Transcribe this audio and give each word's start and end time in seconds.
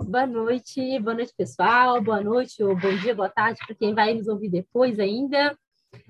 Boa 0.00 0.26
noite, 0.26 0.98
boa 1.00 1.14
noite, 1.14 1.34
pessoal. 1.36 2.00
Boa 2.00 2.22
noite 2.22 2.62
ou 2.62 2.74
bom 2.74 2.96
dia, 2.96 3.14
boa 3.14 3.28
tarde 3.28 3.58
para 3.66 3.74
quem 3.74 3.92
vai 3.92 4.14
nos 4.14 4.28
ouvir 4.28 4.48
depois 4.48 4.98
ainda. 4.98 5.58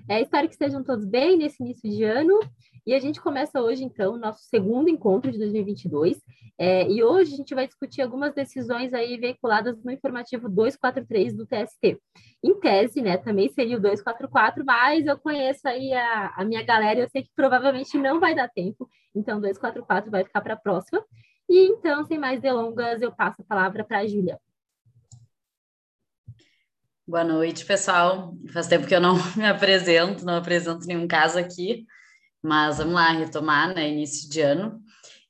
É, 0.07 0.21
espero 0.21 0.47
que 0.47 0.53
estejam 0.53 0.83
todos 0.83 1.05
bem 1.05 1.37
nesse 1.37 1.61
início 1.61 1.89
de 1.89 2.03
ano. 2.03 2.39
E 2.85 2.93
a 2.93 2.99
gente 2.99 3.19
começa 3.19 3.61
hoje, 3.61 3.83
então, 3.83 4.13
o 4.13 4.17
nosso 4.17 4.43
segundo 4.43 4.89
encontro 4.89 5.31
de 5.31 5.39
2022. 5.39 6.21
É, 6.57 6.89
e 6.89 7.03
hoje 7.03 7.33
a 7.33 7.37
gente 7.37 7.55
vai 7.55 7.67
discutir 7.67 8.01
algumas 8.01 8.33
decisões 8.33 8.93
aí 8.93 9.17
veiculadas 9.17 9.83
no 9.83 9.91
informativo 9.91 10.47
243 10.47 11.35
do 11.35 11.45
TST. 11.45 11.99
Em 12.43 12.59
tese, 12.59 13.01
né, 13.01 13.17
também 13.17 13.49
seria 13.49 13.77
o 13.77 13.81
244, 13.81 14.63
mas 14.65 15.07
eu 15.07 15.17
conheço 15.17 15.67
aí 15.67 15.93
a, 15.93 16.33
a 16.37 16.45
minha 16.45 16.63
galera, 16.63 16.99
eu 16.99 17.09
sei 17.09 17.23
que 17.23 17.31
provavelmente 17.35 17.97
não 17.97 18.19
vai 18.19 18.33
dar 18.35 18.49
tempo, 18.49 18.89
então 19.15 19.39
244 19.39 20.09
vai 20.09 20.23
ficar 20.23 20.41
para 20.41 20.53
a 20.53 20.57
próxima. 20.57 21.03
E 21.49 21.65
então, 21.65 22.05
sem 22.05 22.19
mais 22.19 22.39
delongas, 22.39 23.01
eu 23.01 23.11
passo 23.11 23.41
a 23.41 23.43
palavra 23.43 23.83
para 23.83 23.99
a 23.99 24.07
Júlia. 24.07 24.39
Boa 27.07 27.23
noite, 27.23 27.65
pessoal. 27.65 28.37
Faz 28.53 28.67
tempo 28.67 28.85
que 28.85 28.93
eu 28.93 29.01
não 29.01 29.15
me 29.35 29.47
apresento, 29.47 30.23
não 30.23 30.35
apresento 30.35 30.85
nenhum 30.85 31.07
caso 31.07 31.39
aqui. 31.39 31.87
Mas 32.39 32.77
vamos 32.77 32.93
lá, 32.93 33.11
retomar, 33.13 33.73
né? 33.73 33.89
Início 33.89 34.29
de 34.29 34.41
ano. 34.41 34.79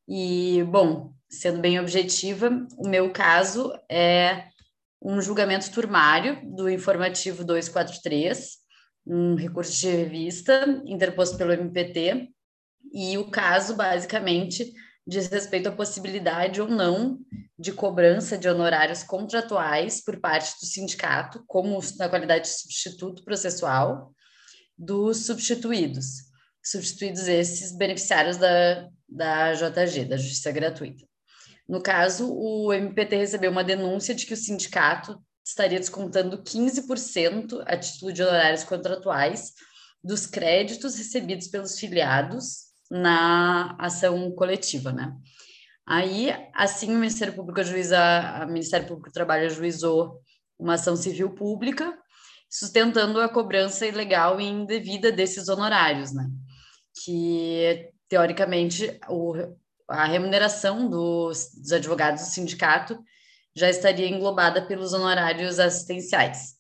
E, 0.06 0.62
bom, 0.64 1.14
sendo 1.30 1.62
bem 1.62 1.80
objetiva, 1.80 2.68
o 2.78 2.90
meu 2.90 3.14
caso 3.14 3.72
é 3.90 4.50
um 5.02 5.22
julgamento 5.22 5.72
turmário 5.72 6.42
do 6.44 6.70
informativo 6.70 7.46
243, 7.46 8.58
um 9.08 9.36
recurso 9.36 9.72
de 9.80 9.88
revista 9.88 10.66
interposto 10.86 11.38
pelo 11.38 11.54
MPT, 11.54 12.30
e 12.92 13.18
o 13.18 13.32
caso, 13.32 13.78
basicamente, 13.78 14.74
diz 15.10 15.28
respeito 15.28 15.68
à 15.68 15.72
possibilidade 15.72 16.62
ou 16.62 16.68
não 16.68 17.20
de 17.58 17.74
cobrança 17.74 18.38
de 18.38 18.48
honorários 18.48 19.04
contratuais 19.04 20.02
por 20.02 20.20
parte 20.20 20.54
do 20.60 20.66
sindicato, 20.66 21.44
como 21.48 21.80
na 21.98 22.08
qualidade 22.08 22.46
de 22.46 22.60
substituto 22.60 23.24
processual, 23.26 24.14
dos 24.78 25.26
substituídos 25.26 26.30
substituídos 26.64 27.28
esses 27.28 27.76
beneficiários 27.76 28.38
da, 28.38 28.88
da 29.08 29.54
JG, 29.54 30.06
da 30.06 30.18
Justiça 30.18 30.52
Gratuita. 30.52 31.06
No 31.68 31.82
caso, 31.82 32.32
o 32.32 32.74
MPT 32.74 33.16
recebeu 33.16 33.52
uma 33.52 33.64
denúncia 33.64 34.14
de 34.14 34.26
que 34.26 34.34
o 34.34 34.38
sindicato 34.38 35.20
estaria 35.44 35.80
descontando 35.80 36.44
15% 36.44 37.64
a 37.66 37.78
título 37.78 38.14
de 38.14 38.22
honorários 38.22 38.64
contratuais 38.64 39.54
dos 40.04 40.26
créditos 40.26 40.96
recebidos 40.96 41.48
pelos 41.48 41.80
filiados 41.80 42.69
na 42.90 43.76
ação 43.78 44.32
coletiva, 44.32 44.92
né? 44.92 45.16
Aí, 45.86 46.30
assim, 46.54 46.94
o 46.96 47.00
Ministério 47.00 47.34
Público 47.34 47.60
ajuiza, 47.60 48.00
o 48.44 48.48
Ministério 48.48 48.88
Público 48.88 49.10
do 49.10 49.14
Trabalho 49.14 49.48
ajuizou 49.48 50.20
uma 50.58 50.76
ação 50.76 50.96
civil 50.96 51.32
pública, 51.32 51.98
sustentando 52.50 53.20
a 53.22 53.30
cobrança 53.30 53.86
ilegal 53.86 54.40
e 54.40 54.46
indevida 54.46 55.12
desses 55.12 55.50
honorários, 55.50 56.14
né? 56.14 56.30
que, 57.04 57.90
teoricamente, 58.08 59.00
o, 59.08 59.34
a 59.88 60.06
remuneração 60.06 60.90
dos, 60.90 61.52
dos 61.56 61.72
advogados 61.72 62.24
do 62.24 62.30
sindicato 62.30 63.00
já 63.56 63.70
estaria 63.70 64.08
englobada 64.08 64.66
pelos 64.66 64.94
honorários 64.94 65.60
assistenciais. 65.60 66.56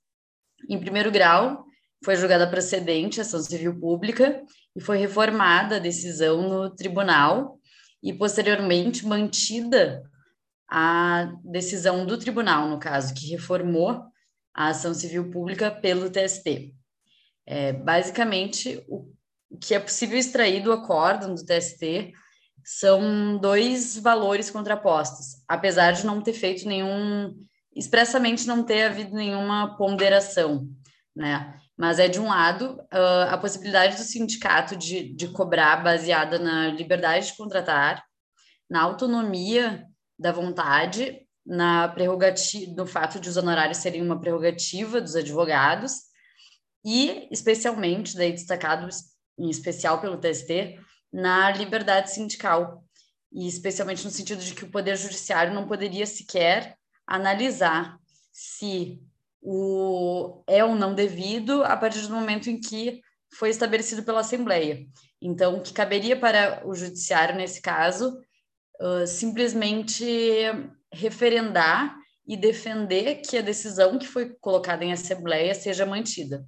Em 0.69 0.79
primeiro 0.79 1.11
grau, 1.11 1.65
foi 2.03 2.15
julgada 2.15 2.49
procedente 2.49 3.19
a 3.19 3.23
ação 3.23 3.41
civil 3.41 3.79
pública 3.79 4.43
e 4.79 4.81
foi 4.81 4.97
reformada 4.97 5.75
a 5.75 5.79
decisão 5.79 6.47
no 6.47 6.69
tribunal 6.69 7.59
e, 8.01 8.13
posteriormente, 8.13 9.05
mantida 9.05 10.09
a 10.69 11.33
decisão 11.43 12.05
do 12.05 12.17
tribunal, 12.17 12.69
no 12.69 12.79
caso, 12.79 13.13
que 13.13 13.27
reformou 13.27 14.01
a 14.53 14.69
ação 14.69 14.93
civil 14.93 15.29
pública 15.29 15.69
pelo 15.69 16.09
TST. 16.09 16.73
É, 17.45 17.73
basicamente, 17.73 18.81
o 18.87 19.05
que 19.59 19.75
é 19.75 19.79
possível 19.81 20.17
extrair 20.17 20.63
do 20.63 20.71
acórdão 20.71 21.35
do 21.35 21.43
TST 21.43 22.13
são 22.63 23.37
dois 23.37 23.97
valores 23.97 24.49
contrapostos, 24.49 25.43
apesar 25.45 25.91
de 25.91 26.05
não 26.05 26.21
ter 26.21 26.33
feito 26.33 26.65
nenhum, 26.65 27.35
expressamente 27.75 28.47
não 28.47 28.63
ter 28.63 28.83
havido 28.83 29.13
nenhuma 29.13 29.75
ponderação, 29.75 30.69
né? 31.13 31.59
Mas 31.79 31.97
é, 31.97 32.09
de 32.09 32.19
um 32.19 32.27
lado, 32.27 32.77
a 33.29 33.37
possibilidade 33.37 33.95
do 33.95 34.03
sindicato 34.03 34.75
de, 34.75 35.13
de 35.15 35.29
cobrar 35.29 35.77
baseada 35.81 36.37
na 36.37 36.67
liberdade 36.67 37.27
de 37.27 37.37
contratar, 37.37 38.03
na 38.69 38.81
autonomia 38.81 39.87
da 40.19 40.33
vontade, 40.33 41.25
na 41.45 41.87
prerrogativa, 41.87 42.73
no 42.75 42.85
fato 42.85 43.17
de 43.17 43.29
os 43.29 43.37
honorários 43.37 43.77
serem 43.77 44.01
uma 44.01 44.19
prerrogativa 44.19 44.99
dos 44.99 45.15
advogados, 45.15 45.93
e, 46.83 47.29
especialmente, 47.31 48.17
daí 48.17 48.33
destacado 48.33 48.89
em 49.37 49.49
especial 49.49 50.01
pelo 50.01 50.17
TST, 50.17 50.77
na 51.13 51.49
liberdade 51.51 52.11
sindical, 52.11 52.83
e 53.31 53.47
especialmente 53.47 54.03
no 54.03 54.11
sentido 54.11 54.43
de 54.43 54.53
que 54.53 54.65
o 54.65 54.69
Poder 54.69 54.97
Judiciário 54.97 55.53
não 55.53 55.65
poderia 55.65 56.05
sequer 56.05 56.75
analisar 57.07 57.97
se 58.33 59.01
o 59.41 60.43
é 60.47 60.63
ou 60.63 60.75
não 60.75 60.93
devido 60.93 61.63
a 61.63 61.75
partir 61.77 62.01
do 62.01 62.13
momento 62.13 62.49
em 62.49 62.59
que 62.59 63.01
foi 63.33 63.49
estabelecido 63.49 64.03
pela 64.03 64.21
Assembleia. 64.21 64.85
Então, 65.21 65.57
o 65.57 65.61
que 65.61 65.73
caberia 65.73 66.17
para 66.17 66.61
o 66.65 66.73
Judiciário, 66.73 67.35
nesse 67.35 67.61
caso, 67.61 68.17
uh, 68.81 69.05
simplesmente 69.05 70.05
referendar 70.91 71.95
e 72.27 72.37
defender 72.37 73.15
que 73.15 73.37
a 73.37 73.41
decisão 73.41 73.97
que 73.97 74.07
foi 74.07 74.35
colocada 74.39 74.83
em 74.83 74.91
Assembleia 74.93 75.53
seja 75.53 75.85
mantida. 75.85 76.45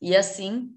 E 0.00 0.16
assim, 0.16 0.70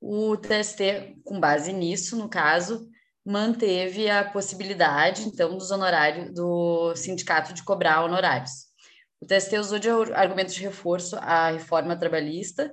o 0.00 0.36
TST, 0.36 1.20
com 1.24 1.38
base 1.38 1.72
nisso, 1.72 2.16
no 2.16 2.28
caso, 2.28 2.88
manteve 3.24 4.08
a 4.08 4.24
possibilidade, 4.24 5.22
então, 5.22 5.56
dos 5.58 5.70
honorários 5.70 6.32
do 6.32 6.94
sindicato 6.96 7.52
de 7.52 7.62
cobrar 7.62 8.02
honorários. 8.04 8.69
O 9.20 9.26
TST 9.26 9.58
usou 9.58 9.78
de 9.78 9.90
argumento 9.90 10.52
de 10.52 10.62
reforço 10.62 11.16
a 11.16 11.50
reforma 11.50 11.96
trabalhista 11.96 12.72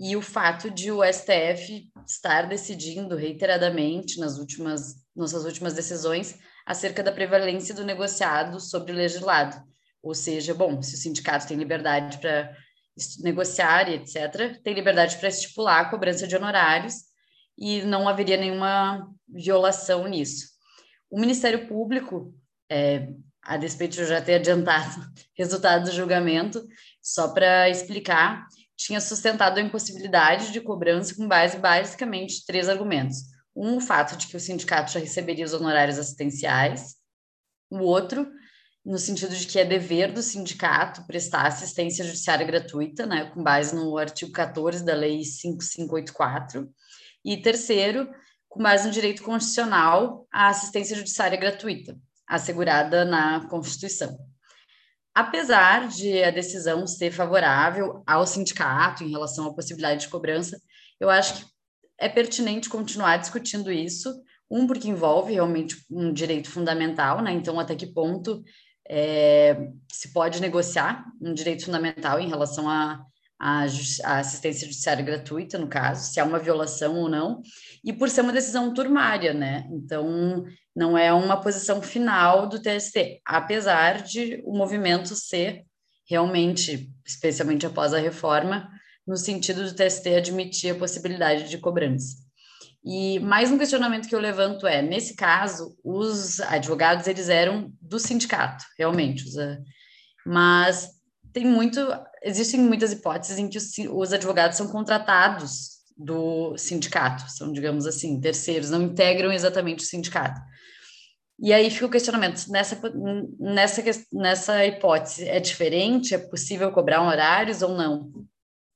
e 0.00 0.16
o 0.16 0.22
fato 0.22 0.70
de 0.70 0.90
o 0.90 1.02
STF 1.04 1.90
estar 2.06 2.48
decidindo 2.48 3.16
reiteradamente 3.16 4.18
nas 4.18 4.38
últimas 4.38 4.94
nossas 5.14 5.44
últimas 5.44 5.74
decisões 5.74 6.38
acerca 6.64 7.02
da 7.02 7.10
prevalência 7.10 7.74
do 7.74 7.84
negociado 7.84 8.60
sobre 8.60 8.92
o 8.92 8.94
legislado. 8.94 9.56
Ou 10.02 10.14
seja, 10.14 10.54
bom, 10.54 10.80
se 10.80 10.94
o 10.94 10.98
sindicato 10.98 11.48
tem 11.48 11.56
liberdade 11.56 12.18
para 12.18 12.56
negociar 13.20 13.88
e 13.88 13.94
etc., 13.94 14.60
tem 14.62 14.74
liberdade 14.74 15.16
para 15.16 15.28
estipular 15.28 15.80
a 15.80 15.90
cobrança 15.90 16.26
de 16.26 16.36
honorários 16.36 16.94
e 17.58 17.82
não 17.82 18.08
haveria 18.08 18.36
nenhuma 18.36 19.10
violação 19.28 20.06
nisso. 20.06 20.46
O 21.10 21.18
Ministério 21.18 21.66
Público, 21.66 22.32
é, 22.70 23.08
a 23.48 23.56
despeito 23.56 23.94
de 23.96 24.02
eu 24.02 24.06
já 24.06 24.20
ter 24.20 24.34
adiantado 24.34 25.00
resultado 25.34 25.84
do 25.84 25.90
julgamento, 25.90 26.68
só 27.00 27.28
para 27.28 27.70
explicar, 27.70 28.46
tinha 28.76 29.00
sustentado 29.00 29.56
a 29.56 29.62
impossibilidade 29.62 30.52
de 30.52 30.60
cobrança 30.60 31.14
com 31.14 31.26
base 31.26 31.56
basicamente 31.56 32.44
três 32.44 32.68
argumentos. 32.68 33.22
Um, 33.56 33.78
o 33.78 33.80
fato 33.80 34.18
de 34.18 34.26
que 34.26 34.36
o 34.36 34.40
sindicato 34.40 34.92
já 34.92 35.00
receberia 35.00 35.46
os 35.46 35.54
honorários 35.54 35.98
assistenciais. 35.98 36.96
O 37.70 37.78
outro, 37.78 38.30
no 38.84 38.98
sentido 38.98 39.34
de 39.34 39.46
que 39.46 39.58
é 39.58 39.64
dever 39.64 40.12
do 40.12 40.22
sindicato 40.22 41.06
prestar 41.06 41.46
assistência 41.46 42.04
judiciária 42.04 42.46
gratuita, 42.46 43.06
né, 43.06 43.30
com 43.32 43.42
base 43.42 43.74
no 43.74 43.96
artigo 43.96 44.30
14 44.30 44.84
da 44.84 44.94
Lei 44.94 45.24
5584. 45.24 46.68
E 47.24 47.38
terceiro, 47.38 48.08
com 48.46 48.62
base 48.62 48.86
no 48.86 48.92
direito 48.92 49.22
constitucional 49.22 50.28
à 50.30 50.48
assistência 50.48 50.94
judiciária 50.94 51.38
gratuita, 51.38 51.98
assegurada 52.28 53.04
na 53.04 53.46
Constituição. 53.48 54.18
Apesar 55.14 55.88
de 55.88 56.22
a 56.22 56.30
decisão 56.30 56.86
ser 56.86 57.10
favorável 57.10 58.02
ao 58.06 58.26
sindicato 58.26 59.02
em 59.02 59.10
relação 59.10 59.46
à 59.46 59.54
possibilidade 59.54 60.02
de 60.02 60.08
cobrança, 60.08 60.60
eu 61.00 61.10
acho 61.10 61.34
que 61.34 61.44
é 61.98 62.08
pertinente 62.08 62.68
continuar 62.68 63.16
discutindo 63.16 63.72
isso, 63.72 64.22
um, 64.50 64.66
porque 64.66 64.88
envolve 64.88 65.32
realmente 65.32 65.84
um 65.90 66.12
direito 66.12 66.48
fundamental, 66.48 67.20
né? 67.20 67.32
Então, 67.32 67.58
até 67.58 67.74
que 67.74 67.86
ponto 67.86 68.42
é, 68.88 69.70
se 69.90 70.12
pode 70.12 70.40
negociar 70.40 71.04
um 71.20 71.34
direito 71.34 71.64
fundamental 71.64 72.20
em 72.20 72.28
relação 72.28 72.68
a, 72.68 73.04
a, 73.38 73.64
a, 74.04 74.18
assistência 74.18 74.66
judiciária 74.66 75.04
gratuita, 75.04 75.56
no 75.58 75.68
caso, 75.68 76.12
se 76.12 76.18
há 76.18 76.24
uma 76.24 76.38
violação 76.38 76.96
ou 76.96 77.08
não, 77.08 77.40
e 77.84 77.92
por 77.92 78.10
ser 78.10 78.22
uma 78.22 78.32
decisão 78.32 78.74
turmária, 78.74 79.32
né? 79.32 79.68
Então, 79.70 80.44
não 80.74 80.98
é 80.98 81.12
uma 81.12 81.40
posição 81.40 81.80
final 81.80 82.48
do 82.48 82.60
TST, 82.60 83.20
apesar 83.24 84.02
de 84.02 84.42
o 84.44 84.56
movimento 84.56 85.14
ser 85.14 85.64
realmente, 86.08 86.90
especialmente 87.06 87.66
após 87.66 87.92
a 87.92 87.98
reforma, 87.98 88.68
no 89.06 89.16
sentido 89.16 89.64
do 89.64 89.74
TST 89.74 90.08
admitir 90.14 90.72
a 90.72 90.78
possibilidade 90.78 91.48
de 91.48 91.58
cobrança. 91.58 92.16
E 92.84 93.18
mais 93.20 93.50
um 93.50 93.58
questionamento 93.58 94.08
que 94.08 94.14
eu 94.14 94.20
levanto 94.20 94.66
é, 94.66 94.80
nesse 94.80 95.14
caso, 95.14 95.76
os 95.84 96.40
advogados 96.40 97.06
eles 97.06 97.28
eram 97.28 97.72
do 97.80 97.98
sindicato, 97.98 98.64
realmente. 98.78 99.24
Os, 99.24 99.34
mas 100.24 100.97
tem 101.38 101.46
muito, 101.46 101.80
existem 102.20 102.58
muitas 102.58 102.90
hipóteses 102.90 103.38
em 103.38 103.48
que 103.48 103.58
os, 103.58 103.70
os 103.92 104.12
advogados 104.12 104.56
são 104.56 104.66
contratados 104.66 105.78
do 105.96 106.56
sindicato, 106.56 107.30
são, 107.30 107.52
digamos 107.52 107.86
assim, 107.86 108.20
terceiros, 108.20 108.70
não 108.70 108.82
integram 108.82 109.32
exatamente 109.32 109.84
o 109.84 109.86
sindicato. 109.86 110.40
E 111.38 111.52
aí 111.52 111.70
fica 111.70 111.86
o 111.86 111.90
questionamento, 111.90 112.44
nessa, 112.48 112.80
nessa, 113.38 113.82
nessa 114.12 114.66
hipótese, 114.66 115.28
é 115.28 115.38
diferente? 115.38 116.12
É 116.12 116.18
possível 116.18 116.72
cobrar 116.72 117.02
horários 117.02 117.62
ou 117.62 117.76
não? 117.76 118.10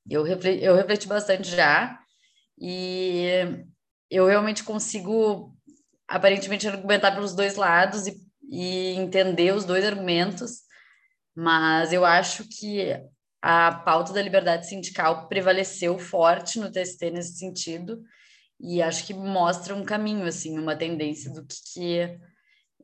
Eu 0.09 0.23
refleti, 0.23 0.63
eu 0.63 0.77
refleti 0.77 1.09
bastante 1.09 1.51
já, 1.51 1.99
e 2.61 3.27
eu 4.09 4.27
realmente 4.27 4.63
consigo, 4.63 5.53
aparentemente, 6.07 6.69
argumentar 6.69 7.11
pelos 7.11 7.35
dois 7.35 7.57
lados 7.57 8.07
e, 8.07 8.17
e 8.49 8.91
entender 8.91 9.53
os 9.53 9.65
dois 9.65 9.85
argumentos, 9.85 10.61
mas 11.35 11.93
eu 11.93 12.05
acho 12.05 12.45
que 12.49 12.93
a 13.41 13.73
pauta 13.73 14.13
da 14.13 14.23
liberdade 14.23 14.69
sindical 14.69 15.29
prevaleceu 15.29 15.99
forte 15.99 16.59
no 16.59 16.71
TST 16.71 17.11
nesse 17.11 17.39
sentido, 17.39 18.03
e 18.61 18.81
acho 18.81 19.05
que 19.05 19.13
mostra 19.13 19.75
um 19.75 19.85
caminho, 19.85 20.25
assim, 20.25 20.59
uma 20.59 20.77
tendência 20.77 21.33
do 21.33 21.45
que, 21.45 21.57
que 21.75 22.21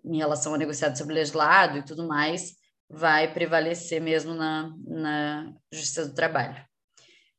em 0.04 0.18
relação 0.18 0.54
a 0.54 0.58
negociado 0.58 0.96
sobre 0.96 1.14
legislado 1.14 1.78
e 1.78 1.84
tudo 1.84 2.06
mais, 2.06 2.56
vai 2.90 3.32
prevalecer 3.32 4.00
mesmo 4.00 4.34
na, 4.34 4.74
na 4.86 5.54
Justiça 5.70 6.06
do 6.06 6.14
Trabalho. 6.14 6.66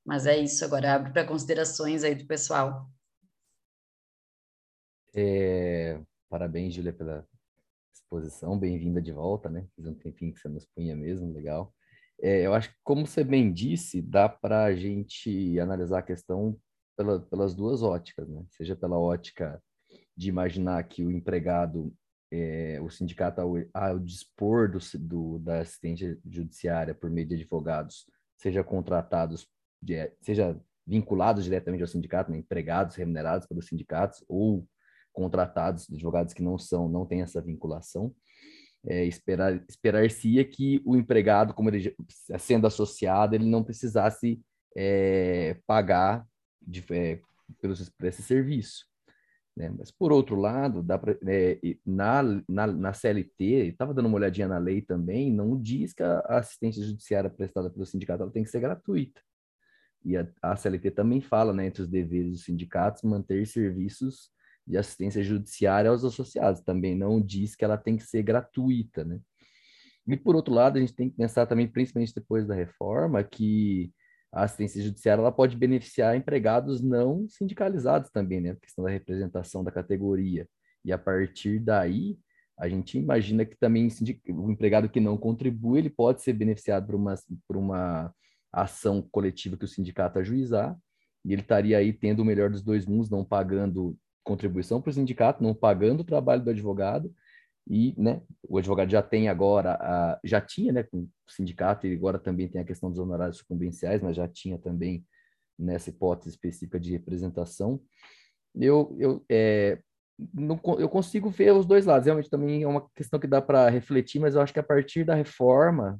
Mas 0.05 0.25
é 0.25 0.37
isso, 0.37 0.63
agora 0.63 0.95
abro 0.95 1.11
para 1.11 1.25
considerações 1.25 2.03
aí 2.03 2.15
do 2.15 2.25
pessoal. 2.25 2.89
É, 5.13 5.99
parabéns, 6.29 6.73
Júlia, 6.73 6.93
pela 6.93 7.27
exposição, 7.93 8.57
bem-vinda 8.57 9.01
de 9.01 9.11
volta, 9.11 9.49
né? 9.49 9.67
Fiz 9.75 9.85
um 9.85 9.93
tempinho 9.93 10.33
que 10.33 10.39
você 10.39 10.49
nos 10.49 10.65
punha 10.65 10.95
mesmo, 10.95 11.31
legal. 11.31 11.73
É, 12.21 12.45
eu 12.45 12.53
acho 12.53 12.69
que, 12.69 12.75
como 12.83 13.05
você 13.07 13.23
bem 13.23 13.51
disse, 13.51 14.01
dá 14.01 14.27
para 14.27 14.65
a 14.65 14.75
gente 14.75 15.59
analisar 15.59 15.99
a 15.99 16.03
questão 16.03 16.59
pela, 16.97 17.19
pelas 17.19 17.55
duas 17.55 17.81
óticas, 17.81 18.27
né? 18.27 18.43
Seja 18.49 18.75
pela 18.75 18.99
ótica 18.99 19.61
de 20.15 20.29
imaginar 20.29 20.83
que 20.83 21.03
o 21.03 21.11
empregado, 21.11 21.93
é, 22.31 22.79
o 22.81 22.89
sindicato, 22.89 23.39
ao, 23.39 23.53
ao 23.73 23.99
dispor 23.99 24.69
do, 24.69 24.79
do, 24.99 25.39
da 25.39 25.61
assistência 25.61 26.17
judiciária 26.25 26.93
por 26.93 27.09
meio 27.09 27.27
de 27.27 27.35
advogados, 27.35 28.05
seja 28.37 28.63
contratados 28.63 29.47
de, 29.81 30.11
seja 30.21 30.59
vinculados 30.85 31.43
diretamente 31.43 31.83
ao 31.83 31.87
sindicato, 31.87 32.31
né, 32.31 32.37
empregados 32.37 32.95
remunerados 32.95 33.47
pelos 33.47 33.67
sindicatos 33.67 34.23
ou 34.27 34.67
contratados, 35.13 35.89
advogados 35.89 36.33
que 36.33 36.43
não 36.43 36.57
são, 36.57 36.87
não 36.89 37.05
têm 37.05 37.21
essa 37.21 37.41
vinculação. 37.41 38.13
É, 38.87 39.03
esperar 39.03 39.61
esperar-se-ia 39.67 40.45
que 40.45 40.81
o 40.85 40.95
empregado, 40.95 41.53
como 41.53 41.69
ele 41.69 41.93
sendo 42.37 42.65
associado, 42.65 43.35
ele 43.35 43.45
não 43.45 43.63
precisasse 43.63 44.41
é, 44.75 45.57
pagar 45.67 46.25
de, 46.61 46.83
é, 46.91 47.19
pelo, 47.61 47.75
por 47.97 48.07
esse 48.07 48.21
serviço. 48.21 48.89
Né? 49.59 49.69
Mas, 49.77 49.91
por 49.91 50.13
outro 50.13 50.37
lado, 50.37 50.81
dá 50.81 50.97
pra, 50.97 51.17
é, 51.27 51.59
na, 51.85 52.23
na, 52.47 52.67
na 52.67 52.93
CLT, 52.93 53.43
estava 53.67 53.93
dando 53.93 54.05
uma 54.05 54.15
olhadinha 54.15 54.47
na 54.47 54.57
lei 54.57 54.81
também, 54.81 55.29
não 55.29 55.61
diz 55.61 55.91
que 55.93 56.01
a 56.01 56.19
assistência 56.29 56.81
judiciária 56.81 57.29
prestada 57.29 57.69
pelo 57.69 57.85
sindicato 57.85 58.29
tem 58.31 58.43
que 58.43 58.49
ser 58.49 58.61
gratuita. 58.61 59.21
E 60.05 60.15
a, 60.15 60.25
a 60.41 60.55
CLT 60.55 60.91
também 60.91 61.19
fala, 61.19 61.53
né, 61.53 61.65
entre 61.65 61.81
os 61.81 61.89
deveres 61.89 62.31
dos 62.31 62.43
sindicatos, 62.45 63.03
manter 63.03 63.45
serviços 63.45 64.31
de 64.67 64.77
assistência 64.77 65.23
judiciária 65.23 65.89
aos 65.89 66.03
associados. 66.03 66.61
Também 66.61 66.95
não 66.95 67.21
diz 67.21 67.55
que 67.55 67.65
ela 67.65 67.77
tem 67.77 67.97
que 67.97 68.03
ser 68.03 68.23
gratuita, 68.23 69.03
né? 69.03 69.19
E 70.07 70.17
por 70.17 70.35
outro 70.35 70.53
lado, 70.53 70.77
a 70.77 70.81
gente 70.81 70.95
tem 70.95 71.09
que 71.09 71.15
pensar 71.15 71.45
também, 71.45 71.67
principalmente 71.67 72.13
depois 72.15 72.47
da 72.47 72.55
reforma, 72.55 73.23
que 73.23 73.91
a 74.31 74.43
assistência 74.43 74.81
judiciária 74.81 75.21
ela 75.21 75.31
pode 75.31 75.55
beneficiar 75.55 76.15
empregados 76.15 76.81
não 76.81 77.27
sindicalizados 77.27 78.09
também, 78.09 78.41
né? 78.41 78.51
A 78.51 78.55
questão 78.55 78.83
da 78.85 78.91
representação 78.91 79.63
da 79.63 79.71
categoria. 79.71 80.47
E 80.83 80.91
a 80.91 80.97
partir 80.97 81.59
daí, 81.59 82.17
a 82.57 82.67
gente 82.67 82.97
imagina 82.97 83.45
que 83.45 83.57
também 83.57 83.87
o 84.27 84.51
empregado 84.51 84.89
que 84.89 84.99
não 84.99 85.17
contribui, 85.17 85.79
ele 85.79 85.89
pode 85.89 86.21
ser 86.21 86.33
beneficiado 86.33 86.85
por 86.85 86.95
uma, 86.95 87.15
por 87.47 87.57
uma 87.57 88.13
ação 88.51 89.01
coletiva 89.01 89.57
que 89.57 89.65
o 89.65 89.67
sindicato 89.67 90.19
ajuizar, 90.19 90.77
e 91.23 91.33
ele 91.33 91.41
estaria 91.41 91.77
aí 91.77 91.93
tendo 91.93 92.21
o 92.21 92.25
melhor 92.25 92.49
dos 92.49 92.61
dois 92.61 92.85
mundos, 92.85 93.09
não 93.09 93.23
pagando 93.23 93.97
contribuição 94.29 94.79
para 94.79 94.91
o 94.91 94.93
sindicato, 94.93 95.41
não 95.41 95.55
pagando 95.55 96.01
o 96.01 96.03
trabalho 96.03 96.43
do 96.43 96.51
advogado, 96.51 97.11
e 97.67 97.95
né, 97.97 98.21
o 98.47 98.59
advogado 98.59 98.91
já 98.91 99.01
tem 99.01 99.27
agora, 99.27 99.73
a, 99.73 100.19
já 100.23 100.39
tinha 100.39 100.71
né, 100.71 100.83
com 100.83 100.99
o 100.99 101.31
sindicato, 101.31 101.87
e 101.87 101.95
agora 101.95 102.19
também 102.19 102.47
tem 102.47 102.61
a 102.61 102.65
questão 102.65 102.91
dos 102.91 102.99
honorários 102.99 103.37
sucumbenciais, 103.37 104.03
mas 104.03 104.15
já 104.15 104.27
tinha 104.27 104.59
também 104.59 105.03
nessa 105.57 105.89
hipótese 105.89 106.29
específica 106.29 106.79
de 106.79 106.91
representação. 106.91 107.81
Eu, 108.55 108.95
eu, 108.99 109.25
é, 109.29 109.79
não, 110.31 110.59
eu 110.77 110.87
consigo 110.87 111.29
ver 111.29 111.51
os 111.53 111.65
dois 111.65 111.87
lados, 111.87 112.05
realmente 112.05 112.29
também 112.29 112.61
é 112.61 112.67
uma 112.67 112.87
questão 112.95 113.19
que 113.19 113.27
dá 113.27 113.41
para 113.41 113.67
refletir, 113.67 114.19
mas 114.19 114.35
eu 114.35 114.41
acho 114.41 114.53
que 114.53 114.59
a 114.59 114.63
partir 114.63 115.03
da 115.03 115.15
reforma, 115.15 115.99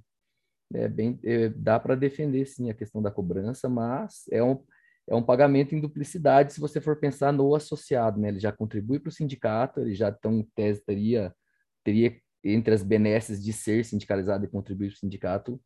é 0.72 0.88
bem, 0.88 1.20
é, 1.24 1.50
dá 1.50 1.80
para 1.80 1.96
defender 1.96 2.46
sim 2.46 2.70
a 2.70 2.76
questão 2.76 3.02
da 3.02 3.10
cobrança, 3.10 3.68
mas 3.68 4.26
é 4.32 4.44
um, 4.44 4.64
é 5.10 5.16
um 5.16 5.24
pagamento 5.24 5.74
em 5.74 5.82
duplicidade 5.82 6.54
se 6.54 6.60
você 6.60 6.80
for 6.80 6.96
pensar 6.98 7.34
no 7.34 7.56
associado, 7.56 8.20
né? 8.20 8.30
Ele 8.30 8.40
já 8.40 8.52
contribui 8.52 9.00
para 9.00 9.10
o 9.10 9.12
sindicato, 9.12 9.80
ele 9.80 9.96
já 9.96 10.10
então, 10.10 10.48
tese, 10.54 10.86
teria, 10.86 11.36
teria 11.84 12.16
entre 12.44 12.74
as 12.76 12.84
benesses 12.84 13.44
de 13.44 13.52
ser 13.52 13.84
sindicalizado 13.84 14.46
e 14.46 14.48
contribuir 14.48 14.90
para 14.90 14.98
o 14.98 15.00
sindicato, 15.00 15.60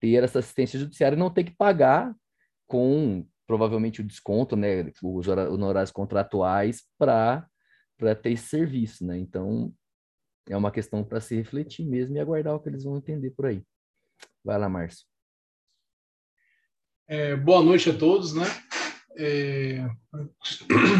ter 0.00 0.22
essa 0.22 0.38
assistência 0.38 0.78
judiciária 0.78 1.16
e 1.16 1.18
não 1.18 1.28
ter 1.28 1.42
que 1.42 1.56
pagar 1.56 2.14
com 2.68 3.26
provavelmente 3.46 4.00
o 4.00 4.04
desconto, 4.04 4.56
né, 4.56 4.90
os 5.02 5.28
honorários 5.28 5.90
contratuais 5.90 6.84
para 6.96 7.46
ter 8.22 8.30
esse 8.30 8.46
serviço, 8.46 9.04
né? 9.04 9.18
Então, 9.18 9.74
é 10.48 10.56
uma 10.56 10.70
questão 10.70 11.02
para 11.02 11.20
se 11.20 11.34
refletir 11.34 11.84
mesmo 11.84 12.16
e 12.16 12.20
aguardar 12.20 12.54
o 12.54 12.60
que 12.60 12.68
eles 12.68 12.84
vão 12.84 12.96
entender 12.96 13.30
por 13.30 13.46
aí. 13.46 13.62
Vai 14.42 14.56
lá, 14.56 14.68
Márcio. 14.68 15.04
É, 17.06 17.36
boa 17.36 17.62
noite 17.62 17.90
a 17.90 17.98
todos, 17.98 18.32
né? 18.34 18.46
É, 19.16 19.84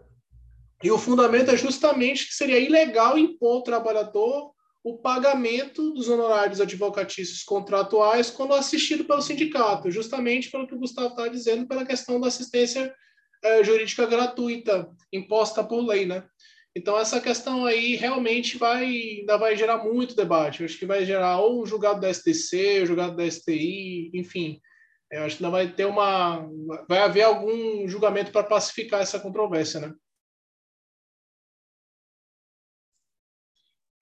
e 0.83 0.91
o 0.91 0.99
fundamento 0.99 1.49
é 1.49 1.57
justamente 1.57 2.27
que 2.27 2.35
seria 2.35 2.59
ilegal 2.59 3.17
impor 3.17 3.55
ao 3.55 3.63
trabalhador 3.63 4.53
o 4.83 4.97
pagamento 4.97 5.93
dos 5.93 6.09
honorários 6.09 6.59
advocatícios 6.59 7.43
contratuais 7.43 8.31
quando 8.31 8.53
assistido 8.53 9.05
pelo 9.05 9.21
sindicato, 9.21 9.91
justamente 9.91 10.49
pelo 10.49 10.67
que 10.67 10.73
o 10.73 10.79
Gustavo 10.79 11.09
está 11.09 11.27
dizendo, 11.27 11.67
pela 11.67 11.85
questão 11.85 12.19
da 12.19 12.27
assistência 12.27 12.93
é, 13.43 13.63
jurídica 13.63 14.05
gratuita 14.05 14.89
imposta 15.13 15.63
por 15.63 15.85
lei, 15.85 16.05
né? 16.05 16.23
Então 16.75 16.97
essa 16.97 17.19
questão 17.19 17.65
aí 17.65 17.95
realmente 17.95 18.57
vai 18.57 18.85
ainda 18.85 19.37
vai 19.37 19.55
gerar 19.55 19.83
muito 19.83 20.15
debate. 20.15 20.61
Eu 20.61 20.65
acho 20.65 20.79
que 20.79 20.85
vai 20.85 21.05
gerar 21.05 21.39
ou 21.39 21.61
o 21.61 21.65
julgado 21.65 21.99
da 21.99 22.11
STC, 22.11 22.81
o 22.81 22.85
julgado 22.85 23.15
da 23.15 23.29
STI, 23.29 24.09
enfim. 24.13 24.59
Eu 25.11 25.23
acho 25.23 25.37
que 25.37 25.43
ainda 25.43 25.51
vai 25.51 25.67
ter 25.71 25.85
uma 25.85 26.47
vai 26.87 26.99
haver 26.99 27.23
algum 27.23 27.87
julgamento 27.87 28.31
para 28.31 28.43
pacificar 28.43 29.01
essa 29.01 29.19
controvérsia, 29.19 29.81
né? 29.81 29.93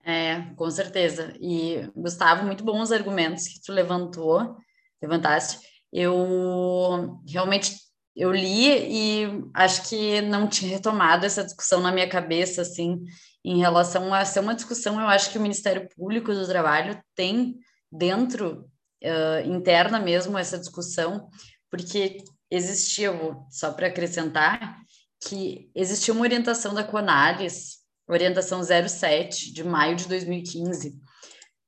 É, 0.09 0.41
com 0.55 0.71
certeza. 0.71 1.35
E, 1.39 1.87
Gustavo, 1.95 2.43
muito 2.43 2.63
bons 2.63 2.85
os 2.85 2.91
argumentos 2.91 3.47
que 3.47 3.61
tu 3.61 3.71
levantou, 3.71 4.57
levantaste. 4.99 5.59
Eu 5.93 7.21
realmente 7.27 7.75
eu 8.15 8.31
li 8.31 8.67
e 8.67 9.43
acho 9.53 9.87
que 9.87 10.19
não 10.21 10.47
tinha 10.47 10.71
retomado 10.71 11.27
essa 11.27 11.43
discussão 11.43 11.79
na 11.79 11.91
minha 11.91 12.09
cabeça, 12.09 12.63
assim, 12.63 13.03
em 13.45 13.59
relação 13.59 14.11
a 14.11 14.25
ser 14.25 14.39
uma 14.39 14.55
discussão, 14.55 14.99
eu 14.99 15.07
acho 15.07 15.31
que 15.31 15.37
o 15.37 15.41
Ministério 15.41 15.87
Público 15.95 16.33
do 16.33 16.47
Trabalho 16.47 16.99
tem 17.15 17.55
dentro 17.91 18.67
uh, 19.03 19.47
interna 19.47 19.99
mesmo 19.99 20.37
essa 20.37 20.57
discussão, 20.57 21.29
porque 21.69 22.17
existia, 22.51 23.11
só 23.49 23.71
para 23.71 23.87
acrescentar, 23.87 24.79
que 25.27 25.69
existia 25.75 26.13
uma 26.13 26.23
orientação 26.23 26.73
da 26.73 26.83
Conalis, 26.83 27.78
orientação 28.09 28.61
07, 28.63 29.53
de 29.53 29.63
maio 29.63 29.95
de 29.95 30.07
2015, 30.07 30.99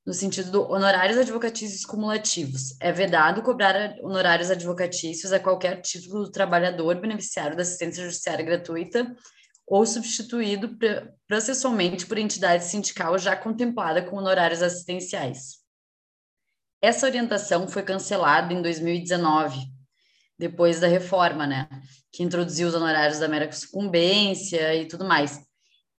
no 0.05 0.13
sentido 0.13 0.51
do 0.51 0.63
honorários 0.63 1.17
advocatícios 1.17 1.85
cumulativos. 1.85 2.75
É 2.79 2.91
vedado 2.91 3.43
cobrar 3.43 3.95
honorários 4.01 4.49
advocatícios 4.49 5.31
a 5.31 5.39
qualquer 5.39 5.81
título 5.81 6.23
do 6.23 6.31
trabalhador 6.31 6.99
beneficiário 6.99 7.55
da 7.55 7.61
assistência 7.61 8.03
judiciária 8.03 8.43
gratuita 8.43 9.15
ou 9.67 9.85
substituído 9.85 10.77
processualmente 11.27 12.05
por 12.05 12.17
entidade 12.17 12.65
sindical 12.65 13.17
já 13.17 13.35
contemplada 13.35 14.01
com 14.01 14.17
honorários 14.17 14.61
assistenciais. 14.61 15.61
Essa 16.81 17.05
orientação 17.05 17.67
foi 17.67 17.83
cancelada 17.83 18.51
em 18.51 18.61
2019, 18.61 19.59
depois 20.37 20.79
da 20.79 20.87
reforma, 20.87 21.45
né, 21.45 21.69
que 22.11 22.23
introduziu 22.23 22.67
os 22.67 22.73
honorários 22.73 23.19
da 23.19 23.27
mera 23.27 23.49
sucumbência 23.51 24.73
e 24.75 24.87
tudo 24.87 25.05
mais. 25.05 25.39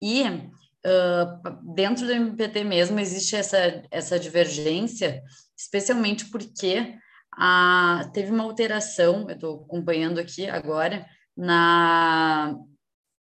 E 0.01 0.23
uh, 0.23 1.73
dentro 1.73 2.05
do 2.05 2.11
MPT 2.11 2.63
mesmo 2.63 2.99
existe 2.99 3.35
essa, 3.35 3.83
essa 3.91 4.19
divergência, 4.19 5.21
especialmente 5.57 6.25
porque 6.25 6.95
a, 7.37 8.09
teve 8.13 8.31
uma 8.31 8.43
alteração, 8.43 9.29
eu 9.29 9.35
estou 9.35 9.63
acompanhando 9.63 10.19
aqui 10.19 10.47
agora, 10.47 11.05
na, 11.37 12.55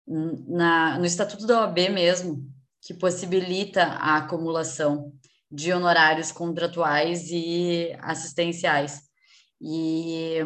na, 0.06 0.98
no 0.98 1.06
Estatuto 1.06 1.46
da 1.46 1.60
OAB 1.60 1.88
mesmo, 1.90 2.50
que 2.82 2.92
possibilita 2.92 3.84
a 3.84 4.16
acumulação 4.16 5.12
de 5.50 5.72
honorários 5.72 6.32
contratuais 6.32 7.30
e 7.30 7.96
assistenciais. 8.00 9.02
E 9.60 10.38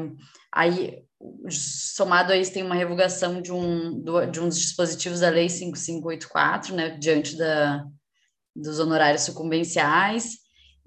aí, 0.52 1.02
somado 1.50 2.32
a 2.32 2.36
isso, 2.36 2.52
tem 2.52 2.62
uma 2.62 2.74
revogação 2.74 3.42
de 3.42 3.52
um, 3.52 4.02
de 4.30 4.40
um 4.40 4.48
dos 4.48 4.58
dispositivos 4.58 5.20
da 5.20 5.30
Lei 5.30 5.48
5584, 5.48 6.74
né, 6.74 6.90
diante 6.90 7.36
da, 7.36 7.84
dos 8.54 8.78
honorários 8.78 9.22
sucumbenciais, 9.22 10.38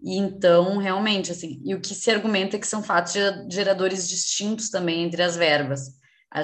e 0.04 0.18
então, 0.18 0.78
realmente, 0.78 1.32
assim, 1.32 1.62
e 1.64 1.76
o 1.76 1.82
que 1.82 1.94
se 1.94 2.10
argumenta 2.10 2.56
é 2.56 2.60
que 2.60 2.68
são 2.68 2.82
fatos 2.82 3.14
geradores 3.50 4.10
distintos 4.10 4.70
também 4.70 5.04
entre 5.04 5.22
as 5.22 5.36
verbas. 5.36 5.82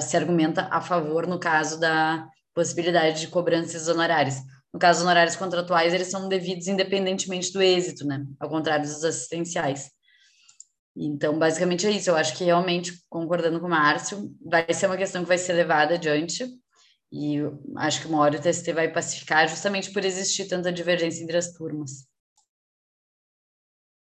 Se 0.00 0.16
argumenta 0.16 0.68
a 0.70 0.80
favor, 0.80 1.26
no 1.26 1.40
caso 1.40 1.80
da 1.80 2.28
possibilidade 2.54 3.20
de 3.20 3.28
cobranças 3.28 3.88
honorárias. 3.88 4.36
No 4.72 4.78
caso, 4.78 4.98
os 5.00 5.04
honorários 5.04 5.34
contratuais, 5.34 5.92
eles 5.92 6.08
são 6.08 6.28
devidos 6.28 6.68
independentemente 6.68 7.52
do 7.52 7.60
êxito, 7.60 8.06
né? 8.06 8.24
Ao 8.38 8.48
contrário 8.48 8.84
dos 8.84 9.02
assistenciais. 9.02 9.90
Então, 11.00 11.38
basicamente 11.38 11.86
é 11.86 11.90
isso. 11.92 12.10
Eu 12.10 12.16
acho 12.16 12.36
que 12.36 12.42
realmente, 12.42 12.92
concordando 13.08 13.60
com 13.60 13.66
o 13.66 13.70
Márcio, 13.70 14.34
vai 14.44 14.66
ser 14.74 14.86
uma 14.86 14.96
questão 14.96 15.22
que 15.22 15.28
vai 15.28 15.38
ser 15.38 15.52
levada 15.52 15.94
adiante. 15.94 16.44
E 17.12 17.38
acho 17.76 18.02
que 18.02 18.08
uma 18.08 18.18
hora 18.18 18.36
o 18.36 18.42
TST 18.42 18.72
vai 18.72 18.92
pacificar 18.92 19.48
justamente 19.48 19.92
por 19.92 20.04
existir 20.04 20.48
tanta 20.48 20.72
divergência 20.72 21.22
entre 21.22 21.36
as 21.36 21.52
turmas. 21.52 22.08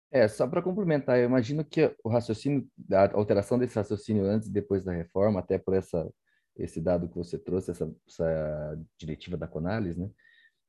É, 0.09 0.27
só 0.27 0.47
para 0.47 0.61
complementar, 0.61 1.19
eu 1.19 1.25
imagino 1.25 1.63
que 1.63 1.93
o 2.03 2.09
raciocínio, 2.09 2.67
a 2.91 3.15
alteração 3.15 3.59
desse 3.59 3.75
raciocínio 3.75 4.25
antes 4.25 4.47
e 4.47 4.51
depois 4.51 4.83
da 4.83 4.91
reforma, 4.91 5.39
até 5.39 5.59
por 5.59 5.75
essa, 5.75 6.11
esse 6.55 6.81
dado 6.81 7.07
que 7.07 7.15
você 7.15 7.37
trouxe, 7.37 7.71
essa, 7.71 7.93
essa 8.07 8.79
diretiva 8.97 9.37
da 9.37 9.47
Conalis, 9.47 9.95
né? 9.95 10.09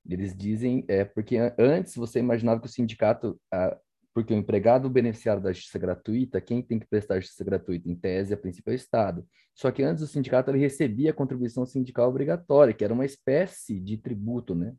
Eles 0.06 0.36
dizem, 0.36 0.84
é 0.88 1.04
porque 1.04 1.36
antes 1.58 1.94
você 1.94 2.18
imaginava 2.18 2.60
que 2.60 2.66
o 2.66 2.70
sindicato, 2.70 3.40
porque 4.18 4.34
o 4.34 4.36
empregado 4.36 4.90
beneficiário 4.90 5.40
da 5.40 5.52
justiça 5.52 5.78
gratuita, 5.78 6.40
quem 6.40 6.60
tem 6.60 6.76
que 6.80 6.88
prestar 6.88 7.20
justiça 7.20 7.44
gratuita, 7.44 7.88
em 7.88 7.94
tese, 7.94 8.34
a 8.34 8.36
princípio 8.36 8.72
é 8.72 8.74
o 8.74 8.74
Estado. 8.74 9.24
Só 9.54 9.70
que 9.70 9.80
antes 9.80 10.02
o 10.02 10.08
sindicato 10.08 10.50
ele 10.50 10.58
recebia 10.58 11.12
a 11.12 11.14
contribuição 11.14 11.64
sindical 11.64 12.08
obrigatória, 12.08 12.74
que 12.74 12.82
era 12.82 12.92
uma 12.92 13.04
espécie 13.04 13.78
de 13.78 13.96
tributo, 13.96 14.56
né? 14.56 14.74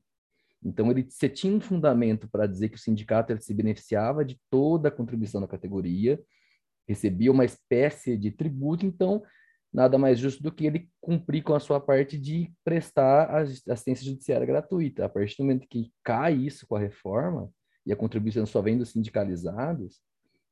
Então 0.62 0.92
ele 0.92 1.10
você 1.10 1.30
tinha 1.30 1.56
um 1.56 1.62
fundamento 1.62 2.28
para 2.30 2.46
dizer 2.46 2.68
que 2.68 2.76
o 2.76 2.82
sindicato 2.82 3.32
ele 3.32 3.40
se 3.40 3.54
beneficiava 3.54 4.26
de 4.26 4.38
toda 4.50 4.90
a 4.90 4.92
contribuição 4.92 5.40
da 5.40 5.48
categoria, 5.48 6.22
recebia 6.86 7.32
uma 7.32 7.46
espécie 7.46 8.18
de 8.18 8.32
tributo, 8.32 8.86
então 8.86 9.24
nada 9.72 9.98
mais 9.98 10.20
justo 10.20 10.44
do 10.44 10.52
que 10.52 10.66
ele 10.66 10.90
cumprir 11.00 11.44
com 11.44 11.54
a 11.54 11.62
sua 11.62 11.80
parte 11.80 12.18
de 12.18 12.52
prestar 12.62 13.34
assistência 13.38 14.06
judiciária 14.06 14.46
gratuita. 14.46 15.06
A 15.06 15.10
partir 15.10 15.38
do 15.38 15.46
momento 15.46 15.66
que 15.66 15.94
cai 16.04 16.34
isso 16.34 16.68
com 16.68 16.76
a 16.76 16.80
reforma 16.80 17.50
e 17.86 17.94
a 17.94 17.96
contribuição 17.96 18.46
só 18.46 18.62
vem 18.62 18.78
dos 18.78 18.90
sindicalizados, 18.90 20.00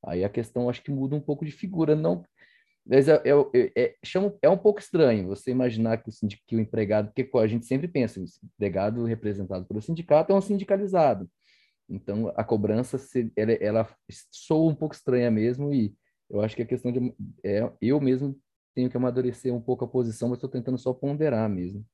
aí 0.05 0.23
a 0.23 0.29
questão 0.29 0.69
acho 0.69 0.81
que 0.83 0.91
muda 0.91 1.15
um 1.15 1.21
pouco 1.21 1.45
de 1.45 1.51
figura. 1.51 1.95
Não, 1.95 2.23
mas 2.85 3.09
é, 3.09 3.21
é, 3.25 3.71
é, 3.75 3.95
é 4.41 4.49
um 4.49 4.57
pouco 4.57 4.79
estranho 4.79 5.27
você 5.27 5.51
imaginar 5.51 5.97
que 5.97 6.09
o, 6.09 6.11
sindic, 6.11 6.41
que 6.47 6.55
o 6.55 6.59
empregado, 6.59 7.11
porque 7.13 7.29
a 7.37 7.47
gente 7.47 7.65
sempre 7.65 7.87
pensa, 7.87 8.19
o 8.19 8.25
empregado 8.55 9.03
representado 9.03 9.65
pelo 9.65 9.81
sindicato 9.81 10.31
é 10.31 10.35
um 10.35 10.41
sindicalizado. 10.41 11.29
Então, 11.89 12.33
a 12.35 12.43
cobrança, 12.43 12.97
ela, 13.35 13.51
ela 13.53 13.89
soa 14.31 14.71
um 14.71 14.75
pouco 14.75 14.95
estranha 14.95 15.29
mesmo 15.29 15.73
e 15.73 15.95
eu 16.29 16.41
acho 16.41 16.55
que 16.55 16.61
a 16.61 16.65
questão 16.65 16.91
de... 16.91 17.13
É, 17.43 17.69
eu 17.81 17.99
mesmo 17.99 18.37
tenho 18.73 18.89
que 18.89 18.97
amadurecer 18.97 19.53
um 19.53 19.61
pouco 19.61 19.85
a 19.85 19.87
posição, 19.87 20.29
mas 20.29 20.37
estou 20.37 20.49
tentando 20.49 20.77
só 20.77 20.93
ponderar 20.93 21.49
mesmo 21.49 21.85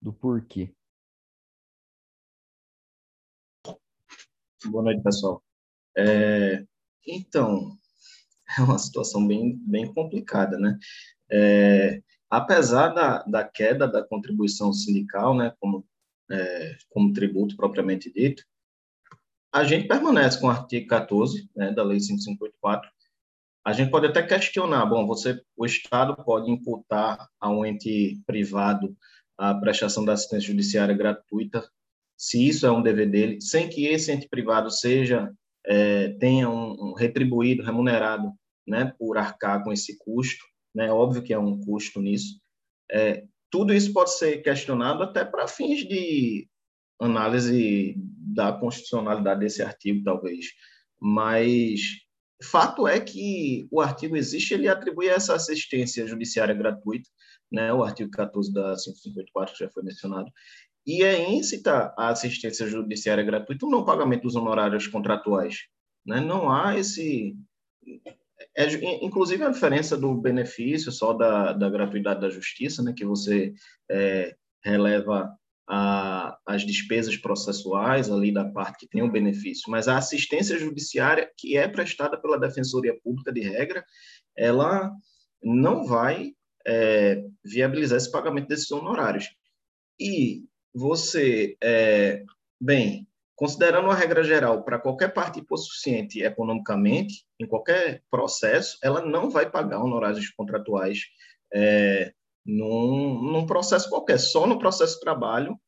do 0.00 0.12
porquê. 0.12 0.74
Boa 4.66 4.82
noite, 4.82 5.02
pessoal. 5.02 5.42
É, 5.96 6.64
então, 7.06 7.76
é 8.58 8.62
uma 8.62 8.78
situação 8.78 9.26
bem, 9.26 9.56
bem 9.64 9.92
complicada, 9.94 10.58
né? 10.58 10.76
É, 11.30 12.02
apesar 12.28 12.88
da, 12.88 13.22
da 13.22 13.44
queda 13.44 13.86
da 13.86 14.02
contribuição 14.02 14.72
sindical, 14.72 15.36
né, 15.36 15.54
como, 15.60 15.86
é, 16.30 16.76
como 16.90 17.12
tributo 17.12 17.56
propriamente 17.56 18.12
dito, 18.12 18.42
a 19.52 19.62
gente 19.64 19.86
permanece 19.86 20.40
com 20.40 20.48
o 20.48 20.50
artigo 20.50 20.88
14 20.88 21.48
né, 21.54 21.70
da 21.72 21.82
Lei 21.84 22.00
5584, 22.00 22.90
a 23.64 23.72
gente 23.72 23.90
pode 23.90 24.06
até 24.06 24.22
questionar, 24.22 24.86
bom, 24.86 25.06
você, 25.06 25.40
o 25.56 25.66
Estado 25.66 26.16
pode 26.24 26.50
imputar 26.50 27.28
a 27.38 27.50
um 27.50 27.64
ente 27.64 28.20
privado 28.26 28.96
a 29.36 29.54
prestação 29.54 30.04
da 30.04 30.14
assistência 30.14 30.48
judiciária 30.48 30.96
gratuita, 30.96 31.70
se 32.18 32.48
isso 32.48 32.66
é 32.66 32.70
um 32.70 32.82
dever 32.82 33.08
dele, 33.08 33.40
sem 33.40 33.68
que 33.68 33.86
esse 33.86 34.10
ente 34.10 34.28
privado 34.28 34.70
seja 34.70 35.32
é, 35.64 36.08
tenha 36.14 36.50
um, 36.50 36.72
um, 36.72 36.94
retribuído, 36.94 37.62
remunerado, 37.62 38.32
né, 38.66 38.92
por 38.98 39.16
arcar 39.16 39.62
com 39.62 39.72
esse 39.72 39.96
custo, 39.98 40.44
né, 40.74 40.90
óbvio 40.90 41.22
que 41.22 41.32
é 41.32 41.38
um 41.38 41.60
custo 41.60 42.00
nisso. 42.00 42.40
É, 42.90 43.24
tudo 43.50 43.72
isso 43.72 43.92
pode 43.92 44.12
ser 44.18 44.42
questionado 44.42 45.02
até 45.02 45.24
para 45.24 45.46
fins 45.46 45.86
de 45.86 46.48
análise 47.00 47.94
da 47.96 48.52
constitucionalidade 48.52 49.40
desse 49.40 49.62
artigo, 49.62 50.02
talvez, 50.02 50.46
mas 51.00 51.80
Fato 52.42 52.86
é 52.86 53.00
que 53.00 53.66
o 53.70 53.80
artigo 53.80 54.16
existe, 54.16 54.54
ele 54.54 54.68
atribui 54.68 55.08
essa 55.08 55.34
assistência 55.34 56.06
judiciária 56.06 56.54
gratuita, 56.54 57.08
né, 57.50 57.72
o 57.72 57.82
artigo 57.82 58.10
14 58.10 58.52
da 58.52 58.76
554, 58.76 59.54
que 59.54 59.64
já 59.64 59.70
foi 59.70 59.82
mencionado, 59.82 60.30
e 60.88 61.02
é 61.02 61.30
íncita 61.30 61.92
a 61.98 62.08
assistência 62.08 62.66
judiciária 62.66 63.22
gratuita 63.22 63.66
o 63.66 63.70
não 63.70 63.84
pagamento 63.84 64.22
dos 64.22 64.34
honorários 64.34 64.86
contratuais. 64.86 65.66
Né? 66.06 66.18
Não 66.18 66.50
há 66.50 66.78
esse. 66.78 67.36
É, 68.56 69.04
inclusive, 69.04 69.44
a 69.44 69.50
diferença 69.50 69.98
do 69.98 70.14
benefício 70.14 70.90
só 70.90 71.12
da, 71.12 71.52
da 71.52 71.68
gratuidade 71.68 72.22
da 72.22 72.30
justiça, 72.30 72.82
né, 72.82 72.94
que 72.96 73.04
você 73.04 73.52
é, 73.90 74.34
releva 74.64 75.30
a, 75.68 76.38
as 76.46 76.64
despesas 76.64 77.18
processuais 77.18 78.10
ali 78.10 78.32
da 78.32 78.46
parte 78.46 78.78
que 78.78 78.88
tem 78.88 79.02
o 79.02 79.12
benefício, 79.12 79.70
mas 79.70 79.88
a 79.88 79.98
assistência 79.98 80.58
judiciária 80.58 81.30
que 81.36 81.54
é 81.54 81.68
prestada 81.68 82.18
pela 82.18 82.40
Defensoria 82.40 82.98
Pública 83.04 83.30
de 83.30 83.40
regra, 83.40 83.84
ela 84.34 84.90
não 85.42 85.84
vai 85.84 86.32
é, 86.66 87.22
viabilizar 87.44 87.98
esse 87.98 88.10
pagamento 88.10 88.48
desses 88.48 88.70
honorários. 88.70 89.28
E 90.00 90.44
você, 90.74 91.56
é, 91.62 92.22
bem, 92.60 93.06
considerando 93.34 93.90
a 93.90 93.94
regra 93.94 94.22
geral 94.22 94.64
para 94.64 94.78
qualquer 94.78 95.12
parte 95.12 95.40
hipossuficiente 95.40 96.22
economicamente, 96.22 97.24
em 97.38 97.46
qualquer 97.46 98.02
processo, 98.10 98.78
ela 98.82 99.00
não 99.00 99.30
vai 99.30 99.48
pagar 99.50 99.82
honorários 99.82 100.28
contratuais 100.30 101.02
é, 101.52 102.12
num, 102.44 103.22
num 103.22 103.46
processo 103.46 103.88
qualquer, 103.88 104.18
só 104.18 104.46
no 104.46 104.58
processo 104.58 104.94
de 104.94 105.00
trabalho, 105.00 105.58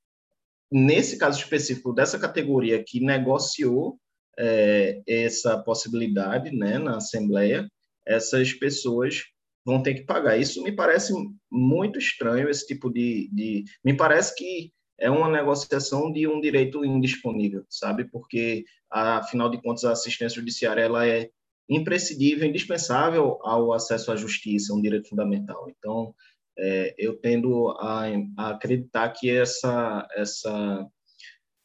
nesse 0.71 1.19
caso 1.19 1.38
específico 1.38 1.92
dessa 1.92 2.19
categoria 2.19 2.83
que 2.83 3.00
negociou 3.00 3.99
é, 4.38 5.00
essa 5.07 5.59
possibilidade 5.59 6.50
né, 6.50 6.78
na 6.78 6.97
Assembleia, 6.97 7.71
essas 8.07 8.52
pessoas 8.52 9.25
vão 9.64 9.83
ter 9.83 9.95
que 9.95 10.04
pagar. 10.04 10.37
Isso 10.38 10.62
me 10.62 10.73
parece 10.73 11.12
muito 11.50 11.99
estranho, 11.99 12.49
esse 12.49 12.66
tipo 12.66 12.90
de. 12.90 13.28
de 13.33 13.64
me 13.85 13.95
parece 13.97 14.35
que 14.35 14.73
é 15.00 15.11
uma 15.11 15.28
negociação 15.30 16.12
de 16.12 16.28
um 16.28 16.40
direito 16.40 16.85
indisponível, 16.85 17.64
sabe? 17.69 18.04
Porque, 18.04 18.64
afinal 18.90 19.49
de 19.49 19.61
contas, 19.61 19.85
a 19.85 19.92
assistência 19.92 20.38
judiciária 20.38 20.83
ela 20.83 21.07
é 21.07 21.30
imprescindível, 21.69 22.47
indispensável 22.47 23.38
ao 23.42 23.73
acesso 23.73 24.12
à 24.12 24.16
justiça, 24.16 24.75
um 24.75 24.83
direito 24.83 25.09
fundamental. 25.09 25.69
Então, 25.71 26.14
é, 26.59 26.95
eu 26.99 27.16
tendo 27.16 27.71
a, 27.78 28.07
a, 28.37 28.50
acreditar 28.50 29.09
que 29.11 29.30
essa, 29.30 30.07
essa 30.14 30.87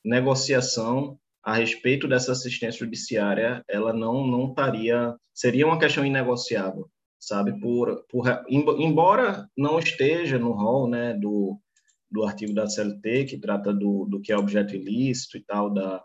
negociação 0.03 1.19
a 1.43 1.55
respeito 1.55 2.07
dessa 2.07 2.31
assistência 2.31 2.79
judiciária, 2.79 3.63
ela 3.67 3.93
não, 3.93 4.25
não 4.25 4.49
estaria, 4.49 5.15
seria 5.33 5.67
uma 5.67 5.77
questão 5.77 6.05
inegociável, 6.05 6.89
sabe? 7.19 7.59
Por, 7.59 8.03
por, 8.09 8.25
embora 8.49 9.47
não 9.55 9.77
esteja 9.77 10.39
no 10.39 10.53
rol 10.53 10.89
né, 10.89 11.13
do, 11.13 11.59
do 12.15 12.23
artigo 12.23 12.53
da 12.53 12.67
CLT, 12.67 13.25
que 13.25 13.37
trata 13.37 13.73
do, 13.73 14.05
do 14.05 14.21
que 14.21 14.31
é 14.31 14.37
objeto 14.37 14.73
ilícito 14.73 15.37
e 15.37 15.43
tal, 15.43 15.71
da, 15.73 16.01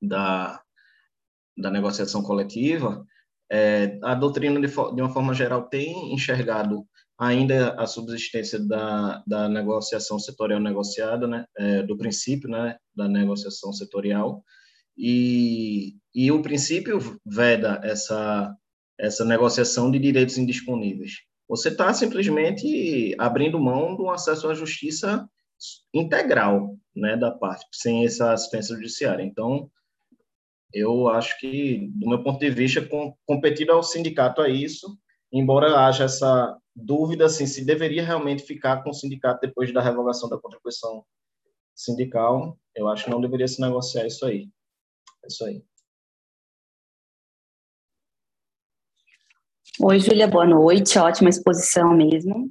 da, 0.00 0.62
da 1.56 1.70
negociação 1.70 2.22
coletiva, 2.22 3.06
é, 3.50 3.98
a 4.02 4.14
doutrina, 4.14 4.58
de, 4.58 4.66
de, 4.66 5.02
uma 5.02 5.12
forma 5.12 5.34
geral, 5.34 5.68
tem 5.68 6.14
enxergado 6.14 6.86
ainda 7.20 7.74
a 7.74 7.86
subsistência 7.86 8.58
da, 8.58 9.22
da 9.26 9.46
negociação 9.50 10.18
setorial 10.18 10.58
negociada, 10.58 11.28
né, 11.28 11.44
é, 11.58 11.82
do 11.82 11.98
princípio 11.98 12.48
né, 12.48 12.78
da 12.96 13.06
negociação 13.06 13.70
setorial, 13.70 14.42
e, 14.96 15.98
e 16.14 16.32
o 16.32 16.40
princípio 16.40 16.98
veda 17.26 17.78
essa, 17.84 18.56
essa 18.98 19.24
negociação 19.26 19.90
de 19.90 19.98
direitos 19.98 20.38
indisponíveis. 20.38 21.18
Você 21.52 21.68
está 21.68 21.92
simplesmente 21.92 23.14
abrindo 23.18 23.60
mão 23.60 23.94
do 23.94 24.08
acesso 24.08 24.48
à 24.48 24.54
justiça 24.54 25.28
integral 25.92 26.78
né, 26.96 27.14
da 27.14 27.30
parte, 27.30 27.66
sem 27.70 28.06
essa 28.06 28.32
assistência 28.32 28.74
judiciária. 28.74 29.22
Então, 29.22 29.70
eu 30.72 31.10
acho 31.10 31.38
que, 31.38 31.90
do 31.92 32.08
meu 32.08 32.22
ponto 32.22 32.40
de 32.40 32.48
vista, 32.48 32.80
com, 32.80 33.14
ao 33.68 33.82
sindicato 33.82 34.40
a 34.40 34.48
isso, 34.48 34.98
embora 35.30 35.78
haja 35.78 36.04
essa 36.04 36.56
dúvida 36.74 37.26
assim, 37.26 37.46
se 37.46 37.66
deveria 37.66 38.02
realmente 38.02 38.44
ficar 38.44 38.82
com 38.82 38.88
o 38.88 38.94
sindicato 38.94 39.46
depois 39.46 39.70
da 39.74 39.82
revogação 39.82 40.30
da 40.30 40.38
contribuição 40.38 41.04
sindical, 41.74 42.58
eu 42.74 42.88
acho 42.88 43.04
que 43.04 43.10
não 43.10 43.20
deveria 43.20 43.46
se 43.46 43.60
negociar 43.60 44.06
isso 44.06 44.24
aí. 44.24 44.48
É 45.22 45.26
isso 45.26 45.44
aí. 45.44 45.62
Oi, 49.80 49.98
Júlia, 49.98 50.28
boa 50.28 50.44
noite. 50.44 50.98
Ótima 50.98 51.30
exposição 51.30 51.94
mesmo. 51.94 52.46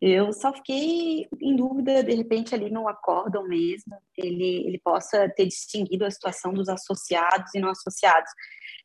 Eu 0.00 0.32
só 0.32 0.50
fiquei 0.54 1.28
em 1.38 1.54
dúvida, 1.54 2.02
de 2.02 2.14
repente, 2.14 2.54
ali 2.54 2.70
no 2.70 2.88
acórdão 2.88 3.46
mesmo, 3.46 3.94
ele, 4.16 4.66
ele 4.66 4.80
possa 4.82 5.28
ter 5.36 5.44
distinguido 5.44 6.06
a 6.06 6.10
situação 6.10 6.54
dos 6.54 6.70
associados 6.70 7.54
e 7.54 7.60
não 7.60 7.68
associados. 7.68 8.30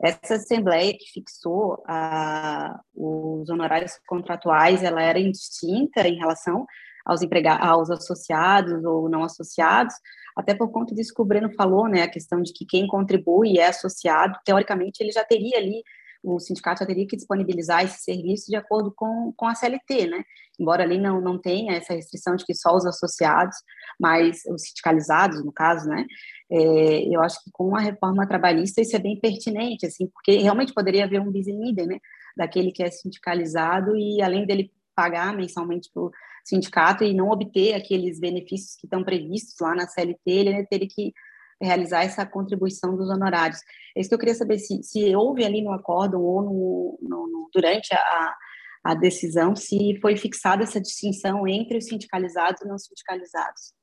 Essa 0.03 0.35
assembleia 0.35 0.91
que 0.91 1.09
fixou 1.13 1.81
a, 1.87 2.77
os 2.93 3.49
honorários 3.49 3.97
contratuais, 4.05 4.83
ela 4.83 5.01
era 5.01 5.17
indistinta 5.17 6.05
em 6.05 6.17
relação 6.17 6.65
aos 7.05 7.21
aos 7.61 7.89
associados 7.89 8.83
ou 8.83 9.07
não 9.07 9.23
associados, 9.23 9.95
até 10.35 10.53
por 10.53 10.69
conta 10.71 10.93
disso 10.93 11.13
que 11.15 11.21
o 11.21 11.25
Breno 11.25 11.53
falou, 11.53 11.87
né, 11.87 12.01
a 12.01 12.11
questão 12.11 12.41
de 12.41 12.51
que 12.51 12.65
quem 12.65 12.85
contribui 12.85 13.59
é 13.59 13.67
associado, 13.67 14.37
teoricamente 14.43 15.01
ele 15.01 15.13
já 15.13 15.23
teria 15.23 15.57
ali 15.57 15.81
o 16.25 16.39
sindicato 16.39 16.79
já 16.79 16.85
teria 16.85 17.07
que 17.07 17.15
disponibilizar 17.15 17.83
esse 17.83 18.03
serviço 18.03 18.47
de 18.47 18.55
acordo 18.55 18.91
com, 18.91 19.31
com 19.37 19.47
a 19.47 19.53
CLT, 19.53 20.07
né? 20.07 20.23
Embora 20.59 20.83
ali 20.83 20.97
não, 20.97 21.21
não 21.21 21.37
tenha 21.37 21.73
essa 21.73 21.93
restrição 21.93 22.35
de 22.35 22.43
que 22.43 22.53
só 22.55 22.75
os 22.75 22.85
associados, 22.85 23.55
mas 23.99 24.41
os 24.47 24.63
sindicalizados, 24.63 25.43
no 25.45 25.51
caso, 25.51 25.87
né? 25.87 26.05
É, 26.49 27.15
eu 27.15 27.21
acho 27.21 27.43
que 27.43 27.51
com 27.51 27.75
a 27.75 27.79
reforma 27.79 28.27
trabalhista 28.27 28.81
isso 28.81 28.95
é 28.95 28.99
bem 28.99 29.19
pertinente, 29.19 29.85
assim, 29.85 30.07
porque 30.07 30.37
realmente 30.37 30.73
poderia 30.73 31.05
haver 31.05 31.21
um 31.21 31.31
bis 31.31 31.45
né? 31.45 31.99
Daquele 32.35 32.71
que 32.71 32.83
é 32.83 32.89
sindicalizado 32.89 33.95
e 33.95 34.21
além 34.21 34.45
dele 34.45 34.71
pagar 34.95 35.35
mensalmente 35.35 35.89
para 35.93 36.03
o 36.03 36.11
sindicato 36.43 37.03
e 37.03 37.13
não 37.13 37.29
obter 37.29 37.73
aqueles 37.73 38.19
benefícios 38.19 38.75
que 38.75 38.87
estão 38.87 39.03
previstos 39.03 39.55
lá 39.59 39.75
na 39.75 39.87
CLT, 39.87 40.19
ele 40.25 40.65
teria 40.65 40.87
que 40.87 41.13
realizar 41.61 42.03
essa 42.03 42.25
contribuição 42.25 42.95
dos 42.95 43.09
honorários. 43.09 43.59
É 43.95 44.01
isso 44.01 44.09
que 44.09 44.15
eu 44.15 44.19
queria 44.19 44.35
saber, 44.35 44.59
se, 44.59 44.83
se 44.83 45.15
houve 45.15 45.45
ali 45.45 45.61
no 45.61 45.71
acórdão 45.71 46.21
ou 46.21 46.41
no, 46.41 46.99
no, 47.01 47.27
no, 47.27 47.49
durante 47.53 47.93
a, 47.93 48.35
a 48.83 48.93
decisão, 48.93 49.55
se 49.55 49.97
foi 50.01 50.17
fixada 50.17 50.63
essa 50.63 50.81
distinção 50.81 51.47
entre 51.47 51.77
os 51.77 51.85
sindicalizados 51.85 52.61
e 52.61 52.67
não 52.67 52.77
sindicalizados. 52.77 53.73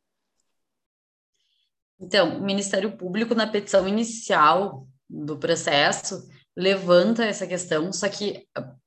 Então, 2.00 2.38
o 2.38 2.44
Ministério 2.44 2.96
Público, 2.96 3.35
na 3.35 3.46
petição 3.46 3.87
inicial 3.87 4.87
do 5.08 5.38
processo, 5.38 6.28
levanta 6.56 7.24
essa 7.24 7.46
questão, 7.46 7.92
só 7.92 8.08
que 8.08 8.46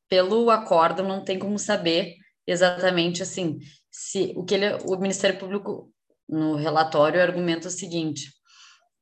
pelo 0.10 0.50
acordo 0.50 1.02
não 1.02 1.24
tem 1.24 1.40
como 1.40 1.58
saber 1.58 2.16
exatamente 2.46 3.24
assim 3.24 3.58
se 3.90 4.34
o 4.36 4.44
que 4.44 4.56
ele, 4.56 4.74
o 4.86 4.98
Ministério 4.98 5.40
Público 5.40 5.92
no 6.28 6.56
relatório 6.56 7.22
argumenta 7.22 7.70
o 7.70 7.72
seguinte 7.72 8.35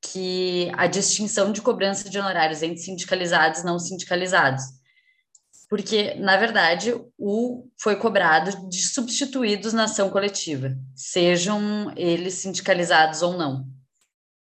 que 0.04 0.70
a 0.74 0.86
distinção 0.86 1.52
de 1.52 1.62
cobrança 1.62 2.10
de 2.10 2.20
honorários 2.20 2.62
entre 2.62 2.80
sindicalizados 2.80 3.62
e 3.62 3.66
não 3.66 3.80
sindicalizados. 3.80 4.63
Porque, 5.70 6.13
na 6.16 6.38
verdade, 6.38 6.94
o 7.18 7.68
foi 7.82 7.96
cobrado 7.96 8.70
de 8.70 8.84
substituídos 8.84 9.74
na 9.74 9.86
ação 9.86 10.10
coletiva, 10.10 10.78
sejam 10.94 11.92
eles 11.96 12.36
sindicalizados 12.36 13.22
ou 13.22 13.34
não. 13.36 13.66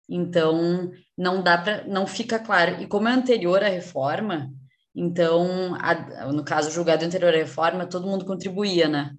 Então, 0.09 0.91
não 1.17 1.43
dá 1.43 1.59
para, 1.59 1.87
não 1.87 2.07
fica 2.07 2.39
claro. 2.39 2.83
E 2.83 2.87
como 2.87 3.07
é 3.07 3.13
anterior 3.13 3.63
à 3.63 3.69
reforma, 3.69 4.51
então, 4.93 5.77
a, 5.77 6.33
no 6.33 6.45
caso 6.45 6.71
julgado 6.71 7.05
anterior 7.05 7.33
à 7.33 7.37
reforma, 7.37 7.87
todo 7.87 8.09
mundo 8.09 8.25
contribuía, 8.25 8.89
né? 8.89 9.15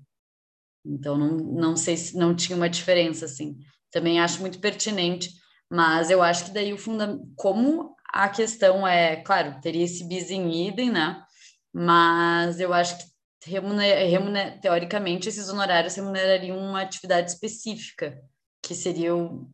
Então, 0.83 1.17
não, 1.17 1.37
não 1.37 1.77
sei 1.77 1.95
se 1.95 2.17
não 2.17 2.35
tinha 2.35 2.57
uma 2.57 2.69
diferença, 2.69 3.25
assim. 3.25 3.57
Também 3.89 4.19
acho 4.19 4.41
muito 4.41 4.59
pertinente 4.59 5.40
mas 5.71 6.11
eu 6.11 6.21
acho 6.21 6.45
que 6.45 6.51
daí 6.51 6.73
o 6.73 6.77
fundamento, 6.77 7.25
como 7.37 7.95
a 8.13 8.27
questão 8.27 8.85
é, 8.85 9.15
claro, 9.23 9.61
teria 9.61 9.85
esse 9.85 10.03
bis 10.03 10.29
em 10.29 10.67
idem, 10.67 10.91
né? 10.91 11.23
Mas 11.71 12.59
eu 12.59 12.73
acho 12.73 12.97
que 12.97 13.49
remuner, 13.49 14.09
remuner, 14.09 14.59
teoricamente 14.59 15.29
esses 15.29 15.47
honorários 15.47 15.95
remunerariam 15.95 16.57
uma 16.57 16.81
atividade 16.81 17.31
específica, 17.31 18.21
que 18.61 18.75
seria 18.75 19.15
o. 19.15 19.49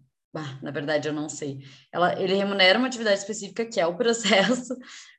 Na 0.63 0.71
verdade, 0.71 1.07
eu 1.07 1.13
não 1.13 1.29
sei. 1.29 1.59
Ela, 1.91 2.19
ele 2.19 2.33
remunera 2.33 2.79
uma 2.79 2.87
atividade 2.87 3.19
específica, 3.19 3.63
que 3.65 3.79
é 3.79 3.85
o 3.85 3.95
processo, 3.97 4.75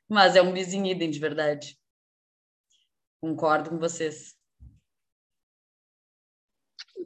mas 0.07 0.35
é 0.35 0.41
um 0.41 0.51
bis 0.51 0.73
em 0.73 0.91
idem, 0.91 1.09
de 1.09 1.19
verdade. 1.19 1.77
Concordo 3.21 3.69
com 3.69 3.79
vocês. 3.79 4.38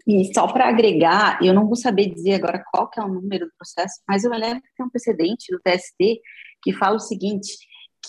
E 0.07 0.33
só 0.33 0.47
para 0.47 0.67
agregar, 0.67 1.39
eu 1.41 1.53
não 1.53 1.65
vou 1.65 1.75
saber 1.75 2.07
dizer 2.13 2.33
agora 2.33 2.63
qual 2.71 2.89
que 2.89 2.99
é 2.99 3.03
o 3.03 3.07
número 3.07 3.45
do 3.45 3.53
processo, 3.57 4.01
mas 4.07 4.23
eu 4.23 4.31
lembro 4.31 4.61
que 4.61 4.75
tem 4.75 4.85
um 4.85 4.89
precedente 4.89 5.51
do 5.51 5.59
TST 5.59 6.21
que 6.61 6.73
fala 6.73 6.95
o 6.95 6.99
seguinte, 6.99 7.57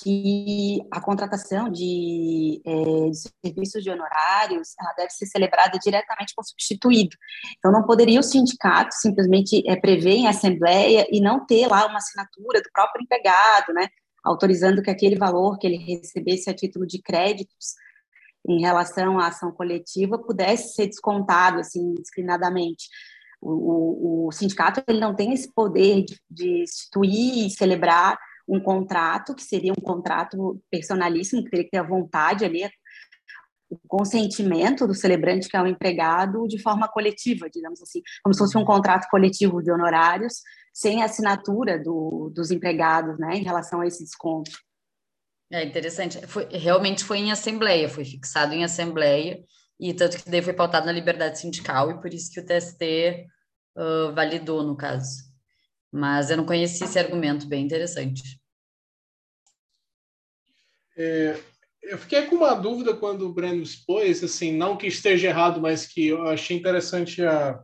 que 0.03 0.79
a 0.90 1.01
contratação 1.01 1.68
de, 1.68 2.61
é, 2.66 3.11
de, 3.11 3.16
serviços 3.44 3.83
de 3.83 3.90
honorários 3.90 4.70
deve 4.97 5.11
ser 5.11 5.27
celebrada 5.27 5.79
diretamente 5.79 6.35
com 6.35 6.42
o 6.42 6.44
substituído. 6.44 7.16
Então, 7.59 7.70
não 7.70 7.85
poderia 7.85 8.18
o 8.18 8.23
sindicato 8.23 8.94
simplesmente 8.94 9.62
é, 9.68 9.77
prever 9.77 10.14
em 10.14 10.27
assembleia 10.27 11.07
e 11.11 11.20
não 11.20 11.47
ter 11.47 11.68
lá 11.68 11.87
uma 11.87 11.99
assinatura 11.99 12.61
do 12.61 12.70
próprio 12.73 13.03
empregado, 13.03 13.73
né, 13.73 13.88
autorizando 14.25 14.83
que 14.83 14.90
aquele 14.90 15.16
valor 15.16 15.59
que 15.59 15.66
ele 15.66 15.77
recebesse 15.77 16.51
a 16.51 16.55
título 16.55 16.87
de 16.87 17.01
créditos 17.01 17.75
em 18.46 18.61
relação 18.61 19.18
à 19.18 19.28
ação 19.28 19.52
coletiva 19.52 20.18
pudesse 20.18 20.74
ser 20.74 20.87
descontado 20.87 21.61
assim 21.61 21.94
discriminadamente. 21.94 22.88
O, 23.40 24.24
o, 24.24 24.28
o 24.28 24.33
sindicato 24.33 24.83
ele 24.87 25.00
não 25.00 25.14
tem 25.14 25.33
esse 25.33 25.52
poder 25.52 26.04
de, 26.04 26.18
de 26.30 26.62
instituir 26.62 27.46
e 27.46 27.50
celebrar 27.50 28.18
um 28.48 28.61
contrato 28.61 29.35
que 29.35 29.42
seria 29.42 29.72
um 29.72 29.83
contrato 29.83 30.61
personalíssimo, 30.70 31.42
que 31.44 31.50
teria 31.50 31.64
que 31.64 31.70
ter 31.70 31.78
a 31.78 31.83
vontade 31.83 32.44
ali, 32.44 32.64
o 33.70 33.78
consentimento 33.88 34.87
do 34.87 34.94
celebrante, 34.94 35.48
que 35.48 35.57
é 35.57 35.62
o 35.62 35.66
empregado, 35.66 36.46
de 36.46 36.61
forma 36.61 36.87
coletiva, 36.88 37.48
digamos 37.50 37.83
assim, 37.83 38.02
como 38.22 38.35
se 38.35 38.38
fosse 38.38 38.57
um 38.57 38.64
contrato 38.64 39.09
coletivo 39.11 39.62
de 39.62 39.70
honorários, 39.70 40.42
sem 40.72 41.02
assinatura 41.02 41.83
do, 41.83 42.30
dos 42.35 42.50
empregados, 42.50 43.18
né, 43.18 43.37
em 43.37 43.42
relação 43.42 43.80
a 43.80 43.87
esse 43.87 44.04
desconto. 44.04 44.50
É 45.50 45.64
interessante. 45.64 46.26
Foi, 46.26 46.46
realmente 46.50 47.04
foi 47.04 47.18
em 47.18 47.30
assembleia, 47.30 47.88
foi 47.88 48.04
fixado 48.04 48.54
em 48.54 48.64
assembleia, 48.64 49.44
e 49.78 49.92
tanto 49.92 50.16
que 50.16 50.30
daí 50.30 50.42
foi 50.42 50.52
pautado 50.52 50.87
na 50.87 50.92
liberdade 50.92 51.38
sindical, 51.38 51.90
e 51.90 52.00
por 52.00 52.12
isso 52.12 52.30
que 52.33 52.40
o 52.40 52.46
TST 52.46 53.26
uh, 53.76 54.12
validou, 54.14 54.62
no 54.62 54.76
caso. 54.76 55.24
Mas 55.92 56.30
eu 56.30 56.37
não 56.37 56.46
conhecia 56.46 56.87
esse 56.87 56.98
argumento, 56.98 57.46
bem 57.46 57.64
interessante. 57.64 58.40
É, 60.96 61.38
eu 61.83 61.98
fiquei 61.98 62.22
com 62.22 62.37
uma 62.37 62.54
dúvida 62.54 62.94
quando 62.96 63.22
o 63.22 63.33
Breno 63.33 63.62
expôs, 63.62 64.24
assim, 64.24 64.57
não 64.57 64.76
que 64.76 64.87
esteja 64.87 65.28
errado, 65.28 65.61
mas 65.61 65.87
que 65.87 66.09
eu 66.09 66.22
achei 66.26 66.57
interessante 66.57 67.24
a, 67.24 67.61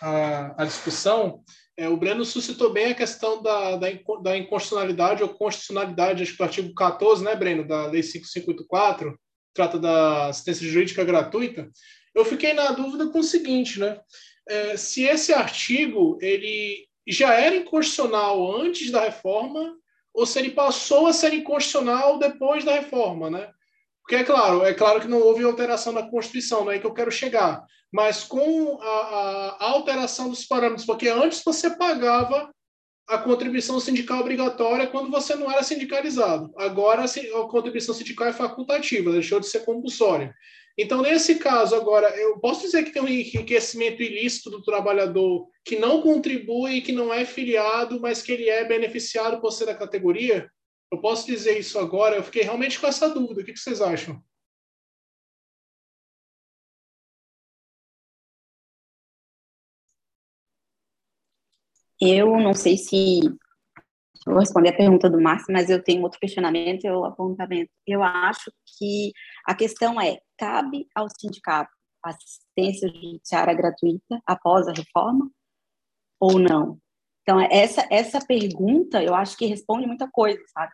a, 0.00 0.62
a 0.62 0.64
discussão, 0.64 1.42
É, 1.76 1.88
o 1.88 1.96
Breno 1.96 2.24
suscitou 2.24 2.70
bem 2.70 2.86
a 2.86 2.94
questão 2.94 3.42
da, 3.42 3.76
da, 3.76 3.88
da 4.22 4.36
inconstitucionalidade 4.36 5.22
ou 5.22 5.28
constitucionalidade, 5.30 6.22
acho 6.22 6.32
que 6.32 6.38
do 6.38 6.44
artigo 6.44 6.74
14, 6.74 7.24
né, 7.24 7.34
Breno, 7.34 7.66
da 7.66 7.86
Lei 7.86 8.02
5584, 8.02 9.18
trata 9.54 9.78
da 9.78 10.26
assistência 10.26 10.68
jurídica 10.68 11.04
gratuita. 11.04 11.70
Eu 12.14 12.24
fiquei 12.24 12.52
na 12.52 12.72
dúvida 12.72 13.08
com 13.08 13.20
o 13.20 13.24
seguinte, 13.24 13.80
né? 13.80 13.98
É, 14.48 14.76
se 14.76 15.04
esse 15.04 15.32
artigo 15.32 16.18
ele 16.20 16.86
já 17.06 17.34
era 17.34 17.56
inconstitucional 17.56 18.60
antes 18.60 18.90
da 18.90 19.00
reforma 19.00 19.76
ou 20.12 20.26
se 20.26 20.38
ele 20.38 20.50
passou 20.50 21.06
a 21.06 21.12
ser 21.12 21.32
inconstitucional 21.32 22.18
depois 22.18 22.64
da 22.64 22.74
reforma, 22.74 23.30
né? 23.30 23.50
Porque 24.02 24.16
é 24.16 24.24
claro, 24.24 24.64
é 24.64 24.74
claro 24.74 25.00
que 25.00 25.08
não 25.08 25.20
houve 25.20 25.44
alteração 25.44 25.92
na 25.92 26.08
Constituição, 26.08 26.64
não 26.64 26.72
é 26.72 26.78
que 26.78 26.86
eu 26.86 26.92
quero 26.92 27.10
chegar, 27.10 27.64
mas 27.92 28.24
com 28.24 28.78
a, 28.80 29.56
a, 29.60 29.70
alteração 29.70 30.28
dos 30.28 30.44
parâmetros, 30.44 30.84
porque 30.84 31.08
antes 31.08 31.42
você 31.44 31.70
pagava 31.70 32.50
a 33.08 33.18
contribuição 33.18 33.78
sindical 33.78 34.20
obrigatória 34.20 34.86
quando 34.86 35.10
você 35.10 35.34
não 35.34 35.50
era 35.50 35.62
sindicalizado. 35.62 36.50
Agora 36.56 37.04
a 37.04 37.48
contribuição 37.48 37.94
sindical 37.94 38.28
é 38.28 38.32
facultativa, 38.32 39.12
deixou 39.12 39.38
de 39.38 39.46
ser 39.46 39.64
compulsória. 39.64 40.34
Então, 40.78 41.02
nesse 41.02 41.34
caso, 41.34 41.74
agora, 41.74 42.08
eu 42.16 42.38
posso 42.38 42.62
dizer 42.62 42.82
que 42.82 42.92
tem 42.92 43.02
um 43.02 43.08
enriquecimento 43.08 44.02
ilícito 44.02 44.48
do 44.48 44.62
trabalhador 44.62 45.46
que 45.64 45.78
não 45.78 46.00
contribui, 46.00 46.80
que 46.80 46.92
não 46.92 47.12
é 47.12 47.26
filiado, 47.26 48.00
mas 48.00 48.22
que 48.22 48.32
ele 48.32 48.48
é 48.48 48.64
beneficiado 48.64 49.40
por 49.40 49.50
ser 49.50 49.66
da 49.66 49.74
categoria? 49.74 50.48
Eu 50.92 51.00
posso 51.00 51.26
dizer 51.26 51.58
isso 51.58 51.78
agora? 51.78 52.16
Eu 52.16 52.22
fiquei 52.22 52.42
realmente 52.42 52.78
com 52.78 52.86
essa 52.86 53.08
dúvida. 53.08 53.40
O 53.40 53.44
que 53.44 53.56
vocês 53.56 53.80
acham? 53.80 54.22
Eu 61.98 62.36
não 62.38 62.52
sei 62.52 62.76
se 62.76 63.20
vou 64.26 64.38
responder 64.38 64.68
a 64.68 64.76
pergunta 64.76 65.08
do 65.08 65.18
Márcio, 65.18 65.50
mas 65.50 65.70
eu 65.70 65.82
tenho 65.82 66.02
outro 66.02 66.20
questionamento, 66.20 66.84
eu 66.84 67.06
apontamento. 67.06 67.70
Eu 67.86 68.02
acho 68.02 68.52
que 68.78 69.12
a 69.46 69.54
questão 69.54 69.98
é: 69.98 70.20
cabe 70.36 70.86
ao 70.94 71.08
sindicato 71.08 71.70
assistência 72.04 72.88
judiciária 72.88 73.54
gratuita 73.54 74.20
após 74.26 74.68
a 74.68 74.72
reforma 74.72 75.30
ou 76.20 76.38
não? 76.38 76.78
Então, 77.22 77.40
essa, 77.40 77.86
essa 77.90 78.20
pergunta, 78.26 79.02
eu 79.02 79.14
acho 79.14 79.38
que 79.38 79.46
responde 79.46 79.86
muita 79.86 80.10
coisa, 80.10 80.42
sabe? 80.48 80.72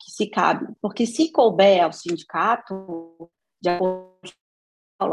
Que 0.00 0.10
se 0.10 0.30
cabe. 0.30 0.66
Porque 0.80 1.06
se 1.06 1.32
couber 1.32 1.84
ao 1.84 1.92
sindicato, 1.92 3.30
de 3.60 3.70
acordo 3.70 4.18
com 4.98 5.06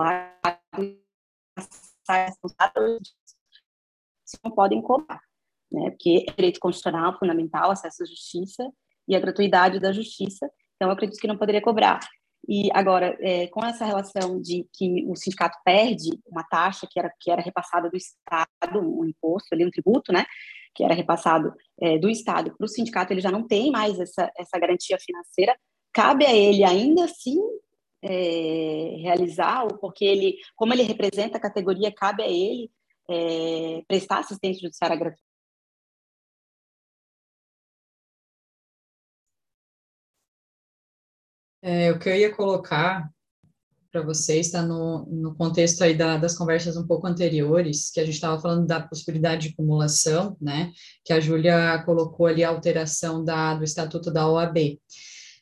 não 4.43 4.52
podem 4.52 4.82
cobrar 4.82 5.21
né? 5.76 5.91
Porque 5.91 6.26
é 6.28 6.32
direito 6.32 6.60
constitucional 6.60 7.17
fundamental, 7.19 7.71
acesso 7.71 8.04
à 8.04 8.06
justiça 8.06 8.71
e 9.08 9.15
a 9.15 9.19
gratuidade 9.19 9.80
da 9.80 9.91
justiça. 9.91 10.50
Então, 10.76 10.89
eu 10.89 10.93
acredito 10.93 11.19
que 11.19 11.28
não 11.28 11.38
poderia 11.38 11.62
cobrar. 11.62 12.00
E 12.47 12.69
agora, 12.73 13.17
é, 13.19 13.47
com 13.47 13.65
essa 13.65 13.86
relação 13.86 14.39
de 14.39 14.67
que 14.73 15.05
o 15.08 15.15
sindicato 15.15 15.58
perde 15.63 16.10
uma 16.27 16.43
taxa 16.43 16.88
que 16.89 16.99
era 16.99 17.12
que 17.19 17.31
era 17.31 17.41
repassada 17.41 17.89
do 17.89 17.97
Estado, 17.97 18.79
um 18.79 19.05
imposto 19.05 19.53
ali, 19.53 19.65
um 19.65 19.71
tributo, 19.71 20.12
né? 20.13 20.25
Que 20.73 20.84
era 20.84 20.93
repassado 20.93 21.53
é, 21.79 21.97
do 21.97 22.10
Estado 22.10 22.53
para 22.55 22.65
o 22.65 22.67
sindicato, 22.67 23.13
ele 23.13 23.21
já 23.21 23.31
não 23.31 23.47
tem 23.47 23.71
mais 23.71 23.99
essa, 23.99 24.31
essa 24.38 24.60
garantia 24.60 24.97
financeira. 24.99 25.58
Cabe 25.93 26.25
a 26.25 26.36
ele 26.36 26.63
ainda 26.63 27.05
assim 27.05 27.39
é, 28.01 28.97
realizar, 29.01 29.65
porque 29.79 30.05
ele, 30.05 30.38
como 30.55 30.73
ele 30.73 30.84
representa 30.84 31.38
a 31.38 31.41
categoria, 31.41 31.91
cabe 31.91 32.23
a 32.23 32.27
ele 32.27 32.69
é, 33.10 33.84
prestar 33.88 34.19
assistência 34.19 34.62
judiciária 34.62 35.15
É, 41.67 41.91
o 41.91 41.97
que 41.97 42.08
eu 42.08 42.15
ia 42.15 42.32
colocar 42.32 43.10
para 43.91 44.04
vocês 44.04 44.45
está 44.45 44.62
no, 44.62 45.04
no 45.08 45.34
contexto 45.34 45.84
aí 45.84 45.97
da, 45.97 46.15
das 46.15 46.38
conversas 46.38 46.78
um 46.78 46.86
pouco 46.86 47.08
anteriores, 47.08 47.89
que 47.89 47.99
a 47.99 48.06
gente 48.06 48.13
estava 48.13 48.39
falando 48.39 48.67
da 48.67 48.82
possibilidade 48.82 49.47
de 49.47 49.54
acumulação, 49.54 50.38
né, 50.39 50.71
que 51.04 51.12
a 51.12 51.19
Júlia 51.19 51.82
colocou 51.84 52.28
ali 52.28 52.43
a 52.43 52.49
alteração 52.49 53.23
da, 53.23 53.56
do 53.56 53.63
Estatuto 53.63 54.12
da 54.12 54.30
OAB. 54.30 54.80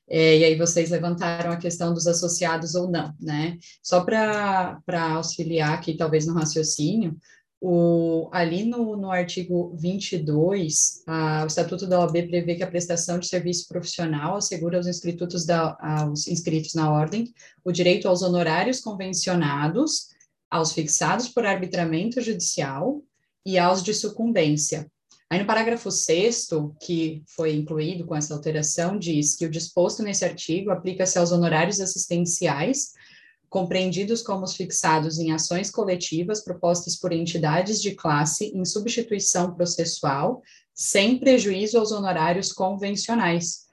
É, 0.09 0.37
e 0.37 0.45
aí 0.45 0.55
vocês 0.55 0.91
levantaram 0.91 1.51
a 1.51 1.57
questão 1.57 1.93
dos 1.93 2.07
associados 2.07 2.73
ou 2.73 2.89
não, 2.89 3.13
né? 3.19 3.57
Só 3.81 4.05
para 4.05 4.79
auxiliar 5.15 5.73
aqui, 5.73 5.97
talvez 5.97 6.25
no 6.25 6.33
raciocínio, 6.35 7.17
o, 7.65 8.27
ali 8.33 8.65
no, 8.65 8.97
no 8.97 9.09
artigo 9.09 9.73
22, 9.77 11.01
a, 11.07 11.43
o 11.45 11.47
Estatuto 11.47 11.87
da 11.87 12.01
OAB 12.01 12.27
prevê 12.27 12.55
que 12.55 12.63
a 12.63 12.67
prestação 12.67 13.17
de 13.17 13.25
serviço 13.25 13.69
profissional 13.69 14.35
assegura 14.35 14.75
aos 14.75 14.85
inscritos, 14.85 15.45
da, 15.45 15.77
aos 15.79 16.27
inscritos 16.27 16.73
na 16.73 16.91
ordem 16.91 17.33
o 17.63 17.71
direito 17.71 18.09
aos 18.09 18.21
honorários 18.21 18.81
convencionados, 18.81 20.09
aos 20.51 20.73
fixados 20.73 21.29
por 21.29 21.45
arbitramento 21.45 22.19
judicial 22.19 23.01
e 23.45 23.57
aos 23.57 23.81
de 23.81 23.93
sucumbência. 23.93 24.85
Aí 25.29 25.39
no 25.39 25.47
parágrafo 25.47 25.89
6 25.89 26.49
que 26.81 27.23
foi 27.33 27.55
incluído 27.55 28.05
com 28.05 28.13
essa 28.13 28.33
alteração, 28.33 28.99
diz 28.99 29.37
que 29.37 29.45
o 29.45 29.49
disposto 29.49 30.03
nesse 30.03 30.25
artigo 30.25 30.69
aplica-se 30.69 31.17
aos 31.17 31.31
honorários 31.31 31.79
assistenciais 31.79 32.89
compreendidos 33.53 34.23
como 34.23 34.45
os 34.45 34.55
fixados 34.55 35.19
em 35.19 35.31
ações 35.31 35.69
coletivas 35.69 36.43
propostas 36.43 36.95
por 36.95 37.13
entidades 37.13 37.79
de 37.79 37.93
classe 37.93 38.45
em 38.45 38.65
substituição 38.65 39.53
processual, 39.53 40.41
sem 40.73 41.19
prejuízo 41.19 41.77
aos 41.77 41.91
honorários 41.91 42.51
convencionais. 42.51 43.67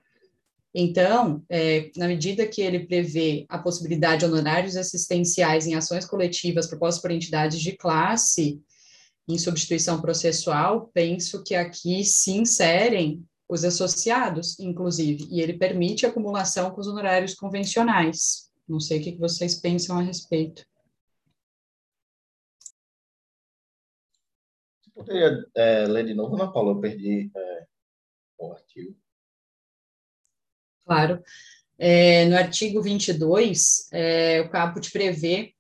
Então, 0.74 1.42
é, 1.48 1.90
na 1.96 2.06
medida 2.06 2.46
que 2.46 2.60
ele 2.60 2.80
prevê 2.80 3.46
a 3.48 3.56
possibilidade 3.56 4.20
de 4.20 4.26
honorários 4.26 4.76
assistenciais 4.76 5.66
em 5.66 5.74
ações 5.74 6.04
coletivas 6.04 6.66
propostas 6.66 7.00
por 7.00 7.10
entidades 7.10 7.58
de 7.58 7.72
classe 7.72 8.60
em 9.26 9.38
substituição 9.38 9.98
processual, 9.98 10.90
penso 10.92 11.42
que 11.42 11.54
aqui 11.54 12.04
se 12.04 12.32
inserem 12.32 13.24
os 13.48 13.64
associados, 13.64 14.60
inclusive, 14.60 15.26
e 15.30 15.40
ele 15.40 15.54
permite 15.54 16.04
acumulação 16.04 16.70
com 16.70 16.82
os 16.82 16.86
honorários 16.86 17.32
convencionais. 17.32 18.49
Não 18.70 18.78
sei 18.78 19.00
o 19.00 19.02
que 19.02 19.16
vocês 19.16 19.56
pensam 19.56 19.98
a 19.98 20.02
respeito. 20.02 20.64
Você 24.80 24.90
poderia 24.94 25.44
é, 25.56 25.86
ler 25.88 26.06
de 26.06 26.14
novo, 26.14 26.36
Ana 26.36 26.52
Paula? 26.52 26.70
Eu 26.70 26.80
perdi 26.80 27.32
é, 27.36 27.66
o 28.38 28.52
artigo. 28.52 28.96
Claro. 30.84 31.20
É, 31.76 32.26
no 32.26 32.36
artigo 32.36 32.80
22, 32.80 33.88
é, 33.90 34.40
o 34.42 34.50
caput 34.50 34.88
prevê 34.92 35.52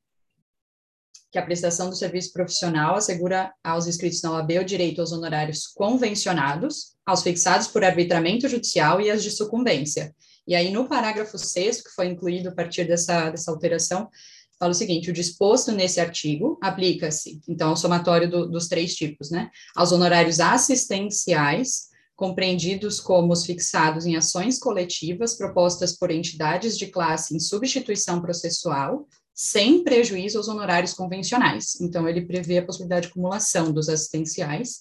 que 1.32 1.38
a 1.38 1.44
prestação 1.44 1.90
do 1.90 1.96
serviço 1.96 2.32
profissional 2.32 2.94
assegura 2.94 3.52
aos 3.64 3.88
inscritos 3.88 4.22
na 4.22 4.32
OAB 4.32 4.58
o 4.60 4.64
direito 4.64 5.00
aos 5.00 5.10
honorários 5.10 5.66
convencionados, 5.66 6.96
aos 7.04 7.24
fixados 7.24 7.66
por 7.66 7.82
arbitramento 7.82 8.48
judicial 8.48 9.00
e 9.00 9.10
as 9.10 9.20
de 9.20 9.32
sucumbência, 9.32 10.14
e 10.50 10.54
aí, 10.56 10.72
no 10.72 10.88
parágrafo 10.88 11.38
6 11.38 11.80
que 11.80 11.90
foi 11.90 12.08
incluído 12.08 12.48
a 12.48 12.52
partir 12.52 12.82
dessa, 12.82 13.30
dessa 13.30 13.52
alteração, 13.52 14.10
fala 14.58 14.72
o 14.72 14.74
seguinte: 14.74 15.08
o 15.08 15.12
disposto 15.12 15.70
nesse 15.70 16.00
artigo 16.00 16.58
aplica-se, 16.60 17.40
então, 17.48 17.68
ao 17.68 17.76
somatório 17.76 18.28
do, 18.28 18.48
dos 18.48 18.66
três 18.66 18.96
tipos, 18.96 19.30
né? 19.30 19.48
Aos 19.76 19.92
honorários 19.92 20.40
assistenciais, 20.40 21.88
compreendidos 22.16 22.98
como 22.98 23.32
os 23.32 23.46
fixados 23.46 24.06
em 24.06 24.16
ações 24.16 24.58
coletivas 24.58 25.36
propostas 25.36 25.96
por 25.96 26.10
entidades 26.10 26.76
de 26.76 26.88
classe 26.88 27.32
em 27.32 27.38
substituição 27.38 28.20
processual, 28.20 29.06
sem 29.32 29.84
prejuízo 29.84 30.36
aos 30.36 30.48
honorários 30.48 30.94
convencionais. 30.94 31.80
Então, 31.80 32.08
ele 32.08 32.26
prevê 32.26 32.58
a 32.58 32.66
possibilidade 32.66 33.06
de 33.06 33.12
acumulação 33.12 33.72
dos 33.72 33.88
assistenciais 33.88 34.80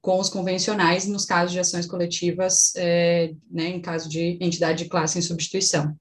com 0.00 0.20
os 0.20 0.28
convencionais 0.28 1.06
nos 1.06 1.24
casos 1.24 1.52
de 1.52 1.60
ações 1.60 1.86
coletivas, 1.86 2.74
é, 2.76 3.34
né, 3.50 3.68
em 3.68 3.80
caso 3.80 4.08
de 4.08 4.38
entidade 4.40 4.84
de 4.84 4.90
classe 4.90 5.18
em 5.18 5.22
substituição. 5.22 5.96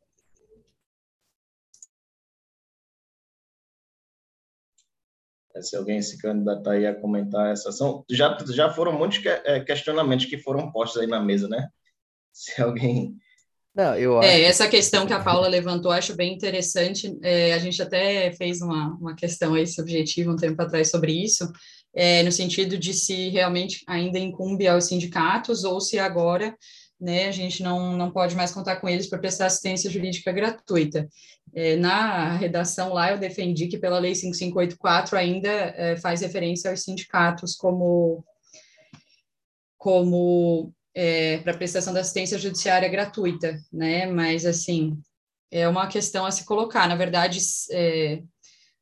É, 5.55 5.61
se 5.61 5.75
alguém 5.75 6.01
se 6.01 6.17
candidatar 6.17 6.71
aí 6.71 6.85
a 6.85 6.93
comentar 6.93 7.51
essa 7.51 7.69
ação, 7.69 8.03
já, 8.09 8.37
já 8.49 8.71
foram 8.71 8.91
muitos 8.91 9.19
que, 9.19 9.29
é, 9.29 9.59
questionamentos 9.61 10.25
que 10.25 10.37
foram 10.37 10.71
postos 10.71 11.01
aí 11.01 11.07
na 11.07 11.19
mesa, 11.19 11.47
né? 11.47 11.69
Se 12.31 12.61
alguém 12.61 13.17
não, 13.75 13.93
eu 13.95 14.23
é, 14.23 14.27
acho... 14.27 14.37
É, 14.37 14.41
essa 14.43 14.67
questão 14.69 15.05
que 15.05 15.11
a 15.11 15.19
Paula 15.19 15.49
levantou, 15.49 15.91
acho 15.91 16.15
bem 16.15 16.33
interessante. 16.33 17.13
É, 17.21 17.53
a 17.53 17.59
gente 17.59 17.81
até 17.81 18.31
fez 18.31 18.61
uma, 18.61 18.95
uma 18.95 19.15
questão 19.15 19.53
aí 19.53 19.67
subjetiva 19.67 20.31
um 20.31 20.37
tempo 20.37 20.61
atrás 20.61 20.89
sobre 20.89 21.11
isso, 21.11 21.51
é, 21.95 22.21
no 22.23 22.31
sentido 22.31 22.77
de 22.77 22.93
se 22.93 23.29
realmente 23.29 23.83
ainda 23.87 24.19
incumbe 24.19 24.67
aos 24.67 24.85
sindicatos 24.85 25.63
ou 25.63 25.79
se 25.79 25.97
agora 25.97 26.55
né, 26.99 27.27
a 27.27 27.31
gente 27.31 27.61
não, 27.61 27.95
não 27.95 28.11
pode 28.11 28.35
mais 28.35 28.51
contar 28.51 28.77
com 28.77 28.87
eles 28.87 29.07
para 29.07 29.19
prestar 29.19 29.47
assistência 29.47 29.89
jurídica 29.89 30.31
gratuita. 30.31 31.07
É, 31.53 31.75
na 31.75 32.35
redação 32.35 32.93
lá, 32.93 33.11
eu 33.11 33.17
defendi 33.17 33.67
que 33.67 33.77
pela 33.77 33.99
Lei 33.99 34.15
5584 34.15 35.17
ainda 35.17 35.49
é, 35.49 35.97
faz 35.97 36.21
referência 36.21 36.69
aos 36.69 36.83
sindicatos 36.83 37.55
como 37.55 38.23
como 39.77 40.73
é, 40.95 41.37
para 41.39 41.55
prestação 41.55 41.93
da 41.93 41.99
assistência 41.99 42.39
judiciária 42.39 42.89
gratuita, 42.89 43.55
né? 43.71 44.07
Mas 44.07 44.45
assim 44.45 44.97
é 45.51 45.67
uma 45.67 45.87
questão 45.87 46.25
a 46.25 46.31
se 46.31 46.43
colocar. 46.43 46.87
Na 46.87 46.95
verdade, 46.95 47.39
é, 47.71 48.21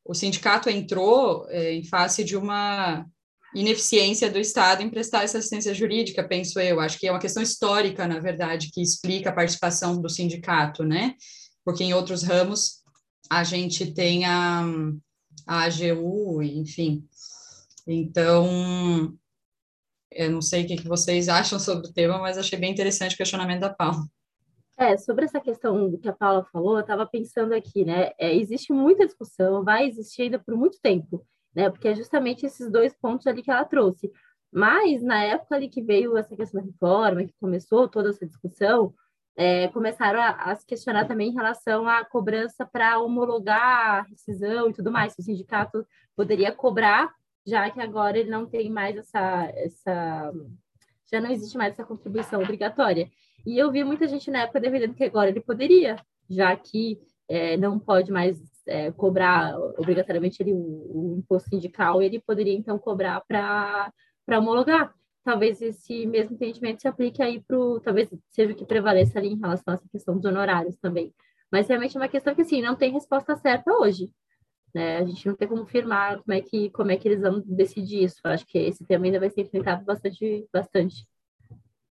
o 0.06 0.14
sindicato 0.14 0.70
entrou 0.70 1.48
é, 1.50 1.74
em 1.74 1.84
face 1.84 2.24
de 2.24 2.36
uma 2.36 3.06
ineficiência 3.56 4.30
do 4.32 4.40
Estado 4.40 4.82
em 4.82 4.90
prestar 4.90 5.24
essa 5.24 5.38
assistência 5.38 5.74
jurídica, 5.74 6.28
penso 6.28 6.60
eu. 6.60 6.80
Acho 6.80 6.98
que 6.98 7.08
é 7.08 7.12
uma 7.12 7.20
questão 7.20 7.42
histórica, 7.42 8.08
na 8.08 8.20
verdade, 8.20 8.70
que 8.72 8.82
explica 8.82 9.30
a 9.30 9.34
participação 9.34 10.02
do 10.02 10.10
sindicato, 10.10 10.84
né? 10.84 11.16
Porque 11.64 11.84
em 11.84 11.94
outros 11.94 12.24
ramos 12.24 12.82
a 13.30 13.44
gente 13.44 13.94
tem 13.94 14.26
a, 14.26 14.64
a 15.48 15.64
AGU, 15.64 16.42
enfim. 16.42 17.08
Então, 17.88 19.14
eu 20.12 20.32
não 20.32 20.42
sei 20.42 20.64
o 20.64 20.68
que 20.68 20.88
vocês 20.88 21.30
acham 21.30 21.60
sobre 21.60 21.88
o 21.88 21.94
tema, 21.94 22.18
mas 22.20 22.38
achei 22.38 22.58
bem 22.58 22.72
interessante 22.72 23.14
o 23.14 23.18
questionamento 23.18 23.62
da 23.62 23.74
Paula. 23.74 24.04
É, 24.76 24.98
sobre 24.98 25.26
essa 25.26 25.40
questão 25.40 25.98
que 25.98 26.10
a 26.10 26.14
Paula 26.14 26.44
falou, 26.52 26.76
eu 26.76 26.82
estava 26.82 27.06
pensando 27.06 27.54
aqui, 27.54 27.86
né? 27.86 28.12
É, 28.18 28.36
existe 28.36 28.74
muita 28.74 29.06
discussão, 29.06 29.64
vai 29.64 29.88
existir 29.88 30.24
ainda 30.24 30.40
por 30.40 30.56
muito 30.56 30.80
tempo 30.82 31.26
né? 31.56 31.70
Porque 31.70 31.88
é 31.88 31.96
justamente 31.96 32.46
esses 32.46 32.70
dois 32.72 32.94
pontos 32.94 33.28
ali 33.28 33.44
que 33.44 33.52
ela 33.52 33.66
trouxe. 33.66 34.12
Mas 34.52 35.02
na 35.04 35.24
época 35.24 35.56
ali 35.56 35.70
que 35.70 35.82
veio 35.82 36.18
essa 36.18 36.36
questão 36.36 36.62
da 36.62 36.68
reforma, 36.68 37.26
que 37.26 37.34
começou 37.40 37.88
toda 37.88 38.10
essa 38.10 38.26
discussão, 38.26 38.94
é, 39.36 39.68
começaram 39.70 40.22
a, 40.22 40.30
a, 40.30 40.56
se 40.56 40.66
questionar 40.66 41.08
também 41.08 41.30
em 41.30 41.34
relação 41.34 41.88
à 41.88 42.06
cobrança 42.06 42.66
para 42.66 43.00
homologar 43.00 43.62
a 43.62 44.02
rescisão 44.04 44.70
e 44.70 44.74
tudo 44.74 44.92
mais. 44.92 45.14
Se 45.14 45.22
o 45.22 45.24
sindicato 45.24 45.86
poderia 46.16 46.52
cobrar, 46.52 47.12
já 47.46 47.70
que 47.70 47.82
agora 47.82 48.18
ele 48.18 48.30
não 48.30 48.46
tem 48.46 48.70
mais 48.70 48.96
essa, 48.96 49.52
essa 49.56 50.32
já 51.12 51.20
não 51.20 51.32
existe 51.32 51.58
mais 51.58 51.74
essa 51.74 51.84
contribuição 51.84 52.42
obrigatória. 52.42 53.10
E 53.46 53.58
eu 53.58 53.72
vi 53.72 53.84
muita 53.84 54.08
gente 54.08 54.32
na 54.32 54.44
época 54.44 54.60
defendendo 54.60 54.94
que 54.96 55.04
agora 55.04 55.30
ele 55.30 55.42
poderia, 55.42 55.98
já 56.30 56.56
que 56.56 57.00
é, 57.28 57.58
não 57.58 57.80
pode 57.80 58.12
mais 58.12 58.40
é, 58.68 58.92
cobrar 58.92 59.58
obrigatoriamente 59.78 60.42
ele, 60.42 60.54
o, 60.54 60.58
o, 60.58 61.16
imposto 61.20 61.50
sindical, 61.50 62.02
ele 62.02 62.22
poderia 62.22 62.54
então 62.54 62.78
cobrar 62.80 63.22
para 63.28 63.92
homologar. 64.40 64.94
Talvez 65.24 65.62
esse 65.62 66.06
mesmo 66.06 66.36
entendimento 66.36 66.82
se 66.82 66.88
aplique 66.88 67.22
aí 67.22 67.42
para 67.42 67.58
talvez 67.82 68.10
seja 68.30 68.52
o 68.52 68.56
que 68.56 68.66
prevaleça 68.66 69.20
ali 69.20 69.30
em 69.30 69.40
relação 69.40 69.74
a 69.74 69.76
essa 69.76 69.88
questão 69.90 70.16
dos 70.16 70.26
honorários 70.26 70.78
também. 70.78 71.14
Mas 71.52 71.68
realmente 71.68 71.96
é 71.96 72.00
uma 72.00 72.10
questão 72.10 72.36
que 72.36 72.42
assim 72.42 72.62
não 72.62 72.76
tem 72.76 72.92
resposta 72.92 73.36
certa 73.36 73.72
hoje. 73.72 74.12
Né? 74.74 74.98
A 74.98 75.06
gente 75.06 75.26
não 75.28 75.36
tem 75.36 75.48
como 75.48 75.62
afirmar 75.64 76.22
como 76.24 76.34
é 76.34 76.42
que 76.42 76.70
como 76.72 76.92
é 76.92 76.98
que 76.98 77.08
eles 77.08 77.22
vão 77.22 77.42
decidir 77.46 78.04
isso. 78.04 78.18
Eu 78.24 78.32
acho 78.32 78.46
que 78.46 78.58
esse 78.58 78.86
tema 78.86 79.06
ainda 79.06 79.20
vai 79.20 79.30
ser 79.30 79.42
enfrentado 79.42 79.86
bastante 79.86 80.48
bastante. 80.52 81.08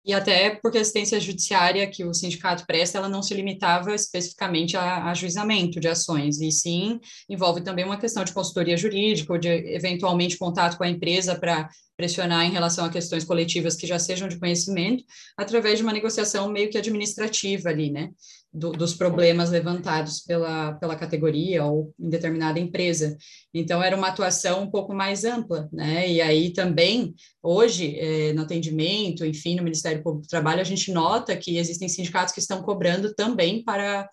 E 0.05 0.13
até 0.13 0.51
porque 0.55 0.77
a 0.77 0.81
assistência 0.81 1.19
judiciária 1.19 1.89
que 1.89 2.05
o 2.05 2.13
sindicato 2.13 2.65
presta, 2.65 2.97
ela 2.97 3.09
não 3.09 3.21
se 3.21 3.33
limitava 3.33 3.93
especificamente 3.93 4.77
a, 4.77 5.05
a 5.05 5.13
juizamento 5.13 5.79
de 5.79 5.87
ações, 5.87 6.39
e 6.39 6.51
sim 6.51 6.99
envolve 7.29 7.61
também 7.61 7.85
uma 7.85 7.99
questão 7.99 8.23
de 8.23 8.33
consultoria 8.33 8.77
jurídica, 8.77 9.33
ou 9.33 9.39
de 9.39 9.49
eventualmente 9.49 10.37
contato 10.37 10.77
com 10.77 10.83
a 10.83 10.89
empresa 10.89 11.37
para 11.37 11.69
pressionar 11.99 12.45
em 12.45 12.51
relação 12.51 12.85
a 12.85 12.89
questões 12.89 13.25
coletivas 13.25 13.75
que 13.75 13.85
já 13.85 13.99
sejam 13.99 14.29
de 14.29 14.39
conhecimento, 14.39 15.03
através 15.37 15.77
de 15.77 15.83
uma 15.83 15.91
negociação 15.91 16.49
meio 16.49 16.69
que 16.69 16.77
administrativa 16.77 17.67
ali, 17.67 17.91
né? 17.91 18.09
Do, 18.53 18.71
dos 18.71 18.93
problemas 18.93 19.49
levantados 19.49 20.21
pela, 20.21 20.73
pela 20.75 20.95
categoria 20.95 21.65
ou 21.65 21.93
em 21.99 22.09
determinada 22.09 22.57
empresa. 22.57 23.17
Então, 23.53 23.83
era 23.83 23.97
uma 23.97 24.07
atuação 24.07 24.63
um 24.63 24.71
pouco 24.71 24.93
mais 24.93 25.25
ampla, 25.25 25.67
né? 25.73 26.09
E 26.09 26.21
aí 26.21 26.53
também, 26.53 27.13
hoje, 27.43 27.99
é, 27.99 28.31
no 28.31 28.43
atendimento, 28.43 29.25
enfim, 29.25 29.57
no 29.57 29.63
Ministério 29.63 30.01
Público 30.01 30.25
do 30.25 30.29
Trabalho, 30.29 30.61
a 30.61 30.63
gente 30.63 30.93
nota 30.93 31.35
que 31.35 31.57
existem 31.57 31.89
sindicatos 31.89 32.33
que 32.33 32.39
estão 32.39 32.63
cobrando 32.63 33.13
também 33.13 33.61
para 33.61 34.09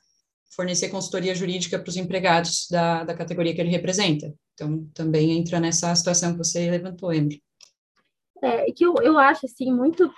fornecer 0.57 0.89
consultoria 0.89 1.37
jurídica 1.37 1.79
para 1.79 1.89
os 1.89 1.97
empregados 1.97 2.67
da, 2.69 3.05
da 3.05 3.15
categoria 3.15 3.55
que 3.55 3.61
ele 3.61 3.71
representa. 3.71 4.35
Então, 4.55 4.89
também 4.93 5.39
entra 5.39 5.61
nessa 5.61 5.95
situação 5.95 6.33
que 6.33 6.39
você 6.39 6.69
levantou, 6.69 7.13
Emily 7.13 7.46
é, 8.43 8.71
que 8.73 8.85
eu, 8.85 8.95
eu 9.03 9.19
acho 9.19 9.47
assim 9.47 9.73
muito 9.73 10.11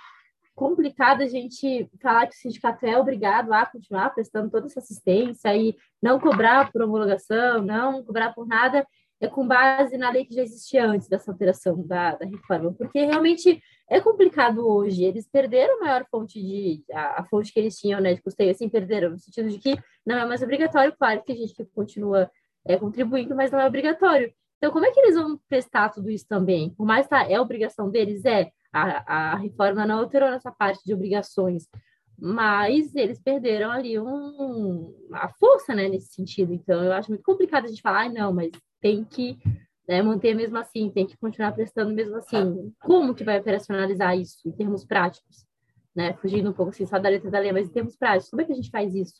complicado 0.55 1.21
a 1.21 1.27
gente 1.27 1.89
falar 2.01 2.27
que 2.27 2.35
o 2.35 2.37
sindicato 2.37 2.85
é 2.85 2.97
obrigado 2.97 3.53
a 3.53 3.65
continuar 3.65 4.09
prestando 4.09 4.49
toda 4.49 4.65
essa 4.65 4.79
assistência 4.79 5.55
e 5.55 5.73
não 6.01 6.19
cobrar 6.19 6.69
por 6.69 6.81
homologação, 6.81 7.61
não 7.61 8.03
cobrar 8.03 8.33
por 8.33 8.45
nada, 8.45 8.85
é 9.21 9.27
com 9.27 9.47
base 9.47 9.97
na 9.97 10.09
lei 10.09 10.25
que 10.25 10.33
já 10.33 10.41
existia 10.41 10.85
antes 10.85 11.07
dessa 11.07 11.31
alteração 11.31 11.85
da, 11.85 12.15
da 12.15 12.25
reforma, 12.25 12.73
porque 12.73 13.05
realmente 13.05 13.61
é 13.89 13.99
complicado 13.99 14.65
hoje. 14.65 15.03
Eles 15.03 15.27
perderam 15.27 15.77
a 15.77 15.85
maior 15.85 16.05
fonte 16.09 16.41
de 16.41 16.83
a, 16.91 17.21
a, 17.21 17.25
fonte 17.25 17.51
que 17.51 17.59
eles 17.59 17.77
tinham, 17.77 17.99
né, 17.99 18.13
de 18.13 18.21
custeio, 18.21 18.51
assim, 18.51 18.69
perderam 18.69 19.11
no 19.11 19.19
sentido 19.19 19.49
de 19.49 19.59
que 19.59 19.77
não 20.05 20.17
é 20.17 20.25
mais 20.25 20.41
obrigatório, 20.41 20.95
claro 20.97 21.21
que 21.23 21.33
a 21.33 21.35
gente 21.35 21.53
continua 21.75 22.31
é, 22.65 22.77
contribuindo, 22.77 23.35
mas 23.35 23.51
não 23.51 23.59
é 23.59 23.65
obrigatório. 23.65 24.33
Então, 24.59 24.73
como 24.73 24.85
é 24.85 24.91
que 24.91 24.99
eles 24.99 25.15
vão 25.15 25.39
prestar 25.47 25.89
tudo 25.89 26.09
isso 26.09 26.27
também? 26.27 26.71
Por 26.71 26.85
mais 26.85 27.05
que 27.05 27.11
tá, 27.11 27.23
é 27.23 27.39
obrigação 27.39 27.89
deles, 27.89 28.25
é. 28.25 28.51
A, 28.71 29.31
a 29.31 29.35
reforma 29.37 29.87
não 29.87 29.99
alterou 29.99 30.29
nessa 30.29 30.51
parte 30.51 30.83
de 30.85 30.93
obrigações, 30.93 31.67
mas 32.15 32.93
eles 32.93 33.19
perderam 33.19 33.71
ali 33.71 33.97
um, 33.97 34.93
a 35.13 35.29
força, 35.29 35.73
né, 35.73 35.87
nesse 35.87 36.13
sentido. 36.13 36.53
Então, 36.53 36.83
eu 36.83 36.91
acho 36.91 37.09
muito 37.09 37.23
complicado 37.23 37.65
a 37.65 37.67
gente 37.67 37.81
falar, 37.81 38.05
ah, 38.05 38.09
não, 38.09 38.33
mas 38.33 38.51
tem 38.81 39.03
que 39.03 39.39
né, 39.87 40.03
manter 40.03 40.35
mesmo 40.35 40.57
assim, 40.57 40.91
tem 40.91 41.07
que 41.07 41.17
continuar 41.17 41.53
prestando 41.53 41.93
mesmo 41.93 42.17
assim. 42.17 42.71
Como 42.79 43.15
que 43.15 43.23
vai 43.23 43.39
operacionalizar 43.39 44.15
isso 44.15 44.47
em 44.47 44.51
termos 44.51 44.85
práticos? 44.85 45.47
Né? 45.95 46.13
Fugindo 46.13 46.49
um 46.49 46.53
pouco 46.53 46.71
assim, 46.71 46.85
só 46.85 46.99
da 46.99 47.09
letra 47.09 47.31
da 47.31 47.39
lei, 47.39 47.51
mas 47.51 47.67
em 47.67 47.71
termos 47.71 47.95
práticos, 47.95 48.29
como 48.29 48.41
é 48.41 48.45
que 48.45 48.51
a 48.51 48.55
gente 48.55 48.69
faz 48.69 48.93
isso? 48.93 49.15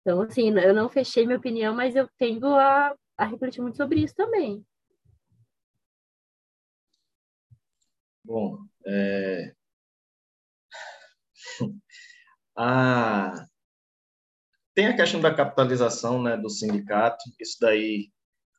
Então, 0.00 0.22
assim, 0.22 0.50
eu 0.50 0.74
não 0.74 0.88
fechei 0.88 1.26
minha 1.26 1.38
opinião, 1.38 1.74
mas 1.74 1.94
eu 1.94 2.08
tendo 2.18 2.46
a 2.46 2.94
a 3.16 3.24
refletir 3.24 3.62
muito 3.62 3.76
sobre 3.76 4.00
isso 4.00 4.14
também. 4.14 4.64
Bom, 8.24 8.58
é... 8.84 9.54
tem 14.74 14.88
a 14.88 14.96
questão 14.96 15.20
da 15.20 15.32
capitalização 15.32 16.20
né, 16.22 16.36
do 16.36 16.50
sindicato, 16.50 17.24
isso 17.40 17.56
daí 17.60 18.10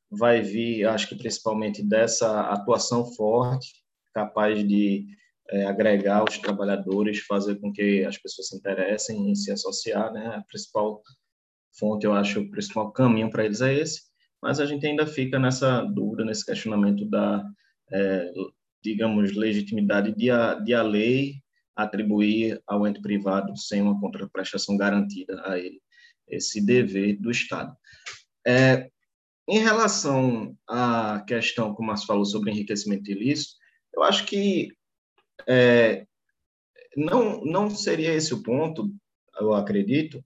vai 0.10 0.42
vir, 0.42 0.86
acho 0.86 1.10
que 1.10 1.18
principalmente 1.18 1.84
dessa 1.84 2.42
atuação 2.42 3.14
forte, 3.14 3.84
capaz 4.14 4.66
de 4.66 5.06
é, 5.50 5.66
agregar 5.66 6.24
os 6.24 6.38
trabalhadores, 6.38 7.20
fazer 7.20 7.60
com 7.60 7.72
que 7.72 8.06
as 8.06 8.18
pessoas 8.18 8.48
se 8.48 8.56
interessem 8.56 9.30
em 9.30 9.36
se 9.36 9.52
associar, 9.52 10.12
né? 10.12 10.28
A 10.36 10.42
principal 10.44 11.04
fonte, 11.78 12.06
eu 12.06 12.14
acho, 12.14 12.40
o 12.40 12.50
principal 12.50 12.92
caminho 12.92 13.30
para 13.30 13.46
eles 13.46 13.62
é 13.62 13.74
esse 13.74 14.07
mas 14.42 14.60
a 14.60 14.66
gente 14.66 14.86
ainda 14.86 15.06
fica 15.06 15.40
nessa 15.40 15.82
dúvida, 15.82 16.24
nesse 16.24 16.46
questionamento 16.46 17.06
da, 17.06 17.44
é, 17.92 18.32
digamos, 18.84 19.36
legitimidade 19.36 20.16
de 20.16 20.30
a, 20.30 20.56
de 20.56 20.74
a 20.74 20.82
lei 20.82 21.42
atribuir 21.76 22.62
ao 22.66 22.88
ente 22.88 23.02
privado, 23.02 23.56
sem 23.56 23.82
uma 23.82 24.00
contraprestação 24.00 24.76
garantida 24.78 25.42
a 25.46 25.60
ele, 25.60 25.80
esse 26.28 26.66
dever 26.66 27.20
do 27.20 27.30
Estado. 27.30 27.76
É, 28.46 28.90
em 29.48 29.60
relação 29.60 30.58
à 30.68 31.24
questão 31.26 31.74
que 31.76 31.82
o 31.82 31.86
Márcio 31.86 32.08
falou 32.08 32.26
sobre 32.26 32.52
enriquecimento 32.52 33.10
ilícito, 33.12 33.56
eu 33.94 34.04
acho 34.04 34.26
que 34.26 34.74
é, 35.48 36.06
não, 36.96 37.42
não 37.46 37.70
seria 37.70 38.14
esse 38.14 38.34
o 38.34 38.42
ponto, 38.42 38.92
eu 39.40 39.54
acredito, 39.54 40.24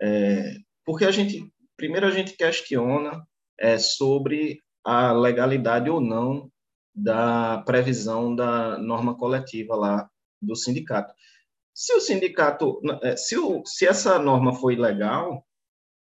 é, 0.00 0.56
porque 0.84 1.04
a 1.04 1.10
gente, 1.10 1.50
primeiro 1.76 2.06
a 2.06 2.10
gente 2.10 2.36
questiona 2.36 3.24
é, 3.58 3.78
sobre 3.78 4.60
a 4.84 5.12
legalidade 5.12 5.90
ou 5.90 6.00
não 6.00 6.50
da 6.94 7.62
previsão 7.66 8.34
da 8.34 8.78
norma 8.78 9.16
coletiva 9.16 9.74
lá 9.74 10.10
do 10.40 10.56
sindicato. 10.56 11.12
Se 11.74 11.92
o 11.94 12.00
sindicato, 12.00 12.80
é, 13.02 13.16
se, 13.16 13.36
o, 13.36 13.64
se 13.64 13.86
essa 13.86 14.18
norma 14.18 14.52
foi 14.52 14.74
legal, 14.74 15.46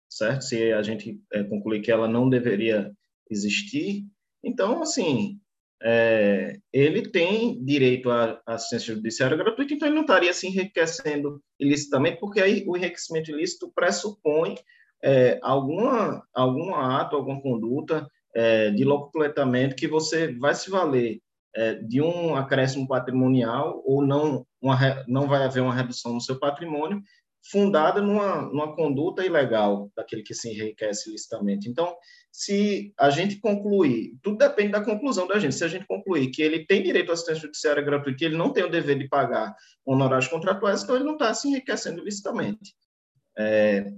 certo? 0.09 0.43
Se 0.43 0.71
a 0.73 0.81
gente 0.81 1.21
é, 1.31 1.43
concluir 1.43 1.81
que 1.81 1.91
ela 1.91 2.07
não 2.07 2.29
deveria 2.29 2.91
existir, 3.29 4.05
então, 4.43 4.81
assim, 4.81 5.39
é, 5.83 6.59
ele 6.71 7.09
tem 7.09 7.63
direito 7.63 8.09
à 8.09 8.41
assistência 8.47 8.95
judiciária 8.95 9.37
gratuita, 9.37 9.73
então 9.73 9.87
ele 9.87 9.95
não 9.95 10.01
estaria 10.01 10.33
se 10.33 10.47
enriquecendo 10.47 11.41
ilicitamente, 11.59 12.19
porque 12.19 12.41
aí 12.41 12.63
o 12.67 12.75
enriquecimento 12.75 13.31
ilícito 13.31 13.71
pressupõe 13.73 14.55
é, 15.03 15.39
alguma, 15.41 16.23
algum 16.33 16.73
ato, 16.75 17.15
alguma 17.15 17.41
conduta 17.41 18.07
é, 18.33 18.69
de 18.71 18.83
locupletamento 18.83 19.75
que 19.75 19.87
você 19.87 20.33
vai 20.33 20.53
se 20.53 20.69
valer 20.69 21.19
é, 21.55 21.75
de 21.75 22.01
um 22.01 22.35
acréscimo 22.35 22.87
patrimonial 22.87 23.81
ou 23.85 24.05
não, 24.05 24.45
uma, 24.61 24.77
não 25.07 25.27
vai 25.27 25.43
haver 25.43 25.61
uma 25.61 25.73
redução 25.73 26.13
no 26.13 26.21
seu 26.21 26.39
patrimônio 26.39 27.01
fundada 27.49 28.01
numa, 28.01 28.43
numa 28.43 28.75
conduta 28.75 29.25
ilegal 29.25 29.91
daquele 29.95 30.21
que 30.21 30.33
se 30.33 30.49
enriquece 30.49 31.09
ilicitamente. 31.09 31.67
Então, 31.67 31.95
se 32.31 32.93
a 32.97 33.09
gente 33.09 33.39
concluir, 33.39 34.13
tudo 34.21 34.37
depende 34.37 34.71
da 34.71 34.83
conclusão 34.83 35.27
da 35.27 35.39
gente, 35.39 35.55
se 35.55 35.63
a 35.63 35.67
gente 35.67 35.87
concluir 35.87 36.29
que 36.29 36.41
ele 36.41 36.65
tem 36.65 36.83
direito 36.83 37.09
à 37.09 37.13
assistência 37.13 37.41
judiciária 37.41 37.81
gratuita 37.81 38.23
e 38.23 38.27
ele 38.27 38.37
não 38.37 38.53
tem 38.53 38.63
o 38.63 38.69
dever 38.69 38.97
de 38.97 39.07
pagar 39.07 39.55
honorários 39.83 40.27
contratuais, 40.27 40.83
então 40.83 40.95
ele 40.95 41.03
não 41.05 41.13
está 41.13 41.33
se 41.33 41.47
enriquecendo 41.47 42.01
ilicitamente. 42.01 42.75
É, 43.37 43.91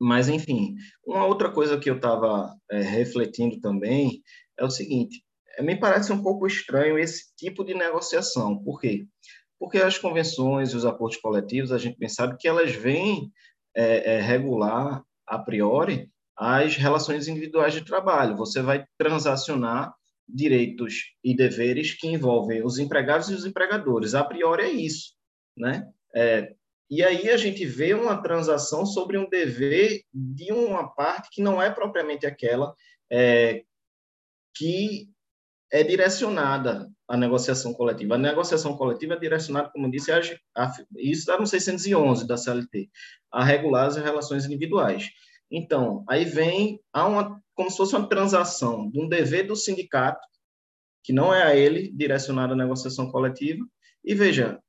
mas, 0.00 0.28
enfim, 0.28 0.74
uma 1.06 1.24
outra 1.24 1.50
coisa 1.50 1.78
que 1.78 1.88
eu 1.88 1.96
estava 1.96 2.54
é, 2.70 2.80
refletindo 2.80 3.60
também 3.60 4.22
é 4.58 4.64
o 4.64 4.70
seguinte: 4.70 5.22
é, 5.56 5.62
me 5.62 5.76
parece 5.76 6.12
um 6.12 6.22
pouco 6.22 6.46
estranho 6.46 6.98
esse 6.98 7.34
tipo 7.36 7.64
de 7.64 7.74
negociação. 7.74 8.62
Por 8.62 8.80
quê? 8.80 9.06
Porque 9.58 9.78
as 9.78 9.96
convenções 9.96 10.72
e 10.72 10.76
os 10.76 10.84
acordos 10.84 11.18
coletivos, 11.18 11.72
a 11.72 11.78
gente 11.78 12.08
sabe 12.08 12.36
que 12.38 12.46
elas 12.46 12.72
vêm 12.72 13.30
é, 13.74 14.14
é, 14.16 14.20
regular, 14.20 15.02
a 15.26 15.38
priori, 15.38 16.10
as 16.36 16.76
relações 16.76 17.26
individuais 17.26 17.72
de 17.72 17.84
trabalho. 17.84 18.36
Você 18.36 18.60
vai 18.60 18.84
transacionar 18.98 19.94
direitos 20.28 21.14
e 21.24 21.34
deveres 21.34 21.94
que 21.94 22.08
envolvem 22.08 22.64
os 22.64 22.78
empregados 22.78 23.30
e 23.30 23.34
os 23.34 23.46
empregadores. 23.46 24.14
A 24.14 24.24
priori 24.24 24.62
é 24.64 24.70
isso, 24.70 25.14
né? 25.56 25.88
É, 26.14 26.54
e 26.88 27.02
aí 27.02 27.30
a 27.30 27.36
gente 27.36 27.64
vê 27.66 27.94
uma 27.94 28.22
transação 28.22 28.86
sobre 28.86 29.18
um 29.18 29.28
dever 29.28 30.02
de 30.12 30.52
uma 30.52 30.88
parte 30.88 31.28
que 31.30 31.42
não 31.42 31.60
é 31.60 31.70
propriamente 31.70 32.26
aquela 32.26 32.74
é, 33.10 33.62
que 34.54 35.08
é 35.70 35.82
direcionada 35.82 36.88
à 37.08 37.16
negociação 37.16 37.74
coletiva. 37.74 38.14
A 38.14 38.18
negociação 38.18 38.76
coletiva 38.76 39.14
é 39.14 39.18
direcionada, 39.18 39.70
como 39.70 39.90
disse, 39.90 40.12
a, 40.12 40.20
a, 40.56 40.72
isso 40.96 41.20
está 41.20 41.38
no 41.38 41.46
611 41.46 42.26
da 42.26 42.36
CLT, 42.36 42.88
a 43.32 43.44
regular 43.44 43.86
as 43.86 43.96
relações 43.96 44.44
individuais. 44.46 45.08
Então, 45.50 46.04
aí 46.08 46.24
vem 46.24 46.80
há 46.92 47.06
uma, 47.06 47.40
como 47.54 47.70
se 47.70 47.76
fosse 47.76 47.96
uma 47.96 48.08
transação 48.08 48.88
de 48.90 49.00
um 49.00 49.08
dever 49.08 49.46
do 49.46 49.56
sindicato, 49.56 50.24
que 51.02 51.12
não 51.12 51.32
é 51.32 51.42
a 51.42 51.54
ele 51.54 51.90
direcionado 51.92 52.54
à 52.54 52.56
negociação 52.56 53.10
coletiva, 53.10 53.64
e 54.04 54.14
veja, 54.14 54.60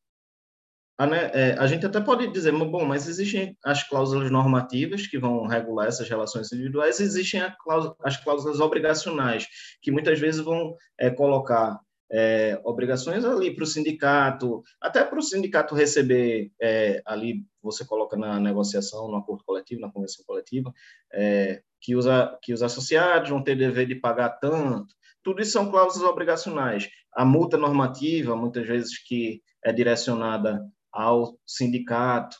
a, 0.97 1.05
né, 1.05 1.31
é, 1.33 1.55
a, 1.59 1.67
gente 1.67 1.85
até 1.85 2.01
pode 2.01 2.27
dizer, 2.31 2.51
bom, 2.51 2.83
mas 2.83 3.07
existem 3.07 3.55
as 3.63 3.83
cláusulas 3.83 4.31
normativas 4.31 5.05
que 5.05 5.19
vão 5.19 5.45
regular 5.45 5.87
essas 5.87 6.09
relações 6.09 6.51
individuais, 6.51 6.99
existem 6.99 7.41
cláusula, 7.63 7.95
as 8.03 8.17
cláusulas 8.17 8.59
obrigacionais, 8.59 9.47
que 9.81 9.91
muitas 9.91 10.19
vezes 10.19 10.41
vão 10.41 10.75
é, 10.99 11.11
colocar 11.11 11.79
é, 12.11 12.59
obrigações 12.63 13.23
ali 13.23 13.53
para 13.53 13.63
o 13.63 13.67
sindicato, 13.67 14.63
até 14.81 15.03
para 15.03 15.19
o 15.19 15.21
sindicato 15.21 15.75
receber 15.75 16.51
é, 16.59 17.01
ali, 17.05 17.45
você 17.61 17.85
coloca 17.85 18.17
na 18.17 18.39
negociação, 18.39 19.07
no 19.07 19.17
acordo 19.17 19.43
coletivo, 19.43 19.81
na 19.81 19.91
convenção 19.91 20.25
coletiva, 20.25 20.73
é, 21.13 21.61
que, 21.79 21.93
que 22.41 22.53
os 22.53 22.63
associados 22.63 23.29
vão 23.29 23.43
ter 23.43 23.55
dever 23.55 23.85
de 23.85 23.95
pagar 23.95 24.29
tanto, 24.39 24.95
tudo 25.21 25.41
isso 25.41 25.51
são 25.51 25.69
cláusulas 25.69 26.09
obrigacionais. 26.09 26.89
A 27.13 27.25
multa 27.25 27.57
normativa, 27.57 28.35
muitas 28.35 28.65
vezes 28.65 28.97
que 28.97 29.41
é 29.63 29.73
direcionada 29.73 30.65
ao 30.97 31.37
sindicato, 31.45 32.35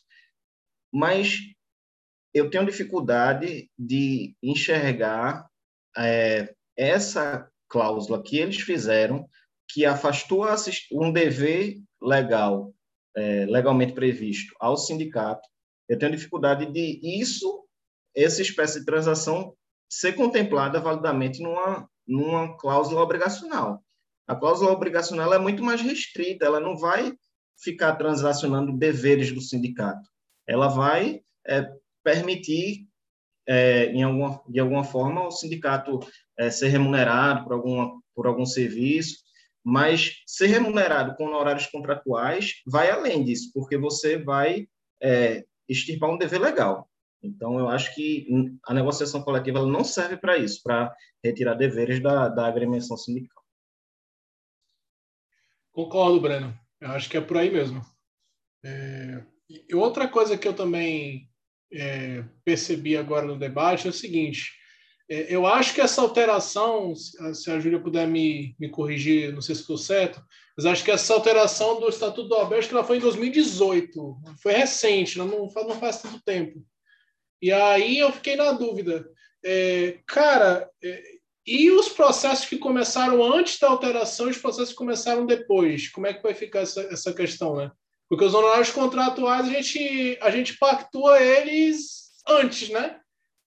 mas 0.91 1.38
eu 2.34 2.50
tenho 2.50 2.65
dificuldade 2.65 3.70
de 3.78 4.36
enxergar 4.41 5.48
é, 5.96 6.56
essa 6.76 7.48
cláusula 7.70 8.22
que 8.22 8.38
eles 8.38 8.60
fizeram, 8.60 9.30
que 9.70 9.86
afastou 9.86 10.43
um 10.91 11.12
dever 11.12 11.78
legal, 12.02 12.74
é, 13.15 13.46
legalmente 13.46 13.93
previsto 13.93 14.56
ao 14.60 14.76
sindicato. 14.76 15.48
Eu 15.88 16.00
tenho 16.00 16.12
dificuldade 16.12 16.65
de 16.72 17.00
isso, 17.04 17.63
essa 18.15 18.41
espécie 18.41 18.80
de 18.80 18.86
transação, 18.86 19.56
ser 19.88 20.13
contemplada 20.13 20.80
validamente 20.80 21.41
numa, 21.43 21.88
numa 22.08 22.58
cláusula 22.58 23.02
obrigacional. 23.02 23.84
A 24.28 24.36
cláusula 24.36 24.72
obrigacional 24.72 25.32
é 25.34 25.38
muito 25.38 25.63
mais 25.63 25.82
restrita, 25.82 26.46
ela 26.46 26.60
não 26.60 26.76
vai 26.76 27.15
ficar 27.58 27.96
transacionando 27.96 28.78
deveres 28.78 29.32
do 29.32 29.41
sindicato. 29.41 30.08
Ela 30.48 30.67
vai 30.67 31.22
é, 31.46 31.70
permitir, 32.04 32.88
é, 33.48 33.86
em 33.86 34.04
alguma, 34.04 34.41
de 34.48 34.60
alguma 34.60 34.84
forma, 34.84 35.26
o 35.26 35.32
sindicato 35.32 36.00
é, 36.38 36.50
ser 36.50 36.67
remunerado 36.70 37.43
por, 37.43 37.54
alguma, 37.54 38.02
por 38.15 38.28
algum 38.28 38.46
serviço, 38.46 39.17
mas 39.63 40.24
ser 40.26 40.48
remunerado 40.48 41.15
com 41.15 41.26
horários 41.26 41.65
contratuais 41.67 42.62
vai 42.65 42.89
além 42.89 43.24
disso, 43.24 43.52
porque 43.54 43.78
você 43.78 44.17
vai 44.17 44.67
é, 45.02 45.46
extirpar 45.67 46.10
um 46.10 46.17
dever 46.17 46.39
legal. 46.39 46.89
Então, 47.22 47.60
eu 47.60 47.67
acho 47.67 47.93
que 47.96 48.28
a 48.65 48.74
negociação 48.74 49.22
coletiva 49.22 49.65
não 49.65 49.84
serve 49.84 50.15
para 50.17 50.38
isso, 50.38 50.62
para 50.63 50.96
retirar 51.24 51.56
deveres 51.56 52.02
da, 52.02 52.30
da 52.30 52.48
agremiação 52.48 52.96
sindical. 52.96 53.43
Concordo, 55.72 56.22
Breno. 56.22 56.58
Eu 56.82 56.92
acho 56.92 57.10
que 57.10 57.18
é 57.18 57.22
por 57.22 57.38
aí 57.38 57.50
mesmo. 57.50 57.82
É, 58.63 59.24
e 59.50 59.76
outra 59.76 60.08
coisa 60.08 60.38
que 60.38 60.48
eu 60.48 60.54
também 60.54 61.30
é, 61.72 62.24
percebi 62.44 62.96
agora 62.96 63.26
no 63.26 63.40
debate 63.40 63.88
é 63.88 63.90
o 63.90 63.94
seguinte: 63.94 64.52
é, 65.10 65.34
eu 65.34 65.46
acho 65.48 65.74
que 65.74 65.82
essa 65.82 66.02
alteração, 66.02 66.94
se 66.96 67.50
a 67.50 67.60
Júlia 67.60 67.80
puder 67.80 68.08
me, 68.08 68.56
me 68.60 68.70
corrigir, 68.70 69.34
não 69.34 69.42
sei 69.42 69.56
se 69.56 69.62
estou 69.62 69.78
certo, 69.78 70.22
mas 70.56 70.66
acho 70.66 70.84
que 70.84 70.92
essa 70.92 71.13
alteração 71.13 71.80
do 71.80 71.88
Estatuto 71.88 72.28
do 72.28 72.50
que 72.50 72.74
ela 72.74 72.84
foi 72.84 72.98
em 72.98 73.02
2018, 73.02 74.18
foi 74.42 74.54
recente, 74.54 75.18
não 75.18 75.50
faz, 75.50 75.68
não 75.68 75.80
faz 75.80 76.02
tanto 76.02 76.22
tempo. 76.24 76.62
E 77.42 77.52
aí 77.52 78.00
eu 78.00 78.12
fiquei 78.12 78.36
na 78.36 78.52
dúvida. 78.52 79.10
É, 79.46 80.00
cara, 80.06 80.70
é, 80.84 81.17
e 81.48 81.72
os 81.72 81.88
processos 81.88 82.46
que 82.46 82.58
começaram 82.58 83.24
antes 83.24 83.58
da 83.58 83.70
alteração 83.70 84.28
e 84.28 84.32
os 84.32 84.38
processos 84.38 84.72
que 84.72 84.76
começaram 84.76 85.26
depois? 85.26 85.88
Como 85.88 86.06
é 86.06 86.14
que 86.14 86.22
vai 86.22 86.34
ficar 86.34 86.60
essa, 86.60 86.82
essa 86.92 87.14
questão, 87.14 87.56
né? 87.56 87.72
Porque 88.10 88.26
os 88.26 88.34
honorários 88.34 88.70
contratuais, 88.70 89.48
a 89.48 89.52
gente, 89.54 90.20
a 90.22 90.30
gente 90.30 90.58
pactua 90.58 91.22
eles 91.22 92.12
antes, 92.28 92.70
né? 92.70 93.00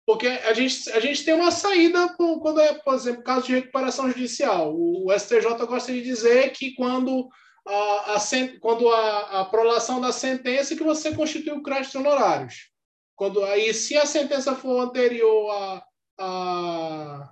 Porque 0.07 0.29
a 0.29 0.53
gente, 0.53 0.91
a 0.93 1.01
gente 1.01 1.25
tem 1.25 1.35
uma 1.35 1.51
saída 1.51 2.15
quando 2.17 2.61
é, 2.61 2.75
por 2.75 2.95
exemplo, 2.95 3.25
caso 3.25 3.47
de 3.47 3.55
recuperação 3.55 4.09
judicial. 4.09 4.73
O, 4.73 5.13
STJ 5.13 5.67
gosta 5.67 5.93
de 5.93 6.01
dizer 6.01 6.51
que 6.53 6.75
quando 6.75 7.29
a, 7.67 8.15
a, 8.15 8.19
quando 8.61 8.89
a, 8.89 9.41
a 9.41 9.45
prolação 9.47 10.01
da 10.01 10.13
sentença 10.13 10.77
que 10.77 10.83
você 10.83 11.15
constitui 11.15 11.53
o 11.53 11.63
crédito 11.63 11.99
honorários. 11.99 12.71
Quando, 13.17 13.45
aí, 13.45 13.75
se 13.75 13.97
a 13.97 14.07
sentença 14.07 14.55
for 14.55 14.81
anterior 14.81 15.51
a, 15.51 15.85
a 16.19 17.31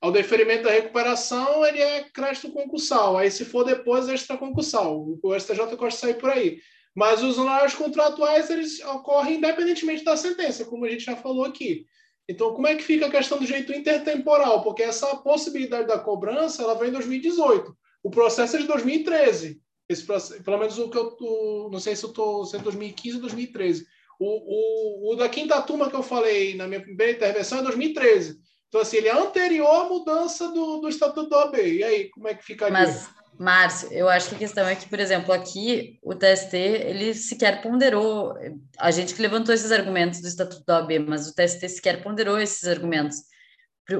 ao 0.00 0.12
deferimento 0.12 0.64
da 0.64 0.70
recuperação, 0.70 1.64
ele 1.66 1.80
é 1.80 2.04
crédito 2.04 2.52
concursal. 2.52 3.16
Aí, 3.16 3.30
se 3.30 3.44
for 3.44 3.64
depois, 3.64 4.08
é 4.08 4.14
extraconcursal. 4.14 5.18
O 5.22 5.38
STJ 5.38 5.76
gosta 5.76 5.88
de 5.88 5.96
sair 5.96 6.14
por 6.14 6.30
aí. 6.30 6.60
Mas 6.94 7.22
os 7.22 7.38
honorários 7.38 7.74
contratuais, 7.74 8.50
eles 8.50 8.80
ocorrem 8.84 9.38
independentemente 9.38 10.04
da 10.04 10.16
sentença, 10.16 10.64
como 10.64 10.84
a 10.84 10.88
gente 10.88 11.04
já 11.04 11.16
falou 11.16 11.44
aqui. 11.44 11.84
Então, 12.28 12.52
como 12.52 12.66
é 12.66 12.74
que 12.74 12.82
fica 12.82 13.06
a 13.06 13.10
questão 13.10 13.38
do 13.38 13.46
jeito 13.46 13.72
intertemporal? 13.72 14.62
Porque 14.62 14.82
essa 14.82 15.16
possibilidade 15.16 15.88
da 15.88 15.98
cobrança, 15.98 16.62
ela 16.62 16.74
vem 16.74 16.90
em 16.90 16.92
2018. 16.92 17.74
O 18.02 18.10
processo 18.10 18.56
é 18.56 18.60
de 18.60 18.66
2013. 18.66 19.60
Esse 19.88 20.04
processo, 20.04 20.42
pelo 20.42 20.58
menos 20.58 20.78
o 20.78 20.90
que 20.90 20.98
eu 20.98 21.10
tô, 21.12 21.70
não 21.72 21.80
sei 21.80 21.96
se 21.96 22.04
eu 22.04 22.10
estou 22.10 22.44
sendo 22.44 22.64
2015 22.64 23.16
ou 23.16 23.22
2013. 23.22 23.86
O, 24.20 25.10
o, 25.10 25.12
o 25.12 25.16
da 25.16 25.28
quinta 25.28 25.60
turma 25.62 25.88
que 25.88 25.96
eu 25.96 26.02
falei 26.02 26.54
na 26.54 26.66
minha 26.66 26.80
primeira 26.80 27.12
intervenção 27.12 27.58
é 27.58 27.62
2013. 27.62 28.38
Então, 28.68 28.80
assim, 28.82 28.98
ele 28.98 29.08
é 29.08 29.18
anterior 29.18 29.86
à 29.86 29.88
mudança 29.88 30.48
do, 30.48 30.78
do 30.78 30.88
Estatuto 30.88 31.30
da 31.30 31.46
OAB. 31.46 31.56
E 31.56 31.82
aí, 31.82 32.10
como 32.10 32.28
é 32.28 32.34
que 32.34 32.44
ficaria? 32.44 32.72
Mas, 32.72 33.08
Márcio, 33.38 33.90
eu 33.92 34.08
acho 34.08 34.28
que 34.28 34.34
a 34.34 34.38
questão 34.38 34.66
é 34.66 34.74
que, 34.74 34.88
por 34.88 34.98
exemplo, 34.98 35.32
aqui 35.32 35.98
o 36.02 36.14
TST, 36.14 36.54
ele 36.54 37.14
sequer 37.14 37.62
ponderou, 37.62 38.34
a 38.78 38.90
gente 38.90 39.14
que 39.14 39.22
levantou 39.22 39.54
esses 39.54 39.72
argumentos 39.72 40.20
do 40.20 40.28
Estatuto 40.28 40.64
da 40.66 40.80
OAB, 40.80 40.98
mas 40.98 41.28
o 41.28 41.34
TST 41.34 41.68
sequer 41.68 42.02
ponderou 42.02 42.38
esses 42.38 42.68
argumentos. 42.68 43.16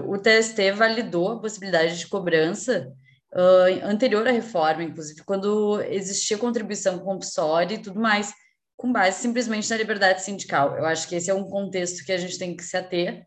O 0.06 0.18
TST 0.18 0.72
validou 0.72 1.32
a 1.32 1.40
possibilidade 1.40 1.98
de 1.98 2.08
cobrança 2.08 2.92
uh, 3.32 3.86
anterior 3.86 4.26
à 4.28 4.30
reforma, 4.30 4.82
inclusive 4.82 5.22
quando 5.24 5.80
existia 5.82 6.36
contribuição 6.36 6.98
compulsória 6.98 7.76
e 7.76 7.82
tudo 7.82 7.98
mais, 7.98 8.32
com 8.76 8.92
base 8.92 9.20
simplesmente 9.20 9.70
na 9.70 9.76
liberdade 9.76 10.22
sindical. 10.22 10.76
Eu 10.76 10.84
acho 10.84 11.08
que 11.08 11.14
esse 11.14 11.30
é 11.30 11.34
um 11.34 11.48
contexto 11.48 12.04
que 12.04 12.12
a 12.12 12.18
gente 12.18 12.38
tem 12.38 12.56
que 12.56 12.62
se 12.62 12.76
ater, 12.76 13.24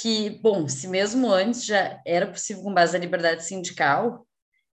que, 0.00 0.30
bom, 0.42 0.66
se 0.66 0.88
mesmo 0.88 1.30
antes 1.30 1.64
já 1.64 2.00
era 2.04 2.26
possível 2.26 2.62
com 2.62 2.74
base 2.74 2.92
na 2.92 2.98
liberdade 2.98 3.44
sindical, 3.44 4.26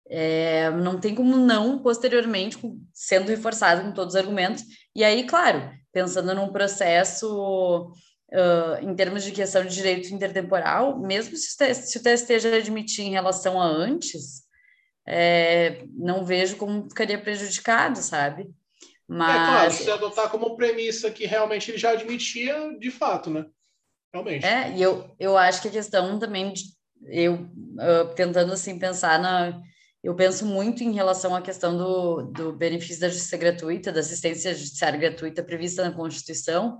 é, 0.08 0.70
não 0.70 1.00
tem 1.00 1.14
como 1.14 1.36
não, 1.36 1.78
posteriormente, 1.78 2.58
sendo 2.92 3.28
reforçado 3.28 3.82
com 3.82 3.92
todos 3.92 4.14
os 4.14 4.20
argumentos. 4.20 4.62
E 4.94 5.02
aí, 5.02 5.24
claro, 5.26 5.70
pensando 5.92 6.34
num 6.34 6.52
processo 6.52 7.90
uh, 8.32 8.82
em 8.82 8.94
termos 8.94 9.24
de 9.24 9.32
questão 9.32 9.64
de 9.64 9.74
direito 9.74 10.14
intertemporal, 10.14 10.98
mesmo 10.98 11.36
se 11.36 11.48
o, 11.64 11.74
se 11.74 11.98
o 11.98 12.02
TST 12.02 12.38
já 12.38 12.56
admitir 12.56 13.04
em 13.04 13.12
relação 13.12 13.60
a 13.60 13.66
antes, 13.66 14.42
é, 15.08 15.84
não 15.94 16.24
vejo 16.24 16.56
como 16.56 16.88
ficaria 16.88 17.18
prejudicado, 17.18 17.98
sabe? 17.98 18.50
Mas... 19.08 19.30
É 19.30 19.46
claro, 19.46 19.70
se 19.72 19.90
adotar 19.90 20.30
como 20.30 20.56
premissa 20.56 21.10
que 21.10 21.26
realmente 21.26 21.70
ele 21.70 21.78
já 21.78 21.92
admitia, 21.92 22.76
de 22.78 22.90
fato, 22.90 23.30
né? 23.30 23.46
Realmente. 24.16 24.46
É, 24.46 24.70
e 24.70 24.82
eu, 24.82 25.14
eu 25.18 25.36
acho 25.36 25.60
que 25.60 25.68
a 25.68 25.70
questão 25.70 26.18
também, 26.18 26.52
de, 26.52 26.62
eu 27.08 27.34
uh, 27.34 28.14
tentando 28.14 28.52
assim 28.52 28.78
pensar 28.78 29.18
na. 29.20 29.60
Eu 30.02 30.14
penso 30.14 30.46
muito 30.46 30.84
em 30.84 30.92
relação 30.92 31.34
à 31.34 31.42
questão 31.42 31.76
do, 31.76 32.22
do 32.30 32.52
benefício 32.52 33.00
da 33.00 33.08
justiça 33.08 33.36
gratuita, 33.36 33.92
da 33.92 34.00
assistência 34.00 34.54
judiciária 34.54 34.98
gratuita 34.98 35.42
prevista 35.42 35.82
na 35.82 35.94
Constituição, 35.94 36.78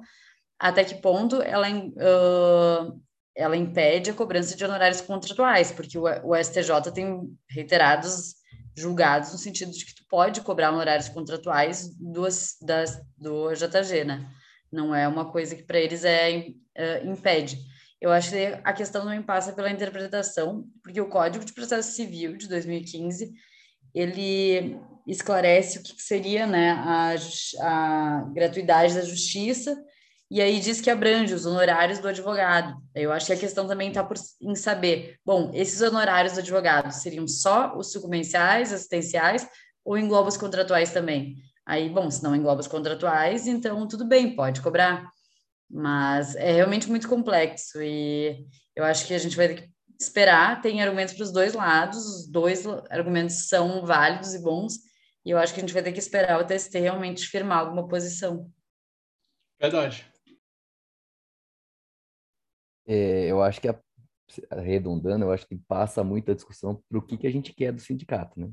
até 0.58 0.84
que 0.84 0.94
ponto 0.94 1.42
ela, 1.42 1.68
uh, 1.68 3.02
ela 3.34 3.56
impede 3.56 4.10
a 4.10 4.14
cobrança 4.14 4.56
de 4.56 4.64
honorários 4.64 5.00
contratuais, 5.00 5.72
porque 5.72 5.98
o, 5.98 6.04
o 6.04 6.36
STJ 6.36 6.92
tem 6.94 7.20
reiterados 7.50 8.36
julgados 8.76 9.32
no 9.32 9.38
sentido 9.38 9.72
de 9.72 9.84
que 9.84 9.94
tu 9.94 10.04
pode 10.08 10.40
cobrar 10.42 10.70
honorários 10.70 11.08
contratuais 11.08 11.88
do, 11.98 12.28
das, 12.62 13.00
do 13.18 13.52
JG, 13.54 14.04
né? 14.04 14.30
Não 14.76 14.94
é 14.94 15.08
uma 15.08 15.32
coisa 15.32 15.56
que 15.56 15.62
para 15.62 15.80
eles 15.80 16.04
é 16.04 16.38
uh, 16.38 17.10
impede. 17.10 17.58
Eu 17.98 18.12
acho 18.12 18.30
que 18.30 18.60
a 18.62 18.72
questão 18.74 19.02
também 19.02 19.22
passa 19.22 19.52
pela 19.52 19.70
interpretação, 19.70 20.68
porque 20.82 21.00
o 21.00 21.08
Código 21.08 21.44
de 21.44 21.54
Processo 21.54 21.92
Civil 21.92 22.36
de 22.36 22.46
2015 22.46 23.32
ele 23.94 24.78
esclarece 25.06 25.78
o 25.78 25.82
que 25.82 26.02
seria 26.02 26.46
né, 26.46 26.72
a, 26.72 27.14
a 27.60 28.30
gratuidade 28.34 28.94
da 28.94 29.00
justiça 29.00 29.74
e 30.30 30.42
aí 30.42 30.58
diz 30.58 30.80
que 30.80 30.90
abrange 30.90 31.32
os 31.32 31.46
honorários 31.46 32.00
do 32.00 32.08
advogado. 32.08 32.76
Eu 32.94 33.12
acho 33.12 33.26
que 33.26 33.32
a 33.32 33.38
questão 33.38 33.66
também 33.66 33.88
está 33.88 34.06
em 34.42 34.54
saber, 34.56 35.18
bom, 35.24 35.52
esses 35.54 35.80
honorários 35.80 36.34
do 36.34 36.40
advogado 36.40 36.90
seriam 36.90 37.28
só 37.28 37.76
os 37.76 37.92
sucumbenciais, 37.92 38.72
assistenciais, 38.72 39.48
ou 39.84 39.96
engloba 39.96 40.28
os 40.28 40.36
contratuais 40.36 40.90
também? 40.90 41.36
Aí, 41.66 41.88
bom, 41.90 42.08
se 42.10 42.22
não 42.22 42.36
engloba 42.36 42.60
os 42.60 42.68
contratuais, 42.68 43.48
então 43.48 43.88
tudo 43.88 44.06
bem, 44.06 44.36
pode 44.36 44.62
cobrar. 44.62 45.10
Mas 45.68 46.36
é 46.36 46.52
realmente 46.52 46.88
muito 46.88 47.08
complexo 47.08 47.82
e 47.82 48.46
eu 48.74 48.84
acho 48.84 49.04
que 49.04 49.12
a 49.12 49.18
gente 49.18 49.36
vai 49.36 49.48
ter 49.48 49.62
que 49.62 49.70
esperar, 49.98 50.60
tem 50.62 50.80
argumentos 50.80 51.14
para 51.14 51.24
os 51.24 51.32
dois 51.32 51.54
lados, 51.54 51.98
os 52.06 52.30
dois 52.30 52.64
argumentos 52.88 53.48
são 53.48 53.84
válidos 53.84 54.34
e 54.34 54.42
bons, 54.42 54.74
e 55.24 55.30
eu 55.30 55.38
acho 55.38 55.52
que 55.52 55.58
a 55.58 55.62
gente 55.62 55.72
vai 55.72 55.82
ter 55.82 55.92
que 55.92 55.98
esperar 55.98 56.40
o 56.40 56.46
TST 56.46 56.78
realmente 56.78 57.26
firmar 57.26 57.58
alguma 57.58 57.88
posição. 57.88 58.48
Verdade. 59.58 60.06
É, 62.86 63.26
eu 63.26 63.42
acho 63.42 63.60
que, 63.60 63.68
a, 63.68 63.76
arredondando, 64.50 65.24
eu 65.24 65.32
acho 65.32 65.46
que 65.48 65.56
passa 65.56 66.04
muita 66.04 66.34
discussão 66.34 66.80
para 66.88 66.98
o 66.98 67.02
que, 67.02 67.16
que 67.16 67.26
a 67.26 67.32
gente 67.32 67.52
quer 67.52 67.72
do 67.72 67.80
sindicato, 67.80 68.38
né? 68.38 68.52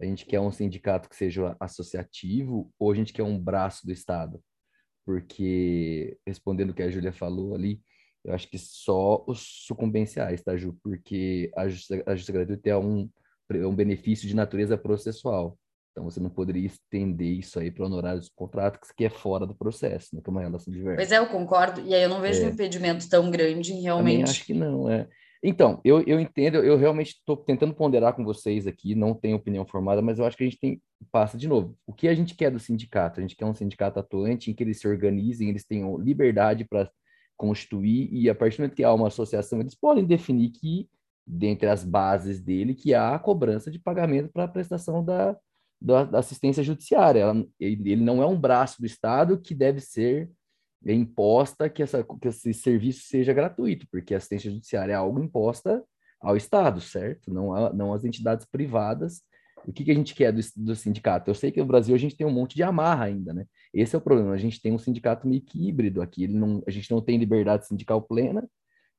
A 0.00 0.04
gente 0.04 0.26
quer 0.26 0.40
um 0.40 0.50
sindicato 0.50 1.08
que 1.08 1.16
seja 1.16 1.56
associativo 1.60 2.70
ou 2.78 2.90
a 2.90 2.94
gente 2.94 3.12
quer 3.12 3.22
um 3.22 3.38
braço 3.38 3.86
do 3.86 3.92
Estado? 3.92 4.40
Porque, 5.04 6.16
respondendo 6.26 6.70
o 6.70 6.74
que 6.74 6.82
a 6.82 6.90
Júlia 6.90 7.12
falou 7.12 7.54
ali, 7.54 7.80
eu 8.24 8.32
acho 8.32 8.48
que 8.48 8.58
só 8.58 9.22
os 9.26 9.40
sucumbenciais, 9.66 10.42
tá, 10.42 10.56
Ju? 10.56 10.76
Porque 10.82 11.50
a 11.54 11.68
justiça, 11.68 12.02
a 12.06 12.14
justiça 12.14 12.32
gratuita 12.32 12.70
é 12.70 12.76
um, 12.76 13.08
é 13.50 13.66
um 13.66 13.74
benefício 13.74 14.26
de 14.26 14.34
natureza 14.34 14.78
processual. 14.78 15.58
Então, 15.92 16.10
você 16.10 16.18
não 16.18 16.30
poderia 16.30 16.66
estender 16.66 17.38
isso 17.38 17.60
aí 17.60 17.70
para 17.70 17.84
honorários 17.84 18.28
contratos 18.34 18.90
que 18.90 19.04
é 19.04 19.10
fora 19.10 19.46
do 19.46 19.54
processo, 19.54 20.16
né? 20.16 20.20
Que 20.22 20.28
é 20.28 20.32
uma 20.32 20.40
relação 20.40 20.72
diversa. 20.72 20.96
Pois 20.96 21.12
é, 21.12 21.18
eu 21.18 21.26
concordo. 21.28 21.82
E 21.82 21.94
aí 21.94 22.02
eu 22.02 22.08
não 22.08 22.20
vejo 22.20 22.42
é. 22.42 22.46
um 22.46 22.48
impedimento 22.48 23.08
tão 23.08 23.30
grande 23.30 23.72
em 23.72 23.82
realmente. 23.82 24.16
Também 24.16 24.22
acho 24.24 24.44
que 24.44 24.54
não, 24.54 24.90
é. 24.90 25.06
Então, 25.46 25.78
eu, 25.84 26.00
eu 26.06 26.18
entendo, 26.18 26.56
eu 26.56 26.78
realmente 26.78 27.10
estou 27.10 27.36
tentando 27.36 27.74
ponderar 27.74 28.14
com 28.14 28.24
vocês 28.24 28.66
aqui, 28.66 28.94
não 28.94 29.12
tenho 29.12 29.36
opinião 29.36 29.66
formada, 29.66 30.00
mas 30.00 30.18
eu 30.18 30.24
acho 30.24 30.38
que 30.38 30.42
a 30.42 30.46
gente 30.46 30.58
tem, 30.58 30.80
passa 31.12 31.36
de 31.36 31.46
novo. 31.46 31.76
O 31.86 31.92
que 31.92 32.08
a 32.08 32.14
gente 32.14 32.34
quer 32.34 32.50
do 32.50 32.58
sindicato? 32.58 33.20
A 33.20 33.22
gente 33.22 33.36
quer 33.36 33.44
um 33.44 33.54
sindicato 33.54 34.00
atuante 34.00 34.50
em 34.50 34.54
que 34.54 34.62
eles 34.62 34.80
se 34.80 34.88
organizem, 34.88 35.50
eles 35.50 35.66
tenham 35.66 35.98
liberdade 35.98 36.64
para 36.64 36.90
constituir, 37.36 38.08
e 38.10 38.30
a 38.30 38.34
partir 38.34 38.56
do 38.56 38.60
momento 38.60 38.74
que 38.74 38.84
há 38.84 38.94
uma 38.94 39.08
associação, 39.08 39.60
eles 39.60 39.74
podem 39.74 40.06
definir 40.06 40.48
que, 40.48 40.88
dentre 41.26 41.68
as 41.68 41.84
bases 41.84 42.40
dele, 42.40 42.74
que 42.74 42.94
há 42.94 43.14
a 43.14 43.18
cobrança 43.18 43.70
de 43.70 43.78
pagamento 43.78 44.30
para 44.32 44.44
a 44.44 44.48
prestação 44.48 45.04
da, 45.04 45.36
da, 45.78 46.04
da 46.04 46.20
assistência 46.20 46.62
judiciária. 46.62 47.20
Ela, 47.20 47.46
ele, 47.60 47.92
ele, 47.92 48.02
não 48.02 48.22
é 48.22 48.26
um 48.26 48.40
braço 48.40 48.80
do 48.80 48.86
Estado 48.86 49.38
que 49.38 49.54
deve 49.54 49.80
ser 49.80 50.30
imposta 50.92 51.68
que, 51.68 51.82
essa, 51.82 52.04
que 52.20 52.28
esse 52.28 52.52
serviço 52.52 53.06
seja 53.06 53.32
gratuito, 53.32 53.86
porque 53.90 54.14
assistência 54.14 54.50
judiciária 54.50 54.92
é 54.92 54.96
algo 54.96 55.22
imposta 55.22 55.82
ao 56.20 56.36
Estado, 56.36 56.80
certo? 56.80 57.32
Não, 57.32 57.54
a, 57.54 57.72
não 57.72 57.92
às 57.92 58.04
entidades 58.04 58.46
privadas. 58.46 59.22
O 59.66 59.72
que, 59.72 59.84
que 59.84 59.90
a 59.90 59.94
gente 59.94 60.14
quer 60.14 60.32
do, 60.32 60.40
do, 60.56 60.76
sindicato? 60.76 61.30
Eu 61.30 61.34
sei 61.34 61.50
que 61.50 61.60
no 61.60 61.66
Brasil 61.66 61.94
a 61.94 61.98
gente 61.98 62.16
tem 62.16 62.26
um 62.26 62.32
monte 62.32 62.54
de 62.54 62.62
amarra 62.62 63.04
ainda, 63.04 63.32
né? 63.32 63.46
Esse 63.72 63.94
é 63.94 63.98
o 63.98 64.02
problema. 64.02 64.32
A 64.32 64.38
gente 64.38 64.60
tem 64.60 64.72
um 64.72 64.78
sindicato 64.78 65.26
meio 65.26 65.40
que 65.40 65.68
híbrido 65.68 66.02
aqui. 66.02 66.28
Não, 66.28 66.62
a 66.66 66.70
gente 66.70 66.90
não 66.90 67.00
tem 67.00 67.16
liberdade 67.16 67.66
sindical 67.66 68.02
plena, 68.02 68.46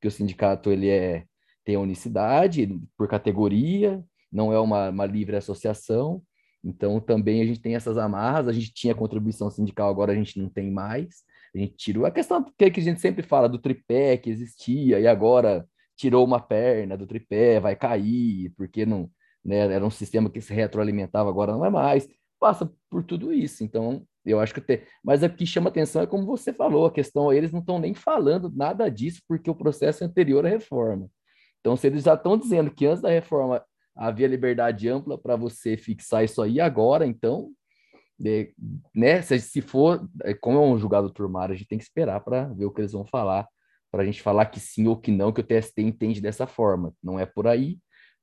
que 0.02 0.08
o 0.08 0.12
sindicato 0.12 0.72
ele 0.72 0.90
é 0.90 1.26
tem 1.64 1.78
unicidade 1.78 2.80
por 2.96 3.08
categoria, 3.08 4.04
não 4.32 4.54
é 4.54 4.60
uma, 4.60 4.90
uma 4.90 5.06
livre 5.06 5.36
associação. 5.36 6.22
Então, 6.64 7.00
também 7.00 7.42
a 7.42 7.46
gente 7.46 7.60
tem 7.60 7.76
essas 7.76 7.98
amarras, 7.98 8.48
a 8.48 8.54
gente 8.54 8.74
tinha 8.74 8.96
contribuição 8.96 9.50
sindical, 9.50 9.90
agora 9.90 10.12
a 10.12 10.16
gente 10.16 10.40
não 10.40 10.50
tem 10.50 10.72
mais. 10.72 11.24
A 11.56 11.58
gente 11.58 11.76
tirou 11.78 12.06
a 12.06 12.12
questão 12.12 12.44
que 12.44 12.66
a 12.66 12.84
gente 12.84 13.00
sempre 13.00 13.24
fala 13.24 13.48
do 13.48 13.58
tripé 13.58 14.18
que 14.18 14.30
existia 14.30 15.00
e 15.00 15.08
agora 15.08 15.66
tirou 15.96 16.26
uma 16.26 16.40
perna 16.40 16.98
do 16.98 17.08
tripé, 17.08 17.60
vai 17.62 17.76
cair, 17.76 18.52
porque 18.58 18.86
não, 18.86 19.10
né, 19.44 19.60
era 19.60 19.86
um 19.86 19.90
sistema 19.90 20.30
que 20.30 20.42
se 20.42 20.54
retroalimentava, 20.54 21.30
agora 21.30 21.54
não 21.54 21.64
é 21.64 21.70
mais. 21.70 22.08
Passa 22.38 22.70
por 22.90 23.04
tudo 23.04 23.32
isso. 23.32 23.64
Então, 23.64 24.06
eu 24.26 24.40
acho 24.40 24.54
que 24.54 24.60
até, 24.60 24.84
mas 25.02 25.24
o 25.24 25.30
que 25.30 25.46
chama 25.46 25.70
atenção 25.70 26.02
é 26.02 26.08
como 26.08 26.26
você 26.26 26.52
falou, 26.52 26.88
a 26.88 26.92
questão 26.92 27.32
eles 27.32 27.52
não 27.52 27.62
estão 27.62 27.80
nem 27.80 27.94
falando 27.94 28.52
nada 28.54 28.90
disso 28.90 29.22
porque 29.28 29.50
o 29.50 29.56
processo 29.56 30.04
é 30.04 30.08
anterior 30.08 30.46
à 30.46 30.50
reforma. 30.50 31.10
Então, 31.62 31.78
se 31.78 31.88
eles 31.88 32.04
já 32.04 32.16
estão 32.16 32.38
dizendo 32.38 32.70
que 32.70 32.86
antes 32.86 33.02
da 33.02 33.10
reforma 33.10 33.64
havia 33.96 34.28
liberdade 34.28 34.90
ampla 34.90 35.18
para 35.18 35.38
você 35.38 35.78
fixar 35.78 36.24
isso 36.26 36.42
aí 36.42 36.60
agora, 36.60 37.06
então, 37.06 37.52
é, 38.24 38.52
né, 38.94 39.22
se, 39.22 39.40
se 39.40 39.62
for, 39.62 40.08
é, 40.24 40.34
como 40.34 40.58
é 40.58 40.62
um 40.62 40.78
julgado 40.78 41.10
turmário, 41.10 41.54
a 41.54 41.58
gente 41.58 41.68
tem 41.68 41.78
que 41.78 41.84
esperar 41.84 42.22
para 42.22 42.46
ver 42.54 42.66
o 42.66 42.72
que 42.72 42.82
eles 42.82 42.94
vão 42.94 43.06
falar, 43.06 43.48
para 43.92 44.04
a 44.04 44.06
gente 44.06 44.22
falar 44.22 44.46
que 44.48 44.60
sim 44.60 44.88
ou 44.88 44.98
que 44.98 45.12
não, 45.12 45.32
que 45.32 45.42
o 45.42 45.44
TST 45.44 45.82
entende 45.82 46.22
dessa 46.22 46.46
forma. 46.48 46.94
Não 47.04 47.20
é 47.20 47.26
por 47.26 47.48
aí, 47.48 47.80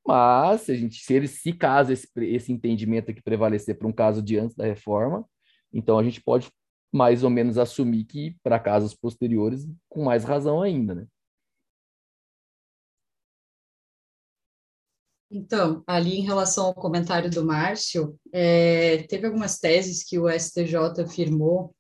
mas 0.07 0.63
se, 0.63 0.73
a 0.73 0.75
gente, 0.75 1.03
se 1.03 1.15
eles, 1.15 1.31
se 1.43 1.53
caso 1.53 1.93
esse, 1.93 2.09
esse 2.17 2.53
entendimento 2.53 3.11
aqui 3.11 3.23
prevalecer 3.23 3.79
para 3.79 3.89
um 3.89 3.93
caso 3.93 4.23
de 4.23 4.39
antes 4.39 4.57
da 4.57 4.65
reforma, 4.65 5.25
então 5.73 5.99
a 5.99 6.03
gente 6.03 6.23
pode 6.23 6.51
mais 6.93 7.25
ou 7.25 7.31
menos 7.31 7.57
assumir 7.57 8.05
que 8.05 8.37
para 8.43 8.59
casos 8.59 8.95
posteriores, 8.95 9.67
com 9.89 10.05
mais 10.05 10.25
razão 10.25 10.61
ainda, 10.61 10.95
né? 10.95 11.07
Então, 15.35 15.83
ali 15.87 16.19
em 16.19 16.25
relação 16.25 16.67
ao 16.67 16.75
comentário 16.75 17.31
do 17.31 17.43
Márcio, 17.43 18.15
é, 18.31 19.05
teve 19.09 19.27
algumas 19.27 19.59
teses 19.59 20.05
que 20.05 20.19
o 20.19 20.29
STJ 20.29 21.07
firmou 21.09 21.75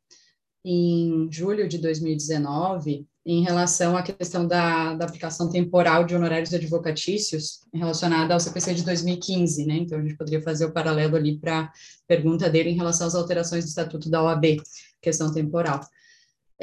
em 0.64 1.28
julho 1.30 1.68
de 1.68 1.76
2019 1.76 3.06
em 3.26 3.42
relação 3.42 3.94
à 3.94 4.02
questão 4.02 4.46
da, 4.46 4.94
da 4.94 5.04
aplicação 5.04 5.50
temporal 5.50 6.04
de 6.04 6.14
honorários 6.14 6.54
advocatícios 6.54 7.60
relacionada 7.74 8.32
ao 8.32 8.40
CPC 8.40 8.74
de 8.74 8.84
2015, 8.84 9.66
né? 9.66 9.74
Então, 9.74 9.98
a 9.98 10.02
gente 10.02 10.16
poderia 10.16 10.40
fazer 10.40 10.64
o 10.64 10.72
paralelo 10.72 11.14
ali 11.14 11.38
para 11.38 11.60
a 11.60 11.72
pergunta 12.08 12.48
dele 12.48 12.70
em 12.70 12.76
relação 12.76 13.06
às 13.06 13.14
alterações 13.14 13.64
do 13.64 13.68
Estatuto 13.68 14.08
da 14.08 14.22
OAB, 14.22 14.56
questão 15.02 15.30
temporal. 15.30 15.80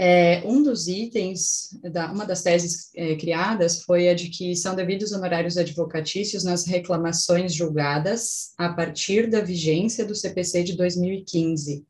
É, 0.02 0.42
um 0.46 0.64
dos 0.64 0.88
itens, 0.88 1.78
da, 1.92 2.10
uma 2.10 2.26
das 2.26 2.42
teses 2.42 2.90
é, 2.96 3.18
criadas 3.18 3.84
foi 3.84 4.08
a 4.08 4.14
de 4.14 4.30
que 4.30 4.56
são 4.56 4.74
devidos 4.74 5.12
honorários 5.12 5.58
advocatícios 5.58 6.46
nas 6.46 6.66
reclamações 6.66 7.54
julgadas 7.54 8.54
a 8.58 8.72
partir 8.72 9.30
da 9.30 9.42
vigência 9.42 10.06
do 10.06 10.16
CPC 10.16 10.64
de 10.64 10.78
2015, 10.78 11.86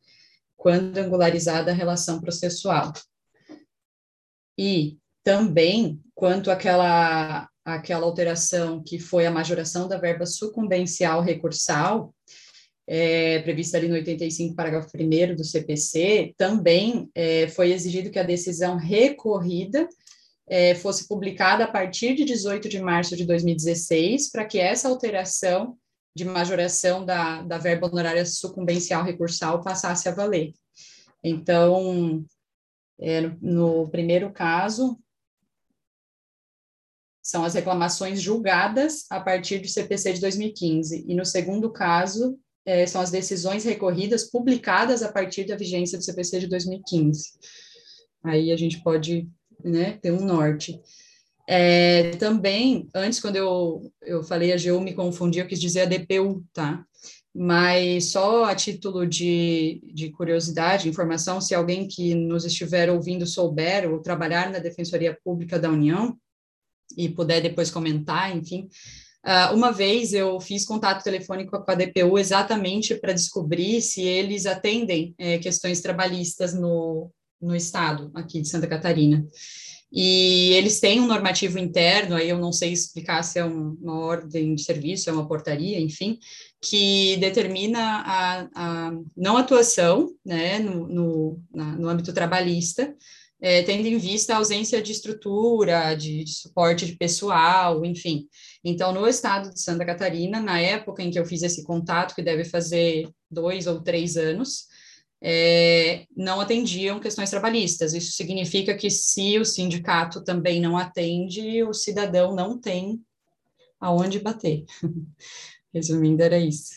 quando 0.57 0.97
angularizada 0.97 1.69
a 1.69 1.75
relação 1.75 2.19
processual. 2.19 2.91
E 4.57 4.97
também 5.23 6.01
quanto 6.15 6.49
àquela, 6.49 7.47
àquela 7.63 8.07
alteração 8.07 8.81
que 8.81 8.97
foi 8.97 9.27
a 9.27 9.31
majoração 9.31 9.87
da 9.87 9.99
verba 9.99 10.25
sucumbencial 10.25 11.21
recursal, 11.21 12.11
é, 12.91 13.37
prevista 13.43 13.77
ali 13.77 13.87
no 13.87 13.93
85, 13.93 14.55
parágrafo 14.55 14.89
1 14.97 15.35
do 15.35 15.43
CPC, 15.43 16.33
também 16.35 17.07
é, 17.13 17.47
foi 17.49 17.71
exigido 17.71 18.09
que 18.09 18.17
a 18.17 18.23
decisão 18.23 18.77
recorrida 18.77 19.87
é, 20.47 20.73
fosse 20.73 21.07
publicada 21.07 21.65
a 21.65 21.71
partir 21.71 22.15
de 22.15 22.25
18 22.25 22.67
de 22.67 22.81
março 22.81 23.15
de 23.15 23.25
2016, 23.27 24.31
para 24.31 24.43
que 24.43 24.57
essa 24.57 24.89
alteração 24.89 25.77
de 26.15 26.25
majoração 26.25 27.05
da, 27.05 27.43
da 27.43 27.59
verba 27.59 27.85
honorária 27.85 28.25
sucumbencial 28.25 29.03
recursal 29.03 29.61
passasse 29.61 30.09
a 30.09 30.11
valer. 30.11 30.51
Então, 31.23 32.25
no 33.39 33.87
primeiro 33.89 34.31
caso, 34.31 34.99
são 37.21 37.45
as 37.45 37.53
reclamações 37.53 38.19
julgadas 38.19 39.05
a 39.11 39.19
partir 39.19 39.59
do 39.59 39.67
CPC 39.67 40.13
de 40.13 40.21
2015, 40.21 41.05
e 41.07 41.13
no 41.13 41.23
segundo 41.23 41.71
caso, 41.71 42.39
é, 42.69 42.85
são 42.85 43.01
as 43.01 43.09
decisões 43.09 43.63
recorridas 43.63 44.29
publicadas 44.29 45.01
a 45.01 45.11
partir 45.11 45.43
da 45.43 45.55
vigência 45.55 45.97
do 45.97 46.03
CPC 46.03 46.41
de 46.41 46.47
2015. 46.47 47.31
Aí 48.23 48.51
a 48.51 48.55
gente 48.57 48.83
pode 48.83 49.27
né, 49.63 49.97
ter 49.99 50.11
um 50.11 50.23
norte. 50.23 50.79
É, 51.47 52.11
também, 52.11 52.87
antes, 52.93 53.19
quando 53.19 53.37
eu, 53.37 53.91
eu 54.03 54.21
falei 54.21 54.53
a 54.53 54.55
GU, 54.55 54.81
me 54.81 54.93
confundi, 54.93 55.39
eu 55.39 55.47
quis 55.47 55.59
dizer 55.59 55.81
a 55.81 55.85
DPU, 55.85 56.45
tá? 56.53 56.85
Mas 57.33 58.11
só 58.11 58.43
a 58.43 58.53
título 58.53 59.07
de, 59.07 59.81
de 59.91 60.11
curiosidade, 60.11 60.87
informação, 60.87 61.41
se 61.41 61.55
alguém 61.55 61.87
que 61.87 62.13
nos 62.13 62.45
estiver 62.45 62.91
ouvindo 62.91 63.25
souber 63.25 63.91
ou 63.91 63.99
trabalhar 63.99 64.51
na 64.51 64.59
Defensoria 64.59 65.17
Pública 65.23 65.57
da 65.57 65.71
União 65.71 66.15
e 66.95 67.09
puder 67.09 67.41
depois 67.41 67.71
comentar, 67.71 68.35
enfim, 68.37 68.69
Uh, 69.25 69.53
uma 69.53 69.71
vez 69.71 70.13
eu 70.13 70.39
fiz 70.39 70.65
contato 70.65 71.03
telefônico 71.03 71.59
com 71.63 71.71
a 71.71 71.75
DPU 71.75 72.17
exatamente 72.17 72.95
para 72.95 73.13
descobrir 73.13 73.81
se 73.81 74.01
eles 74.01 74.45
atendem 74.45 75.13
é, 75.17 75.37
questões 75.37 75.81
trabalhistas 75.81 76.53
no, 76.53 77.11
no 77.41 77.55
estado 77.55 78.09
aqui 78.13 78.41
de 78.41 78.47
Santa 78.47 78.67
Catarina. 78.67 79.25
E 79.91 80.53
eles 80.53 80.79
têm 80.79 80.99
um 80.99 81.07
normativo 81.07 81.57
interno, 81.57 82.15
aí 82.15 82.29
eu 82.29 82.37
não 82.37 82.51
sei 82.51 82.71
explicar 82.71 83.23
se 83.23 83.39
é 83.39 83.45
um, 83.45 83.75
uma 83.81 83.99
ordem 83.99 84.53
de 84.53 84.61
serviço, 84.61 85.09
é 85.09 85.13
uma 85.13 85.27
portaria, 85.27 85.79
enfim, 85.79 86.19
que 86.61 87.17
determina 87.17 88.03
a, 88.05 88.47
a 88.53 88.91
não 89.17 89.35
atuação 89.35 90.09
né, 90.23 90.59
no, 90.59 90.87
no, 90.87 91.41
na, 91.51 91.75
no 91.75 91.89
âmbito 91.89 92.13
trabalhista, 92.13 92.95
é, 93.41 93.63
tendo 93.63 93.87
em 93.87 93.97
vista 93.97 94.33
a 94.33 94.37
ausência 94.37 94.79
de 94.79 94.91
estrutura, 94.91 95.95
de, 95.95 96.23
de, 96.23 96.33
suporte 96.33 96.85
de 96.85 96.95
pessoal, 96.95 97.83
enfim. 97.83 98.27
Então, 98.63 98.91
no 98.91 99.07
estado 99.07 99.53
de 99.53 99.61
Santa 99.61 99.85
Catarina, 99.85 100.41
na 100.41 100.59
época 100.59 101.01
em 101.01 101.09
que 101.09 101.19
eu 101.19 101.25
fiz 101.25 101.43
esse 101.43 101.63
contato, 101.63 102.13
que 102.13 102.21
deve 102.21 102.43
fazer 102.43 103.09
dois 103.31 103.67
ou 103.67 103.81
três 103.81 104.17
anos, 104.17 104.67
é, 105.21 106.05
não 106.15 106.39
atendiam 106.41 106.99
questões 106.99 107.29
trabalhistas. 107.29 107.93
Isso 107.93 108.11
significa 108.11 108.75
que 108.75 108.89
se 108.89 109.37
o 109.37 109.45
sindicato 109.45 110.23
também 110.23 110.61
não 110.61 110.77
atende, 110.77 111.63
o 111.63 111.73
cidadão 111.73 112.35
não 112.35 112.59
tem 112.59 113.01
aonde 113.79 114.19
bater. 114.19 114.65
Resumindo, 115.73 116.23
era 116.23 116.37
isso. 116.37 116.73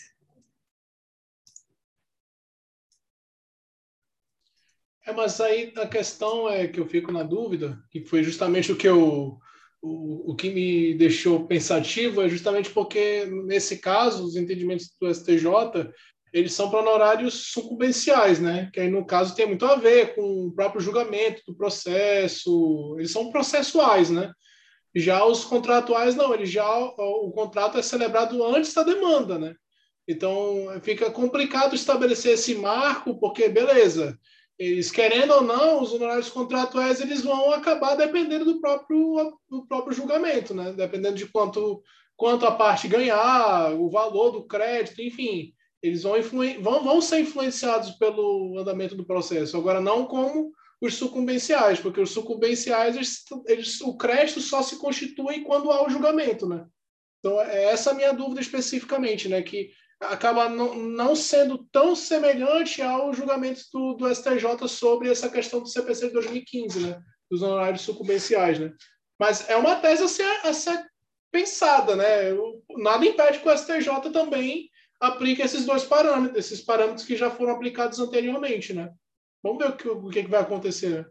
É, 5.04 5.12
mas 5.12 5.40
aí 5.40 5.72
a 5.76 5.86
questão 5.86 6.48
é 6.48 6.68
que 6.68 6.78
eu 6.78 6.86
fico 6.86 7.10
na 7.10 7.24
dúvida, 7.24 7.82
que 7.90 8.04
foi 8.04 8.22
justamente 8.22 8.70
o 8.70 8.76
que 8.76 8.88
eu 8.88 9.40
o, 9.82 10.30
o 10.30 10.36
que 10.36 10.48
me 10.48 10.94
deixou 10.94 11.46
pensativo 11.46 12.22
é 12.22 12.28
justamente 12.28 12.70
porque 12.70 13.26
nesse 13.44 13.78
caso 13.78 14.24
os 14.24 14.36
entendimentos 14.36 14.90
do 15.00 15.12
STJ 15.12 15.90
eles 16.32 16.54
são 16.54 16.70
para 16.70 16.80
honorários 16.80 17.52
sucumbenciais, 17.52 18.40
né? 18.40 18.70
Que 18.72 18.80
aí, 18.80 18.90
no 18.90 19.04
caso, 19.04 19.34
tem 19.34 19.46
muito 19.46 19.66
a 19.66 19.76
ver 19.76 20.14
com 20.14 20.46
o 20.46 20.52
próprio 20.52 20.80
julgamento 20.80 21.42
do 21.46 21.54
processo, 21.54 22.96
eles 22.98 23.10
são 23.10 23.30
processuais, 23.30 24.08
né? 24.08 24.32
Já 24.94 25.24
os 25.26 25.44
contratuais, 25.44 26.14
não, 26.14 26.32
ele 26.32 26.46
já, 26.46 26.66
o, 26.66 27.28
o 27.28 27.32
contrato 27.32 27.76
é 27.76 27.82
celebrado 27.82 28.42
antes 28.44 28.72
da 28.72 28.82
demanda, 28.82 29.38
né? 29.38 29.54
Então, 30.08 30.68
fica 30.82 31.10
complicado 31.10 31.74
estabelecer 31.74 32.32
esse 32.32 32.54
marco, 32.54 33.20
porque, 33.20 33.48
beleza, 33.48 34.18
eles 34.62 34.90
querendo 34.90 35.32
ou 35.32 35.42
não, 35.42 35.82
os 35.82 35.92
honorários 35.92 36.28
contratuais, 36.28 37.00
eles 37.00 37.22
vão 37.22 37.52
acabar 37.52 37.94
dependendo 37.94 38.44
do 38.44 38.60
próprio, 38.60 39.38
do 39.48 39.66
próprio 39.66 39.94
julgamento, 39.94 40.54
né? 40.54 40.72
Dependendo 40.72 41.16
de 41.16 41.26
quanto, 41.26 41.82
quanto 42.16 42.46
a 42.46 42.52
parte 42.52 42.88
ganhar, 42.88 43.72
o 43.74 43.90
valor 43.90 44.30
do 44.30 44.46
crédito, 44.46 45.00
enfim 45.02 45.52
eles 45.82 46.04
vão, 46.04 46.14
vão, 46.60 46.84
vão 46.84 47.00
ser 47.00 47.20
influenciados 47.20 47.90
pelo 47.92 48.56
andamento 48.56 48.94
do 48.94 49.04
processo. 49.04 49.56
Agora, 49.56 49.80
não 49.80 50.06
como 50.06 50.52
os 50.80 50.94
sucumbenciais, 50.94 51.80
porque 51.80 52.00
os 52.00 52.10
sucumbenciais, 52.10 52.94
eles, 52.94 53.24
eles, 53.46 53.80
o 53.80 53.96
crédito 53.96 54.40
só 54.40 54.62
se 54.62 54.78
constitui 54.78 55.40
quando 55.40 55.70
há 55.70 55.84
o 55.84 55.90
julgamento, 55.90 56.48
né? 56.48 56.64
Então, 57.18 57.40
é 57.40 57.64
essa 57.64 57.90
a 57.90 57.94
minha 57.94 58.12
dúvida 58.12 58.40
especificamente, 58.40 59.28
né? 59.28 59.42
Que 59.42 59.70
acaba 60.02 60.48
não, 60.48 61.14
sendo 61.14 61.58
tão 61.70 61.94
semelhante 61.94 62.82
ao 62.82 63.12
julgamento 63.12 63.62
do, 63.72 63.94
do 63.94 64.14
STJ 64.14 64.68
sobre 64.68 65.10
essa 65.10 65.28
questão 65.28 65.60
do 65.60 65.68
CPC 65.68 66.08
de 66.08 66.12
2015, 66.14 66.80
né? 66.80 67.02
Dos 67.30 67.42
honorários 67.42 67.82
sucumbenciais, 67.82 68.58
né? 68.58 68.72
Mas 69.18 69.48
é 69.48 69.56
uma 69.56 69.76
tese 69.76 70.02
a 70.02 70.08
ser, 70.08 70.46
a 70.46 70.52
ser 70.52 70.86
pensada, 71.30 71.96
né? 71.96 72.30
Nada 72.76 73.06
impede 73.06 73.38
que 73.38 73.48
o 73.48 73.56
STJ 73.56 74.10
também 74.12 74.68
aplica 75.00 75.44
esses 75.44 75.64
dois 75.64 75.84
parâmetros, 75.84 76.38
esses 76.38 76.60
parâmetros 76.60 77.06
que 77.06 77.16
já 77.16 77.30
foram 77.30 77.54
aplicados 77.54 77.98
anteriormente, 77.98 78.72
né? 78.72 78.92
Vamos 79.42 79.58
ver 79.58 79.70
o 79.70 79.76
que, 79.76 79.88
o 79.88 80.08
que 80.08 80.22
vai 80.22 80.40
acontecer. 80.40 81.10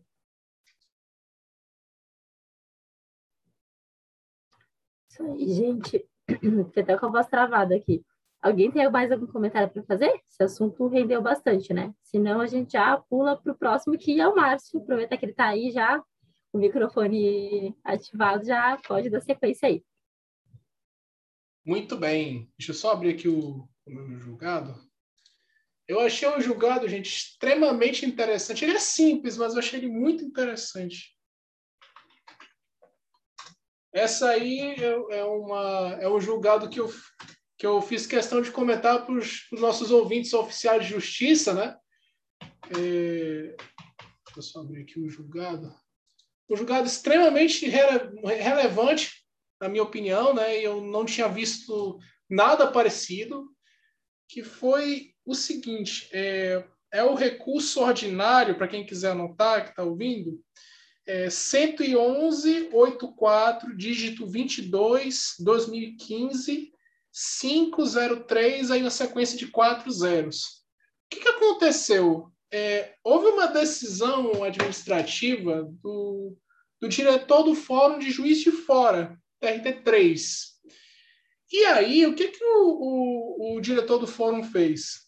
Isso 5.09 5.23
aí, 5.23 5.53
gente. 5.53 6.09
Fiquei 6.67 6.83
até 6.83 6.97
com 6.97 7.07
a 7.07 7.09
voz 7.09 7.27
travada 7.27 7.75
aqui. 7.75 8.03
Alguém 8.41 8.71
tem 8.71 8.89
mais 8.89 9.11
algum 9.11 9.27
comentário 9.27 9.69
para 9.69 9.83
fazer? 9.83 10.19
Esse 10.27 10.41
assunto 10.41 10.87
rendeu 10.87 11.21
bastante, 11.21 11.73
né? 11.73 11.93
Senão 12.01 12.41
a 12.41 12.47
gente 12.47 12.71
já 12.71 12.97
pula 12.97 13.37
para 13.37 13.51
o 13.51 13.55
próximo, 13.55 13.97
que 13.97 14.19
é 14.19 14.27
o 14.27 14.35
Márcio. 14.35 14.81
Aproveitar 14.81 15.15
que 15.17 15.25
ele 15.25 15.31
está 15.31 15.49
aí 15.49 15.69
já, 15.69 16.03
o 16.51 16.57
microfone 16.57 17.77
ativado, 17.83 18.43
já 18.43 18.77
pode 18.87 19.11
dar 19.11 19.21
sequência 19.21 19.67
aí. 19.67 19.83
Muito 21.63 21.95
bem. 21.95 22.51
Deixa 22.57 22.71
eu 22.71 22.75
só 22.75 22.91
abrir 22.91 23.13
aqui 23.13 23.27
o, 23.27 23.69
o 23.85 23.91
meu 23.91 24.19
julgado. 24.19 24.75
Eu 25.87 25.99
achei 25.99 26.27
o 26.27 26.41
julgado, 26.41 26.87
gente, 26.87 27.09
extremamente 27.09 28.05
interessante. 28.05 28.65
Ele 28.65 28.73
é 28.73 28.79
simples, 28.79 29.37
mas 29.37 29.53
eu 29.53 29.59
achei 29.59 29.79
ele 29.79 29.89
muito 29.89 30.23
interessante. 30.23 31.15
Essa 33.93 34.29
aí 34.29 34.75
é, 34.79 35.17
é 35.19 35.23
uma, 35.25 35.97
é 35.99 36.09
um 36.09 36.19
julgado 36.19 36.69
que 36.69 36.79
eu, 36.79 36.89
que 37.61 37.67
eu 37.67 37.79
fiz 37.79 38.07
questão 38.07 38.41
de 38.41 38.49
comentar 38.49 39.05
para 39.05 39.13
os 39.13 39.45
nossos 39.51 39.91
ouvintes 39.91 40.33
oficiais 40.33 40.83
de 40.83 40.89
justiça, 40.89 41.53
né? 41.53 41.77
É, 42.75 43.55
deixa 43.55 44.37
eu 44.37 44.41
só 44.41 44.61
abrir 44.61 44.81
aqui 44.81 44.99
o 44.99 45.07
julgado. 45.07 45.71
Um 46.49 46.55
julgado 46.55 46.87
extremamente 46.87 47.67
rele, 47.67 48.19
relevante, 48.41 49.11
na 49.61 49.69
minha 49.69 49.83
opinião, 49.83 50.33
né? 50.33 50.57
Eu 50.57 50.81
não 50.81 51.05
tinha 51.05 51.27
visto 51.27 51.99
nada 52.27 52.71
parecido 52.71 53.47
que 54.27 54.43
foi 54.43 55.13
o 55.23 55.35
seguinte: 55.35 56.09
é, 56.11 56.65
é 56.91 57.03
o 57.03 57.13
recurso 57.13 57.81
ordinário, 57.81 58.57
para 58.57 58.67
quem 58.67 58.83
quiser 58.83 59.11
anotar, 59.11 59.65
que 59.65 59.69
está 59.69 59.83
ouvindo, 59.83 60.43
é 61.05 61.29
11184, 61.29 63.77
dígito 63.77 64.25
22, 64.25 65.35
2015, 65.37 66.71
503, 67.11 68.71
aí 68.71 68.81
na 68.81 68.89
sequência 68.89 69.37
de 69.37 69.47
quatro 69.47 69.91
zeros. 69.91 70.61
O 71.05 71.09
que, 71.09 71.19
que 71.19 71.27
aconteceu? 71.27 72.31
É, 72.51 72.95
houve 73.03 73.27
uma 73.27 73.47
decisão 73.47 74.43
administrativa 74.43 75.63
do, 75.81 76.37
do 76.79 76.89
diretor 76.89 77.43
do 77.43 77.55
Fórum 77.55 77.99
de 77.99 78.11
Juiz 78.11 78.39
de 78.39 78.51
Fora, 78.51 79.17
TRT3, 79.41 80.51
e 81.51 81.65
aí, 81.65 82.05
o 82.05 82.15
que, 82.15 82.29
que 82.29 82.43
o, 82.43 82.69
o, 82.69 83.57
o 83.57 83.61
diretor 83.61 83.97
do 83.97 84.07
fórum 84.07 84.41
fez? 84.41 85.01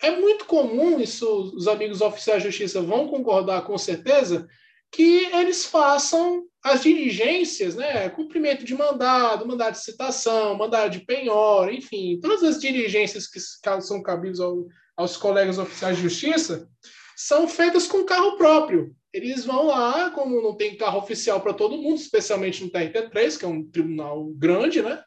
É 0.00 0.10
muito 0.10 0.46
comum, 0.46 0.98
isso 0.98 1.26
os 1.54 1.68
amigos 1.68 2.00
oficiais 2.00 2.42
de 2.42 2.48
justiça 2.48 2.80
vão 2.80 3.06
concordar 3.06 3.66
com 3.66 3.76
certeza, 3.76 4.48
que 4.94 5.26
eles 5.26 5.64
façam 5.64 6.44
as 6.62 6.82
diligências, 6.82 7.74
né, 7.74 8.08
cumprimento 8.08 8.64
de 8.64 8.74
mandado, 8.74 9.46
mandado 9.46 9.72
de 9.72 9.84
citação, 9.84 10.56
mandado 10.56 10.90
de 10.90 11.04
penhora, 11.04 11.72
enfim, 11.72 12.18
todas 12.20 12.42
as 12.42 12.60
diligências 12.60 13.26
que 13.26 13.38
são 13.80 14.02
cabíveis 14.02 14.40
ao, 14.40 14.66
aos 14.96 15.16
colegas 15.16 15.58
oficiais 15.58 15.96
de 15.96 16.02
justiça, 16.02 16.68
são 17.16 17.46
feitas 17.46 17.86
com 17.86 18.04
carro 18.04 18.36
próprio. 18.36 18.94
Eles 19.12 19.44
vão 19.44 19.66
lá, 19.66 20.10
como 20.10 20.40
não 20.40 20.56
tem 20.56 20.76
carro 20.76 20.98
oficial 20.98 21.40
para 21.40 21.54
todo 21.54 21.76
mundo, 21.76 21.96
especialmente 21.96 22.64
no 22.64 22.70
TRT3, 22.70 23.38
que 23.38 23.44
é 23.44 23.48
um 23.48 23.62
tribunal 23.70 24.26
grande, 24.34 24.82
né? 24.82 25.02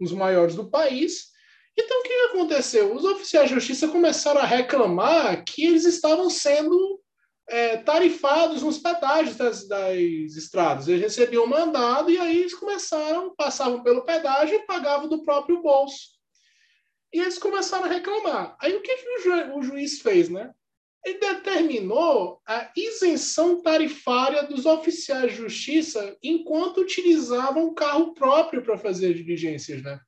os 0.00 0.12
maiores 0.12 0.54
do 0.54 0.68
país. 0.68 1.28
Então, 1.78 2.00
o 2.00 2.02
que 2.02 2.12
aconteceu? 2.12 2.94
Os 2.94 3.04
oficiais 3.04 3.48
de 3.48 3.54
justiça 3.54 3.86
começaram 3.88 4.40
a 4.40 4.46
reclamar 4.46 5.44
que 5.44 5.64
eles 5.64 5.84
estavam 5.84 6.28
sendo 6.30 6.99
é, 7.50 7.78
tarifados 7.78 8.62
nos 8.62 8.78
pedágios 8.78 9.36
das, 9.36 9.66
das, 9.66 9.96
estradas. 10.36 10.86
Eles 10.86 11.02
recebiam 11.02 11.46
mandado 11.48 12.08
e 12.08 12.16
aí 12.16 12.38
eles 12.38 12.54
começaram, 12.54 13.34
passavam 13.34 13.82
pelo 13.82 14.04
pedágio 14.04 14.54
e 14.54 14.66
pagavam 14.66 15.08
do 15.08 15.24
próprio 15.24 15.60
bolso. 15.60 16.10
E 17.12 17.18
eles 17.18 17.38
começaram 17.38 17.86
a 17.86 17.88
reclamar. 17.88 18.56
Aí 18.60 18.74
o 18.76 18.80
que, 18.80 18.96
que 18.96 19.08
o, 19.08 19.22
ju 19.22 19.58
o 19.58 19.62
juiz 19.62 20.00
fez, 20.00 20.28
né? 20.28 20.52
Ele 21.04 21.18
determinou 21.18 22.40
a 22.46 22.70
isenção 22.76 23.60
tarifária 23.62 24.44
dos 24.44 24.64
oficiais 24.64 25.32
de 25.32 25.38
justiça 25.38 26.16
enquanto 26.22 26.82
utilizavam 26.82 27.74
carro 27.74 28.14
próprio 28.14 28.62
para 28.62 28.78
fazer 28.78 29.14
diligências, 29.14 29.82
né? 29.82 29.98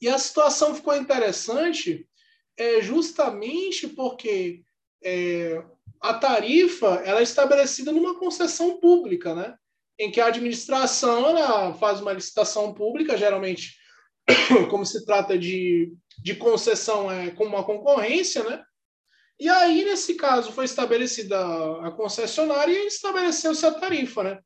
E 0.00 0.08
a 0.08 0.18
situação 0.18 0.74
ficou 0.74 0.96
interessante 0.96 2.08
é 2.56 2.80
justamente 2.80 3.86
porque 3.88 4.62
é, 5.04 5.62
a 6.02 6.14
tarifa 6.14 7.02
ela 7.04 7.20
é 7.20 7.22
estabelecida 7.22 7.92
numa 7.92 8.18
concessão 8.18 8.80
pública, 8.80 9.34
né? 9.34 9.54
em 9.98 10.10
que 10.10 10.20
a 10.20 10.26
administração 10.26 11.28
ela 11.28 11.74
faz 11.74 12.00
uma 12.00 12.12
licitação 12.12 12.74
pública, 12.74 13.16
geralmente, 13.16 13.76
como 14.70 14.84
se 14.84 15.04
trata 15.04 15.38
de, 15.38 15.92
de 16.18 16.34
concessão 16.34 17.10
é, 17.10 17.30
com 17.30 17.44
uma 17.44 17.64
concorrência, 17.64 18.42
né? 18.42 18.62
E 19.38 19.48
aí, 19.48 19.84
nesse 19.84 20.14
caso, 20.14 20.52
foi 20.52 20.64
estabelecida 20.64 21.38
a 21.86 21.90
concessionária 21.90 22.72
e 22.72 22.86
estabeleceu-se 22.86 23.64
a 23.64 23.72
tarifa, 23.72 24.22
né? 24.22 24.38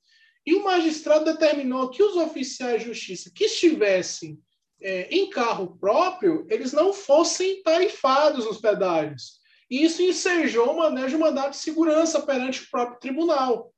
E 0.45 0.55
o 0.55 0.65
magistrado 0.65 1.25
determinou 1.25 1.91
que 1.91 2.03
os 2.03 2.17
oficiais 2.17 2.83
de 2.83 2.89
justiça 2.89 3.31
que 3.35 3.45
estivessem 3.45 4.39
é, 4.81 5.09
em 5.11 5.29
carro 5.29 5.77
próprio, 5.79 6.47
eles 6.51 6.73
não 6.73 6.93
fossem 6.93 7.63
tarifados 7.63 8.45
nos 8.45 8.59
pedágios. 8.59 9.41
E 9.71 9.85
isso 9.85 10.03
ensejou 10.03 10.73
uma 10.73 10.91
manejo 10.91 11.17
de 11.17 11.17
mandado 11.17 11.51
de 11.51 11.57
segurança 11.57 12.23
perante 12.23 12.62
o 12.62 12.71
próprio 12.71 13.01
tribunal. 13.01 13.73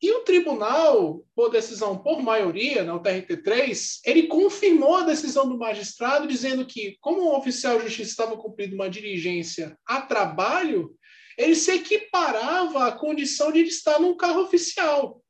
E 0.00 0.12
o 0.12 0.20
tribunal, 0.20 1.24
por 1.34 1.50
decisão 1.50 1.96
por 1.96 2.22
maioria, 2.22 2.84
na 2.84 2.98
TRT3, 2.98 4.00
ele 4.04 4.24
confirmou 4.24 4.94
a 4.96 5.04
decisão 5.04 5.48
do 5.48 5.58
magistrado, 5.58 6.28
dizendo 6.28 6.66
que, 6.66 6.96
como 7.00 7.22
o 7.22 7.36
oficial 7.36 7.78
de 7.78 7.84
justiça 7.84 8.10
estava 8.10 8.36
cumprindo 8.36 8.74
uma 8.74 8.90
diligência 8.90 9.76
a 9.86 10.02
trabalho, 10.02 10.94
ele 11.38 11.54
se 11.54 11.72
equiparava 11.72 12.86
à 12.86 12.92
condição 12.92 13.50
de 13.50 13.62
estar 13.62 13.98
num 13.98 14.16
carro 14.16 14.42
oficial. 14.42 15.22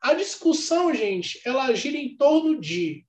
A 0.00 0.14
discussão, 0.14 0.94
gente, 0.94 1.40
ela 1.44 1.74
gira 1.74 1.96
em 1.96 2.16
torno 2.16 2.60
de 2.60 3.04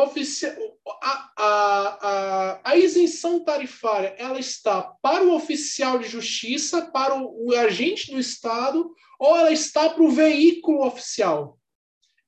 a, 0.00 1.30
a, 1.36 1.98
a, 2.00 2.60
a, 2.70 2.76
isenção 2.76 3.44
tarifária 3.44 4.14
ela 4.18 4.38
está 4.38 4.82
para 4.82 5.24
o 5.24 5.34
oficial 5.34 5.98
de 5.98 6.08
justiça, 6.08 6.90
para 6.90 7.14
o, 7.14 7.48
o 7.48 7.54
agente 7.54 8.10
do 8.10 8.18
Estado 8.18 8.90
ou 9.18 9.36
ela 9.36 9.52
está 9.52 9.88
para 9.88 10.02
o 10.02 10.10
veículo 10.10 10.84
oficial? 10.84 11.58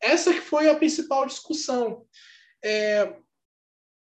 Essa 0.01 0.33
que 0.33 0.41
foi 0.41 0.69
a 0.69 0.77
principal 0.77 1.27
discussão. 1.27 2.05
É, 2.65 3.17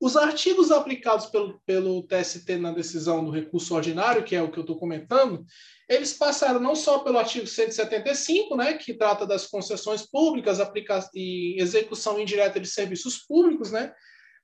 os 0.01 0.17
artigos 0.17 0.71
aplicados 0.71 1.27
pelo, 1.27 1.59
pelo 1.65 2.03
TST 2.03 2.57
na 2.59 2.73
decisão 2.73 3.25
do 3.25 3.31
recurso 3.31 3.75
ordinário, 3.75 4.25
que 4.25 4.37
é 4.37 4.43
o 4.43 4.51
que 4.51 4.59
eu 4.59 4.63
estou 4.63 4.77
comentando, 4.77 5.47
eles 5.89 6.13
passaram 6.13 6.61
não 6.61 6.75
só 6.75 7.01
pelo 7.01 7.19
artigo 7.19 7.47
175, 7.47 8.57
né, 8.57 8.75
que 8.75 8.95
trata 8.95 9.27
das 9.27 9.47
concessões 9.47 10.03
públicas 10.03 10.59
e 11.15 11.61
execução 11.61 12.19
indireta 12.21 12.59
de 12.59 12.69
serviços 12.69 13.19
públicos, 13.19 13.71
né, 13.71 13.93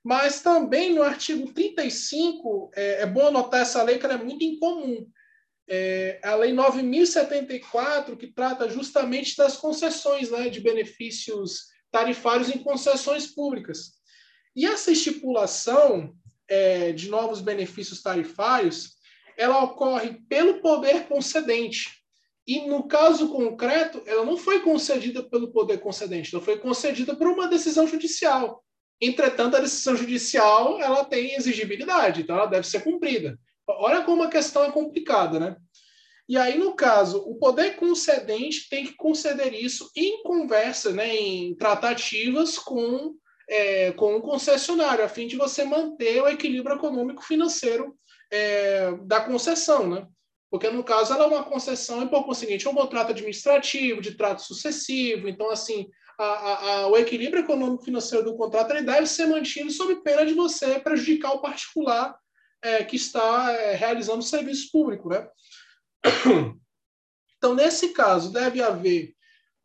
mas 0.03 0.41
também 0.41 0.93
no 0.93 1.03
artigo 1.03 1.51
35, 1.53 2.71
é, 2.75 3.01
é 3.03 3.05
bom 3.05 3.27
anotar 3.27 3.61
essa 3.61 3.83
lei 3.83 3.97
que 3.97 4.05
ela 4.05 4.15
é 4.15 4.23
muito 4.23 4.43
incomum, 4.43 5.07
é, 5.69 6.19
a 6.21 6.35
Lei 6.35 6.51
9.074, 6.51 8.17
que 8.17 8.27
trata 8.27 8.69
justamente 8.69 9.37
das 9.37 9.55
concessões 9.55 10.29
né, 10.29 10.49
de 10.49 10.59
benefícios 10.59 11.67
tarifários 11.89 12.49
em 12.49 12.61
concessões 12.61 13.27
públicas. 13.27 13.93
E 14.53 14.65
essa 14.65 14.91
estipulação 14.91 16.13
é, 16.49 16.91
de 16.91 17.09
novos 17.09 17.39
benefícios 17.39 18.01
tarifários, 18.01 18.95
ela 19.37 19.63
ocorre 19.63 20.21
pelo 20.27 20.61
poder 20.61 21.07
concedente. 21.07 22.01
E 22.47 22.67
no 22.67 22.87
caso 22.87 23.29
concreto, 23.29 24.01
ela 24.05 24.25
não 24.25 24.35
foi 24.35 24.61
concedida 24.61 25.23
pelo 25.23 25.51
poder 25.51 25.79
concedente, 25.79 26.33
ela 26.33 26.43
foi 26.43 26.57
concedida 26.57 27.15
por 27.15 27.27
uma 27.27 27.47
decisão 27.47 27.87
judicial. 27.87 28.63
Entretanto, 28.99 29.57
a 29.57 29.59
decisão 29.59 29.95
judicial 29.95 30.79
ela 30.79 31.05
tem 31.05 31.35
exigibilidade, 31.35 32.21
então 32.21 32.35
ela 32.35 32.45
deve 32.45 32.67
ser 32.67 32.83
cumprida. 32.83 33.39
Olha 33.67 34.03
como 34.03 34.23
a 34.23 34.29
questão 34.29 34.63
é 34.63 34.71
complicada, 34.71 35.39
né? 35.39 35.55
E 36.27 36.37
aí, 36.37 36.57
no 36.57 36.75
caso, 36.75 37.17
o 37.27 37.35
poder 37.35 37.75
concedente 37.75 38.69
tem 38.69 38.85
que 38.85 38.95
conceder 38.95 39.53
isso 39.53 39.91
em 39.95 40.23
conversa, 40.23 40.91
né, 40.91 41.13
em 41.15 41.55
tratativas 41.55 42.57
com, 42.57 43.15
é, 43.49 43.91
com 43.91 44.15
o 44.15 44.21
concessionário, 44.21 45.03
a 45.03 45.09
fim 45.09 45.27
de 45.27 45.35
você 45.35 45.65
manter 45.65 46.21
o 46.21 46.27
equilíbrio 46.27 46.75
econômico-financeiro 46.75 47.97
é, 48.31 48.91
da 49.03 49.21
concessão, 49.21 49.87
né? 49.87 50.07
Porque, 50.49 50.69
no 50.69 50.83
caso, 50.83 51.13
ela 51.13 51.23
é 51.23 51.27
uma 51.27 51.43
concessão 51.43 52.03
e, 52.03 52.09
por 52.09 52.25
conseguinte, 52.25 52.67
é 52.67 52.69
um 52.69 52.75
contrato 52.75 53.11
administrativo, 53.11 54.01
de 54.01 54.15
trato 54.15 54.41
sucessivo. 54.41 55.29
Então, 55.29 55.49
assim, 55.49 55.89
a, 56.17 56.23
a, 56.23 56.71
a, 56.71 56.87
o 56.87 56.97
equilíbrio 56.97 57.43
econômico-financeiro 57.43 58.25
do 58.25 58.35
contrato 58.35 58.71
ele 58.71 58.83
deve 58.83 59.07
ser 59.07 59.27
mantido 59.27 59.71
sob 59.71 59.95
pena 60.01 60.25
de 60.25 60.33
você 60.33 60.79
prejudicar 60.79 61.31
o 61.31 61.41
particular 61.41 62.17
é, 62.61 62.83
que 62.83 62.95
está 62.95 63.51
é, 63.53 63.75
realizando 63.75 64.21
serviço 64.21 64.69
público. 64.71 65.09
Né? 65.09 65.27
Então, 67.37 67.55
nesse 67.55 67.89
caso, 67.89 68.31
deve 68.31 68.61
haver, 68.61 69.15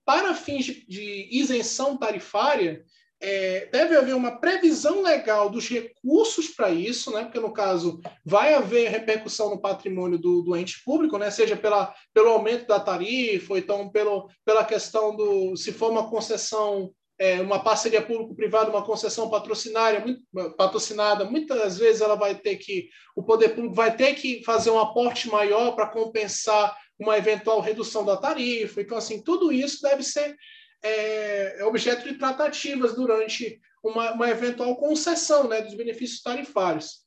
para 0.03 0.35
fins 0.35 0.65
de, 0.65 0.87
de 0.87 1.29
isenção 1.31 1.95
tarifária, 1.95 2.83
é, 3.29 3.69
deve 3.73 3.97
haver 3.97 4.15
uma 4.15 4.39
previsão 4.39 5.03
legal 5.03 5.51
dos 5.51 5.69
recursos 5.69 6.47
para 6.47 6.71
isso, 6.71 7.11
né? 7.11 7.25
porque, 7.25 7.41
no 7.41 7.53
caso, 7.53 8.01
vai 8.25 8.55
haver 8.55 8.89
repercussão 8.89 9.51
no 9.51 9.61
patrimônio 9.61 10.17
do, 10.17 10.43
do 10.43 10.57
ente 10.57 10.81
público, 10.85 11.19
né? 11.19 11.29
seja 11.29 11.57
pela, 11.57 11.93
pelo 12.15 12.29
aumento 12.29 12.69
da 12.69 12.79
tarifa, 12.79 13.55
ou 13.55 13.59
então 13.59 13.89
pelo, 13.89 14.31
pela 14.45 14.65
questão 14.65 15.17
do 15.17 15.57
se 15.57 15.73
for 15.73 15.91
uma 15.91 16.09
concessão 16.09 16.93
é, 17.19 17.41
uma 17.41 17.59
parceria 17.59 18.01
público-privada, 18.01 18.71
uma 18.71 18.85
concessão 18.85 19.29
patrocinária, 19.29 19.99
muito, 19.99 20.23
patrocinada, 20.57 21.25
muitas 21.25 21.79
vezes 21.79 22.03
ela 22.03 22.15
vai 22.15 22.35
ter 22.35 22.57
que, 22.57 22.91
o 23.17 23.25
poder 23.25 23.55
público 23.55 23.75
vai 23.75 23.97
ter 23.97 24.15
que 24.15 24.45
fazer 24.45 24.71
um 24.71 24.79
aporte 24.79 25.27
maior 25.29 25.73
para 25.73 25.89
compensar 25.89 26.77
uma 26.99 27.17
eventual 27.19 27.61
redução 27.61 28.05
da 28.05 28.17
tarifa. 28.17 28.81
Então, 28.81 28.97
assim, 28.97 29.23
tudo 29.23 29.51
isso 29.51 29.83
deve 29.83 30.03
ser 30.03 30.37
é, 30.83 31.61
é 31.61 31.65
objeto 31.65 32.09
de 32.09 32.19
tratativas 32.19 32.95
durante 32.95 33.61
uma, 33.83 34.13
uma, 34.13 34.29
eventual 34.29 34.77
concessão 34.77 35.49
né, 35.49 35.63
dos 35.63 35.75
benefícios 35.75 36.23
tarifários. 36.23 37.05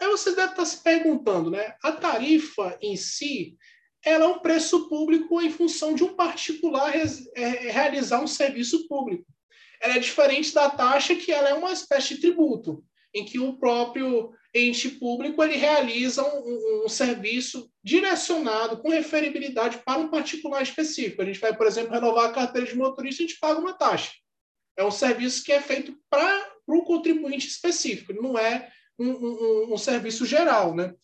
Aí 0.00 0.08
você 0.08 0.34
deve 0.34 0.52
estar 0.52 0.64
se 0.64 0.82
perguntando, 0.82 1.50
né? 1.50 1.74
A 1.82 1.92
tarifa 1.92 2.78
em 2.80 2.96
si, 2.96 3.56
ela 4.04 4.26
é 4.26 4.28
um 4.28 4.38
preço 4.38 4.88
público 4.88 5.40
em 5.40 5.50
função 5.50 5.94
de 5.94 6.04
um 6.04 6.14
particular 6.14 6.94
é, 7.34 7.48
realizar 7.70 8.20
um 8.20 8.28
serviço 8.28 8.86
público 8.86 9.26
ela 9.80 9.94
é 9.94 9.98
diferente 9.98 10.52
da 10.52 10.68
taxa, 10.68 11.14
que 11.14 11.32
ela 11.32 11.48
é 11.48 11.54
uma 11.54 11.72
espécie 11.72 12.14
de 12.14 12.20
tributo, 12.20 12.84
em 13.14 13.24
que 13.24 13.38
o 13.38 13.56
próprio 13.58 14.32
ente 14.58 14.88
público 14.88 15.42
ele 15.42 15.56
realiza 15.56 16.22
um, 16.22 16.84
um, 16.84 16.88
serviço 16.88 17.70
direcionado 17.82 18.78
com 18.78 18.90
referibilidade 18.90 19.78
para 19.84 19.98
um 19.98 20.08
particular 20.08 20.62
específico. 20.62 21.22
A 21.22 21.24
gente 21.24 21.40
vai, 21.40 21.56
por 21.56 21.66
exemplo, 21.66 21.92
renovar 21.92 22.26
a 22.26 22.32
carteira 22.32 22.66
de 22.66 22.76
motorista, 22.76 23.22
a 23.22 23.26
gente 23.26 23.38
paga 23.38 23.60
uma 23.60 23.72
taxa. 23.72 24.12
É 24.76 24.84
um 24.84 24.90
serviço 24.90 25.44
que 25.44 25.52
é 25.52 25.60
feito 25.60 25.96
para 26.08 26.52
um 26.68 26.80
contribuinte 26.80 27.48
específico, 27.48 28.12
não 28.12 28.38
é 28.38 28.70
um, 28.98 29.08
um, 29.08 29.74
um, 29.74 29.78
serviço 29.78 30.26
geral, 30.26 30.74
né? 30.74 30.94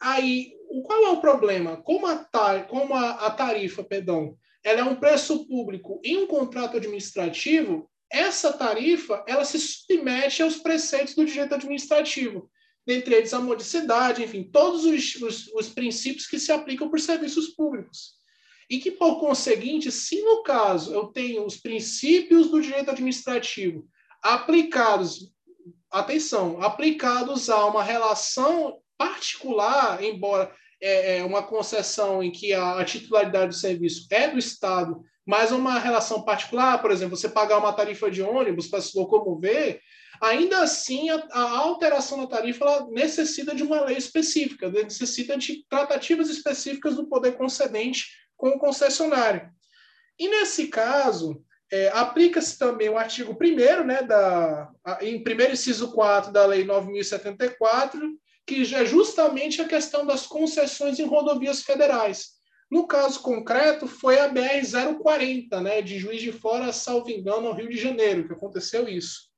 Aí, 0.00 0.52
qual 0.84 1.04
é 1.04 1.10
o 1.10 1.20
problema? 1.20 1.76
Como 1.82 2.06
a, 2.06 2.16
tar, 2.16 2.66
como 2.66 2.94
a, 2.94 3.26
a 3.26 3.30
tarifa, 3.30 3.84
perdão, 3.84 4.36
ela 4.62 4.80
é 4.80 4.84
um 4.84 4.96
preço 4.96 5.46
público 5.46 6.00
em 6.02 6.18
um 6.18 6.26
contrato 6.26 6.76
administrativo, 6.76 7.90
essa 8.10 8.52
tarifa 8.52 9.24
ela 9.26 9.44
se 9.44 9.58
submete 9.58 10.42
aos 10.42 10.56
preceitos 10.56 11.14
do 11.14 11.24
direito 11.24 11.54
administrativo, 11.54 12.50
dentre 12.86 13.14
eles 13.14 13.32
a 13.32 13.40
modicidade, 13.40 14.22
enfim, 14.22 14.42
todos 14.44 14.84
os, 14.84 15.14
os, 15.16 15.48
os 15.48 15.68
princípios 15.68 16.26
que 16.26 16.38
se 16.38 16.52
aplicam 16.52 16.88
por 16.88 17.00
serviços 17.00 17.48
públicos. 17.48 18.14
E 18.68 18.78
que, 18.78 18.90
por 18.90 19.20
conseguinte, 19.20 19.90
se 19.92 20.22
no 20.22 20.42
caso 20.42 20.92
eu 20.92 21.06
tenho 21.06 21.44
os 21.44 21.56
princípios 21.56 22.50
do 22.50 22.60
direito 22.60 22.90
administrativo 22.90 23.86
aplicados, 24.22 25.30
atenção, 25.90 26.62
aplicados 26.62 27.50
a 27.50 27.66
uma 27.66 27.82
relação 27.82 28.78
particular, 28.96 30.02
embora 30.02 30.50
é, 30.80 31.18
é 31.18 31.24
uma 31.24 31.42
concessão 31.42 32.22
em 32.22 32.30
que 32.30 32.52
a, 32.54 32.78
a 32.78 32.84
titularidade 32.84 33.48
do 33.48 33.54
serviço 33.54 34.06
é 34.10 34.28
do 34.28 34.38
Estado 34.38 35.04
mas 35.26 35.52
uma 35.52 35.78
relação 35.78 36.22
particular, 36.22 36.80
por 36.80 36.90
exemplo, 36.90 37.16
você 37.16 37.28
pagar 37.28 37.58
uma 37.58 37.72
tarifa 37.72 38.10
de 38.10 38.22
ônibus 38.22 38.66
para 38.66 38.80
se 38.80 38.96
locomover, 38.96 39.80
ainda 40.24 40.62
assim 40.62 41.10
a, 41.10 41.26
a 41.30 41.58
alteração 41.58 42.20
da 42.20 42.36
tarifa 42.36 42.86
necessita 42.90 43.54
de 43.54 43.62
uma 43.62 43.84
lei 43.84 43.96
específica, 43.96 44.70
necessita 44.70 45.36
de 45.36 45.64
tratativas 45.68 46.28
específicas 46.28 46.96
do 46.96 47.06
poder 47.06 47.36
concedente 47.36 48.06
com 48.36 48.48
o 48.50 48.58
concessionário. 48.58 49.50
E 50.18 50.28
nesse 50.28 50.68
caso, 50.68 51.44
é, 51.72 51.88
aplica-se 51.88 52.58
também 52.58 52.88
o 52.88 52.96
artigo 52.96 53.36
1 53.40 53.84
né, 53.84 54.02
da, 54.02 54.70
em 55.00 55.16
1 55.16 55.52
inciso 55.52 55.92
4 55.92 56.32
da 56.32 56.46
Lei 56.46 56.64
9.074, 56.64 58.00
que 58.46 58.62
é 58.74 58.84
justamente 58.84 59.60
a 59.60 59.68
questão 59.68 60.06
das 60.06 60.26
concessões 60.26 60.98
em 60.98 61.06
rodovias 61.06 61.62
federais. 61.62 62.34
No 62.70 62.86
caso 62.86 63.20
concreto, 63.20 63.86
foi 63.86 64.18
a 64.18 64.28
BR-040, 64.28 65.60
né, 65.60 65.82
de 65.82 65.98
Juiz 65.98 66.20
de 66.20 66.32
Fora, 66.32 66.72
salvo 66.72 67.10
engano, 67.10 67.48
ao 67.48 67.54
Rio 67.54 67.68
de 67.68 67.76
Janeiro, 67.76 68.26
que 68.26 68.34
aconteceu 68.34 68.88
isso. 68.88 69.33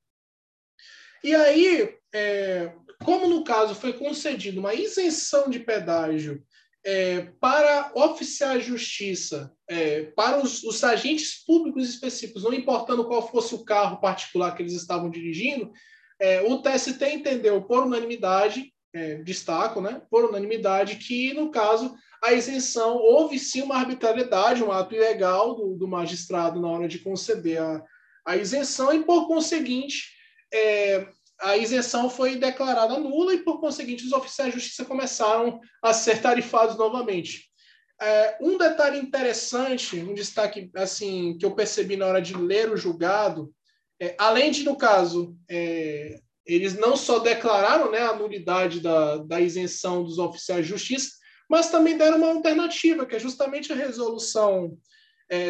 E 1.23 1.33
aí, 1.35 1.95
é, 2.13 2.71
como 3.03 3.27
no 3.27 3.43
caso 3.43 3.75
foi 3.75 3.93
concedida 3.93 4.59
uma 4.59 4.73
isenção 4.73 5.49
de 5.49 5.59
pedágio 5.59 6.43
é, 6.85 7.21
para 7.39 7.91
oficiais 7.95 8.63
de 8.63 8.69
justiça, 8.69 9.51
é, 9.69 10.03
para 10.15 10.41
os, 10.41 10.63
os, 10.63 10.83
agentes 10.83 11.43
públicos 11.45 11.87
específicos, 11.89 12.43
não 12.43 12.53
importando 12.53 13.05
qual 13.05 13.29
fosse 13.29 13.53
o 13.53 13.65
carro 13.65 13.99
particular 13.99 14.55
que 14.55 14.63
eles 14.63 14.73
estavam 14.73 15.09
dirigindo, 15.09 15.71
é, 16.19 16.41
o 16.41 16.61
TST 16.61 17.03
entendeu 17.05 17.61
por 17.61 17.83
unanimidade, 17.85 18.73
é, 18.93 19.15
destaco, 19.15 19.81
né, 19.81 20.01
por 20.09 20.25
unanimidade, 20.25 20.95
que 20.95 21.33
no 21.33 21.51
caso 21.51 21.93
a 22.23 22.33
isenção 22.33 22.95
houve 22.97 23.37
sim 23.37 23.61
uma 23.61 23.75
arbitrariedade, 23.75 24.63
um 24.63 24.71
ato 24.71 24.95
ilegal 24.95 25.55
do, 25.55 25.75
do 25.75 25.87
magistrado 25.87 26.59
na 26.59 26.69
hora 26.69 26.87
de 26.87 26.99
conceder 26.99 27.61
a, 27.61 27.83
a 28.25 28.37
isenção 28.37 28.93
e 28.93 29.03
por 29.03 29.27
conseguinte 29.27 30.16
é, 30.53 31.07
a 31.39 31.55
isenção 31.57 32.09
foi 32.09 32.35
declarada 32.35 32.97
nula 32.97 33.33
e, 33.33 33.43
por 33.43 33.59
conseguinte, 33.59 34.05
os 34.05 34.11
oficiais 34.11 34.53
de 34.53 34.59
justiça 34.59 34.85
começaram 34.85 35.59
a 35.81 35.93
ser 35.93 36.21
tarifados 36.21 36.75
novamente. 36.77 37.45
É, 37.99 38.37
um 38.41 38.57
detalhe 38.57 38.99
interessante, 38.99 39.99
um 39.99 40.13
destaque 40.13 40.69
assim 40.75 41.37
que 41.37 41.45
eu 41.45 41.55
percebi 41.55 41.95
na 41.95 42.05
hora 42.05 42.21
de 42.21 42.35
ler 42.35 42.71
o 42.71 42.77
julgado, 42.77 43.51
é, 43.99 44.15
além 44.19 44.51
de, 44.51 44.63
no 44.63 44.77
caso, 44.77 45.35
é, 45.49 46.19
eles 46.45 46.77
não 46.77 46.95
só 46.95 47.19
declararam 47.19 47.91
né, 47.91 47.99
a 47.99 48.15
nulidade 48.15 48.79
da, 48.79 49.17
da 49.17 49.41
isenção 49.41 50.03
dos 50.03 50.17
oficiais 50.19 50.65
de 50.65 50.71
justiça, 50.71 51.11
mas 51.49 51.69
também 51.69 51.97
deram 51.97 52.17
uma 52.17 52.29
alternativa, 52.29 53.05
que 53.05 53.15
é 53.15 53.19
justamente 53.19 53.71
a 53.71 53.75
resolução 53.75 54.77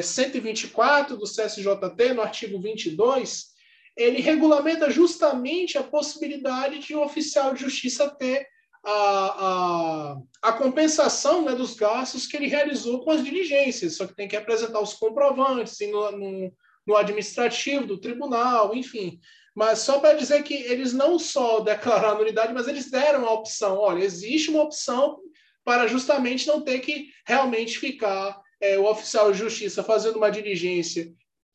124 0.04 1.16
é, 1.16 1.18
do 1.18 1.26
CSJT, 1.26 2.14
no 2.14 2.22
artigo 2.22 2.62
22, 2.62 3.57
ele 3.98 4.22
regulamenta 4.22 4.92
justamente 4.92 5.78
a 5.78 5.84
possibilidade 5.84 6.80
de 6.80 6.96
um 6.96 7.04
oficial 7.04 7.54
de 7.54 7.62
justiça 7.62 8.08
ter 8.08 8.48
a, 8.86 8.94
a, 8.94 10.18
a 10.44 10.54
compensação 10.54 11.42
né, 11.42 11.54
dos 11.54 11.74
gastos 11.74 12.28
que 12.28 12.38
ele 12.38 12.48
realizou 12.48 13.04
com 13.04 13.12
as 13.12 13.24
diligências, 13.24 13.96
só 13.98 14.06
que 14.06 14.16
tem 14.16 14.28
que 14.28 14.36
apresentar 14.36 14.80
os 14.80 14.94
comprovantes 14.94 15.78
no, 15.92 16.12
no, 16.12 16.54
no 16.86 16.96
administrativo 16.96 17.88
do 17.88 18.00
tribunal, 18.00 18.74
enfim. 18.76 19.20
Mas 19.56 19.80
só 19.80 20.00
para 20.00 20.14
dizer 20.14 20.44
que 20.44 20.54
eles 20.54 20.94
não 20.94 21.18
só 21.18 21.60
declararam 21.60 22.16
a 22.16 22.20
nulidade, 22.20 22.54
mas 22.54 22.68
eles 22.68 22.92
deram 22.92 23.26
a 23.28 23.34
opção. 23.34 23.80
Olha, 23.80 24.04
existe 24.04 24.52
uma 24.52 24.62
opção 24.62 25.20
para 25.66 25.88
justamente 25.88 26.48
não 26.48 26.62
ter 26.62 26.80
que 26.80 27.10
realmente 27.26 27.80
ficar 27.80 28.40
é, 28.62 28.78
o 28.78 28.86
oficial 28.86 29.32
de 29.32 29.40
justiça 29.40 29.84
fazendo 29.84 30.18
uma 30.18 30.30
diligência 30.30 31.12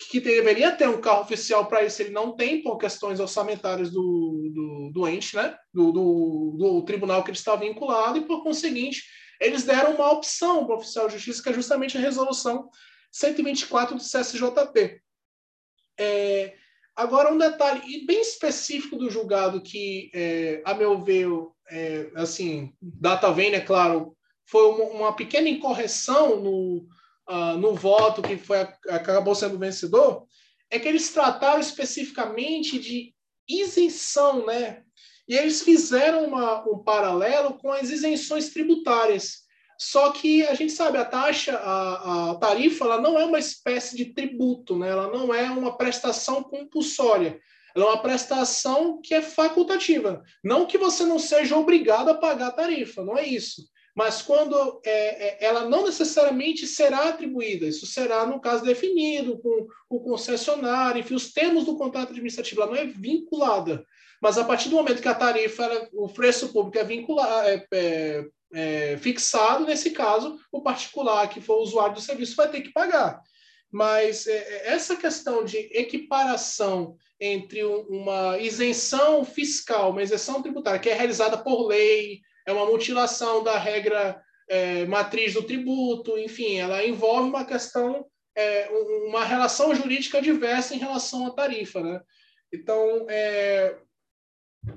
que 0.08 0.20
deveria 0.20 0.72
ter 0.72 0.88
um 0.88 1.00
carro 1.00 1.22
oficial 1.22 1.66
para 1.66 1.84
isso, 1.84 2.02
ele 2.02 2.10
não 2.10 2.34
tem 2.34 2.62
por 2.62 2.78
questões 2.78 3.20
orçamentárias 3.20 3.90
do, 3.90 4.50
do, 4.54 4.90
do 4.92 5.08
ente, 5.08 5.36
né? 5.36 5.56
Do, 5.72 5.92
do, 5.92 6.56
do, 6.58 6.82
tribunal 6.82 7.22
que 7.22 7.30
ele 7.30 7.38
está 7.38 7.56
vinculado, 7.56 8.18
e 8.18 8.26
por 8.26 8.42
conseguinte, 8.42 9.02
eles 9.40 9.64
deram 9.64 9.94
uma 9.94 10.10
opção 10.12 10.64
para 10.64 10.74
o 10.74 10.78
oficial 10.78 11.08
de 11.08 11.14
justiça, 11.14 11.42
que 11.42 11.48
é 11.48 11.54
justamente 11.54 11.96
a 11.96 12.00
resolução 12.00 12.68
124 13.10 13.96
do 13.96 14.02
CSJP. 14.02 15.00
É, 15.98 16.54
agora, 16.94 17.32
um 17.32 17.38
detalhe 17.38 18.06
bem 18.06 18.20
específico 18.20 18.96
do 18.96 19.10
julgado 19.10 19.62
que, 19.62 20.10
é, 20.14 20.62
a 20.64 20.74
meu 20.74 21.02
ver, 21.02 21.28
é, 21.70 22.10
assim, 22.14 22.72
data 22.80 23.32
vem, 23.32 23.52
é 23.54 23.60
claro, 23.60 24.16
foi 24.46 24.66
uma, 24.68 24.84
uma 24.84 25.16
pequena 25.16 25.48
incorreção 25.48 26.40
no 26.40 26.86
uh, 27.28 27.56
no 27.58 27.74
voto 27.74 28.22
que 28.22 28.36
foi 28.36 28.58
acabou 28.88 29.34
sendo 29.34 29.58
vencedor, 29.58 30.26
é 30.70 30.78
que 30.78 30.88
eles 30.88 31.10
trataram 31.10 31.60
especificamente 31.60 32.78
de 32.78 33.14
isenção, 33.48 34.46
né? 34.46 34.82
E 35.28 35.36
eles 35.36 35.62
fizeram 35.62 36.24
uma, 36.26 36.66
um 36.68 36.82
paralelo 36.82 37.54
com 37.54 37.70
as 37.70 37.90
isenções 37.90 38.50
tributárias. 38.50 39.42
Só 39.78 40.12
que 40.12 40.46
a 40.46 40.54
gente 40.54 40.72
sabe, 40.72 40.98
a 40.98 41.04
taxa, 41.04 41.56
a, 41.56 42.30
a 42.30 42.34
tarifa, 42.36 42.84
ela 42.84 43.00
não 43.00 43.18
é 43.18 43.24
uma 43.24 43.38
espécie 43.38 43.96
de 43.96 44.06
tributo, 44.06 44.78
né? 44.78 44.88
ela 44.88 45.08
não 45.10 45.34
é 45.34 45.50
uma 45.50 45.76
prestação 45.76 46.42
compulsória. 46.42 47.40
Ela 47.74 47.86
é 47.86 47.88
uma 47.88 48.02
prestação 48.02 49.00
que 49.02 49.14
é 49.14 49.22
facultativa. 49.22 50.22
Não 50.44 50.66
que 50.66 50.78
você 50.78 51.04
não 51.04 51.18
seja 51.18 51.56
obrigado 51.56 52.10
a 52.10 52.14
pagar 52.14 52.48
a 52.48 52.52
tarifa, 52.52 53.04
não 53.04 53.16
é 53.16 53.26
isso 53.26 53.62
mas 53.94 54.22
quando 54.22 54.80
é, 54.84 55.44
é, 55.44 55.44
ela 55.44 55.68
não 55.68 55.84
necessariamente 55.84 56.66
será 56.66 57.08
atribuída, 57.08 57.66
isso 57.66 57.86
será, 57.86 58.24
no 58.26 58.40
caso, 58.40 58.64
definido 58.64 59.38
com 59.38 59.66
o 59.90 60.00
concessionário, 60.00 61.00
enfim, 61.00 61.14
os 61.14 61.32
termos 61.32 61.64
do 61.64 61.76
contrato 61.76 62.10
administrativo, 62.10 62.62
ela 62.62 62.70
não 62.70 62.78
é 62.78 62.86
vinculada. 62.86 63.84
Mas 64.20 64.38
a 64.38 64.44
partir 64.44 64.70
do 64.70 64.76
momento 64.76 65.02
que 65.02 65.08
a 65.08 65.14
tarifa, 65.14 65.64
ela, 65.64 65.88
o 65.92 66.08
preço 66.08 66.52
público 66.52 66.78
é 66.78 66.84
vinculado, 66.84 67.48
é, 67.48 67.66
é, 67.72 68.24
é, 68.54 68.96
fixado, 68.98 69.66
nesse 69.66 69.90
caso, 69.90 70.38
o 70.50 70.62
particular 70.62 71.28
que 71.28 71.40
for 71.40 71.60
usuário 71.60 71.94
do 71.94 72.00
serviço 72.00 72.36
vai 72.36 72.50
ter 72.50 72.62
que 72.62 72.72
pagar. 72.72 73.20
Mas 73.70 74.26
é, 74.26 74.36
é, 74.36 74.72
essa 74.72 74.96
questão 74.96 75.44
de 75.44 75.56
equiparação 75.72 76.96
entre 77.20 77.62
uma 77.64 78.38
isenção 78.38 79.24
fiscal, 79.24 79.90
uma 79.90 80.02
isenção 80.02 80.40
tributária, 80.40 80.80
que 80.80 80.88
é 80.88 80.94
realizada 80.94 81.36
por 81.36 81.66
lei, 81.66 82.20
é 82.46 82.52
uma 82.52 82.66
mutilação 82.66 83.42
da 83.42 83.58
regra 83.58 84.22
é, 84.48 84.84
matriz 84.86 85.34
do 85.34 85.42
tributo, 85.42 86.18
enfim, 86.18 86.56
ela 86.56 86.84
envolve 86.84 87.28
uma 87.28 87.44
questão, 87.44 88.06
é, 88.36 88.68
uma 89.06 89.24
relação 89.24 89.74
jurídica 89.74 90.20
diversa 90.20 90.74
em 90.74 90.78
relação 90.78 91.26
à 91.26 91.30
tarifa, 91.30 91.80
né? 91.80 92.00
Então, 92.52 93.06
é, 93.08 93.78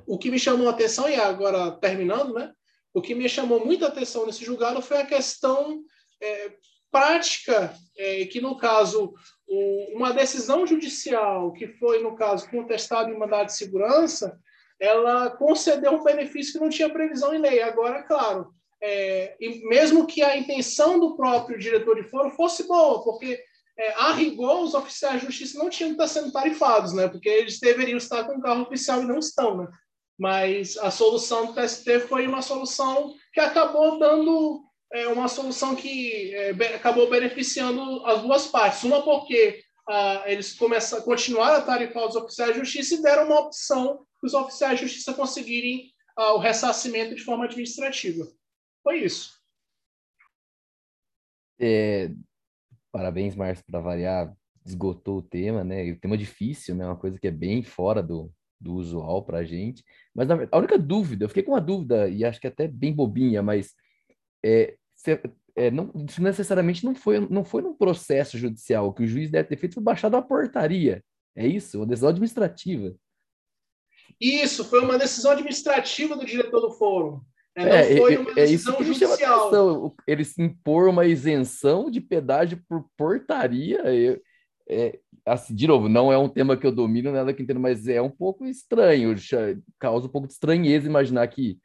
o 0.08 0.18
que 0.18 0.32
me 0.32 0.40
chamou 0.40 0.68
a 0.68 0.72
atenção, 0.72 1.10
e 1.10 1.16
agora 1.16 1.72
terminando, 1.72 2.34
né? 2.34 2.54
O 2.94 3.02
que 3.02 3.14
me 3.14 3.28
chamou 3.28 3.66
muita 3.66 3.88
atenção 3.88 4.26
nesse 4.26 4.46
julgado 4.46 4.82
foi 4.82 4.98
a 4.98 5.06
questão 5.06 5.84
é, 6.22 6.54
prática, 6.90 7.74
é, 7.98 8.26
que 8.26 8.40
no 8.40 8.58
caso, 8.58 9.14
o, 9.46 9.98
uma 9.98 10.14
decisão 10.14 10.66
judicial 10.66 11.52
que 11.52 11.68
foi, 11.68 12.02
no 12.02 12.16
caso, 12.16 12.50
contestada 12.50 13.12
em 13.12 13.20
mandado 13.20 13.48
de 13.48 13.58
segurança, 13.58 14.40
ela 14.80 15.30
concedeu 15.32 15.94
um 15.94 16.04
benefício 16.04 16.54
que 16.54 16.60
não 16.60 16.70
tinha 16.70 16.90
previsão 16.90 17.34
em 17.34 17.40
lei. 17.40 17.62
Agora, 17.62 18.04
claro, 18.04 18.54
é, 18.82 19.36
e 19.40 19.68
mesmo 19.68 20.06
que 20.06 20.22
a 20.22 20.38
intenção 20.38 21.00
do 21.00 21.16
próprio 21.16 21.58
diretor 21.58 21.96
de 21.96 22.10
foro 22.10 22.30
fosse 22.32 22.68
boa, 22.68 23.04
porque 23.04 23.40
é, 23.78 23.94
a 23.94 24.12
rigor 24.14 24.62
os 24.62 24.74
oficiais 24.74 25.22
de 25.22 25.28
justiça 25.28 25.58
não 25.58 25.70
tinham 25.70 25.90
que 25.90 26.02
estar 26.02 26.08
sendo 26.08 26.32
tarifados, 26.32 26.94
né? 26.94 27.08
Porque 27.08 27.30
eles 27.30 27.60
deveriam 27.60 27.98
estar 27.98 28.24
com 28.26 28.42
carro 28.42 28.64
oficial 28.64 29.02
e 29.02 29.08
não 29.08 29.20
estão, 29.20 29.58
né? 29.58 29.68
Mas 30.18 30.78
a 30.78 30.92
solução 30.92 31.48
do 31.48 31.54
TST 31.54 32.02
foi 32.02 32.26
uma 32.28 32.42
solução 32.42 33.14
que 33.34 33.40
acabou 33.40 34.00
dando 34.00 34.64
é, 34.94 35.08
uma 35.08 35.28
solução 35.28 35.76
que 35.76 36.34
é, 36.34 36.52
acabou 36.76 37.10
beneficiando 37.10 38.06
as 38.06 38.22
duas 38.22 38.48
partes. 38.48 38.84
Uma 38.84 39.04
porque 39.04 39.62
ah, 39.90 40.24
eles 40.26 40.54
começam, 40.54 41.02
continuaram 41.02 41.58
a 41.58 41.62
tarifar 41.62 42.08
os 42.08 42.16
oficiais 42.16 42.54
de 42.54 42.60
justiça 42.60 42.96
e 42.96 43.02
deram 43.02 43.26
uma 43.26 43.42
opção 43.42 44.00
os 44.26 44.34
oficiais 44.34 44.80
de 44.80 44.86
justiça 44.86 45.14
conseguirem 45.14 45.92
uh, 46.18 46.34
o 46.34 46.38
ressarcimento 46.38 47.16
de 47.16 47.24
forma 47.24 47.46
administrativa. 47.46 48.26
Foi 48.84 49.00
isso. 49.04 49.34
É, 51.60 52.12
parabéns, 52.92 53.36
Márcio, 53.36 53.64
para 53.66 53.80
variar, 53.80 54.36
esgotou 54.66 55.20
o 55.20 55.24
tema, 55.24 55.64
né? 55.64 55.92
O 55.92 56.00
tema 56.00 56.18
difícil, 56.18 56.76
né? 56.76 56.86
Uma 56.86 56.98
coisa 56.98 57.20
que 57.20 57.28
é 57.28 57.32
bem 57.32 57.64
fora 57.64 58.04
do, 58.04 58.32
do 58.60 58.74
usual 58.74 59.24
para 59.24 59.40
a 59.40 59.44
gente. 59.44 59.84
Mas 60.14 60.28
na, 60.28 60.48
a 60.52 60.58
única 60.58 60.78
dúvida, 60.78 61.26
eu 61.26 61.30
fiquei 61.30 61.44
com 61.44 61.52
uma 61.52 61.62
dúvida, 61.62 62.10
e 62.10 62.26
acho 62.26 62.40
que 62.40 62.48
até 62.48 62.68
bem 62.68 62.94
bobinha, 62.94 63.42
mas 63.42 63.74
é, 64.44 64.76
se, 64.94 65.20
é, 65.56 65.72
não, 65.72 65.92
isso 66.08 66.22
necessariamente 66.22 66.84
não 66.84 66.94
foi, 66.94 67.20
não 67.20 67.44
foi 67.44 67.62
num 67.62 67.76
processo 67.76 68.38
judicial. 68.38 68.88
O 68.88 68.94
que 68.94 69.04
o 69.04 69.08
juiz 69.08 69.30
deve 69.32 69.48
ter 69.48 69.58
feito 69.58 69.76
foi 69.76 69.84
baixar 69.84 70.10
uma 70.10 70.22
portaria. 70.22 71.04
É 71.36 71.48
isso? 71.48 71.80
Uma 71.80 71.88
decisão 71.88 72.10
administrativa. 72.10 72.96
Isso, 74.20 74.64
foi 74.66 74.82
uma 74.82 74.98
decisão 74.98 75.32
administrativa 75.32 76.16
do 76.16 76.26
diretor 76.26 76.62
do 76.62 76.72
fórum. 76.72 77.22
Né? 77.56 77.66
Não 77.66 77.72
é, 77.72 77.98
foi 77.98 78.18
uma 78.18 78.32
é, 78.32 78.34
decisão 78.36 78.78
é 78.80 78.84
judicial. 78.84 79.96
Eles 80.08 80.38
impor 80.38 80.90
uma 80.90 81.06
isenção 81.06 81.90
de 81.90 82.02
pedágio 82.02 82.62
por 82.68 82.86
portaria. 82.98 83.82
É, 83.86 84.20
é, 84.68 85.00
assim, 85.26 85.56
de 85.56 85.68
novo, 85.68 85.88
não 85.88 86.12
é 86.12 86.18
um 86.18 86.30
tema 86.30 86.58
que 86.58 86.66
eu 86.66 86.72
domino, 86.72 87.12
nada 87.12 87.34
que 87.34 87.44
entendo, 87.44 87.60
mas 87.60 87.88
é 87.88 88.02
um 88.02 88.10
pouco 88.10 88.46
estranho. 88.46 89.16
Causa 89.80 90.08
um 90.08 90.10
pouco 90.10 90.28
de 90.28 90.34
estranheza 90.34 90.88
imaginar 90.88 91.28
que 91.28 91.58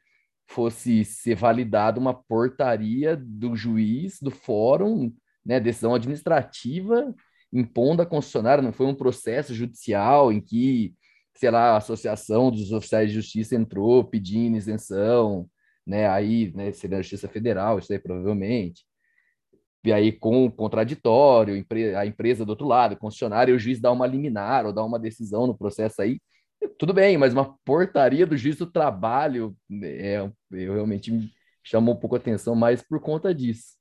fosse 0.47 1.05
ser 1.05 1.35
validada 1.35 1.99
uma 1.99 2.13
portaria 2.13 3.15
do 3.15 3.55
juiz 3.55 4.19
do 4.21 4.29
fórum, 4.29 5.13
né, 5.45 5.59
decisão 5.59 5.95
administrativa 5.95 7.15
impondo 7.51 8.01
a 8.01 8.05
concessionária, 8.05 8.63
não 8.63 8.71
foi 8.71 8.85
um 8.85 8.95
processo 8.95 9.53
judicial 9.53 10.31
em 10.31 10.39
que 10.39 10.93
sei 11.35 11.51
lá, 11.51 11.71
a 11.71 11.77
Associação 11.77 12.51
dos 12.51 12.71
Oficiais 12.71 13.09
de 13.09 13.15
Justiça 13.15 13.55
entrou 13.55 14.03
pedindo 14.03 14.57
isenção, 14.57 15.49
né? 15.85 16.07
Aí, 16.07 16.51
né, 16.55 16.71
seria 16.71 16.97
a 16.97 17.01
Justiça 17.01 17.27
Federal, 17.27 17.79
isso 17.79 17.91
aí 17.91 17.99
provavelmente. 17.99 18.85
E 19.83 19.91
aí, 19.91 20.11
com 20.11 20.45
o 20.45 20.51
contraditório, 20.51 21.65
a 21.97 22.05
empresa 22.05 22.45
do 22.45 22.49
outro 22.49 22.67
lado, 22.67 22.93
o 22.93 22.97
concessionário, 22.97 23.55
o 23.55 23.59
juiz 23.59 23.79
dá 23.79 23.91
uma 23.91 24.05
liminar 24.05 24.65
ou 24.65 24.71
dá 24.71 24.83
uma 24.83 24.99
decisão 24.99 25.47
no 25.47 25.57
processo 25.57 26.01
aí. 26.01 26.19
Tudo 26.77 26.93
bem, 26.93 27.17
mas 27.17 27.33
uma 27.33 27.57
portaria 27.65 28.27
do 28.27 28.37
juiz 28.37 28.57
do 28.57 28.67
trabalho 28.67 29.55
é, 29.83 30.29
eu 30.51 30.73
realmente 30.73 31.11
me 31.11 31.31
chamou 31.63 31.95
um 31.95 31.97
pouco 31.97 32.15
a 32.15 32.19
atenção 32.19 32.53
mais 32.53 32.83
por 32.83 32.99
conta 32.99 33.33
disso. 33.33 33.75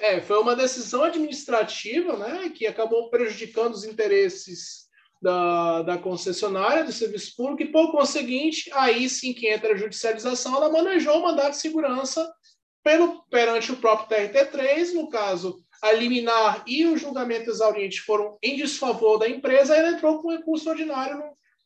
É, 0.00 0.20
foi 0.20 0.38
uma 0.38 0.56
decisão 0.56 1.02
administrativa, 1.02 2.16
né, 2.16 2.48
que 2.48 2.66
acabou 2.66 3.10
prejudicando 3.10 3.74
os 3.74 3.84
interesses 3.84 4.87
da, 5.20 5.82
da 5.82 5.98
concessionária 5.98 6.84
do 6.84 6.92
serviço 6.92 7.34
público 7.36 7.62
e, 7.62 7.72
por 7.72 7.90
conseguinte, 7.90 8.70
aí 8.72 9.08
sim 9.08 9.32
que 9.32 9.48
entra 9.48 9.72
a 9.72 9.76
judicialização, 9.76 10.54
ela 10.56 10.70
manejou 10.70 11.18
o 11.18 11.22
mandato 11.22 11.52
de 11.52 11.58
segurança 11.58 12.30
pelo, 12.82 13.22
perante 13.24 13.72
o 13.72 13.76
próprio 13.76 14.08
TRT3, 14.08 14.92
no 14.94 15.08
caso, 15.08 15.62
a 15.82 15.92
liminar 15.92 16.62
e 16.66 16.86
o 16.86 16.96
julgamento 16.96 17.50
exauriente 17.50 18.00
foram 18.00 18.38
em 18.42 18.56
desfavor 18.56 19.18
da 19.18 19.28
empresa, 19.28 19.76
ela 19.76 19.90
entrou 19.90 20.22
com 20.22 20.30
recurso 20.30 20.70
ordinário 20.70 21.22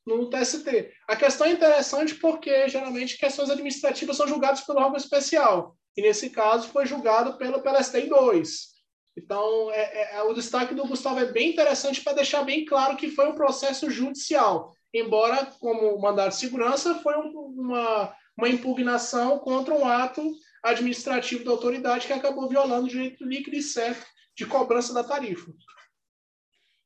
no, 0.06 0.18
no 0.18 0.30
TST. 0.30 0.90
A 1.08 1.14
questão 1.14 1.46
é 1.46 1.52
interessante 1.52 2.14
porque, 2.14 2.68
geralmente, 2.68 3.18
questões 3.18 3.50
administrativas 3.50 4.16
são 4.16 4.26
julgadas 4.26 4.62
pelo 4.62 4.80
órgão 4.80 4.96
especial, 4.96 5.76
e 5.96 6.02
nesse 6.02 6.30
caso 6.30 6.68
foi 6.68 6.86
julgado 6.86 7.36
pelo, 7.36 7.62
pelo 7.62 7.82
STI 7.82 8.08
2. 8.08 8.71
Então, 9.16 9.70
é, 9.70 9.80
é, 9.80 10.16
é, 10.16 10.22
o 10.22 10.32
destaque 10.32 10.74
do 10.74 10.86
Gustavo 10.86 11.20
é 11.20 11.30
bem 11.30 11.50
interessante 11.50 12.00
para 12.00 12.14
deixar 12.14 12.42
bem 12.44 12.64
claro 12.64 12.96
que 12.96 13.10
foi 13.10 13.28
um 13.28 13.34
processo 13.34 13.90
judicial, 13.90 14.72
embora, 14.92 15.46
como 15.60 16.00
mandato 16.00 16.30
de 16.30 16.36
segurança, 16.36 16.94
foi 16.96 17.16
um, 17.16 17.28
uma, 17.28 18.14
uma 18.36 18.48
impugnação 18.48 19.38
contra 19.38 19.74
um 19.74 19.86
ato 19.86 20.32
administrativo 20.62 21.44
da 21.44 21.50
autoridade 21.50 22.06
que 22.06 22.12
acabou 22.12 22.48
violando 22.48 22.86
o 22.86 22.88
direito 22.88 23.24
líquido 23.24 23.56
e 23.56 23.62
certo 23.62 24.06
de 24.36 24.46
cobrança 24.46 24.94
da 24.94 25.04
tarifa. 25.04 25.52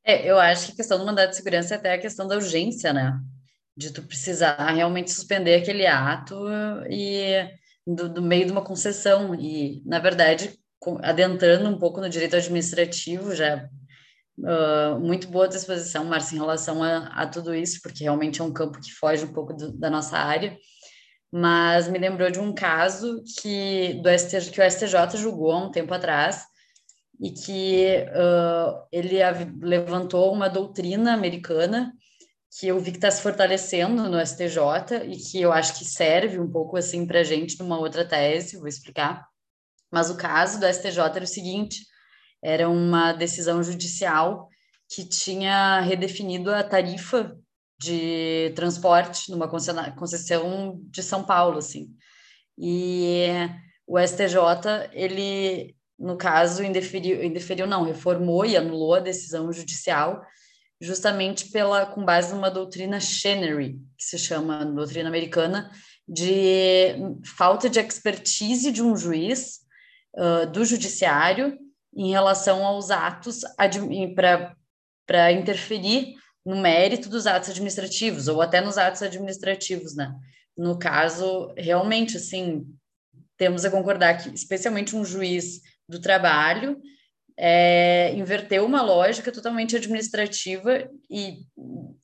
É, 0.05 0.29
eu 0.29 0.39
acho 0.39 0.67
que 0.67 0.73
a 0.73 0.77
questão 0.77 0.99
do 0.99 1.07
mandato 1.07 1.31
de 1.31 1.37
segurança 1.37 1.75
é 1.75 1.77
até 1.77 1.93
a 1.93 2.01
questão 2.01 2.27
da 2.27 2.37
urgência, 2.37 2.93
né? 2.93 3.19
De 3.77 3.93
tu 3.93 4.03
precisar 4.03 4.57
realmente 4.73 5.13
suspender 5.13 5.57
aquele 5.57 5.87
ato 5.87 6.35
e 6.89 7.49
do, 7.87 8.09
do 8.09 8.23
meio 8.23 8.47
de 8.47 8.53
uma 8.53 8.65
concessão. 8.65 9.35
E, 9.35 9.83
na 9.85 9.99
verdade, 9.99 10.57
adentrando 11.03 11.69
um 11.69 11.79
pouco 11.79 12.01
no 12.01 12.09
direito 12.09 12.37
administrativo, 12.37 13.35
já 13.35 13.69
uh, 14.39 14.99
muito 15.01 15.29
boa 15.29 15.49
disposição, 15.49 16.05
Márcia, 16.05 16.37
em 16.37 16.39
relação 16.39 16.83
a, 16.83 17.07
a, 17.09 17.27
tudo 17.27 17.55
isso, 17.55 17.81
porque 17.83 18.05
realmente 18.05 18.41
é 18.41 18.45
um 18.45 18.53
campo 18.53 18.81
que 18.81 18.93
foge 18.93 19.25
um 19.25 19.33
pouco 19.33 19.53
do, 19.53 19.73
da 19.73 19.91
nossa 19.91 20.17
área, 20.19 20.57
mas 21.33 21.89
me 21.89 21.99
lembrou 21.99 22.31
de 22.31 22.39
um 22.39 22.55
caso 22.55 23.23
que, 23.41 23.95
do 24.03 24.09
STJ, 24.11 24.51
que 24.51 24.61
o 24.61 24.71
STJ 24.71 25.17
julgou 25.17 25.53
há 25.53 25.65
um 25.65 25.71
tempo 25.71 25.93
atrás, 25.93 26.45
e 27.21 27.31
que 27.31 28.05
uh, 28.11 28.87
ele 28.93 29.19
levantou 29.61 30.33
uma 30.33 30.49
doutrina 30.49 31.15
americana 31.15 31.93
que 32.59 32.69
eu 32.69 32.79
vi 32.79 32.91
que 32.91 32.99
está 32.99 33.11
se 33.11 33.23
fortalecendo 33.23 34.09
no 34.09 34.25
STJ 34.25 35.05
e 35.07 35.17
que 35.17 35.41
eu 35.41 35.53
acho 35.53 35.79
que 35.79 35.85
serve 35.85 36.39
um 36.39 36.51
pouco 36.51 36.77
assim 36.77 37.07
para 37.07 37.21
a 37.21 37.25
gente 37.25 37.59
numa 37.59 37.79
outra 37.79 38.05
tese, 38.05 38.59
vou 38.59 38.69
explicar 38.69 39.27
mas 39.91 40.11
o 40.11 40.17
caso 40.17 40.59
do 40.59 40.67
STJ 40.67 40.99
era 40.99 41.25
o 41.25 41.27
seguinte: 41.27 41.87
era 42.43 42.69
uma 42.69 43.13
decisão 43.13 43.63
judicial 43.63 44.49
que 44.89 45.05
tinha 45.05 45.81
redefinido 45.81 46.53
a 46.53 46.63
tarifa 46.63 47.37
de 47.79 48.53
transporte 48.55 49.31
numa 49.31 49.49
concessão 49.49 50.81
de 50.85 51.03
São 51.03 51.25
Paulo, 51.25 51.59
assim. 51.59 51.95
E 52.59 53.27
o 53.87 53.99
STJ, 53.99 54.91
ele, 54.93 55.77
no 55.99 56.17
caso, 56.17 56.63
indeferiu, 56.63 57.23
indeferiu 57.23 57.67
não, 57.67 57.85
reformou 57.85 58.47
e 58.47 58.57
anulou 58.57 58.95
a 58.95 59.01
decisão 59.01 59.53
judicial 59.53 60.23
justamente 60.81 61.51
pela 61.51 61.87
com 61.87 62.05
base 62.05 62.35
numa 62.35 62.51
doutrina 62.51 63.01
Chenery, 63.01 63.81
que 63.97 64.05
se 64.05 64.19
chama 64.19 64.65
doutrina 64.65 65.09
americana, 65.09 65.71
de 66.07 66.95
falta 67.37 67.69
de 67.69 67.81
expertise 67.81 68.71
de 68.71 68.83
um 68.83 68.97
juiz 68.97 69.66
do 70.53 70.65
judiciário 70.65 71.59
em 71.95 72.11
relação 72.11 72.65
aos 72.65 72.91
atos 72.91 73.41
para 75.07 75.33
interferir 75.33 76.15
no 76.45 76.57
mérito 76.57 77.09
dos 77.09 77.27
atos 77.27 77.51
administrativos 77.51 78.29
ou 78.29 78.41
até 78.41 78.61
nos 78.61 78.79
atos 78.79 79.03
administrativos, 79.03 79.97
né? 79.97 80.15
No 80.57 80.79
caso, 80.79 81.53
realmente, 81.57 82.17
assim, 82.17 82.65
temos 83.37 83.65
a 83.65 83.71
concordar 83.71 84.17
que, 84.17 84.35
especialmente 84.35 84.97
um 84.97 85.05
juiz 85.05 85.61
do 85.89 86.01
trabalho, 86.01 86.81
é, 87.37 88.15
inverteu 88.15 88.65
uma 88.65 88.81
lógica 88.81 89.31
totalmente 89.31 89.77
administrativa 89.77 90.89
e 91.11 91.41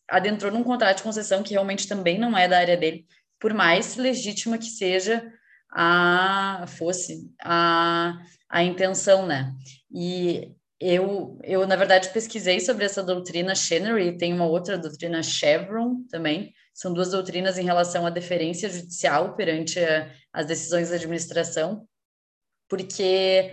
adentrou 0.08 0.52
num 0.52 0.62
contrato 0.62 0.98
de 0.98 1.02
concessão 1.02 1.42
que 1.42 1.52
realmente 1.52 1.88
também 1.88 2.18
não 2.18 2.36
é 2.36 2.46
da 2.46 2.58
área 2.58 2.76
dele, 2.76 3.06
por 3.40 3.54
mais 3.54 3.96
legítima 3.96 4.58
que 4.58 4.66
seja 4.66 5.24
a 5.72 6.64
fosse 6.68 7.30
a, 7.42 8.18
a 8.48 8.62
intenção, 8.62 9.26
né? 9.26 9.54
E 9.90 10.54
eu, 10.78 11.38
eu, 11.42 11.66
na 11.66 11.76
verdade, 11.76 12.10
pesquisei 12.10 12.60
sobre 12.60 12.84
essa 12.84 13.02
doutrina 13.02 13.54
Chenery, 13.54 14.18
tem 14.18 14.32
uma 14.32 14.46
outra 14.46 14.76
doutrina 14.76 15.22
Chevron 15.22 16.04
também, 16.10 16.52
são 16.74 16.92
duas 16.92 17.10
doutrinas 17.10 17.56
em 17.58 17.64
relação 17.64 18.06
à 18.06 18.10
deferência 18.10 18.68
judicial 18.68 19.34
perante 19.34 19.78
a, 19.78 20.10
as 20.32 20.46
decisões 20.46 20.90
da 20.90 20.96
administração, 20.96 21.86
porque 22.68 23.52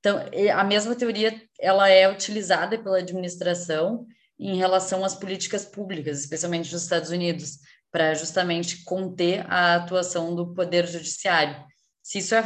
então, 0.00 0.20
a 0.54 0.62
mesma 0.62 0.94
teoria 0.94 1.34
ela 1.58 1.88
é 1.88 2.08
utilizada 2.08 2.78
pela 2.78 2.98
administração 2.98 4.06
em 4.38 4.56
relação 4.56 5.04
às 5.04 5.14
políticas 5.14 5.64
públicas, 5.64 6.20
especialmente 6.20 6.72
nos 6.72 6.82
Estados 6.82 7.10
Unidos 7.10 7.58
para 7.96 8.12
justamente 8.12 8.84
conter 8.84 9.50
a 9.50 9.76
atuação 9.76 10.34
do 10.34 10.52
poder 10.52 10.86
judiciário. 10.86 11.64
Se 12.02 12.18
isso 12.18 12.34
é 12.34 12.44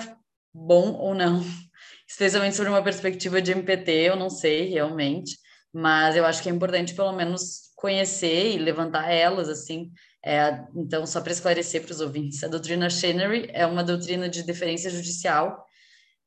bom 0.55 0.93
ou 0.93 1.13
não, 1.13 1.45
especialmente 2.09 2.55
sobre 2.55 2.71
uma 2.71 2.85
perspectiva 2.85 3.43
de 3.43 3.51
MPT, 3.51 3.91
eu 3.91 4.15
não 4.15 4.31
sei 4.31 4.69
realmente, 4.69 5.37
mas 5.73 6.15
eu 6.15 6.25
acho 6.25 6.41
que 6.41 6.49
é 6.49 6.53
importante 6.53 6.95
pelo 6.95 7.11
menos 7.11 7.63
conhecer 7.75 8.55
e 8.55 8.59
levantar 8.59 9.11
elas 9.11 9.49
assim. 9.49 9.91
É, 10.25 10.65
então, 10.77 11.05
só 11.05 11.21
para 11.21 11.33
esclarecer 11.33 11.83
para 11.83 11.95
os 11.95 12.01
ouvintes, 12.01 12.45
a 12.45 12.49
doutrina 12.49 12.89
Chenery 12.89 13.51
é 13.53 13.67
uma 13.67 13.83
doutrina 13.83 14.29
de 14.29 14.45
deferência 14.45 14.89
judicial 14.89 15.67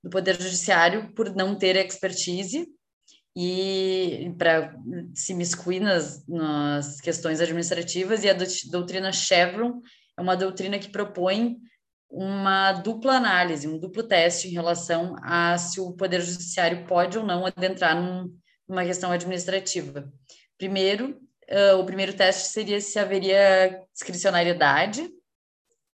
do 0.04 0.10
poder 0.10 0.36
judiciário 0.36 1.14
por 1.14 1.34
não 1.34 1.58
ter 1.58 1.78
expertise 1.78 2.68
e 3.36 4.34
para 4.38 4.76
se 5.16 5.34
miscuir 5.34 5.80
nas, 5.80 6.26
nas 6.28 7.02
questões 7.02 7.42
administrativas, 7.42 8.24
e 8.24 8.30
a 8.30 8.36
doutrina 8.70 9.12
Chevron 9.12 9.82
é 10.18 10.22
uma 10.22 10.36
doutrina 10.36 10.78
que 10.78 10.90
propõe 10.90 11.58
uma 12.10 12.74
dupla 12.74 13.14
análise, 13.14 13.68
um 13.68 13.80
duplo 13.80 14.04
teste 14.04 14.48
em 14.48 14.52
relação 14.52 15.16
a 15.24 15.58
se 15.58 15.82
o 15.82 15.94
Poder 15.94 16.22
Judiciário 16.22 16.86
pode 16.86 17.18
ou 17.18 17.26
não 17.26 17.44
adentrar 17.44 18.00
num, 18.00 18.32
numa 18.68 18.86
questão 18.86 19.12
administrativa. 19.12 20.08
Primeiro, 20.56 21.20
uh, 21.50 21.80
o 21.80 21.86
primeiro 21.86 22.14
teste 22.14 22.50
seria 22.50 22.80
se 22.80 23.00
haveria 23.00 23.82
discricionariedade 23.92 25.10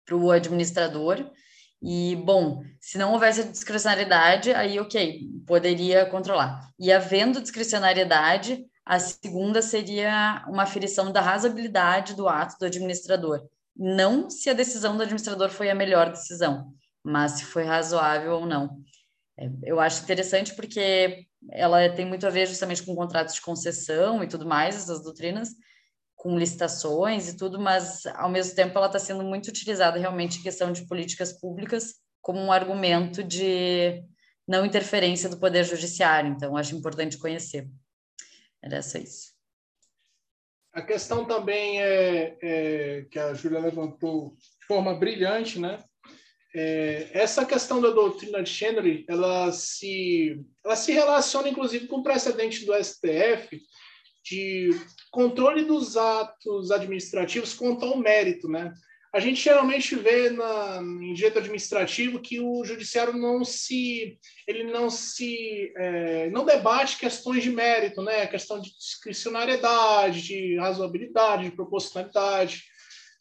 para 0.07 0.15
o 0.15 0.31
administrador, 0.31 1.31
e, 1.81 2.15
bom, 2.15 2.63
se 2.79 2.97
não 2.97 3.13
houvesse 3.13 3.43
discricionariedade, 3.43 4.51
aí, 4.51 4.79
ok, 4.79 5.21
poderia 5.45 6.05
controlar. 6.05 6.69
E 6.79 6.91
havendo 6.91 7.41
discricionariedade, 7.41 8.65
a 8.85 8.99
segunda 8.99 9.61
seria 9.61 10.43
uma 10.47 10.63
aferição 10.63 11.11
da 11.11 11.21
razoabilidade 11.21 12.15
do 12.15 12.27
ato 12.27 12.57
do 12.59 12.65
administrador. 12.65 13.47
Não 13.75 14.29
se 14.29 14.49
a 14.49 14.53
decisão 14.53 14.95
do 14.95 15.03
administrador 15.03 15.49
foi 15.49 15.69
a 15.69 15.75
melhor 15.75 16.09
decisão, 16.09 16.73
mas 17.03 17.33
se 17.33 17.45
foi 17.45 17.63
razoável 17.63 18.33
ou 18.33 18.45
não. 18.45 18.77
É, 19.37 19.49
eu 19.63 19.79
acho 19.79 20.03
interessante 20.03 20.55
porque 20.55 21.25
ela 21.51 21.87
tem 21.89 22.05
muito 22.05 22.25
a 22.25 22.31
ver 22.31 22.47
justamente 22.47 22.83
com 22.83 22.95
contratos 22.95 23.35
de 23.35 23.41
concessão 23.41 24.23
e 24.23 24.27
tudo 24.27 24.47
mais, 24.47 24.75
essas 24.75 25.03
doutrinas, 25.03 25.49
com 26.27 26.37
licitações 26.37 27.29
e 27.29 27.37
tudo, 27.37 27.57
mas 27.57 28.05
ao 28.07 28.29
mesmo 28.29 28.53
tempo 28.53 28.77
ela 28.77 28.87
está 28.87 28.99
sendo 28.99 29.23
muito 29.23 29.47
utilizada 29.47 29.97
realmente 29.97 30.39
em 30.39 30.43
questão 30.43 30.73
de 30.73 30.85
políticas 30.85 31.31
públicas 31.31 32.01
como 32.21 32.37
um 32.37 32.51
argumento 32.51 33.23
de 33.23 34.03
não 34.45 34.65
interferência 34.65 35.29
do 35.29 35.39
poder 35.39 35.63
judiciário. 35.63 36.29
Então, 36.29 36.57
acho 36.57 36.75
importante 36.75 37.17
conhecer. 37.17 37.69
Era 38.61 38.81
só 38.81 38.97
isso. 38.97 39.31
A 40.73 40.81
questão 40.81 41.23
também 41.23 41.81
é, 41.81 42.37
é 42.41 43.05
que 43.09 43.17
a 43.17 43.33
Júlia 43.33 43.59
levantou 43.59 44.35
de 44.59 44.67
forma 44.67 44.93
brilhante, 44.95 45.57
né? 45.57 45.81
É, 46.53 47.07
essa 47.13 47.45
questão 47.45 47.79
da 47.79 47.89
doutrina 47.89 48.43
de 48.43 48.49
Chenery, 48.49 49.05
ela 49.07 49.49
se, 49.53 50.45
ela 50.65 50.75
se 50.75 50.91
relaciona, 50.91 51.47
inclusive, 51.47 51.87
com 51.87 51.97
o 51.97 52.03
precedente 52.03 52.65
do 52.65 52.73
STF, 52.83 53.61
de 54.29 54.69
controle 55.11 55.63
dos 55.63 55.95
atos 55.97 56.71
administrativos 56.71 57.53
quanto 57.53 57.85
ao 57.85 57.97
mérito, 57.97 58.47
né? 58.47 58.73
a 59.13 59.19
gente 59.19 59.41
geralmente 59.41 59.95
vê 59.95 60.29
na, 60.29 60.79
em 60.79 61.13
direito 61.13 61.39
administrativo 61.39 62.19
que 62.19 62.39
o 62.39 62.63
judiciário 62.63 63.13
não 63.13 63.43
se 63.43 64.19
ele 64.45 64.65
não 64.65 64.89
se 64.89 65.73
é, 65.77 66.29
não 66.29 66.45
debate 66.45 66.99
questões 66.99 67.41
de 67.41 67.49
mérito, 67.49 68.01
né? 68.01 68.27
Questão 68.27 68.59
de 68.59 68.69
discricionariedade, 68.77 70.21
de 70.21 70.57
razoabilidade, 70.57 71.45
de 71.45 71.55
proporcionalidade. 71.55 72.63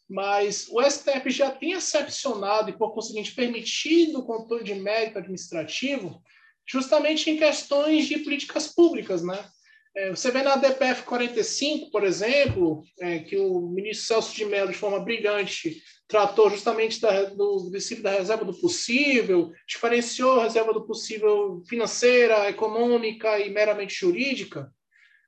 Mas 0.09 0.67
o 0.69 0.81
STF 0.81 1.29
já 1.29 1.51
tem 1.51 1.71
excepcionado 1.71 2.69
e, 2.69 2.77
por 2.77 2.93
conseguinte, 2.93 3.33
permitido 3.33 4.19
o 4.19 4.25
controle 4.25 4.63
de 4.63 4.75
mérito 4.75 5.17
administrativo 5.17 6.21
justamente 6.69 7.29
em 7.29 7.37
questões 7.37 8.07
de 8.07 8.19
políticas 8.19 8.67
públicas, 8.67 9.23
né? 9.23 9.43
É, 9.97 10.11
você 10.11 10.29
vê 10.29 10.43
na 10.43 10.55
DPF 10.55 11.01
45, 11.05 11.89
por 11.89 12.03
exemplo, 12.03 12.83
é, 12.99 13.17
que 13.17 13.35
o 13.35 13.61
ministro 13.61 14.05
Celso 14.05 14.35
de 14.35 14.45
Mello, 14.45 14.69
de 14.71 14.77
forma 14.77 14.99
brilhante, 14.99 15.81
tratou 16.07 16.51
justamente 16.51 17.01
da, 17.01 17.23
do 17.23 17.67
princípio 17.71 18.03
da 18.03 18.11
reserva 18.11 18.45
do 18.45 18.53
possível, 18.53 19.51
diferenciou 19.67 20.39
a 20.39 20.43
reserva 20.43 20.71
do 20.71 20.85
possível 20.85 21.63
financeira, 21.67 22.47
econômica 22.47 23.39
e 23.39 23.49
meramente 23.49 23.95
jurídica. 23.95 24.71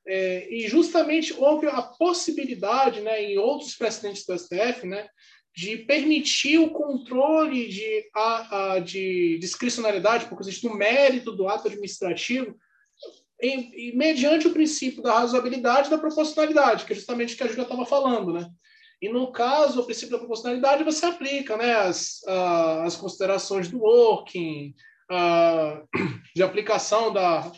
É, 0.07 0.47
e 0.53 0.67
justamente 0.67 1.33
houve 1.33 1.65
a 1.65 1.81
possibilidade, 1.81 3.01
né, 3.01 3.23
em 3.23 3.39
outros 3.39 3.73
precedentes 3.73 4.23
do 4.23 4.37
STF, 4.37 4.85
né, 4.85 5.09
de 5.55 5.77
permitir 5.77 6.59
o 6.59 6.69
controle 6.69 7.67
de, 7.67 8.07
a, 8.15 8.73
a, 8.73 8.79
de 8.79 9.39
discricionalidade, 9.39 10.25
porque 10.25 10.43
existe 10.43 10.67
no 10.67 10.75
mérito 10.75 11.31
do 11.31 11.47
ato 11.49 11.67
administrativo, 11.67 12.55
em, 13.41 13.95
mediante 13.95 14.47
o 14.47 14.53
princípio 14.53 15.01
da 15.01 15.19
razoabilidade 15.19 15.87
e 15.87 15.91
da 15.91 15.97
proporcionalidade, 15.97 16.85
que 16.85 16.93
é 16.93 16.95
justamente 16.95 17.33
o 17.33 17.37
que 17.37 17.43
a 17.43 17.47
Júlia 17.47 17.63
estava 17.63 17.85
falando, 17.85 18.33
né? 18.33 18.49
E 19.01 19.07
no 19.07 19.31
caso, 19.31 19.79
o 19.79 19.85
princípio 19.85 20.11
da 20.11 20.17
proporcionalidade 20.17 20.83
você 20.83 21.05
aplica, 21.05 21.55
né, 21.55 21.73
as, 21.73 22.21
as 22.83 22.97
considerações 22.97 23.69
do 23.69 23.79
working, 23.79 24.75
de 26.35 26.43
aplicação 26.43 27.13
da, 27.13 27.49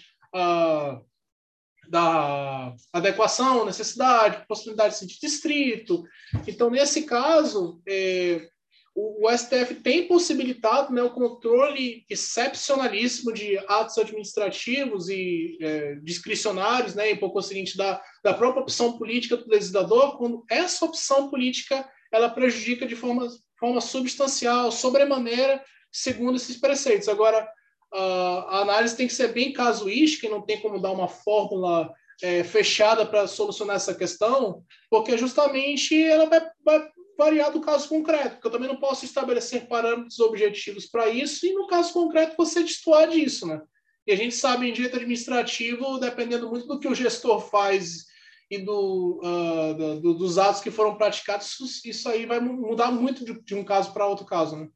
da 1.90 2.74
adequação, 2.94 3.66
necessidade, 3.66 4.46
possibilidade 4.48 5.00
de 5.06 5.20
distrito. 5.20 6.04
Então, 6.48 6.70
nesse 6.70 7.04
caso, 7.04 7.82
é, 7.88 8.48
o, 8.94 9.26
o, 9.26 9.38
STF 9.38 9.76
tem 9.76 10.08
possibilitado 10.08 10.94
né, 10.94 11.02
o 11.02 11.12
controle 11.14 12.06
excepcionalíssimo 12.10 13.34
de 13.34 13.58
atos 13.68 13.98
administrativos 13.98 15.08
e 15.08 15.58
é, 15.62 15.96
discricionários, 16.04 16.94
né, 16.94 17.12
em 17.12 17.16
pouco 17.16 17.42
seguinte 17.42 17.78
da, 17.78 18.02
da 18.24 18.34
própria 18.34 18.62
opção 18.62 18.98
política 18.98 19.38
do 19.38 19.50
legislador, 19.50 20.18
quando 20.18 20.44
essa 20.50 20.86
opção 20.86 21.30
política 21.30 21.88
ela 22.12 22.30
prejudica 22.30 22.86
de 22.86 22.96
forma, 22.96 23.28
forma 23.58 23.80
substancial, 23.80 24.72
sobremaneira, 24.72 25.64
segundo 25.90 26.36
esses 26.36 26.58
preceitos. 26.58 27.08
Agora, 27.08 27.48
a 27.94 28.62
análise 28.62 28.96
tem 28.96 29.08
que 29.08 29.14
ser 29.14 29.30
bem 29.30 29.54
casuística 29.54 30.28
e 30.28 30.30
não 30.30 30.42
tem 30.42 30.60
como 30.62 30.80
dar 30.80 30.92
uma 30.92 31.08
fórmula 31.08 31.92
é, 32.22 32.44
fechada 32.44 33.06
para 33.06 33.28
solucionar 33.28 33.78
essa 33.78 33.96
questão, 33.96 34.64
porque 34.90 35.18
justamente 35.18 36.02
ela 36.04 36.26
vai, 36.26 36.42
vai 36.64 36.90
variar 37.18 37.52
do 37.52 37.62
caso 37.62 37.88
concreto, 37.88 38.36
porque 38.36 38.48
eu 38.48 38.52
também 38.52 38.68
não 38.68 38.78
posso 38.78 39.06
estabelecer 39.06 39.68
parâmetros 39.68 40.20
objetivos 40.20 40.86
para 40.86 41.10
isso 41.10 41.46
e, 41.46 41.54
no 41.54 41.68
caso 41.68 41.94
concreto, 41.94 42.36
você 42.38 42.64
destoar 42.64 43.10
disso, 43.10 43.46
né? 43.48 43.62
E 44.06 44.12
a 44.12 44.16
gente 44.16 44.36
sabe 44.36 44.68
em 44.68 44.74
direito 44.74 44.96
administrativo, 44.96 46.00
dependendo 46.00 46.50
muito 46.50 46.68
do 46.68 46.80
que 46.80 46.88
o 46.88 46.96
gestor 46.96 47.40
faz 47.40 48.06
e 48.50 48.58
do, 48.58 49.22
uh, 49.24 50.02
do, 50.02 50.14
dos 50.14 50.38
atos 50.38 50.62
que 50.62 50.72
foram 50.72 50.98
praticados, 50.98 51.86
isso 51.86 52.10
aí 52.10 52.26
vai 52.26 52.40
mudar 52.40 52.92
muito 52.92 53.24
de, 53.24 53.40
de 53.42 53.56
um 53.56 53.64
caso 53.64 53.94
para 53.94 54.08
outro 54.08 54.26
caso, 54.26 54.58
né? 54.58 54.68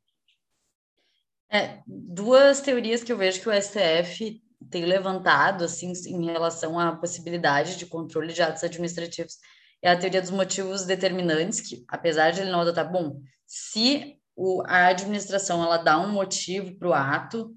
É, 1.52 1.80
duas 1.86 2.62
teorias 2.62 3.04
que 3.04 3.12
eu 3.12 3.18
vejo 3.18 3.42
que 3.42 3.50
o 3.50 3.62
STF 3.62 4.42
tem 4.70 4.86
levantado, 4.86 5.64
assim, 5.64 5.92
em 6.08 6.26
relação 6.26 6.80
à 6.80 6.96
possibilidade 6.96 7.78
de 7.78 7.86
controle 7.86 8.34
de 8.34 8.42
atos 8.42 8.64
administrativos 8.64 9.38
é 9.86 9.92
a 9.92 9.98
teoria 9.98 10.22
dos 10.22 10.32
motivos 10.32 10.84
determinantes, 10.84 11.62
que 11.62 11.86
apesar 11.88 12.32
de 12.32 12.42
ele 12.42 12.50
não 12.50 12.62
adotar, 12.62 12.92
bom, 12.92 13.22
se 13.46 14.18
o, 14.36 14.64
a 14.66 14.88
administração 14.88 15.64
ela 15.64 15.78
dá 15.78 16.00
um 16.00 16.12
motivo 16.12 16.76
para 16.76 16.90
o 16.90 16.94
ato, 16.94 17.56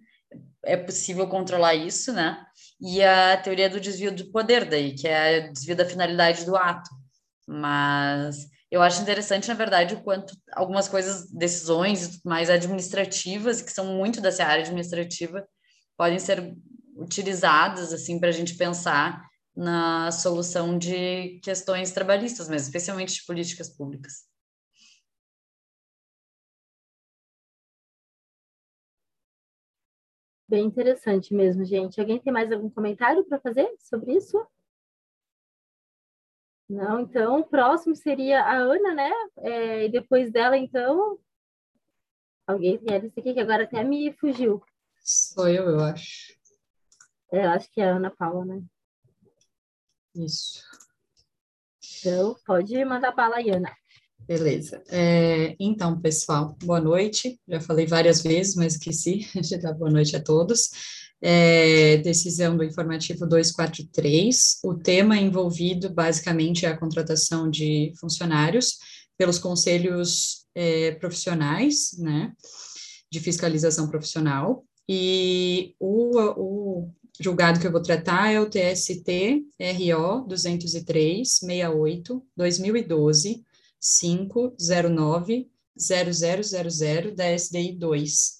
é 0.62 0.76
possível 0.76 1.26
controlar 1.26 1.74
isso, 1.74 2.12
né? 2.12 2.44
E 2.78 3.02
a 3.02 3.34
teoria 3.38 3.70
do 3.70 3.80
desvio 3.80 4.14
do 4.14 4.30
poder 4.30 4.66
daí, 4.66 4.94
que 4.94 5.08
é 5.08 5.48
o 5.48 5.52
desvio 5.54 5.74
da 5.74 5.86
finalidade 5.86 6.44
do 6.44 6.54
ato. 6.54 6.90
Mas 7.46 8.46
eu 8.70 8.82
acho 8.82 9.00
interessante, 9.00 9.48
na 9.48 9.54
verdade, 9.54 9.94
o 9.94 10.02
quanto 10.02 10.36
algumas 10.52 10.86
coisas, 10.86 11.30
decisões 11.30 12.20
mais 12.22 12.50
administrativas, 12.50 13.62
que 13.62 13.72
são 13.72 13.96
muito 13.96 14.20
dessa 14.20 14.44
área 14.44 14.64
administrativa, 14.64 15.48
podem 15.96 16.18
ser 16.18 16.54
utilizadas 16.94 17.90
assim 17.90 18.20
para 18.20 18.28
a 18.28 18.32
gente 18.32 18.54
pensar 18.54 19.27
na 19.58 20.12
solução 20.12 20.78
de 20.78 21.40
questões 21.40 21.90
trabalhistas, 21.90 22.48
mas 22.48 22.62
especialmente 22.62 23.14
de 23.14 23.26
políticas 23.26 23.68
públicas. 23.68 24.24
Bem 30.48 30.64
interessante 30.64 31.34
mesmo, 31.34 31.64
gente. 31.64 32.00
Alguém 32.00 32.20
tem 32.20 32.32
mais 32.32 32.52
algum 32.52 32.70
comentário 32.70 33.24
para 33.24 33.40
fazer 33.40 33.68
sobre 33.80 34.16
isso? 34.16 34.46
Não, 36.70 37.00
então, 37.00 37.40
o 37.40 37.44
próximo 37.44 37.96
seria 37.96 38.40
a 38.44 38.58
Ana, 38.58 38.94
né? 38.94 39.10
É, 39.38 39.86
e 39.86 39.88
depois 39.90 40.30
dela, 40.30 40.56
então. 40.56 41.18
Alguém 42.46 42.78
tem 42.78 42.96
essa 42.96 43.06
aqui 43.08 43.34
que 43.34 43.40
agora 43.40 43.64
até 43.64 43.82
me 43.82 44.12
fugiu. 44.12 44.62
Sou 45.00 45.48
eu, 45.48 45.68
eu 45.68 45.80
acho. 45.80 46.32
É, 47.32 47.44
eu 47.44 47.50
acho 47.50 47.68
que 47.72 47.80
é 47.80 47.90
a 47.90 47.96
Ana 47.96 48.10
Paula, 48.10 48.44
né? 48.44 48.62
Isso. 50.18 50.62
Então, 52.00 52.36
pode 52.44 52.84
mandar 52.84 53.12
bala 53.12 53.36
aí, 53.36 53.50
Ana. 53.50 53.72
Beleza. 54.26 54.82
É, 54.90 55.56
então, 55.58 56.00
pessoal, 56.00 56.56
boa 56.62 56.80
noite. 56.80 57.40
Já 57.48 57.60
falei 57.60 57.86
várias 57.86 58.22
vezes, 58.22 58.56
mas 58.56 58.74
esqueci 58.74 59.26
de 59.40 59.56
dar 59.58 59.72
boa 59.74 59.90
noite 59.90 60.16
a 60.16 60.22
todos. 60.22 60.70
É, 61.20 61.96
decisão 61.98 62.56
do 62.56 62.64
informativo 62.64 63.26
243. 63.26 64.58
O 64.64 64.74
tema 64.74 65.16
envolvido, 65.16 65.88
basicamente, 65.88 66.66
é 66.66 66.68
a 66.68 66.76
contratação 66.76 67.48
de 67.48 67.92
funcionários 67.98 68.76
pelos 69.16 69.38
conselhos 69.38 70.46
é, 70.54 70.92
profissionais, 70.92 71.96
né, 71.98 72.32
de 73.10 73.20
fiscalização 73.20 73.88
profissional. 73.88 74.64
E 74.88 75.74
o, 75.78 76.18
o 76.36 76.92
julgado 77.20 77.60
que 77.60 77.66
eu 77.66 77.72
vou 77.72 77.82
tratar 77.82 78.32
é 78.32 78.40
o 78.40 78.48
TST 78.48 79.44
RO 79.60 80.26
203 80.26 81.28
68 81.28 82.26
2012 82.36 83.44
509 83.80 85.50
0000 85.78 87.14
da 87.14 87.32
SDI 87.38 87.72
2, 87.72 88.38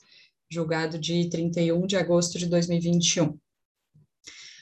julgado 0.51 0.99
de 0.99 1.29
31 1.29 1.87
de 1.87 1.97
agosto 1.97 2.39
de 2.39 2.47
2021. 2.47 3.39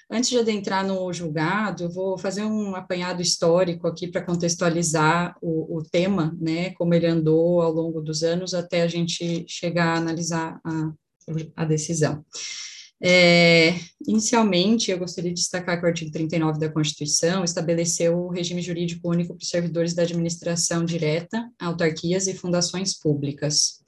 Antes 0.08 0.30
de 0.30 0.38
adentrar 0.38 0.86
no 0.86 1.12
julgado, 1.12 1.90
vou 1.90 2.16
fazer 2.16 2.44
um 2.44 2.76
apanhado 2.76 3.20
histórico 3.20 3.88
aqui 3.88 4.06
para 4.06 4.22
contextualizar 4.22 5.36
o, 5.42 5.78
o, 5.78 5.82
tema, 5.82 6.36
né, 6.38 6.70
como 6.74 6.94
ele 6.94 7.06
andou 7.06 7.60
ao 7.60 7.72
longo 7.72 8.00
dos 8.00 8.22
anos 8.22 8.54
até 8.54 8.82
a 8.82 8.88
gente 8.88 9.44
chegar 9.48 9.94
a 9.94 9.98
analisar 9.98 10.60
a, 10.64 10.92
a 11.56 11.64
decisão. 11.64 12.24
É, 13.02 13.74
inicialmente, 14.06 14.90
eu 14.90 14.98
gostaria 14.98 15.30
de 15.30 15.40
destacar 15.40 15.78
que 15.78 15.84
o 15.84 15.88
artigo 15.88 16.10
39 16.10 16.58
da 16.58 16.72
Constituição 16.72 17.44
estabeleceu 17.44 18.18
o 18.18 18.28
regime 18.28 18.62
jurídico 18.62 19.10
único 19.10 19.34
para 19.34 19.42
os 19.42 19.50
servidores 19.50 19.94
da 19.94 20.02
administração 20.02 20.84
direta, 20.84 21.50
autarquias 21.58 22.26
e 22.26 22.34
fundações 22.34 22.98
públicas. 22.98 23.82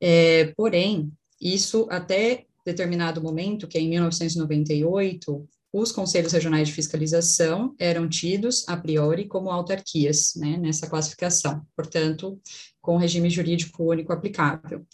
É, 0.00 0.52
porém, 0.56 1.10
isso 1.40 1.86
até 1.90 2.44
determinado 2.64 3.22
momento, 3.22 3.66
que 3.66 3.78
é 3.78 3.80
em 3.80 3.88
1998, 3.88 5.48
os 5.72 5.90
conselhos 5.90 6.32
regionais 6.32 6.68
de 6.68 6.74
fiscalização 6.74 7.74
eram 7.78 8.08
tidos, 8.08 8.68
a 8.68 8.76
priori, 8.76 9.26
como 9.26 9.50
autarquias, 9.50 10.34
né, 10.36 10.58
nessa 10.58 10.86
classificação, 10.86 11.62
portanto, 11.74 12.38
com 12.80 12.98
regime 12.98 13.30
jurídico 13.30 13.90
único 13.90 14.12
aplicável. 14.12 14.86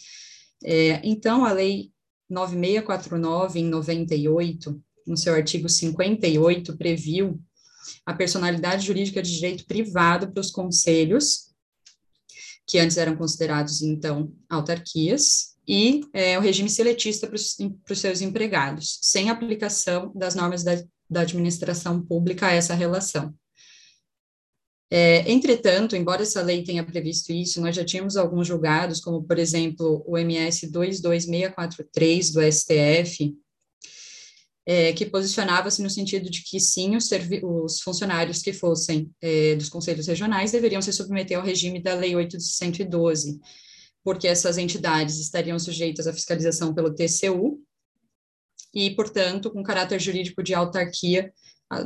É, 0.63 1.01
então, 1.03 1.45
a 1.45 1.51
lei 1.51 1.91
9649, 2.29 3.59
em 3.59 3.65
98, 3.65 4.81
no 5.07 5.17
seu 5.17 5.33
artigo 5.33 5.67
58, 5.67 6.77
previu 6.77 7.41
a 8.05 8.13
personalidade 8.13 8.85
jurídica 8.85 9.21
de 9.21 9.33
direito 9.33 9.65
privado 9.65 10.31
para 10.31 10.41
os 10.41 10.51
conselhos, 10.51 11.49
que 12.67 12.77
antes 12.77 12.97
eram 12.97 13.15
considerados, 13.15 13.81
então, 13.81 14.31
autarquias, 14.47 15.55
e 15.67 16.01
é, 16.13 16.37
o 16.37 16.41
regime 16.41 16.69
seletista 16.69 17.27
para 17.27 17.35
os, 17.35 17.99
seus 17.99 18.21
empregados, 18.21 18.99
sem 19.01 19.29
aplicação 19.29 20.11
das 20.15 20.35
normas 20.35 20.63
da, 20.63 20.83
da 21.09 21.21
administração 21.21 22.01
pública 22.01 22.47
a 22.47 22.53
essa 22.53 22.73
relação. 22.73 23.33
É, 24.91 25.31
entretanto, 25.31 25.95
embora 25.95 26.23
essa 26.23 26.41
lei 26.41 26.63
tenha 26.63 26.83
previsto 26.83 27.31
isso, 27.31 27.61
nós 27.61 27.75
já 27.75 27.85
tínhamos 27.85 28.17
alguns 28.17 28.47
julgados, 28.47 28.99
como, 28.99 29.23
por 29.23 29.37
exemplo, 29.37 30.03
o 30.07 30.17
MS 30.17 30.67
22643 30.71 32.31
do 32.31 32.41
STF, 32.41 33.35
é, 34.65 34.93
que 34.93 35.05
posicionava-se 35.05 35.81
no 35.81 35.89
sentido 35.89 36.29
de 36.29 36.43
que 36.43 36.59
sim, 36.59 36.95
os, 36.95 37.09
os 37.43 37.81
funcionários 37.81 38.41
que 38.41 38.51
fossem 38.51 39.11
é, 39.21 39.55
dos 39.55 39.69
conselhos 39.69 40.07
regionais 40.07 40.51
deveriam 40.51 40.81
se 40.81 40.91
submeter 40.91 41.37
ao 41.37 41.45
regime 41.45 41.81
da 41.81 41.93
Lei 41.93 42.15
812, 42.15 43.39
porque 44.03 44.27
essas 44.27 44.57
entidades 44.57 45.19
estariam 45.19 45.57
sujeitas 45.59 46.07
à 46.07 46.13
fiscalização 46.13 46.73
pelo 46.73 46.93
TCU 46.93 47.59
e, 48.73 48.91
portanto, 48.91 49.51
com 49.51 49.63
caráter 49.63 49.99
jurídico 49.99 50.41
de 50.41 50.53
autarquia 50.53 51.31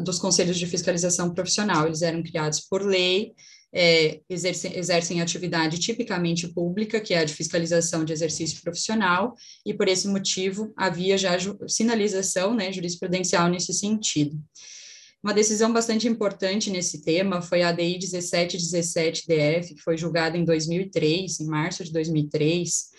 dos 0.02 0.20
conselhos 0.20 0.58
de 0.58 0.66
fiscalização 0.66 1.34
profissional. 1.34 1.86
Eles 1.86 2.02
eram 2.02 2.24
criados 2.24 2.62
por 2.62 2.82
lei, 2.82 3.34
é, 3.74 4.22
exercem, 4.30 4.78
exercem 4.78 5.22
atividade 5.22 5.80
tipicamente 5.80 6.48
pública, 6.48 7.02
que 7.02 7.14
é 7.14 7.20
a 7.20 7.26
de 7.26 7.34
fiscalização 7.34 8.06
de 8.06 8.14
exercício 8.14 8.62
profissional, 8.62 9.36
e 9.66 9.74
por 9.74 9.88
esse 9.88 10.08
motivo 10.08 10.72
havia 10.78 11.18
já 11.18 11.36
sinalização 11.68 12.54
né, 12.54 12.72
jurisprudencial 12.72 13.50
nesse 13.50 13.74
sentido. 13.74 14.40
Uma 15.24 15.34
decisão 15.34 15.72
bastante 15.72 16.06
importante 16.08 16.70
nesse 16.70 17.02
tema 17.02 17.42
foi 17.42 17.64
a 17.64 17.70
ADI 17.70 17.98
1717-DF, 17.98 19.74
que 19.74 19.82
foi 19.82 19.98
julgada 19.98 20.38
em 20.38 20.44
2003, 20.44 21.40
em 21.40 21.46
março 21.46 21.84
de 21.84 21.94
2003, 21.94 22.90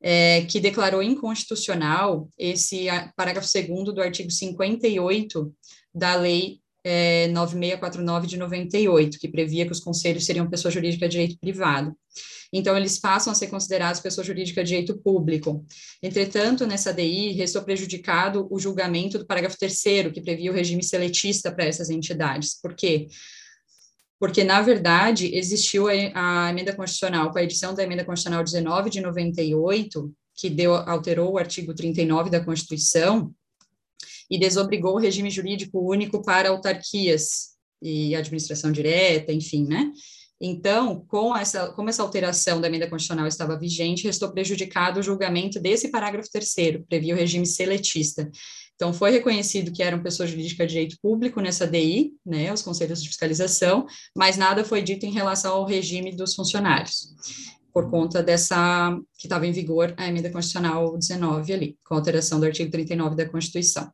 é, 0.00 0.42
que 0.42 0.60
declarou 0.60 1.02
inconstitucional 1.02 2.28
esse 2.38 2.86
parágrafo 3.16 3.48
2 3.52 3.94
do 3.94 4.00
artigo 4.00 4.30
58 4.30 5.52
da 5.94 6.14
Lei 6.16 6.60
é, 6.84 7.26
9649 7.28 8.26
de 8.28 8.36
98, 8.36 9.18
que 9.18 9.28
previa 9.28 9.66
que 9.66 9.72
os 9.72 9.80
conselhos 9.80 10.24
seriam 10.24 10.48
pessoa 10.48 10.70
jurídica 10.70 11.08
de 11.08 11.12
direito 11.12 11.38
privado. 11.40 11.96
Então, 12.52 12.76
eles 12.76 12.98
passam 12.98 13.32
a 13.32 13.34
ser 13.34 13.48
considerados 13.48 14.00
pessoa 14.00 14.24
jurídica 14.24 14.62
de 14.62 14.68
direito 14.68 14.96
público. 14.98 15.64
Entretanto, 16.00 16.64
nessa 16.64 16.92
DI, 16.92 17.32
restou 17.32 17.62
prejudicado 17.62 18.46
o 18.50 18.58
julgamento 18.58 19.18
do 19.18 19.26
parágrafo 19.26 19.58
3 19.58 19.82
que 20.14 20.22
previa 20.22 20.52
o 20.52 20.54
regime 20.54 20.82
seletista 20.82 21.50
para 21.50 21.64
essas 21.64 21.90
entidades. 21.90 22.60
Por 22.60 22.74
quê? 22.74 23.08
Porque, 24.18 24.42
na 24.42 24.62
verdade, 24.62 25.34
existiu 25.34 25.88
a, 25.88 26.46
a 26.46 26.50
emenda 26.50 26.74
constitucional, 26.74 27.30
com 27.30 27.38
a 27.38 27.42
edição 27.42 27.74
da 27.74 27.82
emenda 27.82 28.04
constitucional 28.04 28.42
19 28.42 28.90
de 28.90 29.00
98, 29.00 30.12
que 30.34 30.48
deu, 30.50 30.74
alterou 30.74 31.32
o 31.32 31.38
artigo 31.38 31.74
39 31.74 32.30
da 32.30 32.44
Constituição, 32.44 33.32
e 34.30 34.38
desobrigou 34.38 34.94
o 34.94 34.98
regime 34.98 35.30
jurídico 35.30 35.78
único 35.78 36.22
para 36.22 36.48
autarquias 36.48 37.56
e 37.80 38.14
administração 38.14 38.72
direta, 38.72 39.32
enfim, 39.32 39.66
né? 39.66 39.92
Então, 40.40 41.04
com 41.08 41.34
essa, 41.34 41.68
como 41.72 41.88
essa 41.88 42.02
alteração 42.02 42.60
da 42.60 42.68
emenda 42.68 42.88
constitucional 42.88 43.26
estava 43.26 43.58
vigente, 43.58 44.04
restou 44.04 44.30
prejudicado 44.32 45.00
o 45.00 45.02
julgamento 45.02 45.58
desse 45.58 45.90
parágrafo 45.90 46.30
terceiro, 46.30 46.84
previa 46.88 47.14
o 47.14 47.16
regime 47.16 47.46
seletista. 47.46 48.30
Então, 48.76 48.92
foi 48.92 49.10
reconhecido 49.10 49.72
que 49.72 49.82
eram 49.82 50.02
pessoas 50.02 50.30
jurídicas 50.30 50.66
de 50.66 50.74
direito 50.74 50.98
público 51.00 51.40
nessa 51.40 51.66
DI, 51.66 52.12
né, 52.24 52.52
os 52.52 52.60
conselhos 52.60 53.02
de 53.02 53.08
fiscalização, 53.08 53.86
mas 54.14 54.36
nada 54.36 54.62
foi 54.64 54.82
dito 54.82 55.06
em 55.06 55.12
relação 55.12 55.54
ao 55.54 55.64
regime 55.64 56.14
dos 56.14 56.34
funcionários, 56.34 57.14
por 57.72 57.90
conta 57.90 58.22
dessa, 58.22 58.94
que 59.18 59.26
estava 59.26 59.46
em 59.46 59.52
vigor 59.52 59.94
a 59.96 60.06
emenda 60.06 60.30
constitucional 60.30 60.96
19 60.96 61.52
ali, 61.54 61.78
com 61.84 61.94
alteração 61.94 62.38
do 62.38 62.44
artigo 62.44 62.70
39 62.70 63.16
da 63.16 63.26
Constituição. 63.26 63.90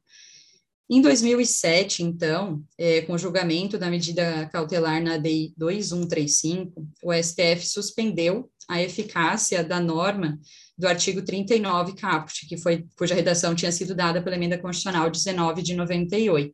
Em 0.91 1.01
2007, 1.01 2.03
então, 2.03 2.63
é, 2.77 3.03
com 3.03 3.15
o 3.15 3.19
julgamento 3.19 3.79
da 3.79 3.89
medida 3.89 4.47
cautelar 4.53 5.03
na 5.03 5.17
DI 5.17 5.55
2135, 5.57 6.87
o 7.05 7.13
STF 7.15 7.67
suspendeu 7.67 8.51
a 8.69 8.83
eficácia 8.83 9.63
da 9.63 9.81
norma 9.81 10.39
do 10.83 10.89
artigo 10.89 11.23
39 11.23 11.95
caput, 11.95 12.47
que 12.49 12.57
foi, 12.57 12.85
cuja 12.97 13.15
redação 13.15 13.55
tinha 13.55 13.71
sido 13.71 13.95
dada 13.95 14.21
pela 14.21 14.35
emenda 14.35 14.59
constitucional 14.59 15.09
19 15.09 15.63
de 15.63 15.75
98. 15.75 16.53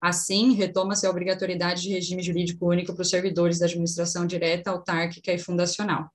Assim, 0.00 0.54
retoma-se 0.54 1.04
a 1.04 1.10
obrigatoriedade 1.10 1.82
de 1.82 1.90
regime 1.90 2.22
jurídico 2.22 2.66
único 2.70 2.94
para 2.94 3.02
os 3.02 3.10
servidores 3.10 3.58
da 3.58 3.66
administração 3.66 4.24
direta, 4.24 4.70
autárquica 4.70 5.32
e 5.32 5.38
fundacional. 5.38 6.08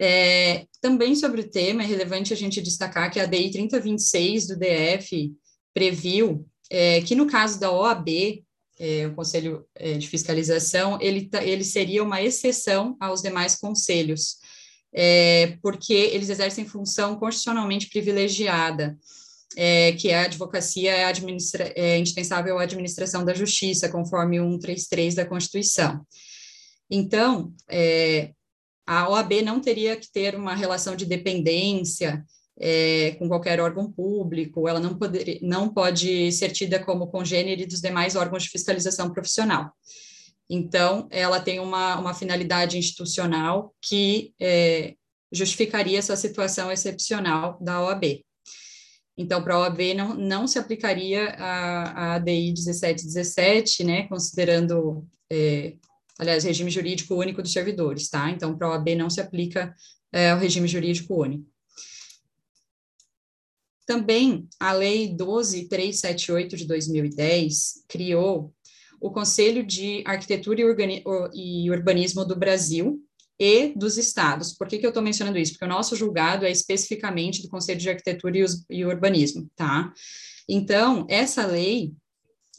É, 0.00 0.64
também 0.80 1.16
sobre 1.16 1.40
o 1.40 1.50
tema, 1.50 1.82
é 1.82 1.86
relevante 1.86 2.32
a 2.32 2.36
gente 2.36 2.62
destacar 2.62 3.10
que 3.10 3.18
a 3.18 3.26
DI 3.26 3.50
3026 3.50 4.46
do 4.46 4.56
DF 4.56 5.34
previu 5.74 6.48
é, 6.70 7.00
que 7.00 7.16
no 7.16 7.26
caso 7.26 7.58
da 7.58 7.72
OAB, 7.72 8.08
é, 8.78 9.06
o 9.08 9.14
Conselho 9.14 9.66
é, 9.74 9.94
de 9.94 10.08
Fiscalização, 10.08 10.98
ele, 11.00 11.28
ele 11.42 11.64
seria 11.64 12.02
uma 12.02 12.22
exceção 12.22 12.96
aos 13.00 13.20
demais 13.20 13.56
conselhos, 13.56 14.37
é, 14.92 15.58
porque 15.62 15.92
eles 15.92 16.30
exercem 16.30 16.66
função 16.66 17.16
constitucionalmente 17.16 17.88
privilegiada, 17.88 18.96
é, 19.56 19.92
que 19.92 20.12
a 20.12 20.24
advocacia 20.24 20.92
é, 20.92 21.04
administra, 21.04 21.72
é 21.74 21.98
indispensável 21.98 22.58
à 22.58 22.62
administração 22.62 23.24
da 23.24 23.34
justiça, 23.34 23.88
conforme 23.88 24.38
133 24.38 25.14
da 25.14 25.26
Constituição. 25.26 26.00
Então, 26.90 27.52
é, 27.68 28.32
a 28.86 29.08
OAB 29.10 29.42
não 29.42 29.60
teria 29.60 29.96
que 29.96 30.10
ter 30.10 30.34
uma 30.34 30.54
relação 30.54 30.96
de 30.96 31.04
dependência 31.04 32.24
é, 32.58 33.12
com 33.18 33.28
qualquer 33.28 33.60
órgão 33.60 33.90
público, 33.90 34.66
ela 34.68 34.80
não, 34.80 34.96
poder, 34.96 35.38
não 35.42 35.68
pode 35.72 36.32
ser 36.32 36.50
tida 36.50 36.78
como 36.78 37.06
congênere 37.08 37.66
dos 37.66 37.80
demais 37.80 38.16
órgãos 38.16 38.44
de 38.44 38.50
fiscalização 38.50 39.12
profissional. 39.12 39.70
Então, 40.48 41.06
ela 41.10 41.40
tem 41.40 41.60
uma, 41.60 41.98
uma 41.98 42.14
finalidade 42.14 42.78
institucional 42.78 43.74
que 43.82 44.32
é, 44.40 44.94
justificaria 45.30 45.98
essa 45.98 46.16
situação 46.16 46.72
excepcional 46.72 47.58
da 47.60 47.82
OAB. 47.82 48.24
Então, 49.16 49.42
para 49.42 49.54
a 49.54 49.60
OAB 49.60 49.94
não, 49.94 50.14
não 50.14 50.46
se 50.46 50.58
aplicaria 50.58 51.30
a, 51.30 51.82
a 51.82 52.14
ADI 52.14 52.52
1717, 52.52 53.84
né, 53.84 54.06
considerando 54.08 55.06
é, 55.30 55.74
aliás, 56.18 56.44
regime 56.44 56.70
jurídico 56.70 57.14
único 57.14 57.40
dos 57.40 57.52
servidores, 57.52 58.08
tá? 58.10 58.28
Então, 58.30 58.56
para 58.56 58.66
a 58.66 58.70
OAB 58.70 58.88
não 58.96 59.08
se 59.08 59.20
aplica 59.20 59.74
é, 60.12 60.34
o 60.34 60.38
regime 60.38 60.66
jurídico 60.66 61.14
único. 61.14 61.46
Também 63.86 64.46
a 64.60 64.72
Lei 64.72 65.14
12378 65.14 66.56
de 66.56 66.66
2010 66.66 67.84
criou 67.88 68.52
o 69.00 69.10
Conselho 69.10 69.64
de 69.64 70.02
Arquitetura 70.06 70.60
e 71.34 71.70
Urbanismo 71.70 72.24
do 72.24 72.36
Brasil 72.36 73.02
e 73.38 73.72
dos 73.76 73.96
estados. 73.96 74.52
Por 74.52 74.66
que, 74.66 74.78
que 74.78 74.86
eu 74.86 74.90
estou 74.90 75.02
mencionando 75.02 75.38
isso? 75.38 75.52
Porque 75.52 75.64
o 75.64 75.68
nosso 75.68 75.94
julgado 75.94 76.44
é 76.44 76.50
especificamente 76.50 77.42
do 77.42 77.48
Conselho 77.48 77.78
de 77.78 77.88
Arquitetura 77.88 78.44
e 78.68 78.84
Urbanismo, 78.84 79.48
tá? 79.54 79.92
Então, 80.48 81.06
essa 81.08 81.46
lei 81.46 81.92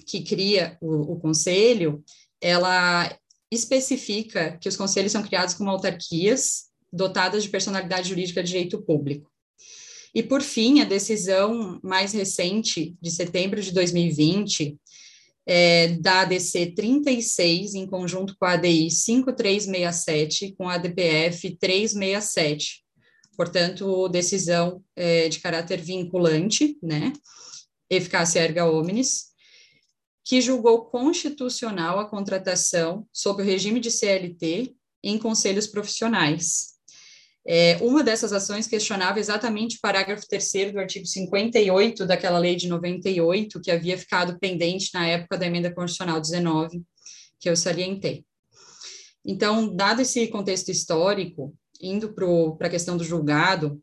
que 0.06 0.22
cria 0.22 0.78
o, 0.82 1.14
o 1.14 1.20
conselho, 1.20 2.04
ela 2.42 3.14
especifica 3.52 4.58
que 4.58 4.70
os 4.70 4.78
conselhos 4.78 5.12
são 5.12 5.24
criados 5.24 5.56
como 5.56 5.70
autarquias 5.70 6.70
dotadas 6.92 7.44
de 7.44 7.50
personalidade 7.50 8.10
jurídica 8.10 8.42
de 8.42 8.50
direito 8.50 8.82
público. 8.82 9.30
E, 10.14 10.24
por 10.24 10.42
fim, 10.42 10.82
a 10.82 10.86
decisão 10.86 11.80
mais 11.84 12.14
recente, 12.14 12.96
de 13.00 13.12
setembro 13.12 13.62
de 13.62 13.72
2020, 13.72 14.76
é, 15.52 15.88
da 15.88 16.22
ADC 16.22 16.74
36, 16.76 17.74
em 17.74 17.88
conjunto 17.88 18.36
com 18.38 18.46
a 18.46 18.52
ADI 18.52 18.92
5367, 18.92 20.54
com 20.56 20.70
a 20.70 20.76
ADPF 20.76 21.58
367. 21.58 22.84
Portanto, 23.36 24.08
decisão 24.10 24.84
é, 24.96 25.28
de 25.28 25.40
caráter 25.40 25.82
vinculante, 25.82 26.78
né? 26.84 27.12
Eficácia 27.90 28.42
erga 28.42 28.70
omnes, 28.70 29.30
que 30.24 30.40
julgou 30.40 30.86
constitucional 30.86 31.98
a 31.98 32.08
contratação 32.08 33.08
sob 33.12 33.42
o 33.42 33.46
regime 33.46 33.80
de 33.80 33.90
CLT 33.90 34.76
em 35.04 35.18
conselhos 35.18 35.66
profissionais. 35.66 36.69
É, 37.52 37.78
uma 37.82 38.04
dessas 38.04 38.32
ações 38.32 38.68
questionava 38.68 39.20
exatamente 39.20 39.78
o 39.78 39.80
parágrafo 39.82 40.28
3 40.28 40.72
do 40.72 40.80
artigo 40.80 41.08
58 41.08 42.06
daquela 42.06 42.38
lei 42.38 42.56
de 42.56 42.68
98, 42.68 43.60
que 43.60 43.72
havia 43.72 43.98
ficado 43.98 44.38
pendente 44.38 44.92
na 44.94 45.08
época 45.08 45.36
da 45.36 45.48
emenda 45.48 45.74
constitucional 45.74 46.22
19, 46.22 46.84
que 47.40 47.50
eu 47.50 47.56
salientei. 47.56 48.24
Então, 49.26 49.76
dado 49.76 50.04
esse 50.04 50.28
contexto 50.28 50.70
histórico, 50.70 51.52
indo 51.82 52.14
para 52.14 52.68
a 52.68 52.70
questão 52.70 52.96
do 52.96 53.04
julgado, 53.04 53.82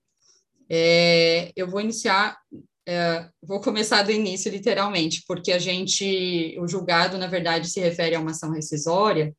é, 0.71 1.51
eu 1.57 1.69
vou 1.69 1.81
iniciar 1.81 2.39
é, 2.89 3.29
vou 3.43 3.61
começar 3.61 4.05
do 4.05 4.13
início, 4.13 4.49
literalmente, 4.49 5.25
porque 5.27 5.51
a 5.51 5.59
gente, 5.59 6.57
o 6.61 6.69
julgado, 6.69 7.19
na 7.19 7.27
verdade, 7.27 7.69
se 7.69 7.81
refere 7.81 8.15
a 8.15 8.21
uma 8.21 8.31
ação 8.31 8.53
rescisória, 8.53 9.35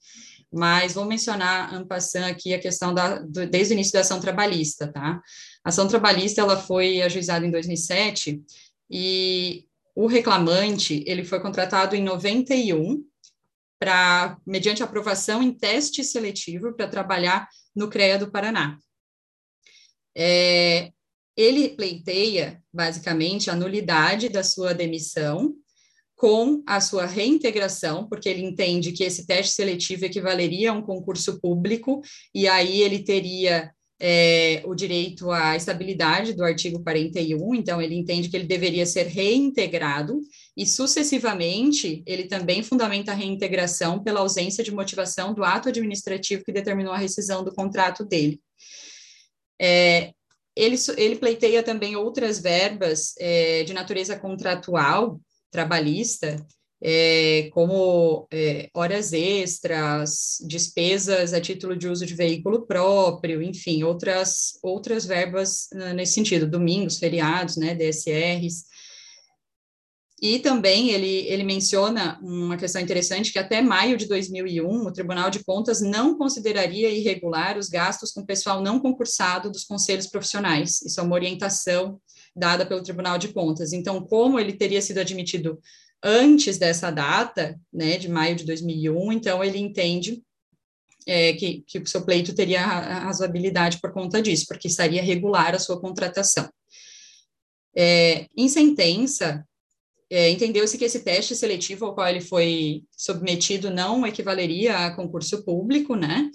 mas 0.52 0.94
vou 0.94 1.06
mencionar, 1.06 1.74
en 1.74 1.86
passant, 1.86 2.26
aqui 2.26 2.54
a 2.54 2.60
questão 2.60 2.94
da, 2.94 3.20
do, 3.20 3.46
desde 3.48 3.74
o 3.74 3.76
início 3.76 3.94
da 3.94 4.02
ação 4.02 4.20
trabalhista, 4.20 4.92
tá? 4.92 5.22
A 5.64 5.70
ação 5.70 5.88
trabalhista, 5.88 6.42
ela 6.42 6.58
foi 6.58 7.02
ajuizada 7.02 7.46
em 7.46 7.52
2007, 7.52 8.42
e 8.90 9.66
o 9.96 10.08
reclamante, 10.08 11.04
ele 11.08 11.26
foi 11.26 11.40
contratado 11.40 11.96
em 11.96 12.04
91, 12.04 13.04
para 13.80 14.38
mediante 14.46 14.82
aprovação 14.82 15.42
em 15.44 15.52
teste 15.52 16.04
seletivo 16.04 16.74
para 16.74 16.88
trabalhar 16.88 17.48
no 17.76 17.90
CREA 17.90 18.18
do 18.18 18.32
Paraná. 18.32 18.78
É, 20.16 20.92
ele 21.36 21.70
pleiteia, 21.70 22.62
basicamente, 22.74 23.52
a 23.52 23.56
nulidade 23.56 24.30
da 24.30 24.44
sua 24.44 24.74
demissão 24.74 25.56
com 26.18 26.64
a 26.66 26.82
sua 26.82 27.06
reintegração, 27.06 28.10
porque 28.10 28.28
ele 28.28 28.44
entende 28.44 28.92
que 28.92 29.04
esse 29.04 29.26
teste 29.28 29.54
seletivo 29.54 30.04
equivaleria 30.04 30.72
a 30.72 30.74
um 30.74 30.82
concurso 30.82 31.40
público, 31.40 32.02
e 32.34 32.48
aí 32.48 32.82
ele 32.82 33.04
teria 33.04 33.72
é, 34.00 34.64
o 34.66 34.74
direito 34.74 35.30
à 35.30 35.56
estabilidade 35.56 36.34
do 36.34 36.44
artigo 36.44 36.82
41, 36.82 37.54
então 37.54 37.80
ele 37.80 37.94
entende 37.94 38.30
que 38.30 38.36
ele 38.36 38.48
deveria 38.48 38.84
ser 38.84 39.04
reintegrado, 39.04 40.20
e 40.58 40.66
sucessivamente 40.66 42.02
ele 42.08 42.24
também 42.28 42.64
fundamenta 42.64 43.12
a 43.12 43.16
reintegração 43.16 44.04
pela 44.04 44.22
ausência 44.22 44.64
de 44.64 44.74
motivação 44.74 45.36
do 45.36 45.44
ato 45.44 45.70
administrativo 45.70 46.44
que 46.44 46.52
determinou 46.52 46.94
a 46.94 46.98
rescisão 46.98 47.44
do 47.44 47.54
contrato 47.54 48.04
dele. 48.04 48.42
É, 49.62 50.14
ele, 50.56 50.76
ele 50.98 51.16
pleiteia 51.18 51.62
também 51.62 51.96
outras 51.96 52.40
verbas 52.40 53.14
é, 53.20 53.64
de 53.64 53.74
natureza 53.74 54.18
contratual, 54.18 55.22
trabalhista, 55.52 56.46
é, 56.82 57.50
como 57.54 58.28
é, 58.32 58.70
horas 58.74 59.12
extras, 59.14 60.38
despesas 60.48 61.34
a 61.34 61.42
título 61.42 61.76
de 61.76 61.88
uso 61.88 62.06
de 62.06 62.14
veículo 62.14 62.66
próprio, 62.68 63.42
enfim, 63.42 63.84
outras, 63.84 64.60
outras 64.62 65.06
verbas 65.06 65.68
nesse 65.96 66.14
sentido, 66.14 66.50
domingos, 66.50 66.98
feriados, 67.00 67.58
né, 67.58 67.74
DSRs. 67.74 68.66
E 70.20 70.40
também 70.40 70.90
ele, 70.90 71.28
ele 71.28 71.44
menciona 71.44 72.20
uma 72.24 72.58
questão 72.58 72.82
interessante, 72.82 73.32
que 73.32 73.38
até 73.38 73.62
maio 73.62 73.98
de 73.98 74.08
2001, 74.08 74.68
o 74.68 74.92
Tribunal 74.92 75.30
de 75.30 75.44
Contas 75.44 75.80
não 75.80 76.18
consideraria 76.18 76.90
irregular 76.90 77.56
os 77.56 77.70
gastos 77.70 78.12
com 78.12 78.26
pessoal 78.26 78.62
não 78.62 78.80
concursado 78.80 79.52
dos 79.52 79.64
conselhos 79.64 80.08
profissionais. 80.08 80.82
Isso 80.82 81.00
é 81.00 81.04
uma 81.04 81.14
orientação 81.14 82.00
dada 82.38 82.66
pelo 82.66 82.84
Tribunal 82.84 83.18
de 83.18 83.30
Contas. 83.30 83.74
Então, 83.74 84.02
como 84.06 84.40
ele 84.40 84.54
teria 84.54 84.82
sido 84.82 85.00
admitido 85.00 85.60
antes 86.04 86.58
dessa 86.58 86.92
data, 86.92 87.60
né, 87.74 87.98
de 87.98 88.08
maio 88.08 88.36
de 88.36 88.46
2001, 88.46 89.12
então 89.12 89.44
ele 89.44 89.58
entende 89.58 90.22
é, 91.06 91.34
que, 91.34 91.64
que 91.66 91.80
o 91.80 91.88
seu 91.88 92.04
pleito 92.04 92.36
teria 92.36 92.62
razoabilidade 92.62 93.80
por 93.80 93.92
conta 93.92 94.22
disso, 94.22 94.46
porque 94.48 94.68
estaria 94.68 95.02
regular 95.02 95.56
a 95.56 95.60
sua 95.60 95.80
contratação. 95.80 96.48
É, 97.76 98.28
em 98.36 98.48
sentença, 98.50 99.46
é, 100.10 100.30
entendeu-se 100.30 100.78
que 100.78 100.86
esse 100.86 101.00
teste 101.02 101.36
seletivo 101.36 101.86
ao 101.86 101.96
qual 101.96 102.08
ele 102.08 102.22
foi 102.22 102.84
submetido 102.96 103.70
não 103.70 104.06
equivaleria 104.06 104.78
a 104.78 104.96
concurso 104.96 105.44
público, 105.44 105.96
né? 105.96 106.30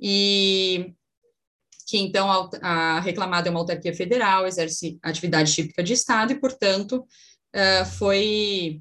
E 0.00 0.92
que 1.90 1.98
então 1.98 2.30
a, 2.62 3.00
reclamada 3.00 3.48
é 3.48 3.50
uma 3.50 3.58
autarquia 3.58 3.92
federal, 3.92 4.46
exerce 4.46 4.96
atividade 5.02 5.52
típica 5.52 5.82
de 5.82 5.92
Estado 5.92 6.32
e, 6.32 6.38
portanto, 6.38 7.04
uh, 7.52 7.84
foi, 7.98 8.80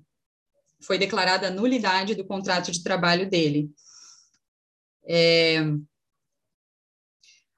foi 0.80 1.00
declarada 1.00 1.48
a 1.48 1.52
nulidade 1.52 2.14
do 2.14 2.24
contrato 2.24 2.72
de 2.72 2.84
trabalho 2.84 3.28
dele. 3.28 3.72
É, 5.08 5.58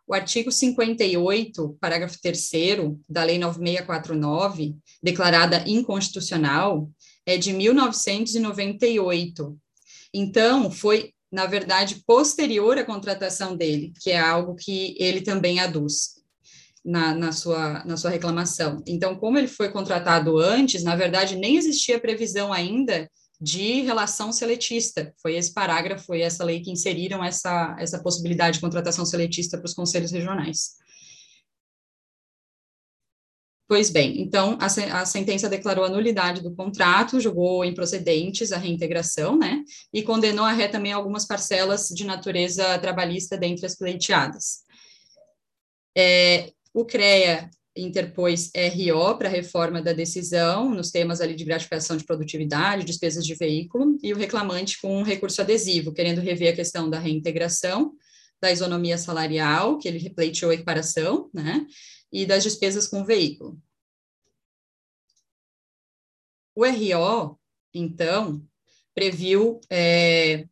o 0.07 0.13
artigo 0.13 0.53
58, 0.53 1.77
parágrafo 1.81 2.17
3 2.21 2.49
da 3.09 3.25
Lei 3.25 3.37
9649, 3.37 4.77
declarada 5.03 5.65
inconstitucional, 5.67 6.89
é 7.25 7.37
de 7.37 7.51
1998. 7.51 9.59
Então, 10.13 10.71
foi 10.71 11.13
na 11.31 11.45
verdade, 11.45 12.03
posterior 12.05 12.77
à 12.77 12.83
contratação 12.83 13.55
dele, 13.55 13.93
que 14.01 14.11
é 14.11 14.19
algo 14.19 14.55
que 14.55 14.95
ele 14.99 15.21
também 15.21 15.59
aduz 15.59 16.21
na, 16.83 17.13
na, 17.15 17.31
sua, 17.31 17.83
na 17.85 17.95
sua 17.95 18.09
reclamação. 18.09 18.83
Então, 18.85 19.15
como 19.15 19.37
ele 19.37 19.47
foi 19.47 19.69
contratado 19.69 20.37
antes, 20.37 20.83
na 20.83 20.95
verdade, 20.95 21.35
nem 21.35 21.55
existia 21.55 21.99
previsão 21.99 22.51
ainda 22.51 23.09
de 23.39 23.81
relação 23.81 24.31
seletista. 24.31 25.13
Foi 25.19 25.35
esse 25.35 25.53
parágrafo, 25.53 26.05
foi 26.05 26.21
essa 26.21 26.43
lei 26.43 26.59
que 26.59 26.69
inseriram 26.69 27.23
essa, 27.23 27.75
essa 27.79 28.01
possibilidade 28.01 28.55
de 28.55 28.61
contratação 28.61 29.05
seletista 29.05 29.57
para 29.57 29.65
os 29.65 29.73
conselhos 29.73 30.11
regionais. 30.11 30.80
Pois 33.71 33.89
bem, 33.89 34.21
então 34.21 34.57
a, 34.59 34.65
a, 34.99 35.05
sentença 35.05 35.47
declarou 35.47 35.85
a 35.85 35.89
nulidade 35.89 36.43
do 36.43 36.53
contrato, 36.53 37.21
julgou 37.21 37.63
improcedentes 37.63 38.51
a 38.51 38.57
reintegração, 38.57 39.39
né, 39.39 39.63
e 39.93 40.03
condenou 40.03 40.43
a 40.43 40.51
ré 40.51 40.67
também 40.67 40.91
algumas 40.91 41.25
parcelas 41.25 41.87
de 41.87 42.03
natureza 42.03 42.77
trabalhista 42.79 43.37
dentre 43.37 43.65
as 43.65 43.73
pleiteadas. 43.73 44.63
É, 45.97 46.51
o 46.73 46.83
CREA 46.83 47.49
interpôs 47.73 48.51
RO 48.53 49.17
para 49.17 49.29
reforma 49.29 49.81
da 49.81 49.93
decisão, 49.93 50.69
nos 50.75 50.91
temas 50.91 51.21
ali 51.21 51.33
de 51.33 51.45
gratificação 51.45 51.95
de 51.95 52.03
produtividade, 52.03 52.83
despesas 52.83 53.25
de 53.25 53.35
veículo, 53.35 53.97
e 54.03 54.13
o 54.13 54.17
reclamante 54.17 54.81
com 54.81 54.97
um 54.97 55.03
recurso 55.03 55.39
adesivo, 55.39 55.93
querendo 55.93 56.19
rever 56.19 56.51
a 56.51 56.57
questão 56.57 56.89
da 56.89 56.99
reintegração, 56.99 57.93
da 58.41 58.51
isonomia 58.51 58.97
salarial, 58.97 59.77
que 59.77 59.87
ele 59.87 60.09
pleiteou 60.09 60.51
equiparação, 60.51 61.29
né, 61.33 61.65
e 62.11 62.25
das 62.25 62.43
despesas 62.43 62.87
com 62.87 63.01
o 63.01 63.05
veículo. 63.05 63.61
O 66.55 66.65
RO, 66.65 67.39
então, 67.73 68.45
previu 68.93 69.61
é, 69.69 70.45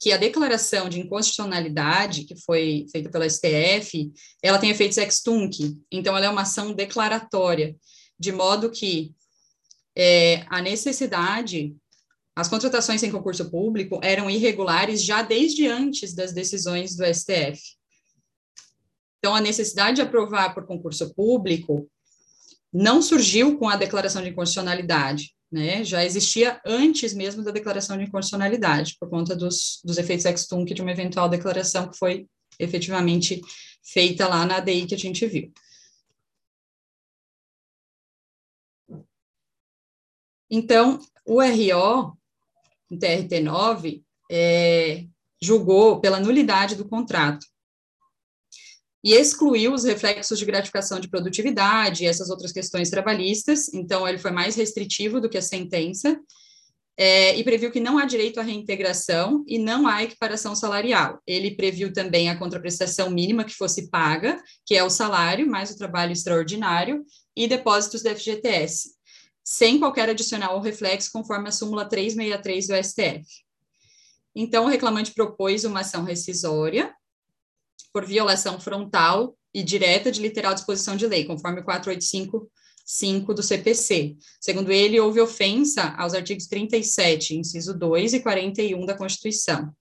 que 0.00 0.12
a 0.12 0.16
declaração 0.16 0.88
de 0.88 1.00
inconstitucionalidade 1.00 2.24
que 2.24 2.36
foi 2.36 2.86
feita 2.90 3.08
pela 3.08 3.28
STF, 3.28 4.12
ela 4.42 4.58
tem 4.58 4.70
efeitos 4.70 4.98
ex 4.98 5.22
tunc, 5.22 5.78
então 5.90 6.16
ela 6.16 6.26
é 6.26 6.28
uma 6.28 6.42
ação 6.42 6.74
declaratória, 6.74 7.76
de 8.18 8.32
modo 8.32 8.70
que 8.70 9.14
é, 9.96 10.44
a 10.48 10.60
necessidade, 10.60 11.74
as 12.36 12.48
contratações 12.48 13.02
em 13.02 13.10
concurso 13.10 13.48
público 13.50 14.00
eram 14.02 14.28
irregulares 14.28 15.02
já 15.02 15.22
desde 15.22 15.66
antes 15.68 16.12
das 16.12 16.32
decisões 16.32 16.96
do 16.96 17.04
STF. 17.04 17.60
Então, 19.24 19.34
a 19.34 19.40
necessidade 19.40 19.96
de 19.96 20.02
aprovar 20.02 20.52
por 20.52 20.66
concurso 20.66 21.14
público 21.14 21.90
não 22.70 23.00
surgiu 23.00 23.58
com 23.58 23.66
a 23.66 23.74
declaração 23.74 24.20
de 24.20 24.28
inconstitucionalidade, 24.28 25.34
né? 25.50 25.82
Já 25.82 26.04
existia 26.04 26.60
antes 26.62 27.14
mesmo 27.14 27.42
da 27.42 27.50
declaração 27.50 27.96
de 27.96 28.04
inconstitucionalidade, 28.04 28.98
por 29.00 29.08
conta 29.08 29.34
dos, 29.34 29.80
dos 29.82 29.96
efeitos 29.96 30.26
ex 30.26 30.46
tunc 30.46 30.74
de 30.74 30.82
uma 30.82 30.90
eventual 30.90 31.26
declaração 31.26 31.88
que 31.88 31.96
foi 31.96 32.28
efetivamente 32.58 33.40
feita 33.82 34.28
lá 34.28 34.44
na 34.44 34.56
ADI 34.56 34.84
que 34.88 34.94
a 34.94 34.98
gente 34.98 35.26
viu. 35.26 35.50
Então, 40.50 40.98
o 41.24 41.40
RO, 41.40 42.14
o 42.90 42.94
TRT9, 42.98 44.04
é, 44.30 45.06
julgou 45.40 45.98
pela 45.98 46.20
nulidade 46.20 46.76
do 46.76 46.86
contrato 46.86 47.53
e 49.04 49.12
excluiu 49.12 49.74
os 49.74 49.84
reflexos 49.84 50.38
de 50.38 50.46
gratificação 50.46 50.98
de 50.98 51.10
produtividade 51.10 52.02
e 52.02 52.06
essas 52.06 52.30
outras 52.30 52.52
questões 52.52 52.88
trabalhistas, 52.88 53.72
então 53.74 54.08
ele 54.08 54.16
foi 54.16 54.30
mais 54.30 54.56
restritivo 54.56 55.20
do 55.20 55.28
que 55.28 55.36
a 55.36 55.42
sentença, 55.42 56.18
é, 56.96 57.36
e 57.36 57.44
previu 57.44 57.70
que 57.70 57.80
não 57.80 57.98
há 57.98 58.04
direito 58.06 58.40
à 58.40 58.42
reintegração 58.42 59.44
e 59.46 59.58
não 59.58 59.86
há 59.86 60.04
equiparação 60.04 60.54
salarial. 60.54 61.20
Ele 61.26 61.54
previu 61.54 61.92
também 61.92 62.30
a 62.30 62.38
contraprestação 62.38 63.10
mínima 63.10 63.44
que 63.44 63.52
fosse 63.52 63.90
paga, 63.90 64.40
que 64.64 64.76
é 64.76 64.82
o 64.82 64.88
salário 64.88 65.46
mais 65.46 65.70
o 65.70 65.76
trabalho 65.76 66.12
extraordinário, 66.12 67.04
e 67.36 67.48
depósitos 67.48 68.02
da 68.02 68.14
FGTS, 68.14 68.90
sem 69.42 69.78
qualquer 69.78 70.08
adicional 70.08 70.54
ou 70.54 70.62
reflexo, 70.62 71.10
conforme 71.12 71.48
a 71.48 71.52
súmula 71.52 71.84
363 71.84 72.68
do 72.68 72.82
STF. 72.82 73.44
Então, 74.34 74.64
o 74.64 74.68
reclamante 74.68 75.12
propôs 75.12 75.64
uma 75.64 75.80
ação 75.80 76.04
rescisória, 76.04 76.94
por 77.94 78.04
violação 78.04 78.60
frontal 78.60 79.38
e 79.54 79.62
direta 79.62 80.10
de 80.10 80.20
literal 80.20 80.52
disposição 80.52 80.96
de 80.96 81.06
lei, 81.06 81.24
conforme 81.24 81.60
o 81.60 81.64
485.5 81.64 83.32
do 83.32 83.40
CPC. 83.40 84.16
Segundo 84.40 84.72
ele, 84.72 84.98
houve 84.98 85.20
ofensa 85.20 85.94
aos 85.96 86.12
artigos 86.12 86.48
37, 86.48 87.36
inciso 87.36 87.72
2 87.78 88.14
e 88.14 88.20
41 88.20 88.84
da 88.84 88.98
Constituição. 88.98 89.72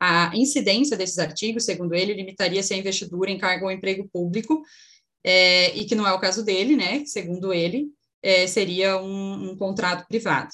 A 0.00 0.36
incidência 0.36 0.96
desses 0.96 1.20
artigos, 1.20 1.64
segundo 1.64 1.94
ele, 1.94 2.12
limitaria-se 2.12 2.74
à 2.74 2.76
investidura 2.76 3.30
em 3.30 3.38
cargo 3.38 3.66
ou 3.66 3.70
emprego 3.70 4.10
público, 4.12 4.64
é, 5.22 5.72
e 5.76 5.84
que 5.84 5.94
não 5.94 6.04
é 6.04 6.12
o 6.12 6.20
caso 6.20 6.44
dele, 6.44 6.74
né? 6.74 7.04
Segundo 7.04 7.52
ele, 7.52 7.86
é, 8.20 8.48
seria 8.48 9.00
um, 9.00 9.52
um 9.52 9.56
contrato 9.56 10.08
privado. 10.08 10.50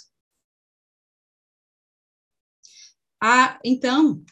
Ah, 3.18 3.58
então, 3.64 4.22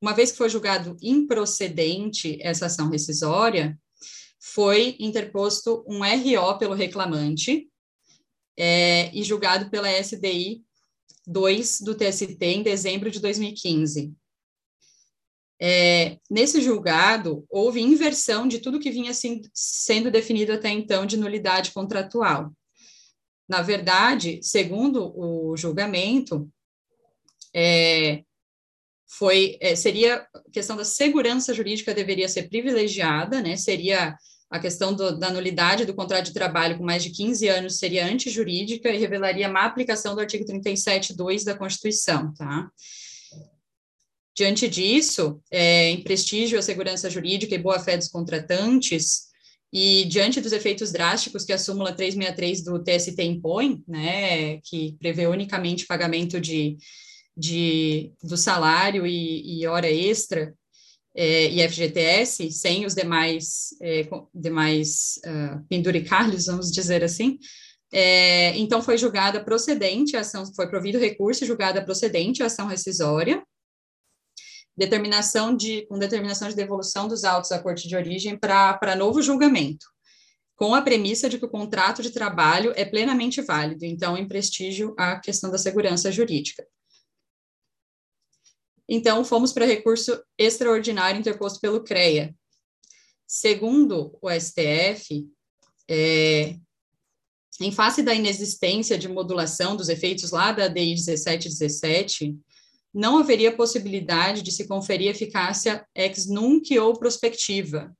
uma 0.00 0.14
vez 0.14 0.30
que 0.30 0.38
foi 0.38 0.48
julgado 0.48 0.96
improcedente 1.02 2.38
essa 2.40 2.66
ação 2.66 2.88
rescisória, 2.88 3.78
foi 4.40 4.96
interposto 4.98 5.84
um 5.88 6.00
RO 6.00 6.58
pelo 6.58 6.74
reclamante 6.74 7.68
é, 8.56 9.14
e 9.14 9.22
julgado 9.22 9.70
pela 9.70 9.90
SDI 9.90 10.64
2 11.26 11.80
do 11.82 11.94
TST 11.94 12.38
em 12.40 12.62
dezembro 12.62 13.10
de 13.10 13.20
2015. 13.20 14.14
É, 15.60 16.18
nesse 16.30 16.60
julgado, 16.62 17.44
houve 17.50 17.80
inversão 17.80 18.46
de 18.46 18.60
tudo 18.60 18.78
que 18.78 18.92
vinha 18.92 19.12
sendo 19.52 20.10
definido 20.10 20.52
até 20.52 20.70
então 20.70 21.04
de 21.04 21.16
nulidade 21.16 21.72
contratual. 21.72 22.52
Na 23.48 23.60
verdade, 23.60 24.40
segundo 24.42 25.12
o 25.18 25.56
julgamento, 25.56 26.48
é, 27.52 28.22
foi 29.08 29.56
é, 29.60 29.74
seria 29.74 30.26
a 30.34 30.50
questão 30.52 30.76
da 30.76 30.84
segurança 30.84 31.54
jurídica 31.54 31.94
deveria 31.94 32.28
ser 32.28 32.48
privilegiada, 32.48 33.40
né? 33.40 33.56
Seria 33.56 34.16
a 34.50 34.58
questão 34.58 34.94
do, 34.94 35.18
da 35.18 35.30
nulidade 35.30 35.84
do 35.84 35.94
contrato 35.94 36.26
de 36.26 36.32
trabalho 36.32 36.78
com 36.78 36.84
mais 36.84 37.02
de 37.02 37.10
15 37.10 37.48
anos 37.48 37.78
seria 37.78 38.06
antijurídica 38.06 38.88
e 38.90 38.98
revelaria 38.98 39.48
má 39.48 39.64
aplicação 39.64 40.14
do 40.14 40.20
artigo 40.20 40.44
37.2 40.44 41.44
da 41.44 41.56
Constituição, 41.56 42.32
tá? 42.34 42.70
Diante 44.36 44.68
disso, 44.68 45.40
é, 45.50 45.90
em 45.90 46.02
prestígio 46.02 46.58
à 46.58 46.62
segurança 46.62 47.10
jurídica 47.10 47.54
e 47.54 47.58
boa-fé 47.58 47.96
dos 47.96 48.08
contratantes, 48.08 49.28
e 49.72 50.04
diante 50.06 50.40
dos 50.40 50.52
efeitos 50.52 50.92
drásticos 50.92 51.44
que 51.44 51.52
a 51.52 51.58
súmula 51.58 51.92
363 51.92 52.62
do 52.62 52.82
TST 52.82 53.22
impõe, 53.22 53.82
né, 53.86 54.58
que 54.62 54.96
prevê 54.98 55.26
unicamente 55.26 55.86
pagamento 55.86 56.40
de, 56.40 56.78
de, 57.38 58.12
do 58.22 58.36
salário 58.36 59.06
e, 59.06 59.60
e 59.60 59.66
hora 59.66 59.88
extra 59.88 60.52
é, 61.14 61.46
e 61.46 61.68
FGTS, 61.68 62.50
sem 62.50 62.84
os 62.84 62.94
demais, 62.94 63.70
é, 63.80 64.08
demais 64.34 65.20
uh, 65.24 65.64
penduricalhos, 65.68 66.46
vamos 66.46 66.70
dizer 66.70 67.02
assim, 67.02 67.38
é, 67.92 68.56
então 68.58 68.82
foi 68.82 68.98
julgada 68.98 69.42
procedente 69.42 70.16
a 70.16 70.20
ação, 70.20 70.44
foi 70.54 70.68
provido 70.68 70.98
recurso 70.98 71.46
julgada 71.46 71.84
procedente 71.84 72.42
a 72.42 72.46
ação 72.46 72.66
rescisória, 72.66 73.42
determinação 74.76 75.56
de, 75.56 75.86
com 75.86 75.98
determinação 75.98 76.48
de 76.48 76.54
devolução 76.54 77.08
dos 77.08 77.24
autos 77.24 77.50
à 77.50 77.58
corte 77.58 77.88
de 77.88 77.96
origem 77.96 78.36
para 78.38 78.94
novo 78.96 79.20
julgamento, 79.22 79.86
com 80.54 80.74
a 80.74 80.82
premissa 80.82 81.28
de 81.28 81.38
que 81.38 81.46
o 81.46 81.50
contrato 81.50 82.02
de 82.02 82.10
trabalho 82.10 82.72
é 82.76 82.84
plenamente 82.84 83.40
válido, 83.40 83.84
então, 83.84 84.16
em 84.16 84.28
prestígio 84.28 84.94
à 84.96 85.18
questão 85.18 85.50
da 85.50 85.58
segurança 85.58 86.12
jurídica. 86.12 86.64
Então, 88.88 89.24
fomos 89.24 89.52
para 89.52 89.66
recurso 89.66 90.18
extraordinário 90.38 91.20
interposto 91.20 91.60
pelo 91.60 91.84
CREA. 91.84 92.34
Segundo 93.26 94.16
o 94.22 94.30
STF, 94.30 95.26
é, 95.90 96.56
em 97.60 97.70
face 97.72 98.02
da 98.02 98.14
inexistência 98.14 98.96
de 98.96 99.08
modulação 99.08 99.76
dos 99.76 99.88
efeitos 99.88 100.30
lá 100.30 100.52
da 100.52 100.68
DI 100.68 100.94
1717, 100.94 102.36
não 102.94 103.18
haveria 103.18 103.54
possibilidade 103.54 104.42
de 104.42 104.50
se 104.50 104.66
conferir 104.66 105.10
eficácia 105.10 105.86
ex 105.94 106.26
nunc 106.26 106.76
ou 106.78 106.98
prospectiva. 106.98 107.94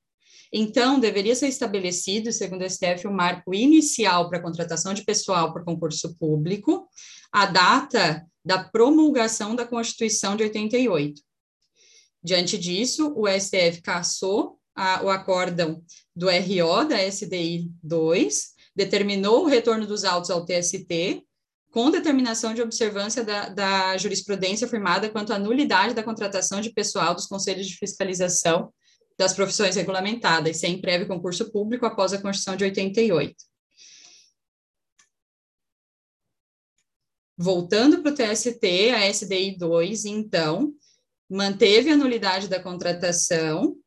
Então, 0.51 0.99
deveria 0.99 1.35
ser 1.35 1.47
estabelecido, 1.47 2.31
segundo 2.31 2.63
o 2.63 2.69
STF, 2.69 3.05
o 3.05 3.13
marco 3.13 3.53
inicial 3.53 4.27
para 4.27 4.39
a 4.39 4.41
contratação 4.41 4.95
de 4.95 5.03
pessoal 5.03 5.53
por 5.53 5.63
concurso 5.63 6.17
público, 6.17 6.87
a 7.31 7.45
data 7.45 8.25
da 8.43 8.63
promulgação 8.63 9.55
da 9.55 9.65
Constituição 9.65 10.35
de 10.35 10.43
88. 10.43 11.21
Diante 12.23 12.57
disso, 12.57 13.13
o 13.15 13.27
STF 13.27 13.81
cassou 13.81 14.59
a, 14.75 15.03
o 15.03 15.09
acórdão 15.09 15.81
do 16.15 16.27
RO 16.27 16.85
da 16.85 17.01
SDI 17.03 17.71
2, 17.83 18.49
determinou 18.75 19.43
o 19.43 19.47
retorno 19.47 19.85
dos 19.85 20.03
autos 20.03 20.29
ao 20.29 20.45
TST 20.45 21.23
com 21.71 21.91
determinação 21.91 22.53
de 22.53 22.61
observância 22.61 23.23
da, 23.23 23.49
da 23.49 23.97
jurisprudência 23.97 24.67
firmada 24.67 25.09
quanto 25.09 25.33
à 25.33 25.39
nulidade 25.39 25.93
da 25.93 26.03
contratação 26.03 26.61
de 26.61 26.71
pessoal 26.71 27.13
dos 27.13 27.27
conselhos 27.27 27.67
de 27.67 27.77
fiscalização 27.77 28.73
das 29.17 29.33
profissões 29.33 29.75
regulamentadas, 29.75 30.57
sem 30.57 30.79
prévio 30.79 31.07
concurso 31.07 31.51
público 31.51 31.85
após 31.85 32.13
a 32.13 32.21
Constituição 32.21 32.55
de 32.55 32.63
88. 32.63 33.35
Voltando 37.41 38.03
para 38.03 38.11
o 38.11 38.13
TST, 38.13 38.91
a 38.93 39.09
SDI 39.09 39.57
2, 39.57 40.03
então, 40.03 40.73
manteve 41.29 41.89
a 41.89 41.95
nulidade 41.95 42.49
da 42.49 42.61
contratação, 42.61 43.77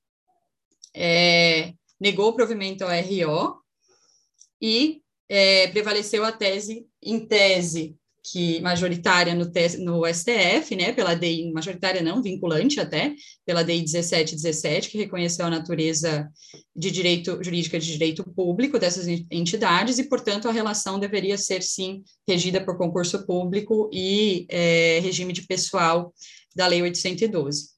é, 0.94 1.74
negou 2.00 2.30
o 2.30 2.32
provimento 2.32 2.82
ao 2.82 2.88
RO 2.88 3.62
e 4.58 5.02
é, 5.28 5.68
prevaleceu 5.68 6.24
a 6.24 6.32
tese 6.32 6.88
em 7.02 7.26
tese 7.26 7.94
que 8.23 8.61
majoritária 8.61 9.35
no, 9.35 9.51
no 9.78 10.07
STF, 10.07 10.77
né, 10.77 10.93
pela 10.93 11.15
DI, 11.15 11.51
majoritária 11.53 12.03
não, 12.03 12.23
vinculante 12.23 12.78
até, 12.78 13.15
pela 13.44 13.65
DI 13.65 13.81
1717, 13.81 14.90
que 14.90 14.99
reconheceu 14.99 15.47
a 15.47 15.51
natureza 15.51 16.31
de 16.74 16.90
direito 16.90 17.43
jurídica 17.43 17.78
de 17.78 17.86
direito 17.86 18.23
público 18.23 18.78
dessas 18.78 19.09
entidades, 19.31 19.99
e, 19.99 20.05
portanto, 20.05 20.49
a 20.49 20.53
relação 20.53 21.01
deveria 21.01 21.36
ser, 21.36 21.62
sim, 21.62 22.05
regida 22.27 22.65
por 22.65 22.78
concurso 22.78 23.27
público 23.27 23.90
e 23.93 24.47
é, 24.49 25.01
regime 25.01 25.32
de 25.32 25.43
pessoal 25.43 26.15
da 26.55 26.66
Lei 26.66 26.81
812. 26.82 27.70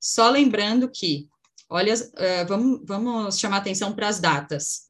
Só 0.00 0.30
lembrando 0.30 0.88
que, 0.88 1.26
olha, 1.68 1.94
uh, 1.94 2.46
vamos, 2.46 2.80
vamos 2.84 3.38
chamar 3.40 3.56
atenção 3.56 3.92
para 3.92 4.06
as 4.06 4.20
datas. 4.20 4.82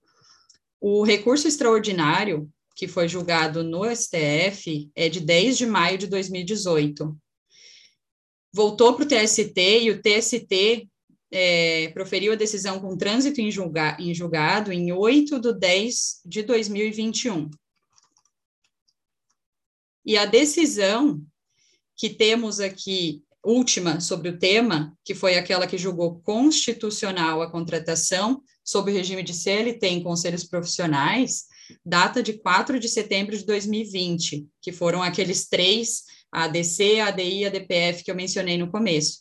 O 0.78 1.04
recurso 1.04 1.48
extraordinário, 1.48 2.50
que 2.76 2.86
foi 2.86 3.08
julgado 3.08 3.64
no 3.64 3.84
STF, 3.84 4.90
é 4.94 5.08
de 5.08 5.18
10 5.18 5.56
de 5.56 5.64
maio 5.64 5.96
de 5.96 6.06
2018. 6.06 7.16
Voltou 8.52 8.94
para 8.94 9.04
o 9.04 9.08
TST 9.08 9.58
e 9.80 9.90
o 9.90 10.02
TST 10.02 10.86
é, 11.32 11.88
proferiu 11.88 12.34
a 12.34 12.36
decisão 12.36 12.78
com 12.78 12.96
trânsito 12.96 13.40
em, 13.40 13.50
julga, 13.50 13.96
em 13.98 14.14
julgado 14.14 14.70
em 14.70 14.92
8 14.92 15.40
de 15.40 15.54
10 15.54 16.20
de 16.26 16.42
2021. 16.42 17.50
E 20.04 20.18
a 20.18 20.26
decisão 20.26 21.20
que 21.96 22.10
temos 22.10 22.60
aqui, 22.60 23.24
última 23.42 24.00
sobre 24.00 24.28
o 24.28 24.38
tema, 24.38 24.94
que 25.02 25.14
foi 25.14 25.38
aquela 25.38 25.66
que 25.66 25.78
julgou 25.78 26.20
constitucional 26.20 27.40
a 27.40 27.50
contratação, 27.50 28.42
sob 28.62 28.90
o 28.90 28.94
regime 28.94 29.22
de 29.22 29.32
CLT 29.32 29.86
em 29.86 30.02
conselhos 30.02 30.44
profissionais, 30.44 31.46
data 31.84 32.22
de 32.22 32.34
4 32.34 32.78
de 32.78 32.88
setembro 32.88 33.36
de 33.36 33.44
2020, 33.44 34.46
que 34.60 34.72
foram 34.72 35.02
aqueles 35.02 35.48
três, 35.48 36.04
a 36.30 36.44
ADC, 36.44 37.00
a 37.00 37.08
ADI 37.08 37.38
e 37.38 37.44
a 37.46 37.50
DPF 37.50 38.04
que 38.04 38.10
eu 38.10 38.14
mencionei 38.14 38.58
no 38.58 38.70
começo. 38.70 39.18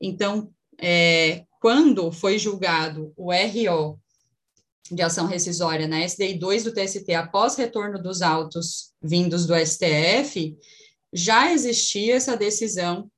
Então, 0.00 0.50
é, 0.80 1.44
quando 1.60 2.12
foi 2.12 2.38
julgado 2.38 3.12
o 3.16 3.32
RO 3.32 3.98
de 4.90 5.02
ação 5.02 5.26
rescisória 5.26 5.88
na 5.88 6.04
SDI 6.04 6.34
2 6.34 6.64
do 6.64 6.72
TST 6.72 7.12
após 7.12 7.56
retorno 7.56 8.00
dos 8.00 8.22
autos 8.22 8.92
vindos 9.02 9.46
do 9.46 9.54
STF, 9.56 10.56
já 11.12 11.52
existia 11.52 12.14
essa 12.14 12.36
decisão 12.36 13.10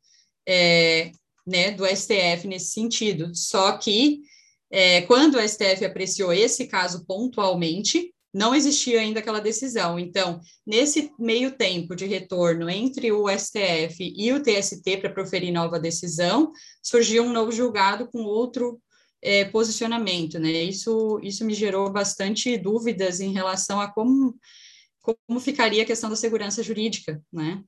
é, 0.46 1.12
né, 1.46 1.72
do 1.72 1.84
STF 1.86 2.46
nesse 2.46 2.72
sentido, 2.72 3.34
só 3.34 3.76
que 3.76 4.22
é, 4.70 5.02
quando 5.02 5.36
o 5.36 5.48
STF 5.48 5.84
apreciou 5.84 6.32
esse 6.32 6.66
caso 6.66 7.04
pontualmente, 7.06 8.14
não 8.32 8.54
existia 8.54 9.00
ainda 9.00 9.20
aquela 9.20 9.40
decisão. 9.40 9.98
Então, 9.98 10.40
nesse 10.66 11.10
meio 11.18 11.56
tempo 11.56 11.96
de 11.96 12.06
retorno 12.06 12.68
entre 12.68 13.10
o 13.10 13.28
STF 13.28 14.12
e 14.16 14.32
o 14.32 14.42
TST 14.42 14.98
para 14.98 15.12
proferir 15.12 15.52
nova 15.52 15.78
decisão, 15.78 16.52
surgiu 16.82 17.24
um 17.24 17.32
novo 17.32 17.50
julgado 17.50 18.08
com 18.10 18.22
outro 18.22 18.80
é, 19.22 19.44
posicionamento, 19.46 20.38
né? 20.38 20.50
Isso, 20.50 21.18
isso 21.22 21.44
me 21.44 21.54
gerou 21.54 21.90
bastante 21.90 22.56
dúvidas 22.56 23.20
em 23.20 23.32
relação 23.32 23.80
a 23.80 23.90
como, 23.90 24.36
como 25.00 25.40
ficaria 25.40 25.82
a 25.82 25.86
questão 25.86 26.10
da 26.10 26.16
segurança 26.16 26.62
jurídica, 26.62 27.20
né? 27.32 27.62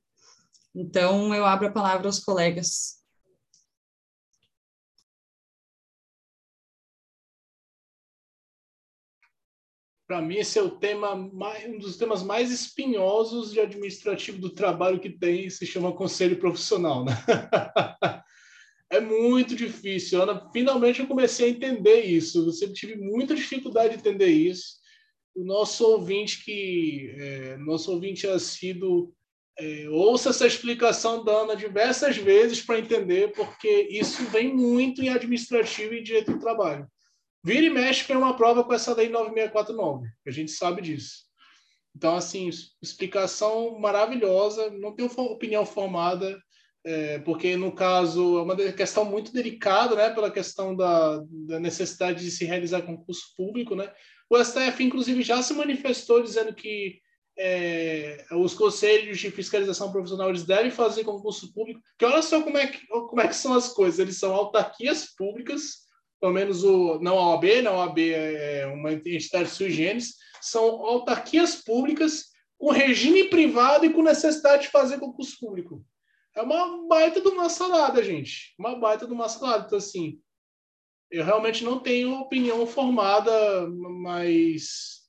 Então, 0.73 1.33
eu 1.35 1.45
abro 1.45 1.67
a 1.67 1.71
palavra 1.71 2.07
aos 2.07 2.19
colegas. 2.19 3.00
Para 10.11 10.21
mim, 10.21 10.39
esse 10.39 10.59
é 10.59 10.61
o 10.61 10.71
tema 10.71 11.15
mais, 11.15 11.65
um 11.65 11.77
dos 11.77 11.95
temas 11.95 12.21
mais 12.21 12.51
espinhosos 12.51 13.53
de 13.53 13.61
administrativo 13.61 14.39
do 14.39 14.49
trabalho 14.49 14.99
que 14.99 15.09
tem, 15.09 15.49
se 15.49 15.65
chama 15.65 15.95
conselho 15.95 16.35
profissional. 16.35 17.05
Né? 17.05 17.13
é 18.91 18.99
muito 18.99 19.55
difícil. 19.55 20.21
Ana, 20.21 20.49
finalmente 20.51 20.99
eu 20.99 21.07
comecei 21.07 21.45
a 21.45 21.49
entender 21.49 22.01
isso. 22.01 22.51
Sempre 22.51 22.75
tive 22.75 22.97
muita 22.97 23.33
dificuldade 23.33 23.93
de 23.93 23.99
entender 24.01 24.27
isso. 24.27 24.81
O 25.33 25.45
nosso 25.45 25.85
ouvinte 25.85 26.43
que 26.43 27.15
é, 27.17 27.55
nosso 27.59 27.89
ouvinte 27.93 28.27
assíduo 28.27 29.13
é, 29.57 29.87
ouça 29.87 30.31
essa 30.31 30.45
explicação 30.45 31.23
da 31.23 31.31
Ana 31.31 31.55
diversas 31.55 32.17
vezes 32.17 32.61
para 32.61 32.79
entender, 32.79 33.31
porque 33.31 33.87
isso 33.89 34.25
vem 34.25 34.53
muito 34.53 35.01
em 35.01 35.07
administrativo 35.07 35.93
e 35.93 36.03
direito 36.03 36.33
do 36.33 36.39
trabalho. 36.41 36.85
Vira 37.43 37.65
e 37.65 37.69
mexe 37.69 38.05
tem 38.05 38.15
uma 38.15 38.35
prova 38.35 38.63
com 38.63 38.73
essa 38.73 38.93
lei 38.93 39.09
9649, 39.09 40.07
a 40.25 40.31
gente 40.31 40.51
sabe 40.51 40.81
disso. 40.81 41.25
Então, 41.95 42.15
assim, 42.15 42.49
explicação 42.81 43.77
maravilhosa, 43.79 44.69
não 44.69 44.95
tenho 44.95 45.09
opinião 45.09 45.65
formada, 45.65 46.41
é, 46.83 47.19
porque, 47.19 47.55
no 47.55 47.71
caso, 47.73 48.39
é 48.39 48.41
uma 48.41 48.55
questão 48.55 49.05
muito 49.05 49.33
delicada, 49.33 49.95
né, 49.95 50.09
pela 50.09 50.31
questão 50.31 50.75
da, 50.75 51.21
da 51.47 51.59
necessidade 51.59 52.23
de 52.23 52.31
se 52.31 52.45
realizar 52.45 52.81
concurso 52.81 53.33
público, 53.35 53.75
né. 53.75 53.91
O 54.29 54.41
STF, 54.41 54.83
inclusive, 54.83 55.21
já 55.21 55.41
se 55.41 55.53
manifestou 55.53 56.23
dizendo 56.23 56.53
que 56.53 56.99
é, 57.37 58.25
os 58.31 58.53
conselhos 58.53 59.19
de 59.19 59.31
fiscalização 59.31 59.91
profissional 59.91 60.29
eles 60.29 60.45
devem 60.45 60.71
fazer 60.71 61.03
concurso 61.03 61.53
público, 61.53 61.81
que 61.97 62.05
olha 62.05 62.21
só 62.21 62.41
como 62.41 62.57
é 62.57 62.67
que, 62.67 62.85
como 62.87 63.21
é 63.21 63.27
que 63.27 63.35
são 63.35 63.53
as 63.53 63.69
coisas, 63.73 63.99
eles 63.99 64.17
são 64.17 64.33
autarquias 64.33 65.13
públicas, 65.15 65.80
pelo 66.21 66.33
menos 66.33 66.63
o, 66.63 66.99
não 66.99 67.17
a 67.17 67.31
OAB, 67.31 67.63
não 67.63 67.81
a 67.81 67.85
OAB 67.87 67.97
é 67.99 68.67
uma 68.67 68.93
entidade 68.93 69.49
sui 69.49 69.71
generis, 69.71 70.15
são 70.39 70.63
autarquias 70.63 71.55
públicas 71.55 72.27
com 72.59 72.71
regime 72.71 73.23
privado 73.23 73.85
e 73.85 73.89
com 73.91 74.03
necessidade 74.03 74.63
de 74.63 74.69
fazer 74.69 74.99
concurso 74.99 75.37
público. 75.39 75.83
É 76.35 76.41
uma 76.43 76.87
baita 76.87 77.19
de 77.19 77.27
uma 77.27 77.49
salada, 77.49 78.03
gente. 78.03 78.53
Uma 78.57 78.75
baita 78.75 79.07
de 79.07 79.11
uma 79.11 79.27
salada. 79.27 79.65
Então, 79.65 79.79
assim, 79.79 80.19
eu 81.09 81.25
realmente 81.25 81.63
não 81.63 81.79
tenho 81.79 82.13
opinião 82.19 82.65
formada, 82.67 83.67
mas 83.67 85.01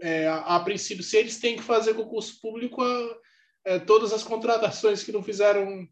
é, 0.00 0.26
a, 0.26 0.56
a, 0.56 0.60
princípio, 0.60 1.04
se 1.04 1.16
eles 1.16 1.38
têm 1.38 1.56
que 1.56 1.62
fazer 1.62 1.94
concurso 1.94 2.40
público, 2.40 2.82
a, 2.82 3.16
é, 3.64 3.78
todas 3.78 4.12
as 4.12 4.24
contratações 4.24 5.04
que 5.04 5.12
não 5.12 5.22
fizeram 5.22 5.88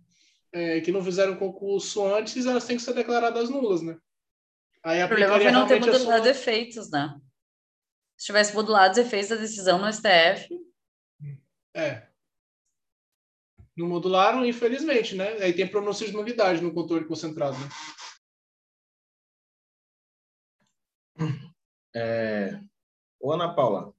é, 0.52 0.80
que 0.82 0.92
não 0.92 1.02
fizeram 1.02 1.36
concurso 1.36 2.04
antes, 2.04 2.44
elas 2.44 2.66
têm 2.66 2.76
que 2.76 2.82
ser 2.82 2.92
declaradas 2.92 3.48
nulas, 3.48 3.80
né? 3.80 3.96
Aí 4.84 5.02
o 5.02 5.08
problema 5.08 5.38
foi 5.38 5.50
não 5.52 5.66
ter 5.66 5.80
modulado 5.80 6.22
sua... 6.22 6.30
efeitos, 6.30 6.90
né? 6.90 7.20
Se 8.16 8.26
tivesse 8.26 8.54
modulado 8.54 8.92
os 8.92 8.98
efeitos 8.98 9.30
da 9.30 9.36
decisão 9.36 9.78
no 9.78 9.92
STF. 9.92 10.48
É. 11.74 12.08
Não 13.76 13.88
modularam, 13.88 14.44
infelizmente, 14.44 15.14
né? 15.14 15.34
Aí 15.42 15.52
tem 15.52 15.66
pronúncia 15.66 16.06
de 16.06 16.12
nulidade 16.12 16.60
no 16.60 16.74
controle 16.74 17.06
concentrado. 17.06 17.56
Né? 17.58 17.68
É... 21.94 22.60
Ô, 23.20 23.32
Ana 23.32 23.54
Paula, 23.54 23.94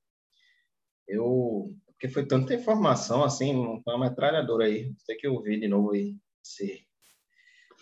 eu. 1.08 1.74
Porque 1.86 2.10
foi 2.10 2.26
tanta 2.26 2.54
informação 2.54 3.24
assim, 3.24 3.56
uma 3.56 3.98
metralhadora 3.98 4.66
aí. 4.66 4.94
Tem 5.08 5.16
que 5.18 5.28
ouvir 5.28 5.60
de 5.60 5.68
novo 5.70 5.92
aí 5.92 6.18
esse... 6.44 6.86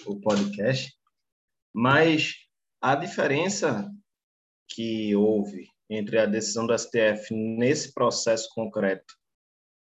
o 0.06 0.20
podcast. 0.22 0.96
Mas 1.74 2.36
a 2.82 2.96
diferença 2.96 3.90
que 4.68 5.16
houve 5.16 5.68
entre 5.90 6.18
a 6.18 6.26
decisão 6.26 6.66
do 6.66 6.78
STF 6.78 7.34
nesse 7.34 7.94
processo 7.94 8.50
concreto 8.54 9.14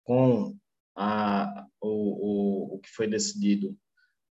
com 0.02 0.56
a, 0.96 1.66
o, 1.80 1.88
o, 1.88 2.74
o 2.76 2.78
que 2.80 2.90
foi 2.90 3.06
decidido 3.06 3.76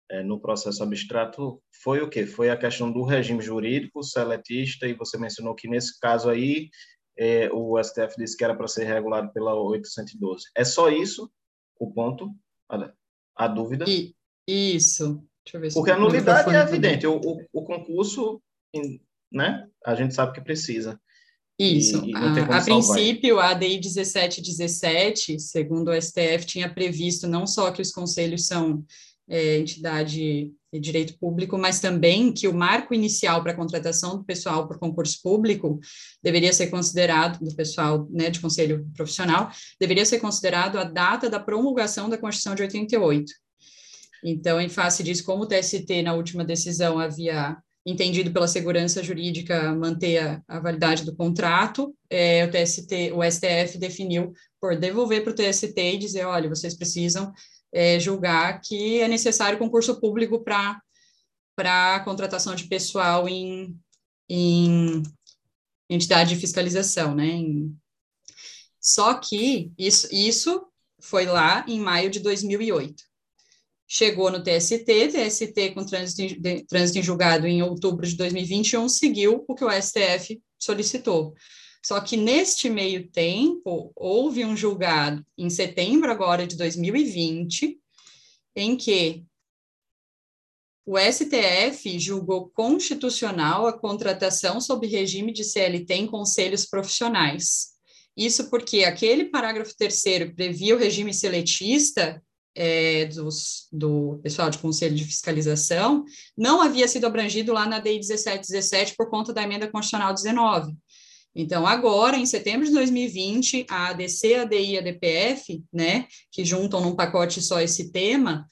é, 0.09 0.23
no 0.23 0.41
processo 0.41 0.83
abstrato 0.83 1.61
foi 1.83 2.01
o 2.01 2.09
quê? 2.09 2.27
Foi 2.27 2.49
a 2.49 2.57
questão 2.57 2.91
do 2.91 3.03
regime 3.03 3.43
jurídico 3.43 4.03
seletista, 4.03 4.87
e 4.87 4.95
você 4.95 5.19
mencionou 5.19 5.55
que 5.55 5.69
nesse 5.69 5.99
caso 5.99 6.31
aí 6.31 6.71
é, 7.19 7.51
o 7.53 7.83
STF 7.83 8.15
disse 8.17 8.37
que 8.37 8.45
era 8.45 8.55
para 8.55 8.69
ser 8.69 8.85
regulado 8.85 9.33
pela 9.33 9.55
812. 9.55 10.45
É 10.55 10.65
só 10.65 10.89
isso 10.89 11.31
o 11.79 11.93
ponto? 11.93 12.31
A, 12.69 12.93
a 13.35 13.49
dúvida? 13.49 13.85
E, 13.89 14.15
isso. 14.47 15.23
Porque 15.75 15.91
a 15.91 15.99
nulidade 15.99 16.55
é 16.55 16.61
evidente. 16.61 17.07
O, 17.07 17.21
o, 17.21 17.45
o, 17.53 17.65
concurso, 17.65 18.41
né? 19.33 19.67
A 19.85 19.95
gente 19.95 20.15
sabe 20.15 20.33
que 20.33 20.41
precisa. 20.41 20.99
Isso. 21.59 22.05
E, 22.05 22.11
e 22.11 22.15
a, 22.15 22.59
a 22.59 22.63
princípio, 22.63 23.39
a 23.41 23.51
ADI 23.51 23.81
1717, 23.81 25.41
segundo 25.41 25.91
o 25.91 26.01
STF, 26.01 26.45
tinha 26.45 26.73
previsto 26.73 27.27
não 27.27 27.47
só 27.47 27.71
que 27.71 27.81
os 27.81 27.91
conselhos 27.91 28.47
são 28.47 28.85
é, 29.29 29.59
entidade 29.59 30.53
de 30.73 30.81
direito 30.81 31.19
público, 31.19 31.57
mas 31.57 31.81
também 31.81 32.33
que 32.33 32.47
o 32.47 32.55
marco 32.55 32.93
inicial 32.93 33.43
para 33.43 33.53
a 33.53 33.57
contratação 33.57 34.19
do 34.19 34.25
pessoal 34.25 34.69
por 34.69 34.79
concurso 34.79 35.19
público 35.23 35.81
deveria 36.23 36.53
ser 36.53 36.67
considerado, 36.69 37.43
do 37.43 37.55
pessoal 37.55 38.07
né, 38.11 38.29
de 38.29 38.41
conselho 38.41 38.87
profissional, 38.95 39.51
deveria 39.81 40.05
ser 40.05 40.21
considerado 40.21 40.79
a 40.79 40.85
data 40.85 41.31
da 41.31 41.41
promulgação 41.41 42.09
da 42.09 42.19
Constituição 42.19 42.55
de 42.55 42.63
88. 42.63 43.33
Então, 44.25 44.61
em 44.61 44.69
face 44.69 45.03
disso, 45.03 45.25
como 45.25 45.45
o 45.45 45.47
TST, 45.47 46.03
na 46.03 46.15
última 46.15 46.45
decisão, 46.45 46.99
havia 46.99 47.57
entendido 47.87 48.33
pela 48.33 48.49
segurança 48.49 49.01
jurídica 49.01 49.73
manter 49.73 50.19
a, 50.19 50.43
a 50.49 50.59
validade 50.59 51.05
do 51.05 51.15
contrato, 51.15 51.97
é, 52.11 52.45
o 52.45 52.51
TST, 52.51 53.13
o 53.13 53.23
STF 53.23 53.79
definiu 53.79 54.33
por 54.61 54.77
devolver 54.77 55.23
para 55.23 55.31
o 55.31 55.35
TST 55.35 55.79
e 55.79 55.99
dizer, 55.99 56.25
olha, 56.25 56.49
vocês 56.49 56.75
precisam 56.75 57.33
é, 57.73 58.01
julgar 58.01 58.61
que 58.61 59.01
é 59.01 59.07
necessário 59.07 59.59
concurso 59.59 60.01
público 60.01 60.43
para 60.43 60.81
para 61.55 62.01
contratação 62.01 62.55
de 62.55 62.65
pessoal 62.65 63.27
em, 63.27 63.75
em 64.29 65.03
entidade 65.89 66.35
de 66.35 66.41
fiscalização, 66.41 67.15
né? 67.15 67.29
Em, 67.29 67.75
só 68.79 69.15
que 69.15 69.73
isso, 69.79 70.07
isso 70.13 70.67
foi 71.01 71.25
lá 71.25 71.65
em 71.67 71.81
maio 71.81 72.11
de 72.11 72.21
2008 72.21 73.05
chegou 73.87 74.31
no 74.31 74.43
TST, 74.43 74.85
TST 74.85 75.71
com 75.75 75.85
trânsito 75.85 76.23
em, 76.23 76.65
trânsito 76.65 76.99
em 76.99 77.03
julgado 77.03 77.47
em 77.47 77.63
outubro 77.63 78.07
de 78.07 78.17
2021, 78.17 78.89
seguiu 78.89 79.45
o 79.47 79.55
que 79.55 79.65
o 79.65 79.71
STF 79.71 80.41
solicitou. 80.59 81.35
Só 81.85 82.01
que 82.01 82.17
neste 82.17 82.69
meio 82.69 83.09
tempo, 83.09 83.93
houve 83.95 84.45
um 84.45 84.57
julgado 84.57 85.25
em 85.39 85.49
setembro 85.49 86.11
agora 86.11 86.45
de 86.45 86.57
2020, 86.57 87.79
em 88.57 88.77
que 88.77 89.25
o 90.85 90.97
STF 90.99 91.99
julgou 91.99 92.49
constitucional 92.49 93.67
a 93.67 93.73
contratação 93.73 94.61
sob 94.61 94.87
regime 94.87 95.33
de 95.33 95.45
CLT 95.45 95.95
em 95.95 96.07
conselhos 96.07 96.67
profissionais. 96.67 97.77
Isso 98.17 98.49
porque 98.49 98.85
aquele 98.85 99.27
parágrafo 99.27 99.77
terceiro 99.77 100.35
previa 100.35 100.75
o 100.75 100.79
regime 100.79 101.13
seletista 101.13 102.23
é, 102.57 103.05
dos, 103.07 103.69
do 103.71 104.19
pessoal 104.23 104.49
de 104.49 104.59
conselho 104.59 104.95
de 104.95 105.05
fiscalização 105.05 106.05
não 106.37 106.63
havia 106.63 106.89
sido 106.89 107.07
abrangido 107.07 107.53
lá 107.53 107.67
na 107.67 107.79
DI 107.79 107.97
1717 107.97 108.95
por 108.97 109.11
conta 109.11 109.33
da 109.33 109.43
emenda 109.43 109.69
constitucional 109.69 110.15
19. 110.15 110.75
Então, 111.39 111.67
agora, 111.67 112.17
em 112.17 112.25
setembro 112.25 112.67
de 112.67 112.73
2020, 112.73 113.67
a 113.69 113.89
ADC, 113.89 114.35
a 114.37 114.43
ADI 114.43 114.71
e 114.71 114.79
a 114.79 114.81
DPF, 114.81 115.63
né, 115.71 116.07
que 116.33 116.47
juntam 116.47 116.81
num 116.81 116.97
pacote 116.97 117.43
só 117.43 117.61
esse 117.61 117.93
tema, 117.93 118.49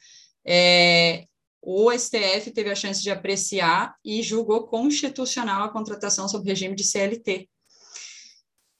é, 0.46 1.24
o 1.62 1.90
STF 1.90 2.50
teve 2.52 2.70
a 2.70 2.74
chance 2.74 3.02
de 3.02 3.10
apreciar 3.10 3.94
e 4.04 4.22
julgou 4.22 4.66
constitucional 4.66 5.64
a 5.64 5.72
contratação 5.72 6.28
sob 6.28 6.46
regime 6.46 6.74
de 6.76 6.84
CLT. 6.84 7.48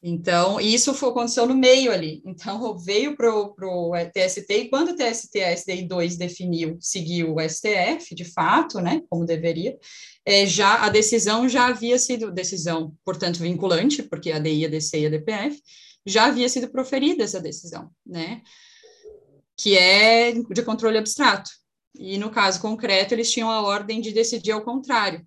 Então, 0.07 0.61
isso 0.61 0.93
foi, 0.93 1.09
aconteceu 1.09 1.47
no 1.47 1.55
meio 1.55 1.91
ali. 1.91 2.21
Então, 2.27 2.77
veio 2.77 3.17
para 3.17 3.35
o 3.35 3.95
TST, 4.13 4.53
e 4.53 4.69
quando 4.69 4.91
o 4.91 4.95
TST, 4.95 5.41
a 5.41 5.51
SDI 5.57 5.89
2 5.89 6.17
definiu, 6.19 6.77
seguiu 6.79 7.35
o 7.35 7.41
STF, 7.41 8.15
de 8.15 8.23
fato, 8.27 8.83
né, 8.83 9.01
como 9.09 9.25
deveria, 9.25 9.79
é, 10.23 10.45
já 10.45 10.85
a 10.85 10.91
decisão 10.91 11.49
já 11.49 11.69
havia 11.69 11.99
sido, 11.99 12.31
decisão, 12.31 12.95
portanto, 13.03 13.39
vinculante, 13.39 14.03
porque 14.03 14.31
a 14.31 14.39
DI, 14.39 14.67
a 14.67 14.69
DC 14.69 15.01
e 15.01 15.07
a 15.07 15.09
DPF, 15.09 15.63
já 16.05 16.27
havia 16.27 16.51
sido 16.51 16.69
proferida 16.69 17.25
essa 17.25 17.41
decisão, 17.41 17.91
né, 18.05 18.43
que 19.57 19.75
é 19.75 20.33
de 20.33 20.63
controle 20.63 20.99
abstrato. 20.99 21.51
E, 21.99 22.19
no 22.19 22.29
caso 22.29 22.61
concreto, 22.61 23.15
eles 23.15 23.33
tinham 23.33 23.51
a 23.51 23.63
ordem 23.63 24.03
de 24.03 24.13
decidir 24.13 24.53
ao 24.53 24.63
contrário, 24.63 25.27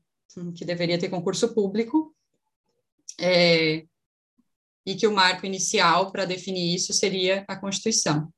que 0.54 0.64
deveria 0.64 1.00
ter 1.00 1.10
concurso 1.10 1.52
público, 1.52 2.14
é, 3.20 3.84
e 4.88 4.96
que 4.96 5.06
o 5.06 5.14
marco 5.14 5.46
inicial 5.46 6.14
para 6.14 6.24
definir 6.24 6.74
isso 6.74 6.94
seria 6.94 7.44
a 7.46 7.58
Constituição. 7.58 8.32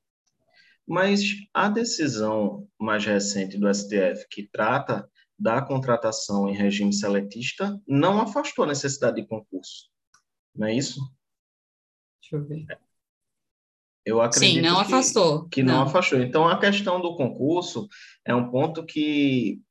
Mas 0.85 1.21
a 1.53 1.69
decisão 1.69 2.67
mais 2.79 3.05
recente 3.05 3.55
do 3.55 3.71
STF, 3.71 4.27
que 4.31 4.49
trata 4.51 5.07
da 5.37 5.61
contratação 5.61 6.49
em 6.49 6.55
regime 6.55 6.91
seletista, 6.91 7.79
não 7.87 8.19
afastou 8.19 8.65
a 8.65 8.69
necessidade 8.69 9.17
de 9.17 9.27
concurso. 9.27 9.91
Não 10.55 10.65
é 10.65 10.73
isso? 10.73 10.99
Deixa 12.19 12.35
eu 12.35 12.47
ver. 12.47 12.65
Eu 14.03 14.19
acredito 14.19 14.55
Sim, 14.55 14.61
não 14.61 14.77
que, 14.77 14.81
afastou. 14.81 15.47
Que 15.49 15.61
não. 15.61 15.75
não 15.75 15.81
afastou. 15.83 16.19
Então, 16.19 16.47
a 16.47 16.59
questão 16.59 16.99
do 16.99 17.15
concurso 17.15 17.87
é 18.25 18.33
um 18.33 18.49
ponto 18.49 18.83
que 18.83 19.61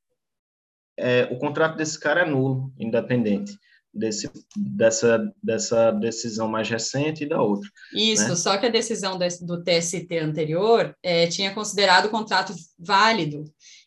é, 0.97 1.25
o 1.25 1.39
contrato 1.39 1.77
desse 1.77 1.99
cara 1.99 2.21
é 2.21 2.25
nulo, 2.25 2.73
independente 2.79 3.59
desse, 3.99 4.31
dessa, 4.57 5.33
dessa 5.43 5.91
decisão 5.91 6.49
mais 6.49 6.69
recente 6.69 7.25
e 7.25 7.29
da 7.29 7.43
outra. 7.43 7.69
Isso, 7.93 8.29
né? 8.29 8.37
só 8.37 8.57
que 8.57 8.66
a 8.66 8.70
decisão 8.70 9.19
do 9.19 9.62
TST 9.62 10.07
anterior 10.19 10.95
é, 11.03 11.27
tinha 11.27 11.53
considerado 11.53 12.07
o 12.07 12.11
contrato 12.11 12.55
válido. 12.79 13.45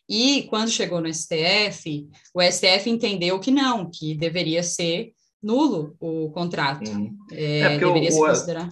E 0.08 0.42
quando 0.44 0.70
chegou 0.70 1.00
no 1.00 1.12
STF, 1.12 2.08
o 2.34 2.42
STF 2.42 2.90
entendeu 2.90 3.40
que 3.40 3.50
não, 3.50 3.90
que 3.90 4.14
deveria 4.14 4.62
ser 4.62 5.12
nulo 5.42 5.96
o 5.98 6.30
contrato. 6.30 6.88
Uhum. 6.90 7.16
É, 7.32 7.60
é 7.60 7.78
deveria 7.78 8.10
o, 8.10 8.12
se 8.12 8.18
considerar. 8.18 8.68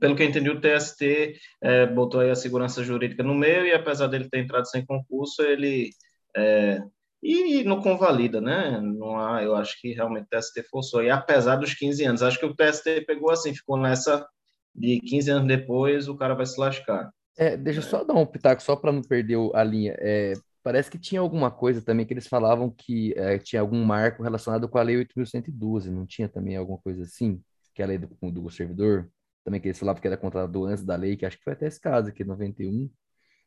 pelo 0.00 0.16
que 0.16 0.22
eu 0.22 0.28
entendi, 0.28 0.50
o 0.50 0.60
TST 0.60 1.34
é, 1.62 1.86
botou 1.86 2.20
aí 2.20 2.30
a 2.30 2.34
segurança 2.34 2.82
jurídica 2.82 3.22
no 3.22 3.34
meio 3.34 3.64
e 3.64 3.72
apesar 3.72 4.08
dele 4.08 4.28
ter 4.28 4.40
entrado 4.40 4.68
sem 4.68 4.84
concurso, 4.84 5.42
ele 5.42 5.90
é, 6.36 6.82
e 7.22 7.64
não 7.64 7.80
convalida, 7.80 8.40
né? 8.40 8.80
Não 8.80 9.18
há, 9.18 9.42
eu 9.42 9.56
acho 9.56 9.80
que 9.80 9.92
realmente 9.92 10.24
o 10.24 10.38
TST 10.38 10.62
forçou. 10.70 11.02
E 11.02 11.10
apesar 11.10 11.56
dos 11.56 11.74
15 11.74 12.04
anos, 12.04 12.22
acho 12.22 12.38
que 12.38 12.46
o 12.46 12.54
TST 12.54 13.02
pegou 13.06 13.30
assim, 13.30 13.54
ficou 13.54 13.76
nessa 13.76 14.26
de 14.74 15.00
15 15.00 15.30
anos 15.30 15.48
depois, 15.48 16.08
o 16.08 16.16
cara 16.16 16.34
vai 16.34 16.46
se 16.46 16.60
lascar. 16.60 17.10
É, 17.38 17.56
deixa 17.56 17.80
eu 17.80 17.82
só 17.82 18.04
dar 18.04 18.14
um 18.14 18.26
pitaco, 18.26 18.62
só 18.62 18.76
para 18.76 18.92
não 18.92 19.02
perder 19.02 19.38
a 19.54 19.62
linha. 19.62 19.96
É, 19.98 20.34
parece 20.62 20.90
que 20.90 20.98
tinha 20.98 21.20
alguma 21.20 21.50
coisa 21.50 21.82
também 21.82 22.06
que 22.06 22.12
eles 22.12 22.26
falavam 22.26 22.70
que 22.70 23.12
é, 23.16 23.38
tinha 23.38 23.60
algum 23.60 23.82
marco 23.84 24.22
relacionado 24.22 24.68
com 24.68 24.78
a 24.78 24.82
Lei 24.82 24.96
8.112, 24.96 25.90
não 25.90 26.06
tinha 26.06 26.28
também 26.28 26.56
alguma 26.56 26.78
coisa 26.78 27.02
assim? 27.02 27.42
Que 27.74 27.82
é 27.82 27.84
a 27.84 27.88
lei 27.88 27.98
do, 27.98 28.08
do 28.30 28.50
servidor? 28.50 29.10
Também 29.44 29.60
que 29.60 29.68
eles 29.68 29.78
falavam 29.78 30.00
que 30.00 30.06
era 30.08 30.16
contratado 30.16 30.64
antes 30.64 30.84
da 30.84 30.96
lei, 30.96 31.16
que 31.16 31.26
acho 31.26 31.36
que 31.36 31.44
foi 31.44 31.52
até 31.52 31.66
esse 31.66 31.80
caso 31.80 32.08
aqui, 32.08 32.24
91, 32.24 32.90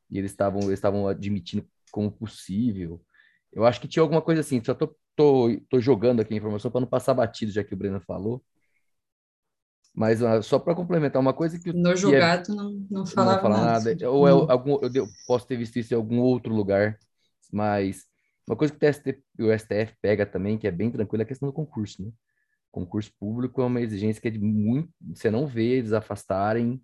e 0.09 0.17
eles 0.17 0.31
estavam 0.31 0.61
eles 0.61 0.73
estavam 0.73 1.07
admitindo 1.07 1.67
como 1.91 2.11
possível. 2.11 3.01
Eu 3.51 3.65
acho 3.65 3.81
que 3.81 3.87
tinha 3.87 4.03
alguma 4.03 4.21
coisa 4.21 4.41
assim, 4.41 4.63
só 4.63 4.73
tô, 4.73 4.95
tô, 5.15 5.49
tô 5.69 5.79
jogando 5.79 6.21
aqui 6.21 6.33
a 6.33 6.37
informação 6.37 6.69
para 6.69 6.81
não 6.81 6.87
passar 6.87 7.13
batido, 7.13 7.51
já 7.51 7.63
que 7.63 7.73
o 7.73 7.77
Breno 7.77 7.99
falou. 8.01 8.43
Mas 9.93 10.21
uh, 10.21 10.41
só 10.41 10.59
para 10.59 10.75
complementar, 10.75 11.21
uma 11.21 11.33
coisa 11.33 11.59
que. 11.59 11.73
No 11.73 11.95
julgado 11.95 12.51
é, 12.51 12.55
não, 12.55 12.87
não 12.89 13.05
falava 13.05 13.35
não 13.35 13.41
fala 13.41 13.65
nada. 13.65 13.89
nada. 13.89 14.09
Ou 14.09 14.27
é 14.27 14.31
algum, 14.31 14.77
eu 14.93 15.07
posso 15.27 15.47
ter 15.47 15.57
visto 15.57 15.77
isso 15.77 15.93
em 15.93 15.97
algum 15.97 16.19
outro 16.19 16.53
lugar, 16.53 16.97
mas 17.51 18.05
uma 18.47 18.55
coisa 18.55 18.73
que 18.73 18.83
o, 18.83 18.91
TST, 18.91 19.23
o 19.39 19.51
STF 19.57 19.95
pega 20.01 20.25
também, 20.25 20.57
que 20.57 20.67
é 20.67 20.71
bem 20.71 20.89
tranquilo, 20.89 21.21
é 21.21 21.25
a 21.25 21.27
questão 21.27 21.49
do 21.49 21.53
concurso. 21.53 22.03
Né? 22.03 22.11
Concurso 22.71 23.11
público 23.19 23.61
é 23.61 23.65
uma 23.65 23.81
exigência 23.81 24.21
que 24.21 24.27
é 24.27 24.31
de 24.31 24.39
muito. 24.39 24.89
Você 25.13 25.29
não 25.29 25.45
vê 25.45 25.77
eles 25.77 25.93
afastarem, 25.93 26.81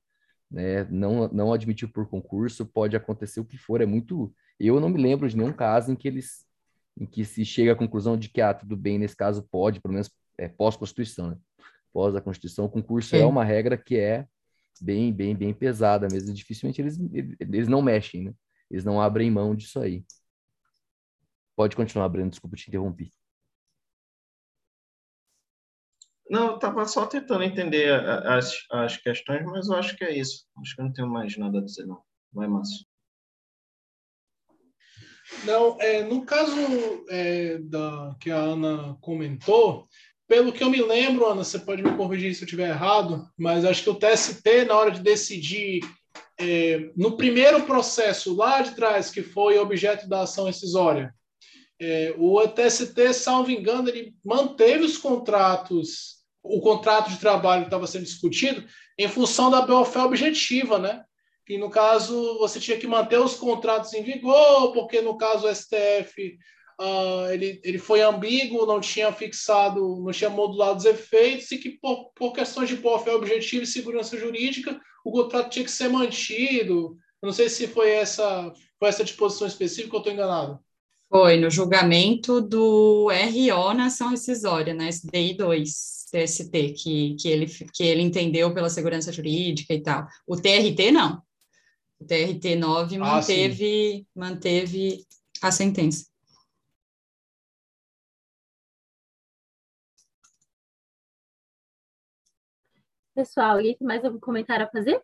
né? 0.49 0.83
não, 0.91 1.27
não 1.29 1.53
admitir 1.53 1.87
por 1.87 2.07
concurso, 2.07 2.65
pode 2.65 2.95
acontecer 2.95 3.39
o 3.39 3.45
que 3.45 3.57
for. 3.57 3.81
É 3.81 3.85
muito. 3.85 4.33
Eu 4.59 4.79
não 4.79 4.89
me 4.89 5.01
lembro 5.01 5.27
de 5.27 5.35
nenhum 5.35 5.53
caso 5.53 5.91
em 5.91 5.95
que 5.95 6.07
eles 6.07 6.45
em 6.97 7.05
que 7.05 7.25
se 7.25 7.43
chega 7.43 7.73
à 7.73 7.75
conclusão 7.75 8.17
de 8.17 8.29
que, 8.29 8.41
ah, 8.41 8.53
tudo 8.53 8.75
bem, 8.77 8.97
nesse 8.97 9.15
caso 9.15 9.43
pode, 9.43 9.81
pelo 9.81 9.93
menos 9.93 10.09
é, 10.37 10.47
pós-Constituição, 10.47 11.31
né? 11.31 11.37
Pós 11.91 12.15
a 12.15 12.21
Constituição, 12.21 12.65
o 12.65 12.69
concurso 12.69 13.15
é. 13.15 13.19
é 13.19 13.25
uma 13.25 13.43
regra 13.43 13.77
que 13.77 13.97
é 13.97 14.27
bem, 14.81 15.13
bem, 15.13 15.35
bem 15.35 15.53
pesada 15.53 16.07
mesmo. 16.11 16.33
Dificilmente 16.33 16.81
eles, 16.81 16.97
eles 17.39 17.67
não 17.67 17.81
mexem, 17.81 18.25
né? 18.25 18.33
Eles 18.69 18.83
não 18.83 19.01
abrem 19.01 19.31
mão 19.31 19.55
disso 19.55 19.79
aí. 19.79 20.03
Pode 21.55 21.75
continuar, 21.75 22.09
Breno, 22.09 22.29
desculpa 22.29 22.57
te 22.57 22.67
interromper. 22.67 23.09
Não, 26.29 26.47
eu 26.47 26.55
estava 26.55 26.85
só 26.85 27.05
tentando 27.05 27.43
entender 27.43 27.89
as, 28.27 28.51
as 28.71 28.97
questões, 28.97 29.45
mas 29.45 29.67
eu 29.67 29.75
acho 29.75 29.95
que 29.95 30.03
é 30.03 30.17
isso. 30.17 30.45
Acho 30.59 30.75
que 30.75 30.81
eu 30.81 30.85
não 30.85 30.93
tenho 30.93 31.07
mais 31.07 31.37
nada 31.37 31.59
a 31.59 31.63
dizer, 31.63 31.85
não. 31.85 32.01
Vai, 32.33 32.47
Márcio. 32.47 32.85
Não, 35.43 35.77
é, 35.81 36.03
no 36.03 36.25
caso 36.25 36.55
é, 37.09 37.57
da, 37.59 38.15
que 38.19 38.29
a 38.29 38.37
Ana 38.37 38.97
comentou, 39.01 39.87
pelo 40.27 40.51
que 40.51 40.63
eu 40.63 40.69
me 40.69 40.81
lembro, 40.81 41.25
Ana, 41.25 41.43
você 41.43 41.59
pode 41.59 41.83
me 41.83 41.95
corrigir 41.95 42.33
se 42.33 42.41
eu 42.41 42.45
estiver 42.45 42.69
errado, 42.69 43.27
mas 43.37 43.65
acho 43.65 43.83
que 43.83 43.89
o 43.89 43.95
TST, 43.95 44.65
na 44.67 44.75
hora 44.75 44.91
de 44.91 45.01
decidir, 45.01 45.81
é, 46.39 46.89
no 46.95 47.15
primeiro 47.15 47.63
processo 47.63 48.35
lá 48.35 48.61
de 48.61 48.75
trás, 48.75 49.09
que 49.09 49.21
foi 49.21 49.57
objeto 49.57 50.07
da 50.07 50.21
ação 50.21 50.49
excisória, 50.49 51.13
é, 51.79 52.13
o 52.17 52.47
TST, 52.47 53.13
salvo 53.13 53.51
engano, 53.51 53.89
ele 53.89 54.15
manteve 54.23 54.83
os 54.83 54.97
contratos, 54.97 56.15
o 56.41 56.61
contrato 56.61 57.09
de 57.09 57.19
trabalho 57.19 57.63
que 57.63 57.67
estava 57.67 57.87
sendo 57.87 58.05
discutido, 58.05 58.63
em 58.97 59.07
função 59.07 59.51
da 59.51 59.61
BOFé 59.61 59.99
objetiva, 60.01 60.79
né? 60.79 61.03
Que 61.45 61.57
no 61.57 61.69
caso 61.69 62.37
você 62.39 62.59
tinha 62.59 62.77
que 62.77 62.87
manter 62.87 63.19
os 63.19 63.35
contratos 63.35 63.93
em 63.93 64.01
vigor, 64.01 64.73
porque 64.73 65.01
no 65.01 65.17
caso 65.17 65.47
o 65.47 65.55
STF 65.55 66.37
uh, 66.79 67.25
ah, 67.25 67.27
ele, 67.33 67.61
ele 67.63 67.77
foi 67.77 68.01
ambíguo, 68.01 68.65
não 68.65 68.81
tinha 68.81 69.11
fixado, 69.11 70.01
não 70.01 70.11
tinha 70.11 70.29
modulado 70.29 70.79
os 70.79 70.85
efeitos, 70.85 71.51
e 71.51 71.57
que 71.57 71.69
por, 71.79 72.11
por 72.15 72.33
questões 72.33 72.69
de 72.69 72.75
boa 72.75 73.01
objetivo 73.15 73.63
e 73.63 73.67
segurança 73.67 74.17
jurídica, 74.17 74.79
o 75.03 75.11
contrato 75.11 75.51
tinha 75.51 75.65
que 75.65 75.71
ser 75.71 75.89
mantido. 75.89 76.97
Eu 77.21 77.27
não 77.27 77.33
sei 77.33 77.47
se 77.47 77.67
foi 77.67 77.91
essa, 77.91 78.51
foi 78.79 78.89
essa 78.89 79.03
disposição 79.03 79.47
específica 79.47 79.95
ou 79.95 79.99
estou 79.99 80.13
enganado. 80.13 80.59
Foi 81.07 81.37
no 81.37 81.51
julgamento 81.51 82.41
do 82.41 83.09
RO 83.09 83.73
na 83.73 83.85
ação 83.85 84.09
rescisória, 84.09 84.73
na 84.73 84.89
SDI 84.89 85.35
2, 85.35 86.05
TST, 86.11 86.73
que, 86.73 87.15
que, 87.15 87.29
ele, 87.29 87.45
que 87.45 87.83
ele 87.83 88.01
entendeu 88.01 88.53
pela 88.53 88.69
segurança 88.69 89.11
jurídica 89.11 89.73
e 89.73 89.81
tal. 89.81 90.07
O 90.27 90.35
TRT, 90.35 90.91
não. 90.91 91.21
O 91.99 92.05
TRT9 92.05 92.95
ah, 92.95 92.99
manteve, 92.99 94.07
manteve 94.15 95.05
a 95.41 95.51
sentença. 95.51 96.05
Pessoal, 103.13 103.55
alguém 103.55 103.77
tem 103.77 103.87
mais 103.87 104.03
algum 104.03 104.19
comentário 104.19 104.65
a 104.65 104.69
fazer? 104.69 105.01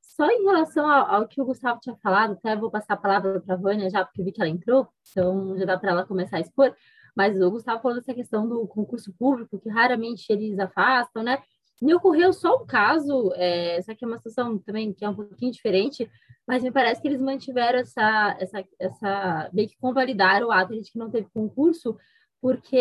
Só 0.00 0.28
em 0.28 0.44
relação 0.44 0.88
ao, 0.88 1.14
ao, 1.14 1.28
que 1.28 1.40
o 1.40 1.44
Gustavo 1.44 1.80
tinha 1.80 1.96
falado, 1.96 2.32
até 2.32 2.56
vou 2.56 2.70
passar 2.70 2.94
a 2.94 2.96
palavra 2.96 3.40
para 3.40 3.54
a 3.54 3.56
Vânia 3.56 3.88
já, 3.88 4.04
porque 4.04 4.22
vi 4.22 4.32
que 4.32 4.42
ela 4.42 4.50
entrou, 4.50 4.88
então 5.08 5.56
já 5.56 5.64
dá 5.64 5.78
para 5.78 5.92
ela 5.92 6.06
começar 6.06 6.38
a 6.38 6.40
expor. 6.40 6.74
Mas 7.14 7.40
o 7.40 7.50
Gustavo 7.50 7.80
falou 7.80 7.98
dessa 7.98 8.12
questão 8.12 8.48
do 8.48 8.66
concurso 8.66 9.12
público, 9.14 9.58
que 9.60 9.68
raramente 9.68 10.26
eles 10.30 10.58
afastam, 10.58 11.22
né? 11.22 11.42
Me 11.80 11.94
ocorreu 11.94 12.32
só 12.32 12.62
um 12.62 12.66
caso, 12.66 13.32
é, 13.34 13.76
essa 13.76 13.92
aqui 13.92 14.04
é 14.04 14.08
uma 14.08 14.18
situação 14.18 14.58
também 14.58 14.92
que 14.92 15.04
é 15.04 15.08
um 15.08 15.14
pouquinho 15.14 15.52
diferente, 15.52 16.08
mas 16.46 16.62
me 16.62 16.70
parece 16.70 17.00
que 17.00 17.08
eles 17.08 17.20
mantiveram 17.20 17.78
essa, 17.78 18.36
essa, 18.38 18.64
essa 18.78 19.50
meio 19.52 19.68
que 19.68 19.76
convalidaram 19.78 20.48
o 20.48 20.52
ato 20.52 20.80
de 20.80 20.90
que 20.90 20.98
não 20.98 21.10
teve 21.10 21.28
concurso, 21.32 21.96
porque 22.40 22.76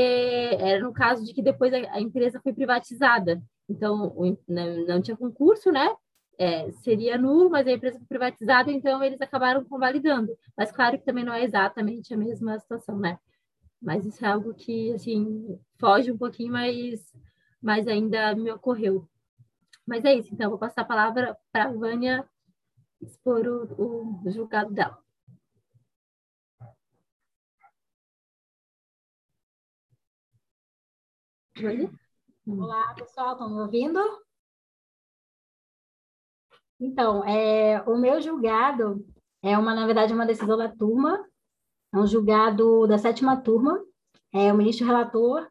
era 0.59 0.84
no 0.84 0.91
caso 0.91 1.23
de 1.23 1.34
que 1.34 1.41
depois 1.41 1.72
a, 1.73 1.77
a 1.93 2.01
empresa 2.01 2.39
foi 2.41 2.53
privatizada. 2.53 3.41
Então, 3.69 4.07
o, 4.15 4.38
não, 4.47 4.85
não, 4.88 5.01
tinha 5.01 5.15
concurso, 5.15 5.72
né? 5.72 5.95
É, 6.38 6.72
seria 6.72 7.18
nulo, 7.18 7.49
mas 7.49 7.68
a 7.68 7.72
empresa 7.72 7.99
foi 7.99 8.07
privatizada, 8.07 8.72
então 8.72 9.03
eles 9.03 9.22
acabaram 9.22 9.63
convalidando. 9.63 10.35
Mas 10.57 10.72
claro 10.72 10.97
que 10.97 11.05
também 11.05 11.23
não 11.23 11.34
é 11.34 11.43
exatamente 11.43 12.13
a 12.13 12.18
mesma 12.18 12.57
situação, 12.59 12.97
né? 12.97 13.19
Mas 13.81 14.05
isso 14.05 14.26
é 14.26 14.27
algo 14.27 14.53
que, 14.53 14.93
assim, 14.93 15.59
foge 15.80 16.11
um 16.11 16.18
pouquinho, 16.18 16.51
mas 16.51 16.99
mas 17.61 17.88
ainda 17.88 18.35
me 18.35 18.51
ocorreu. 18.51 19.07
Mas 19.85 20.03
é 20.05 20.13
isso, 20.15 20.33
então, 20.33 20.49
vou 20.49 20.59
passar 20.59 20.81
a 20.81 20.85
palavra 20.85 21.38
para 21.51 21.65
a 21.65 21.73
Vânia 21.73 22.27
expor 23.01 23.45
o, 23.47 24.21
o 24.25 24.31
julgado 24.31 24.73
dela. 24.73 24.97
Olá, 32.47 32.93
pessoal, 32.95 33.33
estão 33.33 33.49
me 33.49 33.61
ouvindo? 33.61 33.99
Então, 36.79 37.23
é, 37.25 37.81
o 37.83 37.95
meu 37.97 38.19
julgado 38.19 39.05
é 39.43 39.55
uma, 39.57 39.75
na 39.75 39.85
verdade, 39.85 40.13
uma 40.13 40.25
decisão 40.25 40.57
da 40.57 40.67
turma, 40.67 41.23
é 41.93 41.97
um 41.97 42.07
julgado 42.07 42.88
da 42.88 42.97
sétima 42.97 43.39
turma, 43.39 43.83
é 44.33 44.51
o 44.51 44.57
ministro 44.57 44.88
relator 44.88 45.51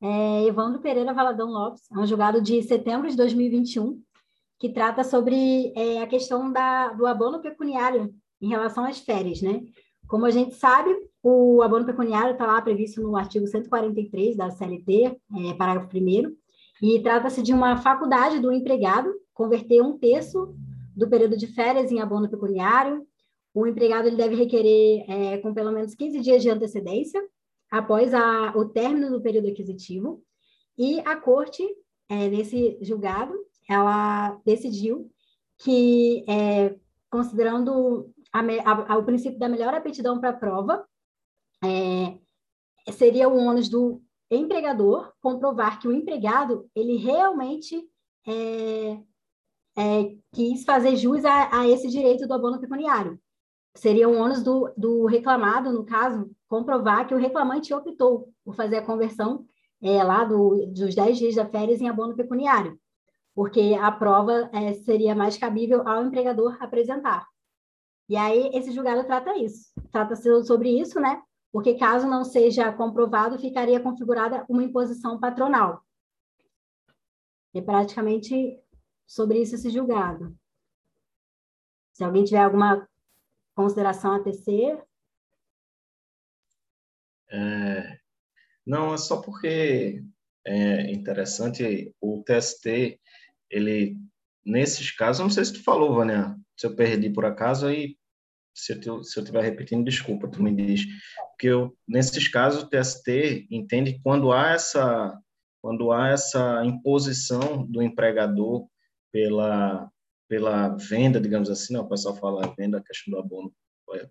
é 0.00 0.44
Evandro 0.44 0.80
Pereira 0.80 1.12
Valadão 1.12 1.48
Lopes, 1.48 1.82
é 1.90 1.98
um 1.98 2.06
julgado 2.06 2.40
de 2.40 2.62
setembro 2.62 3.08
de 3.08 3.16
2021, 3.16 4.00
que 4.58 4.68
trata 4.68 5.04
sobre 5.04 5.72
é, 5.76 6.02
a 6.02 6.06
questão 6.06 6.52
da, 6.52 6.88
do 6.92 7.06
abono 7.06 7.40
pecuniário 7.40 8.14
em 8.40 8.48
relação 8.48 8.84
às 8.84 8.98
férias, 8.98 9.40
né? 9.42 9.62
Como 10.06 10.26
a 10.26 10.30
gente 10.30 10.54
sabe, 10.54 10.90
o 11.22 11.62
abono 11.62 11.86
pecuniário 11.86 12.32
está 12.32 12.46
lá 12.46 12.60
previsto 12.60 13.00
no 13.00 13.16
artigo 13.16 13.46
143 13.46 14.36
da 14.36 14.50
CLT, 14.50 15.04
é, 15.04 15.54
parágrafo 15.54 15.96
1 15.96 16.34
e 16.82 17.00
trata-se 17.00 17.42
de 17.42 17.52
uma 17.52 17.76
faculdade 17.76 18.40
do 18.40 18.52
empregado 18.52 19.12
converter 19.32 19.82
um 19.82 19.98
terço 19.98 20.54
do 20.96 21.08
período 21.08 21.36
de 21.36 21.46
férias 21.46 21.92
em 21.92 22.00
abono 22.00 22.28
pecuniário. 22.28 23.06
O 23.54 23.66
empregado 23.66 24.08
ele 24.08 24.16
deve 24.16 24.34
requerer 24.34 25.04
é, 25.08 25.38
com 25.38 25.54
pelo 25.54 25.72
menos 25.72 25.94
15 25.94 26.20
dias 26.20 26.42
de 26.42 26.50
antecedência 26.50 27.22
após 27.70 28.12
a, 28.12 28.52
o 28.56 28.64
término 28.64 29.10
do 29.10 29.22
período 29.22 29.48
aquisitivo, 29.48 30.22
e 30.76 31.00
a 31.00 31.16
corte, 31.16 31.62
é, 32.08 32.28
nesse 32.28 32.78
julgado, 32.80 33.34
ela 33.68 34.40
decidiu 34.44 35.10
que, 35.58 36.24
é, 36.28 36.74
considerando 37.10 38.12
a, 38.32 38.94
a, 38.94 38.98
o 38.98 39.04
princípio 39.04 39.38
da 39.38 39.48
melhor 39.48 39.74
aptidão 39.74 40.18
para 40.18 40.30
a 40.30 40.36
prova, 40.36 40.84
é, 41.62 42.18
seria 42.92 43.28
o 43.28 43.36
ônus 43.36 43.68
do 43.68 44.02
empregador 44.30 45.12
comprovar 45.20 45.80
que 45.80 45.88
o 45.88 45.92
empregado 45.92 46.70
ele 46.74 46.96
realmente 46.96 47.84
é, 48.26 49.02
é, 49.76 50.16
quis 50.32 50.64
fazer 50.64 50.96
jus 50.96 51.24
a, 51.24 51.60
a, 51.60 51.68
esse 51.68 51.88
direito 51.88 52.26
do 52.26 52.34
abono 52.34 52.60
pecuniário. 52.60 53.20
Seria 53.74 54.08
o 54.08 54.16
ônus 54.16 54.42
do, 54.42 54.72
do 54.76 55.06
reclamado, 55.06 55.72
no 55.72 55.84
caso, 55.84 56.30
comprovar 56.48 57.06
que 57.06 57.14
o 57.14 57.18
reclamante 57.18 57.72
optou 57.72 58.32
por 58.44 58.54
fazer 58.54 58.78
a 58.78 58.84
conversão 58.84 59.46
é, 59.80 60.02
lá 60.02 60.24
do, 60.24 60.66
dos 60.66 60.94
10 60.94 61.18
dias 61.18 61.34
da 61.36 61.46
férias 61.46 61.80
em 61.80 61.88
abono 61.88 62.14
pecuniário. 62.14 62.78
porque 63.34 63.74
a 63.80 63.90
prova 63.90 64.50
é, 64.52 64.74
seria 64.74 65.14
mais 65.14 65.38
cabível 65.38 65.86
ao 65.88 66.04
empregador 66.04 66.56
apresentar. 66.60 67.26
E 68.08 68.16
aí, 68.16 68.50
esse 68.52 68.72
julgado 68.72 69.04
trata 69.04 69.36
isso, 69.38 69.72
trata 69.92 70.16
sobre 70.16 70.68
isso, 70.80 70.98
né? 70.98 71.22
Porque 71.52 71.74
caso 71.74 72.08
não 72.08 72.24
seja 72.24 72.72
comprovado, 72.72 73.38
ficaria 73.38 73.80
configurada 73.80 74.44
uma 74.48 74.64
imposição 74.64 75.18
patronal. 75.18 75.82
É 77.54 77.60
praticamente 77.60 78.60
sobre 79.06 79.40
isso 79.40 79.54
esse 79.54 79.70
julgado. 79.70 80.36
Se 81.92 82.04
alguém 82.04 82.24
tiver 82.24 82.44
alguma 82.44 82.88
consideração 83.60 84.14
a 84.14 84.22
tecer. 84.22 84.82
É, 87.30 87.98
não, 88.66 88.94
é 88.94 88.98
só 88.98 89.20
porque 89.20 90.02
é 90.46 90.90
interessante 90.90 91.94
o 92.00 92.22
TST, 92.22 92.98
ele, 93.50 93.96
nesses 94.44 94.90
casos, 94.90 95.20
não 95.20 95.30
sei 95.30 95.44
se 95.44 95.52
tu 95.52 95.62
falou, 95.62 95.94
Vânia, 95.94 96.36
se 96.56 96.66
eu 96.66 96.74
perdi 96.74 97.10
por 97.10 97.24
acaso, 97.24 97.66
aí 97.66 97.96
se 98.54 98.72
eu, 98.86 99.02
se 99.02 99.18
eu 99.18 99.22
estiver 99.22 99.42
repetindo, 99.42 99.84
desculpa, 99.84 100.28
tu 100.28 100.42
me 100.42 100.54
diz. 100.54 100.84
Porque 101.30 101.48
eu, 101.48 101.76
nesses 101.86 102.28
casos, 102.28 102.62
o 102.62 102.68
TST 102.68 103.46
entende 103.50 104.00
quando 104.02 104.32
há 104.32 104.52
essa, 104.52 105.18
quando 105.62 105.92
há 105.92 106.08
essa 106.08 106.64
imposição 106.64 107.66
do 107.66 107.82
empregador 107.82 108.66
pela, 109.12 109.90
pela 110.30 110.68
venda, 110.68 111.20
digamos 111.20 111.50
assim, 111.50 111.74
não, 111.74 111.82
o 111.82 111.88
pessoal 111.88 112.14
fala 112.14 112.54
venda, 112.56 112.78
a 112.78 112.82
questão 112.82 113.10
do 113.10 113.18
abono 113.18 113.52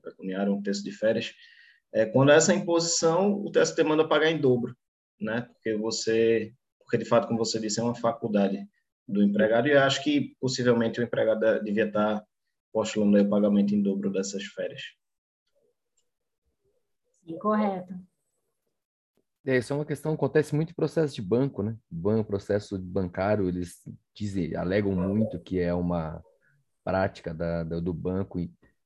pecuniário, 0.03 0.53
um 0.53 0.61
texto 0.61 0.83
de 0.83 0.91
férias, 0.91 1.33
é, 1.93 2.05
quando 2.05 2.33
essa 2.33 2.53
imposição, 2.53 3.33
o 3.33 3.49
TST 3.49 3.81
manda 3.85 4.05
pagar 4.05 4.29
em 4.29 4.37
dobro, 4.37 4.75
né? 5.17 5.43
Porque 5.53 5.77
você, 5.77 6.53
porque 6.79 6.97
de 6.97 7.05
fato, 7.05 7.25
como 7.25 7.39
você 7.39 7.57
disse, 7.57 7.79
é 7.79 7.83
uma 7.83 7.95
faculdade 7.95 8.67
do 9.07 9.23
empregado 9.23 9.69
e 9.69 9.77
acho 9.77 10.03
que 10.03 10.35
possivelmente 10.41 10.99
o 10.99 11.03
empregado 11.03 11.63
devia 11.63 11.85
estar 11.85 12.21
postulando 12.73 13.17
o 13.17 13.29
pagamento 13.29 13.73
em 13.73 13.81
dobro 13.81 14.11
dessas 14.11 14.43
férias. 14.43 14.81
Sim, 17.25 17.39
correto. 17.39 17.93
É, 19.45 19.57
isso 19.57 19.72
é 19.72 19.76
uma 19.76 19.86
questão 19.86 20.11
que 20.11 20.16
acontece 20.16 20.53
muito 20.53 20.72
em 20.72 20.76
processo 20.76 21.16
de 21.16 21.22
banco, 21.22 21.64
né? 21.64 21.76
Banco, 21.90 22.28
processo 22.28 22.78
bancário, 22.78 23.48
eles 23.48 23.78
dizem, 24.14 24.56
alegam 24.56 24.94
muito 24.94 25.40
que 25.40 25.60
é 25.60 25.74
uma 25.74 26.22
prática 26.84 27.34
da, 27.34 27.64
da, 27.64 27.80
do 27.80 27.94
banco 27.94 28.40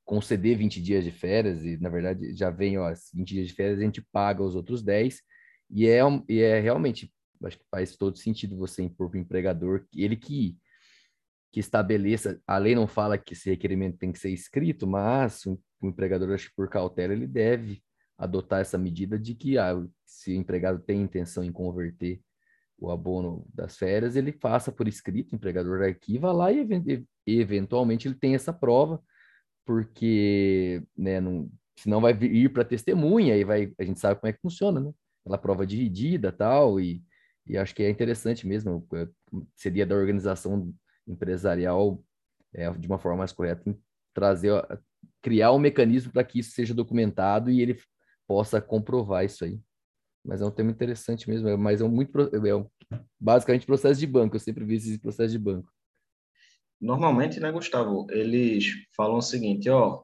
conceder 0.06 0.58
20 0.58 0.82
dias 0.82 1.04
de 1.04 1.12
férias, 1.12 1.64
e 1.64 1.78
na 1.78 1.90
verdade 1.90 2.36
já 2.36 2.50
vem, 2.50 2.78
ó, 2.78 2.94
20 3.14 3.30
dias 3.30 3.48
de 3.48 3.54
férias, 3.54 3.80
a 3.80 3.84
gente 3.84 4.02
paga 4.12 4.44
os 4.44 4.56
outros 4.56 4.84
10, 4.84 5.22
e 5.70 5.88
é, 5.88 6.02
e 6.30 6.42
é 6.42 6.60
realmente, 6.60 7.12
acho 7.46 7.58
que 7.58 7.66
faz 7.72 7.96
todo 7.96 8.18
sentido 8.18 8.58
você 8.58 8.84
impor 8.84 9.10
para 9.10 9.18
o 9.18 9.22
empregador, 9.22 9.86
ele 9.94 10.16
que 10.16 10.58
que 11.52 11.60
estabeleça, 11.60 12.42
a 12.48 12.58
lei 12.58 12.74
não 12.74 12.88
fala 12.88 13.16
que 13.16 13.34
esse 13.34 13.48
requerimento 13.48 14.00
tem 14.00 14.12
que 14.12 14.18
ser 14.18 14.32
escrito, 14.32 14.88
mas 14.88 15.46
o, 15.46 15.62
o 15.80 15.88
empregador, 15.88 16.34
acho 16.34 16.50
que 16.50 16.56
por 16.56 16.68
cautela, 16.68 17.14
ele 17.14 17.28
deve 17.28 17.80
adotar 18.24 18.62
essa 18.62 18.78
medida 18.78 19.20
de 19.20 19.36
que 19.36 19.58
ah, 19.58 19.76
se 20.06 20.32
o 20.32 20.36
empregado 20.36 20.80
tem 20.80 21.02
intenção 21.02 21.44
em 21.44 21.52
converter 21.52 22.22
o 22.78 22.92
abono 22.92 23.46
das 23.54 23.78
férias, 23.78 24.16
ele 24.16 24.32
faça 24.32 24.72
por 24.72 24.88
escrito, 24.88 25.34
o 25.34 25.36
empregador 25.36 25.82
arquiva 25.84 26.32
lá 26.32 26.52
e, 26.52 26.66
eventualmente 27.26 28.08
ele 28.08 28.16
tem 28.16 28.36
essa 28.36 28.52
prova, 28.52 29.02
porque 29.66 30.84
né, 30.98 31.22
não, 31.22 31.50
senão 31.78 32.02
vai 32.02 32.12
ir 32.14 32.50
para 32.52 32.66
testemunha 32.66 33.38
e 33.38 33.44
vai, 33.44 33.74
a 33.80 33.84
gente 33.84 34.00
sabe 34.00 34.20
como 34.20 34.30
é 34.30 34.34
que 34.34 34.42
funciona, 34.42 34.80
né? 34.80 34.92
Aquela 35.22 35.38
prova 35.38 35.66
dividida 35.66 36.32
tal, 36.32 36.80
e, 36.80 37.02
e 37.48 37.58
acho 37.58 37.74
que 37.74 37.84
é 37.84 37.90
interessante 37.90 38.46
mesmo, 38.46 38.86
é, 38.94 39.08
seria 39.56 39.86
da 39.86 39.96
organização 39.96 40.74
empresarial 41.08 42.04
é, 42.54 42.70
de 42.72 42.88
uma 42.88 43.00
forma 43.00 43.20
mais 43.20 43.32
correta, 43.32 43.64
trazer, 44.14 44.52
criar 45.22 45.54
um 45.54 45.60
mecanismo 45.60 46.12
para 46.12 46.24
que 46.24 46.40
isso 46.40 46.52
seja 46.52 46.74
documentado 46.74 47.50
e 47.50 47.62
ele 47.62 47.80
possa 48.28 48.62
comprovar 48.62 49.26
isso 49.26 49.46
aí. 49.46 49.60
Mas 50.24 50.42
é 50.42 50.46
um 50.46 50.52
tema 50.52 50.72
interessante 50.72 51.30
mesmo, 51.30 51.50
é, 51.50 51.58
mas 51.58 51.82
é 51.82 51.84
um 51.84 51.90
muito 51.90 52.18
é 52.20 52.56
um, 52.56 52.66
basicamente 53.20 53.66
processo 53.66 54.00
de 54.00 54.08
banco. 54.08 54.36
Eu 54.36 54.40
sempre 54.40 54.64
vi 54.64 54.76
esse 54.76 54.98
processo 54.98 55.32
de 55.32 55.40
banco. 55.40 55.72
Normalmente, 56.80 57.40
né, 57.40 57.52
Gustavo? 57.52 58.08
Eles 58.10 58.74
falam 58.96 59.18
o 59.18 59.22
seguinte, 59.22 59.70
ó, 59.70 60.04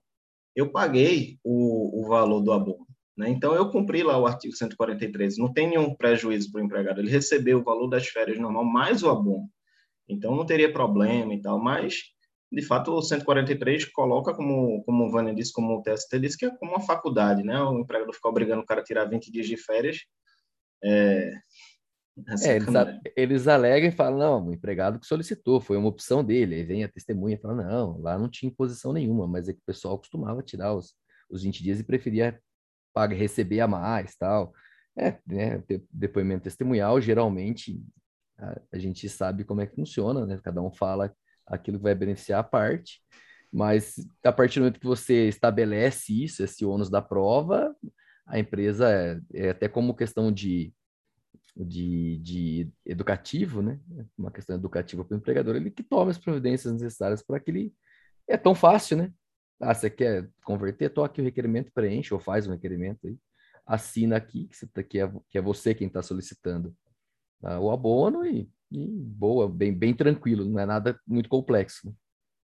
eu 0.56 0.72
paguei 0.72 1.38
o, 1.44 2.02
o 2.02 2.08
valor 2.08 2.42
do 2.42 2.52
abono, 2.52 2.86
né? 3.18 3.30
Então 3.30 3.54
eu 3.54 3.70
cumpri 3.70 4.04
lá 4.04 4.18
o 4.18 4.26
artigo 4.26 4.56
143. 4.56 5.38
Não 5.38 5.52
tem 5.52 5.70
nenhum 5.70 5.96
prejuízo 5.96 6.52
para 6.52 6.62
o 6.62 6.66
empregado. 6.66 7.00
Ele 7.00 7.10
recebeu 7.12 7.60
o 7.60 7.64
valor 7.64 7.88
das 7.88 8.08
férias 8.08 8.38
normal 8.40 8.66
mais 8.66 9.04
o 9.04 9.10
abono. 9.10 9.50
Então 10.08 10.36
não 10.36 10.46
teria 10.46 10.72
problema 10.72 11.34
e 11.34 11.42
tal, 11.42 11.60
mas 11.60 12.02
de 12.52 12.62
fato 12.64 12.92
o 12.92 13.02
143 13.02 13.86
coloca 13.86 14.34
como 14.34 14.84
como 14.84 15.06
o 15.06 15.12
Vânia 15.12 15.34
disse, 15.34 15.54
como 15.54 15.78
o 15.78 15.84
TST 15.84 16.20
disse 16.20 16.38
que 16.38 16.46
é 16.46 16.56
como 16.58 16.72
uma 16.72 16.82
faculdade, 16.82 17.44
né? 17.44 17.62
O 17.62 17.80
empregador 17.80 18.14
ficar 18.14 18.30
obrigando 18.30 18.62
o 18.62 18.66
cara 18.66 18.82
a 18.82 18.84
tirar 18.84 19.06
20 19.06 19.32
dias 19.32 19.48
de 19.48 19.58
férias. 19.58 20.00
É, 20.84 21.32
é, 22.44 22.56
eles, 22.56 22.68
eles 23.16 23.48
alegam 23.48 23.90
e 23.90 23.92
falam, 23.92 24.20
não, 24.20 24.48
o 24.48 24.54
empregado 24.54 25.00
que 25.00 25.06
solicitou, 25.06 25.62
foi 25.62 25.78
uma 25.78 25.88
opção 25.88 26.24
dele. 26.24 26.56
Aí 26.56 26.64
vem 26.64 26.84
a 26.84 26.90
testemunha 26.90 27.36
e 27.36 27.40
fala, 27.40 27.56
não, 27.56 28.00
lá 28.02 28.18
não 28.18 28.30
tinha 28.30 28.50
imposição 28.50 28.92
nenhuma, 28.92 29.28
mas 29.28 29.48
é 29.48 29.54
que 29.54 29.60
o 29.60 29.66
pessoal 29.66 29.98
costumava 29.98 30.42
tirar 30.44 30.74
os, 30.74 30.96
os 31.30 31.44
20 31.44 31.64
dias 31.64 31.80
e 31.80 31.84
preferia 31.84 32.40
pagar, 32.94 33.16
receber 33.16 33.62
a 33.62 33.68
mais, 33.68 34.16
tal. 34.16 34.54
É, 34.98 35.18
né, 35.26 35.64
depoimento 35.92 36.44
testemunhal, 36.44 37.00
geralmente, 37.00 37.82
a, 38.38 38.62
a, 38.74 38.78
gente 38.78 39.08
sabe 39.08 39.46
como 39.46 39.62
é 39.62 39.68
que 39.68 39.76
funciona, 39.76 40.26
né? 40.26 40.40
Cada 40.44 40.62
um 40.62 40.72
fala 40.72 41.14
aquilo 41.50 41.78
que 41.78 41.84
vai 41.84 41.96
beneficiar 41.96 42.40
a 42.40 42.44
parte, 42.44 43.02
mas 43.52 43.96
a 44.24 44.32
partir 44.32 44.60
do 44.60 44.64
momento 44.64 44.80
que 44.80 44.86
você 44.86 45.28
estabelece 45.28 46.24
isso, 46.24 46.44
esse 46.44 46.64
ônus 46.64 46.90
da 46.90 47.02
prova, 47.02 47.76
a 48.26 48.38
empresa, 48.38 48.90
é, 48.90 49.20
é 49.34 49.50
até 49.50 49.68
como 49.68 49.96
questão 49.96 50.32
de, 50.32 50.72
de, 51.56 52.18
de 52.20 52.70
educativo, 52.86 53.62
né? 53.62 53.80
Uma 54.18 54.30
questão 54.32 54.56
educativa 54.56 55.04
para 55.04 55.16
o 55.16 55.18
empregador, 55.18 55.56
ele 55.56 55.72
que 55.72 55.84
toma 55.84 56.12
as 56.12 56.18
providências 56.18 56.72
necessárias 56.72 57.24
para 57.24 57.40
que 57.40 57.50
ele... 57.50 57.74
É 58.28 58.38
tão 58.38 58.54
fácil, 58.54 58.98
né? 58.98 59.12
Ah, 59.60 59.74
você 59.74 59.90
quer 59.90 60.30
converter? 60.46 60.90
Toque 60.90 61.20
o 61.20 61.24
requerimento, 61.24 61.72
preenche 61.74 62.14
ou 62.14 62.20
faz 62.20 62.48
um 62.48 62.52
requerimento 62.52 63.08
aí. 63.08 63.18
Assina 63.66 64.16
aqui, 64.16 64.48
que, 64.48 64.56
você, 64.56 64.68
tá, 64.68 64.84
que, 64.84 65.00
é, 65.00 65.12
que 65.30 65.38
é 65.38 65.42
você 65.42 65.74
quem 65.74 65.88
está 65.88 66.04
solicitando 66.04 66.76
uh, 67.42 67.60
o 67.60 67.72
abono 67.72 68.26
e, 68.26 68.50
e, 68.72 68.88
boa, 68.88 69.50
bem, 69.50 69.74
bem 69.74 69.94
tranquilo, 69.94 70.46
não 70.46 70.60
é 70.60 70.66
nada 70.66 71.00
muito 71.08 71.30
complexo. 71.30 71.94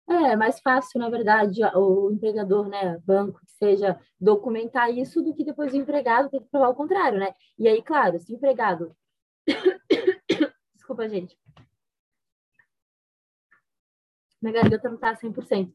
É, 0.10 0.36
mais 0.36 0.60
fácil, 0.60 1.00
na 1.00 1.10
verdade, 1.10 1.62
o 1.76 2.12
empregador, 2.12 2.68
né, 2.68 2.98
banco, 3.06 3.40
que 3.46 3.52
seja, 3.54 4.00
documentar 4.20 4.92
isso 4.92 5.22
do 5.22 5.34
que 5.34 5.46
depois 5.46 5.74
o 5.74 5.78
empregado 5.78 6.30
ter 6.30 6.42
que 6.42 6.50
provar 6.50 6.70
o 6.70 6.76
contrário, 6.76 7.18
né? 7.18 7.34
E 7.58 7.68
aí, 7.68 7.82
claro, 7.82 8.20
se 8.20 8.34
o 8.34 8.36
empregado. 8.36 8.96
Desculpa, 10.76 11.08
gente. 11.08 11.38
Minha 14.42 14.54
garganta 14.54 14.90
não 14.90 14.98
tá 14.98 15.16
100%. 15.16 15.72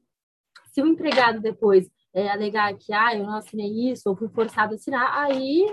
Se 0.73 0.83
o 0.83 0.87
empregado 0.87 1.41
depois 1.41 1.89
é, 2.13 2.29
alegar 2.29 2.77
que 2.77 2.93
ah, 2.93 3.15
eu 3.15 3.25
não 3.25 3.37
assinei 3.37 3.91
isso, 3.91 4.09
ou 4.09 4.17
fui 4.17 4.29
forçado 4.29 4.73
a 4.73 4.77
assinar, 4.77 5.17
aí 5.17 5.65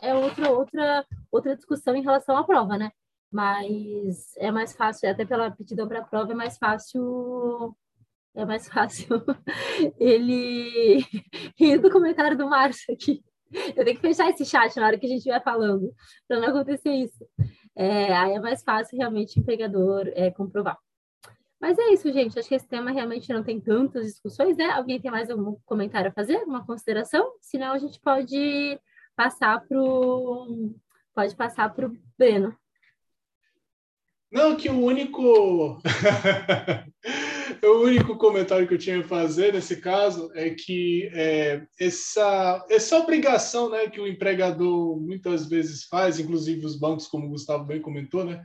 é, 0.00 0.10
é 0.10 0.14
outra, 0.14 0.50
outra, 0.50 1.06
outra 1.30 1.56
discussão 1.56 1.94
em 1.94 2.02
relação 2.02 2.36
à 2.36 2.44
prova, 2.44 2.76
né? 2.76 2.90
Mas 3.30 4.34
é 4.38 4.50
mais 4.50 4.74
fácil, 4.74 5.10
até 5.10 5.24
pela 5.24 5.46
aptidão 5.46 5.86
para 5.86 6.00
a 6.00 6.04
prova, 6.04 6.32
é 6.32 6.34
mais 6.34 6.56
fácil. 6.58 7.76
É 8.34 8.44
mais 8.44 8.68
fácil 8.68 9.08
ele 9.98 11.04
rir 11.58 11.78
do 11.78 11.90
comentário 11.90 12.38
do 12.38 12.48
Márcio 12.48 12.94
aqui. 12.94 13.22
Eu 13.74 13.84
tenho 13.84 13.96
que 13.96 14.00
fechar 14.00 14.28
esse 14.28 14.44
chat 14.44 14.76
na 14.76 14.86
hora 14.86 14.98
que 14.98 15.06
a 15.06 15.08
gente 15.08 15.18
estiver 15.18 15.42
falando, 15.42 15.92
para 16.26 16.38
não 16.38 16.48
acontecer 16.48 16.92
isso. 16.92 17.26
É, 17.74 18.14
aí 18.14 18.32
é 18.34 18.40
mais 18.40 18.62
fácil 18.62 18.98
realmente 18.98 19.38
o 19.38 19.40
empregador 19.40 20.08
é, 20.14 20.30
comprovar. 20.30 20.78
Mas 21.60 21.78
é 21.78 21.92
isso, 21.92 22.12
gente. 22.12 22.38
Acho 22.38 22.48
que 22.48 22.54
esse 22.54 22.68
tema 22.68 22.90
realmente 22.90 23.32
não 23.32 23.42
tem 23.42 23.60
tantas 23.60 24.06
discussões, 24.06 24.56
né? 24.56 24.66
Alguém 24.70 25.00
tem 25.00 25.10
mais 25.10 25.28
algum 25.30 25.56
comentário 25.64 26.10
a 26.10 26.14
fazer, 26.14 26.36
uma 26.44 26.64
consideração? 26.64 27.32
Senão 27.40 27.72
a 27.72 27.78
gente 27.78 28.00
pode 28.00 28.78
passar 29.16 29.60
para 29.66 29.80
o 29.80 30.74
pode 31.14 31.34
passar 31.34 31.74
para 31.74 31.88
o 31.88 31.96
Breno. 32.16 32.56
Não, 34.30 34.56
que 34.56 34.68
o 34.68 34.78
único 34.78 35.80
o 37.64 37.82
único 37.82 38.16
comentário 38.16 38.68
que 38.68 38.74
eu 38.74 38.78
tinha 38.78 39.00
a 39.00 39.04
fazer 39.04 39.54
nesse 39.54 39.80
caso 39.80 40.30
é 40.34 40.50
que 40.50 41.08
é, 41.14 41.62
essa, 41.80 42.64
essa 42.68 42.98
obrigação 42.98 43.70
né, 43.70 43.88
que 43.88 44.00
o 44.00 44.06
empregador 44.06 45.00
muitas 45.00 45.48
vezes 45.48 45.84
faz, 45.84 46.18
inclusive 46.18 46.64
os 46.66 46.78
bancos, 46.78 47.06
como 47.06 47.26
o 47.26 47.30
Gustavo 47.30 47.64
bem 47.64 47.80
comentou, 47.80 48.24
né, 48.24 48.44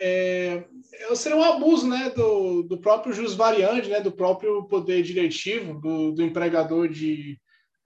é, 0.00 0.64
é, 0.92 1.14
seria 1.16 1.36
um 1.36 1.42
abuso 1.42 1.88
né, 1.88 2.10
do, 2.14 2.62
do 2.62 2.80
próprio 2.80 3.12
jus 3.12 3.34
variante, 3.34 3.88
né, 3.88 4.00
do 4.00 4.12
próprio 4.12 4.64
poder 4.68 5.02
diretivo 5.02 5.80
do, 5.80 6.12
do 6.12 6.22
empregador 6.22 6.88
de, 6.88 7.36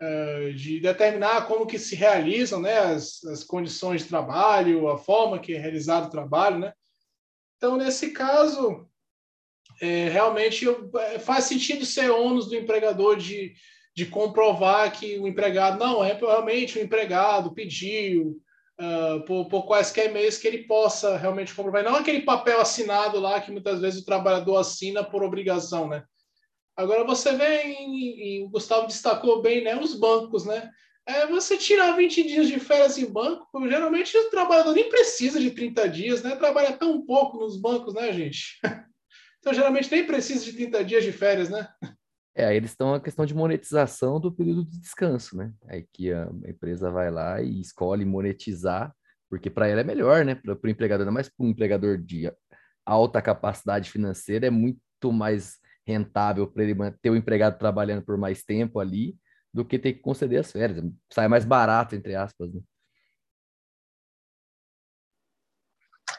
uh, 0.01 0.53
de 0.53 0.81
determinar 0.81 1.47
como 1.47 1.67
que 1.67 1.79
se 1.79 1.97
realizam 1.97 2.61
né, 2.61 2.79
as, 2.79 3.25
as 3.25 3.43
condições 3.43 4.03
de 4.03 4.09
trabalho, 4.09 4.89
a 4.89 4.99
forma 4.99 5.39
que 5.39 5.55
é 5.55 5.59
realizado 5.59 6.07
o 6.07 6.11
trabalho. 6.11 6.59
Né? 6.59 6.73
Então, 7.63 7.77
nesse 7.77 8.11
caso, 8.11 8.89
é, 9.81 10.09
realmente 10.09 10.67
é, 10.99 11.21
faz 11.21 11.45
sentido 11.45 11.87
ser 11.87 12.11
ônus 12.11 12.49
do 12.49 12.57
empregador 12.57 13.17
de, 13.17 13.55
de 13.95 14.05
comprovar 14.05 14.91
que 14.91 15.17
o 15.21 15.29
empregado 15.29 15.79
não 15.79 16.03
é 16.03 16.13
realmente 16.13 16.77
o 16.77 16.83
empregado 16.83 17.55
pediu 17.55 18.37
uh, 18.81 19.25
por, 19.27 19.49
por 19.49 19.65
quaisquer 19.65 20.13
meios 20.13 20.39
que 20.39 20.49
ele 20.49 20.67
possa 20.67 21.17
realmente 21.17 21.55
comprovar. 21.55 21.85
Não 21.85 21.95
aquele 21.95 22.23
papel 22.23 22.61
assinado 22.61 23.21
lá 23.21 23.41
que 23.41 23.53
muitas 23.53 23.81
vezes 23.81 24.03
o 24.03 24.05
trabalhador 24.05 24.57
assina 24.57 25.05
por 25.05 25.23
obrigação, 25.23 25.89
né? 25.89 26.03
Agora 26.77 27.05
você 27.05 27.37
vê, 27.37 27.63
e 27.79 28.43
o 28.43 28.49
Gustavo 28.49 28.89
destacou 28.89 29.41
bem, 29.41 29.63
né, 29.63 29.77
os 29.77 29.95
bancos, 29.95 30.45
né? 30.45 30.69
É, 31.07 31.27
você 31.27 31.57
tirar 31.57 31.97
20 31.97 32.23
dias 32.23 32.47
de 32.47 32.61
férias 32.61 32.97
em 32.97 33.11
banco, 33.11 33.47
geralmente 33.69 34.17
o 34.17 34.31
trabalhador 34.31 34.73
nem 34.73 34.89
precisa 34.89 35.41
de 35.41 35.51
30 35.51 35.89
dias, 35.89 36.23
né? 36.23 36.37
Trabalha 36.37 36.77
tão 36.77 37.05
pouco 37.05 37.39
nos 37.39 37.61
bancos, 37.61 37.95
né, 37.95 38.13
gente? 38.13 38.59
Então, 39.43 39.53
geralmente 39.53 39.91
nem 39.91 40.07
precisa 40.07 40.45
de 40.45 40.53
30 40.53 40.85
dias 40.85 41.03
de 41.03 41.11
férias, 41.11 41.51
né? 41.51 41.67
É, 42.33 42.45
aí 42.45 42.57
eles 42.57 42.71
estão 42.71 42.95
a 42.95 43.01
questão 43.01 43.27
de 43.27 43.35
monetização 43.35 44.21
do 44.21 44.31
período 44.31 44.65
de 44.65 44.79
descanso, 44.79 45.37
né? 45.37 45.53
Aí 45.67 45.85
que 45.93 46.13
a 46.13 46.31
empresa 46.47 46.93
vai 46.93 47.11
lá 47.11 47.43
e 47.43 47.61
escolhe 47.61 48.05
monetizar, 48.05 48.95
porque 49.29 49.51
para 49.51 49.67
ela 49.67 49.81
é 49.81 49.85
melhor, 49.85 50.25
né? 50.25 50.37
Para 50.37 50.57
o 50.63 50.69
empregador, 50.69 51.11
mais 51.11 51.29
para 51.29 51.45
um 51.45 51.49
empregador 51.49 51.99
de 51.99 52.33
alta 52.87 53.21
capacidade 53.21 53.91
financeira, 53.91 54.47
é 54.47 54.51
muito 54.51 55.13
mais 55.13 55.59
rentável 55.85 56.47
para 56.47 56.63
ele 56.63 56.75
manter 56.75 57.11
o 57.11 57.17
empregado 57.17 57.59
trabalhando 57.59 58.05
por 58.05 58.17
mais 58.17 58.45
tempo 58.45 58.79
ali 58.79 59.17
do 59.53 59.65
que 59.65 59.79
ter 59.79 59.95
que 59.95 60.01
conceder 60.01 60.41
as 60.41 60.51
férias. 60.51 60.83
Sai 61.13 61.29
mais 61.29 61.45
barato, 61.45 61.95
entre 61.95 62.15
aspas, 62.15 62.53
né? 62.53 62.61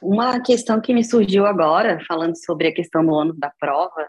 Uma 0.02 0.42
questão 0.42 0.82
que 0.82 0.94
me 0.94 1.04
surgiu 1.04 1.46
agora, 1.46 1.98
falando 2.06 2.36
sobre 2.36 2.68
a 2.68 2.74
questão 2.74 3.06
do 3.06 3.14
ônus 3.14 3.40
da 3.40 3.50
prova, 3.58 4.08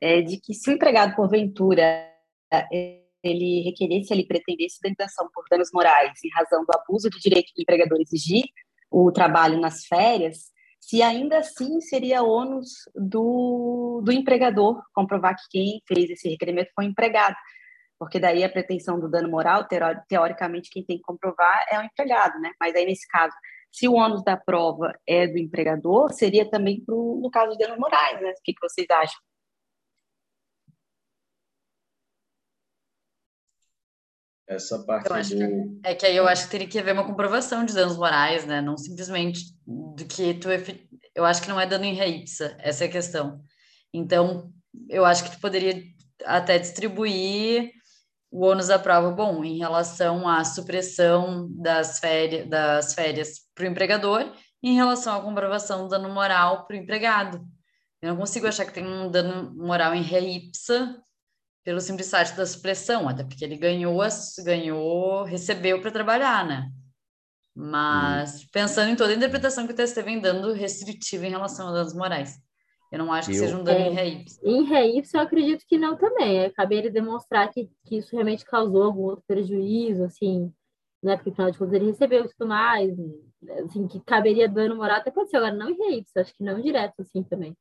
é 0.00 0.22
de 0.22 0.40
que 0.40 0.54
se 0.54 0.70
o 0.70 0.72
empregado, 0.72 1.14
porventura, 1.14 2.10
ele 3.22 3.62
requeresse, 3.62 4.12
ele 4.12 4.26
pretendesse 4.26 4.78
indenização 4.78 5.28
por 5.34 5.44
danos 5.50 5.68
morais 5.74 6.12
em 6.24 6.30
razão 6.34 6.64
do 6.64 6.72
abuso 6.74 7.10
de 7.10 7.20
direito 7.20 7.52
do 7.54 7.60
empregador 7.60 8.00
exigir 8.00 8.44
o 8.90 9.12
trabalho 9.12 9.60
nas 9.60 9.84
férias, 9.84 10.50
se 10.80 11.02
ainda 11.02 11.38
assim 11.38 11.80
seria 11.80 12.22
ônus 12.22 12.70
do, 12.94 14.00
do 14.04 14.12
empregador 14.12 14.80
comprovar 14.94 15.34
que 15.36 15.48
quem 15.50 15.82
fez 15.86 16.08
esse 16.10 16.28
requerimento 16.28 16.70
foi 16.74 16.86
o 16.86 16.88
empregado, 16.88 17.36
porque 17.98 18.18
daí 18.20 18.44
a 18.44 18.48
pretensão 18.48 19.00
do 19.00 19.10
dano 19.10 19.28
moral, 19.30 19.66
teoricamente, 20.08 20.70
quem 20.70 20.84
tem 20.84 20.98
que 20.98 21.02
comprovar 21.02 21.66
é 21.70 21.78
o 21.78 21.82
empregado, 21.82 22.38
né? 22.40 22.52
Mas 22.60 22.74
aí, 22.74 22.84
nesse 22.84 23.06
caso, 23.08 23.34
se 23.72 23.88
o 23.88 23.94
ônus 23.94 24.22
da 24.22 24.36
prova 24.36 24.92
é 25.06 25.26
do 25.26 25.38
empregador, 25.38 26.12
seria 26.12 26.48
também 26.48 26.82
pro, 26.84 27.20
no 27.22 27.30
caso 27.30 27.52
de 27.52 27.58
danos 27.58 27.78
morais, 27.78 28.20
né? 28.20 28.30
O 28.30 28.42
que, 28.42 28.52
que 28.52 28.60
vocês 28.60 28.86
acham? 28.90 29.18
Essa 34.48 34.84
parte 34.84 35.34
do... 35.34 35.80
que, 35.80 35.88
é 35.88 35.94
que 35.94 36.06
aí 36.06 36.16
eu 36.16 36.28
acho 36.28 36.44
que 36.44 36.50
teria 36.52 36.68
que 36.68 36.78
haver 36.78 36.92
uma 36.92 37.06
comprovação 37.06 37.64
de 37.64 37.74
danos 37.74 37.96
morais, 37.96 38.46
né? 38.46 38.60
Não 38.60 38.76
simplesmente 38.76 39.40
do 39.66 40.06
que 40.06 40.34
tu... 40.34 40.48
Eu 41.14 41.24
acho 41.24 41.42
que 41.42 41.48
não 41.48 41.60
é 41.60 41.66
dano 41.66 41.84
em 41.84 41.94
reipsa, 41.94 42.56
essa 42.60 42.84
é 42.84 42.86
a 42.86 42.90
questão. 42.90 43.42
Então, 43.92 44.52
eu 44.88 45.04
acho 45.04 45.24
que 45.24 45.30
tu 45.30 45.40
poderia 45.40 45.82
até 46.24 46.58
distribuir 46.58 47.72
o 48.36 48.44
ônus 48.44 48.66
da 48.66 48.78
prova, 48.78 49.10
bom, 49.10 49.42
em 49.42 49.56
relação 49.56 50.28
à 50.28 50.44
supressão 50.44 51.48
das 51.52 51.98
férias, 51.98 52.46
das 52.46 52.92
férias 52.92 53.40
para 53.54 53.64
o 53.64 53.66
empregador 53.66 54.30
em 54.62 54.74
relação 54.74 55.16
à 55.16 55.22
comprovação 55.22 55.84
do 55.84 55.88
dano 55.88 56.12
moral 56.12 56.66
para 56.66 56.76
o 56.76 56.78
empregado. 56.78 57.40
Eu 58.02 58.10
não 58.10 58.16
consigo 58.18 58.46
achar 58.46 58.66
que 58.66 58.74
tem 58.74 58.86
um 58.86 59.10
dano 59.10 59.54
moral 59.56 59.94
em 59.94 60.02
ré 60.02 60.20
ipsa 60.20 61.02
pelo 61.64 61.80
simples 61.80 62.10
fato 62.10 62.36
da 62.36 62.44
supressão, 62.44 63.08
até 63.08 63.24
porque 63.24 63.42
ele 63.42 63.56
ganhou, 63.56 64.02
ganhou, 64.44 65.24
recebeu 65.24 65.80
para 65.80 65.90
trabalhar, 65.90 66.46
né? 66.46 66.70
Mas 67.54 68.42
hum. 68.42 68.46
pensando 68.52 68.90
em 68.90 68.96
toda 68.96 69.14
a 69.14 69.16
interpretação 69.16 69.66
que 69.66 69.72
o 69.72 69.76
TST 69.76 70.02
vem 70.02 70.20
dando 70.20 70.52
restritiva 70.52 71.26
em 71.26 71.30
relação 71.30 71.68
a 71.68 71.72
danos 71.72 71.94
morais. 71.94 72.38
Eu 72.90 72.98
não 72.98 73.12
acho 73.12 73.30
que 73.30 73.36
eu, 73.36 73.40
seja 73.40 73.58
um 73.58 73.64
dano 73.64 73.98
é, 73.98 74.06
em 74.06 74.20
ipsa. 74.20 74.40
Em 74.44 74.98
ipsa, 74.98 75.18
eu 75.18 75.22
acredito 75.22 75.64
que 75.66 75.76
não 75.76 75.96
também. 75.96 76.38
É 76.38 76.50
caber 76.50 76.78
ele 76.78 76.90
demonstrar 76.90 77.50
que, 77.50 77.68
que 77.84 77.96
isso 77.98 78.12
realmente 78.12 78.44
causou 78.44 78.84
algum 78.84 79.02
outro 79.02 79.24
prejuízo, 79.26 80.04
assim, 80.04 80.52
né? 81.02 81.16
Porque, 81.16 81.30
afinal 81.30 81.50
de 81.50 81.58
contas, 81.58 81.74
ele 81.74 81.86
recebeu 81.86 82.24
e 82.24 82.28
tudo 82.28 82.48
mais, 82.48 82.96
assim, 83.64 83.86
que 83.88 84.00
caberia 84.00 84.48
dano 84.48 84.76
moral 84.76 84.98
até 84.98 85.10
pode 85.10 85.30
ser, 85.30 85.38
agora 85.38 85.54
não 85.54 85.70
em 85.70 85.76
ré 85.76 85.96
ipsa, 85.96 86.20
acho 86.20 86.34
que 86.34 86.44
não 86.44 86.60
direto, 86.60 86.94
assim, 87.00 87.22
também. 87.22 87.56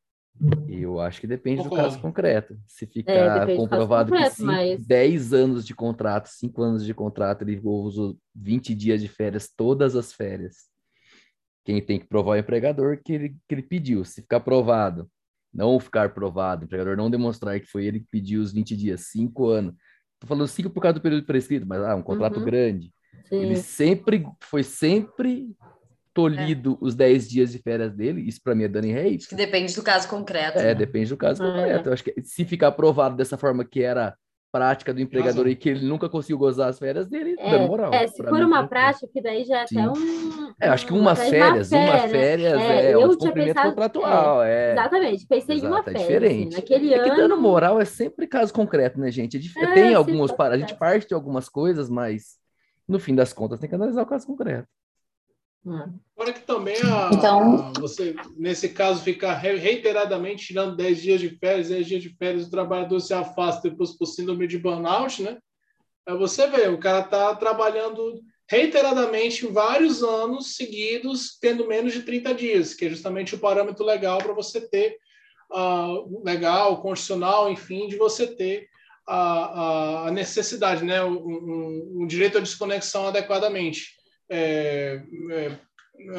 Eu 0.68 1.00
acho 1.00 1.22
que 1.22 1.28
depende 1.28 1.64
do 1.64 1.70
caso 1.70 2.00
concreto. 2.00 2.58
Se 2.68 2.84
é, 2.84 2.88
ficar 2.88 3.50
é, 3.50 3.56
comprovado 3.56 4.10
concreto, 4.10 4.32
que 4.32 4.36
cinco, 4.38 4.52
mas... 4.52 4.86
10 4.86 5.34
anos 5.34 5.66
de 5.66 5.74
contrato, 5.74 6.28
5 6.28 6.62
anos 6.62 6.86
de 6.86 6.94
contrato, 6.94 7.44
ele 7.44 7.60
usou 7.64 8.18
20 8.36 8.76
dias 8.76 9.02
de 9.02 9.08
férias, 9.08 9.50
todas 9.56 9.96
as 9.96 10.12
férias. 10.12 10.66
Quem 11.64 11.82
tem 11.82 12.00
que 12.00 12.06
provar 12.06 12.36
é 12.36 12.40
o 12.40 12.42
empregador 12.42 13.00
que 13.04 13.14
ele, 13.14 13.30
que 13.48 13.56
ele 13.56 13.64
pediu. 13.64 14.04
Se 14.04 14.22
ficar 14.22 14.42
provado, 14.42 15.10
não 15.56 15.80
ficar 15.80 16.14
provado, 16.14 16.64
o 16.64 16.66
empregador 16.66 16.98
não 16.98 17.10
demonstrar 17.10 17.60
que 17.60 17.66
foi 17.66 17.86
ele 17.86 18.02
que 18.02 18.08
pediu 18.12 18.42
os 18.42 18.52
20 18.52 18.76
dias, 18.76 19.08
5 19.08 19.48
anos. 19.48 19.74
Estou 20.16 20.28
falando 20.28 20.48
5 20.48 20.70
por 20.70 20.82
causa 20.82 20.96
do 20.96 21.02
período 21.02 21.26
prescrito, 21.26 21.66
mas 21.66 21.82
ah, 21.82 21.96
um 21.96 22.04
contrato 22.04 22.40
uhum. 22.40 22.46
grande. 22.46 22.94
Sim. 23.30 23.38
Ele 23.38 23.56
sempre 23.56 24.28
foi 24.42 24.64
sempre 24.64 25.56
tolhido 26.14 26.78
é. 26.82 26.86
os 26.86 26.96
10 26.96 27.30
dias 27.30 27.52
de 27.52 27.60
férias 27.60 27.94
dele, 27.94 28.22
isso 28.22 28.42
para 28.44 28.56
mim 28.56 28.64
é 28.64 28.68
dano 28.68 28.88
em 28.88 28.94
rei. 28.94 29.18
Que 29.18 29.36
depende 29.36 29.74
do 29.74 29.84
caso 29.84 30.08
concreto. 30.08 30.60
É, 30.60 30.66
né? 30.66 30.76
depende 30.76 31.10
do 31.10 31.18
caso 31.18 31.44
ah, 31.44 31.48
concreto. 31.48 31.88
É. 31.88 31.90
Eu 31.90 31.94
acho 31.94 32.04
que 32.04 32.14
se 32.24 32.46
ficar 32.46 32.72
provado 32.74 33.16
dessa 33.16 33.38
forma 33.38 33.66
que 33.66 33.82
era 33.82 34.16
prática 34.56 34.94
do 34.94 35.02
empregador 35.02 35.44
Nossa. 35.44 35.50
e 35.50 35.56
que 35.58 35.68
ele 35.68 35.86
nunca 35.86 36.08
conseguiu 36.08 36.38
gozar 36.38 36.70
as 36.70 36.80
férias 36.80 37.08
dele, 37.08 37.36
é, 37.38 37.52
dando 37.52 37.68
moral. 37.68 37.94
É, 37.94 38.08
se 38.08 38.24
for 38.24 38.42
uma 38.42 38.62
é 38.62 38.68
prática, 38.68 39.06
que 39.12 39.22
daí 39.22 39.44
já 39.44 39.58
é 39.58 39.64
até 39.64 39.90
um. 39.90 40.54
É, 40.62 40.70
acho 40.70 40.86
que 40.86 40.94
uma 40.94 41.14
férias, 41.14 41.74
uma 41.74 42.08
férias 42.08 42.62
é, 42.62 42.92
é 42.92 42.98
um 42.98 43.18
cumprimento 43.18 43.62
contratual. 43.62 44.44
É, 44.44 44.72
exatamente, 44.72 45.28
pensei 45.28 45.58
Exato, 45.58 45.68
em 45.68 45.76
uma 45.76 45.84
férias. 45.84 46.02
É 46.02 46.06
diferente. 46.06 46.48
Assim, 46.48 46.56
naquele 46.56 46.94
é 46.94 47.00
ano... 47.00 47.04
que 47.04 47.16
dando 47.18 47.38
moral 47.38 47.82
é 47.82 47.86
sempre 47.86 48.28
caso 48.28 48.54
concreto, 48.54 48.98
né, 48.98 49.12
gente? 49.12 49.38
É, 49.58 49.74
tem 49.74 49.94
alguns. 49.94 50.32
A 50.40 50.58
gente 50.58 50.74
parte 50.76 51.10
de 51.10 51.14
algumas 51.14 51.50
coisas, 51.50 51.90
mas 51.90 52.38
no 52.88 52.98
fim 52.98 53.14
das 53.14 53.34
contas 53.34 53.60
tem 53.60 53.68
que 53.68 53.76
analisar 53.76 54.04
o 54.04 54.08
caso 54.08 54.26
concreto. 54.26 54.70
Agora 56.16 56.32
que 56.32 56.42
também 56.42 56.76
a, 56.84 57.10
então... 57.12 57.72
A, 57.76 57.80
você, 57.80 58.16
nesse 58.38 58.70
caso, 58.70 59.02
ficar 59.02 59.34
reiteradamente 59.34 60.48
tirando 60.48 60.76
10 60.76 61.02
dias 61.02 61.22
de 61.22 61.30
férias, 61.30 61.70
10 61.70 61.88
dias 61.88 62.04
de 62.04 62.10
férias, 62.10 62.46
o 62.46 62.52
trabalhador 62.52 63.00
se 63.00 63.14
afasta 63.14 63.70
depois 63.70 63.98
por 63.98 64.06
síndrome 64.06 64.48
de 64.48 64.60
burnout, 64.60 65.24
né? 65.24 65.38
Aí 66.08 66.16
você 66.16 66.48
vê, 66.48 66.68
o 66.68 66.78
cara 66.78 67.00
está 67.00 67.36
trabalhando 67.36 68.22
reiteradamente 68.48 69.48
vários 69.48 70.04
anos 70.04 70.56
seguidos, 70.56 71.38
tendo 71.42 71.68
menos 71.68 71.94
de 71.94 72.04
30 72.04 72.34
dias, 72.36 72.74
que 72.76 72.86
é 72.86 72.90
justamente 72.90 73.34
o 73.34 73.40
parâmetro 73.40 73.84
legal 73.84 74.20
para 74.20 74.34
você 74.34 74.62
ter, 74.62 74.98
uh, 75.52 76.24
legal, 76.24 76.80
constitucional, 76.80 77.52
enfim, 77.52 77.88
de 77.88 77.98
você 77.98 78.28
ter 78.28 78.68
a, 79.08 80.08
a 80.08 80.12
necessidade, 80.12 80.84
né? 80.84 81.04
Um, 81.04 81.18
um, 81.18 81.92
um 82.02 82.08
direito 82.08 82.38
à 82.38 82.42
desconexão 82.42 83.08
adequadamente 83.08 84.05
é, 84.30 85.02
é, 85.32 85.60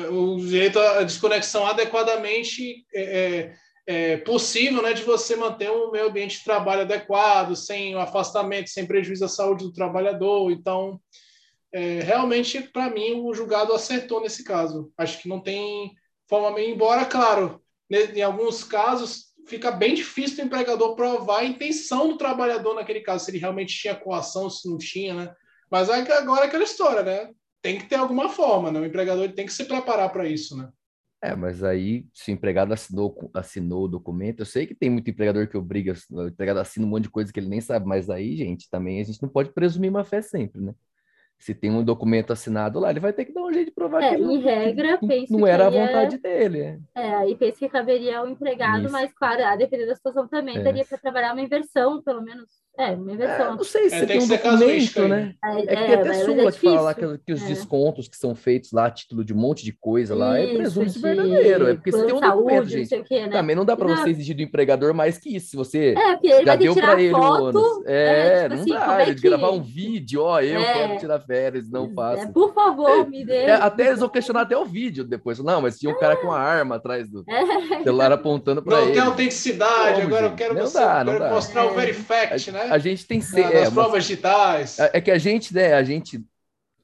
o 0.09 0.37
direito 0.37 0.79
à 0.79 1.03
desconexão 1.03 1.67
adequadamente 1.67 2.87
é, 2.95 3.03
é, 3.03 3.57
é, 3.87 4.17
possível 4.19 4.83
né, 4.83 4.93
de 4.93 5.03
você 5.03 5.37
manter 5.37 5.71
um 5.71 5.91
meio 5.91 6.09
ambiente 6.09 6.39
de 6.39 6.45
trabalho 6.45 6.83
adequado, 6.83 7.55
sem 7.55 7.95
afastamento, 7.95 8.71
sem 8.71 8.87
prejuízo 8.87 9.25
à 9.25 9.29
saúde 9.29 9.65
do 9.65 9.73
trabalhador. 9.73 10.51
Então, 10.51 11.01
é, 11.73 12.01
realmente, 12.01 12.61
para 12.63 12.91
mim, 12.91 13.21
o 13.21 13.35
julgado 13.35 13.73
acertou 13.73 14.21
nesse 14.21 14.43
caso. 14.43 14.93
Acho 14.97 15.21
que 15.21 15.29
não 15.29 15.41
tem 15.41 15.93
forma, 16.29 16.61
embora, 16.61 17.05
claro, 17.05 17.63
em 17.91 18.23
alguns 18.23 18.65
casos 18.65 19.27
fica 19.47 19.71
bem 19.71 19.95
difícil 19.95 20.43
o 20.43 20.47
empregador 20.47 20.97
provar 20.97 21.41
a 21.41 21.45
intenção 21.45 22.09
do 22.09 22.19
trabalhador 22.19 22.75
naquele 22.75 23.01
caso, 23.01 23.25
se 23.25 23.31
ele 23.31 23.39
realmente 23.39 23.79
tinha 23.79 23.95
coação, 23.95 24.51
se 24.51 24.69
não 24.69 24.77
tinha, 24.77 25.15
né? 25.15 25.35
Mas 25.71 25.89
agora 25.89 26.45
é 26.45 26.47
aquela 26.47 26.65
história, 26.65 27.03
né? 27.03 27.31
Tem 27.67 27.79
que 27.79 27.87
ter 27.87 27.97
alguma 27.97 28.29
forma, 28.29 28.71
né? 28.71 28.79
O 28.79 28.87
empregador 28.87 29.29
tem 29.33 29.45
que 29.45 29.53
se 29.53 29.65
preparar 29.65 30.13
para 30.13 30.29
isso, 30.29 30.57
né? 30.57 30.71
É, 31.21 31.35
mas 31.35 31.65
aí, 31.65 32.07
se 32.15 32.31
o 32.31 32.35
empregado 32.35 32.73
assinou, 32.73 33.29
assinou 33.35 33.87
o 33.87 33.89
documento, 33.89 34.41
eu 34.41 34.47
sei 34.47 34.69
que 34.69 34.75
tem 34.75 34.89
muito 34.89 35.11
empregador 35.11 35.49
que 35.49 35.57
obriga, 35.57 35.93
o 36.13 36.29
empregado 36.29 36.61
assina 36.61 36.87
um 36.87 36.89
monte 36.89 37.05
de 37.05 37.11
coisa 37.11 37.33
que 37.33 37.41
ele 37.41 37.49
nem 37.49 37.61
sabe, 37.61 37.85
mas 37.85 38.09
aí, 38.09 38.37
gente, 38.37 38.71
também 38.71 39.01
a 39.01 39.05
gente 39.05 39.21
não 39.21 39.29
pode 39.29 39.51
presumir 39.53 39.91
uma 39.91 40.05
fé 40.05 40.23
sempre, 40.23 40.61
né? 40.61 40.73
Se 41.39 41.55
tem 41.55 41.71
um 41.71 41.85
documento 41.85 42.33
assinado 42.33 42.81
lá, 42.81 42.91
ele 42.91 42.99
vai 42.99 43.13
ter 43.13 43.25
que 43.27 43.33
dar 43.33 43.43
um 43.43 43.53
jeito 43.53 43.67
de 43.69 43.75
provar 43.75 44.03
É, 44.03 44.17
que 44.17 44.23
não, 44.23 44.31
em 44.33 44.41
regra, 44.41 44.97
que 44.99 45.07
penso 45.07 45.33
não 45.35 45.45
que 45.45 45.51
era 45.51 45.69
a 45.69 45.73
é- 45.73 45.87
vontade 45.87 46.19
dele. 46.19 46.81
É, 46.95 47.15
aí 47.15 47.35
penso 47.37 47.59
que 47.59 47.69
caberia 47.69 48.19
ao 48.19 48.29
empregado, 48.29 48.85
Isso. 48.85 48.93
mas 48.93 49.13
claro, 49.13 49.45
a 49.45 49.55
depender 49.55 49.87
da 49.87 49.95
situação 49.95 50.27
também, 50.27 50.57
É. 50.57 50.63
daria 50.63 50.85
para 50.85 50.97
trabalhar 50.99 51.33
uma 51.35 51.43
inversão, 51.43 52.03
pelo 52.03 52.23
menos. 52.23 52.47
É, 52.79 52.91
uma 52.91 53.11
É, 53.11 53.15
inversão. 53.15 53.57
não 53.57 53.65
sei 53.65 53.89
se 53.89 53.97
É, 53.97 53.99
você 54.01 54.07
tem 54.07 54.09
tem 54.09 54.17
um 54.19 54.21
que 54.21 54.27
ser 54.27 54.39
casuística 54.39 55.01
documento, 55.01 55.25
né? 55.27 55.35
É, 55.45 55.49
É 55.49 55.61
que 55.61 55.67
tem 55.67 55.77
é, 55.77 55.95
até 55.95 56.09
é 56.09 56.15
súmula 56.15 56.53
que 56.53 56.59
fala 56.61 56.81
lá 56.83 56.95
que, 56.95 57.19
que 57.25 57.33
os 57.33 57.43
É. 57.43 57.47
descontos 57.47 58.07
que 58.09 58.17
são 58.19 58.35
feitos 58.35 58.71
lá 58.73 58.87
a 58.87 58.91
título 58.91 59.25
de 59.25 59.33
um 59.33 59.37
monte 59.37 59.65
de 59.65 59.73
coisa 59.73 60.15
lá, 60.15 60.39
é 60.39 60.55
presume-se 60.57 60.97
de 60.97 61.03
verdadeiro. 61.03 61.69
É 61.69 61.75
porque 61.75 61.91
você 61.91 61.97
plano 61.99 62.07
tem 62.07 62.17
um 62.17 62.21
de 62.21 62.27
saúde, 62.27 62.43
documento, 62.45 62.63
não 62.65 62.71
gente. 62.71 62.89
sei 62.89 63.01
o 63.01 63.05
quê, 63.05 63.21
né? 63.27 63.29
Também 63.31 63.57
não 63.57 63.65
dá 63.65 63.77
para 63.77 63.87
você 63.97 64.11
exigir 64.11 64.37
do 64.37 64.43
empregador 64.43 64.93
mais 64.93 65.17
que 65.17 65.35
isso. 65.35 65.49
Se 65.51 65.57
você 65.57 65.95
É, 65.97 66.13
porque 66.13 66.27
ele 66.27 66.39
já 66.41 66.45
vai 66.45 66.59
ter 66.59 66.65
deu 66.65 66.75
que 66.75 66.81
para 66.81 66.91
tirar 66.97 67.03
ele 67.03 67.15
o 67.15 67.17
foto. 67.17 67.45
ônus. 67.59 67.87
É, 67.87 67.95
é, 67.97 68.43
tipo 68.43 68.55
não 68.57 68.61
assim, 68.63 68.71
dá. 68.75 68.99
é 69.01 69.03
Ele 69.03 69.15
que- 69.15 69.21
gravar 69.23 69.51
um 69.53 69.63
vídeo, 69.63 70.23
ó, 70.23 70.41
eu 70.41 70.61
É. 70.61 70.73
quero 70.75 70.99
tirar 70.99 71.19
férias, 71.27 71.69
não 71.69 71.93
faço. 71.93 72.23
É, 72.23 72.27
por 72.27 72.55
favor, 72.55 73.09
me 73.09 73.25
dê. 73.25 73.35
É, 73.45 73.53
até 73.55 73.89
eles 73.89 74.01
vão 74.01 74.09
questionar 74.11 74.43
até 74.43 74.57
o 74.57 74.65
vídeo 74.65 75.05
depois. 75.05 75.39
Não, 75.41 75.61
mas 75.61 75.79
tinha 75.79 75.93
um 75.93 75.99
cara 75.99 76.17
com 76.17 76.29
uma 76.29 76.39
arma 76.39 76.77
atrás 76.77 77.09
do 77.09 77.25
É. 77.29 77.83
celular 77.83 78.13
apontando 78.13 78.63
para 78.63 78.77
Não 78.77 78.85
ele. 78.85 78.93
tem 78.93 79.03
autenticidade, 79.03 79.95
Como, 80.03 80.07
agora 80.07 80.25
eu 80.27 80.29
gente? 80.31 80.39
quero 80.39 80.55
Não 80.55 80.63
você, 80.67 80.79
dá, 80.79 81.01
eu 81.01 81.05
não 81.05 81.13
quero 81.13 81.25
dá. 81.25 81.31
mostrar 81.31 81.67
o 81.67 81.71
É. 81.71 81.75
Verifact, 81.75 82.51
né? 82.53 82.69
A 82.71 82.79
gente 82.79 83.07
tem 83.07 83.19
nas 83.19 83.35
é, 83.35 83.61
mas- 83.65 83.75
provas 83.75 84.05
digitais. 84.05 84.79
É 84.79 84.91
é 84.95 85.01
que 85.01 85.11
a 85.11 85.19
gente, 85.19 85.53
né, 85.55 85.75
a 85.75 85.83
gente, 85.83 86.21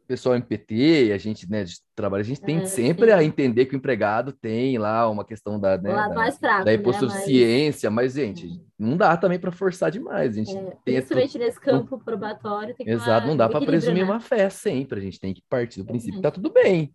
pessoal 0.07 0.35
MPT, 0.35 1.13
a 1.15 1.19
gente, 1.19 1.49
né, 1.51 1.65
de 1.65 1.77
trabalho, 1.95 2.21
a 2.21 2.25
gente 2.25 2.41
tem 2.41 2.59
É, 2.59 2.65
sempre 2.65 3.07
sim. 3.07 3.13
a 3.13 3.25
entender 3.25 3.67
que 3.67 3.75
o 3.75 3.79
empregado 3.79 4.33
tem 4.33 4.79
lá 4.79 5.09
uma 5.09 5.25
questão 5.25 5.59
da, 5.59 5.79
né, 5.79 5.93
lado 5.93 6.11
da, 6.11 6.15
mais 6.15 6.39
fraco, 6.39 6.65
da 6.65 6.71
né? 6.71 6.75
hipossuficiência, 6.75 7.91
mas, 7.91 8.15
gente, 8.15 8.61
não 8.79 8.97
dá 8.97 9.17
também 9.17 9.39
para 9.39 9.53
forçar 9.53 9.91
demais. 9.91 10.33
A 10.33 10.39
gente 10.39 10.55
Mas, 10.55 10.67
é, 10.67 10.71
tem 10.85 10.95
principalmente 10.97 11.39
nesse 11.39 11.61
campo 11.61 11.99
probatório, 11.99 12.75
tem 12.75 12.87
que 12.87 12.93
Exato, 12.93 13.27
não 13.27 13.37
dá 13.37 13.49
para 13.49 13.65
presumir 13.65 14.05
né? 14.05 14.11
uma 14.11 14.21
fé 14.21 14.49
sempre, 14.51 14.99
a 14.99 15.03
gente 15.03 15.19
tem 15.19 15.33
que 15.33 15.43
partir 15.49 15.79
do 15.79 15.87
princípio 15.87 16.17
que 16.17 16.23
tá 16.23 16.31
tudo 16.31 16.53
bem. 16.53 16.93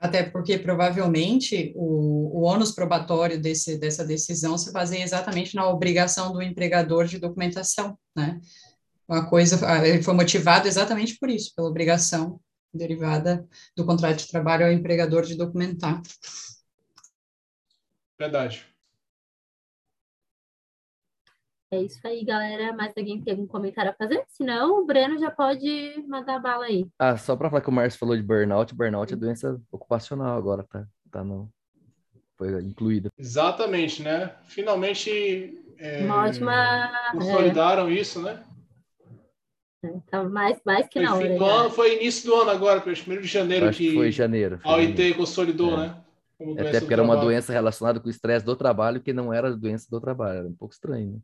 Até 0.00 0.22
porque 0.22 0.56
provavelmente 0.56 1.72
o, 1.74 2.38
o 2.38 2.42
ônus 2.42 2.70
probatório 2.70 3.40
desse, 3.40 3.76
dessa 3.78 4.04
decisão 4.04 4.56
se 4.56 4.72
baseia 4.72 5.02
exatamente 5.02 5.56
na 5.56 5.68
obrigação 5.68 6.32
do 6.32 6.40
empregador 6.40 7.06
de 7.06 7.18
documentação, 7.18 7.98
né? 8.16 8.40
Uma 9.08 9.28
coisa, 9.28 9.58
ah, 9.66 9.86
ele 9.86 10.02
foi 10.02 10.14
motivado 10.14 10.68
exatamente 10.68 11.16
por 11.18 11.30
isso, 11.30 11.54
pela 11.54 11.68
obrigação 11.68 12.38
derivada 12.72 13.48
do 13.74 13.86
contrato 13.86 14.18
de 14.18 14.28
trabalho 14.28 14.66
ao 14.66 14.72
empregador 14.72 15.24
de 15.24 15.36
documentar. 15.36 16.02
Verdade. 18.18 18.66
É 21.70 21.82
isso 21.82 22.00
aí, 22.06 22.24
galera. 22.24 22.74
Mais 22.74 22.92
alguém 22.96 23.22
tem 23.22 23.32
algum 23.32 23.46
comentário 23.46 23.90
a 23.90 23.94
fazer? 23.94 24.24
Se 24.28 24.42
não, 24.42 24.82
o 24.82 24.86
Breno 24.86 25.18
já 25.18 25.30
pode 25.30 26.02
mandar 26.08 26.38
bala 26.38 26.64
aí. 26.64 26.86
Ah, 26.98 27.16
só 27.16 27.36
para 27.36 27.50
falar 27.50 27.62
que 27.62 27.68
o 27.68 27.72
Márcio 27.72 27.98
falou 27.98 28.16
de 28.16 28.22
burnout, 28.22 28.74
burnout 28.74 29.12
é 29.12 29.16
doença 29.16 29.60
ocupacional 29.70 30.36
agora, 30.36 30.64
tá, 30.64 30.86
tá 31.10 31.22
no, 31.22 31.50
foi 32.38 32.62
incluída. 32.62 33.10
Exatamente, 33.18 34.02
né? 34.02 34.34
Finalmente 34.44 35.62
é, 35.78 36.04
Uma 36.04 36.24
ótima. 36.24 36.90
consolidaram 37.12 37.90
isso, 37.90 38.22
né? 38.22 38.42
É, 39.84 39.88
tá 40.10 40.24
mais, 40.24 40.58
mais 40.64 40.88
que 40.88 40.94
Foi 40.94 41.02
na 41.02 41.16
fim 41.16 41.38
hora. 41.38 41.60
ano, 41.60 41.70
foi 41.70 41.96
início 41.96 42.26
do 42.28 42.34
ano 42.34 42.50
agora, 42.50 42.80
foi 42.80 42.94
1 42.94 43.20
de 43.20 43.28
janeiro 43.28 43.70
que 43.70 43.76
que 43.90 43.94
foi 43.94 44.08
em 44.08 44.12
janeiro. 44.12 44.58
foi 44.58 44.70
a 44.72 44.78
em 44.78 44.82
janeiro. 44.82 45.02
OIT 45.02 45.14
consolidou, 45.14 45.74
É. 45.74 45.76
né? 45.76 46.04
Até 46.60 46.80
porque 46.80 46.92
era 46.92 47.02
uma 47.02 47.16
doença 47.16 47.52
relacionada 47.52 47.98
com 48.00 48.06
o 48.06 48.10
estresse 48.10 48.44
do 48.44 48.54
trabalho, 48.56 49.00
que 49.00 49.12
não 49.12 49.32
era 49.32 49.56
doença 49.56 49.86
do 49.90 50.00
trabalho. 50.00 50.38
Era 50.40 50.48
um 50.48 50.54
pouco 50.54 50.72
estranho, 50.74 51.12
né? 51.12 51.18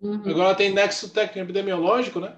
Uhum. 0.00 0.22
Agora 0.30 0.54
tem 0.54 0.72
nexo 0.72 1.10
técnico 1.12 1.40
epidemiológico, 1.40 2.20
né? 2.20 2.36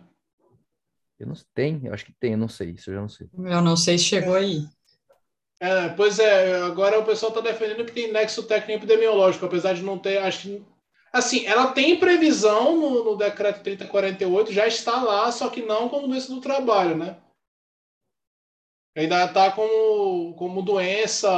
Eu 1.18 1.26
não 1.26 1.34
tem, 1.54 1.80
eu 1.84 1.92
acho 1.92 2.04
que 2.06 2.12
tem, 2.18 2.32
eu 2.32 2.38
não 2.38 2.48
sei, 2.48 2.70
isso 2.70 2.90
eu 2.90 2.94
já 2.94 3.00
não 3.02 3.08
sei. 3.08 3.28
Eu 3.34 3.60
não 3.62 3.76
sei 3.76 3.98
se 3.98 4.04
chegou 4.04 4.34
aí. 4.34 4.64
É, 5.60 5.90
pois 5.90 6.18
é, 6.18 6.56
agora 6.62 6.98
o 6.98 7.04
pessoal 7.04 7.30
está 7.30 7.42
defendendo 7.42 7.84
que 7.84 7.92
tem 7.92 8.10
nexo 8.10 8.42
técnico 8.44 8.80
epidemiológico, 8.84 9.44
apesar 9.44 9.74
de 9.74 9.82
não 9.82 9.98
ter, 9.98 10.16
acho 10.18 10.40
que. 10.42 10.64
Assim, 11.12 11.44
ela 11.44 11.72
tem 11.72 11.98
previsão 11.98 12.76
no, 12.76 13.04
no 13.04 13.16
decreto 13.16 13.62
3048, 13.62 14.52
já 14.52 14.66
está 14.66 15.02
lá, 15.02 15.30
só 15.32 15.48
que 15.48 15.62
não 15.62 15.88
como 15.88 16.06
doença 16.06 16.32
do 16.32 16.40
trabalho, 16.40 16.96
né? 16.96 17.20
Ainda 18.96 19.24
está 19.24 19.50
como, 19.52 20.34
como 20.34 20.62
doença 20.62 21.28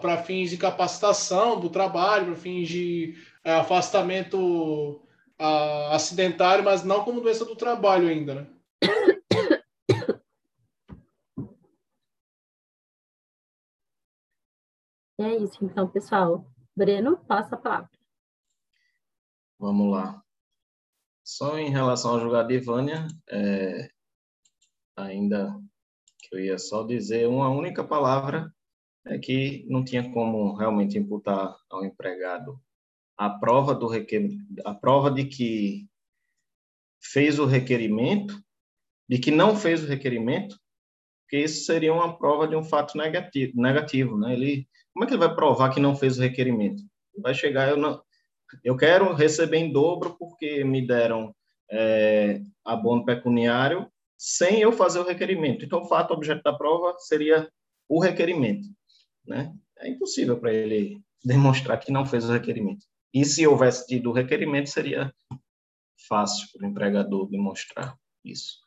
para 0.00 0.22
fins 0.22 0.50
de 0.50 0.56
capacitação 0.56 1.60
do 1.60 1.70
trabalho, 1.70 2.26
para 2.26 2.36
fins 2.36 2.68
de 2.68 3.14
é, 3.44 3.52
afastamento 3.52 5.00
ah, 5.38 5.94
acidentário, 5.94 6.64
mas 6.64 6.84
não 6.84 7.04
como 7.04 7.20
doença 7.20 7.44
do 7.44 7.56
trabalho 7.56 8.08
ainda, 8.08 8.34
né? 8.34 8.46
É 15.20 15.36
isso, 15.36 15.64
então, 15.64 15.86
pessoal. 15.88 16.44
Breno, 16.74 17.16
passa 17.28 17.54
a 17.54 17.58
palavra. 17.58 18.01
Vamos 19.62 19.92
lá. 19.92 20.20
Só 21.22 21.56
em 21.56 21.70
relação 21.70 22.10
ao 22.10 22.20
julgado 22.20 22.48
de 22.48 22.58
Vânia, 22.58 23.06
é, 23.30 23.88
ainda 24.96 25.56
que 26.18 26.34
eu 26.34 26.40
ia 26.40 26.58
só 26.58 26.82
dizer 26.82 27.28
uma 27.28 27.48
única 27.48 27.84
palavra, 27.84 28.52
é 29.06 29.20
que 29.20 29.64
não 29.68 29.84
tinha 29.84 30.12
como 30.12 30.56
realmente 30.56 30.98
imputar 30.98 31.56
ao 31.70 31.84
empregado 31.84 32.60
a 33.16 33.30
prova 33.30 33.72
do 33.72 33.86
requer... 33.86 34.30
a 34.64 34.74
prova 34.74 35.12
de 35.12 35.26
que 35.26 35.88
fez 37.00 37.38
o 37.38 37.46
requerimento, 37.46 38.42
de 39.08 39.20
que 39.20 39.30
não 39.30 39.54
fez 39.54 39.84
o 39.84 39.86
requerimento, 39.86 40.58
porque 41.20 41.38
isso 41.38 41.66
seria 41.66 41.94
uma 41.94 42.18
prova 42.18 42.48
de 42.48 42.56
um 42.56 42.64
fato 42.64 42.98
negativo, 42.98 43.52
negativo, 43.62 44.18
né? 44.18 44.32
Ele, 44.32 44.68
como 44.92 45.04
é 45.04 45.06
que 45.06 45.14
ele 45.14 45.24
vai 45.24 45.32
provar 45.32 45.72
que 45.72 45.78
não 45.78 45.94
fez 45.94 46.18
o 46.18 46.22
requerimento? 46.22 46.82
Vai 47.16 47.32
chegar, 47.32 47.68
eu 47.68 47.76
não, 47.76 48.02
eu 48.62 48.76
quero 48.76 49.12
receber 49.14 49.58
em 49.58 49.72
dobro 49.72 50.16
porque 50.18 50.64
me 50.64 50.86
deram 50.86 51.34
é, 51.70 52.40
abono 52.64 53.04
pecuniário 53.04 53.90
sem 54.16 54.60
eu 54.60 54.72
fazer 54.72 55.00
o 55.00 55.04
requerimento. 55.04 55.64
Então, 55.64 55.82
o 55.82 55.88
fato 55.88 56.12
objeto 56.14 56.42
da 56.42 56.52
prova 56.52 56.96
seria 56.98 57.50
o 57.88 58.00
requerimento, 58.00 58.68
né? 59.26 59.52
É 59.78 59.88
impossível 59.88 60.38
para 60.38 60.52
ele 60.52 61.02
demonstrar 61.24 61.78
que 61.78 61.90
não 61.90 62.06
fez 62.06 62.28
o 62.28 62.32
requerimento. 62.32 62.86
E 63.12 63.24
se 63.24 63.46
houvesse 63.46 63.86
tido 63.86 64.10
o 64.10 64.12
requerimento, 64.12 64.70
seria 64.70 65.12
fácil 66.08 66.48
para 66.52 66.66
o 66.66 66.70
empregador 66.70 67.28
demonstrar 67.28 67.96
isso. 68.24 68.58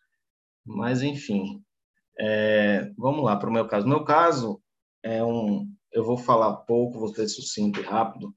Mas, 0.65 1.01
enfim, 1.01 1.63
é, 2.19 2.91
vamos 2.97 3.23
lá 3.23 3.35
para 3.35 3.49
o 3.49 3.53
meu 3.53 3.67
caso. 3.67 3.87
Meu 3.87 4.03
caso 4.03 4.61
é 5.03 5.23
um. 5.23 5.69
Eu 5.91 6.03
vou 6.03 6.17
falar 6.17 6.53
pouco, 6.57 6.99
vou 6.99 7.13
ser 7.13 7.27
sucinto 7.27 7.79
e 7.79 7.83
rápido, 7.83 8.35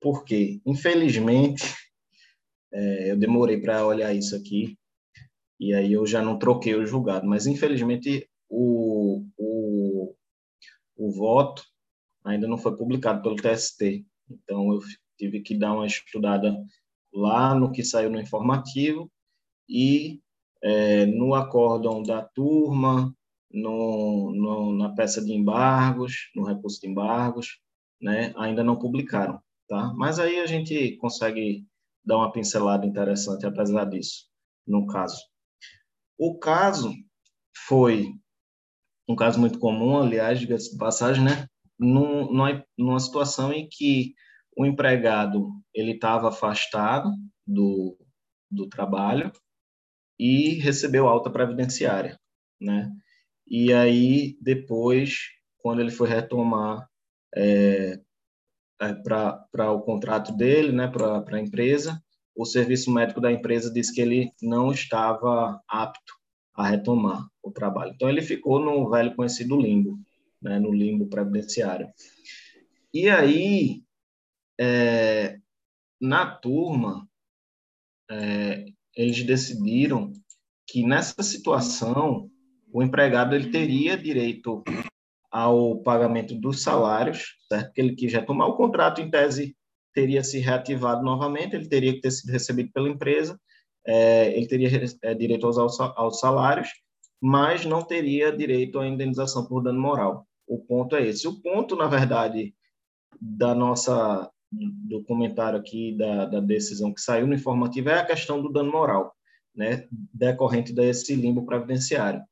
porque, 0.00 0.60
infelizmente, 0.64 1.64
é, 2.72 3.10
eu 3.10 3.16
demorei 3.16 3.60
para 3.60 3.86
olhar 3.86 4.14
isso 4.14 4.36
aqui, 4.36 4.76
e 5.60 5.74
aí 5.74 5.92
eu 5.92 6.06
já 6.06 6.22
não 6.22 6.38
troquei 6.38 6.74
o 6.74 6.86
julgado, 6.86 7.26
mas, 7.26 7.46
infelizmente, 7.46 8.28
o, 8.48 9.24
o, 9.36 10.14
o 10.96 11.10
voto 11.10 11.62
ainda 12.24 12.46
não 12.46 12.58
foi 12.58 12.76
publicado 12.76 13.22
pelo 13.22 13.36
TST, 13.36 14.04
então 14.30 14.72
eu 14.72 14.80
tive 15.16 15.40
que 15.40 15.56
dar 15.56 15.74
uma 15.74 15.86
estudada 15.86 16.56
lá 17.12 17.54
no 17.54 17.72
que 17.72 17.82
saiu 17.82 18.10
no 18.10 18.20
informativo 18.20 19.10
e 19.68 20.20
é, 20.62 21.06
no 21.06 21.34
acórdão 21.34 22.02
da 22.02 22.22
turma, 22.22 23.14
no, 23.50 24.32
no, 24.34 24.76
na 24.76 24.90
peça 24.94 25.24
de 25.24 25.32
embargos, 25.32 26.30
no 26.34 26.44
recurso 26.44 26.80
de 26.80 26.88
embargos, 26.88 27.60
né, 28.00 28.32
ainda 28.36 28.62
não 28.62 28.78
publicaram, 28.78 29.40
tá? 29.68 29.92
Mas 29.94 30.18
aí 30.18 30.40
a 30.40 30.46
gente 30.46 30.96
consegue 30.96 31.66
dar 32.04 32.16
uma 32.16 32.32
pincelada 32.32 32.86
interessante 32.86 33.46
apesar 33.46 33.84
disso, 33.84 34.26
no 34.66 34.86
caso. 34.86 35.20
O 36.18 36.38
caso 36.38 36.92
foi 37.66 38.06
um 39.08 39.16
caso 39.16 39.40
muito 39.40 39.58
comum, 39.58 39.98
aliás, 39.98 40.38
diga-se 40.38 40.72
de 40.72 40.78
passagem, 40.78 41.24
né, 41.24 41.46
num, 41.78 42.30
numa, 42.32 42.64
numa 42.76 43.00
situação 43.00 43.52
em 43.52 43.68
que 43.68 44.14
o 44.56 44.66
empregado 44.66 45.50
ele 45.72 45.92
estava 45.92 46.28
afastado 46.28 47.10
do, 47.46 47.96
do 48.50 48.68
trabalho 48.68 49.32
e 50.18 50.54
recebeu 50.54 51.06
alta 51.06 51.30
previdenciária, 51.30 52.18
né? 52.60 52.90
E 53.46 53.72
aí 53.72 54.36
depois, 54.42 55.28
quando 55.58 55.80
ele 55.80 55.90
foi 55.90 56.08
retomar 56.08 56.86
é, 57.34 58.00
é, 58.80 58.94
para 58.94 59.72
o 59.72 59.80
contrato 59.82 60.32
dele, 60.36 60.72
né, 60.72 60.88
para 60.88 61.24
a 61.36 61.40
empresa, 61.40 62.02
o 62.34 62.44
serviço 62.44 62.90
médico 62.92 63.20
da 63.20 63.32
empresa 63.32 63.72
disse 63.72 63.92
que 63.92 64.00
ele 64.00 64.32
não 64.40 64.70
estava 64.70 65.60
apto 65.68 66.14
a 66.54 66.68
retomar 66.68 67.26
o 67.42 67.50
trabalho. 67.50 67.92
Então 67.94 68.08
ele 68.08 68.22
ficou 68.22 68.60
no 68.60 68.88
velho 68.90 69.14
conhecido 69.14 69.60
limbo, 69.60 69.98
né, 70.40 70.58
no 70.58 70.72
limbo 70.72 71.06
previdenciário. 71.06 71.88
E 72.92 73.08
aí 73.08 73.82
é, 74.60 75.38
na 76.00 76.26
turma, 76.26 77.08
é, 78.10 78.66
eles 78.96 79.22
decidiram 79.24 80.12
que 80.66 80.84
nessa 80.84 81.22
situação 81.22 82.30
o 82.72 82.82
empregado 82.82 83.34
ele 83.34 83.50
teria 83.50 83.96
direito 83.96 84.62
ao 85.30 85.78
pagamento 85.82 86.34
dos 86.34 86.62
salários, 86.62 87.36
certo? 87.48 87.72
Que 87.72 87.80
ele 87.80 87.94
que 87.94 88.08
já 88.08 88.22
tomar 88.22 88.46
o 88.46 88.56
contrato 88.56 89.00
em 89.00 89.10
tese 89.10 89.56
teria 89.94 90.22
se 90.22 90.38
reativado 90.38 91.02
novamente, 91.02 91.56
ele 91.56 91.68
teria 91.68 91.92
que 91.92 92.00
ter 92.00 92.10
sido 92.10 92.30
recebido 92.30 92.70
pela 92.72 92.88
empresa, 92.88 93.38
é, 93.86 94.36
ele 94.36 94.46
teria 94.46 94.68
é, 95.02 95.14
direito 95.14 95.46
aos, 95.46 95.80
aos 95.80 96.20
salários, 96.20 96.68
mas 97.20 97.64
não 97.64 97.82
teria 97.82 98.30
direito 98.30 98.78
à 98.78 98.86
indenização 98.86 99.44
por 99.46 99.62
dano 99.62 99.80
moral. 99.80 100.26
O 100.46 100.58
ponto 100.58 100.94
é 100.94 101.06
esse. 101.06 101.26
O 101.26 101.40
ponto, 101.40 101.74
na 101.74 101.86
verdade, 101.86 102.54
da 103.20 103.54
nossa 103.54 104.30
do 104.50 105.02
comentário 105.04 105.58
aqui 105.58 105.94
da, 105.96 106.24
da 106.24 106.40
decisão 106.40 106.92
que 106.92 107.00
saiu 107.00 107.26
no 107.26 107.34
informativo 107.34 107.90
é 107.90 107.98
a 107.98 108.06
questão 108.06 108.40
do 108.40 108.50
dano 108.50 108.72
moral, 108.72 109.14
né, 109.54 109.86
decorrente 109.90 110.72
desse 110.72 111.14
limbo 111.14 111.44
previdenciário. 111.44 112.22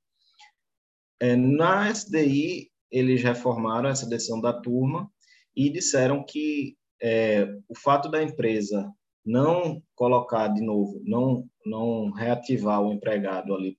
É, 1.21 1.37
na 1.37 1.91
SDI, 1.91 2.71
eles 2.97 3.23
reformaram 3.23 3.89
essa 3.89 4.09
decisão 4.09 4.41
da 4.41 4.53
turma 4.53 5.11
e 5.55 5.69
disseram 5.69 6.25
que 6.25 6.77
é, 7.03 7.47
o 7.69 7.77
fato 7.77 8.11
da 8.11 8.23
empresa 8.23 8.91
não 9.25 9.83
colocar 9.95 10.49
de 10.49 10.63
novo, 10.63 11.03
não, 11.05 11.47
não 11.65 12.11
reativar 12.11 12.81
o 12.81 12.93
empregado 12.93 13.55
ali 13.55 13.77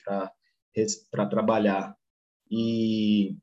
para 1.10 1.26
trabalhar 1.26 1.96
e 2.52 3.36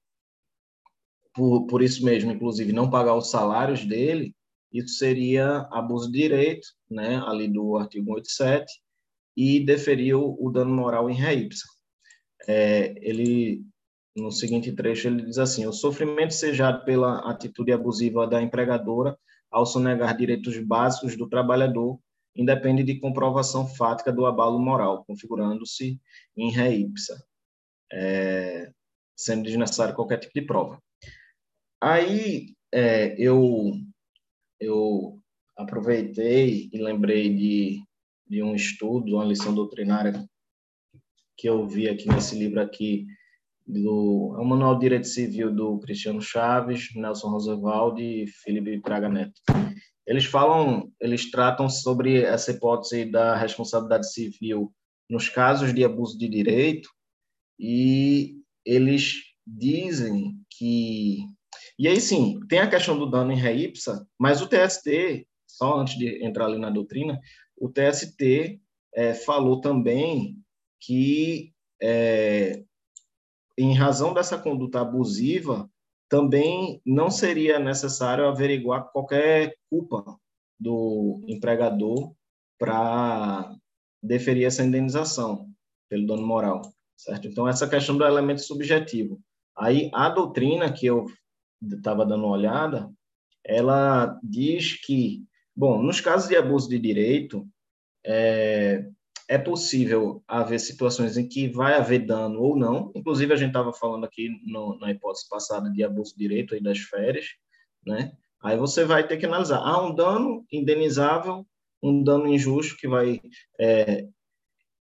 por, 1.35 1.67
por 1.67 1.83
isso 1.83 2.05
mesmo, 2.05 2.31
inclusive, 2.31 2.73
não 2.73 2.89
pagar 2.89 3.17
os 3.17 3.31
salários 3.31 3.85
dele, 3.85 4.35
isso 4.73 4.95
seria 4.99 5.69
abuso 5.73 6.11
de 6.11 6.19
direito, 6.19 6.67
né, 6.89 7.21
ali 7.27 7.49
do 7.49 7.77
artigo 7.77 8.07
187, 8.07 8.73
e 9.37 9.59
deferiu 9.65 10.37
o 10.39 10.51
dano 10.51 10.73
moral 10.73 11.11
em 11.11 11.15
ré 11.15 11.49
é, 12.47 12.95
ele, 12.99 13.65
no 14.17 14.31
seguinte 14.31 14.71
trecho, 14.73 15.09
ele 15.09 15.23
diz 15.23 15.39
assim, 15.39 15.67
o 15.67 15.73
sofrimento 15.73 16.33
sejado 16.33 16.85
pela 16.85 17.31
atitude 17.31 17.73
abusiva 17.73 18.27
da 18.27 18.41
empregadora 18.41 19.19
ao 19.51 19.67
sonegar 19.67 20.17
direitos 20.17 20.57
básicos 20.59 21.17
do 21.17 21.29
trabalhador 21.29 21.99
independe 22.37 22.83
de 22.83 22.99
comprovação 22.99 23.67
fática 23.67 24.13
do 24.13 24.27
abalo 24.27 24.59
moral, 24.59 25.05
configurando-se 25.05 26.01
em 26.37 26.51
ré 26.51 26.71
é, 27.93 28.73
sendo 29.17 29.45
desnecessário 29.45 29.95
qualquer 29.95 30.19
tipo 30.19 30.33
de 30.35 30.43
prova. 30.43 30.83
Aí 31.81 32.55
é, 32.73 33.15
eu 33.21 33.73
eu 34.61 35.21
aproveitei 35.57 36.69
e 36.73 36.79
lembrei 36.79 37.33
de, 37.33 37.83
de 38.27 38.43
um 38.43 38.55
estudo, 38.55 39.17
uma 39.17 39.25
lição 39.25 39.55
doutrinária 39.55 40.25
que 41.37 41.49
eu 41.49 41.67
vi 41.67 41.89
aqui 41.89 42.09
nesse 42.09 42.37
livro 42.37 42.61
aqui, 42.61 43.07
do, 43.67 44.35
é 44.39 44.41
o 44.41 44.45
Manual 44.45 44.75
de 44.75 44.81
Direito 44.81 45.07
Civil 45.07 45.55
do 45.55 45.79
Cristiano 45.79 46.21
Chaves, 46.21 46.89
Nelson 46.95 47.29
Roosevelt 47.29 47.99
e 47.99 48.27
Felipe 48.43 48.81
Praga 48.81 49.09
Neto. 49.09 49.41
Eles 50.07 50.25
falam, 50.25 50.91
eles 51.01 51.31
tratam 51.31 51.69
sobre 51.69 52.23
essa 52.23 52.51
hipótese 52.51 53.05
da 53.07 53.35
responsabilidade 53.35 54.13
civil 54.13 54.73
nos 55.09 55.29
casos 55.29 55.75
de 55.75 55.85
abuso 55.85 56.19
de 56.19 56.29
direito 56.29 56.89
e 57.59 58.37
eles 58.67 59.23
dizem 59.47 60.35
que 60.51 61.25
e 61.79 61.89
aí, 61.89 62.01
sim, 62.01 62.39
tem 62.49 62.61
a 62.61 62.71
questão 62.71 62.97
do 62.97 63.11
dano 63.11 63.33
em 63.33 63.37
ré 63.37 63.55
mas 64.19 64.41
o 64.41 64.47
TST, 64.47 65.27
só 65.47 65.81
antes 65.81 65.99
de 65.99 66.25
entrar 66.25 66.47
ali 66.47 66.59
na 66.59 66.71
doutrina, 66.71 67.19
o 67.57 67.69
TST 67.69 68.61
é, 68.95 69.15
falou 69.15 69.61
também 69.61 70.39
que, 70.81 71.53
é, 71.83 72.63
em 73.57 73.75
razão 73.75 74.13
dessa 74.13 74.39
conduta 74.39 74.81
abusiva, 74.81 75.71
também 76.09 76.81
não 76.85 77.11
seria 77.11 77.59
necessário 77.59 78.27
averiguar 78.27 78.91
qualquer 78.93 79.57
culpa 79.71 80.19
do 80.59 81.25
empregador 81.27 82.15
para 82.59 83.55
deferir 84.03 84.47
essa 84.47 84.65
indenização 84.65 85.49
pelo 85.89 86.07
dano 86.07 86.27
moral, 86.27 86.63
certo? 86.97 87.27
Então, 87.27 87.49
essa 87.49 87.69
questão 87.69 87.97
do 87.97 88.05
elemento 88.05 88.43
subjetivo. 88.43 89.21
Aí, 89.57 89.91
a 89.93 90.09
doutrina 90.09 90.73
que 90.73 90.87
eu 90.87 91.07
estava 91.63 92.05
dando 92.05 92.25
uma 92.25 92.37
olhada, 92.37 92.91
ela 93.45 94.19
diz 94.23 94.81
que, 94.85 95.25
bom, 95.55 95.83
nos 95.83 96.01
casos 96.01 96.29
de 96.29 96.37
abuso 96.37 96.69
de 96.69 96.79
direito, 96.79 97.47
é, 98.05 98.89
é 99.29 99.39
possível 99.39 100.23
haver 100.29 100.59
situações 100.59 101.17
em 101.17 101.27
que 101.27 101.49
vai 101.49 101.75
haver 101.75 102.07
dano 102.07 102.41
ou 102.41 102.57
não. 102.57 102.93
Inclusive, 102.95 103.33
a 103.33 103.37
gente 103.37 103.49
estava 103.49 103.73
falando 103.73 104.05
aqui 104.05 104.29
no, 104.45 104.79
na 104.79 104.91
hipótese 104.91 105.29
passada 105.29 105.71
de 105.71 105.83
abuso 105.83 106.13
de 106.13 106.19
direito 106.19 106.55
aí 106.55 106.63
das 106.63 106.79
férias, 106.79 107.27
né? 107.87 108.13
Aí 108.43 108.59
você 108.59 108.85
vai 108.85 109.07
ter 109.07 109.17
que 109.17 109.25
analisar. 109.25 109.59
Há 109.59 109.83
um 109.83 109.95
dano 109.95 110.45
indenizável, 110.53 111.47
um 111.83 112.03
dano 112.03 112.27
injusto 112.27 112.77
que 112.77 112.87
vai 112.87 113.21
é, 113.59 114.07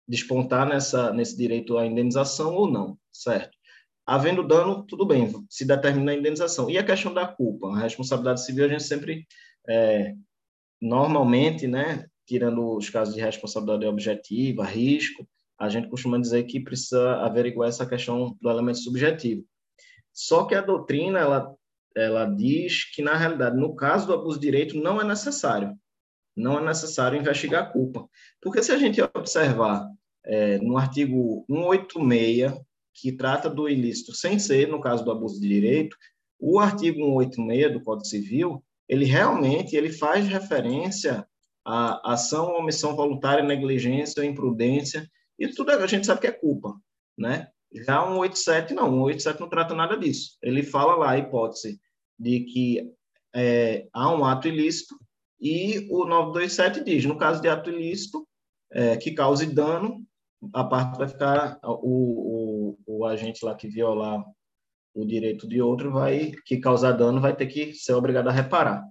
despontar 0.09 0.69
nessa, 0.69 1.13
nesse 1.13 1.37
direito 1.37 1.79
à 1.79 1.87
indenização 1.87 2.55
ou 2.55 2.71
não, 2.71 2.99
certo? 3.13 3.57
Havendo 4.05 4.47
dano, 4.47 4.85
tudo 4.85 5.05
bem, 5.05 5.33
se 5.49 5.65
determina 5.65 6.13
a 6.13 6.15
indenização. 6.15 6.71
E 6.71 6.79
a 6.79 6.85
questão 6.85 7.13
da 7.13 7.27
culpa, 7.27 7.69
a 7.69 7.81
responsabilidade 7.81 8.45
civil, 8.45 8.65
a 8.65 8.69
gente 8.69 8.85
sempre, 8.85 9.27
é, 9.69 10.15
normalmente, 10.81 11.67
né, 11.67 12.07
tirando 12.27 12.77
os 12.77 12.91
casos 12.91 13.15
de 13.15 13.21
responsabilidade 13.21 13.87
objetiva, 13.87 14.65
risco, 14.65 15.27
a 15.59 15.69
gente 15.69 15.89
costuma 15.89 16.19
dizer 16.19 16.45
que 16.45 16.61
precisa 16.61 17.17
averiguar 17.17 17.69
essa 17.69 17.87
questão 17.87 18.37
do 18.41 18.51
elemento 18.51 18.79
subjetivo. 18.79 19.45
Só 20.13 20.45
que 20.45 20.55
a 20.55 20.61
doutrina, 20.61 21.19
ela, 21.19 21.55
ela 21.95 22.25
diz 22.27 22.85
que, 22.93 23.03
na 23.03 23.17
realidade, 23.17 23.57
no 23.57 23.75
caso 23.75 24.07
do 24.07 24.15
abuso 24.15 24.39
de 24.39 24.47
direito, 24.47 24.77
não 24.77 25.01
é 25.01 25.05
necessário. 25.05 25.75
Não 26.37 26.59
é 26.59 26.65
necessário 26.65 27.19
investigar 27.19 27.63
a 27.63 27.67
culpa. 27.67 28.07
Porque 28.43 28.63
se 28.63 28.73
a 28.73 28.79
gente 28.79 29.01
observar 29.01 29.89
é, 30.25 30.59
no 30.59 30.77
artigo 30.77 31.45
186 31.49 32.53
que 32.93 33.13
trata 33.13 33.49
do 33.49 33.69
ilícito 33.69 34.13
sem 34.15 34.39
ser, 34.39 34.69
no 34.69 34.81
caso 34.81 35.05
do 35.05 35.11
abuso 35.11 35.41
de 35.41 35.49
direito, 35.49 35.97
o 36.39 36.59
artigo 36.59 36.99
186 36.99 37.73
do 37.73 37.83
Código 37.83 38.07
Civil, 38.07 38.63
ele 38.89 39.05
realmente 39.05 39.77
ele 39.77 39.93
faz 39.93 40.27
referência 40.27 41.27
à 41.67 42.13
ação 42.13 42.53
ou 42.53 42.61
omissão 42.61 42.95
voluntária, 42.95 43.43
negligência, 43.43 44.25
imprudência, 44.25 45.11
e 45.37 45.49
tudo 45.49 45.73
a 45.73 45.87
gente 45.87 46.07
sabe 46.07 46.21
que 46.21 46.27
é 46.29 46.33
culpa, 46.33 46.75
né? 47.19 47.49
Já 47.73 48.05
o 48.05 48.15
187 48.15 48.73
não, 48.73 48.89
o 48.89 49.09
187 49.09 49.41
não 49.41 49.49
trata 49.49 49.75
nada 49.75 49.99
disso. 49.99 50.39
Ele 50.41 50.63
fala 50.63 50.95
lá 50.95 51.11
a 51.11 51.19
hipótese 51.19 51.81
de 52.19 52.41
que 52.41 52.91
é, 53.35 53.87
há 53.93 54.15
um 54.15 54.25
ato 54.25 54.49
ilícito 54.49 54.97
e 55.41 55.87
o 55.91 56.07
927 56.07 56.85
diz, 56.85 57.05
no 57.05 57.19
caso 57.19 57.43
de 57.43 57.49
ato 57.49 57.69
ilícito 57.69 58.27
é, 58.73 58.97
que 58.97 59.13
cause 59.13 59.47
dano, 59.47 60.07
a 60.55 60.65
parte 60.65 60.97
vai 60.97 61.09
ficar 61.09 61.59
o, 61.63 62.77
o, 62.87 62.99
o 62.99 63.05
agente 63.05 63.45
lá 63.45 63.55
que 63.55 63.69
violar 63.69 64.25
o 64.95 65.05
direito 65.05 65.47
de 65.47 65.61
outro 65.61 65.93
vai 65.93 66.33
que 66.47 66.57
causar 66.59 66.93
dano 66.93 67.21
vai 67.21 67.37
ter 67.37 67.47
que 67.47 67.75
ser 67.75 67.93
obrigado 67.93 68.29
a 68.29 68.33
reparar. 68.33 68.83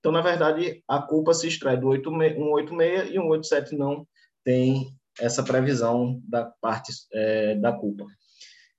Então, 0.00 0.10
na 0.10 0.22
verdade, 0.22 0.82
a 0.88 1.00
culpa 1.00 1.32
se 1.34 1.46
extrai 1.46 1.76
do 1.76 1.92
186 1.92 3.14
e 3.14 3.18
o 3.18 3.22
187 3.22 3.76
não 3.76 4.06
tem 4.42 4.96
essa 5.20 5.42
previsão 5.42 6.20
da 6.26 6.46
parte 6.60 6.92
é, 7.12 7.54
da 7.56 7.72
culpa. 7.72 8.06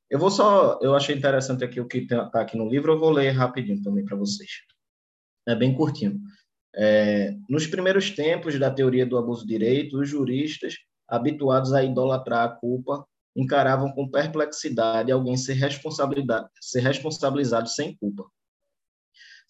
Eu 0.09 0.19
vou 0.19 0.29
só, 0.29 0.79
eu 0.81 0.93
achei 0.95 1.15
interessante 1.15 1.63
aqui 1.63 1.79
o 1.79 1.87
que 1.87 1.99
está 1.99 2.41
aqui 2.41 2.57
no 2.57 2.67
livro, 2.67 2.91
eu 2.91 2.99
vou 2.99 3.11
ler 3.11 3.29
rapidinho 3.29 3.81
também 3.81 4.03
para 4.03 4.17
vocês. 4.17 4.49
É 5.47 5.55
bem 5.55 5.73
curtinho. 5.73 6.19
É, 6.75 7.35
nos 7.47 7.67
primeiros 7.67 8.09
tempos 8.09 8.57
da 8.57 8.71
teoria 8.71 9.05
do 9.05 9.17
abuso 9.17 9.45
de 9.45 9.53
direito, 9.53 9.99
os 9.99 10.09
juristas 10.09 10.75
habituados 11.07 11.73
a 11.73 11.83
idolatrar 11.83 12.45
a 12.45 12.49
culpa, 12.49 13.05
encaravam 13.35 13.91
com 13.91 14.09
perplexidade 14.09 15.11
alguém 15.11 15.37
ser, 15.37 15.57
ser 16.61 16.79
responsabilizado 16.79 17.69
sem 17.69 17.95
culpa. 17.95 18.25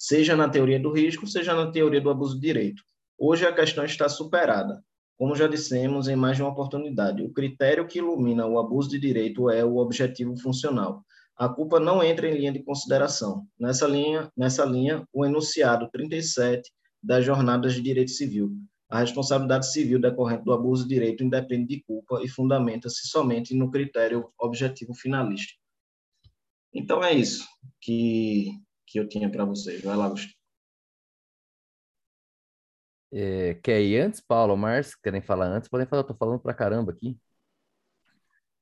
Seja 0.04 0.36
na 0.36 0.50
teoria 0.50 0.80
do 0.80 0.92
risco, 0.92 1.28
seja 1.28 1.54
na 1.54 1.72
teoria 1.72 2.02
do 2.02 2.10
abuso 2.10 2.34
de 2.34 2.42
direito. 2.42 2.82
Hoje 3.20 3.46
a 3.46 3.54
questão 3.54 3.86
está 3.86 4.10
superada. 4.10 4.84
Como 5.16 5.36
já 5.36 5.46
dissemos 5.46 6.08
em 6.08 6.16
mais 6.16 6.38
de 6.38 6.42
uma 6.42 6.50
oportunidade, 6.50 7.22
o 7.22 7.32
critério 7.32 7.86
que 7.86 8.00
ilumina 8.00 8.48
o 8.48 8.58
abuso 8.58 8.90
de 8.90 9.00
direito 9.00 9.48
é 9.48 9.64
o 9.64 9.78
objetivo 9.78 10.36
funcional. 10.36 11.06
A 11.38 11.48
culpa 11.48 11.80
não 11.80 12.02
entra 12.02 12.28
em 12.28 12.34
linha 12.34 12.52
de 12.52 12.64
consideração. 12.64 13.46
Nessa 13.60 13.86
linha, 13.86 14.28
nessa 14.36 14.66
linha 14.66 15.08
o 15.14 15.24
enunciado 15.24 15.88
37 15.92 16.68
das 17.04 17.24
Jornadas 17.24 17.76
de 17.76 17.82
Direito 17.84 18.10
Civil, 18.10 18.52
a 18.90 19.02
responsabilidade 19.02 19.72
civil 19.72 20.02
decorrente 20.02 20.44
do 20.44 20.52
abuso 20.52 20.82
de 20.88 20.96
direito 20.96 21.24
independe 21.24 21.76
de 21.76 21.84
culpa 21.84 22.24
e 22.24 22.28
fundamenta-se 22.28 23.08
somente 23.08 23.54
no 23.54 23.70
critério 23.70 24.32
objetivo 24.40 24.96
finalista. 24.96 25.54
Então 26.74 27.04
é 27.04 27.14
isso 27.14 27.46
que, 27.80 28.50
que 28.92 29.00
eu 29.00 29.08
tinha 29.08 29.30
para 29.32 29.46
vocês. 29.46 29.82
Vai 29.84 29.96
lá, 29.96 30.10
Gustavo. 30.10 30.34
É, 33.14 33.56
quer 33.56 33.82
ir 33.82 34.00
antes, 34.00 34.22
Paulo, 34.22 34.56
Márcio? 34.56 34.98
Querem 35.04 35.22
falar 35.22 35.48
antes? 35.48 35.70
Podem 35.70 35.86
falar, 35.86 36.02
eu 36.02 36.08
tô 36.08 36.16
falando 36.16 36.40
para 36.40 36.54
caramba 36.54 36.92
aqui. 36.92 37.18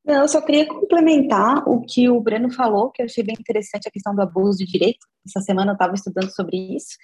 Eu 0.05 0.27
só 0.27 0.41
queria 0.41 0.67
complementar 0.67 1.67
o 1.67 1.81
que 1.81 2.09
o 2.09 2.19
Breno 2.19 2.51
falou, 2.51 2.89
que 2.89 3.01
eu 3.01 3.05
achei 3.05 3.23
bem 3.23 3.35
interessante 3.39 3.87
a 3.87 3.91
questão 3.91 4.15
do 4.15 4.21
abuso 4.21 4.57
de 4.57 4.65
direito. 4.65 5.05
Essa 5.25 5.41
semana 5.41 5.71
eu 5.71 5.73
estava 5.73 5.93
estudando 5.93 6.33
sobre 6.33 6.57
isso, 6.75 6.97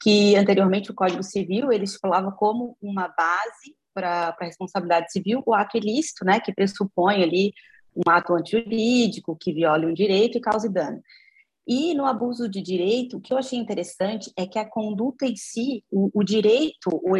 que 0.00 0.34
anteriormente 0.34 0.90
o 0.90 0.94
Código 0.94 1.22
Civil 1.22 1.70
ele 1.70 1.86
falava 1.86 2.32
como 2.32 2.76
uma 2.82 3.06
base 3.08 3.76
para 3.94 4.36
a 4.40 4.44
responsabilidade 4.44 5.12
civil 5.12 5.42
o 5.46 5.54
ato 5.54 5.76
ilícito, 5.76 6.24
né, 6.24 6.40
que 6.40 6.52
pressupõe 6.52 7.22
ali 7.22 7.52
um 7.94 8.10
ato 8.10 8.34
antijurídico 8.34 9.36
que 9.36 9.52
viole 9.52 9.86
um 9.86 9.94
direito 9.94 10.38
e 10.38 10.40
cause 10.40 10.68
dano. 10.68 11.00
E 11.68 11.92
no 11.92 12.06
abuso 12.06 12.48
de 12.48 12.62
direito, 12.62 13.18
o 13.18 13.20
que 13.20 13.30
eu 13.30 13.36
achei 13.36 13.58
interessante 13.58 14.32
é 14.38 14.46
que 14.46 14.58
a 14.58 14.66
conduta 14.66 15.26
em 15.26 15.36
si, 15.36 15.84
o, 15.90 16.08
o 16.14 16.24
direito, 16.24 16.88
o, 16.90 17.14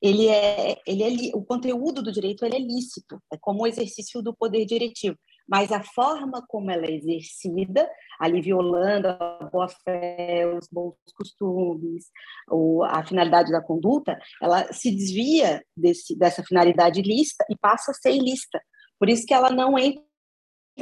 ele 0.00 0.28
é, 0.28 0.78
ele 0.86 1.02
é, 1.28 1.36
o 1.36 1.44
conteúdo 1.44 2.02
do 2.02 2.10
direito 2.10 2.42
ele 2.42 2.56
é 2.56 2.58
lícito, 2.58 3.20
é 3.30 3.36
como 3.38 3.62
o 3.62 3.66
exercício 3.66 4.22
do 4.22 4.34
poder 4.34 4.64
diretivo, 4.64 5.18
mas 5.46 5.70
a 5.70 5.82
forma 5.82 6.42
como 6.48 6.70
ela 6.70 6.86
é 6.86 6.92
exercida, 6.92 7.86
ali 8.18 8.40
violando 8.40 9.08
a 9.08 9.50
boa-fé, 9.52 10.50
os 10.56 10.66
bons 10.72 10.94
costumes, 11.14 12.06
ou 12.48 12.84
a 12.84 13.04
finalidade 13.04 13.52
da 13.52 13.60
conduta, 13.60 14.18
ela 14.40 14.72
se 14.72 14.90
desvia 14.90 15.62
desse, 15.76 16.16
dessa 16.16 16.42
finalidade 16.42 17.02
lícita 17.02 17.44
e 17.50 17.56
passa 17.58 17.90
a 17.90 17.94
ser 17.94 18.14
ilícita. 18.14 18.58
Por 18.98 19.10
isso 19.10 19.26
que 19.26 19.34
ela 19.34 19.50
não 19.50 19.78
entra 19.78 20.00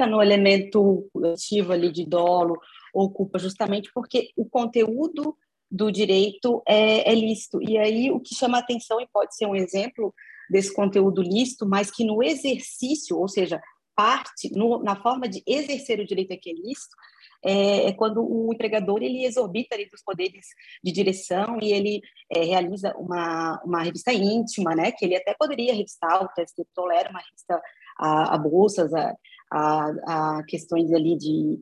no 0.07 0.21
elemento 0.21 1.09
ativo 1.33 1.73
ali 1.73 1.91
de 1.91 2.05
dolo 2.05 2.57
ou 2.93 3.09
culpa, 3.09 3.39
justamente 3.39 3.91
porque 3.93 4.29
o 4.35 4.45
conteúdo 4.45 5.35
do 5.69 5.89
direito 5.89 6.61
é, 6.67 7.09
é 7.11 7.15
lícito. 7.15 7.61
E 7.61 7.77
aí 7.77 8.11
o 8.11 8.19
que 8.19 8.35
chama 8.35 8.57
atenção, 8.57 8.99
e 8.99 9.07
pode 9.07 9.35
ser 9.35 9.45
um 9.45 9.55
exemplo 9.55 10.13
desse 10.49 10.73
conteúdo 10.73 11.21
lícito, 11.21 11.65
mas 11.65 11.89
que 11.89 12.03
no 12.03 12.21
exercício, 12.21 13.17
ou 13.17 13.27
seja, 13.27 13.61
parte, 13.95 14.51
no, 14.53 14.83
na 14.83 14.95
forma 14.95 15.29
de 15.29 15.41
exercer 15.47 15.99
o 15.99 16.05
direito 16.05 16.33
aqui 16.33 16.49
é 16.49 16.53
lícito, 16.53 16.95
é, 17.43 17.87
é, 17.87 17.93
quando 17.93 18.21
o 18.21 18.53
empregador 18.53 19.01
ele 19.01 19.25
exorbita 19.25 19.75
ali 19.75 19.89
dos 19.89 20.03
poderes 20.03 20.47
de 20.83 20.91
direção 20.91 21.57
e 21.61 21.73
ele 21.73 22.01
é, 22.31 22.43
realiza 22.43 22.93
uma, 22.97 23.59
uma 23.65 23.81
revista 23.81 24.13
íntima, 24.13 24.75
né, 24.75 24.91
que 24.91 25.05
ele 25.05 25.15
até 25.15 25.33
poderia 25.33 25.73
revistar, 25.73 26.23
o 26.23 26.27
TST 26.27 26.63
tolera 26.75 27.09
uma 27.09 27.19
revista 27.19 27.61
a, 27.97 28.35
a 28.35 28.37
bolsas, 28.37 28.93
a, 28.93 29.15
a, 29.51 30.37
a 30.37 30.43
questões 30.43 30.91
ali 30.93 31.17
de 31.17 31.59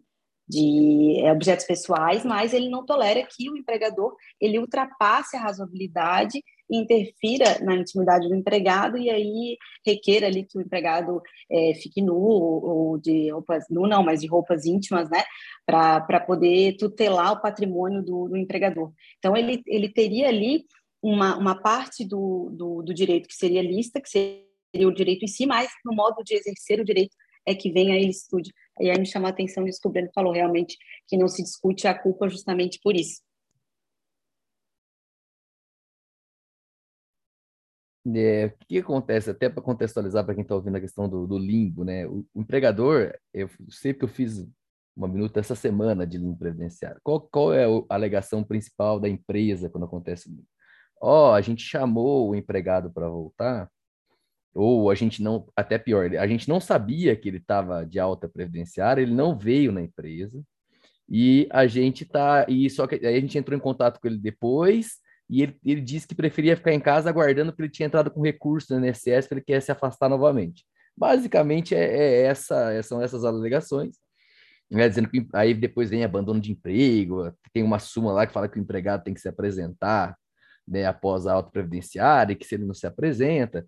de 0.50 1.22
é, 1.24 1.32
objetos 1.32 1.66
pessoais, 1.66 2.26
mas 2.26 2.54
ele 2.54 2.70
não 2.70 2.84
tolera 2.84 3.24
que 3.24 3.50
o 3.50 3.56
empregador 3.56 4.16
ele 4.42 4.58
ultrapasse 4.58 5.38
a 5.38 5.40
razoabilidade 5.40 6.44
e 6.70 6.78
interfira 6.78 7.60
na 7.62 7.76
intimidade 7.76 8.28
do 8.28 8.36
empregado 8.36 8.98
e 8.98 9.10
aí 9.10 9.58
requer 9.86 10.24
ali 10.24 10.44
que 10.44 10.58
o 10.58 10.62
empregado 10.62 11.22
é, 11.52 11.74
fique 11.76 12.02
nu 12.02 12.16
ou 12.16 12.98
de 12.98 13.30
roupas 13.30 13.66
nu 13.70 13.88
não, 13.88 14.04
mas 14.04 14.22
de 14.22 14.28
roupas 14.28 14.66
íntimas, 14.66 15.08
né, 15.10 15.24
para 15.66 16.20
poder 16.20 16.76
tutelar 16.78 17.34
o 17.34 17.42
patrimônio 17.42 18.02
do, 18.02 18.28
do, 18.30 18.38
empregador. 18.38 18.92
Então 19.20 19.38
ele 19.38 19.62
ele 19.68 19.90
teria 19.90 20.28
ali 20.28 20.66
uma, 21.02 21.38
uma 21.38 21.62
parte 21.62 22.04
do, 22.04 22.50
do, 22.52 22.82
do 22.82 22.94
direito 22.94 23.28
que 23.28 23.36
seria 23.36 23.62
lista, 23.62 24.02
que 24.02 24.10
seria 24.10 24.88
o 24.88 24.94
direito 24.94 25.24
em 25.24 25.28
si, 25.28 25.46
mas 25.46 25.70
no 25.86 25.96
modo 25.96 26.24
de 26.24 26.34
exercer 26.34 26.80
o 26.80 26.86
direito 26.86 27.16
é 27.46 27.56
que 27.56 27.72
vem 27.72 27.92
a 27.92 27.98
ilicitude. 27.98 28.54
E 28.80 28.90
aí 28.90 28.98
me 28.98 29.06
chamou 29.06 29.28
a 29.28 29.32
atenção 29.32 29.68
isso 29.68 29.80
que 29.82 30.12
falou, 30.14 30.34
realmente, 30.34 30.78
que 31.08 31.18
não 31.18 31.28
se 31.28 31.44
discute 31.44 31.88
a 31.88 31.98
culpa 31.98 32.30
justamente 32.30 32.80
por 32.82 32.96
isso. 32.96 33.22
É, 38.16 38.48
o 38.48 38.66
que 38.68 38.80
acontece, 38.80 39.30
até 39.30 39.50
para 39.50 39.62
contextualizar 39.62 40.26
para 40.26 40.34
quem 40.34 40.42
está 40.42 40.56
ouvindo 40.56 40.78
a 40.78 40.82
questão 40.82 41.08
do, 41.08 41.28
do 41.28 41.38
limbo, 41.38 41.84
né? 41.84 42.08
O, 42.08 42.26
o, 42.34 42.42
empregador, 42.42 43.14
eu 43.34 43.50
sei 43.70 43.94
que 43.94 44.04
eu 44.04 44.08
fiz 44.08 44.48
uma 44.96 45.08
minuta 45.08 45.40
essa 45.40 45.56
semana 45.56 46.08
de 46.08 46.18
limbo 46.18 46.38
previdenciário. 46.38 47.00
Qual, 47.04 47.22
qual 47.22 47.54
é 47.54 47.66
a 47.66 47.96
alegação 47.96 48.44
principal 48.44 49.00
da 49.00 49.08
empresa 49.08 49.70
quando 49.70 49.86
acontece 49.86 50.30
o 50.30 50.44
Ó, 51.02 51.32
oh, 51.32 51.34
a 51.34 51.42
gente 51.42 51.64
chamou 51.64 52.30
o 52.30 52.36
empregado 52.36 52.92
para 52.92 53.08
voltar, 53.08 53.70
ou 54.54 54.90
a 54.90 54.96
gente 54.96 55.22
não, 55.22 55.48
até 55.56 55.78
pior, 55.78 56.10
a 56.16 56.28
gente 56.28 56.50
não 56.50 56.60
sabia 56.60 57.16
que 57.16 57.30
ele 57.30 57.38
estava 57.38 57.86
de 57.86 58.00
alta 58.00 58.28
previdenciária, 58.28 59.02
ele 59.02 59.14
não 59.14 59.38
veio 59.38 59.72
na 59.72 59.82
empresa, 59.82 60.42
e 61.08 61.48
a 61.52 61.66
gente 61.66 62.06
tá, 62.06 62.46
e 62.48 62.70
só 62.70 62.86
que 62.86 62.96
aí 62.96 63.16
a 63.16 63.20
gente 63.20 63.38
entrou 63.38 63.58
em 63.58 63.62
contato 63.62 64.00
com 64.00 64.08
ele 64.08 64.18
depois, 64.18 64.98
e 65.30 65.44
ele, 65.44 65.58
ele 65.64 65.82
disse 65.82 66.08
que 66.08 66.16
preferia 66.16 66.58
ficar 66.58 66.74
em 66.74 66.80
casa 66.80 67.10
aguardando 67.10 67.52
porque 67.52 67.64
ele 67.64 67.72
tinha 67.72 67.88
entrado 67.88 68.10
com 68.10 68.22
recurso 68.22 68.78
no 68.78 68.86
INSS, 68.86 69.28
que 69.28 69.34
ele 69.36 69.42
quer 69.42 69.62
se 69.62 69.72
afastar 69.72 70.10
novamente. 70.10 70.66
Basicamente 70.98 71.76
é, 71.76 71.84
é 71.84 72.22
essa, 72.24 72.82
são 72.84 73.02
essas 73.02 73.24
alegações, 73.24 73.98
né, 74.70 74.88
dizendo 74.88 75.10
que 75.10 75.28
aí 75.34 75.54
depois 75.54 75.90
vem 75.90 76.04
abandono 76.04 76.40
de 76.40 76.52
emprego, 76.52 77.32
tem 77.54 77.64
uma 77.64 77.80
súmula 77.80 78.14
lá 78.14 78.28
que 78.28 78.34
fala 78.34 78.48
que 78.48 78.60
o 78.60 78.62
empregado 78.62 79.04
tem 79.04 79.14
que 79.14 79.22
se 79.22 79.30
apresentar 79.30 80.16
né, 80.68 80.86
após 80.86 81.26
a 81.26 81.34
auto 81.34 81.52
previdenciária, 81.52 82.34
e 82.34 82.36
que 82.36 82.46
se 82.46 82.56
ele 82.56 82.66
não 82.66 82.74
se 82.74 82.86
apresenta, 82.86 83.66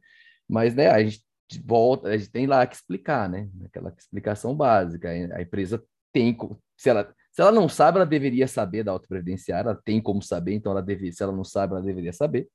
mas, 0.51 0.75
né, 0.75 0.89
a 0.89 1.01
gente 1.01 1.23
volta, 1.65 2.09
a 2.09 2.17
gente 2.17 2.29
tem 2.29 2.45
lá 2.45 2.67
que 2.67 2.75
explicar, 2.75 3.29
né? 3.29 3.49
Aquela 3.63 3.93
explicação 3.97 4.53
básica. 4.53 5.09
A 5.09 5.41
empresa 5.41 5.81
tem, 6.11 6.37
se 6.75 6.89
ela, 6.89 7.15
se 7.31 7.41
ela 7.41 7.53
não 7.53 7.69
sabe, 7.69 7.97
ela 7.97 8.05
deveria 8.05 8.49
saber 8.49 8.83
da 8.83 8.91
autoprevidenciária, 8.91 9.69
ela 9.69 9.81
tem 9.81 10.01
como 10.01 10.21
saber, 10.21 10.53
então 10.53 10.73
ela 10.73 10.81
deve, 10.81 11.09
se 11.13 11.23
ela 11.23 11.31
não 11.31 11.45
sabe, 11.45 11.73
ela 11.73 11.81
deveria 11.81 12.11
saber. 12.11 12.49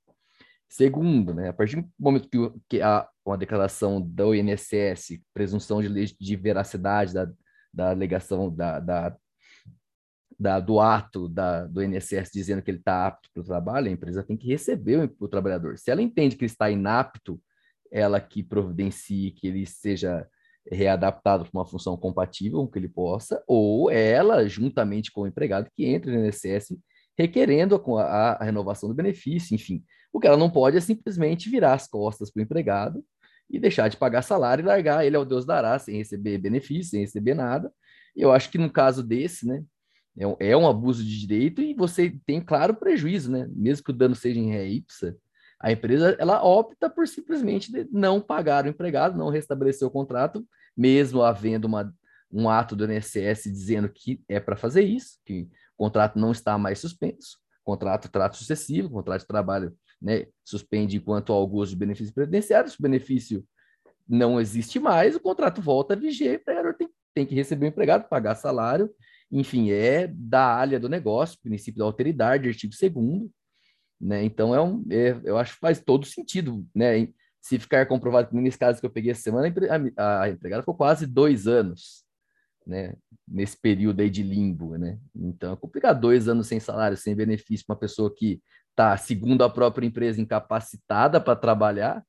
Segundo, 0.68 1.32
né, 1.32 1.48
a 1.48 1.52
partir 1.55 1.77
do 1.77 1.89
momento 1.98 2.28
que, 2.28 2.39
que 2.68 2.82
há 2.82 3.09
uma 3.24 3.39
declaração 3.39 3.98
do 3.98 4.35
INSS, 4.35 5.23
presunção 5.32 5.81
de, 5.81 6.14
de 6.14 6.36
veracidade 6.36 7.14
da, 7.14 7.32
da 7.73 7.90
alegação 7.90 8.55
da, 8.55 8.78
da, 8.78 9.16
da, 10.39 10.60
do 10.60 10.81
ato 10.81 11.31
da, 11.31 11.66
do 11.66 11.82
INSS 11.82 12.31
dizendo 12.31 12.60
que 12.60 12.70
ele 12.70 12.78
está 12.78 13.06
apto 13.06 13.31
para 13.32 13.40
o 13.40 13.47
trabalho, 13.47 13.89
a 13.89 13.93
empresa 13.93 14.23
tem 14.23 14.36
que 14.36 14.48
receber 14.48 14.98
o, 14.98 15.24
o 15.24 15.28
trabalhador. 15.28 15.78
Se 15.78 15.90
ela 15.90 16.02
entende 16.02 16.36
que 16.36 16.44
ele 16.44 16.52
está 16.52 16.70
inapto 16.70 17.40
ela 17.91 18.21
que 18.21 18.43
providencie 18.43 19.31
que 19.31 19.47
ele 19.47 19.67
seja 19.67 20.27
readaptado 20.71 21.45
para 21.45 21.59
uma 21.59 21.67
função 21.67 21.97
compatível 21.97 22.59
com 22.59 22.69
que 22.69 22.79
ele 22.79 22.89
possa, 22.89 23.43
ou 23.47 23.91
ela, 23.91 24.49
juntamente 24.49 25.13
com 25.13 25.23
o 25.23 25.27
empregado, 25.27 25.71
que 25.75 25.85
entre 25.85 26.11
no 26.11 26.27
INSS 26.27 26.77
requerendo 27.19 27.81
a, 27.99 28.33
a, 28.33 28.45
renovação 28.45 28.89
do 28.89 28.95
benefício, 28.95 29.55
enfim. 29.55 29.83
O 30.13 30.21
que 30.21 30.27
ela 30.27 30.37
não 30.37 30.51
pode 30.51 30.77
é 30.77 30.81
simplesmente 30.81 31.49
virar 31.49 31.75
as 31.75 31.87
costas 31.87 32.31
para 32.31 32.41
o 32.41 32.43
empregado 32.43 33.03
e 33.49 33.59
deixar 33.59 33.89
de 33.89 33.97
pagar 33.97 34.23
salário 34.23 34.63
e 34.63 34.67
largar 34.67 35.07
ele 35.07 35.17
ao 35.17 35.25
Deus 35.25 35.47
dará, 35.47 35.79
sem 35.79 35.97
receber 35.97 36.39
benefício, 36.39 36.91
sem 36.91 37.01
receber 37.01 37.35
nada. 37.35 37.73
Eu 38.15 38.33
acho 38.33 38.51
que 38.51 38.59
no 38.59 38.71
caso 38.71 39.03
desse, 39.03 39.47
né, 39.47 39.63
é 40.19 40.27
um, 40.27 40.37
é 40.41 40.57
um 40.57 40.69
abuso 40.69 41.05
de 41.05 41.21
direito 41.21 41.63
e 41.63 41.75
você 41.75 42.19
tem 42.27 42.41
claro 42.41 42.75
prejuízo, 42.75 43.31
né? 43.31 43.49
Mesmo 43.51 43.85
que 43.85 43.91
o 43.91 43.95
dano 43.95 44.15
seja 44.15 44.41
em 44.41 44.51
ré 44.51 44.67
ipsa, 44.67 45.17
a 45.61 45.73
empresa 45.73 46.16
ela 46.19 46.43
opta 46.45 46.89
por 46.91 47.09
simplesmente 47.09 47.70
não 47.91 48.20
pagar 48.20 48.65
o 48.65 48.69
empregado, 48.69 49.19
não 49.19 49.31
restabelecer 49.31 49.87
o 49.87 49.91
contrato, 49.91 50.47
mesmo 50.77 51.23
havendo 51.23 51.66
uma, 51.66 51.93
um 52.31 52.49
ato 52.49 52.77
do 52.77 52.91
INSS 52.91 53.45
dizendo 53.45 53.89
que 53.89 54.23
é 54.28 54.39
para 54.39 54.57
fazer 54.57 54.83
isso, 54.83 55.19
que 55.24 55.49
o 55.77 55.85
contrato 55.85 56.19
não 56.19 56.33
está 56.33 56.59
mais 56.59 56.78
suspenso, 56.78 57.39
contrato 57.65 58.09
trato 58.09 58.37
sucessivo, 58.37 58.91
contrato 58.91 59.23
de 59.23 59.27
trabalho 59.27 59.77
né, 60.01 60.27
suspende 60.45 60.97
enquanto 60.97 61.33
gozo 61.47 61.70
de 61.70 61.77
benefícios 61.77 62.15
previdenciários, 62.15 62.74
o 62.74 62.83
benefício 62.83 63.45
não 64.09 64.41
existe 64.41 64.78
mais, 64.78 65.16
o 65.16 65.20
contrato 65.20 65.61
volta 65.61 65.95
a 65.95 65.97
viger, 65.97 66.39
o 66.39 66.41
empregador 66.41 66.74
tem, 66.74 66.89
tem 67.15 67.27
que 67.27 67.35
receber 67.35 67.66
o 67.66 67.69
empregado, 67.69 68.09
pagar 68.09 68.35
salário, 68.35 68.91
enfim, 69.31 69.70
é 69.70 70.07
da 70.07 70.45
área 70.45 70.78
do 70.78 70.89
negócio, 70.89 71.39
princípio 71.43 71.78
da 71.78 71.85
alteridade, 71.85 72.49
artigo 72.49 72.73
2 72.78 72.93
né? 74.01 74.24
Então, 74.24 74.55
é 74.55 74.60
um, 74.60 74.85
é, 74.90 75.18
eu 75.24 75.39
acho 75.39 75.55
que 75.55 75.60
faz 75.60 75.81
todo 75.81 76.06
sentido, 76.06 76.66
né? 76.74 77.09
Se 77.40 77.59
ficar 77.59 77.86
comprovado 77.86 78.28
que 78.28 78.35
nesse 78.36 78.59
caso 78.59 78.81
que 78.81 78.86
eu 78.86 78.90
peguei 78.90 79.12
essa 79.12 79.23
semana, 79.23 79.52
a, 79.97 80.23
a 80.23 80.31
empregada 80.31 80.62
ficou 80.62 80.74
quase 80.74 81.06
dois 81.06 81.47
anos, 81.47 82.05
né? 82.66 82.94
Nesse 83.27 83.56
período 83.56 84.01
aí 84.01 84.10
de 84.10 84.23
limbo, 84.23 84.77
né? 84.77 84.98
Então, 85.14 85.52
é 85.52 85.56
complicado 85.56 86.01
dois 86.01 86.28
anos 86.28 86.47
sem 86.47 86.60
salário, 86.60 86.97
sem 86.97 87.14
benefício, 87.14 87.64
uma 87.68 87.77
pessoa 87.77 88.12
que 88.14 88.40
está, 88.70 88.97
segundo 88.97 89.43
a 89.43 89.51
própria 89.51 89.86
empresa, 89.86 90.20
incapacitada 90.20 91.20
para 91.20 91.36
trabalhar, 91.36 92.05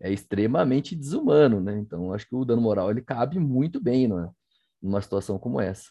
é 0.00 0.12
extremamente 0.12 0.94
desumano, 0.94 1.60
né? 1.60 1.78
Então, 1.78 2.12
acho 2.12 2.28
que 2.28 2.34
o 2.34 2.44
dano 2.44 2.60
moral 2.60 2.90
ele 2.90 3.00
cabe 3.00 3.38
muito 3.38 3.80
bem 3.80 4.08
né? 4.08 4.28
numa 4.82 5.00
situação 5.00 5.38
como 5.38 5.60
essa. 5.60 5.90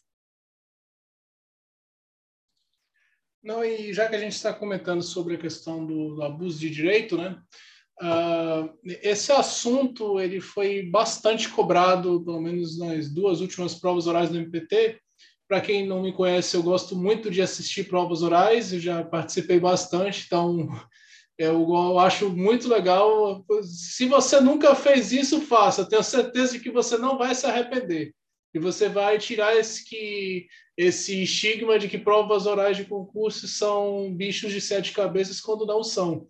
Não, 3.44 3.64
e 3.64 3.94
já 3.94 4.08
que 4.08 4.16
a 4.16 4.20
gente 4.20 4.34
está 4.34 4.54
comentando 4.54 5.02
sobre 5.02 5.36
a 5.36 5.38
questão 5.38 5.86
do, 5.86 6.16
do 6.16 6.24
abuso 6.24 6.60
de 6.60 6.70
direito, 6.70 7.18
né? 7.18 7.38
Uh, 8.02 8.74
esse 8.86 9.32
assunto 9.32 10.20
ele 10.20 10.42
foi 10.42 10.84
bastante 10.90 11.50
cobrado, 11.50 12.24
pelo 12.24 12.42
menos 12.42 12.80
nas 12.80 13.10
duas 13.10 13.42
últimas 13.42 13.76
provas 13.76 14.08
orais 14.08 14.30
do 14.30 14.38
MPT. 14.38 15.00
Para 15.48 15.62
quem 15.62 15.86
não 15.86 16.02
me 16.02 16.14
conhece, 16.14 16.56
eu 16.56 16.64
gosto 16.64 16.96
muito 16.96 17.30
de 17.30 17.42
assistir 17.42 17.84
provas 17.88 18.24
orais, 18.24 18.74
eu 18.74 18.80
já 18.80 19.04
participei 19.04 19.60
bastante, 19.60 20.24
então 20.26 20.70
Eu, 21.38 21.98
acho 22.00 22.30
muito 22.30 22.68
legal. 22.68 23.44
Se 23.64 24.06
você 24.06 24.40
nunca 24.40 24.76
fez 24.76 25.12
isso, 25.12 25.42
faça. 25.42 25.88
Tenho 25.88 26.04
certeza 26.04 26.54
de 26.54 26.60
que 26.60 26.72
você 26.72 26.98
não 26.98 27.18
vai 27.18 27.34
se 27.34 27.46
arrepender. 27.46 28.14
E 28.54 28.60
você 28.60 28.88
vai 28.88 29.18
tirar 29.18 29.56
esse, 29.58 29.84
que, 29.84 30.48
esse 30.78 31.24
estigma 31.24 31.80
de 31.80 31.88
que 31.88 31.98
provas 31.98 32.46
orais 32.46 32.78
de 32.78 32.86
concurso 32.86 33.48
são 33.48 34.14
bichos 34.14 34.52
de 34.52 34.62
sete 34.62 34.92
cabeças 34.92 35.42
quando 35.42 35.66
não 35.66 35.84
são. 35.84 36.28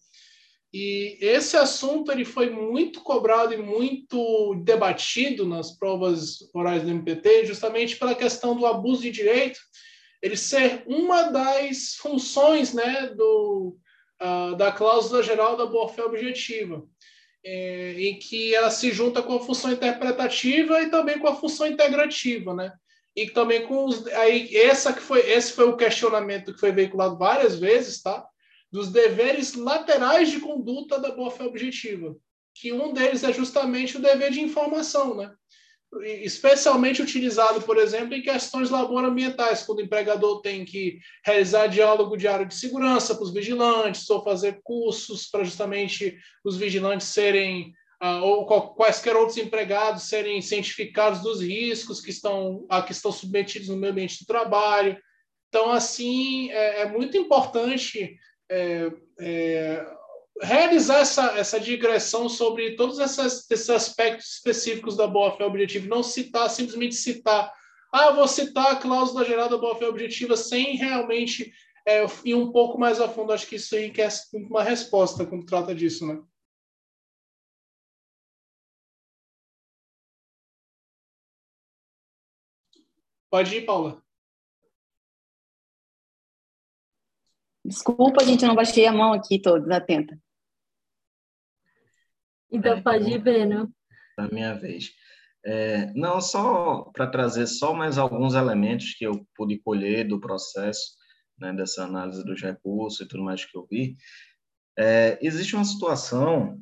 E 0.74 1.20
esse 1.22 1.56
assunto 1.56 2.12
ele 2.12 2.26
foi 2.26 2.50
muito 2.50 3.02
cobrado 3.02 3.54
e 3.54 3.58
muito 3.58 4.56
debatido 4.64 5.45
nas 5.45 5.78
provas 5.78 6.40
orais 6.54 6.82
do 6.82 6.90
MPT, 6.90 7.45
justamente 7.45 7.95
pela 7.95 8.16
questão 8.16 8.56
do 8.56 8.66
abuso 8.66 9.04
de 9.04 9.12
direito, 9.12 9.60
ele 10.20 10.36
ser 10.36 10.84
uma 10.88 11.24
das 11.24 11.95
funções 11.95 12.74
né, 12.74 13.14
do, 13.16 13.78
uh, 14.20 14.56
da 14.56 14.72
cláusula 14.72 15.22
geral 15.22 15.56
da 15.56 15.66
boa-fé 15.66 16.04
objetiva, 16.04 16.84
é, 17.44 17.95
em 17.98 18.18
que 18.18 18.56
ela 18.56 18.72
se 18.72 18.91
junta 18.91 19.22
com 19.22 19.36
a 19.36 19.44
função 19.44 19.72
interpretativa 19.72 20.82
e 20.82 20.90
também 20.90 21.20
com 21.20 21.28
a 21.28 21.36
função 21.36 21.68
integrativa, 21.68 22.53
né? 22.53 22.74
E 23.15 23.30
também 23.30 23.68
com 23.68 23.86
os, 23.86 24.07
aí 24.07 24.56
essa 24.56 24.94
que 24.94 25.02
foi 25.02 25.20
esse 25.30 25.53
foi 25.53 25.65
o 25.65 25.78
questionamento 25.78 26.53
que 26.53 26.60
foi 26.60 26.72
veiculado 26.72 27.18
várias 27.18 27.60
vezes, 27.60 28.02
tá? 28.02 28.26
Dos 28.72 28.91
deveres 28.91 29.53
laterais 29.53 30.32
de 30.32 30.40
conduta 30.40 30.99
da 30.99 31.11
boa-fé 31.11 31.44
objetiva, 31.44 32.15
que 32.56 32.72
um 32.72 32.91
deles 32.91 33.24
é 33.24 33.32
justamente 33.32 33.98
o 33.98 34.02
dever 34.02 34.32
de 34.32 34.41
informação, 34.41 35.15
né? 35.15 35.32
Especialmente 36.02 37.02
utilizado, 37.02 37.61
por 37.61 37.78
exemplo, 37.78 38.14
em 38.14 38.22
questões 38.22 38.70
laborambientais, 38.70 39.64
quando 39.64 39.80
o 39.80 39.84
empregador 39.84 40.41
tem 40.41 40.65
que 40.65 40.99
realizar 41.26 41.68
diálogo 41.68 42.18
diário 42.18 42.45
de 42.45 42.56
segurança 42.56 43.14
para 43.15 43.24
os 43.24 43.34
vigilantes, 43.34 44.10
ou 44.10 44.24
fazer 44.24 44.60
cursos 44.64 45.28
para 45.28 45.44
justamente 45.44 46.18
os 46.44 46.57
vigilantes 46.57 47.07
serem, 47.07 47.74
uh, 48.03 48.24
ou 48.24 48.45
quaisquer 48.76 49.15
outros 49.15 49.38
empregados 49.38 50.03
serem 50.03 50.41
cientificados 50.41 51.22
dos 51.22 51.41
riscos 51.41 52.02
que 52.02 52.10
estão, 52.10 52.65
a 52.70 52.82
que 52.82 52.91
estão 52.91 53.11
submetidos 53.11 53.70
no 53.70 53.78
meio 53.78 53.91
ambiente 53.91 54.20
do 54.20 54.26
trabalho. 54.26 54.98
Então, 55.49 55.72
assim, 55.72 56.49
é, 56.52 56.82
é 56.82 56.86
muito 56.90 57.15
importante 57.15 58.18
é, 58.49 58.91
é, 59.20 59.86
realizar 60.41 60.99
essa, 60.99 61.38
essa 61.38 61.60
digressão 61.60 62.27
sobre 62.27 62.76
todos 62.76 62.99
essas, 62.99 63.49
esses 63.49 63.69
aspectos 63.69 64.35
específicos 64.35 64.97
da 64.97 65.07
boa-fé 65.07 65.45
objetiva, 65.45 65.88
não 65.88 66.03
citar, 66.03 66.49
simplesmente 66.49 66.95
citar, 66.95 67.53
ah, 67.91 68.11
vou 68.11 68.27
citar 68.27 68.72
a 68.72 68.76
cláusula 68.76 69.23
geral 69.23 69.47
da 69.47 69.57
boa-fé 69.57 69.88
objetiva 69.88 70.35
sem 70.35 70.76
realmente 70.76 71.53
é, 71.88 72.03
ir 72.26 72.35
um 72.35 72.51
pouco 72.51 72.80
mais 72.80 72.99
a 72.99 73.07
fundo. 73.07 73.31
Acho 73.31 73.47
que 73.47 73.57
isso 73.57 73.76
aí 73.76 73.91
quer 73.91 74.10
uma 74.34 74.64
resposta 74.64 75.26
quando 75.26 75.45
trata 75.45 75.76
disso, 75.76 76.05
né? 76.07 76.22
Pode 83.30 83.55
ir, 83.55 83.65
Paula. 83.65 84.02
Desculpa, 87.65 88.23
gente, 88.26 88.44
eu 88.44 88.49
não 88.49 88.56
baixei 88.56 88.85
a 88.85 88.91
mão 88.91 89.14
aqui 89.14 89.40
todos, 89.40 89.69
atenta. 89.69 90.18
Então, 92.52 92.73
é, 92.73 92.81
pode 92.81 93.10
ir, 93.10 93.19
Breno. 93.19 93.73
Na 94.18 94.27
minha 94.27 94.53
vez. 94.53 94.91
É, 95.45 95.91
não, 95.94 96.22
só 96.22 96.84
para 96.94 97.07
trazer 97.07 97.48
só 97.48 97.73
mais 97.73 97.98
alguns 97.98 98.34
elementos 98.34 98.94
que 98.94 99.06
eu 99.06 99.26
pude 99.35 99.60
colher 99.60 100.07
do 100.07 100.19
processo, 100.19 100.95
né, 101.38 101.52
dessa 101.52 101.84
análise 101.84 102.23
dos 102.23 102.41
recursos 102.41 103.02
e 103.02 103.07
tudo 103.07 103.23
mais 103.23 103.44
que 103.44 103.57
eu 103.57 103.65
vi. 103.69 103.98
É, 104.77 105.18
existe 105.22 105.56
uma 105.56 105.65
situação, 105.65 106.61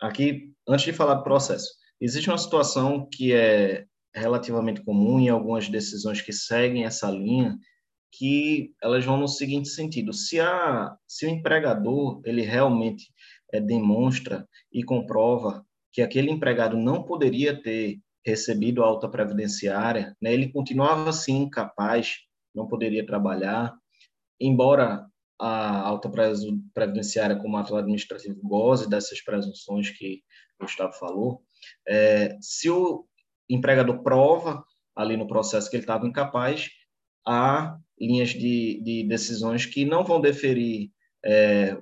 aqui, 0.00 0.52
antes 0.68 0.84
de 0.84 0.92
falar 0.92 1.14
do 1.14 1.24
processo, 1.24 1.68
existe 2.00 2.28
uma 2.28 2.38
situação 2.38 3.08
que 3.10 3.32
é 3.32 3.86
relativamente 4.14 4.82
comum 4.82 5.18
em 5.18 5.28
algumas 5.28 5.68
decisões 5.68 6.20
que 6.20 6.32
seguem 6.32 6.84
essa 6.84 7.10
linha, 7.10 7.56
que 8.12 8.72
elas 8.82 9.04
vão 9.04 9.16
no 9.16 9.28
seguinte 9.28 9.68
sentido: 9.68 10.12
se, 10.12 10.40
a, 10.40 10.96
se 11.06 11.26
o 11.26 11.28
empregador 11.28 12.20
ele 12.24 12.42
realmente 12.42 13.12
é, 13.52 13.60
demonstra 13.60 14.46
e 14.72 14.82
comprova 14.82 15.64
que 15.92 16.02
aquele 16.02 16.30
empregado 16.30 16.76
não 16.76 17.02
poderia 17.04 17.60
ter 17.60 17.98
recebido 18.24 18.82
alta 18.82 19.08
previdenciária, 19.08 20.14
né, 20.20 20.32
ele 20.32 20.52
continuava 20.52 21.08
assim 21.08 21.42
incapaz, 21.42 22.16
não 22.54 22.66
poderia 22.66 23.06
trabalhar, 23.06 23.74
embora 24.40 25.06
a 25.40 25.80
alta 25.80 26.10
previdenciária 26.74 27.36
como 27.36 27.56
ato 27.56 27.76
administrativo 27.76 28.40
goze 28.42 28.88
dessas 28.88 29.22
presunções 29.22 29.90
que 29.90 30.22
o 30.58 30.64
Gustavo 30.64 30.92
falou, 30.94 31.42
é, 31.86 32.36
se 32.40 32.68
o 32.68 33.06
empregador 33.48 34.02
prova 34.02 34.64
ali 34.96 35.16
no 35.16 35.28
processo 35.28 35.70
que 35.70 35.76
ele 35.76 35.84
estava 35.84 36.06
incapaz, 36.06 36.68
há 37.28 37.78
linhas 38.00 38.30
de, 38.30 38.80
de 38.82 39.04
decisões 39.04 39.66
que 39.66 39.84
não 39.84 40.02
vão 40.02 40.20
deferir 40.20 40.90
é, 41.24 41.76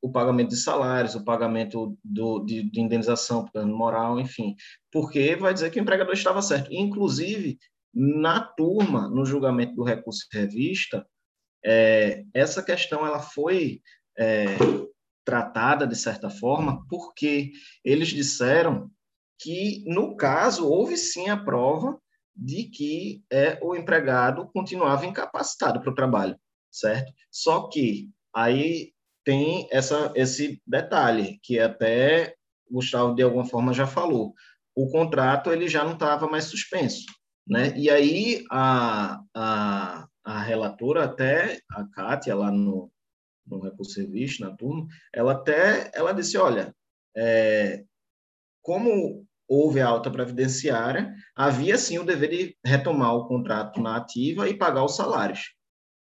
o 0.00 0.10
pagamento 0.10 0.48
de 0.48 0.56
salários, 0.56 1.14
o 1.14 1.24
pagamento 1.24 1.96
do, 2.02 2.40
de, 2.40 2.62
de 2.62 2.80
indenização 2.80 3.44
por 3.44 3.52
dano 3.52 3.76
moral, 3.76 4.18
enfim, 4.18 4.56
porque 4.90 5.36
vai 5.36 5.52
dizer 5.52 5.70
que 5.70 5.78
o 5.78 5.82
empregador 5.82 6.14
estava 6.14 6.42
certo. 6.42 6.72
Inclusive, 6.72 7.58
na 7.94 8.40
turma, 8.40 9.08
no 9.08 9.24
julgamento 9.24 9.74
do 9.74 9.84
recurso 9.84 10.26
revista, 10.32 11.06
é, 11.64 12.24
essa 12.32 12.62
questão 12.62 13.06
ela 13.06 13.20
foi 13.20 13.82
é, 14.18 14.46
tratada 15.24 15.86
de 15.86 15.96
certa 15.96 16.30
forma, 16.30 16.84
porque 16.88 17.52
eles 17.84 18.08
disseram 18.08 18.90
que, 19.38 19.84
no 19.86 20.16
caso, 20.16 20.66
houve 20.66 20.96
sim 20.96 21.28
a 21.28 21.36
prova 21.36 22.00
de 22.38 22.64
que 22.64 23.24
é, 23.30 23.58
o 23.60 23.74
empregado 23.74 24.48
continuava 24.52 25.04
incapacitado 25.04 25.80
para 25.80 25.90
o 25.90 25.94
trabalho, 25.94 26.38
certo? 26.70 27.12
Só 27.30 27.68
que 27.68 28.08
aí 28.34 28.92
tem 29.24 29.68
essa, 29.72 30.12
esse 30.14 30.62
detalhe, 30.64 31.38
que 31.42 31.58
até 31.58 32.34
Gustavo, 32.70 33.14
de 33.14 33.22
alguma 33.22 33.44
forma, 33.44 33.74
já 33.74 33.86
falou. 33.86 34.34
O 34.74 34.88
contrato 34.90 35.50
ele 35.50 35.68
já 35.68 35.84
não 35.84 35.94
estava 35.94 36.28
mais 36.28 36.44
suspenso. 36.44 37.04
Né? 37.46 37.76
E 37.76 37.90
aí 37.90 38.44
a, 38.50 39.20
a, 39.34 40.06
a 40.22 40.42
relatora, 40.42 41.04
até 41.04 41.58
a 41.70 41.84
Kátia, 41.88 42.34
lá 42.34 42.52
no, 42.52 42.90
no 43.46 43.60
recurso 43.60 43.92
serviço, 43.92 44.42
na 44.42 44.54
turma, 44.54 44.86
ela 45.12 45.32
até 45.32 45.90
ela 45.94 46.12
disse, 46.12 46.36
olha, 46.36 46.74
é, 47.16 47.84
como 48.62 49.26
houve 49.48 49.80
a 49.80 49.88
alta 49.88 50.10
previdenciária, 50.10 51.14
havia 51.34 51.78
sim 51.78 51.98
o 51.98 52.04
dever 52.04 52.28
de 52.28 52.56
retomar 52.64 53.14
o 53.14 53.26
contrato 53.26 53.80
na 53.80 53.96
ativa 53.96 54.48
e 54.48 54.54
pagar 54.54 54.84
os 54.84 54.94
salários. 54.94 55.54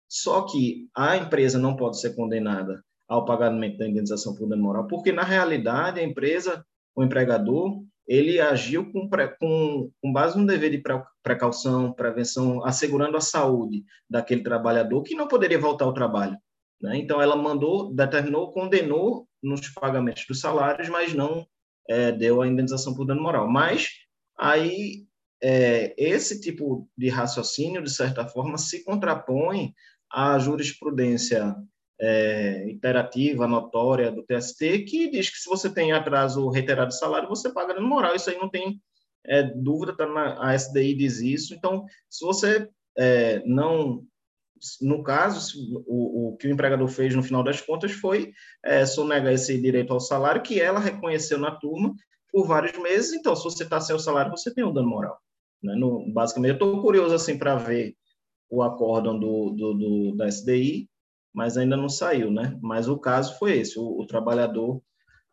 Só 0.10 0.41
que 0.41 0.90
a 0.95 1.16
empresa 1.18 1.57
não 1.57 1.76
pode 1.76 1.99
ser 1.99 2.16
condenada 2.16 2.84
ao 3.07 3.26
pagamento 3.26 3.78
da 3.78 3.88
indenização 3.88 4.36
por 4.36 4.48
dano 4.48 4.64
moral, 4.64 4.88
porque 4.88 5.11
na 5.11 5.24
realidade 5.24 5.99
a 5.99 6.03
empresa, 6.03 6.66
o 6.95 7.03
empregador, 7.03 7.82
ele 8.07 8.41
agiu 8.41 8.91
com, 8.91 9.07
com, 9.40 9.91
com 10.02 10.14
base 10.14 10.38
no 10.38 10.45
dever 10.45 10.72
de 10.72 10.84
precaução, 11.24 11.94
prevenção, 11.94 12.66
assegurando 12.66 13.16
a 13.16 13.22
saúde 13.22 13.84
daquele 14.10 14.41
trabalhador 14.41 15.03
que 15.03 15.16
não 15.16 15.28
poderia 15.28 15.60
voltar 15.60 15.86
ao 15.86 15.94
trabalho. 15.94 16.36
Né? 16.82 16.98
Então, 16.98 17.22
ela 17.22 17.36
mandou, 17.36 17.94
determinou, 17.94 18.52
condenou 18.52 19.28
nos 19.44 19.70
pagamentos 19.70 20.26
dos 20.28 20.40
salários, 20.40 20.90
mas 20.90 21.14
não 21.14 21.45
é, 21.90 22.11
deu 22.11 22.41
a 22.41 22.48
indenização 22.48 22.94
por 22.94 23.06
dano 23.06 23.22
moral. 23.22 23.49
Mas 23.49 23.90
aí 24.38 25.06
é, 25.41 25.94
esse 25.98 26.40
tipo 26.40 26.88
de 26.98 27.10
raciocínio, 27.10 27.84
de 27.84 27.90
certa 27.90 28.28
forma, 28.28 28.57
se 28.57 28.84
contrapõe 28.84 29.74
à 30.11 30.38
jurisprudência 30.38 31.56
é, 31.99 32.70
interativa, 32.70 33.48
notória 33.48 34.11
do 34.11 34.24
TST, 34.24 34.80
que 34.86 35.10
diz 35.10 35.30
que 35.30 35.38
se 35.38 35.49
você 35.49 35.70
tem 35.70 35.91
atraso 35.91 36.49
reiterado 36.49 36.90
de 36.90 36.98
salário, 36.98 37.28
você 37.28 37.52
paga 37.52 37.74
dano 37.74 37.88
moral. 37.88 38.16
Isso 38.16 38.30
aí 38.30 38.38
não 38.38 38.49
tem 38.49 38.82
é, 39.26 39.44
dúvida, 39.44 39.95
tá 39.95 40.06
na, 40.06 40.48
a 40.48 40.56
SDI 40.56 40.94
diz 40.94 41.20
isso. 41.20 41.53
Então, 41.53 41.86
se 42.10 42.26
você 42.26 42.70
é, 42.98 43.41
não 43.45 44.03
no 44.81 45.03
caso, 45.03 45.57
o, 45.88 46.30
o, 46.30 46.38
que 46.38 46.48
o 46.48 46.52
empregador 46.52 46.88
fez 46.88 47.15
no 47.15 47.23
final 47.23 47.44
das 47.44 47.61
contas 47.61 47.91
foi 47.91 48.31
é, 48.64 48.86
sonegar 48.86 49.34
esse 49.34 49.60
direito 49.60 49.94
ao 49.94 49.99
salário 49.99 50.41
que 50.41 50.60
ela 50.60 50.80
reconheceu 50.80 51.38
na 51.38 51.52
turma 51.52 51.94
por 52.31 52.48
vários 52.48 52.77
meses. 52.77 53.14
Então, 53.14 53.36
se 53.36 53.44
você 53.44 53.64
está 53.64 53.80
sem 53.80 53.95
o 53.95 53.99
salário, 53.99 54.31
você 54.31 54.53
tem 54.53 54.64
um 54.64 54.73
dano 54.73 54.90
moral. 54.90 55.18
Né? 55.61 55.76
No, 55.76 56.11
basicamente, 56.11 56.52
eu 56.52 56.53
estou 56.53 56.81
curioso 56.81 57.14
assim 57.14 57.38
para 57.38 57.56
ver 57.56 57.95
o 58.49 58.64
acórdão 58.64 59.19
do, 59.19 59.52
do, 59.52 59.73
do, 59.73 60.15
da 60.15 60.27
SDI, 60.27 60.90
mas 61.34 61.57
ainda 61.57 61.77
não 61.77 61.90
saiu, 61.90 62.31
né? 62.31 62.57
Mas 62.61 62.88
o 62.88 62.98
caso 62.98 63.38
foi 63.38 63.60
esse: 63.60 63.77
o, 63.77 63.84
o 63.84 64.07
trabalhador 64.07 64.81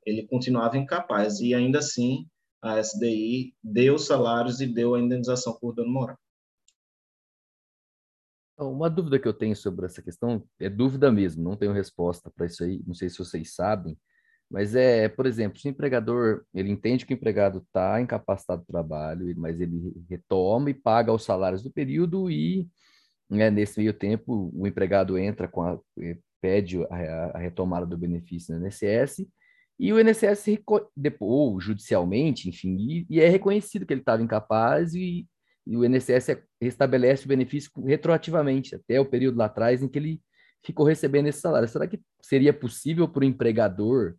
ele 0.04 0.26
continuava 0.26 0.76
incapaz 0.76 1.40
e 1.40 1.54
ainda 1.54 1.78
assim 1.78 2.26
a 2.62 2.78
SDI 2.78 3.54
deu 3.62 3.98
salários 3.98 4.60
e 4.60 4.66
deu 4.66 4.94
a 4.94 5.00
indenização 5.00 5.56
por 5.58 5.74
dano 5.74 5.90
moral. 5.90 6.18
Uma 8.58 8.88
dúvida 8.88 9.18
que 9.18 9.28
eu 9.28 9.34
tenho 9.34 9.54
sobre 9.54 9.86
essa 9.86 10.02
questão 10.02 10.42
é 10.58 10.68
dúvida 10.70 11.12
mesmo, 11.12 11.44
não 11.44 11.56
tenho 11.56 11.72
resposta 11.72 12.30
para 12.34 12.46
isso 12.46 12.64
aí, 12.64 12.82
não 12.86 12.94
sei 12.94 13.10
se 13.10 13.18
vocês 13.18 13.54
sabem, 13.54 13.98
mas 14.50 14.74
é, 14.74 15.08
por 15.08 15.26
exemplo, 15.26 15.58
se 15.58 15.68
o 15.68 15.70
empregador, 15.70 16.44
ele 16.54 16.70
entende 16.70 17.04
que 17.04 17.12
o 17.12 17.16
empregado 17.16 17.58
está 17.58 18.00
incapacitado 18.00 18.62
do 18.62 18.66
trabalho, 18.66 19.34
mas 19.36 19.60
ele 19.60 19.92
retoma 20.08 20.70
e 20.70 20.74
paga 20.74 21.12
os 21.12 21.24
salários 21.24 21.62
do 21.62 21.70
período 21.70 22.30
e 22.30 22.66
né, 23.28 23.50
nesse 23.50 23.78
meio 23.78 23.92
tempo 23.92 24.50
o 24.54 24.66
empregado 24.66 25.18
entra 25.18 25.48
com 25.48 25.62
a, 25.62 25.78
pede 26.40 26.82
a, 26.84 27.32
a 27.34 27.38
retomada 27.38 27.84
do 27.84 27.98
benefício 27.98 28.56
no 28.58 28.66
INSS 28.66 29.26
e 29.78 29.92
o 29.92 30.00
INSS, 30.00 30.62
ou 31.20 31.60
judicialmente, 31.60 32.48
enfim, 32.48 32.76
e, 32.78 33.06
e 33.10 33.20
é 33.20 33.28
reconhecido 33.28 33.84
que 33.84 33.92
ele 33.92 34.00
estava 34.00 34.22
incapaz 34.22 34.94
e, 34.94 35.26
e, 35.66 35.76
o 35.76 35.84
INSS 35.84 36.38
restabelece 36.60 37.24
o 37.24 37.28
benefício 37.28 37.70
retroativamente, 37.84 38.74
até 38.74 39.00
o 39.00 39.06
período 39.06 39.38
lá 39.38 39.46
atrás 39.46 39.82
em 39.82 39.88
que 39.88 39.98
ele 39.98 40.22
ficou 40.64 40.86
recebendo 40.86 41.26
esse 41.26 41.40
salário. 41.40 41.68
Será 41.68 41.86
que 41.86 42.00
seria 42.20 42.52
possível 42.52 43.08
para 43.08 43.22
o 43.22 43.26
empregador 43.26 44.16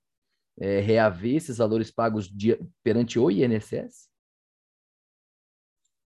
é, 0.59 0.79
reaver 0.79 1.35
esses 1.35 1.57
valores 1.57 1.91
pagos 1.91 2.27
de, 2.27 2.59
perante 2.83 3.19
o 3.19 3.29
INSS? 3.29 4.09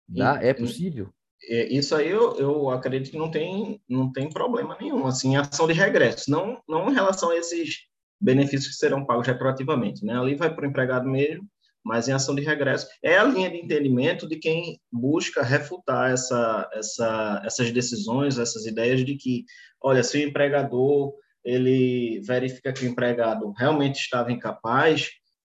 Dá? 0.08 0.42
É 0.42 0.54
possível? 0.54 1.12
É, 1.42 1.68
isso 1.72 1.94
aí 1.94 2.08
eu, 2.08 2.36
eu 2.36 2.70
acredito 2.70 3.10
que 3.10 3.18
não 3.18 3.30
tem, 3.30 3.80
não 3.88 4.10
tem 4.10 4.28
problema 4.28 4.76
nenhum, 4.80 5.06
assim, 5.06 5.36
ação 5.36 5.66
de 5.66 5.72
regresso, 5.72 6.30
não, 6.30 6.60
não 6.68 6.90
em 6.90 6.94
relação 6.94 7.30
a 7.30 7.36
esses 7.36 7.86
benefícios 8.20 8.72
que 8.72 8.78
serão 8.78 9.04
pagos 9.04 9.26
retroativamente, 9.26 10.04
né? 10.04 10.18
Ali 10.18 10.34
vai 10.34 10.52
para 10.52 10.66
o 10.66 10.68
empregado 10.68 11.08
mesmo, 11.08 11.48
mas 11.88 12.06
em 12.06 12.12
ação 12.12 12.34
de 12.34 12.42
regresso. 12.42 12.86
É 13.02 13.16
a 13.16 13.24
linha 13.24 13.50
de 13.50 13.56
entendimento 13.56 14.28
de 14.28 14.36
quem 14.36 14.78
busca 14.92 15.42
refutar 15.42 16.10
essa, 16.10 16.68
essa, 16.74 17.42
essas 17.46 17.70
decisões, 17.72 18.38
essas 18.38 18.66
ideias 18.66 19.02
de 19.02 19.16
que, 19.16 19.46
olha, 19.80 20.04
se 20.04 20.18
o 20.18 20.28
empregador 20.28 21.14
ele 21.42 22.20
verifica 22.20 22.74
que 22.74 22.84
o 22.84 22.88
empregado 22.88 23.54
realmente 23.56 24.00
estava 24.00 24.30
incapaz, 24.30 25.08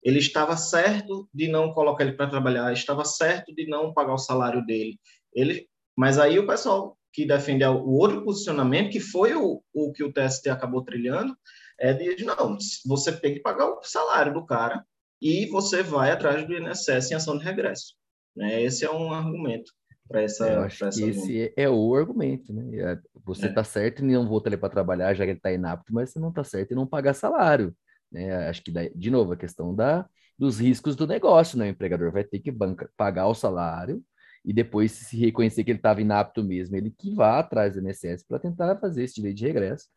ele 0.01 0.19
estava 0.19 0.55
certo 0.55 1.27
de 1.33 1.49
não 1.49 1.73
colocar 1.73 2.05
ele 2.05 2.13
para 2.13 2.29
trabalhar, 2.29 2.71
estava 2.71 3.03
certo 3.03 3.53
de 3.53 3.67
não 3.67 3.93
pagar 3.93 4.13
o 4.13 4.17
salário 4.17 4.65
dele. 4.65 4.97
Ele, 5.33 5.67
mas 5.97 6.17
aí 6.17 6.39
o 6.39 6.47
pessoal 6.47 6.97
que 7.11 7.25
defende 7.25 7.65
o 7.65 7.89
outro 7.89 8.23
posicionamento, 8.23 8.89
que 8.89 9.01
foi 9.01 9.35
o, 9.35 9.61
o 9.73 9.91
que 9.91 10.01
o 10.01 10.13
TST 10.13 10.47
acabou 10.49 10.81
trilhando, 10.81 11.35
é 11.77 11.91
de, 11.91 12.23
não, 12.23 12.57
você 12.85 13.11
tem 13.11 13.33
que 13.33 13.41
pagar 13.41 13.65
o 13.65 13.83
salário 13.83 14.33
do 14.33 14.45
cara 14.45 14.85
e 15.21 15.45
você 15.47 15.83
vai 15.83 16.11
atrás 16.11 16.45
do 16.47 16.53
INSS 16.53 17.11
em 17.11 17.15
ação 17.15 17.37
de 17.37 17.43
regresso. 17.43 17.95
Né? 18.35 18.63
Esse 18.63 18.85
é 18.85 18.91
um 18.91 19.13
argumento 19.13 19.71
para 20.07 20.21
essa. 20.21 20.47
Eu 20.47 20.63
acho 20.63 20.85
essa 20.85 20.99
que 20.99 21.09
esse 21.09 21.53
é 21.55 21.69
o 21.69 21.95
argumento, 21.95 22.53
né? 22.53 22.77
É, 22.77 22.99
você 23.23 23.47
está 23.47 23.61
é. 23.61 23.65
certo 23.65 24.03
em 24.03 24.11
não 24.11 24.27
voltar 24.27 24.49
ele 24.49 24.57
para 24.57 24.69
trabalhar, 24.69 25.13
já 25.13 25.23
que 25.23 25.31
ele 25.31 25.37
está 25.37 25.51
inapto, 25.51 25.93
mas 25.93 26.09
você 26.09 26.19
não 26.19 26.29
está 26.29 26.43
certo 26.43 26.71
em 26.71 26.75
não 26.75 26.87
pagar 26.87 27.13
salário. 27.13 27.75
Né? 28.11 28.47
Acho 28.47 28.63
que, 28.63 28.71
de 28.71 29.11
novo, 29.11 29.33
a 29.33 29.37
questão 29.37 29.75
da, 29.75 30.07
dos 30.37 30.59
riscos 30.59 30.95
do 30.95 31.05
negócio, 31.05 31.57
né? 31.57 31.65
O 31.65 31.69
empregador 31.69 32.11
vai 32.11 32.23
ter 32.23 32.39
que 32.39 32.51
banca, 32.51 32.89
pagar 32.97 33.27
o 33.27 33.35
salário 33.35 34.03
e 34.43 34.51
depois, 34.51 34.91
se 34.91 35.17
reconhecer 35.17 35.63
que 35.63 35.71
ele 35.71 35.79
estava 35.79 36.01
inapto 36.01 36.43
mesmo, 36.43 36.75
ele 36.75 36.89
que 36.89 37.13
vá 37.13 37.39
atrás 37.39 37.75
do 37.75 37.87
INSS 37.87 38.25
para 38.27 38.39
tentar 38.39 38.75
fazer 38.77 39.03
esse 39.03 39.15
direito 39.15 39.37
de 39.37 39.45
regresso. 39.45 39.87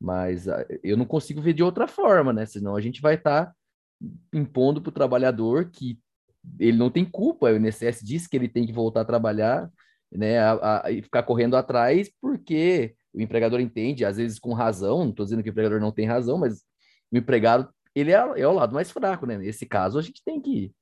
Mas 0.00 0.48
ah, 0.48 0.66
eu 0.82 0.96
não 0.96 1.04
consigo 1.04 1.40
ver 1.40 1.52
de 1.52 1.62
outra 1.62 1.86
forma, 1.86 2.32
né? 2.32 2.44
Senão 2.44 2.74
a 2.74 2.80
gente 2.80 3.00
vai 3.00 3.14
estar 3.14 3.46
tá 3.46 3.54
impondo 4.32 4.80
para 4.80 4.90
o 4.90 4.92
trabalhador 4.92 5.70
que 5.70 5.98
ele 6.58 6.76
não 6.76 6.90
tem 6.90 7.04
culpa, 7.04 7.52
o 7.52 7.56
INSS 7.56 8.00
diz 8.02 8.26
que 8.26 8.36
ele 8.36 8.48
tem 8.48 8.66
que 8.66 8.72
voltar 8.72 9.02
a 9.02 9.04
trabalhar, 9.04 9.70
né, 10.10 10.38
a, 10.38 10.82
a, 10.84 10.90
e 10.90 11.02
ficar 11.02 11.22
correndo 11.22 11.56
atrás, 11.56 12.10
porque 12.20 12.94
o 13.14 13.20
empregador 13.20 13.60
entende, 13.60 14.04
às 14.04 14.16
vezes 14.16 14.38
com 14.38 14.52
razão, 14.52 15.04
não 15.04 15.10
estou 15.10 15.24
dizendo 15.24 15.42
que 15.42 15.48
o 15.48 15.52
empregador 15.52 15.80
não 15.80 15.92
tem 15.92 16.06
razão, 16.06 16.38
mas 16.38 16.62
o 17.12 17.16
empregado, 17.16 17.68
ele 17.94 18.12
é, 18.12 18.16
é 18.36 18.48
o 18.48 18.52
lado 18.52 18.74
mais 18.74 18.90
fraco, 18.90 19.26
né? 19.26 19.38
Nesse 19.38 19.66
caso, 19.66 19.98
a 19.98 20.02
gente 20.02 20.22
tem 20.24 20.40
que 20.40 20.72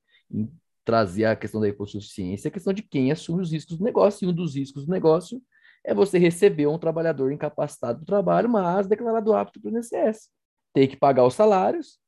trazer 0.83 1.25
a 1.25 1.35
questão 1.35 1.61
da 1.61 1.67
hipossuficiência, 1.67 2.47
a 2.47 2.51
questão 2.51 2.73
de 2.73 2.81
quem 2.81 3.11
assume 3.11 3.41
os 3.41 3.51
riscos 3.51 3.77
do 3.77 3.83
negócio, 3.83 4.25
e 4.25 4.29
um 4.29 4.33
dos 4.33 4.55
riscos 4.55 4.85
do 4.85 4.91
negócio 4.91 5.41
é 5.83 5.93
você 5.93 6.17
receber 6.17 6.67
um 6.67 6.77
trabalhador 6.77 7.31
incapacitado 7.31 7.99
do 7.99 8.05
trabalho, 8.05 8.49
mas 8.49 8.87
declarado 8.87 9.33
apto 9.33 9.59
para 9.61 9.71
o 9.71 9.77
INSS. 9.77 10.29
Tem 10.73 10.87
que 10.87 10.95
pagar 10.95 11.25
os 11.25 11.33
salários 11.33 12.00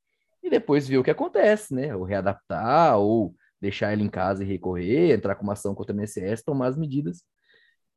e 0.44 0.50
depois 0.50 0.86
ver 0.86 0.98
o 0.98 1.02
que 1.02 1.10
acontece, 1.10 1.74
né? 1.74 1.96
Ou 1.96 2.04
readaptar, 2.04 2.98
ou 2.98 3.34
deixar 3.58 3.94
ele 3.94 4.04
em 4.04 4.10
casa 4.10 4.44
e 4.44 4.46
recorrer, 4.46 5.14
entrar 5.14 5.34
com 5.36 5.42
uma 5.42 5.54
ação 5.54 5.74
contra 5.74 5.96
o 5.96 6.00
INSS, 6.00 6.44
tomar 6.44 6.66
as 6.66 6.76
medidas 6.76 7.22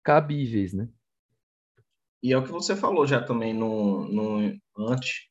cabíveis, 0.02 0.74
né? 0.74 0.88
E 2.24 2.32
é 2.32 2.38
o 2.38 2.44
que 2.44 2.52
você 2.52 2.74
falou 2.74 3.06
já 3.06 3.22
também 3.22 3.54
no, 3.54 4.08
no 4.08 4.58
antes, 4.78 5.28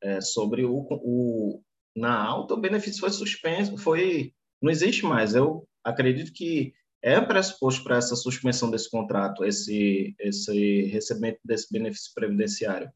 é, 0.00 0.20
sobre 0.20 0.64
o, 0.64 0.86
o 0.88 1.60
na 1.94 2.16
alta 2.16 2.54
o 2.54 2.60
benefício 2.60 3.00
foi 3.00 3.10
suspenso, 3.10 3.76
foi 3.76 4.32
não 4.62 4.70
existe 4.70 5.04
mais. 5.04 5.34
Eu 5.34 5.68
acredito 5.82 6.32
que 6.32 6.72
é 7.02 7.20
pressuposto 7.20 7.82
para 7.82 7.96
essa 7.96 8.14
suspensão 8.14 8.70
desse 8.70 8.88
contrato, 8.88 9.44
esse 9.44 10.14
esse 10.20 10.84
recebimento 10.84 11.40
desse 11.44 11.66
benefício 11.72 12.12
previdenciário. 12.14 12.90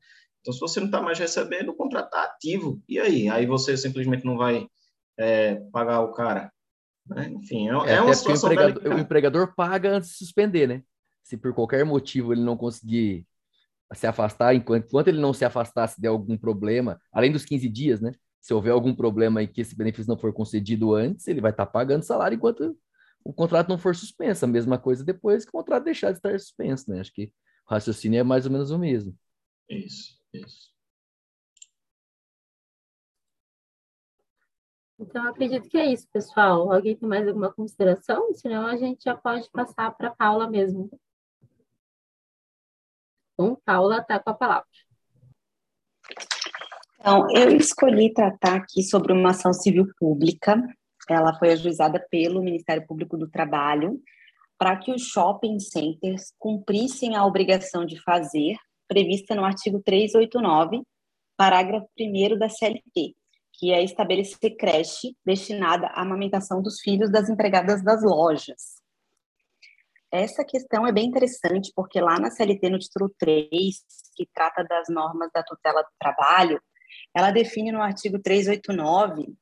Então, 0.45 0.53
se 0.53 0.61
você 0.61 0.79
não 0.79 0.87
está 0.87 1.01
mais 1.01 1.19
recebendo, 1.19 1.71
o 1.71 1.75
contrato 1.75 2.05
está 2.05 2.25
ativo. 2.25 2.79
E 2.87 3.01
aí? 3.01 3.31
Aí 3.31 3.47
você 3.47 3.79
simplesmente 3.79 4.27
não 4.27 4.37
vai 4.37 4.69
é, 5.17 5.55
pagar 5.73 6.03
o 6.03 6.13
cara. 6.13 6.53
Né? 7.07 7.31
Enfim, 7.31 7.71
é, 7.71 7.73
é, 7.73 7.95
é 7.95 8.01
uma 8.03 8.13
situação... 8.13 8.51
O 8.51 8.53
empregador, 8.53 8.93
o 8.93 8.99
empregador 8.99 9.55
paga 9.55 9.91
antes 9.91 10.11
de 10.11 10.17
suspender, 10.17 10.69
né? 10.69 10.83
Se 11.23 11.39
por 11.39 11.55
qualquer 11.55 11.83
motivo 11.87 12.35
ele 12.35 12.43
não 12.43 12.59
conseguir 12.59 13.27
se 13.95 14.07
afastar, 14.07 14.55
enquanto, 14.55 14.85
enquanto 14.87 15.09
ele 15.09 15.21
não 15.21 15.33
se 15.33 15.47
afastar, 15.47 15.89
se 15.89 15.99
der 15.99 16.09
algum 16.09 16.37
problema, 16.37 17.01
além 17.11 17.33
dos 17.33 17.47
15 17.47 17.67
dias, 17.71 18.01
né? 18.03 18.13
Se 18.39 18.53
houver 18.53 18.73
algum 18.73 18.95
problema 18.95 19.43
e 19.43 19.49
que 19.49 19.63
esse 19.63 19.75
benefício 19.75 20.11
não 20.11 20.19
for 20.19 20.31
concedido 20.35 20.93
antes, 20.93 21.27
ele 21.27 21.41
vai 21.41 21.53
estar 21.53 21.65
tá 21.65 21.73
pagando 21.73 22.03
salário 22.03 22.37
enquanto 22.37 22.77
o 23.25 23.33
contrato 23.33 23.71
não 23.71 23.79
for 23.79 23.97
suspenso. 23.97 24.45
A 24.45 24.49
mesma 24.49 24.77
coisa 24.79 25.03
depois 25.03 25.45
que 25.45 25.49
o 25.49 25.53
contrato 25.53 25.85
deixar 25.85 26.11
de 26.11 26.19
estar 26.19 26.39
suspenso, 26.39 26.91
né? 26.91 27.01
Acho 27.01 27.15
que 27.15 27.33
o 27.67 27.71
raciocínio 27.71 28.21
é 28.21 28.23
mais 28.23 28.45
ou 28.45 28.53
menos 28.53 28.71
o 28.71 28.79
mesmo. 28.79 29.17
Isso, 29.71 30.19
isso. 30.37 30.75
Então, 34.99 35.27
acredito 35.27 35.69
que 35.69 35.77
é 35.77 35.93
isso, 35.93 36.09
pessoal. 36.13 36.73
Alguém 36.73 36.97
tem 36.97 37.09
mais 37.09 37.27
alguma 37.27 37.53
consideração? 37.53 38.33
Senão, 38.35 38.67
a 38.67 38.77
gente 38.77 39.05
já 39.05 39.17
pode 39.17 39.51
passar 39.51 39.91
para 39.91 40.09
a 40.09 40.15
Paula 40.15 40.49
mesmo. 40.49 40.89
Então, 43.33 43.61
Paula 43.65 43.99
está 43.99 44.19
com 44.21 44.31
a 44.31 44.35
palavra. 44.35 44.69
Então, 46.99 47.27
eu 47.31 47.57
escolhi 47.57 48.13
tratar 48.15 48.57
aqui 48.57 48.83
sobre 48.83 49.13
uma 49.13 49.31
ação 49.31 49.53
civil 49.53 49.87
pública. 49.99 50.63
Ela 51.11 51.39
foi 51.39 51.53
ajuizada 51.53 52.01
pelo 52.09 52.43
Ministério 52.43 52.87
Público 52.87 53.17
do 53.17 53.29
Trabalho 53.29 54.01
para 54.57 54.77
que 54.77 54.93
os 54.93 55.03
shopping 55.03 55.59
centers 55.59 56.33
cumprissem 56.39 57.17
a 57.17 57.27
obrigação 57.27 57.85
de 57.85 58.01
fazer, 58.03 58.57
prevista 58.89 59.35
no 59.35 59.45
artigo 59.45 59.83
389, 59.83 60.83
parágrafo 61.37 61.89
1 61.99 62.39
da 62.39 62.49
CLT, 62.49 63.15
que 63.53 63.73
é 63.73 63.83
estabelecer 63.83 64.57
creche 64.57 65.17
destinada 65.25 65.87
à 65.89 66.03
amamentação 66.03 66.63
dos 66.63 66.81
filhos 66.81 67.11
das 67.11 67.29
empregadas 67.29 67.83
das 67.83 68.03
lojas. 68.03 68.83
Essa 70.11 70.45
questão 70.45 70.87
é 70.87 70.93
bem 70.93 71.07
interessante, 71.07 71.73
porque 71.75 72.01
lá 72.01 72.19
na 72.21 72.31
CLT, 72.31 72.71
no 72.71 72.79
título 72.79 73.13
3, 73.19 73.51
que 74.17 74.29
trata 74.33 74.63
das 74.63 74.89
normas 74.89 75.31
da 75.35 75.43
tutela 75.43 75.83
do 75.83 75.91
trabalho, 75.99 76.63
ela 77.13 77.33
define 77.33 77.73
no 77.73 77.83
artigo 77.83 78.21
389 78.21 79.35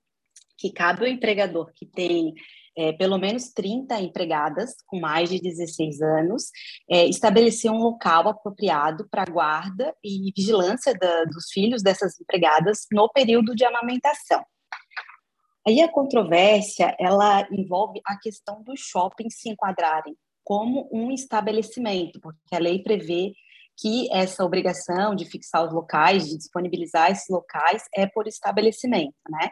que 0.57 0.73
cabe 0.73 1.01
ao 1.03 1.13
empregador 1.13 1.73
que 1.75 1.85
tem 1.85 2.33
é, 2.77 2.93
pelo 2.93 3.19
menos 3.19 3.51
30 3.53 4.01
empregadas 4.01 4.75
com 4.87 4.99
mais 4.99 5.29
de 5.29 5.41
16 5.41 6.01
anos, 6.01 6.51
é, 6.91 7.07
estabelecer 7.07 7.71
um 7.71 7.79
local 7.79 8.29
apropriado 8.29 9.09
para 9.11 9.25
guarda 9.25 9.95
e 10.03 10.33
vigilância 10.37 10.95
da, 10.95 11.25
dos 11.25 11.51
filhos 11.53 11.83
dessas 11.83 12.21
empregadas 12.21 12.87
no 12.93 13.09
período 13.11 13.55
de 13.55 13.65
amamentação. 13.65 14.45
Aí 15.67 15.81
a 15.81 15.91
controvérsia, 15.91 16.97
ela 16.99 17.47
envolve 17.53 18.01
a 18.05 18.19
questão 18.19 18.63
dos 18.63 18.81
shoppings 18.81 19.37
se 19.39 19.49
enquadrarem 19.49 20.17
como 20.45 20.89
um 20.93 21.13
estabelecimento, 21.13 22.21
porque 22.21 22.55
a 22.55 22.59
lei 22.59 22.83
prevê 22.83 23.33
que 23.79 24.13
essa 24.13 24.45
obrigação 24.45 25.15
de 25.15 25.25
fixar 25.25 25.65
os 25.65 25.73
locais, 25.73 26.29
de 26.29 26.37
disponibilizar 26.37 27.11
esses 27.11 27.29
locais, 27.29 27.85
é 27.95 28.07
por 28.07 28.27
estabelecimento, 28.27 29.15
né? 29.29 29.51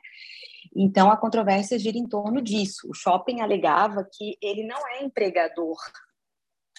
Então, 0.75 1.11
a 1.11 1.17
controvérsia 1.17 1.79
gira 1.79 1.99
em 1.99 2.07
torno 2.07 2.41
disso. 2.41 2.89
O 2.89 2.95
shopping 2.95 3.41
alegava 3.41 4.05
que 4.05 4.37
ele 4.43 4.65
não 4.67 4.79
é 4.89 5.03
empregador 5.03 5.77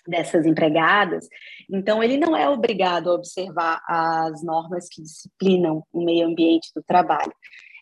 dessas 0.07 0.45
empregadas, 0.45 1.27
então 1.69 2.03
ele 2.03 2.17
não 2.17 2.35
é 2.35 2.49
obrigado 2.49 3.09
a 3.09 3.13
observar 3.13 3.81
as 3.87 4.43
normas 4.43 4.87
que 4.89 5.01
disciplinam 5.01 5.83
o 5.93 6.03
meio 6.03 6.27
ambiente 6.27 6.71
do 6.75 6.81
trabalho. 6.81 7.33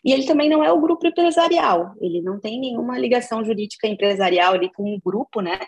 E 0.04 0.12
ele 0.12 0.26
também 0.26 0.48
não 0.48 0.64
é 0.64 0.72
o 0.72 0.80
grupo 0.80 1.06
empresarial, 1.06 1.94
ele 2.00 2.22
não 2.22 2.40
tem 2.40 2.58
nenhuma 2.58 2.98
ligação 2.98 3.44
jurídica 3.44 3.86
empresarial 3.86 4.54
ali 4.54 4.72
com 4.72 4.94
o 4.94 5.00
grupo, 5.00 5.40
né? 5.40 5.58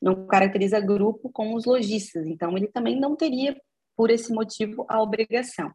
Não 0.00 0.26
caracteriza 0.26 0.80
grupo 0.80 1.30
com 1.32 1.54
os 1.54 1.64
lojistas, 1.64 2.24
então 2.26 2.56
ele 2.56 2.68
também 2.68 2.98
não 2.98 3.16
teria, 3.16 3.56
por 3.96 4.10
esse 4.10 4.32
motivo, 4.32 4.86
a 4.88 5.02
obrigação. 5.02 5.72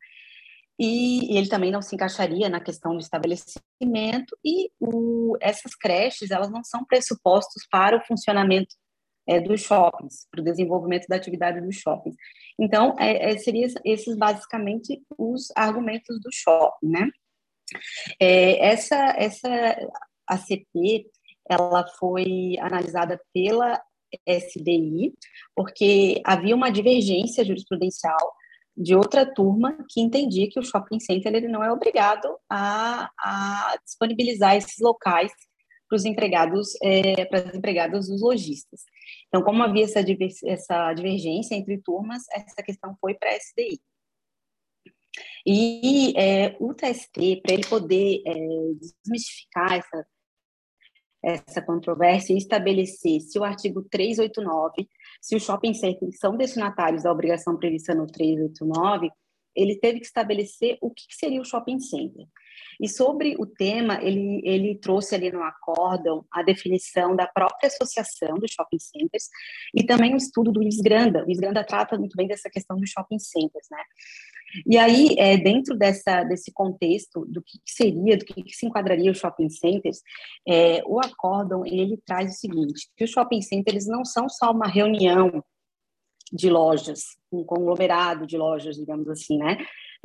E, 0.80 1.38
ele 1.38 1.48
também 1.48 1.72
não 1.72 1.82
se 1.82 1.96
encaixaria 1.96 2.50
na 2.50 2.60
questão 2.60 2.94
do 2.94 3.00
estabelecimento, 3.00 4.38
e 4.44 4.70
o, 4.80 5.38
essas 5.40 5.74
creches, 5.76 6.32
elas 6.32 6.50
não 6.50 6.64
são 6.64 6.84
pressupostos 6.86 7.66
para 7.72 7.98
o 7.98 8.06
funcionamento 8.06 8.76
é, 9.28 9.40
dos 9.40 9.62
shoppings, 9.62 10.28
para 10.30 10.42
o 10.42 10.44
desenvolvimento 10.44 11.08
da 11.08 11.16
atividade 11.16 11.62
dos 11.62 11.78
shoppings. 11.78 12.16
Então, 12.60 12.96
é, 13.00 13.32
é, 13.32 13.38
seriam 13.38 13.70
esses 13.84 14.16
basicamente 14.18 15.02
os 15.18 15.48
argumentos 15.56 16.20
do 16.22 16.30
shopping, 16.32 16.88
né? 16.88 17.10
É, 18.20 18.68
essa, 18.68 18.96
essa 19.18 19.50
ACP, 20.28 21.08
ela 21.50 21.88
foi 22.00 22.58
analisada 22.60 23.20
pela 23.34 23.82
SDI, 24.28 25.14
porque 25.56 26.22
havia 26.24 26.56
uma 26.56 26.72
divergência 26.72 27.44
jurisprudencial 27.44 28.34
de 28.76 28.96
outra 28.96 29.26
turma 29.26 29.78
que 29.90 30.02
entendia 30.02 30.50
que 30.50 30.60
o 30.60 30.64
shopping 30.64 31.00
center 31.00 31.34
ele 31.34 31.48
não 31.48 31.64
é 31.64 31.72
obrigado 31.72 32.38
a, 32.50 33.10
a 33.18 33.78
disponibilizar 33.86 34.56
esses 34.56 34.80
locais 34.80 35.32
para 35.88 35.96
os 35.96 36.06
empregados, 36.06 36.70
é, 36.82 37.26
para 37.26 37.40
as 37.40 37.56
empregadas 37.56 38.08
dos 38.08 38.22
lojistas. 38.22 38.82
Então, 39.28 39.44
como 39.44 39.64
havia 39.64 39.86
essa, 39.86 40.04
essa 40.46 40.94
divergência 40.94 41.56
entre 41.56 41.78
turmas, 41.82 42.24
essa 42.32 42.62
questão 42.64 42.96
foi 43.00 43.14
para 43.14 43.30
a 43.30 43.38
SDI. 43.38 43.80
E 45.46 46.14
é, 46.18 46.58
o 46.60 46.74
TST, 46.74 47.42
para 47.42 47.54
ele 47.54 47.68
poder 47.68 48.22
é, 48.26 48.34
desmistificar 49.04 49.74
essa, 49.74 50.08
essa 51.24 51.62
controvérsia 51.62 52.34
e 52.34 52.38
estabelecer 52.38 53.22
se 53.22 53.38
o 53.40 53.44
artigo 53.44 53.84
389, 53.90 54.90
se 55.22 55.36
os 55.36 55.44
shopping 55.44 55.74
centers 55.74 56.18
são 56.20 56.38
destinatários 56.38 57.04
da 57.04 57.12
obrigação 57.12 57.58
prevista 57.58 57.94
no 57.94 58.08
389, 58.08 59.10
ele 59.56 59.80
teve 59.80 60.00
que 60.00 60.06
estabelecer 60.06 60.78
o 60.82 60.92
que 60.92 61.04
seria 61.10 61.42
o 61.42 61.46
shopping 61.46 61.80
center. 61.80 62.26
E 62.82 62.90
sobre 62.90 63.36
o 63.40 63.46
tema, 63.46 64.00
ele, 64.02 64.42
ele 64.44 64.76
trouxe 64.76 65.16
ali 65.16 65.32
no 65.32 65.44
acórdão 65.44 66.26
a 66.32 66.44
definição 66.44 67.16
da 67.16 67.28
própria 67.28 67.68
associação 67.68 68.36
dos 68.36 68.52
shopping 68.52 68.80
centers 68.80 69.30
e 69.74 69.84
também 69.84 70.14
o 70.14 70.18
estudo 70.18 70.52
do 70.52 70.60
Luiz 70.60 70.82
Granda. 70.82 71.24
O 71.24 71.36
Granda 71.36 71.64
trata 71.64 71.98
muito 71.98 72.16
bem 72.16 72.28
dessa 72.28 72.50
questão 72.50 72.78
dos 72.78 72.90
shopping 72.90 73.20
centers, 73.20 73.68
né? 73.72 73.84
E 74.66 74.78
aí, 74.78 75.16
é, 75.18 75.38
dentro 75.38 75.76
dessa, 75.76 76.24
desse 76.24 76.52
contexto 76.54 77.26
do 77.26 77.42
que 77.42 77.60
seria, 77.66 78.18
do 78.18 78.24
que, 78.24 78.44
se 78.54 78.66
enquadraria 78.66 79.12
os 79.12 79.18
shopping 79.18 79.50
centers, 79.50 80.02
é, 80.48 80.82
o 80.86 81.00
acórdão, 81.00 81.66
ele 81.66 81.98
traz 82.06 82.32
o 82.32 82.38
seguinte, 82.38 82.88
que 82.96 83.04
os 83.04 83.10
shopping 83.10 83.42
centers 83.42 83.86
não 83.88 84.06
são 84.06 84.30
só 84.30 84.52
uma 84.52 84.68
reunião 84.68 85.44
de 86.32 86.50
lojas, 86.50 87.02
um 87.32 87.44
conglomerado 87.44 88.26
de 88.26 88.38
lojas, 88.38 88.76
digamos 88.76 89.08
assim, 89.10 89.38
né? 89.38 89.58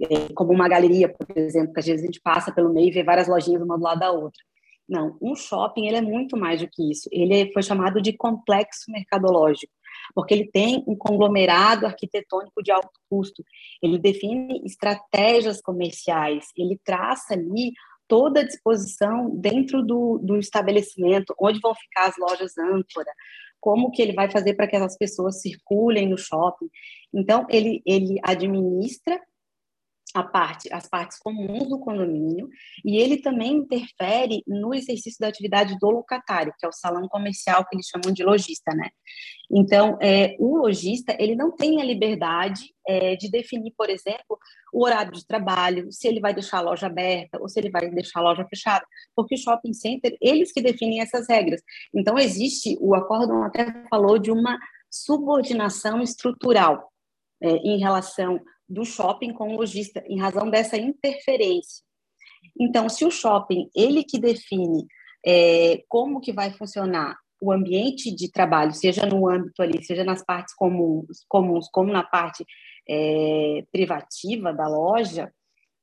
É, 0.03 0.33
como 0.35 0.53
uma 0.53 0.69
galeria, 0.69 1.09
por 1.09 1.27
exemplo, 1.37 1.73
que 1.73 1.81
às 1.81 1.87
vezes 1.87 2.03
a 2.03 2.07
gente 2.07 2.21
passa 2.21 2.53
pelo 2.53 2.73
meio 2.73 2.89
e 2.89 2.93
vê 2.93 3.03
várias 3.03 3.29
lojinhas 3.29 3.63
uma 3.63 3.77
do 3.77 3.85
lado 3.85 4.01
da 4.01 4.11
outra. 4.13 4.43
Não, 4.89 5.17
um 5.23 5.37
shopping 5.37 5.87
ele 5.87 5.99
é 5.99 6.01
muito 6.01 6.37
mais 6.37 6.61
do 6.61 6.69
que 6.69 6.91
isso. 6.91 7.09
Ele 7.13 7.53
foi 7.53 7.63
chamado 7.63 8.03
de 8.03 8.13
complexo 8.13 8.91
mercadológico, 8.91 9.73
porque 10.15 10.35
ele 10.35 10.51
tem 10.51 10.83
um 10.87 10.97
conglomerado 10.97 11.87
arquitetônico 11.87 12.61
de 12.63 12.73
alto 12.73 12.91
custo. 13.09 13.45
Ele 13.81 13.99
define 13.99 14.61
estratégias 14.65 15.61
comerciais, 15.61 16.47
ele 16.57 16.81
traça 16.85 17.35
ali 17.35 17.73
toda 18.09 18.41
a 18.41 18.45
disposição 18.45 19.31
dentro 19.37 19.81
do, 19.87 20.19
do 20.19 20.37
estabelecimento, 20.37 21.33
onde 21.39 21.61
vão 21.61 21.73
ficar 21.77 22.09
as 22.09 22.17
lojas 22.19 22.59
âncora, 22.59 23.13
como 23.61 23.93
que 23.93 24.03
ele 24.03 24.13
vai 24.13 24.29
fazer 24.29 24.55
para 24.55 24.67
que 24.67 24.75
as 24.75 24.99
pessoas 24.99 25.41
circulem 25.41 26.09
no 26.09 26.19
shopping. 26.19 26.69
Então, 27.15 27.47
ele, 27.49 27.81
ele 27.87 28.19
administra 28.25 29.21
parte, 30.13 30.73
as 30.73 30.89
partes 30.89 31.19
comuns 31.19 31.69
do 31.69 31.79
condomínio 31.79 32.49
e 32.85 32.97
ele 32.97 33.19
também 33.19 33.53
interfere 33.53 34.43
no 34.47 34.75
exercício 34.75 35.19
da 35.21 35.29
atividade 35.29 35.79
do 35.79 35.91
locatário, 35.91 36.53
que 36.59 36.67
é 36.67 36.69
o 36.69 36.73
salão 36.73 37.07
comercial 37.09 37.65
que 37.65 37.77
eles 37.77 37.87
chamam 37.87 38.13
de 38.13 38.25
lojista, 38.25 38.75
né? 38.75 38.91
Então, 39.53 39.99
é, 40.01 40.37
o 40.39 40.59
lojista 40.59 41.17
ele 41.19 41.35
não 41.35 41.51
tem 41.51 41.81
a 41.81 41.85
liberdade 41.85 42.73
é, 42.87 43.17
de 43.17 43.31
definir, 43.31 43.73
por 43.77 43.91
exemplo, 43.91 44.39
o 44.73 44.85
horário 44.85 45.13
de 45.13 45.27
trabalho, 45.27 45.91
se 45.91 46.07
ele 46.07 46.21
vai 46.21 46.33
deixar 46.33 46.59
a 46.59 46.63
loja 46.63 46.87
aberta 46.87 47.39
ou 47.41 47.49
se 47.49 47.59
ele 47.59 47.71
vai 47.71 47.89
deixar 47.91 48.21
a 48.21 48.23
loja 48.23 48.47
fechada, 48.49 48.85
porque 49.15 49.35
o 49.35 49.39
shopping 49.39 49.73
center 49.73 50.17
eles 50.21 50.53
que 50.53 50.63
definem 50.63 51.01
essas 51.01 51.27
regras. 51.29 51.61
Então, 51.95 52.19
existe 52.19 52.77
o 52.81 52.95
acórdão 52.95 53.43
até 53.43 53.73
falou 53.89 54.19
de 54.19 54.31
uma 54.31 54.59
subordinação 54.91 56.01
estrutural 56.01 56.91
é, 57.43 57.49
em 57.57 57.79
relação 57.79 58.41
do 58.71 58.85
shopping 58.85 59.33
com 59.33 59.53
o 59.53 59.57
lojista, 59.57 60.03
em 60.07 60.19
razão 60.19 60.49
dessa 60.49 60.77
interferência. 60.77 61.83
Então, 62.59 62.89
se 62.89 63.05
o 63.05 63.11
shopping, 63.11 63.69
ele 63.75 64.05
que 64.05 64.19
define 64.19 64.87
é, 65.27 65.83
como 65.89 66.21
que 66.21 66.33
vai 66.33 66.53
funcionar 66.53 67.19
o 67.43 67.51
ambiente 67.51 68.15
de 68.15 68.31
trabalho, 68.31 68.73
seja 68.73 69.05
no 69.07 69.29
âmbito 69.29 69.63
ali, 69.63 69.83
seja 69.83 70.05
nas 70.05 70.25
partes 70.25 70.55
comuns, 70.55 71.25
comuns 71.29 71.69
como 71.71 71.93
na 71.93 72.05
parte 72.05 72.45
é, 72.89 73.65
privativa 73.73 74.53
da 74.53 74.69
loja, 74.69 75.33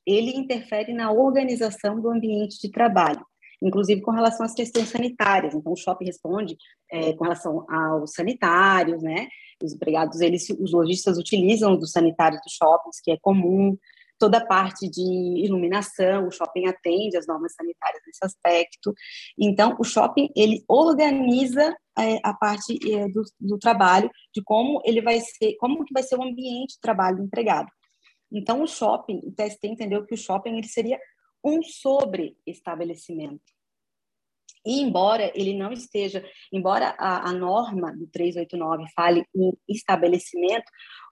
ele 0.06 0.32
interfere 0.38 0.94
na 0.94 1.12
organização 1.12 2.00
do 2.00 2.10
ambiente 2.10 2.60
de 2.62 2.72
trabalho, 2.72 3.26
inclusive 3.62 4.02
com 4.02 4.12
relação 4.12 4.46
às 4.46 4.54
questões 4.54 4.90
sanitárias. 4.90 5.54
Então, 5.54 5.72
o 5.72 5.76
shopping 5.76 6.06
responde 6.06 6.58
é, 6.92 7.14
com 7.14 7.24
relação 7.24 7.66
aos 7.70 8.14
sanitários, 8.14 9.02
né? 9.02 9.28
Os 9.64 9.74
empregados, 9.74 10.22
eles, 10.22 10.50
os 10.50 10.72
lojistas 10.72 11.18
utilizam 11.18 11.76
dos 11.76 11.92
sanitários 11.92 12.42
dos 12.44 12.54
shoppings, 12.54 13.00
que 13.02 13.12
é 13.12 13.18
comum, 13.20 13.78
toda 14.20 14.40
a 14.40 14.46
parte 14.46 14.90
de 14.90 15.02
iluminação, 15.44 16.28
o 16.28 16.32
shopping 16.32 16.68
atende 16.68 17.18
às 17.18 17.28
normas 17.28 17.54
sanitárias 17.54 18.02
nesse 18.06 18.24
aspecto. 18.24 18.94
Então, 19.38 19.76
o 19.80 19.84
shopping, 19.84 20.30
ele 20.36 20.64
organiza 20.68 21.76
é, 21.98 22.20
a 22.24 22.34
parte 22.34 22.78
é, 22.92 23.08
do, 23.10 23.24
do, 23.40 23.58
trabalho, 23.58 24.10
de 24.34 24.42
como 24.44 24.82
ele 24.86 25.02
vai 25.02 25.20
ser, 25.20 25.56
como 25.60 25.84
que 25.86 25.94
vai 25.94 26.04
ser 26.04 26.16
o 26.18 26.24
ambiente 26.24 26.76
de 26.76 26.82
trabalho 26.82 27.18
do 27.18 27.24
empregado. 27.24 27.70
Então, 28.32 28.62
o 28.62 28.68
shopping, 28.68 29.22
o 29.24 29.32
TST 29.32 29.68
entendeu 29.68 30.06
que 30.06 30.14
o 30.14 30.18
shopping 30.18 30.58
ele 30.58 30.68
seria 30.68 31.00
um 31.48 31.64
sobre-estabelecimento. 31.64 33.42
E 34.66 34.82
embora 34.82 35.32
ele 35.34 35.58
não 35.58 35.72
esteja, 35.72 36.22
embora 36.52 36.94
a, 36.98 37.30
a, 37.30 37.32
norma 37.32 37.96
do 37.96 38.06
389 38.08 38.84
fale 38.94 39.24
em 39.34 39.54
estabelecimento, 39.70 40.66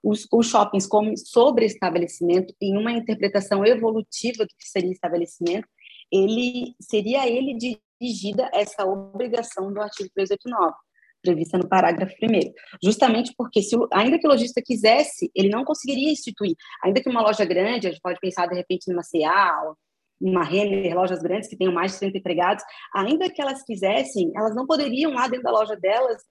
os, 0.04 0.26
os 0.30 0.46
shoppings 0.46 0.86
como 0.86 1.16
sobre 1.16 1.64
estabelecimento, 1.64 2.54
em 2.60 2.76
uma 2.76 2.92
interpretação 2.92 3.64
evolutiva 3.64 4.44
do 4.44 4.54
que 4.58 4.68
seria 4.68 4.92
estabelecimento, 4.92 5.66
ele 6.12 6.74
seria 6.80 7.26
ele 7.26 7.56
dirigida 7.56 8.50
essa 8.52 8.84
obrigação 8.84 9.72
do 9.72 9.80
artigo 9.80 10.10
389 10.14 10.74
prevista 11.22 11.58
no 11.58 11.68
parágrafo 11.68 12.14
primeiro, 12.16 12.52
justamente 12.82 13.32
porque 13.36 13.60
se 13.60 13.74
ainda 13.92 14.18
que 14.18 14.26
o 14.26 14.30
lojista 14.30 14.62
quisesse, 14.64 15.30
ele 15.34 15.48
não 15.48 15.64
conseguiria 15.64 16.12
instituir, 16.12 16.54
ainda 16.84 17.00
que 17.00 17.08
uma 17.08 17.20
loja 17.20 17.44
grande, 17.44 17.88
a 17.88 17.90
gente 17.90 18.00
pode 18.00 18.20
pensar 18.20 18.46
de 18.46 18.54
repente 18.54 18.88
numa 18.88 19.02
CA, 19.02 19.74
uma 20.20 20.44
Renner, 20.44 20.94
lojas 20.94 21.22
grandes 21.22 21.48
que 21.48 21.56
tenham 21.56 21.72
mais 21.72 21.92
de 21.92 21.98
30 22.00 22.18
empregados, 22.18 22.64
ainda 22.94 23.30
que 23.30 23.40
elas 23.40 23.62
quisessem, 23.62 24.32
elas 24.34 24.54
não 24.54 24.66
poderiam 24.66 25.12
lá 25.12 25.28
dentro 25.28 25.44
da 25.44 25.50
loja 25.50 25.76
delas 25.76 26.22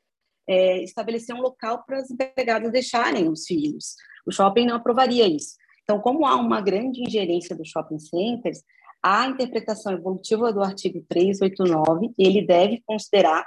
é, 0.48 0.84
estabelecer 0.84 1.36
um 1.36 1.42
local 1.42 1.84
para 1.86 2.00
as 2.00 2.10
empregadas 2.10 2.72
deixarem 2.72 3.30
os 3.30 3.46
filhos. 3.46 3.96
O 4.26 4.32
shopping 4.32 4.66
não 4.66 4.76
aprovaria 4.76 5.28
isso. 5.28 5.56
Então, 5.84 6.00
como 6.00 6.26
há 6.26 6.36
uma 6.36 6.62
grande 6.62 7.02
ingerência 7.04 7.56
dos 7.56 7.70
shopping 7.70 8.00
centers, 8.00 8.64
a 9.04 9.28
interpretação 9.28 9.94
evolutiva 9.94 10.52
do 10.52 10.64
artigo 10.64 11.04
389, 11.08 12.12
ele 12.18 12.46
deve 12.46 12.82
considerar 12.86 13.46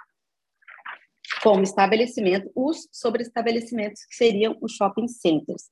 como 1.43 1.62
estabelecimento 1.62 2.51
os 2.55 2.89
sobreestabelecimentos 2.93 4.05
que 4.05 4.15
seriam 4.15 4.56
os 4.60 4.73
shopping 4.73 5.09
centers. 5.09 5.65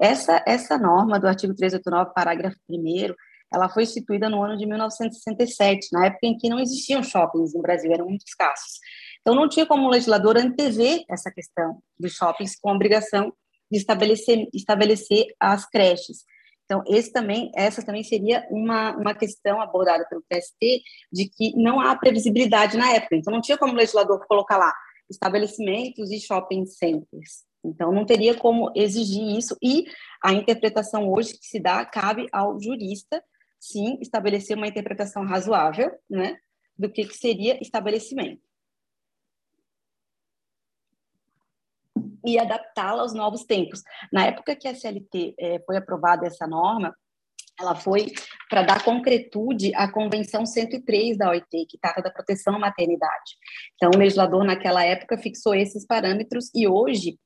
Essa, 0.00 0.42
essa 0.46 0.78
norma 0.78 1.18
do 1.18 1.26
artigo 1.26 1.54
389, 1.54 2.12
parágrafo 2.14 2.56
1 2.68 3.14
ela 3.52 3.68
foi 3.68 3.84
instituída 3.84 4.28
no 4.28 4.42
ano 4.42 4.56
de 4.56 4.66
1967, 4.66 5.88
na 5.92 6.06
época 6.06 6.26
em 6.26 6.36
que 6.36 6.48
não 6.48 6.58
existiam 6.58 7.02
shoppings 7.02 7.54
no 7.54 7.62
Brasil, 7.62 7.92
eram 7.92 8.06
muito 8.06 8.24
escassos. 8.26 8.80
Então, 9.20 9.34
não 9.34 9.48
tinha 9.48 9.66
como 9.66 9.86
o 9.86 9.90
legislador 9.90 10.36
antever 10.36 11.04
essa 11.10 11.30
questão 11.30 11.80
dos 11.98 12.12
shoppings 12.12 12.58
com 12.58 12.70
a 12.70 12.74
obrigação 12.74 13.32
de 13.70 13.78
estabelecer, 13.78 14.48
estabelecer 14.54 15.26
as 15.40 15.68
creches. 15.68 16.24
Então, 16.64 16.82
esse 16.86 17.12
também, 17.12 17.50
essa 17.54 17.84
também 17.84 18.02
seria 18.02 18.46
uma, 18.50 18.96
uma 18.96 19.14
questão 19.14 19.60
abordada 19.60 20.04
pelo 20.08 20.22
TST 20.28 20.82
de 21.12 21.28
que 21.28 21.56
não 21.56 21.80
há 21.80 21.96
previsibilidade 21.96 22.76
na 22.76 22.92
época. 22.92 23.16
Então, 23.16 23.32
não 23.32 23.40
tinha 23.40 23.58
como 23.58 23.72
o 23.72 23.76
legislador 23.76 24.24
colocar 24.26 24.58
lá 24.58 24.72
estabelecimentos 25.08 26.10
e 26.10 26.20
shopping 26.20 26.66
centers. 26.66 27.44
Então, 27.64 27.92
não 27.92 28.04
teria 28.04 28.34
como 28.34 28.70
exigir 28.74 29.36
isso, 29.36 29.56
e 29.62 29.84
a 30.22 30.32
interpretação 30.32 31.12
hoje 31.12 31.32
que 31.32 31.46
se 31.46 31.58
dá 31.58 31.84
cabe 31.84 32.26
ao 32.32 32.60
jurista 32.60 33.22
sim, 33.58 33.98
estabelecer 34.00 34.56
uma 34.56 34.68
interpretação 34.68 35.24
razoável, 35.24 35.90
né, 36.08 36.38
do 36.78 36.90
que, 36.90 37.06
que 37.06 37.14
seria 37.14 37.60
estabelecimento. 37.62 38.42
E 42.24 42.38
adaptá-la 42.38 43.02
aos 43.02 43.14
novos 43.14 43.44
tempos. 43.44 43.82
Na 44.12 44.26
época 44.26 44.56
que 44.56 44.66
a 44.66 44.74
CLT 44.74 45.34
eh, 45.38 45.62
foi 45.64 45.76
aprovada 45.76 46.26
essa 46.26 46.46
norma, 46.46 46.94
ela 47.58 47.74
foi 47.74 48.06
para 48.50 48.62
dar 48.62 48.84
concretude 48.84 49.74
à 49.74 49.90
Convenção 49.90 50.44
103 50.44 51.16
da 51.16 51.30
OIT, 51.30 51.66
que 51.68 51.78
trata 51.80 52.02
da 52.02 52.10
proteção 52.10 52.56
à 52.56 52.58
maternidade. 52.58 53.36
Então, 53.74 53.90
o 53.94 53.98
legislador, 53.98 54.44
naquela 54.44 54.84
época, 54.84 55.16
fixou 55.16 55.54
esses 55.54 55.86
parâmetros 55.86 56.50
e 56.54 56.68
hoje 56.68 57.18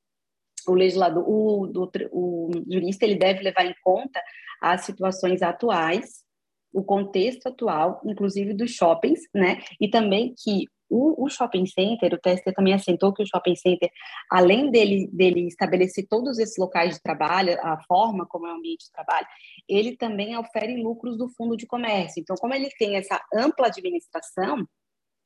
o 0.71 0.75
legislador, 0.75 1.25
o, 1.27 1.71
o, 2.13 2.51
jurista, 2.71 3.05
ele 3.05 3.17
deve 3.17 3.43
levar 3.43 3.65
em 3.65 3.75
conta 3.83 4.21
as 4.61 4.83
situações 4.83 5.43
atuais, 5.43 6.23
o 6.73 6.85
contexto 6.85 7.49
atual, 7.49 8.01
inclusive 8.05 8.55
dos 8.55 8.71
shoppings, 8.71 9.21
né? 9.35 9.61
E 9.81 9.89
também 9.89 10.35
que 10.37 10.67
o, 10.91 11.25
o, 11.25 11.29
shopping 11.29 11.67
center, 11.67 12.13
o 12.13 12.19
TST 12.19 12.53
também 12.53 12.75
assentou 12.75 13.13
que 13.13 13.23
o 13.23 13.27
shopping 13.27 13.55
center, 13.55 13.89
além 14.29 14.71
dele, 14.71 15.09
dele 15.13 15.47
estabelecer 15.47 16.07
todos 16.09 16.39
esses 16.39 16.59
locais 16.59 16.95
de 16.95 17.03
trabalho, 17.03 17.57
a 17.63 17.81
forma 17.85 18.27
como 18.27 18.47
é 18.47 18.53
o 18.53 18.57
ambiente 18.57 18.87
de 18.87 18.93
trabalho, 18.93 19.27
ele 19.69 19.97
também 19.97 20.37
ofere 20.37 20.83
lucros 20.83 21.17
do 21.17 21.29
fundo 21.29 21.57
de 21.57 21.67
comércio. 21.67 22.21
Então, 22.21 22.35
como 22.37 22.55
ele 22.55 22.69
tem 22.77 22.97
essa 22.97 23.21
ampla 23.33 23.69
administração, 23.69 24.67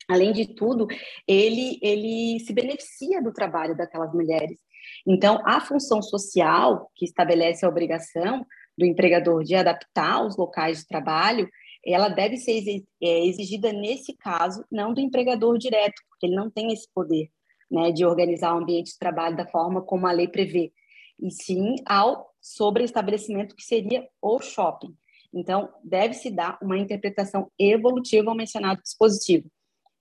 além 0.08 0.32
de 0.32 0.54
tudo, 0.54 0.86
ele, 1.26 1.78
ele 1.82 2.40
se 2.40 2.52
beneficia 2.52 3.22
do 3.22 3.32
trabalho 3.32 3.74
daquelas 3.74 4.12
mulheres. 4.12 4.58
Então, 5.06 5.40
a 5.44 5.60
função 5.60 6.00
social, 6.00 6.90
que 6.94 7.04
estabelece 7.04 7.64
a 7.64 7.68
obrigação 7.68 8.44
do 8.76 8.86
empregador 8.86 9.44
de 9.44 9.54
adaptar 9.54 10.24
os 10.24 10.36
locais 10.36 10.78
de 10.78 10.86
trabalho, 10.86 11.48
ela 11.86 12.08
deve 12.08 12.36
ser 12.38 12.62
é, 13.02 13.26
exigida 13.26 13.72
nesse 13.72 14.16
caso, 14.16 14.64
não 14.72 14.94
do 14.94 15.00
empregador 15.00 15.58
direto, 15.58 16.00
porque 16.08 16.26
ele 16.26 16.34
não 16.34 16.50
tem 16.50 16.72
esse 16.72 16.88
poder 16.94 17.30
né, 17.70 17.92
de 17.92 18.04
organizar 18.04 18.54
o 18.54 18.58
ambiente 18.58 18.92
de 18.92 18.98
trabalho 18.98 19.36
da 19.36 19.46
forma 19.46 19.82
como 19.82 20.06
a 20.06 20.12
lei 20.12 20.28
prevê, 20.28 20.72
e 21.20 21.30
sim 21.30 21.76
ao 21.86 22.30
sobre-estabelecimento 22.40 23.54
que 23.54 23.62
seria 23.62 24.06
o 24.20 24.40
shopping. 24.40 24.94
Então, 25.32 25.68
deve-se 25.82 26.30
dar 26.30 26.58
uma 26.62 26.78
interpretação 26.78 27.50
evolutiva 27.58 28.30
ao 28.30 28.36
mencionado 28.36 28.80
dispositivo. 28.82 29.50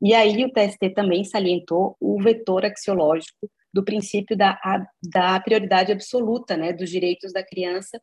E 0.02 0.14
aí 0.14 0.44
o 0.46 0.52
TST 0.52 0.90
também 0.94 1.24
salientou 1.24 1.96
o 2.00 2.22
vetor 2.22 2.66
axiológico 2.66 3.50
do 3.74 3.84
princípio 3.84 4.38
da, 4.38 4.60
da 5.02 5.40
prioridade 5.40 5.92
absoluta 5.92 6.56
né, 6.56 6.72
dos 6.72 6.90
direitos 6.90 7.34
da 7.34 7.44
criança 7.44 8.00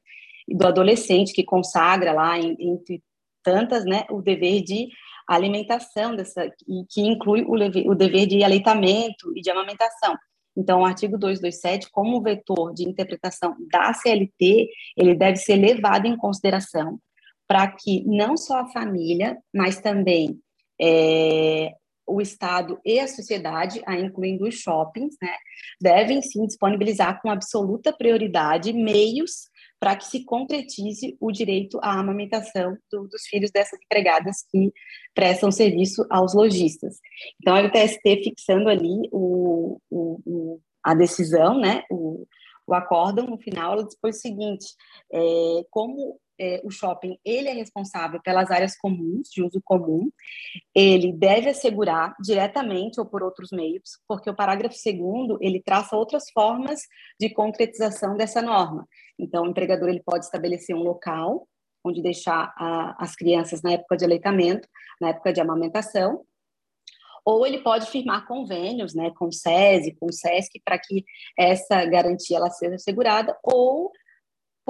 e 0.48 0.56
do 0.56 0.66
adolescente, 0.66 1.32
que 1.32 1.44
consagra 1.44 2.12
lá, 2.12 2.38
entre 2.38 3.02
tantas, 3.42 3.84
né, 3.84 4.04
o 4.10 4.20
dever 4.20 4.62
de 4.62 4.88
alimentação, 5.28 6.16
dessa, 6.16 6.44
e 6.66 6.84
que 6.90 7.02
inclui 7.02 7.42
o, 7.42 7.52
o 7.90 7.94
dever 7.94 8.26
de 8.26 8.42
aleitamento 8.42 9.32
e 9.36 9.40
de 9.40 9.50
amamentação. 9.50 10.16
Então, 10.56 10.80
o 10.80 10.84
artigo 10.84 11.16
227, 11.16 11.88
como 11.90 12.20
vetor 12.20 12.74
de 12.74 12.82
interpretação 12.82 13.54
da 13.70 13.92
CLT, 13.94 14.68
ele 14.96 15.14
deve 15.14 15.36
ser 15.36 15.54
levado 15.56 16.06
em 16.06 16.16
consideração 16.16 16.98
para 17.46 17.68
que 17.68 18.04
não 18.04 18.36
só 18.36 18.60
a 18.60 18.68
família, 18.68 19.38
mas 19.54 19.80
também 19.80 20.40
é, 20.80 21.72
o 22.10 22.20
Estado 22.20 22.80
e 22.84 22.98
a 22.98 23.06
sociedade, 23.06 23.82
incluindo 23.88 24.46
os 24.46 24.54
shoppings, 24.56 25.16
né, 25.22 25.34
devem 25.80 26.20
sim 26.20 26.46
disponibilizar 26.46 27.20
com 27.22 27.30
absoluta 27.30 27.92
prioridade 27.92 28.72
meios 28.72 29.48
para 29.78 29.96
que 29.96 30.04
se 30.04 30.24
concretize 30.24 31.16
o 31.18 31.32
direito 31.32 31.78
à 31.82 31.98
amamentação 31.98 32.76
do, 32.92 33.08
dos 33.08 33.22
filhos 33.22 33.50
dessas 33.50 33.78
empregadas 33.82 34.44
que 34.50 34.70
prestam 35.14 35.50
serviço 35.50 36.04
aos 36.10 36.34
lojistas. 36.34 36.98
Então, 37.40 37.54
a 37.54 37.70
TST 37.70 38.22
fixando 38.22 38.68
ali 38.68 39.08
o, 39.10 39.80
o, 39.90 40.20
o, 40.26 40.60
a 40.84 40.94
decisão, 40.94 41.58
né, 41.58 41.82
o, 41.90 42.26
o 42.66 42.74
acórdão, 42.74 43.26
no 43.26 43.38
final, 43.38 43.72
ela 43.72 43.86
dispôs 43.86 44.18
o 44.18 44.20
seguinte, 44.20 44.66
é, 45.12 45.20
como 45.70 46.20
é, 46.40 46.60
o 46.64 46.70
shopping 46.70 47.18
ele 47.22 47.48
é 47.48 47.52
responsável 47.52 48.20
pelas 48.22 48.50
áreas 48.50 48.74
comuns, 48.76 49.28
de 49.28 49.42
uso 49.42 49.60
comum, 49.62 50.10
ele 50.74 51.12
deve 51.12 51.50
assegurar 51.50 52.16
diretamente 52.18 52.98
ou 52.98 53.04
por 53.04 53.22
outros 53.22 53.50
meios, 53.52 54.00
porque 54.08 54.30
o 54.30 54.34
parágrafo 54.34 54.74
segundo 54.74 55.36
ele 55.40 55.62
traça 55.62 55.94
outras 55.94 56.30
formas 56.32 56.80
de 57.20 57.28
concretização 57.28 58.16
dessa 58.16 58.40
norma. 58.40 58.88
Então, 59.18 59.44
o 59.44 59.48
empregador 59.48 59.90
ele 59.90 60.02
pode 60.02 60.24
estabelecer 60.24 60.74
um 60.74 60.82
local 60.82 61.46
onde 61.84 62.02
deixar 62.02 62.52
a, 62.56 62.96
as 63.02 63.14
crianças 63.14 63.62
na 63.62 63.72
época 63.72 63.96
de 63.96 64.04
aleitamento, 64.04 64.68
na 65.00 65.10
época 65.10 65.32
de 65.32 65.40
amamentação, 65.40 66.24
ou 67.24 67.46
ele 67.46 67.62
pode 67.62 67.86
firmar 67.86 68.26
convênios, 68.26 68.94
né, 68.94 69.10
com 69.16 69.26
o 69.26 69.32
SESI, 69.32 69.94
com 69.98 70.06
o 70.06 70.12
SESC, 70.12 70.60
para 70.64 70.78
que 70.78 71.04
essa 71.38 71.84
garantia 71.84 72.38
ela 72.38 72.50
seja 72.50 72.74
assegurada, 72.74 73.36
ou 73.42 73.90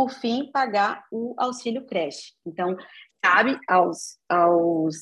por 0.00 0.08
fim, 0.08 0.50
pagar 0.50 1.04
o 1.12 1.34
auxílio 1.36 1.84
creche. 1.84 2.32
Então, 2.46 2.74
cabe 3.20 3.58
aos, 3.68 4.16
aos, 4.26 4.96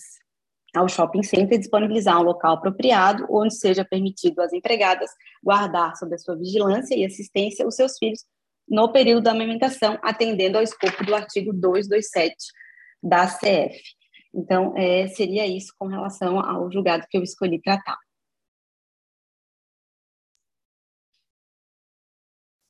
ao 0.75 0.89
shopping 0.89 1.23
center 1.23 1.57
disponibilizar 1.57 2.19
um 2.21 2.25
local 2.25 2.55
apropriado 2.55 3.25
onde 3.31 3.55
seja 3.55 3.85
permitido 3.85 4.41
às 4.41 4.53
empregadas 4.53 5.09
guardar 5.41 5.95
sob 5.95 6.13
a 6.13 6.19
sua 6.19 6.37
vigilância 6.37 6.97
e 6.97 7.05
assistência 7.05 7.65
os 7.65 7.77
seus 7.77 7.97
filhos 7.97 8.25
no 8.69 8.91
período 8.91 9.23
da 9.23 9.31
amamentação, 9.31 9.97
atendendo 10.03 10.59
ao 10.59 10.65
escopo 10.65 11.05
do 11.05 11.15
artigo 11.15 11.53
227 11.53 12.35
da 13.01 13.29
CF. 13.29 13.81
Então, 14.35 14.77
é, 14.77 15.07
seria 15.07 15.47
isso 15.47 15.73
com 15.79 15.87
relação 15.87 16.41
ao 16.41 16.73
julgado 16.73 17.07
que 17.09 17.17
eu 17.17 17.23
escolhi 17.23 17.63
tratar. 17.63 17.99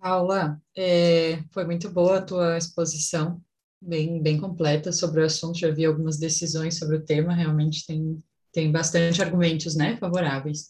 Paula, 0.00 0.60
é, 0.76 1.42
foi 1.50 1.64
muito 1.64 1.90
boa 1.90 2.18
a 2.18 2.22
tua 2.22 2.56
exposição, 2.56 3.40
bem, 3.80 4.22
bem 4.22 4.38
completa 4.38 4.92
sobre 4.92 5.20
o 5.20 5.24
assunto. 5.24 5.58
Já 5.58 5.70
vi 5.70 5.84
algumas 5.84 6.18
decisões 6.18 6.78
sobre 6.78 6.96
o 6.96 7.04
tema, 7.04 7.34
realmente 7.34 7.84
tem, 7.84 8.18
tem 8.52 8.70
bastante 8.70 9.20
argumentos 9.20 9.74
né, 9.74 9.96
favoráveis. 9.96 10.68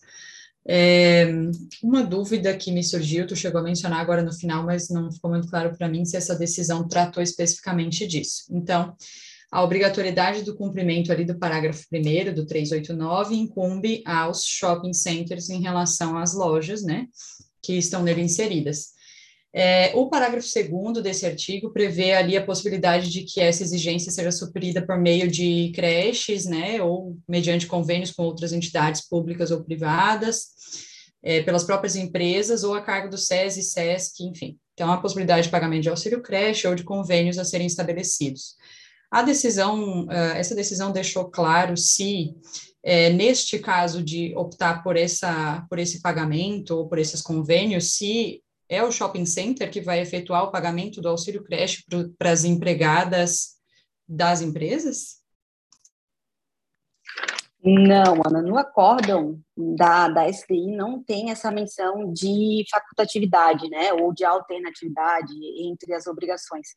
É, 0.66 1.26
uma 1.82 2.02
dúvida 2.02 2.56
que 2.56 2.72
me 2.72 2.82
surgiu, 2.82 3.26
tu 3.26 3.36
chegou 3.36 3.60
a 3.60 3.64
mencionar 3.64 4.00
agora 4.00 4.22
no 4.22 4.32
final, 4.32 4.64
mas 4.64 4.88
não 4.88 5.10
ficou 5.10 5.30
muito 5.30 5.48
claro 5.48 5.76
para 5.76 5.88
mim 5.88 6.04
se 6.04 6.16
essa 6.16 6.34
decisão 6.34 6.86
tratou 6.86 7.22
especificamente 7.22 8.06
disso. 8.06 8.44
Então, 8.50 8.94
a 9.50 9.62
obrigatoriedade 9.62 10.42
do 10.42 10.54
cumprimento 10.54 11.10
ali 11.10 11.24
do 11.24 11.38
parágrafo 11.38 11.84
1 11.90 12.34
do 12.34 12.44
389 12.46 13.34
incumbe 13.34 14.02
aos 14.04 14.44
shopping 14.44 14.92
centers 14.92 15.48
em 15.48 15.62
relação 15.62 16.18
às 16.18 16.34
lojas, 16.34 16.82
né, 16.82 17.06
que 17.62 17.74
estão 17.74 18.02
nele 18.02 18.20
inseridas. 18.20 18.97
É, 19.60 19.90
o 19.96 20.08
parágrafo 20.08 20.46
segundo 20.46 21.02
desse 21.02 21.26
artigo 21.26 21.72
prevê 21.72 22.12
ali 22.12 22.36
a 22.36 22.44
possibilidade 22.44 23.10
de 23.10 23.24
que 23.24 23.40
essa 23.40 23.64
exigência 23.64 24.12
seja 24.12 24.30
suprida 24.30 24.86
por 24.86 24.96
meio 24.96 25.28
de 25.28 25.72
creches, 25.74 26.46
né, 26.46 26.80
ou 26.80 27.18
mediante 27.26 27.66
convênios 27.66 28.12
com 28.12 28.22
outras 28.22 28.52
entidades 28.52 29.00
públicas 29.00 29.50
ou 29.50 29.64
privadas, 29.64 30.50
é, 31.20 31.42
pelas 31.42 31.64
próprias 31.64 31.96
empresas 31.96 32.62
ou 32.62 32.72
a 32.72 32.80
cargo 32.80 33.10
do 33.10 33.18
SESI, 33.18 33.64
SESC, 33.64 34.20
enfim. 34.20 34.56
Então, 34.74 34.92
a 34.92 34.98
possibilidade 34.98 35.46
de 35.46 35.50
pagamento 35.50 35.82
de 35.82 35.88
auxílio 35.88 36.22
creche 36.22 36.68
ou 36.68 36.76
de 36.76 36.84
convênios 36.84 37.36
a 37.36 37.44
serem 37.44 37.66
estabelecidos. 37.66 38.54
A 39.10 39.22
decisão, 39.22 40.06
essa 40.36 40.54
decisão 40.54 40.92
deixou 40.92 41.24
claro 41.30 41.76
se, 41.76 42.32
é, 42.80 43.10
neste 43.10 43.58
caso 43.58 44.04
de 44.04 44.32
optar 44.36 44.84
por, 44.84 44.96
essa, 44.96 45.66
por 45.68 45.80
esse 45.80 46.00
pagamento 46.00 46.76
ou 46.76 46.88
por 46.88 47.00
esses 47.00 47.20
convênios, 47.20 47.96
se 47.96 48.40
é 48.68 48.82
o 48.82 48.92
shopping 48.92 49.24
center 49.24 49.70
que 49.70 49.80
vai 49.80 50.00
efetuar 50.00 50.44
o 50.44 50.50
pagamento 50.50 51.00
do 51.00 51.08
auxílio 51.08 51.42
creche 51.42 51.84
para 52.18 52.30
as 52.30 52.44
empregadas 52.44 53.56
das 54.06 54.40
empresas? 54.40 55.18
Não, 57.62 58.22
Ana, 58.24 58.40
no 58.40 58.56
acórdão 58.56 59.40
da, 59.56 60.08
da 60.08 60.32
STI 60.32 60.76
não 60.76 61.02
tem 61.02 61.30
essa 61.30 61.50
menção 61.50 62.12
de 62.12 62.64
facultatividade, 62.70 63.68
né, 63.68 63.92
ou 63.92 64.12
de 64.12 64.24
alternatividade 64.24 65.34
entre 65.66 65.92
as 65.92 66.06
obrigações. 66.06 66.68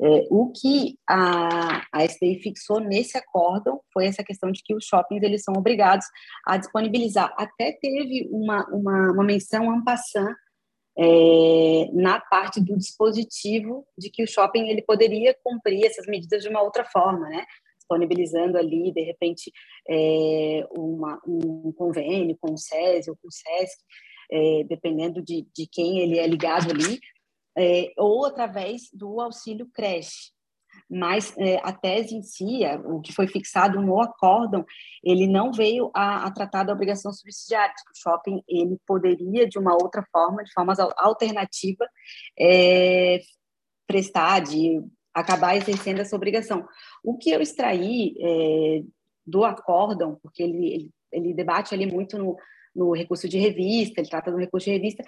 É, 0.00 0.26
o 0.28 0.50
que 0.50 0.98
a, 1.08 1.86
a 1.92 2.08
STI 2.08 2.40
fixou 2.42 2.80
nesse 2.80 3.16
acórdão 3.16 3.80
foi 3.92 4.06
essa 4.06 4.24
questão 4.24 4.50
de 4.50 4.60
que 4.64 4.74
os 4.74 4.84
shoppings 4.84 5.22
eles 5.22 5.44
são 5.44 5.54
obrigados 5.54 6.06
a 6.44 6.56
disponibilizar. 6.56 7.32
Até 7.36 7.72
teve 7.80 8.28
uma, 8.32 8.66
uma, 8.70 9.12
uma 9.12 9.24
menção 9.24 9.70
ampassant 9.70 10.34
é, 10.96 11.90
na 11.92 12.20
parte 12.20 12.60
do 12.60 12.76
dispositivo 12.76 13.86
de 13.98 14.10
que 14.10 14.22
o 14.22 14.28
shopping 14.28 14.68
ele 14.68 14.82
poderia 14.82 15.36
cumprir 15.42 15.86
essas 15.86 16.06
medidas 16.06 16.42
de 16.42 16.48
uma 16.48 16.62
outra 16.62 16.84
forma, 16.84 17.28
né? 17.28 17.44
disponibilizando 17.84 18.56
ali, 18.56 18.92
de 18.92 19.02
repente, 19.02 19.52
é, 19.88 20.66
uma, 20.70 21.20
um 21.26 21.72
convênio 21.72 22.36
com 22.40 22.54
o 22.54 22.58
SESI 22.58 23.10
ou 23.10 23.16
com 23.16 23.28
o 23.28 23.32
SESC, 23.32 23.78
é, 24.32 24.64
dependendo 24.64 25.22
de, 25.22 25.46
de 25.54 25.66
quem 25.66 26.00
ele 26.00 26.18
é 26.18 26.26
ligado 26.26 26.70
ali, 26.70 26.98
é, 27.56 27.92
ou 27.96 28.24
através 28.24 28.88
do 28.92 29.20
auxílio 29.20 29.68
creche. 29.72 30.32
Mas 30.88 31.34
é, 31.38 31.56
a 31.62 31.72
tese 31.72 32.14
em 32.14 32.22
si, 32.22 32.64
é, 32.64 32.76
o 32.76 33.00
que 33.00 33.12
foi 33.12 33.26
fixado 33.26 33.80
no 33.80 34.00
acórdão, 34.00 34.64
ele 35.02 35.26
não 35.26 35.52
veio 35.52 35.90
a, 35.94 36.26
a 36.26 36.30
tratar 36.30 36.64
da 36.64 36.72
obrigação 36.72 37.12
subsidiária. 37.12 37.74
O 37.90 37.98
shopping 37.98 38.42
ele 38.46 38.78
poderia, 38.86 39.48
de 39.48 39.58
uma 39.58 39.72
outra 39.72 40.04
forma, 40.12 40.44
de 40.44 40.52
forma 40.52 40.74
alternativa, 40.96 41.86
é, 42.38 43.20
prestar, 43.86 44.40
de 44.40 44.80
acabar 45.12 45.56
exercendo 45.56 46.00
essa 46.00 46.16
obrigação. 46.16 46.66
O 47.02 47.16
que 47.16 47.30
eu 47.30 47.40
extraí 47.40 48.14
é, 48.20 48.82
do 49.26 49.44
acórdão, 49.44 50.18
porque 50.22 50.42
ele, 50.42 50.66
ele, 50.66 50.90
ele, 51.12 51.34
debate 51.34 51.74
ali 51.74 51.86
muito 51.86 52.18
no, 52.18 52.36
no 52.74 52.92
recurso 52.92 53.28
de 53.28 53.38
revista, 53.38 54.00
ele 54.00 54.10
trata 54.10 54.30
do 54.30 54.36
recurso 54.36 54.66
de 54.66 54.72
revista, 54.72 55.04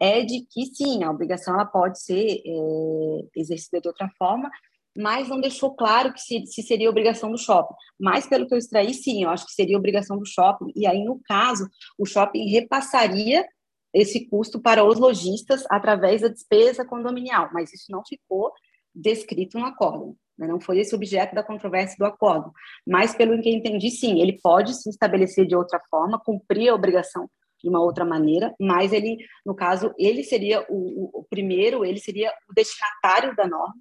é 0.00 0.22
de 0.22 0.46
que 0.50 0.66
sim, 0.74 1.04
a 1.04 1.10
obrigação 1.10 1.54
ela 1.54 1.66
pode 1.66 2.02
ser 2.02 2.40
é, 2.44 3.28
exercida 3.36 3.80
de 3.80 3.88
outra 3.88 4.08
forma, 4.18 4.50
mas 4.96 5.28
não 5.28 5.40
deixou 5.40 5.74
claro 5.74 6.12
que 6.12 6.20
se, 6.20 6.46
se, 6.46 6.62
seria 6.62 6.90
obrigação 6.90 7.30
do 7.30 7.38
shopping. 7.38 7.74
Mas, 7.98 8.26
pelo 8.26 8.46
que 8.46 8.54
eu 8.54 8.58
extraí, 8.58 8.92
sim, 8.92 9.22
eu 9.22 9.30
acho 9.30 9.46
que 9.46 9.52
seria 9.52 9.78
obrigação 9.78 10.18
do 10.18 10.26
shopping, 10.26 10.72
e 10.74 10.86
aí, 10.86 11.04
no 11.04 11.20
caso, 11.24 11.68
o 11.98 12.04
shopping 12.04 12.48
repassaria 12.50 13.46
esse 13.92 14.28
custo 14.28 14.60
para 14.60 14.84
os 14.84 14.98
lojistas 14.98 15.64
através 15.68 16.22
da 16.22 16.28
despesa 16.28 16.84
condominial, 16.84 17.50
mas 17.52 17.72
isso 17.72 17.86
não 17.90 18.02
ficou 18.06 18.52
descrito 18.94 19.58
no 19.58 19.66
acordo. 19.66 20.16
Né? 20.38 20.46
Não 20.46 20.60
foi 20.60 20.78
esse 20.78 20.94
objeto 20.94 21.34
da 21.34 21.42
controvérsia 21.42 21.96
do 21.98 22.04
acordo. 22.04 22.52
Mas, 22.86 23.14
pelo 23.14 23.40
que 23.40 23.48
eu 23.48 23.52
entendi, 23.52 23.90
sim, 23.90 24.20
ele 24.20 24.38
pode 24.42 24.74
se 24.74 24.88
estabelecer 24.88 25.46
de 25.46 25.56
outra 25.56 25.80
forma, 25.90 26.20
cumprir 26.24 26.68
a 26.68 26.74
obrigação 26.74 27.28
de 27.62 27.68
uma 27.68 27.80
outra 27.80 28.06
maneira, 28.06 28.54
mas 28.58 28.90
ele, 28.90 29.18
no 29.44 29.54
caso, 29.54 29.92
ele 29.98 30.24
seria 30.24 30.64
o, 30.70 31.20
o 31.20 31.24
primeiro, 31.24 31.84
ele 31.84 31.98
seria 31.98 32.32
o 32.48 32.54
destinatário 32.54 33.36
da 33.36 33.46
norma, 33.46 33.74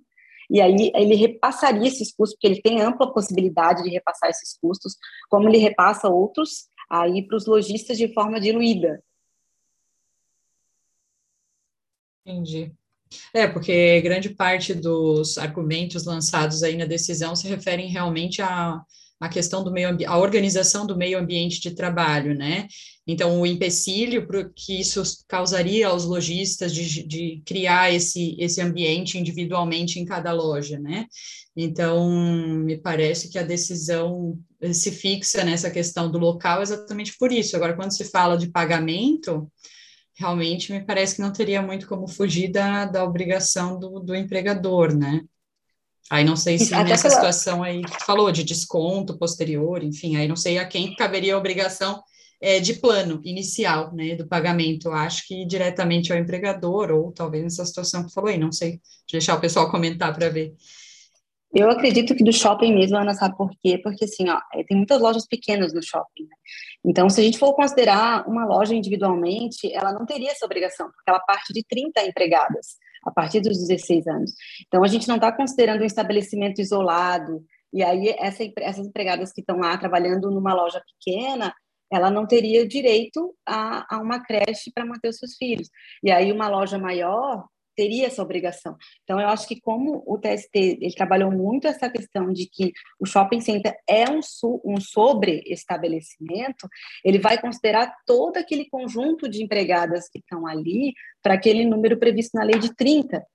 e 0.49 0.59
aí 0.59 0.91
ele 0.95 1.15
repassaria 1.15 1.87
esses 1.87 2.11
custos, 2.13 2.35
porque 2.35 2.47
ele 2.47 2.61
tem 2.61 2.81
ampla 2.81 3.13
possibilidade 3.13 3.83
de 3.83 3.89
repassar 3.89 4.29
esses 4.29 4.57
custos, 4.59 4.95
como 5.29 5.47
ele 5.47 5.57
repassa 5.57 6.09
outros 6.09 6.67
aí 6.89 7.25
para 7.27 7.37
os 7.37 7.45
lojistas 7.45 7.97
de 7.97 8.11
forma 8.13 8.39
diluída. 8.39 9.03
Entendi. 12.25 12.73
É, 13.33 13.47
porque 13.47 14.01
grande 14.01 14.29
parte 14.29 14.73
dos 14.73 15.37
argumentos 15.37 16.05
lançados 16.05 16.61
aí 16.63 16.75
na 16.75 16.85
decisão 16.85 17.35
se 17.35 17.47
referem 17.47 17.87
realmente 17.87 18.41
a 18.41 18.81
a 19.19 19.27
questão 19.27 19.63
do 19.63 19.71
meio 19.71 19.97
a 20.07 20.17
organização 20.17 20.85
do 20.85 20.95
meio 20.95 21.19
ambiente 21.19 21.59
de 21.59 21.71
trabalho, 21.71 22.33
né? 22.33 22.67
Então, 23.05 23.41
o 23.41 23.45
empecilho 23.45 24.25
que 24.55 24.79
isso 24.79 25.01
causaria 25.27 25.87
aos 25.87 26.05
lojistas 26.05 26.73
de, 26.73 27.03
de 27.03 27.41
criar 27.45 27.91
esse, 27.91 28.35
esse 28.39 28.61
ambiente 28.61 29.17
individualmente 29.17 29.99
em 29.99 30.05
cada 30.05 30.31
loja, 30.31 30.79
né? 30.79 31.05
Então, 31.55 32.09
me 32.09 32.77
parece 32.77 33.29
que 33.29 33.37
a 33.39 33.43
decisão 33.43 34.39
se 34.73 34.91
fixa 34.91 35.43
nessa 35.43 35.71
questão 35.71 36.09
do 36.09 36.17
local 36.17 36.61
exatamente 36.61 37.15
por 37.17 37.31
isso. 37.31 37.55
Agora, 37.55 37.75
quando 37.75 37.95
se 37.95 38.05
fala 38.05 38.37
de 38.37 38.51
pagamento, 38.51 39.51
realmente 40.15 40.71
me 40.71 40.85
parece 40.85 41.15
que 41.15 41.21
não 41.21 41.33
teria 41.33 41.61
muito 41.61 41.87
como 41.87 42.07
fugir 42.07 42.49
da, 42.51 42.85
da 42.85 43.03
obrigação 43.03 43.79
do, 43.79 43.99
do 43.99 44.15
empregador, 44.15 44.95
né? 44.95 45.21
Aí 46.09 46.23
não 46.25 46.35
sei 46.35 46.57
se 46.57 46.73
Até 46.73 46.89
nessa 46.89 47.07
pela... 47.07 47.15
situação 47.15 47.61
aí 47.61 47.83
que 47.83 48.03
falou 48.03 48.31
de 48.31 48.43
desconto 48.43 49.17
posterior, 49.17 49.83
enfim, 49.83 50.15
aí 50.15 50.27
não 50.27 50.35
sei 50.35 50.57
a 50.57 50.65
quem 50.65 50.95
caberia 50.95 51.35
a 51.35 51.37
obrigação 51.37 52.01
é, 52.41 52.59
de 52.59 52.73
plano 52.75 53.21
inicial, 53.23 53.93
né, 53.93 54.15
do 54.15 54.27
pagamento. 54.27 54.89
acho 54.91 55.27
que 55.27 55.45
diretamente 55.45 56.11
ao 56.11 56.17
empregador, 56.17 56.91
ou 56.91 57.11
talvez 57.11 57.43
nessa 57.43 57.65
situação 57.65 58.05
que 58.05 58.13
falou 58.13 58.29
aí, 58.29 58.37
não 58.37 58.51
sei, 58.51 58.79
deixar 59.11 59.35
o 59.35 59.41
pessoal 59.41 59.69
comentar 59.69 60.13
para 60.13 60.29
ver. 60.29 60.55
Eu 61.53 61.69
acredito 61.69 62.15
que 62.15 62.23
do 62.23 62.31
shopping 62.31 62.75
mesmo, 62.75 62.97
Ana, 62.97 63.13
sabe 63.15 63.35
por 63.35 63.49
quê? 63.61 63.79
Porque, 63.79 64.05
assim, 64.05 64.29
ó, 64.29 64.39
é, 64.53 64.63
tem 64.63 64.77
muitas 64.77 65.01
lojas 65.01 65.25
pequenas 65.27 65.73
no 65.73 65.81
shopping, 65.81 66.23
né? 66.23 66.35
Então, 66.85 67.09
se 67.09 67.19
a 67.19 67.23
gente 67.23 67.39
for 67.39 67.53
considerar 67.53 68.27
uma 68.27 68.45
loja 68.45 68.75
individualmente, 68.75 69.71
ela 69.73 69.91
não 69.91 70.05
teria 70.05 70.31
essa 70.31 70.45
obrigação, 70.45 70.87
porque 70.91 71.09
ela 71.09 71.19
parte 71.19 71.51
de 71.51 71.63
30 71.67 72.03
empregadas 72.05 72.77
a 73.03 73.11
partir 73.11 73.41
dos 73.41 73.57
16 73.57 74.07
anos. 74.07 74.31
Então, 74.67 74.83
a 74.83 74.87
gente 74.87 75.07
não 75.07 75.15
está 75.15 75.31
considerando 75.31 75.81
um 75.81 75.85
estabelecimento 75.85 76.61
isolado, 76.61 77.43
e 77.71 77.83
aí 77.83 78.15
essa, 78.17 78.43
essas 78.57 78.87
empregadas 78.87 79.31
que 79.31 79.41
estão 79.41 79.57
lá 79.57 79.77
trabalhando 79.77 80.31
numa 80.31 80.53
loja 80.53 80.81
pequena, 80.81 81.53
ela 81.91 82.09
não 82.09 82.25
teria 82.25 82.67
direito 82.67 83.35
a, 83.45 83.95
a 83.95 83.99
uma 83.99 84.23
creche 84.23 84.71
para 84.73 84.85
manter 84.85 85.09
os 85.09 85.17
seus 85.17 85.35
filhos. 85.35 85.69
E 86.03 86.11
aí 86.11 86.31
uma 86.31 86.47
loja 86.47 86.77
maior 86.77 87.47
teria 87.79 88.07
essa 88.07 88.21
obrigação. 88.21 88.75
Então, 89.05 89.21
eu 89.21 89.29
acho 89.29 89.47
que 89.47 89.61
como 89.61 90.03
o 90.05 90.17
TST 90.17 90.49
ele 90.53 90.93
trabalhou 90.93 91.31
muito 91.31 91.65
essa 91.65 91.89
questão 91.89 92.33
de 92.33 92.45
que 92.45 92.73
o 92.99 93.05
shopping 93.05 93.39
center 93.39 93.73
é 93.87 94.03
um, 94.09 94.19
um 94.65 94.81
sobre-estabelecimento, 94.81 96.67
ele 97.05 97.19
vai 97.19 97.39
considerar 97.39 97.95
todo 98.05 98.35
aquele 98.35 98.69
conjunto 98.69 99.29
de 99.29 99.41
empregadas 99.41 100.09
que 100.09 100.19
estão 100.19 100.45
ali 100.45 100.93
para 101.23 101.35
aquele 101.35 101.63
número 101.63 101.97
previsto 101.97 102.37
na 102.37 102.43
lei 102.43 102.59
de 102.59 102.75
30. 102.75 103.25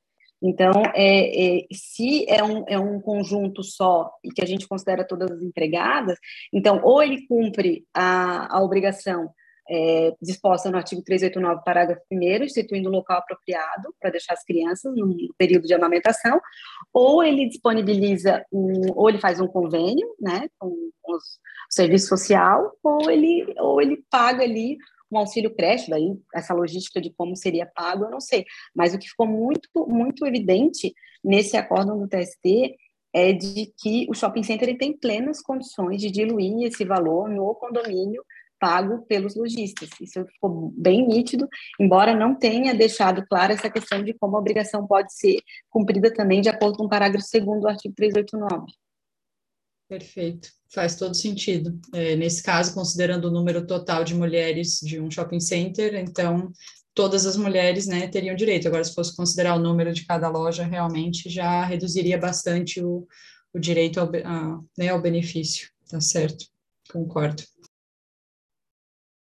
Então, 0.43 0.73
é, 0.95 1.62
é, 1.62 1.66
se 1.73 2.27
é 2.29 2.45
um, 2.45 2.65
é 2.69 2.79
um 2.79 3.01
conjunto 3.01 3.62
só 3.62 4.11
e 4.23 4.29
que 4.29 4.43
a 4.43 4.47
gente 4.47 4.69
considera 4.69 5.07
todas 5.07 5.31
as 5.31 5.41
empregadas, 5.41 6.19
então, 6.53 6.83
ou 6.85 7.03
ele 7.03 7.27
cumpre 7.27 7.87
a, 7.95 8.59
a 8.59 8.62
obrigação 8.62 9.31
é, 9.69 10.15
disposta 10.20 10.70
no 10.70 10.77
artigo 10.77 11.03
389, 11.03 11.65
parágrafo 11.65 12.03
1 12.11 12.45
instituindo 12.45 12.89
um 12.89 12.93
local 12.93 13.19
apropriado 13.19 13.95
para 14.01 14.11
deixar 14.11 14.35
as 14.35 14.45
crianças 14.45 14.95
no 14.95 15.15
período 15.39 15.66
de 15.66 15.74
amamentação, 15.74 16.41
ou 16.93 17.23
ele 17.23 17.49
disponibiliza, 17.49 18.45
um, 18.53 18.93
ou 18.95 19.09
ele 19.09 19.19
faz 19.19 19.41
um 19.41 19.47
convênio, 19.47 20.15
né, 20.20 20.49
com, 20.59 20.91
com 21.03 21.12
os, 21.12 21.24
o 21.24 21.74
serviço 21.74 22.09
social, 22.09 22.73
ou 22.82 23.11
ele, 23.11 23.55
ou 23.59 23.81
ele 23.81 24.05
paga 24.11 24.43
ali 24.43 24.77
um 25.11 25.19
auxílio 25.19 25.55
creche, 25.55 25.91
daí 25.91 26.16
essa 26.35 26.55
logística 26.55 27.01
de 27.01 27.11
como 27.11 27.37
seria 27.37 27.66
pago, 27.66 28.05
eu 28.05 28.11
não 28.11 28.21
sei, 28.21 28.45
mas 28.74 28.95
o 28.95 28.98
que 28.98 29.09
ficou 29.09 29.27
muito, 29.27 29.69
muito 29.88 30.27
evidente 30.27 30.93
nesse 31.22 31.56
acórdão 31.56 31.98
do 31.98 32.09
TST 32.09 32.77
é 33.13 33.32
de 33.32 33.72
que 33.79 34.06
o 34.11 34.14
shopping 34.14 34.43
center 34.43 34.77
tem 34.77 34.97
plenas 34.98 35.40
condições 35.40 36.01
de 36.01 36.11
diluir 36.11 36.66
esse 36.66 36.85
valor 36.85 37.29
no 37.29 37.55
condomínio 37.55 38.24
pago 38.64 39.04
pelos 39.06 39.36
lojistas. 39.36 39.90
Isso 40.01 40.24
ficou 40.24 40.72
bem 40.74 41.06
nítido, 41.06 41.46
embora 41.78 42.16
não 42.16 42.34
tenha 42.34 42.74
deixado 42.74 43.22
clara 43.26 43.52
essa 43.52 43.68
questão 43.68 44.02
de 44.02 44.14
como 44.14 44.38
a 44.38 44.40
obrigação 44.40 44.86
pode 44.86 45.14
ser 45.14 45.36
cumprida 45.68 46.10
também 46.10 46.40
de 46.40 46.48
acordo 46.48 46.78
com 46.78 46.84
o 46.84 46.88
parágrafo 46.88 47.26
2 47.30 47.60
do 47.60 47.68
artigo 47.68 47.94
389. 47.94 48.64
Perfeito, 49.86 50.48
faz 50.72 50.96
todo 50.96 51.14
sentido. 51.14 51.78
É, 51.93 52.16
nesse 52.16 52.43
caso, 52.43 52.72
considerando 52.72 53.26
o 53.26 53.30
número 53.30 53.66
total 53.66 54.02
de 54.02 54.14
mulheres 54.14 54.80
de 54.80 54.98
um 54.98 55.10
shopping 55.10 55.40
center, 55.40 55.94
então 55.96 56.51
todas 56.94 57.26
as 57.26 57.36
mulheres 57.36 57.86
né, 57.86 58.09
teriam 58.09 58.34
direito. 58.34 58.66
Agora, 58.66 58.82
se 58.82 58.94
fosse 58.94 59.14
considerar 59.14 59.56
o 59.56 59.62
número 59.62 59.93
de 59.93 60.06
cada 60.06 60.30
loja, 60.30 60.64
realmente 60.64 61.28
já 61.28 61.62
reduziria 61.66 62.16
bastante 62.16 62.82
o, 62.82 63.06
o 63.52 63.59
direito 63.59 64.01
ao, 64.01 64.09
a, 64.24 64.59
né, 64.78 64.88
ao 64.88 65.02
benefício. 65.02 65.68
Tá 65.86 66.01
certo, 66.01 66.46
concordo. 66.90 67.43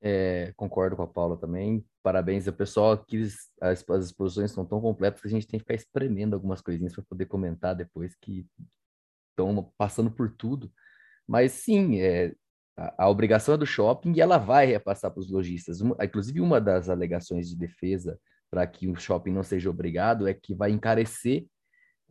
É, 0.05 0.51
concordo 0.57 0.97
com 0.97 1.03
a 1.03 1.07
Paula 1.07 1.37
também. 1.37 1.83
Parabéns 2.03 2.45
ao 2.45 2.53
pessoal. 2.53 2.91
Aqui 2.91 3.23
as, 3.61 3.85
as 3.89 4.05
exposições 4.05 4.51
são 4.51 4.65
tão 4.65 4.81
completas 4.81 5.21
que 5.21 5.27
a 5.29 5.31
gente 5.31 5.47
tem 5.47 5.57
que 5.57 5.63
ficar 5.63 5.75
espremendo 5.75 6.33
algumas 6.33 6.61
coisinhas 6.61 6.93
para 6.93 7.05
poder 7.05 7.25
comentar 7.25 7.73
depois 7.73 8.13
que 8.21 8.45
estão 9.29 9.71
passando 9.77 10.11
por 10.11 10.29
tudo. 10.29 10.69
Mas 11.25 11.53
sim, 11.53 12.01
é, 12.01 12.33
a, 12.77 13.05
a, 13.05 13.09
obrigação 13.09 13.55
é 13.55 13.57
do 13.57 13.65
shopping 13.65 14.11
e 14.13 14.19
ela 14.19 14.37
vai 14.37 14.65
repassar 14.65 15.09
para 15.09 15.21
os 15.21 15.31
lojistas. 15.31 15.79
Inclusive, 15.81 16.41
uma 16.41 16.59
das 16.59 16.89
alegações 16.89 17.47
de 17.47 17.55
defesa 17.55 18.19
para 18.51 18.67
que 18.67 18.89
o 18.89 18.95
shopping 18.97 19.31
não 19.31 19.41
seja 19.41 19.69
obrigado 19.69 20.27
é 20.27 20.33
que 20.33 20.53
vai 20.53 20.71
encarecer 20.71 21.47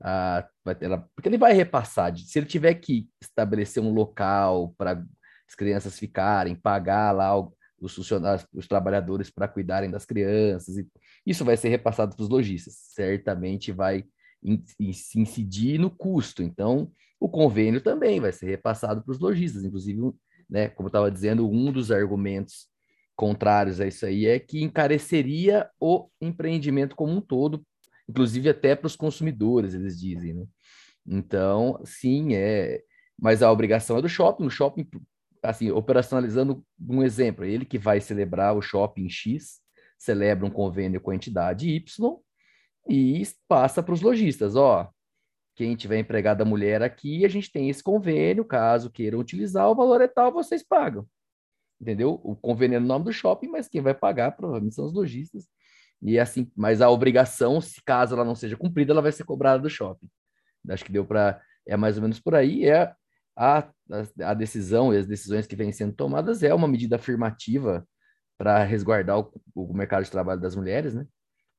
a, 0.01 0.49
ela, 0.81 1.07
porque 1.15 1.29
ele 1.29 1.37
vai 1.37 1.53
repassar. 1.53 2.17
Se 2.17 2.39
ele 2.39 2.47
tiver 2.47 2.75
que 2.75 3.07
estabelecer 3.21 3.83
um 3.83 3.93
local 3.93 4.75
para 4.79 5.05
as 5.47 5.55
crianças 5.55 5.99
ficarem, 5.99 6.57
pagar 6.57 7.13
lá 7.13 7.37
os 7.83 7.95
funcionários, 7.95 8.47
os 8.55 8.69
trabalhadores 8.69 9.31
para 9.31 9.49
cuidarem 9.49 9.91
das 9.91 10.05
crianças. 10.05 10.77
Isso 11.27 11.45
vai 11.45 11.57
ser 11.57 11.69
repassado 11.69 12.15
para 12.15 12.23
os 12.23 12.29
lojistas. 12.29 12.75
Certamente 12.95 13.73
vai 13.73 14.05
se 14.93 15.21
incidir 15.21 15.79
no 15.79 15.91
custo. 15.91 16.43
Então, 16.43 16.91
o 17.19 17.29
convênio 17.29 17.81
também 17.81 18.21
vai 18.21 18.33
ser 18.33 18.47
repassado 18.47 19.03
para 19.03 19.13
os 19.13 19.19
lojistas. 19.19 19.65
Inclusive, 19.65 20.13
né, 20.49 20.69
como 20.69 20.87
eu 20.87 20.91
estava 20.91 21.11
dizendo, 21.11 21.49
um 21.49 21.73
dos 21.73 21.91
argumentos 21.91 22.69
contrários 23.17 23.81
a 23.81 23.87
isso 23.87 24.07
aí 24.07 24.27
é 24.27 24.39
que 24.39 24.63
encareceria 24.63 25.69
o 25.79 26.09
empreendimento 26.21 26.97
como 26.97 27.13
um 27.13 27.21
todo, 27.21 27.65
inclusive 28.09 28.49
até 28.49 28.75
para 28.75 28.87
os 28.87 28.97
consumidores, 28.97 29.75
eles 29.75 30.01
dizem, 30.01 30.35
né? 30.35 30.47
Então, 31.07 31.81
sim, 31.85 32.35
é, 32.35 32.81
mas 33.19 33.43
a 33.43 33.51
obrigação 33.51 33.99
é 33.99 34.03
do 34.03 34.09
shopping. 34.09 34.47
O 34.47 34.51
shopping 34.51 34.89
assim, 35.43 35.71
operacionalizando 35.71 36.65
um 36.89 37.03
exemplo, 37.03 37.45
ele 37.45 37.65
que 37.65 37.79
vai 37.79 38.01
celebrar 38.01 38.57
o 38.57 38.63
shopping 38.63 39.09
X, 39.09 39.61
celebra 39.99 40.47
um 40.47 40.51
convênio 40.51 41.01
com 41.01 41.11
a 41.11 41.15
entidade 41.15 41.69
Y 41.69 42.17
e 42.89 43.23
passa 43.49 43.83
para 43.83 43.95
os 43.95 44.01
lojistas, 44.01 44.57
ó, 44.57 44.91
quem 45.55 45.77
tiver 45.77 45.99
empregada 45.99 46.45
mulher 46.45 46.83
aqui, 46.83 47.25
a 47.25 47.29
gente 47.29 47.51
tem 47.51 47.69
esse 47.69 47.83
convênio, 47.83 48.45
caso 48.45 48.91
queiram 48.91 49.19
utilizar, 49.19 49.69
o 49.69 49.75
valor 49.75 50.01
é 50.01 50.09
tal, 50.09 50.33
vocês 50.33 50.63
pagam. 50.63 51.07
Entendeu? 51.81 52.21
O 52.23 52.35
convênio 52.37 52.77
é 52.77 52.81
no 52.81 52.87
nome 52.87 53.05
do 53.05 53.13
shopping, 53.13 53.49
mas 53.49 53.69
quem 53.69 53.81
vai 53.81 53.93
pagar 53.93 54.33
provavelmente 54.33 54.75
são 54.75 54.87
os 54.87 54.93
lojistas. 54.93 55.47
E 56.01 56.19
assim, 56.19 56.51
mas 56.57 56.81
a 56.81 56.89
obrigação, 56.89 57.61
se 57.61 57.83
caso 57.85 58.15
ela 58.15 58.25
não 58.25 58.35
seja 58.35 58.57
cumprida, 58.57 58.93
ela 58.93 59.03
vai 59.03 59.13
ser 59.13 59.25
cobrada 59.25 59.63
do 59.63 59.71
shopping. 59.71 60.09
Acho 60.69 60.85
que 60.85 60.93
deu 60.93 61.05
para 61.05 61.41
é 61.67 61.77
mais 61.77 61.97
ou 61.97 62.03
menos 62.03 62.19
por 62.19 62.35
aí. 62.35 62.65
É 62.65 62.93
a, 63.37 63.69
a, 64.23 64.35
decisão 64.35 64.93
e 64.93 64.97
as 64.97 65.07
decisões 65.07 65.47
que 65.47 65.57
vêm 65.57 65.73
sendo 65.73 65.93
tomadas 65.95 66.43
é 66.43 66.55
uma 66.55 66.69
medida 66.69 66.97
afirmativa 66.97 67.87
para 68.39 68.65
resguardar 68.65 69.21
o, 69.21 69.33
o 69.55 69.75
mercado 69.75 70.05
de 70.05 70.11
trabalho 70.11 70.41
das 70.41 70.57
mulheres, 70.57 70.95
né? 70.95 71.07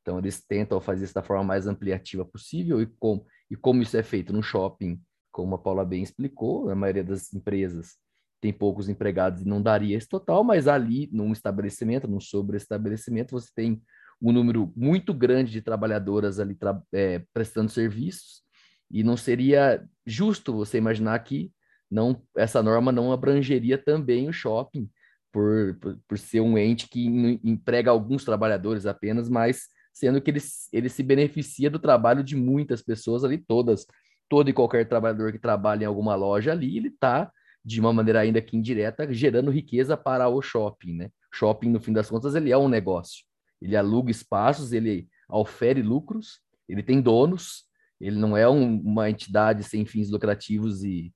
Então, 0.02 0.20
eles 0.20 0.44
tentam 0.46 0.82
fazer 0.82 1.06
isso 1.06 1.14
da 1.14 1.24
forma 1.24 1.44
mais 1.44 1.66
ampliativa 1.66 2.26
possível 2.26 2.82
e, 2.82 2.86
com, 2.86 3.26
e 3.50 3.56
como 3.56 3.82
isso 3.82 3.96
é 3.96 4.04
feito 4.04 4.34
no 4.34 4.44
shopping, 4.44 5.02
como 5.32 5.56
a 5.56 5.58
Paula 5.58 5.86
bem 5.86 6.04
explicou, 6.04 6.70
a 6.70 6.76
maioria 6.76 7.04
das 7.04 7.34
empresas 7.34 7.98
tem 8.42 8.52
poucos 8.52 8.90
empregados 8.90 9.42
e 9.42 9.48
não 9.48 9.62
daria 9.62 9.96
esse 9.96 10.08
total, 10.08 10.44
mas 10.44 10.68
ali, 10.68 11.10
num 11.14 11.32
estabelecimento, 11.32 12.10
num 12.10 12.20
sobre-estabelecimento, 12.20 13.32
você 13.32 13.50
tem 13.56 13.82
um 14.22 14.34
número 14.34 14.74
muito 14.76 15.14
grande 15.14 15.52
de 15.52 15.62
trabalhadoras 15.62 16.40
ali 16.40 16.58
é, 16.94 17.24
prestando 17.34 17.72
serviços 17.72 18.44
e 18.92 19.02
não 19.02 19.16
seria 19.16 19.88
justo 20.06 20.54
você 20.54 20.78
imaginar 20.78 21.18
que 21.20 21.54
não 21.94 22.20
essa 22.36 22.64
norma 22.64 22.92
não 22.92 23.12
abrangeria 23.12 23.78
também 23.78 24.28
o 24.28 24.34
shopping, 24.34 24.90
por, 25.32 25.78
por, 25.80 26.00
por 26.08 26.18
ser 26.18 26.42
um 26.42 26.58
ente 26.58 26.88
que 26.90 27.06
emprega 27.44 27.92
alguns 27.92 28.26
trabalhadores 28.26 28.86
apenas, 28.86 29.30
mas 29.30 29.68
sendo 29.94 30.20
que 30.20 30.32
ele, 30.32 30.40
ele 30.72 30.90
se 30.90 31.04
beneficia 31.04 31.70
do 31.70 31.80
trabalho 31.80 32.24
de 32.24 32.36
muitas 32.36 32.82
pessoas 32.82 33.24
ali, 33.24 33.38
todas, 33.38 33.86
todo 34.28 34.50
e 34.50 34.54
qualquer 34.54 34.88
trabalhador 34.88 35.32
que 35.32 35.40
trabalha 35.40 35.84
em 35.84 35.88
alguma 35.88 36.16
loja 36.16 36.52
ali, 36.52 36.78
ele 36.78 36.88
está, 36.88 37.32
de 37.64 37.80
uma 37.80 37.94
maneira 37.94 38.22
ainda 38.22 38.42
que 38.42 38.58
indireta, 38.58 39.12
gerando 39.14 39.52
riqueza 39.52 39.96
para 39.96 40.28
o 40.28 40.42
shopping, 40.42 40.94
né? 40.94 41.10
Shopping, 41.34 41.70
no 41.70 41.80
fim 41.80 41.94
das 41.94 42.10
contas, 42.10 42.36
ele 42.36 42.52
é 42.52 42.58
um 42.58 42.68
negócio. 42.68 43.24
Ele 43.62 43.76
aluga 43.76 44.12
espaços, 44.12 44.74
ele 44.74 45.08
ofere 45.30 45.82
lucros, 45.82 46.42
ele 46.68 46.84
tem 46.84 47.02
donos, 47.02 47.66
ele 48.00 48.18
não 48.18 48.36
é 48.36 48.50
um, 48.50 48.82
uma 48.82 49.10
entidade 49.10 49.64
sem 49.64 49.86
fins 49.86 50.10
lucrativos 50.10 50.84
e 50.84 51.14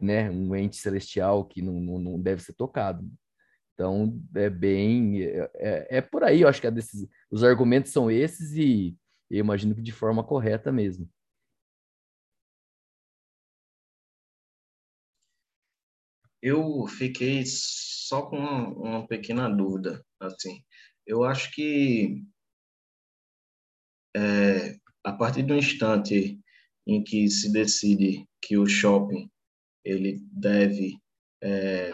né, 0.00 0.30
um 0.30 0.54
ente 0.56 0.76
celestial 0.76 1.44
que 1.44 1.62
não, 1.62 1.74
não, 1.80 1.98
não 1.98 2.20
deve 2.20 2.42
ser 2.42 2.54
tocado. 2.54 3.08
Então, 3.74 4.20
é 4.34 4.50
bem. 4.50 5.22
É, 5.22 5.50
é, 5.54 5.98
é 5.98 6.00
por 6.00 6.24
aí, 6.24 6.40
eu 6.42 6.48
acho 6.48 6.60
que 6.60 6.70
desses, 6.70 7.08
os 7.30 7.44
argumentos 7.44 7.92
são 7.92 8.10
esses 8.10 8.52
e 8.54 8.96
eu 9.30 9.38
imagino 9.38 9.74
que 9.74 9.82
de 9.82 9.92
forma 9.92 10.24
correta 10.24 10.72
mesmo. 10.72 11.08
Eu 16.42 16.86
fiquei 16.86 17.44
só 17.46 18.22
com 18.22 18.38
uma, 18.38 18.68
uma 18.68 19.06
pequena 19.06 19.48
dúvida, 19.48 20.04
assim. 20.20 20.64
Eu 21.06 21.24
acho 21.24 21.52
que 21.52 22.24
é, 24.16 24.76
a 25.04 25.12
partir 25.12 25.42
do 25.42 25.54
instante 25.54 26.40
em 26.86 27.04
que 27.04 27.28
se 27.28 27.52
decide 27.52 28.26
que 28.42 28.56
o 28.56 28.66
shopping 28.66 29.30
ele 29.88 30.20
deve 30.32 30.98
é, 31.42 31.92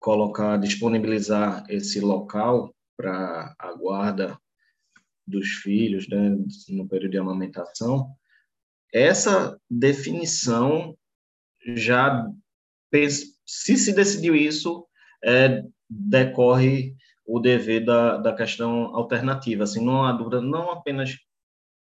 colocar, 0.00 0.56
disponibilizar 0.56 1.64
esse 1.68 2.00
local 2.00 2.74
para 2.96 3.54
a 3.58 3.72
guarda 3.74 4.38
dos 5.26 5.48
filhos 5.48 6.08
né, 6.08 6.36
no 6.70 6.88
período 6.88 7.12
de 7.12 7.18
amamentação, 7.18 8.10
essa 8.92 9.60
definição 9.70 10.96
já, 11.76 12.26
se 13.46 13.76
se 13.76 13.94
decidiu 13.94 14.34
isso, 14.34 14.86
é, 15.22 15.62
decorre 15.88 16.96
o 17.26 17.38
dever 17.38 17.84
da, 17.84 18.16
da 18.16 18.34
questão 18.34 18.96
alternativa. 18.96 19.64
Assim, 19.64 19.84
não 19.84 20.04
há 20.04 20.12
dúvida, 20.12 20.40
não 20.40 20.70
apenas 20.70 21.18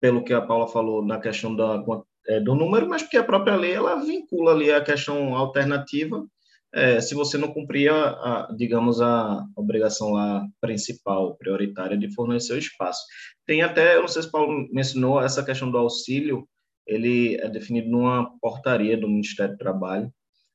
pelo 0.00 0.24
que 0.24 0.32
a 0.32 0.42
Paula 0.42 0.66
falou 0.66 1.04
na 1.04 1.20
questão 1.20 1.54
da, 1.54 1.82
é, 2.28 2.40
do 2.40 2.54
número, 2.54 2.88
mas 2.88 3.02
porque 3.02 3.16
a 3.16 3.24
própria 3.24 3.56
lei 3.56 3.72
ela 3.72 3.96
vincula 3.96 4.52
ali 4.52 4.70
a 4.70 4.82
questão 4.82 5.34
alternativa 5.34 6.24
é, 6.72 7.00
se 7.00 7.14
você 7.14 7.38
não 7.38 7.52
cumprir, 7.52 7.90
a, 7.90 8.48
digamos, 8.56 9.00
a 9.00 9.46
obrigação 9.56 10.12
lá 10.12 10.46
principal, 10.60 11.36
prioritária, 11.36 11.96
de 11.96 12.12
fornecer 12.14 12.52
o 12.52 12.58
espaço. 12.58 13.00
Tem 13.46 13.62
até, 13.62 13.96
eu 13.96 14.02
não 14.02 14.08
sei 14.08 14.22
se 14.22 14.28
o 14.28 14.30
Paulo 14.30 14.68
mencionou, 14.70 15.20
essa 15.20 15.44
questão 15.44 15.70
do 15.70 15.78
auxílio, 15.78 16.46
ele 16.86 17.36
é 17.36 17.48
definido 17.48 17.88
numa 17.88 18.38
portaria 18.40 18.96
do 18.98 19.08
Ministério 19.08 19.54
do 19.54 19.58
Trabalho, 19.58 20.12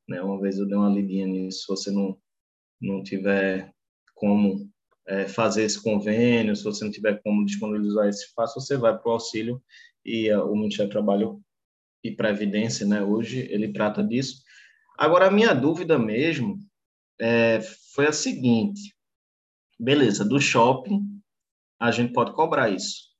né? 0.07 0.21
Uma 0.21 0.39
vez 0.39 0.57
eu 0.57 0.67
dei 0.67 0.77
uma 0.77 0.89
lidinha 0.89 1.27
nisso, 1.27 1.61
se 1.61 1.67
você 1.67 1.91
não, 1.91 2.17
não 2.81 3.01
tiver 3.03 3.71
como 4.13 4.69
é, 5.07 5.27
fazer 5.27 5.63
esse 5.63 5.81
convênio, 5.81 6.55
se 6.55 6.63
você 6.63 6.83
não 6.85 6.91
tiver 6.91 7.21
como 7.23 7.45
disponibilizar 7.45 8.07
esse 8.07 8.25
espaço, 8.25 8.59
você 8.59 8.77
vai 8.77 8.97
para 8.97 9.09
o 9.09 9.13
auxílio 9.13 9.61
e 10.05 10.29
a, 10.29 10.43
o 10.43 10.55
Ministério 10.55 10.89
do 10.89 10.93
Trabalho 10.93 11.41
e 12.03 12.11
Previdência, 12.11 12.85
né? 12.85 13.01
Hoje 13.01 13.47
ele 13.51 13.71
trata 13.71 14.03
disso, 14.03 14.43
Agora, 14.97 15.27
a 15.27 15.31
minha 15.31 15.53
dúvida 15.53 15.97
mesmo 15.97 16.57
é, 17.19 17.59
foi 17.93 18.07
a 18.07 18.13
seguinte: 18.13 18.95
beleza, 19.79 20.23
do 20.23 20.39
shopping 20.39 21.01
a 21.79 21.91
gente 21.91 22.13
pode 22.13 22.33
cobrar 22.33 22.69
isso. 22.69 23.11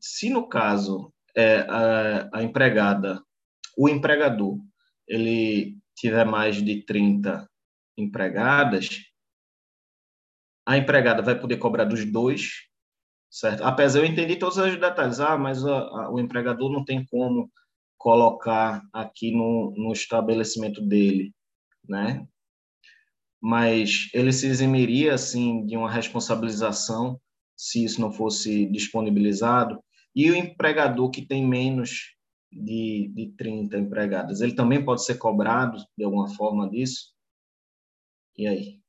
Se 0.00 0.30
no 0.30 0.48
caso 0.48 1.12
é, 1.36 1.58
a, 1.68 2.30
a 2.38 2.42
empregada, 2.42 3.22
o 3.76 3.88
empregador, 3.88 4.58
ele 5.06 5.76
tiver 5.94 6.24
mais 6.24 6.62
de 6.62 6.82
30 6.84 7.48
empregadas, 7.96 8.88
a 10.66 10.78
empregada 10.78 11.22
vai 11.22 11.38
poder 11.38 11.58
cobrar 11.58 11.84
dos 11.84 12.10
dois, 12.10 12.69
certo? 13.30 13.62
Apesar 13.62 14.00
eu 14.00 14.06
entendi 14.06 14.36
todos 14.36 14.56
os 14.56 14.78
detalhes, 14.78 15.20
ah, 15.20 15.38
mas 15.38 15.64
a, 15.64 15.78
a, 15.78 16.12
o 16.12 16.18
empregador 16.18 16.70
não 16.70 16.84
tem 16.84 17.04
como 17.06 17.50
colocar 17.96 18.82
aqui 18.92 19.30
no, 19.30 19.72
no 19.76 19.92
estabelecimento 19.92 20.80
dele, 20.82 21.32
né? 21.88 22.26
Mas 23.40 24.10
ele 24.12 24.32
se 24.32 24.46
eximiria, 24.46 25.14
assim, 25.14 25.64
de 25.64 25.76
uma 25.76 25.90
responsabilização 25.90 27.20
se 27.56 27.84
isso 27.84 28.00
não 28.00 28.10
fosse 28.10 28.66
disponibilizado. 28.66 29.82
E 30.14 30.30
o 30.30 30.34
empregador 30.34 31.10
que 31.10 31.26
tem 31.26 31.46
menos 31.46 32.16
de, 32.50 33.12
de 33.14 33.32
30 33.36 33.78
empregadas, 33.78 34.40
ele 34.40 34.54
também 34.54 34.84
pode 34.84 35.04
ser 35.04 35.18
cobrado 35.18 35.78
de 35.96 36.04
alguma 36.04 36.28
forma 36.34 36.68
disso? 36.68 37.12
E 38.36 38.46
aí? 38.46 38.79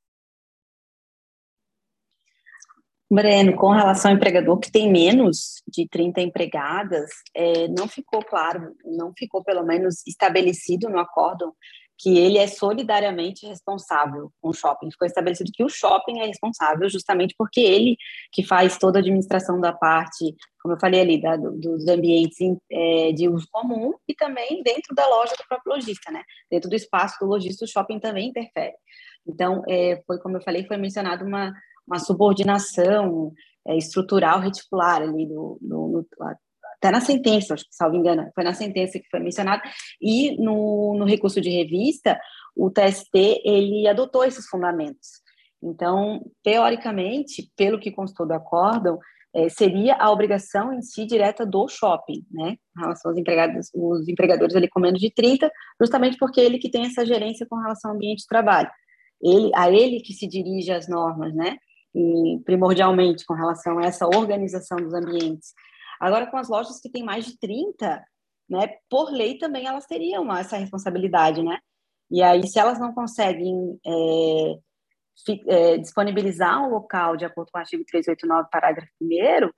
Breno, 3.13 3.57
com 3.57 3.71
relação 3.71 4.11
ao 4.11 4.15
empregador 4.15 4.57
que 4.57 4.71
tem 4.71 4.89
menos 4.89 5.61
de 5.67 5.85
30 5.85 6.21
empregadas, 6.21 7.09
é, 7.35 7.67
não 7.67 7.85
ficou 7.85 8.23
claro, 8.23 8.73
não 8.85 9.11
ficou 9.17 9.43
pelo 9.43 9.65
menos 9.65 10.01
estabelecido 10.07 10.89
no 10.89 10.97
acórdão 10.97 11.53
que 11.99 12.17
ele 12.17 12.37
é 12.37 12.47
solidariamente 12.47 13.45
responsável 13.45 14.31
com 14.41 14.49
o 14.49 14.53
shopping. 14.53 14.89
Ficou 14.89 15.05
estabelecido 15.05 15.51
que 15.53 15.63
o 15.63 15.69
shopping 15.69 16.21
é 16.21 16.25
responsável 16.25 16.89
justamente 16.89 17.35
porque 17.37 17.59
ele 17.59 17.97
que 18.31 18.43
faz 18.43 18.77
toda 18.77 18.97
a 18.97 19.01
administração 19.01 19.59
da 19.59 19.73
parte, 19.73 20.33
como 20.61 20.73
eu 20.73 20.79
falei 20.79 21.01
ali, 21.01 21.21
da, 21.21 21.35
dos 21.35 21.87
ambientes 21.89 22.37
é, 22.71 23.11
de 23.11 23.27
uso 23.27 23.45
comum 23.51 23.93
e 24.07 24.15
também 24.15 24.63
dentro 24.63 24.95
da 24.95 25.07
loja 25.09 25.33
do 25.37 25.47
próprio 25.47 25.73
lojista, 25.75 26.11
né? 26.11 26.23
Dentro 26.49 26.69
do 26.69 26.75
espaço 26.75 27.17
do 27.19 27.27
lojista, 27.27 27.65
o 27.65 27.67
shopping 27.67 27.99
também 27.99 28.29
interfere. 28.29 28.73
Então, 29.27 29.63
é, 29.67 30.01
foi 30.07 30.17
como 30.17 30.37
eu 30.37 30.41
falei, 30.41 30.65
foi 30.65 30.77
mencionado 30.77 31.23
uma 31.23 31.53
uma 31.87 31.99
subordinação 31.99 33.31
é, 33.67 33.77
estrutural 33.77 34.39
reticular 34.39 35.01
ali 35.01 35.27
do, 35.27 35.57
do, 35.61 36.07
até 36.81 36.89
na 36.89 36.99
sentença, 36.99 37.53
acho 37.53 37.63
que, 37.65 37.75
salvo 37.75 37.95
engano, 37.95 38.29
foi 38.33 38.43
na 38.43 38.53
sentença 38.53 38.99
que 38.99 39.09
foi 39.09 39.19
mencionado, 39.19 39.61
e 40.01 40.35
no, 40.43 40.95
no 40.97 41.05
recurso 41.05 41.39
de 41.39 41.49
revista, 41.49 42.19
o 42.55 42.71
TST, 42.71 43.41
ele 43.45 43.87
adotou 43.87 44.25
esses 44.25 44.47
fundamentos. 44.47 45.21
Então, 45.63 46.19
teoricamente, 46.43 47.51
pelo 47.55 47.79
que 47.79 47.91
constou 47.91 48.27
do 48.27 48.33
acórdão, 48.33 48.97
é, 49.33 49.47
seria 49.47 49.95
a 49.95 50.11
obrigação 50.11 50.73
em 50.73 50.81
si 50.81 51.05
direta 51.05 51.45
do 51.45 51.67
shopping, 51.67 52.25
né, 52.31 52.57
em 52.77 52.81
relação 52.81 53.11
aos 53.11 53.17
empregados, 53.17 53.69
os 53.73 54.07
empregadores 54.09 54.55
ali 54.55 54.67
com 54.67 54.79
menos 54.79 54.99
de 54.99 55.09
30, 55.09 55.49
justamente 55.79 56.17
porque 56.17 56.41
ele 56.41 56.57
que 56.57 56.69
tem 56.69 56.85
essa 56.85 57.05
gerência 57.05 57.45
com 57.49 57.55
relação 57.57 57.91
ao 57.91 57.95
ambiente 57.95 58.21
de 58.21 58.27
trabalho. 58.27 58.69
Ele, 59.21 59.51
a 59.53 59.69
ele 59.69 60.01
que 60.01 60.13
se 60.13 60.27
dirige 60.27 60.71
as 60.71 60.87
normas, 60.89 61.33
né, 61.33 61.57
e 61.93 62.39
primordialmente 62.45 63.25
com 63.25 63.33
relação 63.33 63.79
a 63.79 63.85
essa 63.85 64.05
organização 64.05 64.77
dos 64.77 64.93
ambientes. 64.93 65.53
Agora, 65.99 66.27
com 66.27 66.37
as 66.37 66.49
lojas 66.49 66.79
que 66.79 66.89
têm 66.89 67.03
mais 67.03 67.25
de 67.25 67.37
30, 67.37 68.03
né, 68.49 68.67
por 68.89 69.11
lei 69.11 69.37
também 69.37 69.67
elas 69.67 69.85
teriam 69.85 70.33
essa 70.35 70.57
responsabilidade, 70.57 71.43
né? 71.43 71.57
E 72.09 72.21
aí, 72.21 72.45
se 72.47 72.59
elas 72.59 72.79
não 72.79 72.93
conseguem 72.93 73.79
é, 73.85 74.55
é, 75.47 75.77
disponibilizar 75.77 76.61
um 76.61 76.71
local 76.71 77.15
de 77.15 77.25
acordo 77.25 77.49
com 77.51 77.57
o 77.57 77.61
artigo 77.61 77.83
389, 77.85 78.49
parágrafo 78.51 78.91
1 79.01 79.49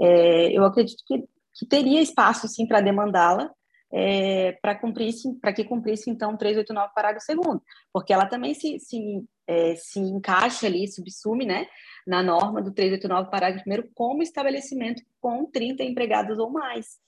é, 0.00 0.56
eu 0.56 0.64
acredito 0.64 1.02
que 1.06 1.24
que 1.54 1.66
teria 1.66 2.00
espaço 2.00 2.48
sim 2.48 2.66
para 2.66 2.80
demandá-la, 2.80 3.50
é, 3.92 4.52
para 4.62 4.74
cumprisse, 4.74 5.34
para 5.40 5.52
que 5.52 5.64
cumprisse 5.64 6.10
então 6.10 6.36
389 6.36 6.94
parágrafo 6.94 7.26
segundo, 7.26 7.62
porque 7.92 8.12
ela 8.12 8.26
também 8.26 8.54
se, 8.54 8.78
se, 8.80 9.24
é, 9.46 9.74
se 9.76 10.00
encaixa 10.00 10.66
ali, 10.66 10.88
subsume, 10.88 11.44
né, 11.44 11.66
na 12.06 12.22
norma 12.22 12.62
do 12.62 12.72
389 12.72 13.30
parágrafo 13.30 13.64
primeiro 13.64 13.88
como 13.94 14.22
estabelecimento 14.22 15.02
com 15.20 15.44
30 15.44 15.82
empregados 15.82 16.38
ou 16.38 16.50
mais. 16.50 16.98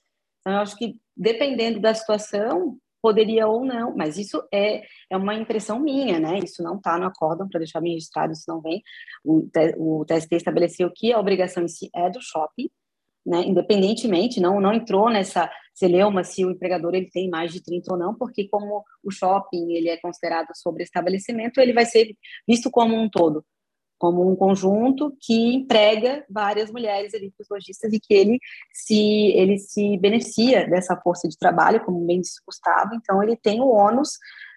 Então, 0.41 0.53
eu 0.53 0.59
acho 0.59 0.77
que 0.77 0.99
dependendo 1.17 1.79
da 1.79 1.93
situação, 1.93 2.77
poderia 3.01 3.47
ou 3.47 3.63
não, 3.63 3.95
mas 3.95 4.17
isso 4.17 4.43
é, 4.51 4.83
é 5.11 5.15
uma 5.15 5.35
impressão 5.35 5.79
minha, 5.79 6.19
né? 6.19 6.39
Isso 6.43 6.63
não 6.63 6.77
está 6.77 6.97
no 6.97 7.05
acórdão, 7.05 7.47
para 7.47 7.59
deixar 7.59 7.79
registrado, 7.79 8.33
isso 8.33 8.45
não 8.47 8.59
vem. 8.61 8.81
O, 9.23 9.47
o 9.77 10.05
TST 10.05 10.35
estabeleceu 10.35 10.91
que 10.91 11.13
a 11.13 11.19
obrigação 11.19 11.63
em 11.63 11.67
si 11.67 11.87
é 11.93 12.09
do 12.09 12.19
shopping, 12.19 12.67
né? 13.25 13.43
Independentemente, 13.45 14.39
não, 14.39 14.61
não 14.61 14.73
entrou 14.73 15.09
nessa 15.09 15.49
celeuma 15.73 16.23
se 16.23 16.45
o 16.45 16.51
empregador 16.51 16.95
ele 16.95 17.09
tem 17.09 17.29
mais 17.29 17.51
de 17.51 17.61
30 17.61 17.93
ou 17.93 17.99
não, 17.99 18.15
porque 18.15 18.47
como 18.47 18.83
o 19.03 19.11
shopping 19.11 19.73
ele 19.73 19.89
é 19.89 19.97
considerado 19.97 20.49
sobre 20.53 20.83
estabelecimento, 20.83 21.59
ele 21.59 21.73
vai 21.73 21.85
ser 21.85 22.15
visto 22.47 22.69
como 22.71 22.95
um 22.95 23.09
todo 23.09 23.43
como 23.97 24.29
um 24.29 24.35
conjunto 24.35 25.15
que 25.21 25.55
emprega 25.55 26.25
várias 26.29 26.71
mulheres 26.71 27.13
ali 27.13 27.31
para 27.31 27.43
os 27.43 27.49
lojistas 27.49 27.93
e 27.93 27.99
que 27.99 28.13
ele 28.13 28.39
se 28.71 29.31
ele 29.35 29.57
se 29.57 29.97
beneficia 29.97 30.67
dessa 30.67 30.95
força 30.97 31.27
de 31.27 31.37
trabalho, 31.37 31.83
como 31.83 32.05
bem 32.05 32.21
disse 32.21 32.41
Gustavo, 32.45 32.95
então 32.95 33.23
ele 33.23 33.35
tem 33.35 33.61
o 33.61 33.67
ônus 33.67 34.09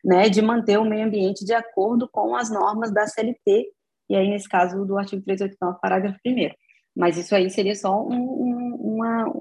né, 0.05 0.29
de 0.29 0.43
manter 0.43 0.79
o 0.79 0.85
meio 0.85 1.07
ambiente 1.07 1.45
de 1.45 1.55
acordo 1.55 2.09
com 2.11 2.35
as 2.35 2.51
normas 2.51 2.93
da 2.93 3.07
CLT, 3.07 3.69
e 4.11 4.17
aí 4.17 4.29
nesse 4.29 4.49
caso 4.49 4.85
do 4.85 4.99
artigo 4.99 5.23
389, 5.23 5.79
parágrafo 5.81 6.19
1 6.27 6.51
Mas 6.97 7.17
isso 7.17 7.35
aí 7.35 7.51
seria 7.51 7.75
só 7.75 8.03
um, 8.03 8.15
um, 8.15 8.58
uma, 8.75 9.33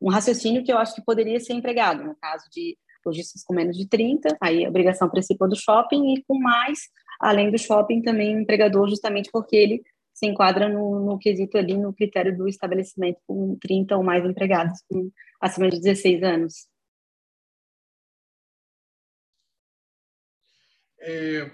um 0.00 0.10
raciocínio 0.10 0.64
que 0.64 0.72
eu 0.72 0.78
acho 0.78 0.94
que 0.94 1.04
poderia 1.04 1.38
ser 1.40 1.54
empregado, 1.54 2.04
no 2.04 2.16
caso 2.16 2.44
de 2.50 2.76
lojistas 3.04 3.42
com 3.44 3.54
menos 3.54 3.76
de 3.76 3.88
30, 3.88 4.36
aí 4.40 4.64
a 4.64 4.68
obrigação 4.68 5.08
principal 5.08 5.48
do 5.48 5.56
shopping, 5.56 6.14
e 6.14 6.22
com 6.24 6.38
mais 6.38 6.88
além 7.20 7.50
do 7.50 7.58
shopping, 7.58 8.02
também 8.02 8.32
empregador, 8.32 8.88
justamente 8.88 9.30
porque 9.32 9.56
ele 9.56 9.82
se 10.12 10.26
enquadra 10.26 10.68
no, 10.68 11.00
no 11.00 11.18
quesito 11.18 11.56
ali, 11.56 11.76
no 11.76 11.92
critério 11.92 12.36
do 12.36 12.48
estabelecimento 12.48 13.20
com 13.26 13.56
30 13.60 13.96
ou 13.96 14.02
mais 14.02 14.24
empregados, 14.24 14.80
com 14.88 15.10
acima 15.40 15.68
de 15.68 15.80
16 15.80 16.22
anos. 16.22 16.68
É, 21.00 21.50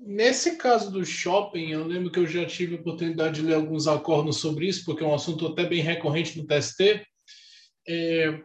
nesse 0.00 0.56
caso 0.56 0.90
do 0.90 1.04
shopping, 1.04 1.70
eu 1.70 1.86
lembro 1.86 2.10
que 2.10 2.18
eu 2.18 2.26
já 2.26 2.44
tive 2.46 2.76
a 2.76 2.80
oportunidade 2.80 3.40
de 3.40 3.46
ler 3.46 3.54
alguns 3.54 3.86
acordos 3.86 4.38
sobre 4.38 4.66
isso, 4.66 4.84
porque 4.84 5.04
é 5.04 5.06
um 5.06 5.14
assunto 5.14 5.46
até 5.46 5.64
bem 5.64 5.82
recorrente 5.82 6.38
no 6.38 6.46
TST. 6.46 7.04
É, 7.86 8.40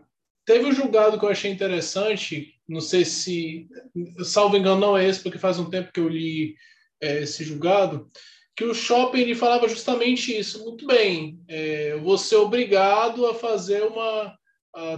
teve 0.45 0.65
um 0.65 0.71
julgado 0.71 1.17
que 1.17 1.25
eu 1.25 1.29
achei 1.29 1.51
interessante, 1.51 2.53
não 2.67 2.81
sei 2.81 3.05
se, 3.05 3.67
salvo 4.23 4.57
engano, 4.57 4.81
não 4.81 4.97
é 4.97 5.07
esse, 5.07 5.21
porque 5.21 5.37
faz 5.37 5.57
um 5.57 5.69
tempo 5.69 5.91
que 5.91 5.99
eu 5.99 6.09
li 6.09 6.55
é, 7.01 7.23
esse 7.23 7.43
julgado, 7.43 8.09
que 8.55 8.63
o 8.63 8.73
shopping 8.73 9.19
ele 9.19 9.35
falava 9.35 9.67
justamente 9.67 10.37
isso. 10.37 10.63
Muito 10.63 10.85
bem, 10.85 11.39
é, 11.47 11.97
você 11.97 12.35
é 12.35 12.37
obrigado 12.37 13.25
a 13.25 13.33
fazer 13.33 13.83
uma, 13.83 14.35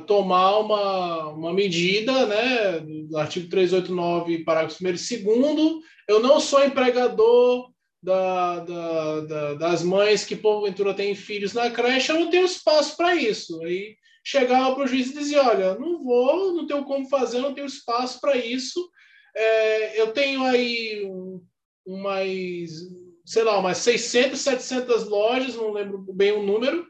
tomar 0.07 0.59
uma, 0.59 1.29
uma 1.29 1.53
medida, 1.53 2.25
né, 2.25 2.79
do 2.79 3.17
artigo 3.17 3.49
389, 3.49 4.43
parágrafo 4.43 4.83
1 4.83 4.87
e 4.87 4.91
2 4.91 5.83
eu 6.07 6.19
não 6.19 6.39
sou 6.39 6.63
empregador 6.63 7.69
da, 8.01 8.59
da, 8.59 9.21
da, 9.21 9.53
das 9.55 9.83
mães 9.83 10.23
que 10.23 10.35
porventura 10.35 10.93
têm 10.93 11.13
filhos 11.15 11.53
na 11.53 11.69
creche, 11.69 12.11
eu 12.11 12.19
não 12.19 12.29
tenho 12.29 12.45
espaço 12.45 12.95
para 12.95 13.15
isso. 13.15 13.61
Aí 13.63 13.95
chegava 14.23 14.73
para 14.73 14.83
o 14.83 14.87
juiz 14.87 15.09
e 15.09 15.13
dizia: 15.13 15.43
Olha, 15.43 15.75
não 15.75 16.03
vou, 16.03 16.53
não 16.53 16.65
tenho 16.65 16.85
como 16.85 17.09
fazer, 17.09 17.39
não 17.39 17.53
tenho 17.53 17.67
espaço 17.67 18.19
para 18.21 18.37
isso. 18.37 18.89
É, 19.35 20.01
eu 20.01 20.13
tenho 20.13 20.43
aí 20.43 21.05
um, 21.05 21.41
umas, 21.85 22.71
sei 23.25 23.43
lá, 23.43 23.59
umas 23.59 23.77
600, 23.77 24.39
700 24.39 25.07
lojas, 25.09 25.55
não 25.55 25.71
lembro 25.71 25.99
bem 26.13 26.31
o 26.31 26.43
número, 26.43 26.87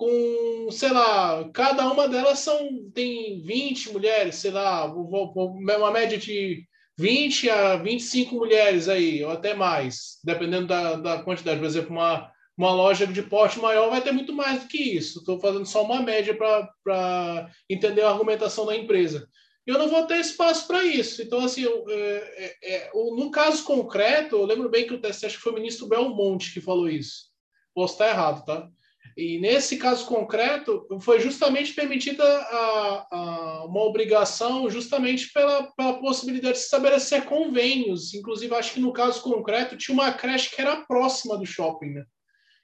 com, 0.00 0.70
sei 0.70 0.90
lá, 0.90 1.46
cada 1.52 1.86
uma 1.92 2.08
delas 2.08 2.38
são 2.38 2.90
tem 2.94 3.42
20 3.42 3.92
mulheres, 3.92 4.36
sei 4.36 4.50
lá, 4.50 4.86
uma 4.86 5.90
média 5.90 6.16
de 6.16 6.64
20 6.98 7.50
a 7.50 7.76
25 7.76 8.34
mulheres 8.34 8.88
aí, 8.88 9.22
ou 9.22 9.30
até 9.30 9.52
mais, 9.52 10.18
dependendo 10.24 10.68
da, 10.68 10.96
da 10.96 11.22
quantidade. 11.22 11.60
Por 11.60 11.66
exemplo, 11.66 11.90
uma 11.92 12.32
uma 12.56 12.74
loja 12.74 13.06
de 13.06 13.22
porte 13.22 13.58
maior 13.58 13.88
vai 13.88 14.02
ter 14.02 14.12
muito 14.12 14.34
mais 14.34 14.62
do 14.62 14.68
que 14.68 14.76
isso. 14.76 15.20
Estou 15.20 15.40
fazendo 15.40 15.64
só 15.64 15.82
uma 15.82 16.02
média 16.02 16.36
para 16.36 17.50
entender 17.70 18.02
a 18.02 18.10
argumentação 18.10 18.66
da 18.66 18.76
empresa. 18.76 19.26
Eu 19.66 19.78
não 19.78 19.88
vou 19.88 20.06
ter 20.06 20.20
espaço 20.20 20.66
para 20.66 20.84
isso. 20.84 21.22
Então, 21.22 21.40
assim, 21.40 21.62
eu, 21.62 21.86
é, 21.88 22.56
é, 22.62 22.74
é 22.74 22.90
no 22.92 23.30
caso 23.30 23.64
concreto, 23.64 24.36
eu 24.36 24.44
lembro 24.44 24.68
bem 24.68 24.86
que 24.86 24.92
o 24.92 25.00
TSE, 25.00 25.24
acho 25.24 25.36
que 25.36 25.42
foi 25.42 25.52
o 25.52 25.54
ministro 25.54 25.88
Belmonte 25.88 26.52
que 26.52 26.60
falou 26.60 26.86
isso. 26.86 27.30
Posso 27.74 27.94
estar 27.94 28.08
errado, 28.08 28.44
tá? 28.44 28.68
E 29.16 29.38
nesse 29.38 29.76
caso 29.76 30.06
concreto, 30.06 30.86
foi 31.00 31.20
justamente 31.20 31.74
permitida 31.74 32.24
a, 32.24 33.06
a, 33.10 33.64
uma 33.66 33.82
obrigação, 33.82 34.70
justamente 34.70 35.32
pela, 35.32 35.70
pela 35.72 35.98
possibilidade 36.00 36.58
de 36.58 36.64
estabelecer 36.64 37.24
convênios. 37.24 38.14
Inclusive, 38.14 38.54
acho 38.54 38.74
que 38.74 38.80
no 38.80 38.92
caso 38.92 39.22
concreto, 39.22 39.76
tinha 39.76 39.94
uma 39.94 40.12
creche 40.12 40.54
que 40.54 40.60
era 40.60 40.84
próxima 40.86 41.36
do 41.36 41.46
shopping, 41.46 41.94
né? 41.94 42.04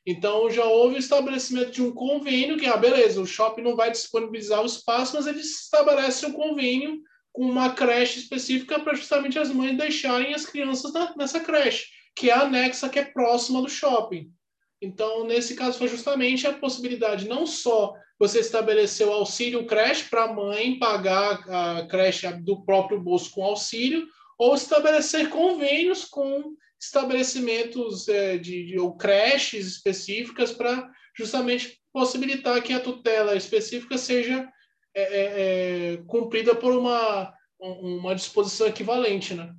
Então, 0.07 0.49
já 0.49 0.65
houve 0.65 0.95
o 0.95 0.99
estabelecimento 0.99 1.73
de 1.73 1.83
um 1.83 1.91
convênio, 1.91 2.57
que, 2.57 2.67
ah, 2.67 2.77
beleza, 2.77 3.21
o 3.21 3.27
shopping 3.27 3.63
não 3.63 3.75
vai 3.75 3.91
disponibilizar 3.91 4.63
o 4.63 4.67
espaço, 4.67 5.17
mas 5.17 5.27
ele 5.27 5.41
estabelece 5.41 6.25
um 6.25 6.33
convênio 6.33 7.01
com 7.33 7.43
uma 7.43 7.73
creche 7.75 8.21
específica 8.21 8.79
para 8.79 8.95
justamente 8.95 9.37
as 9.37 9.51
mães 9.51 9.77
deixarem 9.77 10.33
as 10.33 10.47
crianças 10.47 10.93
na, 10.93 11.13
nessa 11.17 11.41
creche, 11.41 11.87
que 12.15 12.31
é 12.31 12.35
anexa, 12.35 12.89
que 12.89 13.01
é 13.01 13.05
próxima 13.05 13.61
do 13.61 13.69
shopping. 13.69 14.31
Então, 14.81 15.25
nesse 15.25 15.55
caso, 15.55 15.79
foi 15.79 15.89
justamente 15.89 16.47
a 16.47 16.53
possibilidade 16.53 17.29
não 17.29 17.47
só 17.47 17.95
você 18.19 18.41
estabelecer 18.41 19.07
o 19.07 19.13
auxílio 19.13 19.67
creche 19.67 20.05
para 20.09 20.25
a 20.25 20.33
mãe 20.33 20.79
pagar 20.79 21.45
a 21.49 21.87
creche 21.87 22.31
do 22.43 22.65
próprio 22.65 23.01
bolso 23.01 23.31
com 23.31 23.45
auxílio, 23.45 24.07
ou 24.39 24.55
estabelecer 24.55 25.31
convênios 25.31 26.05
com 26.05 26.55
estabelecimentos 26.81 28.07
é, 28.09 28.37
de, 28.37 28.67
de, 28.67 28.79
ou 28.79 28.97
creches 28.97 29.67
específicas 29.67 30.53
para 30.53 30.91
justamente 31.17 31.81
possibilitar 31.93 32.63
que 32.63 32.73
a 32.73 32.81
tutela 32.81 33.35
específica 33.35 33.97
seja 33.97 34.47
é, 34.95 35.03
é, 35.03 35.95
é 35.95 35.97
cumprida 36.07 36.55
por 36.55 36.73
uma, 36.75 37.33
uma 37.59 38.15
disposição 38.15 38.67
equivalente, 38.67 39.35
né? 39.35 39.55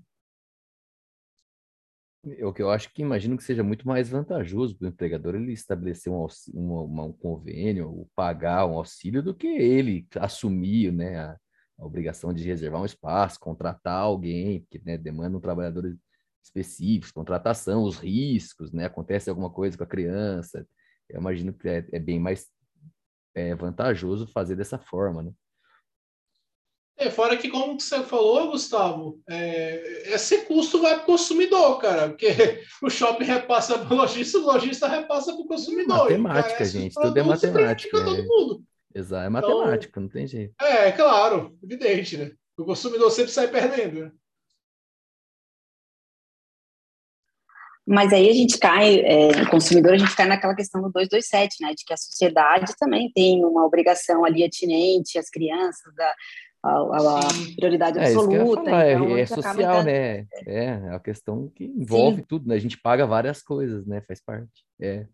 O 2.42 2.54
que 2.54 2.62
eu 2.62 2.70
acho 2.70 2.92
que 2.94 3.02
imagino 3.02 3.38
que 3.38 3.44
seja 3.44 3.64
muito 3.64 3.88
mais 3.88 4.10
vantajoso 4.10 4.78
para 4.78 4.86
o 4.86 4.90
empregador 4.90 5.36
ele 5.36 5.54
estabelecer 5.54 6.12
um, 6.12 6.26
um, 6.54 7.06
um 7.06 7.14
convênio, 7.14 7.90
ou 7.90 8.10
pagar 8.16 8.66
um 8.66 8.78
auxílio, 8.78 9.22
do 9.24 9.36
que 9.36 9.48
ele 9.48 10.08
assumir 10.16 10.92
né, 10.92 11.18
a, 11.18 11.38
a 11.80 11.86
obrigação 11.86 12.34
de 12.34 12.44
reservar 12.44 12.82
um 12.82 12.86
espaço, 12.86 13.40
contratar 13.40 14.02
alguém, 14.02 14.66
que 14.70 14.82
né, 14.84 14.98
demanda 14.98 15.38
um 15.38 15.42
trabalhador 15.42 15.98
específicos, 16.44 17.12
contratação, 17.12 17.84
os 17.84 17.98
riscos, 17.98 18.72
né? 18.72 18.86
Acontece 18.86 19.30
alguma 19.30 19.50
coisa 19.50 19.78
com 19.78 19.84
a 19.84 19.88
criança. 19.88 20.66
Eu 21.10 21.20
imagino 21.20 21.54
que 21.54 21.68
é, 21.68 21.86
é 21.92 22.00
bem 22.00 22.20
mais 22.20 22.48
é, 23.36 23.54
vantajoso 23.56 24.28
fazer 24.28 24.56
dessa 24.56 24.80
forma, 24.80 25.24
né? 25.24 25.32
É, 27.00 27.12
fora 27.12 27.38
que, 27.38 27.48
como 27.48 27.80
você 27.80 28.02
falou, 28.04 28.50
Gustavo, 28.50 29.22
é, 29.30 30.14
esse 30.16 30.40
custo 30.46 30.82
vai 30.82 30.96
para 30.96 31.04
o 31.04 31.06
consumidor, 31.06 31.78
cara, 31.80 32.10
porque 32.10 32.28
o 32.82 32.90
shopping 32.90 33.24
repassa 33.24 33.78
para 33.78 33.94
o 33.94 33.98
lojista, 33.98 34.40
o 34.40 34.42
lojista 34.42 34.88
repassa 34.88 35.32
para 35.32 35.42
o 35.42 35.48
consumidor. 35.48 36.10
Matemática, 36.10 36.66
gente, 36.66 36.96
tudo 36.96 37.18
é 37.18 37.22
matemática. 37.22 38.04
Todo 38.04 38.20
é. 38.20 38.24
mundo. 38.24 38.64
Exato, 38.96 39.24
é 39.24 39.28
então, 39.28 39.60
matemática, 39.60 39.92
então, 39.92 40.04
não 40.04 40.10
tem 40.10 40.26
jeito. 40.26 40.56
É, 40.60 40.92
claro, 40.92 41.56
evidente, 41.64 42.18
né? 42.18 42.32
O 42.58 42.66
consumidor 42.66 43.12
sempre 43.12 43.32
sai 43.32 43.48
perdendo. 43.48 44.06
Né? 44.06 44.12
Mas 47.86 48.12
aí 48.12 48.28
a 48.28 48.34
gente 48.34 48.58
cai, 48.58 49.00
é, 49.00 49.44
o 49.44 49.50
consumidor, 49.50 49.94
a 49.94 49.98
gente 49.98 50.14
cai 50.14 50.28
naquela 50.28 50.54
questão 50.54 50.82
do 50.82 50.92
227, 50.92 51.56
né, 51.62 51.74
de 51.74 51.86
que 51.86 51.94
a 51.94 51.98
sociedade 51.98 52.74
também 52.78 53.10
tem 53.14 53.46
uma 53.46 53.66
obrigação 53.66 54.26
ali 54.26 54.44
atinente 54.44 55.18
às 55.18 55.30
crianças, 55.30 55.96
da, 55.96 56.14
a, 56.64 56.70
a, 56.70 57.20
a 57.20 57.56
prioridade 57.56 58.00
é, 58.00 58.08
absoluta. 58.08 58.70
É, 58.70 58.94
então, 58.94 59.18
é, 59.18 59.26
social, 59.26 59.84
né? 59.84 60.20
É, 60.20 60.28
é 60.46 60.70
a 60.94 61.00
questão 61.00 61.52
que 61.56 61.66
envolve 61.66 62.18
Sim. 62.18 62.26
tudo, 62.28 62.48
né? 62.48 62.56
A 62.56 62.60
gente 62.60 62.78
paga 62.80 63.06
várias 63.06 63.42
coisas, 63.42 63.86
né? 63.86 64.02
Faz 64.02 64.22
parte. 64.22 64.66
É. 64.80 65.06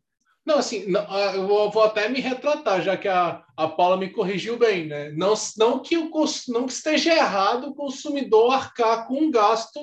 Não, 0.45 0.57
assim, 0.57 0.85
não, 0.87 1.05
ah, 1.09 1.33
eu 1.35 1.47
vou, 1.47 1.71
vou, 1.71 1.83
até 1.83 2.09
me 2.09 2.19
retratar, 2.19 2.81
já 2.81 2.97
que 2.97 3.07
a, 3.07 3.43
a 3.55 3.67
Paula 3.67 3.95
me 3.95 4.09
corrigiu 4.09 4.57
bem, 4.57 4.85
né? 4.85 5.09
Não, 5.11 5.33
não, 5.57 5.79
que 5.79 5.97
o, 5.97 6.11
não 6.49 6.65
que 6.65 6.73
esteja 6.73 7.13
errado 7.13 7.69
o 7.69 7.75
consumidor 7.75 8.53
arcar 8.53 9.07
com 9.07 9.15
um 9.15 9.31
gasto 9.31 9.79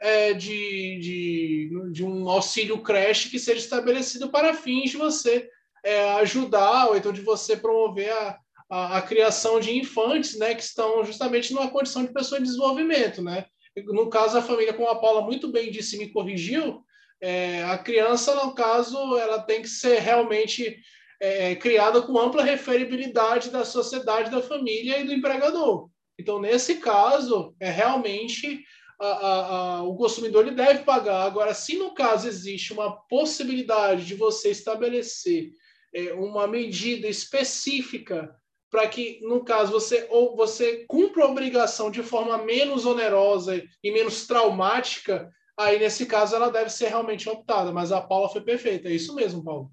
é, 0.00 0.32
de, 0.32 0.98
de, 1.00 1.92
de, 1.92 2.04
um 2.04 2.28
auxílio 2.28 2.82
creche 2.82 3.30
que 3.30 3.38
seja 3.38 3.60
estabelecido 3.60 4.28
para 4.28 4.54
fins 4.54 4.90
de 4.90 4.96
você 4.96 5.48
é, 5.84 6.14
ajudar, 6.14 6.88
ou 6.88 6.96
então 6.96 7.12
de 7.12 7.20
você 7.20 7.56
promover 7.56 8.10
a, 8.10 8.36
a, 8.72 8.96
a, 8.96 9.02
criação 9.02 9.60
de 9.60 9.76
infantes, 9.76 10.38
né, 10.38 10.54
que 10.54 10.62
estão 10.62 11.04
justamente 11.04 11.52
numa 11.52 11.70
condição 11.70 12.02
de 12.02 12.12
pessoa 12.12 12.40
em 12.40 12.42
desenvolvimento, 12.42 13.20
né? 13.20 13.44
No 13.76 14.08
caso, 14.08 14.38
a 14.38 14.42
família, 14.42 14.72
como 14.72 14.88
a 14.88 14.98
Paula 14.98 15.20
muito 15.20 15.52
bem 15.52 15.70
disse 15.70 15.98
me 15.98 16.10
corrigiu, 16.10 16.82
é, 17.20 17.62
a 17.64 17.76
criança, 17.76 18.34
no 18.34 18.54
caso, 18.54 18.96
ela 19.18 19.40
tem 19.40 19.60
que 19.60 19.68
ser 19.68 19.98
realmente 20.00 20.78
é, 21.20 21.54
criada 21.54 22.00
com 22.00 22.18
ampla 22.18 22.42
referibilidade 22.42 23.50
da 23.50 23.62
sociedade, 23.62 24.30
da 24.30 24.40
família 24.40 24.98
e 24.98 25.04
do 25.04 25.12
empregador. 25.12 25.90
Então, 26.18 26.40
nesse 26.40 26.76
caso, 26.76 27.54
é 27.60 27.70
realmente 27.70 28.64
a, 28.98 29.06
a, 29.06 29.56
a, 29.76 29.82
o 29.82 29.96
consumidor 29.96 30.46
ele 30.46 30.56
deve 30.56 30.82
pagar. 30.82 31.26
Agora, 31.26 31.52
se 31.52 31.76
no 31.76 31.92
caso 31.92 32.26
existe 32.26 32.72
uma 32.72 32.96
possibilidade 33.06 34.06
de 34.06 34.14
você 34.14 34.50
estabelecer 34.50 35.50
é, 35.94 36.14
uma 36.14 36.46
medida 36.46 37.06
específica 37.06 38.34
para 38.72 38.88
que, 38.88 39.20
no 39.20 39.44
caso, 39.44 39.70
você 39.70 40.08
ou 40.10 40.34
você 40.34 40.86
cumpra 40.86 41.24
a 41.24 41.28
obrigação 41.28 41.90
de 41.90 42.02
forma 42.02 42.38
menos 42.38 42.86
onerosa 42.86 43.62
e 43.84 43.92
menos 43.92 44.26
traumática, 44.26 45.30
aí 45.58 45.78
nesse 45.78 46.06
caso 46.06 46.34
ela 46.34 46.50
deve 46.50 46.70
ser 46.70 46.88
realmente 46.88 47.28
optada. 47.28 47.70
Mas 47.70 47.92
a 47.92 48.00
Paula 48.00 48.30
foi 48.30 48.40
perfeita. 48.40 48.88
É 48.88 48.92
isso 48.92 49.14
mesmo, 49.14 49.44
Paulo. 49.44 49.70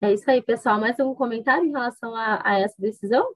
É 0.00 0.12
isso 0.12 0.28
aí, 0.28 0.42
pessoal. 0.42 0.80
Mais 0.80 0.98
algum 0.98 1.14
comentário 1.14 1.64
em 1.64 1.70
relação 1.70 2.12
a, 2.16 2.42
a 2.44 2.58
essa 2.58 2.74
decisão? 2.76 3.32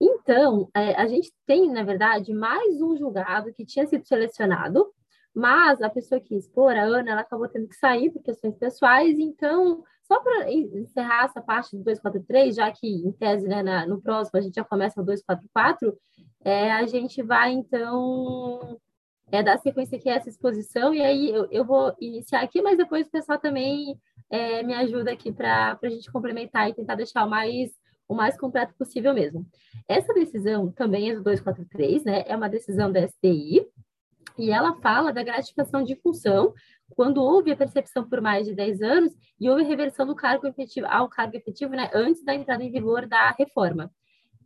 Então, 0.00 0.70
é, 0.74 0.94
a 0.94 1.06
gente 1.06 1.30
tem, 1.46 1.70
na 1.70 1.82
verdade, 1.82 2.32
mais 2.32 2.80
um 2.80 2.96
julgado 2.96 3.52
que 3.52 3.66
tinha 3.66 3.86
sido 3.86 4.06
selecionado 4.06 4.90
mas 5.34 5.82
a 5.82 5.90
pessoa 5.90 6.20
que 6.20 6.36
expor, 6.36 6.76
a 6.76 6.82
Ana, 6.82 7.10
ela 7.10 7.20
acabou 7.22 7.48
tendo 7.48 7.66
que 7.66 7.74
sair 7.74 8.10
por 8.10 8.22
questões 8.22 8.56
pessoais, 8.56 9.18
então, 9.18 9.82
só 10.02 10.20
para 10.20 10.52
encerrar 10.52 11.24
essa 11.24 11.40
parte 11.40 11.76
do 11.76 11.82
243, 11.82 12.54
já 12.54 12.70
que 12.70 12.86
em 12.86 13.10
tese, 13.12 13.48
né, 13.48 13.62
na, 13.62 13.86
no 13.86 14.00
próximo 14.00 14.38
a 14.38 14.42
gente 14.42 14.54
já 14.54 14.64
começa 14.64 15.00
o 15.00 15.04
244, 15.04 15.98
é, 16.44 16.70
a 16.70 16.86
gente 16.86 17.22
vai, 17.22 17.52
então, 17.52 18.78
é, 19.32 19.42
dar 19.42 19.58
sequência 19.58 19.98
aqui 19.98 20.08
a 20.08 20.14
essa 20.14 20.28
exposição, 20.28 20.94
e 20.94 21.02
aí 21.02 21.30
eu, 21.30 21.48
eu 21.50 21.64
vou 21.64 21.92
iniciar 22.00 22.42
aqui, 22.42 22.62
mas 22.62 22.78
depois 22.78 23.06
o 23.06 23.10
pessoal 23.10 23.38
também 23.38 23.98
é, 24.30 24.62
me 24.62 24.74
ajuda 24.74 25.12
aqui 25.12 25.32
para 25.32 25.78
a 25.82 25.88
gente 25.88 26.12
complementar 26.12 26.68
e 26.68 26.74
tentar 26.74 26.94
deixar 26.94 27.24
o 27.24 27.30
mais 27.30 27.72
o 28.08 28.14
mais 28.14 28.36
completo 28.36 28.74
possível 28.74 29.14
mesmo. 29.14 29.46
Essa 29.88 30.12
decisão 30.12 30.70
também 30.70 31.10
é 31.10 31.14
do 31.14 31.22
243, 31.22 32.04
né? 32.04 32.24
É 32.26 32.36
uma 32.36 32.48
decisão 32.48 32.92
da 32.92 33.06
STI, 33.06 33.66
e 34.38 34.50
ela 34.50 34.74
fala 34.80 35.12
da 35.12 35.22
gratificação 35.22 35.82
de 35.82 35.96
função 35.96 36.52
quando 36.90 37.22
houve 37.22 37.50
a 37.52 37.56
percepção 37.56 38.08
por 38.08 38.20
mais 38.20 38.46
de 38.46 38.54
10 38.54 38.82
anos 38.82 39.12
e 39.40 39.48
houve 39.48 39.62
reversão 39.64 40.06
do 40.06 40.14
cargo 40.14 40.46
efetivo 40.46 40.86
ao 40.88 41.08
cargo 41.08 41.36
efetivo 41.36 41.72
né, 41.72 41.90
antes 41.94 42.24
da 42.24 42.34
entrada 42.34 42.62
em 42.62 42.70
vigor 42.70 43.06
da 43.06 43.30
reforma. 43.30 43.90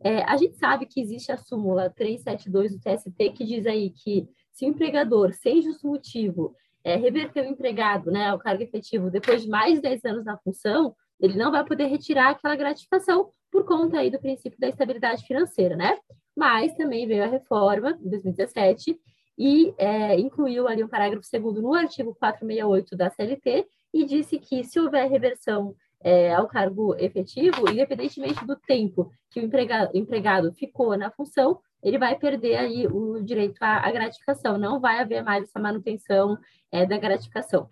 É, 0.01 0.23
a 0.23 0.37
gente 0.37 0.55
sabe 0.57 0.85
que 0.85 1.01
existe 1.01 1.31
a 1.31 1.37
súmula 1.37 1.89
372 1.89 2.71
do 2.71 2.79
TST 2.79 3.29
que 3.31 3.43
diz 3.43 3.65
aí 3.65 3.89
que 3.89 4.27
se 4.51 4.65
o 4.65 4.69
empregador, 4.69 5.33
sem 5.33 5.61
justo 5.61 5.87
motivo, 5.87 6.55
é, 6.83 6.95
reverter 6.95 7.45
o 7.45 7.49
empregado 7.49 8.09
né, 8.09 8.27
ao 8.27 8.39
cargo 8.39 8.63
efetivo 8.63 9.11
depois 9.11 9.43
de 9.43 9.49
mais 9.49 9.75
de 9.75 9.81
10 9.81 10.05
anos 10.05 10.25
na 10.25 10.37
função, 10.37 10.95
ele 11.19 11.37
não 11.37 11.51
vai 11.51 11.65
poder 11.65 11.87
retirar 11.87 12.29
aquela 12.29 12.55
gratificação 12.55 13.29
por 13.51 13.65
conta 13.65 13.99
aí 13.99 14.09
do 14.09 14.19
princípio 14.19 14.59
da 14.59 14.69
estabilidade 14.69 15.25
financeira, 15.25 15.75
né? 15.75 15.97
Mas 16.35 16.73
também 16.75 17.07
veio 17.07 17.23
a 17.23 17.27
reforma, 17.27 17.97
em 18.01 18.09
2017, 18.09 18.97
e 19.39 19.73
é, 19.77 20.19
incluiu 20.19 20.67
ali 20.67 20.83
um 20.83 20.87
parágrafo 20.89 21.25
segundo 21.25 21.61
no 21.61 21.73
artigo 21.73 22.13
468 22.13 22.97
da 22.97 23.09
CLT 23.09 23.65
e 23.93 24.03
disse 24.03 24.37
que 24.37 24.65
se 24.65 24.77
houver 24.77 25.09
reversão 25.09 25.73
é, 26.01 26.33
ao 26.33 26.45
cargo 26.45 26.93
efetivo, 26.95 27.69
independentemente 27.69 28.45
do 28.45 28.57
tempo 28.57 29.09
que 29.31 29.39
o 29.39 29.43
empregado, 29.43 29.95
empregado, 29.95 30.51
ficou 30.51 30.97
na 30.97 31.09
função, 31.09 31.57
ele 31.81 31.97
vai 31.97 32.17
perder 32.17 32.57
aí 32.57 32.85
o 32.85 33.23
direito 33.23 33.61
à, 33.61 33.87
à 33.87 33.91
gratificação, 33.91 34.57
não 34.57 34.77
vai 34.77 34.99
haver 34.99 35.23
mais 35.23 35.45
essa 35.45 35.59
manutenção 35.59 36.37
é, 36.69 36.85
da 36.85 36.97
gratificação. 36.97 37.69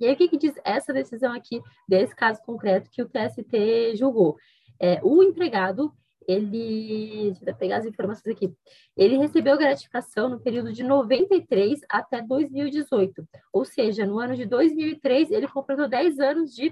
E 0.00 0.06
aí, 0.06 0.14
o 0.14 0.16
que, 0.16 0.28
que 0.28 0.38
diz 0.38 0.54
essa 0.64 0.92
decisão 0.94 1.32
aqui, 1.32 1.60
desse 1.86 2.14
caso 2.14 2.40
concreto 2.42 2.90
que 2.90 3.02
o 3.02 3.08
TST 3.08 3.96
julgou? 3.96 4.36
É, 4.80 5.00
o 5.02 5.22
empregado 5.22 5.92
ele, 6.26 7.32
deixa 7.32 7.50
eu 7.50 7.56
pegar 7.56 7.78
as 7.78 7.86
informações 7.86 8.34
aqui, 8.34 8.52
ele 8.96 9.16
recebeu 9.16 9.56
gratificação 9.56 10.28
no 10.28 10.40
período 10.40 10.72
de 10.72 10.82
93 10.82 11.80
até 11.88 12.20
2018, 12.22 13.26
ou 13.52 13.64
seja, 13.64 14.04
no 14.04 14.18
ano 14.18 14.34
de 14.36 14.44
2003 14.44 15.30
ele 15.30 15.48
completou 15.48 15.88
10 15.88 16.18
anos 16.18 16.54
de, 16.54 16.70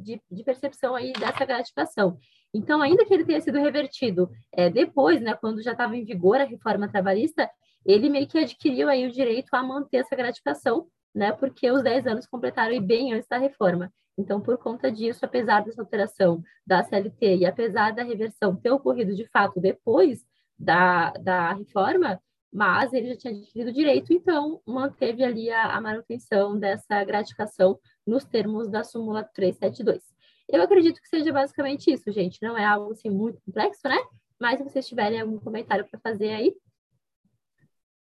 de, 0.00 0.22
de 0.30 0.44
percepção 0.44 0.94
aí 0.94 1.12
dessa 1.12 1.44
gratificação. 1.44 2.18
Então, 2.52 2.80
ainda 2.80 3.04
que 3.04 3.12
ele 3.12 3.24
tenha 3.24 3.40
sido 3.40 3.58
revertido 3.58 4.30
é, 4.52 4.70
depois, 4.70 5.20
né, 5.20 5.34
quando 5.34 5.62
já 5.62 5.72
estava 5.72 5.96
em 5.96 6.04
vigor 6.04 6.40
a 6.40 6.44
reforma 6.44 6.88
trabalhista, 6.88 7.50
ele 7.84 8.08
meio 8.08 8.26
que 8.26 8.38
adquiriu 8.38 8.88
aí 8.88 9.06
o 9.06 9.12
direito 9.12 9.48
a 9.52 9.62
manter 9.62 9.98
essa 9.98 10.16
gratificação, 10.16 10.86
né, 11.14 11.32
porque 11.32 11.70
os 11.70 11.82
10 11.82 12.06
anos 12.06 12.26
completaram 12.26 12.80
bem 12.80 13.12
antes 13.12 13.28
da 13.28 13.38
reforma. 13.38 13.92
Então, 14.18 14.40
por 14.40 14.56
conta 14.56 14.90
disso, 14.90 15.24
apesar 15.24 15.62
dessa 15.62 15.82
alteração 15.82 16.42
da 16.66 16.82
CLT 16.82 17.36
e 17.36 17.46
apesar 17.46 17.92
da 17.92 18.02
reversão 18.02 18.56
ter 18.56 18.70
ocorrido 18.70 19.14
de 19.14 19.26
fato 19.26 19.60
depois 19.60 20.24
da, 20.58 21.10
da 21.12 21.52
reforma, 21.52 22.20
mas 22.52 22.92
ele 22.94 23.08
já 23.08 23.16
tinha 23.16 23.34
adquirido 23.34 23.72
direito, 23.72 24.12
então 24.12 24.62
manteve 24.66 25.22
ali 25.22 25.50
a, 25.50 25.76
a 25.76 25.80
manutenção 25.80 26.58
dessa 26.58 27.04
gratificação 27.04 27.78
nos 28.06 28.24
termos 28.24 28.70
da 28.70 28.82
súmula 28.82 29.22
372. 29.22 30.02
Eu 30.48 30.62
acredito 30.62 31.00
que 31.00 31.08
seja 31.08 31.32
basicamente 31.32 31.92
isso, 31.92 32.10
gente. 32.12 32.40
Não 32.40 32.56
é 32.56 32.64
algo 32.64 32.92
assim 32.92 33.10
muito 33.10 33.40
complexo, 33.42 33.86
né? 33.88 33.98
Mas 34.40 34.58
se 34.58 34.64
vocês 34.64 34.86
tiverem 34.86 35.20
algum 35.20 35.38
comentário 35.38 35.84
para 35.86 35.98
fazer 35.98 36.30
aí. 36.30 36.54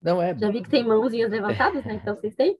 Não 0.02 0.20
é. 0.20 0.36
Já 0.36 0.50
vi 0.50 0.62
que 0.62 0.68
tem 0.68 0.84
mãozinhas 0.84 1.30
levantadas, 1.30 1.84
né? 1.84 1.94
Então 1.94 2.16
vocês 2.16 2.34
têm. 2.34 2.58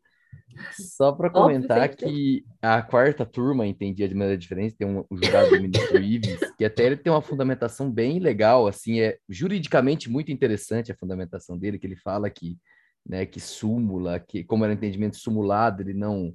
Só 0.73 1.13
para 1.13 1.31
comentar 1.31 1.91
Óbvio, 1.91 1.97
que 1.97 2.45
a 2.61 2.83
quarta 2.83 3.25
turma 3.25 3.67
entendia 3.67 4.09
de 4.09 4.15
maneira 4.15 4.39
diferente, 4.39 4.75
tem 4.77 4.87
um, 4.87 5.05
um 5.11 5.17
julgado 5.17 5.51
do 5.51 5.61
ministro 5.61 5.99
Ives, 5.99 6.39
que 6.57 6.65
até 6.65 6.85
ele 6.85 6.97
tem 6.97 7.13
uma 7.13 7.23
fundamentação 7.23 7.91
bem 7.91 8.19
legal, 8.19 8.67
assim, 8.67 9.01
é 9.01 9.19
juridicamente 9.29 10.11
muito 10.11 10.31
interessante 10.31 10.93
a 10.93 10.97
fundamentação 10.97 11.59
dele, 11.59 11.79
que 11.79 11.87
ele 11.87 11.97
fala 11.97 12.31
que, 12.31 12.59
né, 13.07 13.27
que 13.27 13.41
súmula, 13.41 14.21
que 14.21 14.45
como 14.45 14.65
era 14.65 14.73
um 14.73 14.77
entendimento 14.77 15.17
sumulado, 15.17 15.83
ele 15.83 15.95
não, 15.95 16.35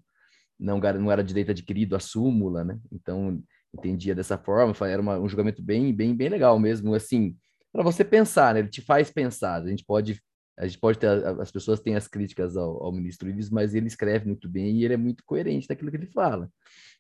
não, 0.59 0.80
não 0.80 1.11
era 1.11 1.24
direito 1.24 1.51
adquirido 1.51 1.95
a 1.95 2.00
súmula, 2.00 2.64
né? 2.64 2.77
Então, 2.92 3.42
entendia 3.74 4.16
dessa 4.16 4.38
forma, 4.38 4.74
era 4.88 5.01
uma, 5.01 5.19
um 5.19 5.30
julgamento 5.30 5.61
bem, 5.61 5.93
bem, 5.93 6.16
bem 6.16 6.30
legal 6.30 6.59
mesmo, 6.59 6.93
assim, 6.93 7.35
para 7.72 7.84
você 7.84 8.03
pensar, 8.03 8.53
né? 8.53 8.61
Ele 8.61 8.69
te 8.69 8.82
faz 8.82 9.11
pensar. 9.11 9.61
A 9.61 9.67
gente 9.67 9.85
pode 9.85 10.19
a 10.58 10.66
gente 10.66 10.80
pode 10.80 10.98
ter, 10.98 11.08
as 11.08 11.52
pessoas 11.52 11.80
têm 11.80 11.95
as 11.95 12.08
críticas 12.08 12.58
ao, 12.58 12.84
ao, 12.84 12.92
ministro 12.92 13.30
Ives, 13.30 13.50
mas 13.50 13.76
ele 13.76 13.88
escreve 13.88 14.26
muito 14.26 14.50
bem 14.50 14.77
e 14.77 14.86
ele 14.86 14.95
é 14.95 14.98
muito 14.98 15.24
coerente 15.24 15.68
naquilo 15.69 15.92
que 15.92 15.98
ele 15.98 16.08
fala. 16.08 16.50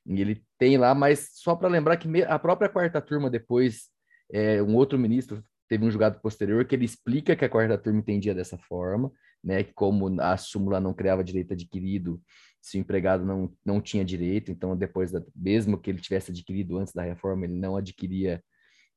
E 0.05 0.21
ele 0.21 0.43
tem 0.59 0.77
lá, 0.77 0.93
mas 0.93 1.31
só 1.33 1.55
para 1.55 1.67
lembrar 1.67 1.97
que 1.97 2.23
a 2.23 2.37
própria 2.37 2.69
quarta 2.69 3.01
turma 3.01 3.29
depois, 3.29 3.89
é, 4.31 4.61
um 4.61 4.75
outro 4.75 4.99
ministro 4.99 5.43
teve 5.67 5.83
um 5.83 5.91
julgado 5.91 6.19
posterior 6.21 6.63
que 6.65 6.75
ele 6.75 6.85
explica 6.85 7.35
que 7.35 7.43
a 7.43 7.49
quarta 7.49 7.77
turma 7.77 7.99
entendia 7.99 8.33
dessa 8.33 8.57
forma, 8.57 9.11
né, 9.43 9.63
que 9.63 9.73
como 9.73 10.21
a 10.21 10.37
súmula 10.37 10.79
não 10.79 10.93
criava 10.93 11.23
direito 11.23 11.53
adquirido, 11.53 12.21
se 12.61 12.77
o 12.77 12.81
empregado 12.81 13.25
não, 13.25 13.51
não 13.65 13.81
tinha 13.81 14.05
direito, 14.05 14.51
então 14.51 14.77
depois, 14.77 15.11
da, 15.11 15.21
mesmo 15.35 15.77
que 15.77 15.89
ele 15.89 15.99
tivesse 15.99 16.31
adquirido 16.31 16.77
antes 16.77 16.93
da 16.93 17.01
reforma, 17.01 17.45
ele 17.45 17.55
não 17.55 17.75
adquiria 17.75 18.43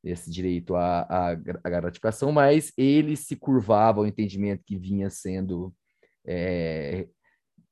esse 0.03 0.31
direito 0.31 0.75
à, 0.75 1.03
à, 1.03 1.31
à 1.33 1.71
gratificação, 1.71 2.33
mas 2.33 2.73
ele 2.77 3.17
se 3.17 3.37
curvava 3.37 4.01
ao 4.01 4.07
entendimento 4.07 4.65
que 4.65 4.77
vinha 4.77 5.11
sendo 5.11 5.75
é, 6.27 7.07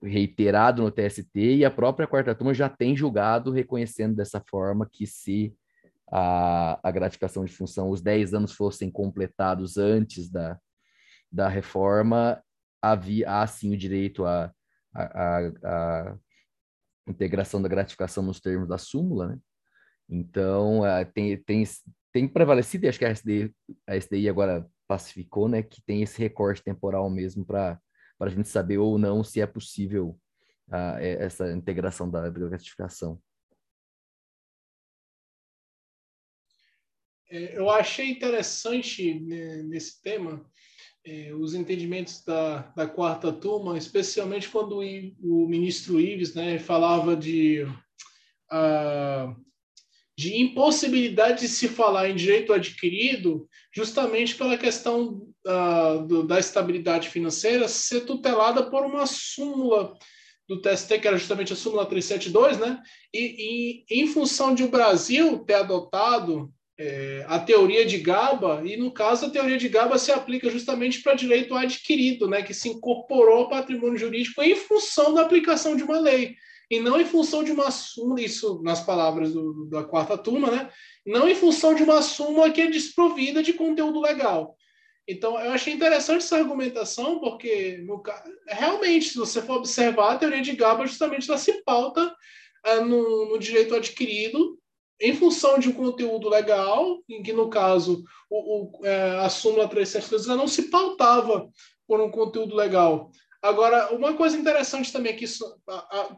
reiterado 0.02 0.82
no 0.82 0.90
TST 0.90 1.30
e 1.34 1.64
a 1.64 1.70
própria 1.70 2.06
quarta 2.06 2.34
turma 2.34 2.54
já 2.54 2.68
tem 2.68 2.96
julgado 2.96 3.50
reconhecendo 3.50 4.14
dessa 4.14 4.40
forma 4.40 4.88
que 4.90 5.06
se 5.06 5.54
a, 6.10 6.78
a 6.82 6.90
gratificação 6.90 7.44
de 7.44 7.52
função, 7.52 7.90
os 7.90 8.00
10 8.00 8.34
anos 8.34 8.52
fossem 8.52 8.90
completados 8.90 9.76
antes 9.76 10.30
da, 10.30 10.58
da 11.30 11.48
reforma, 11.48 12.42
havia 12.80 13.40
há 13.40 13.46
sim 13.46 13.72
o 13.72 13.76
direito 13.76 14.24
à, 14.24 14.52
integração 17.06 17.60
da 17.60 17.68
gratificação 17.68 18.22
nos 18.22 18.40
termos 18.40 18.68
da 18.68 18.78
súmula, 18.78 19.28
né? 19.28 19.38
Então, 20.10 20.80
tem, 21.12 21.36
tem, 21.36 21.62
tem 22.18 22.26
prevalecido, 22.26 22.84
e 22.84 22.88
acho 22.88 22.98
que 22.98 23.04
a 23.04 23.14
SDI, 23.14 23.54
a 23.86 23.96
SDI 23.96 24.28
agora 24.28 24.68
pacificou, 24.88 25.48
né, 25.48 25.62
que 25.62 25.80
tem 25.80 26.02
esse 26.02 26.18
recorte 26.18 26.62
temporal 26.64 27.08
mesmo 27.08 27.44
para 27.44 27.80
a 28.18 28.28
gente 28.28 28.48
saber 28.48 28.78
ou 28.78 28.98
não 28.98 29.22
se 29.22 29.40
é 29.40 29.46
possível 29.46 30.18
uh, 30.68 30.98
essa 30.98 31.52
integração 31.52 32.10
da, 32.10 32.28
da 32.28 32.48
gratificação. 32.48 33.22
É, 37.30 37.56
eu 37.56 37.70
achei 37.70 38.10
interessante 38.10 39.20
né, 39.20 39.62
nesse 39.62 40.02
tema 40.02 40.44
é, 41.04 41.32
os 41.34 41.54
entendimentos 41.54 42.24
da, 42.24 42.62
da 42.74 42.88
quarta 42.88 43.32
turma, 43.32 43.78
especialmente 43.78 44.48
quando 44.48 44.80
o, 44.80 45.44
o 45.44 45.48
ministro 45.48 46.00
Ives 46.00 46.34
né, 46.34 46.58
falava 46.58 47.14
de, 47.14 47.62
uh, 47.62 49.47
de 50.18 50.36
impossibilidade 50.36 51.42
de 51.42 51.48
se 51.48 51.68
falar 51.68 52.10
em 52.10 52.16
direito 52.16 52.52
adquirido, 52.52 53.48
justamente 53.72 54.34
pela 54.34 54.58
questão 54.58 55.22
uh, 55.46 56.04
do, 56.08 56.24
da 56.24 56.40
estabilidade 56.40 57.08
financeira 57.08 57.68
ser 57.68 58.00
tutelada 58.00 58.68
por 58.68 58.84
uma 58.84 59.06
súmula 59.06 59.96
do 60.48 60.60
TST, 60.60 60.98
que 60.98 61.06
era 61.06 61.16
justamente 61.16 61.52
a 61.52 61.56
súmula 61.56 61.86
372, 61.86 62.58
né? 62.58 62.82
E, 63.14 63.84
e 63.88 64.00
em 64.00 64.08
função 64.08 64.52
de 64.52 64.64
o 64.64 64.68
Brasil 64.68 65.38
ter 65.44 65.54
adotado 65.54 66.52
é, 66.76 67.24
a 67.28 67.38
teoria 67.38 67.86
de 67.86 67.98
GABA, 67.98 68.62
e 68.64 68.76
no 68.76 68.90
caso 68.90 69.26
a 69.26 69.30
teoria 69.30 69.56
de 69.56 69.68
GABA 69.68 69.98
se 69.98 70.10
aplica 70.10 70.50
justamente 70.50 71.00
para 71.00 71.14
direito 71.14 71.54
adquirido, 71.54 72.26
né, 72.28 72.42
que 72.42 72.52
se 72.52 72.68
incorporou 72.68 73.38
ao 73.38 73.48
patrimônio 73.48 73.96
jurídico 73.96 74.42
em 74.42 74.56
função 74.56 75.14
da 75.14 75.22
aplicação 75.22 75.76
de 75.76 75.84
uma 75.84 76.00
lei, 76.00 76.34
e 76.70 76.80
não 76.80 77.00
em 77.00 77.04
função 77.04 77.42
de 77.42 77.52
uma 77.52 77.70
súmula, 77.70 78.20
isso 78.20 78.60
nas 78.62 78.80
palavras 78.80 79.32
do, 79.32 79.66
da 79.66 79.84
quarta 79.84 80.18
turma, 80.18 80.50
né, 80.50 80.70
não 81.06 81.28
em 81.28 81.34
função 81.34 81.74
de 81.74 81.82
uma 81.82 82.02
súmula 82.02 82.50
que 82.50 82.60
é 82.60 82.66
desprovida 82.66 83.42
de 83.42 83.52
conteúdo 83.52 84.00
legal. 84.00 84.56
Então, 85.08 85.40
eu 85.40 85.52
achei 85.52 85.72
interessante 85.72 86.22
essa 86.22 86.36
argumentação, 86.36 87.18
porque 87.18 87.78
no, 87.78 88.02
realmente, 88.46 89.08
se 89.08 89.16
você 89.16 89.40
for 89.40 89.56
observar, 89.56 90.12
a 90.12 90.18
teoria 90.18 90.42
de 90.42 90.52
GABA 90.52 90.86
justamente 90.86 91.30
ela 91.30 91.38
se 91.38 91.62
pauta 91.64 92.14
é, 92.62 92.80
no, 92.80 93.30
no 93.30 93.38
direito 93.38 93.74
adquirido 93.74 94.58
em 95.00 95.14
função 95.14 95.58
de 95.58 95.68
um 95.68 95.72
conteúdo 95.72 96.28
legal, 96.28 96.98
em 97.08 97.22
que, 97.22 97.32
no 97.32 97.48
caso, 97.48 98.04
o, 98.28 98.80
o, 98.80 98.86
é, 98.86 99.18
a 99.20 99.30
súmula 99.30 99.68
372 99.68 100.26
não 100.36 100.48
se 100.48 100.64
pautava 100.64 101.48
por 101.86 102.00
um 102.00 102.10
conteúdo 102.10 102.54
legal. 102.54 103.10
Agora, 103.40 103.94
uma 103.94 104.14
coisa 104.14 104.36
interessante 104.36 104.92
também, 104.92 105.14
que 105.14 105.24
isso, 105.24 105.44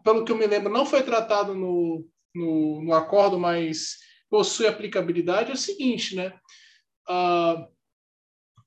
pelo 0.03 0.25
que 0.25 0.33
eu 0.33 0.37
me 0.37 0.47
lembro, 0.47 0.73
não 0.73 0.87
foi 0.87 1.03
tratado 1.03 1.55
no, 1.55 2.07
no, 2.35 2.83
no 2.83 2.95
acordo, 2.95 3.39
mas 3.39 3.99
possui 4.31 4.67
aplicabilidade, 4.67 5.51
é 5.51 5.55
o 5.55 5.59
seguinte, 5.59 6.17
né? 6.17 6.33
Uh, 7.09 7.69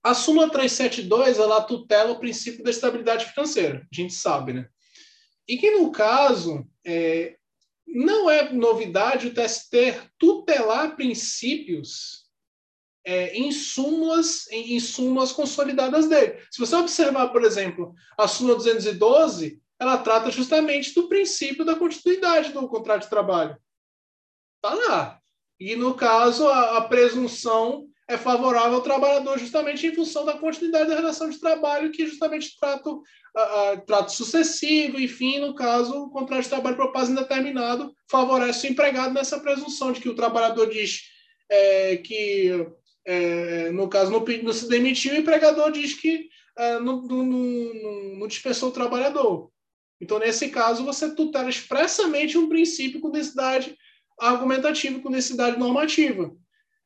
a 0.03 0.14
súmula 0.14 0.49
372, 0.49 1.40
ela 1.40 1.61
tutela 1.61 2.11
o 2.11 2.19
princípio 2.19 2.64
da 2.64 2.69
estabilidade 2.69 3.25
financeira, 3.25 3.88
a 3.91 3.95
gente 3.95 4.14
sabe, 4.14 4.53
né? 4.53 4.67
E 5.48 5.57
que, 5.57 5.72
no 5.72 5.91
caso, 5.91 6.67
é, 6.85 7.38
não 7.88 8.30
é 8.30 8.51
novidade 8.51 9.27
o 9.27 9.33
TST 9.33 10.01
tutelar 10.19 10.95
princípios 10.95 12.23
é, 13.06 13.35
em, 13.38 13.51
súmulas, 13.51 14.49
em, 14.51 14.75
em 14.75 14.80
súmulas 14.80 15.32
consolidadas 15.32 16.07
dele. 16.07 16.40
Se 16.51 16.59
você 16.59 16.75
observar, 16.75 17.30
por 17.30 17.43
exemplo, 17.43 17.93
a 18.17 18.27
súmula 18.27 18.56
212, 18.56 19.61
ela 19.80 19.98
trata 19.98 20.32
justamente 20.32 20.93
do 20.93 21.07
princípio 21.07 21.65
da 21.65 21.75
continuidade 21.75 22.51
do 22.51 22.67
contrato 22.67 23.03
de 23.03 23.09
trabalho. 23.09 23.57
Está 24.56 24.73
lá. 24.73 25.19
E, 25.59 25.75
no 25.75 25.93
caso, 25.93 26.48
a, 26.48 26.77
a 26.77 26.82
presunção 26.82 27.88
é 28.07 28.17
favorável 28.17 28.75
ao 28.75 28.82
trabalhador 28.82 29.40
justamente 29.40 29.88
em 29.88 29.95
função 29.95 30.25
da 30.25 30.38
continuidade 30.38 30.90
da 30.90 30.95
relação 30.95 31.30
de 31.30 31.40
trabalho, 31.40 31.91
que 31.91 32.06
justamente 32.06 32.57
trata 32.59 32.90
uh, 32.90 33.01
trato 33.85 34.11
sucessivo, 34.11 34.99
enfim, 34.99 35.40
no 35.40 35.56
caso, 35.56 36.03
o 36.03 36.09
contrato 36.09 36.43
de 36.43 36.49
trabalho 36.49 36.75
por 36.75 36.91
prazo 36.91 37.11
indeterminado 37.11 37.93
favorece 38.09 38.67
o 38.67 38.72
empregado 38.72 39.14
nessa 39.14 39.40
presunção 39.40 39.91
de 39.91 40.01
que 40.01 40.09
o 40.09 40.15
trabalhador 40.15 40.69
diz 40.69 41.01
é, 41.49 41.98
que, 41.98 42.67
é, 43.06 43.69
no 43.72 43.88
caso, 43.88 44.11
não, 44.11 44.23
não, 44.43 44.53
se 44.53 44.67
demitiu, 44.67 45.14
o 45.14 45.17
empregador 45.17 45.72
diz 45.72 45.93
que 45.93 46.30
é, 46.57 46.80
não, 46.80 47.01
não, 47.01 47.23
não, 48.19 48.27
dispensou 48.27 48.69
o 48.69 48.73
trabalhador. 48.73 49.51
Então, 49.99 50.19
nesse 50.19 50.49
caso, 50.49 50.83
você 50.83 51.14
tutela 51.14 51.49
expressamente 51.49 52.38
um 52.38 52.49
princípio 52.49 52.99
com 52.99 53.09
necessidade 53.09 53.75
argumentativa, 54.19 54.99
com 54.99 55.09
necessidade 55.09 55.57
normativa 55.57 56.35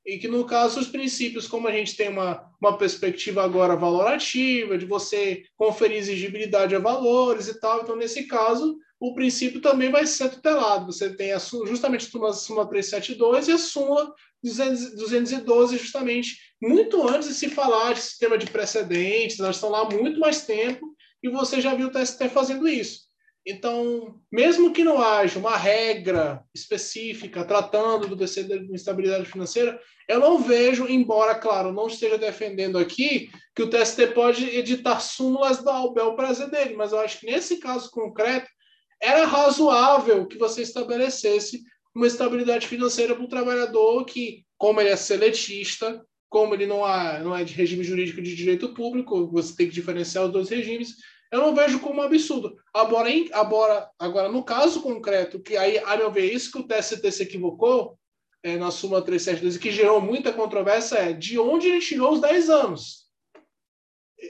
e 0.08 0.18
que 0.18 0.28
no 0.30 0.46
caso 0.46 0.80
os 0.80 0.88
princípios, 0.88 1.50
como 1.50 1.68
a 1.68 1.72
gente 1.72 1.98
tem 1.98 2.08
uma, 2.08 2.50
uma 2.62 2.78
perspectiva 2.78 3.44
agora 3.44 3.76
valorativa, 3.76 4.78
de 4.78 4.86
você 4.86 5.44
conferir 5.58 5.98
exigibilidade 5.98 6.74
a 6.74 6.80
valores 6.80 7.50
e 7.50 7.60
tal, 7.60 7.82
então 7.82 7.94
nesse 7.94 8.24
caso 8.24 8.80
o 9.00 9.14
princípio 9.14 9.60
também 9.60 9.92
vai 9.92 10.08
ser 10.08 10.30
tutelado. 10.30 10.92
Você 10.92 11.10
tem 11.10 11.34
a, 11.34 11.38
justamente 11.38 12.08
a 12.08 12.34
súmula 12.34 12.68
372 12.68 13.50
e 13.50 13.52
a 13.52 13.58
súmula 13.58 14.14
212, 14.56 15.78
justamente 15.78 16.38
muito 16.62 17.08
antes 17.08 17.28
de 17.28 17.34
se 17.36 17.50
falar 17.50 17.94
de 17.94 18.02
sistema 18.02 18.38
de 18.38 18.48
precedentes, 18.48 19.40
elas 19.40 19.58
estão 19.58 19.70
lá 19.70 19.82
há 19.82 19.90
muito 19.90 20.20
mais 20.20 20.46
tempo 20.46 20.96
e 21.22 21.30
você 21.30 21.62
já 21.62 21.76
viu 21.76 21.88
o 21.88 21.92
TST 21.92 22.30
fazendo 22.30 22.68
isso. 22.68 23.08
Então, 23.50 24.20
mesmo 24.30 24.74
que 24.74 24.84
não 24.84 25.02
haja 25.02 25.40
uma 25.40 25.56
regra 25.56 26.44
específica 26.54 27.46
tratando 27.46 28.10
do 28.10 28.16
descer 28.16 28.46
de 28.46 28.74
instabilidade 28.74 29.26
financeira, 29.26 29.80
eu 30.08 30.20
não 30.20 30.38
vejo, 30.40 30.86
embora, 30.86 31.34
claro, 31.34 31.72
não 31.72 31.88
esteja 31.88 32.18
defendendo 32.18 32.78
aqui, 32.78 33.30
que 33.56 33.64
o 33.64 33.70
TST 33.70 34.08
pode 34.08 34.46
editar 34.50 35.00
súmulas 35.00 35.64
da 35.64 35.88
bel 35.94 36.14
prazer 36.14 36.50
dele, 36.50 36.76
mas 36.76 36.92
eu 36.92 37.00
acho 37.00 37.22
que 37.22 37.26
nesse 37.26 37.58
caso 37.58 37.90
concreto, 37.90 38.50
era 39.02 39.26
razoável 39.26 40.28
que 40.28 40.38
você 40.38 40.62
estabelecesse 40.64 41.62
uma 41.98 42.08
estabilidade 42.08 42.68
financeira 42.68 43.16
para 43.16 43.24
o 43.24 43.28
trabalhador 43.28 44.06
que, 44.06 44.46
como 44.56 44.80
ele 44.80 44.90
é 44.90 44.96
seletista, 44.96 46.06
como 46.30 46.54
ele 46.54 46.68
não 46.68 46.88
é, 46.88 47.24
não 47.24 47.36
é 47.36 47.44
de 47.44 47.54
regime 47.54 47.84
jurídico 47.84 48.22
de 48.22 48.36
direito 48.36 48.74
público, 48.74 49.28
você 49.32 49.56
tem 49.56 49.68
que 49.68 49.74
diferenciar 49.74 50.26
os 50.26 50.32
dois 50.32 50.50
regimes, 50.50 50.96
eu 51.32 51.42
não 51.42 51.56
vejo 51.56 51.80
como 51.80 52.00
um 52.00 52.04
absurdo. 52.04 52.56
Agora, 52.72 53.10
em, 53.10 53.28
agora, 53.34 53.90
agora, 53.98 54.30
no 54.30 54.44
caso 54.44 54.82
concreto, 54.82 55.42
que 55.42 55.58
aí, 55.58 55.80
a 55.80 55.98
meu 55.98 56.12
ver, 56.12 56.32
isso 56.32 56.52
que 56.52 56.60
o 56.60 56.68
TST 56.68 57.12
se 57.12 57.24
equivocou 57.24 57.98
é, 58.44 58.58
na 58.58 58.70
súmula 58.70 59.02
372 59.02 59.56
e 59.56 59.60
que 59.60 59.72
gerou 59.72 60.00
muita 60.00 60.32
controvérsia 60.32 60.98
é 60.98 61.14
de 61.14 61.40
onde 61.40 61.68
ele 61.68 61.80
tirou 61.80 62.14
os 62.14 62.22
10 62.22 62.50
anos. 62.50 63.08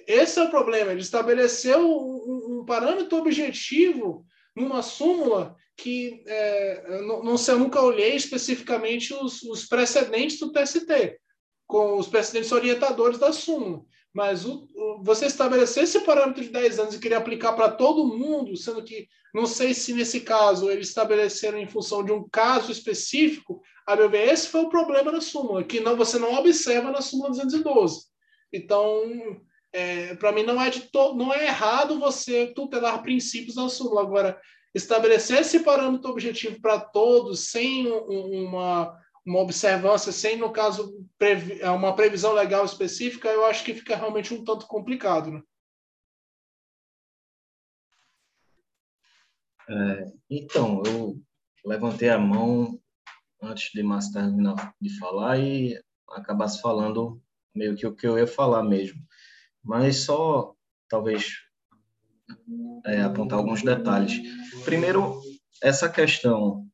Esse 0.07 0.39
é 0.39 0.43
o 0.43 0.49
problema, 0.49 0.91
ele 0.91 1.01
estabeleceu 1.01 1.79
um, 1.85 2.61
um 2.61 2.65
parâmetro 2.65 3.17
objetivo 3.17 4.25
numa 4.57 4.81
súmula 4.81 5.55
que 5.75 6.23
é, 6.25 7.01
não, 7.03 7.37
sei, 7.37 7.53
eu 7.53 7.59
nunca 7.59 7.79
olhei 7.81 8.15
especificamente 8.15 9.13
os, 9.13 9.43
os 9.43 9.65
precedentes 9.65 10.39
do 10.39 10.51
TST, 10.51 11.19
com 11.67 11.97
os 11.97 12.07
precedentes 12.07 12.51
orientadores 12.51 13.19
da 13.19 13.31
súmula. 13.31 13.83
Mas 14.11 14.45
o, 14.45 14.67
o, 14.73 15.03
você 15.03 15.27
estabelecer 15.27 15.83
esse 15.83 15.99
parâmetro 15.99 16.41
de 16.41 16.49
10 16.49 16.79
anos 16.79 16.95
e 16.95 16.99
querer 16.99 17.15
aplicar 17.15 17.53
para 17.53 17.69
todo 17.69 18.07
mundo, 18.17 18.57
sendo 18.57 18.83
que 18.83 19.07
não 19.31 19.45
sei 19.45 19.75
se 19.75 19.93
nesse 19.93 20.21
caso 20.21 20.71
eles 20.71 20.87
estabeleceram 20.87 21.59
em 21.59 21.67
função 21.67 22.03
de 22.03 22.11
um 22.11 22.27
caso 22.27 22.71
específico, 22.71 23.61
a 23.85 23.95
meu 23.95 24.09
ver, 24.09 24.29
esse 24.29 24.47
foi 24.47 24.61
o 24.61 24.69
problema 24.69 25.11
da 25.11 25.21
súmula, 25.21 25.63
que 25.63 25.79
não, 25.79 25.95
você 25.95 26.17
não 26.17 26.33
observa 26.33 26.89
na 26.89 27.01
súmula 27.01 27.29
212. 27.29 28.07
Então, 28.51 29.39
é, 29.73 30.15
para 30.15 30.31
mim, 30.31 30.43
não 30.43 30.61
é, 30.61 30.69
de 30.69 30.81
to, 30.81 31.15
não 31.15 31.33
é 31.33 31.45
errado 31.45 31.99
você 31.99 32.47
tutelar 32.47 33.01
princípios 33.01 33.55
na 33.55 33.69
súmula. 33.69 34.01
Agora, 34.01 34.39
estabelecer 34.73 35.41
esse 35.41 35.59
parâmetro 35.61 36.09
objetivo 36.11 36.59
para 36.61 36.79
todos, 36.79 37.49
sem 37.51 37.87
uma 37.87 38.97
uma 39.27 39.41
observância 39.41 40.09
sem, 40.13 40.37
no 40.37 40.53
caso, 40.53 41.05
previ 41.17 41.61
é 41.61 41.69
uma 41.69 41.93
previsão 41.93 42.31
legal 42.31 42.63
específica, 42.63 43.27
eu 43.27 43.45
acho 43.45 43.61
que 43.65 43.73
fica 43.73 43.93
realmente 43.93 44.33
um 44.33 44.41
tanto 44.41 44.65
complicado. 44.65 45.31
Né? 45.31 45.43
É, 49.69 50.05
então, 50.29 50.81
eu 50.85 51.21
levantei 51.65 52.07
a 52.07 52.17
mão 52.17 52.79
antes 53.41 53.69
de 53.73 53.83
mais 53.83 54.07
terminar 54.07 54.73
de 54.79 54.97
falar 54.97 55.37
e 55.37 55.77
acabasse 56.11 56.61
falando 56.61 57.21
meio 57.53 57.75
que 57.75 57.85
o 57.85 57.93
que 57.93 58.07
eu 58.07 58.17
ia 58.17 58.25
falar 58.25 58.63
mesmo. 58.63 59.05
Mas 59.67 60.05
só, 60.05 60.53
talvez, 60.89 61.33
é, 62.85 63.01
apontar 63.01 63.37
alguns 63.37 63.61
detalhes. 63.61 64.19
Primeiro, 64.63 65.19
essa 65.61 65.89
questão 65.89 66.65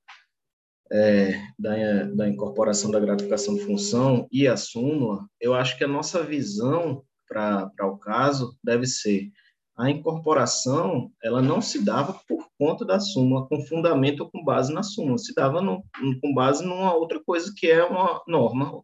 é, 0.92 1.42
da, 1.58 2.04
da 2.16 2.30
incorporação 2.30 2.92
da 2.92 3.00
gratificação 3.00 3.56
de 3.56 3.66
função 3.66 4.28
e 4.32 4.48
a 4.48 4.56
súmula, 4.56 5.28
eu 5.42 5.56
acho 5.56 5.76
que 5.78 5.84
a 5.84 5.88
nossa 5.88 6.24
visão 6.24 7.04
para 7.28 7.88
o 7.88 7.98
caso 7.98 8.56
deve 8.64 8.86
ser 8.86 9.32
a 9.76 9.90
incorporação 9.90 11.12
ela 11.24 11.42
não 11.42 11.60
se 11.60 11.84
dava 11.84 12.14
por 12.28 12.48
conta 12.60 12.86
da 12.86 13.00
súmula, 13.00 13.48
com 13.48 13.66
fundamento 13.66 14.22
ou 14.22 14.30
com 14.30 14.44
base 14.44 14.72
na 14.72 14.84
súmula, 14.84 15.18
se 15.18 15.34
dava 15.34 15.62
no, 15.62 15.84
com 16.22 16.34
base 16.34 16.64
numa 16.64 16.94
outra 16.94 17.20
coisa 17.24 17.52
que 17.56 17.68
é 17.68 17.84
uma 17.84 18.22
norma 18.28 18.84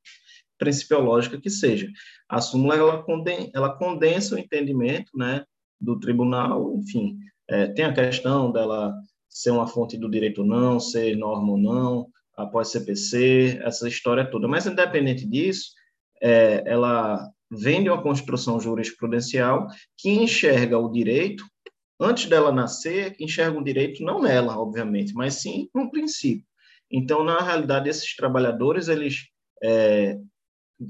principiológica 0.60 1.40
que 1.40 1.50
seja. 1.50 1.90
A 2.28 2.40
súmula 2.40 2.76
ela, 2.76 3.02
conden, 3.02 3.50
ela 3.56 3.76
condensa 3.76 4.36
o 4.36 4.38
entendimento 4.38 5.18
né, 5.18 5.44
do 5.82 5.98
tribunal, 6.00 6.76
enfim, 6.78 7.18
é, 7.48 7.68
tem 7.68 7.86
a 7.86 7.94
questão 7.94 8.52
dela 8.52 8.94
ser 9.28 9.52
uma 9.52 9.66
fonte 9.66 9.98
do 9.98 10.10
direito 10.10 10.42
ou 10.42 10.48
não, 10.48 10.80
ser 10.80 11.16
norma 11.16 11.54
ou 11.54 11.58
não, 11.58 12.08
após 12.36 12.68
CPC, 12.70 13.60
essa 13.64 13.88
história 13.88 14.30
toda. 14.30 14.48
Mas, 14.48 14.68
independente 14.68 15.26
disso, 15.26 15.72
é, 16.22 16.64
ela 16.66 17.28
vem 17.50 17.82
de 17.82 17.90
uma 17.90 18.02
construção 18.02 18.60
jurisprudencial 18.60 19.68
que 19.98 20.10
enxerga 20.10 20.78
o 20.78 20.92
direito, 20.92 21.44
antes 22.00 22.28
dela 22.28 22.52
nascer, 22.52 23.16
enxerga 23.20 23.58
o 23.58 23.64
direito 23.64 24.04
não 24.04 24.22
nela, 24.22 24.58
obviamente, 24.58 25.14
mas 25.14 25.36
sim 25.36 25.70
no 25.74 25.90
princípio. 25.90 26.46
Então, 26.92 27.24
na 27.24 27.40
realidade, 27.40 27.90
esses 27.90 28.16
trabalhadores, 28.16 28.88
eles 28.88 29.28
é, 29.64 30.18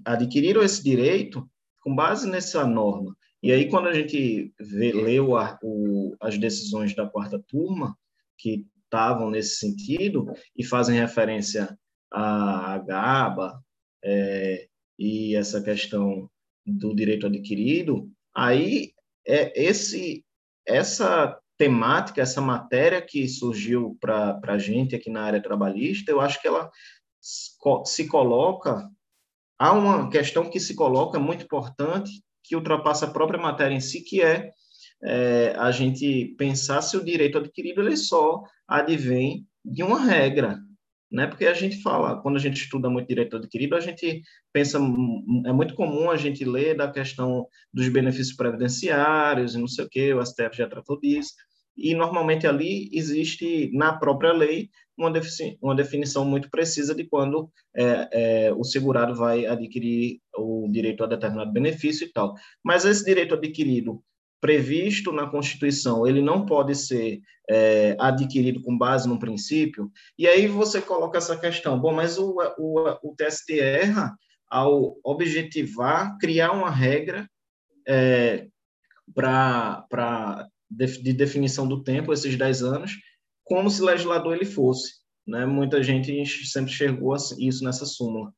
adquiriram 0.06 0.62
esse 0.62 0.84
direito 0.84 1.50
com 1.82 1.96
base 1.96 2.30
nessa 2.30 2.66
norma. 2.66 3.16
E 3.42 3.52
aí, 3.52 3.70
quando 3.70 3.88
a 3.88 3.94
gente 3.94 4.54
vê, 4.60 4.92
leu 4.92 5.38
a, 5.38 5.58
o, 5.64 6.16
as 6.20 6.38
decisões 6.38 6.96
da 6.96 7.08
quarta 7.08 7.42
turma, 7.48 7.98
que 8.38 8.66
estavam 8.84 9.30
nesse 9.30 9.58
sentido, 9.58 10.32
e 10.56 10.64
fazem 10.64 11.00
referência 11.00 11.78
à 12.12 12.78
GABA 12.80 13.64
é, 14.04 14.68
e 14.98 15.36
essa 15.36 15.62
questão 15.62 16.30
do 16.66 16.94
direito 16.94 17.28
adquirido, 17.28 18.12
aí 18.36 18.94
é 19.26 19.54
esse 19.62 20.24
essa 20.68 21.40
temática, 21.58 22.22
essa 22.22 22.40
matéria 22.40 23.02
que 23.02 23.28
surgiu 23.28 23.98
para 24.00 24.40
a 24.44 24.58
gente 24.58 24.96
aqui 24.96 25.10
na 25.10 25.24
área 25.24 25.42
trabalhista, 25.42 26.12
eu 26.12 26.22
acho 26.22 26.42
que 26.42 26.48
ela 26.48 26.72
se 27.86 28.08
coloca 28.08 28.90
há 29.60 29.74
uma 29.74 30.10
questão 30.10 30.50
que 30.50 30.60
se 30.60 30.74
coloca 30.74 31.20
muito 31.20 31.44
importante, 31.44 32.24
que 32.44 32.56
ultrapassa 32.56 33.06
a 33.06 33.12
própria 33.12 33.40
matéria 33.40 33.76
em 33.76 33.82
si, 33.82 34.02
que 34.02 34.22
é, 34.22 34.52
é 35.04 35.54
a 35.58 35.70
gente 35.70 36.34
pensar 36.38 36.82
se 36.82 36.96
o 36.96 37.04
direito 37.04 37.38
adquirido 37.38 37.82
ele 37.82 37.98
só 37.98 38.42
advém 38.68 39.46
de 39.64 39.84
uma 39.84 40.00
regra, 40.00 40.58
né? 41.12 41.28
Porque 41.28 41.46
a 41.46 41.54
gente 41.54 41.82
fala, 41.82 42.22
quando 42.22 42.38
a 42.38 42.40
gente 42.40 42.62
estuda 42.62 42.90
muito 42.90 43.08
direito 43.08 43.36
adquirido, 43.36 43.76
a 43.76 43.80
gente 43.80 44.22
pensa, 44.54 44.78
é 44.78 45.52
muito 45.52 45.76
comum 45.76 46.10
a 46.10 46.18
gente 46.18 46.46
ler 46.46 46.78
da 46.78 46.90
questão 46.90 47.48
dos 47.74 47.90
benefícios 47.90 48.36
previdenciários 48.36 49.56
e 49.56 49.58
não 49.58 49.68
sei 49.68 49.86
o 49.86 49.90
que, 49.90 50.14
o 50.14 50.26
STF 50.26 50.56
já 50.56 50.68
tratou 50.68 51.00
disso, 51.00 51.34
e 51.82 51.96
normalmente 51.96 52.46
ali 52.46 52.90
existe 52.92 53.72
na 53.74 53.94
própria 53.94 54.34
lei 54.34 54.70
uma, 54.98 55.12
uma 55.62 55.76
definição 55.76 56.26
muito 56.26 56.50
precisa 56.50 56.94
de 56.94 57.06
quando 57.06 57.50
é, 57.76 58.10
é, 58.12 58.54
o 58.54 58.64
segurado 58.64 59.16
vai 59.16 59.46
adquirir 59.46 60.20
o 60.36 60.68
direito 60.70 61.04
a 61.04 61.08
determinado 61.08 61.52
benefício 61.52 62.06
e 62.06 62.12
tal. 62.12 62.36
Mas 62.64 62.86
esse 62.86 63.06
direito 63.06 63.34
adquirido 63.34 64.04
previsto 64.42 65.12
na 65.12 65.28
Constituição, 65.28 66.08
ele 66.08 66.22
não 66.22 66.46
pode 66.46 66.76
ser 66.76 67.20
é, 67.50 67.96
adquirido 68.00 68.62
com 68.62 68.78
base 68.78 69.08
num 69.08 69.20
princípio, 69.20 69.92
e 70.18 70.28
aí 70.28 70.48
você 70.48 70.80
coloca 70.82 71.18
essa 71.18 71.38
questão, 71.38 71.80
bom, 71.80 71.92
mas 71.92 72.18
o, 72.18 72.36
o, 72.58 73.10
o 73.10 73.16
TST 73.16 73.60
erra 73.60 74.16
ao 74.50 74.98
objetivar, 75.04 76.18
criar 76.20 76.52
uma 76.52 76.70
regra 76.70 77.30
é, 77.88 78.48
para 79.14 80.48
de 80.70 81.14
definição 81.14 81.68
do 81.68 81.84
tempo, 81.84 82.14
esses 82.14 82.36
10 82.38 82.64
anos, 82.64 82.92
como 83.44 83.70
se 83.70 83.82
legislador 83.82 84.36
ele 84.36 84.46
fosse. 84.46 85.00
Né? 85.28 85.46
Muita 85.46 85.82
gente 85.82 86.26
sempre 86.46 86.72
enxergou 86.72 87.14
assim, 87.14 87.48
isso 87.48 87.64
nessa 87.64 87.86
súmula. 87.86 88.32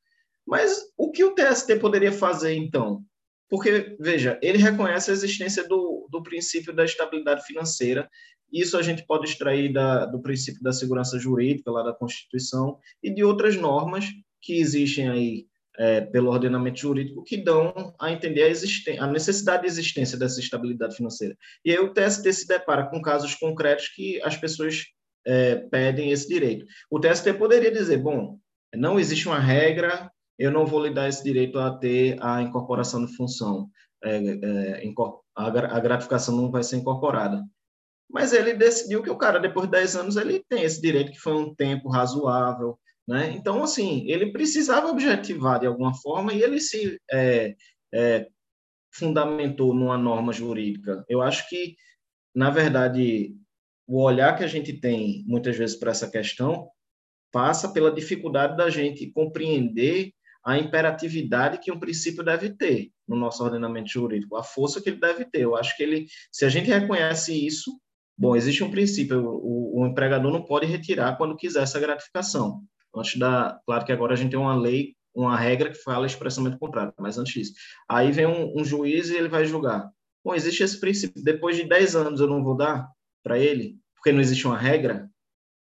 Mas 0.45 0.81
o 0.97 1.11
que 1.11 1.23
o 1.23 1.35
TST 1.35 1.75
poderia 1.79 2.11
fazer, 2.11 2.53
então? 2.53 3.03
Porque, 3.49 3.95
veja, 3.99 4.39
ele 4.41 4.57
reconhece 4.57 5.11
a 5.11 5.13
existência 5.13 5.67
do, 5.67 6.07
do 6.09 6.23
princípio 6.23 6.73
da 6.73 6.85
estabilidade 6.85 7.45
financeira, 7.45 8.09
isso 8.51 8.77
a 8.77 8.81
gente 8.81 9.05
pode 9.05 9.29
extrair 9.29 9.71
da, 9.71 10.05
do 10.05 10.21
princípio 10.21 10.61
da 10.61 10.73
segurança 10.73 11.17
jurídica, 11.17 11.71
lá 11.71 11.83
da 11.83 11.93
Constituição, 11.93 12.77
e 13.01 13.13
de 13.13 13.23
outras 13.23 13.55
normas 13.55 14.05
que 14.41 14.59
existem 14.59 15.09
aí 15.09 15.47
é, 15.81 16.01
pelo 16.01 16.29
ordenamento 16.29 16.79
jurídico 16.79 17.23
que 17.23 17.37
dão 17.37 17.73
a 17.99 18.11
entender 18.11 18.43
a, 18.43 19.03
a, 19.03 19.07
necessidade 19.07 19.63
de 19.63 19.67
existência 19.67 20.15
dessa 20.15 20.39
estabilidade 20.39 20.95
financeira. 20.95 21.35
E 21.65 21.71
aí 21.71 21.79
o 21.79 21.91
TST 21.91 22.31
se 22.31 22.47
depara 22.47 22.85
com 22.85 23.01
casos 23.01 23.33
concretos 23.33 23.87
que 23.87 24.21
as 24.21 24.37
pessoas 24.37 24.85
é, 25.25 25.55
pedem 25.55 26.11
esse 26.11 26.27
direito. 26.27 26.67
O 26.87 26.99
TST 26.99 27.33
poderia 27.33 27.71
dizer, 27.71 27.97
bom, 27.97 28.37
não 28.75 28.99
existe 28.99 29.27
uma 29.27 29.39
regra, 29.39 30.11
eu 30.37 30.51
não 30.51 30.67
vou 30.67 30.85
lhe 30.85 30.93
dar 30.93 31.09
esse 31.09 31.23
direito 31.23 31.57
a 31.57 31.75
ter 31.75 32.15
a 32.21 32.43
incorporação 32.43 33.03
de 33.03 33.15
função, 33.15 33.67
é, 34.03 34.17
é 34.17 34.93
a, 35.35 35.47
a 35.47 35.79
gratificação 35.79 36.35
não 36.37 36.51
vai 36.51 36.61
ser 36.61 36.75
incorporada. 36.75 37.43
Mas 38.07 38.33
ele 38.33 38.53
decidiu 38.53 39.01
que 39.01 39.09
o 39.09 39.17
cara, 39.17 39.39
depois 39.39 39.65
de 39.65 39.71
10 39.71 39.95
anos, 39.95 40.15
ele 40.15 40.43
tem 40.47 40.61
esse 40.61 40.79
direito, 40.79 41.11
que 41.11 41.19
foi 41.19 41.33
um 41.33 41.55
tempo 41.55 41.89
razoável, 41.89 42.77
né? 43.07 43.33
Então, 43.35 43.63
assim, 43.63 44.09
ele 44.09 44.31
precisava 44.31 44.87
objetivar 44.87 45.59
de 45.59 45.67
alguma 45.67 45.93
forma 45.93 46.33
e 46.33 46.41
ele 46.41 46.59
se 46.59 46.99
é, 47.11 47.55
é, 47.93 48.27
fundamentou 48.93 49.73
numa 49.73 49.97
norma 49.97 50.31
jurídica. 50.31 51.03
Eu 51.09 51.21
acho 51.21 51.47
que, 51.49 51.75
na 52.35 52.49
verdade, 52.49 53.35
o 53.87 54.01
olhar 54.01 54.37
que 54.37 54.43
a 54.43 54.47
gente 54.47 54.73
tem 54.73 55.23
muitas 55.25 55.57
vezes 55.57 55.75
para 55.75 55.91
essa 55.91 56.09
questão 56.09 56.69
passa 57.31 57.71
pela 57.71 57.93
dificuldade 57.93 58.57
da 58.57 58.69
gente 58.69 59.09
compreender 59.11 60.11
a 60.43 60.57
imperatividade 60.57 61.59
que 61.59 61.71
um 61.71 61.79
princípio 61.79 62.23
deve 62.23 62.49
ter 62.49 62.91
no 63.07 63.15
nosso 63.15 63.43
ordenamento 63.43 63.89
jurídico, 63.89 64.35
a 64.35 64.43
força 64.43 64.81
que 64.81 64.89
ele 64.89 64.99
deve 64.99 65.25
ter. 65.25 65.41
Eu 65.41 65.55
acho 65.55 65.75
que 65.77 65.83
ele, 65.83 66.07
se 66.31 66.45
a 66.45 66.49
gente 66.49 66.69
reconhece 66.69 67.45
isso, 67.45 67.79
bom, 68.17 68.35
existe 68.35 68.63
um 68.63 68.71
princípio, 68.71 69.23
o, 69.23 69.81
o 69.81 69.87
empregador 69.87 70.31
não 70.31 70.43
pode 70.43 70.65
retirar 70.65 71.15
quando 71.17 71.37
quiser 71.37 71.63
essa 71.63 71.79
gratificação 71.79 72.63
antes 72.95 73.17
da. 73.19 73.59
Claro 73.65 73.85
que 73.85 73.91
agora 73.91 74.13
a 74.13 74.17
gente 74.17 74.31
tem 74.31 74.39
uma 74.39 74.55
lei, 74.55 74.95
uma 75.13 75.37
regra 75.37 75.69
que 75.69 75.81
fala 75.81 76.05
expressamente 76.05 76.57
contrário, 76.57 76.93
mas 76.99 77.17
antes 77.17 77.33
disso. 77.33 77.53
Aí 77.89 78.11
vem 78.11 78.25
um, 78.25 78.59
um 78.59 78.63
juiz 78.63 79.09
e 79.09 79.15
ele 79.15 79.27
vai 79.27 79.45
julgar. 79.45 79.89
Bom, 80.23 80.35
existe 80.35 80.63
esse 80.63 80.79
princípio. 80.79 81.23
Depois 81.23 81.55
de 81.55 81.63
10 81.63 81.95
anos 81.95 82.19
eu 82.19 82.27
não 82.27 82.43
vou 82.43 82.55
dar 82.55 82.89
para 83.23 83.37
ele, 83.37 83.77
porque 83.95 84.11
não 84.11 84.21
existe 84.21 84.45
uma 84.47 84.57
regra. 84.57 85.09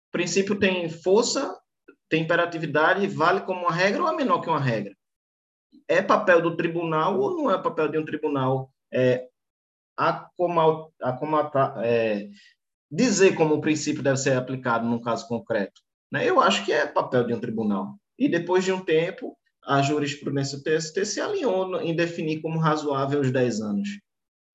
O 0.09 0.11
princípio 0.11 0.57
tem 0.57 0.87
força, 0.89 1.59
tem 2.09 2.23
imperatividade, 2.23 3.07
vale 3.07 3.41
como 3.41 3.61
uma 3.61 3.71
regra 3.71 4.03
ou 4.03 4.09
é 4.09 4.15
menor 4.15 4.41
que 4.41 4.49
uma 4.49 4.59
regra? 4.59 4.95
É 5.87 6.01
papel 6.01 6.41
do 6.41 6.55
tribunal 6.55 7.19
ou 7.19 7.35
não 7.35 7.51
é 7.51 7.61
papel 7.61 7.89
de 7.89 7.97
um 7.97 8.05
tribunal 8.05 8.71
é, 8.93 9.27
acomatar, 11.01 11.83
é, 11.83 12.29
dizer 12.89 13.35
como 13.35 13.55
o 13.55 13.61
princípio 13.61 14.03
deve 14.03 14.17
ser 14.17 14.37
aplicado 14.37 14.87
num 14.87 15.01
caso 15.01 15.27
concreto? 15.27 15.81
Né? 16.11 16.29
Eu 16.29 16.39
acho 16.39 16.65
que 16.65 16.71
é 16.71 16.85
papel 16.85 17.25
de 17.25 17.33
um 17.33 17.39
tribunal. 17.39 17.95
E 18.17 18.29
depois 18.29 18.63
de 18.63 18.71
um 18.71 18.79
tempo, 18.79 19.37
a 19.65 19.81
jurisprudência 19.81 20.57
do 20.57 20.63
TST 20.63 21.05
se 21.05 21.19
alinhou 21.19 21.81
em 21.81 21.95
definir 21.95 22.41
como 22.41 22.59
razoável 22.59 23.21
os 23.21 23.31
10 23.31 23.61
anos. 23.61 23.89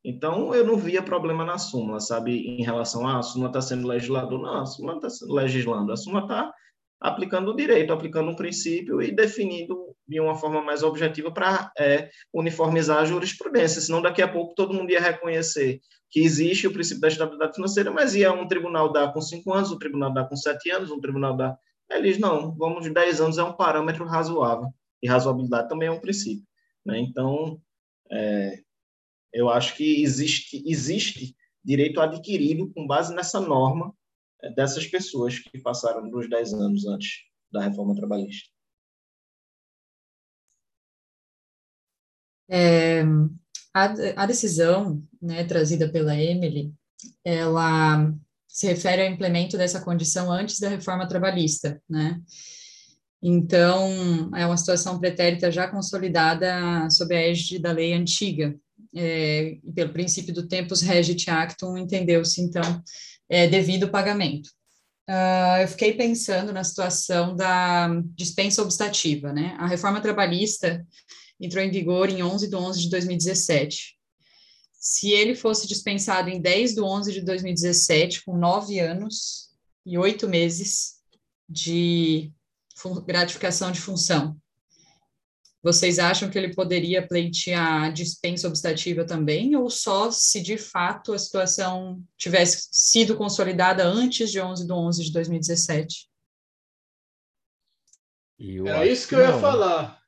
Então, 0.04 0.54
eu 0.54 0.64
não 0.64 0.76
via 0.76 1.02
problema 1.02 1.44
na 1.44 1.58
súmula, 1.58 2.00
sabe, 2.00 2.32
em 2.32 2.62
relação 2.62 3.06
a 3.06 3.16
ah, 3.16 3.18
a 3.18 3.22
súmula 3.22 3.50
está 3.50 3.60
sendo 3.60 3.86
legislador. 3.86 4.40
Não, 4.40 4.62
a 4.62 4.66
súmula 4.66 4.96
está 4.96 5.26
legislando. 5.26 5.92
A 5.92 5.96
súmula 5.96 6.22
está 6.22 6.52
aplicando 7.00 7.50
o 7.50 7.56
direito, 7.56 7.92
aplicando 7.92 8.30
um 8.30 8.36
princípio 8.36 9.00
e 9.00 9.10
definindo 9.10 9.96
de 10.06 10.20
uma 10.20 10.34
forma 10.34 10.60
mais 10.60 10.82
objetiva 10.82 11.30
para 11.32 11.72
é, 11.78 12.10
uniformizar 12.32 12.98
a 12.98 13.04
jurisprudência. 13.04 13.80
Senão, 13.80 14.02
daqui 14.02 14.20
a 14.20 14.28
pouco, 14.28 14.54
todo 14.54 14.74
mundo 14.74 14.90
ia 14.90 15.00
reconhecer 15.00 15.80
que 16.10 16.20
existe 16.20 16.66
o 16.66 16.72
princípio 16.72 17.00
da 17.00 17.08
estabilidade 17.08 17.54
financeira, 17.54 17.90
mas 17.90 18.14
ia 18.14 18.32
um 18.32 18.46
tribunal 18.46 18.92
dar 18.92 19.12
com 19.12 19.20
cinco 19.20 19.52
anos, 19.52 19.70
um 19.70 19.78
tribunal 19.78 20.12
dar 20.12 20.28
com 20.28 20.36
sete 20.36 20.68
anos, 20.70 20.90
um 20.90 21.00
tribunal 21.00 21.36
dar. 21.36 21.56
Eles 21.88 22.18
não, 22.18 22.54
vamos 22.56 22.84
de 22.84 22.90
dez 22.90 23.20
anos 23.20 23.38
é 23.38 23.44
um 23.44 23.52
parâmetro 23.52 24.04
razoável, 24.04 24.68
e 25.02 25.08
razoabilidade 25.08 25.68
também 25.68 25.88
é 25.88 25.92
um 25.92 26.00
princípio. 26.00 26.44
Né? 26.84 26.98
Então, 26.98 27.60
é, 28.10 28.58
eu 29.32 29.48
acho 29.48 29.76
que 29.76 30.02
existe, 30.02 30.62
existe 30.66 31.36
direito 31.64 32.00
adquirido 32.00 32.70
com 32.74 32.86
base 32.86 33.14
nessa 33.14 33.40
norma 33.40 33.94
dessas 34.55 34.86
pessoas 34.86 35.39
que 35.39 35.59
passaram 35.59 36.09
dos 36.09 36.28
dez 36.28 36.52
anos 36.52 36.86
antes 36.86 37.25
da 37.52 37.62
reforma 37.62 37.94
trabalhista. 37.94 38.49
É, 42.49 43.02
a, 43.73 44.23
a 44.23 44.27
decisão 44.27 45.02
né, 45.23 45.44
trazida 45.44 45.89
pela 45.91 46.17
Emily, 46.17 46.73
ela 47.25 48.12
se 48.49 48.67
refere 48.67 49.02
ao 49.02 49.12
implemento 49.12 49.57
dessa 49.57 49.81
condição 49.81 50.31
antes 50.31 50.59
da 50.59 50.69
reforma 50.69 51.07
trabalhista, 51.07 51.81
né? 51.89 52.20
Então, 53.23 54.31
é 54.35 54.47
uma 54.47 54.57
situação 54.57 54.99
pretérita 54.99 55.52
já 55.52 55.69
consolidada 55.69 56.89
sob 56.91 57.15
a 57.15 57.20
égide 57.20 57.59
da 57.59 57.70
lei 57.70 57.93
antiga, 57.93 58.59
é, 58.94 59.59
pelo 59.75 59.93
princípio 59.93 60.35
do 60.35 60.49
tempus 60.49 60.81
regit 60.81 61.31
actum, 61.31 61.77
entendeu-se, 61.77 62.41
então, 62.41 62.83
é, 63.31 63.47
devido 63.47 63.91
pagamento. 63.91 64.50
Uh, 65.09 65.62
eu 65.62 65.68
fiquei 65.68 65.94
pensando 65.94 66.52
na 66.52 66.62
situação 66.62 67.34
da 67.34 67.89
dispensa 68.15 68.62
obstativa, 68.62 69.33
né? 69.33 69.57
A 69.59 69.67
reforma 69.67 70.00
trabalhista 70.00 70.86
entrou 71.41 71.65
em 71.65 71.70
vigor 71.70 72.10
em 72.10 72.23
11 72.23 72.49
de 72.49 72.57
11 72.57 72.81
de 72.83 72.91
2017. 72.91 73.97
Se 74.73 75.10
ele 75.10 75.34
fosse 75.34 75.67
dispensado 75.67 76.28
em 76.28 76.41
10 76.41 76.75
de 76.75 76.81
11 76.81 77.12
de 77.12 77.20
2017, 77.23 78.25
com 78.25 78.36
nove 78.36 78.78
anos 78.78 79.50
e 79.86 79.97
oito 79.97 80.28
meses 80.28 81.00
de 81.49 82.33
gratificação 83.07 83.70
de 83.70 83.81
função, 83.81 84.36
vocês 85.62 85.98
acham 85.98 86.30
que 86.30 86.39
ele 86.39 86.55
poderia 86.55 87.06
pleitear 87.06 87.92
dispensa 87.92 88.48
obstativa 88.48 89.05
também, 89.05 89.55
ou 89.56 89.68
só 89.68 90.10
se 90.10 90.40
de 90.40 90.56
fato 90.56 91.12
a 91.12 91.18
situação 91.18 92.02
tivesse 92.16 92.68
sido 92.72 93.16
consolidada 93.16 93.84
antes 93.84 94.30
de 94.30 94.40
11 94.40 94.66
de 94.66 94.72
11 94.72 95.05
de 95.05 95.12
2017? 95.12 96.08
Eu 98.39 98.66
Era 98.66 98.86
isso 98.86 99.06
que, 99.06 99.14
que 99.14 99.20
eu 99.20 99.26
ia 99.26 99.39
falar. 99.39 100.00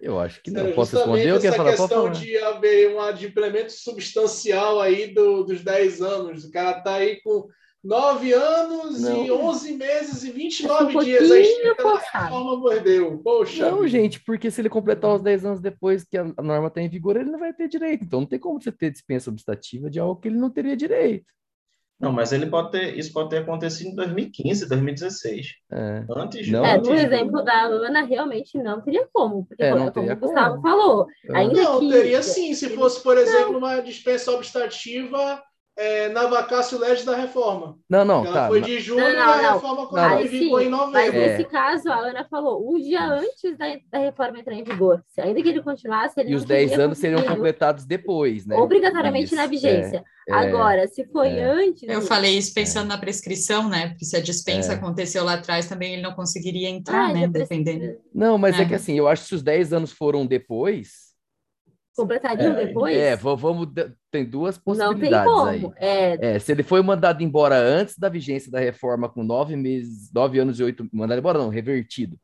Eu 0.00 0.18
acho 0.18 0.42
que 0.42 0.50
não. 0.50 0.66
Era 0.66 0.74
Posso 0.74 0.96
responder 0.96 1.32
o 1.32 1.40
que 1.40 1.52
falar? 1.52 1.70
questão 1.70 2.10
de 2.10 2.36
haver 2.38 2.92
um 2.92 3.00
adimplemento 3.00 3.72
substancial 3.72 4.80
aí 4.80 5.14
do, 5.14 5.44
dos 5.44 5.62
10 5.62 6.02
anos. 6.02 6.44
O 6.44 6.50
cara 6.50 6.78
está 6.78 6.94
aí 6.96 7.20
com 7.22 7.48
9 7.82 8.32
anos 8.32 9.00
não. 9.00 9.24
e 9.24 9.30
11 9.30 9.72
meses 9.76 10.24
e 10.24 10.32
29 10.32 10.96
um 10.96 11.00
dias. 11.00 11.30
A 11.30 12.20
reforma 12.20 12.56
mordeu. 12.56 13.18
Poxa. 13.22 13.70
Não, 13.70 13.86
gente, 13.86 14.20
porque 14.20 14.50
se 14.50 14.60
ele 14.60 14.68
completar 14.68 15.14
os 15.14 15.22
10 15.22 15.44
anos 15.44 15.60
depois 15.60 16.04
que 16.04 16.18
a 16.18 16.24
norma 16.42 16.68
está 16.68 16.80
em 16.80 16.88
vigor, 16.88 17.16
ele 17.16 17.30
não 17.30 17.38
vai 17.38 17.52
ter 17.52 17.68
direito. 17.68 18.04
Então 18.04 18.20
não 18.20 18.26
tem 18.26 18.38
como 18.38 18.60
você 18.60 18.72
ter 18.72 18.90
dispensa 18.90 19.30
obstativa 19.30 19.88
de 19.88 20.00
algo 20.00 20.20
que 20.20 20.28
ele 20.28 20.38
não 20.38 20.50
teria 20.50 20.76
direito. 20.76 21.26
Não, 22.00 22.12
mas 22.12 22.32
ele 22.32 22.46
pode 22.46 22.70
ter, 22.70 22.96
isso 22.96 23.12
pode 23.12 23.30
ter 23.30 23.38
acontecido 23.38 23.90
em 23.90 23.94
2015, 23.96 24.68
2016. 24.68 25.46
É. 25.72 26.04
Antes 26.08 26.48
não, 26.48 26.64
é, 26.64 26.78
no 26.78 26.94
exemplo 26.94 27.42
da 27.42 27.62
Ana, 27.62 28.04
realmente 28.04 28.56
não 28.56 28.80
teria 28.80 29.08
como. 29.12 29.44
Porque, 29.44 29.64
é, 29.64 29.74
não 29.74 29.90
como 29.90 30.12
o 30.12 30.16
Gustavo 30.16 30.62
como. 30.62 30.62
falou. 30.62 31.06
É. 31.28 31.38
Ainda 31.38 31.60
não, 31.60 31.80
que... 31.80 31.90
teria 31.90 32.22
sim, 32.22 32.54
se 32.54 32.70
fosse, 32.70 33.02
por 33.02 33.18
exemplo, 33.18 33.52
não. 33.52 33.58
uma 33.58 33.80
dispensa 33.80 34.30
obstativa 34.30 35.42
é, 35.78 36.08
na 36.08 36.26
vacácio 36.26 36.76
legis 36.76 37.04
da 37.04 37.14
reforma. 37.14 37.78
Não, 37.88 38.04
não, 38.04 38.26
Ela 38.26 38.34
tá. 38.34 38.48
foi 38.48 38.60
de 38.60 38.80
julho 38.80 39.00
não, 39.00 39.10
não, 39.10 39.40
e 39.40 39.44
a 39.44 39.52
reforma 39.52 39.86
ficou 40.28 40.60
em 40.60 40.68
novembro. 40.68 40.92
Mas 40.92 41.14
nesse 41.14 41.44
caso, 41.44 41.88
a 41.88 41.98
Ana 41.98 42.26
falou, 42.28 42.68
um 42.68 42.80
dia 42.80 43.00
antes 43.04 43.56
da, 43.56 43.66
da 43.92 43.98
reforma 44.00 44.40
entrar 44.40 44.54
em 44.54 44.64
vigor. 44.64 45.04
Se 45.06 45.20
ainda 45.20 45.40
que 45.40 45.48
ele 45.48 45.62
continuasse, 45.62 46.18
ele 46.18 46.32
E 46.32 46.34
os 46.34 46.44
10 46.44 46.80
anos 46.80 46.98
seriam 46.98 47.22
completados 47.22 47.84
depois, 47.84 48.44
né? 48.44 48.56
Obrigatoriamente 48.56 49.26
isso. 49.26 49.36
na 49.36 49.46
vigência. 49.46 50.04
É, 50.28 50.34
Agora, 50.34 50.88
se 50.88 51.04
foi 51.06 51.28
é. 51.28 51.44
antes. 51.44 51.88
Eu 51.88 52.02
falei 52.02 52.36
isso 52.36 52.52
pensando 52.52 52.86
é. 52.86 52.88
na 52.88 52.98
prescrição, 52.98 53.68
né? 53.68 53.90
Porque 53.90 54.04
se 54.04 54.16
a 54.16 54.20
dispensa 54.20 54.72
é. 54.72 54.74
aconteceu 54.74 55.22
lá 55.22 55.34
atrás, 55.34 55.68
também 55.68 55.92
ele 55.92 56.02
não 56.02 56.12
conseguiria 56.12 56.68
entrar, 56.68 57.10
ah, 57.10 57.12
né? 57.12 57.28
Dependendo. 57.28 57.98
Não, 58.12 58.36
mas 58.36 58.58
é. 58.58 58.64
que 58.64 58.74
assim, 58.74 58.98
eu 58.98 59.06
acho 59.06 59.22
que 59.22 59.28
se 59.28 59.34
os 59.36 59.42
10 59.44 59.72
anos 59.72 59.92
foram 59.92 60.26
depois 60.26 61.07
completariam 61.98 62.52
é, 62.52 62.66
depois? 62.66 62.96
É, 62.96 63.16
vamos, 63.16 63.68
tem 64.10 64.24
duas 64.24 64.56
possibilidades 64.56 65.26
Não 65.26 65.46
tem 65.50 65.60
como. 65.60 65.74
aí. 65.76 65.88
É... 65.88 66.34
é... 66.34 66.38
se 66.38 66.52
ele 66.52 66.62
foi 66.62 66.80
mandado 66.82 67.22
embora 67.22 67.56
antes 67.56 67.98
da 67.98 68.08
vigência 68.08 68.50
da 68.50 68.60
reforma, 68.60 69.08
com 69.08 69.24
nove 69.24 69.56
meses, 69.56 70.12
nove 70.12 70.38
anos 70.38 70.58
e 70.60 70.62
oito, 70.62 70.88
mandado 70.92 71.18
embora 71.18 71.38
não, 71.38 71.48
revertido, 71.48 72.18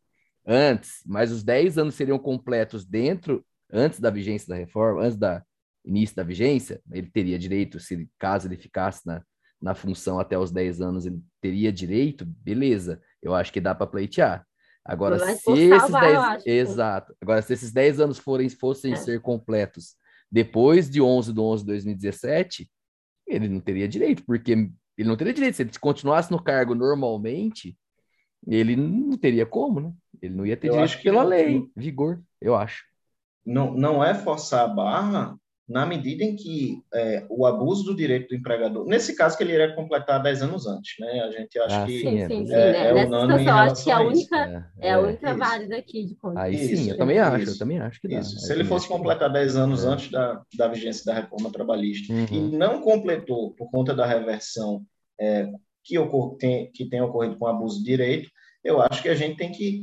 antes, 0.47 1.03
mas 1.05 1.33
os 1.33 1.43
dez 1.43 1.77
anos 1.77 1.95
seriam 1.95 2.19
completos 2.19 2.85
dentro, 2.85 3.45
antes 3.73 3.99
da 3.99 4.11
vigência 4.11 4.49
da 4.49 4.57
reforma, 4.57 5.03
antes 5.03 5.19
da 5.19 5.43
início 5.85 6.17
da 6.17 6.23
vigência, 6.23 6.81
ele 6.93 7.11
teria 7.11 7.39
direito, 7.39 7.79
se 7.79 8.09
caso 8.19 8.49
ele 8.49 8.57
ficasse 8.57 9.07
na, 9.07 9.23
na 9.61 9.75
função 9.75 10.19
até 10.19 10.39
os 10.39 10.51
dez 10.51 10.81
anos, 10.81 11.05
ele 11.05 11.21
teria 11.41 11.71
direito, 11.73 12.25
beleza, 12.25 13.01
eu 13.23 13.35
acho 13.35 13.53
que 13.53 13.61
dá 13.61 13.75
para 13.75 13.87
pleitear. 13.87 14.47
Agora, 14.85 15.19
se 15.19 15.51
esses 15.51 15.91
10... 15.91 16.47
Exato. 16.47 17.17
Agora, 17.21 17.41
se 17.41 17.53
esses 17.53 17.73
10 17.73 18.01
anos 18.01 18.19
forem, 18.19 18.49
fossem 18.49 18.93
é. 18.93 18.97
ser 18.97 19.21
completos 19.21 19.97
depois 20.35 20.91
de 20.91 21.01
11 21.01 21.33
de 21.33 21.41
11 21.41 21.63
de 21.63 21.67
2017, 21.69 22.71
ele 23.25 23.49
não 23.49 23.61
teria 23.61 23.87
direito, 23.87 24.25
porque 24.25 24.51
ele 24.51 25.09
não 25.09 25.17
teria 25.17 25.33
direito. 25.33 25.55
Se 25.55 25.63
ele 25.63 25.71
continuasse 25.81 26.31
no 26.33 26.43
cargo 26.43 26.75
normalmente, 26.75 27.79
ele 28.45 28.75
não 28.75 29.17
teria 29.17 29.47
como, 29.47 29.79
né? 29.79 29.93
Ele 30.21 30.35
não 30.35 30.45
ia 30.45 30.57
ter 30.57 30.69
eu 30.69 30.73
direito 30.73 31.03
pela 31.03 31.23
lei, 31.23 31.71
vigor, 31.77 32.21
eu 32.41 32.57
acho. 32.57 32.85
Não, 33.47 33.75
não 33.75 34.03
é 34.03 34.13
forçar 34.13 34.65
a 34.65 34.75
barra 34.75 35.39
na 35.67 35.87
medida 35.87 36.23
em 36.23 36.37
que 36.37 36.83
é, 36.93 37.25
o 37.31 37.47
abuso 37.47 37.85
do 37.85 37.97
direito 37.97 38.29
do 38.29 38.35
empregador, 38.35 38.87
nesse 38.87 39.17
caso 39.17 39.37
que 39.37 39.43
ele 39.43 39.55
iria 39.55 39.75
completar 39.75 40.23
10 40.23 40.43
anos 40.43 40.67
antes, 40.67 40.95
né? 41.01 41.21
A 41.21 41.31
gente 41.31 41.59
acha 41.59 41.83
ah, 41.83 41.87
que 41.87 42.01
sim, 42.01 42.29
sim, 42.29 42.47
sim, 42.47 42.53
é, 42.53 42.73
né? 42.73 43.01
é 43.01 43.07
unânime 43.07 43.39
situação, 43.39 43.59
acho 43.59 43.85
que 43.85 43.91
a 43.91 44.01
única 44.01 44.73
é, 44.79 44.89
é, 44.89 44.93
a 44.93 45.01
única 45.01 45.31
é, 45.31 45.35
válida 45.35 45.77
aqui 45.79 46.05
de 46.05 46.15
conta. 46.17 46.41
Aí 46.41 46.59
sim, 46.59 46.91
eu 46.91 46.99
também 46.99 47.19
acho, 47.19 47.51
eu 47.51 47.59
também 47.59 47.79
acho 47.79 47.99
que 47.99 48.09
dá. 48.09 48.19
Isso. 48.19 48.39
Se 48.41 48.53
ele 48.53 48.65
fosse 48.65 48.87
completar 48.87 49.33
10 49.33 49.57
anos 49.57 49.85
é. 49.85 49.89
antes 49.89 50.11
da, 50.11 50.43
da 50.55 50.69
vigência 50.69 51.05
da 51.07 51.15
reforma 51.15 51.51
trabalhista 51.51 52.13
uhum. 52.13 52.27
e 52.31 52.41
não 52.41 52.83
completou 52.83 53.55
por 53.55 53.71
conta 53.71 53.95
da 53.95 54.05
reversão 54.05 54.83
é, 55.19 55.49
que, 55.83 55.99
ocor 55.99 56.37
tem, 56.37 56.71
que 56.73 56.85
tem 56.85 57.01
ocorrido 57.01 57.39
com 57.39 57.47
abuso 57.47 57.79
de 57.79 57.85
direito, 57.85 58.31
eu 58.63 58.83
acho 58.83 59.03
que 59.03 59.09
a 59.09 59.15
gente 59.15 59.37
tem 59.37 59.51
que 59.51 59.81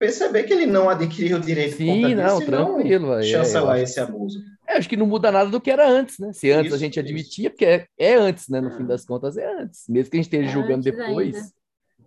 perceber 0.00 0.44
que 0.44 0.52
ele 0.52 0.66
não 0.66 0.88
adquiriu 0.88 1.36
o 1.36 1.40
direito 1.40 1.76
Sim, 1.76 2.14
não, 2.14 2.38
disso, 2.38 2.50
tranquilo. 2.50 3.06
Não 3.16 3.22
chancelar 3.22 3.78
esse 3.78 4.00
abuso. 4.00 4.40
É, 4.70 4.76
acho 4.76 4.88
que 4.88 4.96
não 4.96 5.06
muda 5.06 5.32
nada 5.32 5.50
do 5.50 5.60
que 5.60 5.70
era 5.70 5.88
antes, 5.88 6.18
né? 6.18 6.32
Se 6.32 6.50
antes 6.52 6.66
isso, 6.66 6.76
a 6.76 6.78
gente 6.78 7.00
admitia, 7.00 7.48
isso. 7.48 7.50
porque 7.50 7.64
é, 7.64 7.88
é, 7.98 8.14
antes, 8.14 8.48
né? 8.48 8.60
No 8.60 8.70
fim 8.70 8.86
das 8.86 9.04
contas, 9.04 9.36
é 9.36 9.44
antes. 9.44 9.88
Mesmo 9.88 10.10
que 10.10 10.16
a 10.16 10.22
gente 10.22 10.26
esteja 10.26 10.48
é 10.48 10.52
julgando 10.52 10.84
depois, 10.84 11.52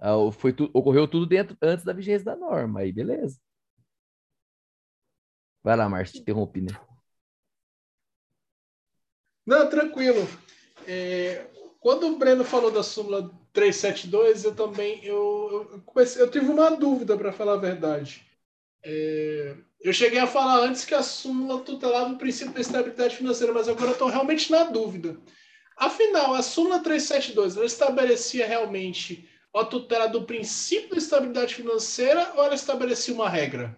uh, 0.01 0.31
foi 0.31 0.53
tu, 0.53 0.69
ocorreu 0.73 1.05
tudo 1.05 1.25
dentro 1.25 1.57
antes 1.61 1.83
da 1.83 1.91
vigência 1.91 2.23
da 2.23 2.37
norma. 2.37 2.79
Aí, 2.79 2.93
beleza. 2.93 3.37
Vai 5.61 5.75
lá, 5.75 5.89
Márcio, 5.89 6.15
te 6.15 6.21
interrompi, 6.21 6.61
né? 6.61 6.69
Não, 9.45 9.69
tranquilo. 9.69 10.25
É, 10.87 11.45
quando 11.81 12.07
o 12.07 12.17
Breno 12.17 12.45
falou 12.45 12.71
da 12.71 12.81
súmula 12.81 13.29
372, 13.51 14.45
eu 14.45 14.55
também 14.55 15.03
eu, 15.03 15.69
eu, 15.73 15.81
comecei, 15.81 16.21
eu 16.21 16.31
tive 16.31 16.45
uma 16.45 16.69
dúvida, 16.69 17.17
para 17.17 17.33
falar 17.33 17.53
a 17.53 17.57
verdade. 17.57 18.25
É, 18.81 19.57
eu 19.83 19.91
cheguei 19.91 20.19
a 20.19 20.25
falar 20.25 20.61
antes 20.61 20.85
que 20.85 20.95
a 20.95 21.03
súmula 21.03 21.59
tutelava 21.59 22.13
o 22.13 22.17
princípio 22.17 22.53
da 22.53 22.61
estabilidade 22.61 23.17
financeira, 23.17 23.51
mas 23.51 23.67
agora 23.67 23.91
estou 23.91 24.07
realmente 24.07 24.49
na 24.49 24.63
dúvida. 24.63 25.17
Afinal, 25.75 26.33
a 26.33 26.41
súmula 26.41 26.79
372 26.79 27.57
ela 27.57 27.65
estabelecia 27.65 28.47
realmente 28.47 29.29
a 29.53 29.65
tutela 29.65 30.07
do 30.07 30.23
princípio 30.23 30.91
da 30.91 30.97
estabilidade 30.97 31.55
financeira 31.55 32.31
ou 32.35 32.45
ela 32.45 32.55
estabelecia 32.55 33.13
uma 33.13 33.29
regra? 33.29 33.77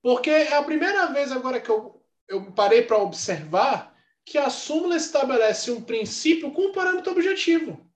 Porque 0.00 0.30
é 0.30 0.54
a 0.54 0.62
primeira 0.62 1.06
vez 1.06 1.30
agora 1.30 1.60
que 1.60 1.70
eu, 1.70 2.02
eu 2.26 2.50
parei 2.52 2.82
para 2.82 2.98
observar 2.98 3.94
que 4.24 4.38
a 4.38 4.48
súmula 4.48 4.96
estabelece 4.96 5.70
um 5.70 5.82
princípio 5.82 6.50
com 6.52 6.68
um 6.68 6.72
parâmetro 6.72 7.12
objetivo. 7.12 7.86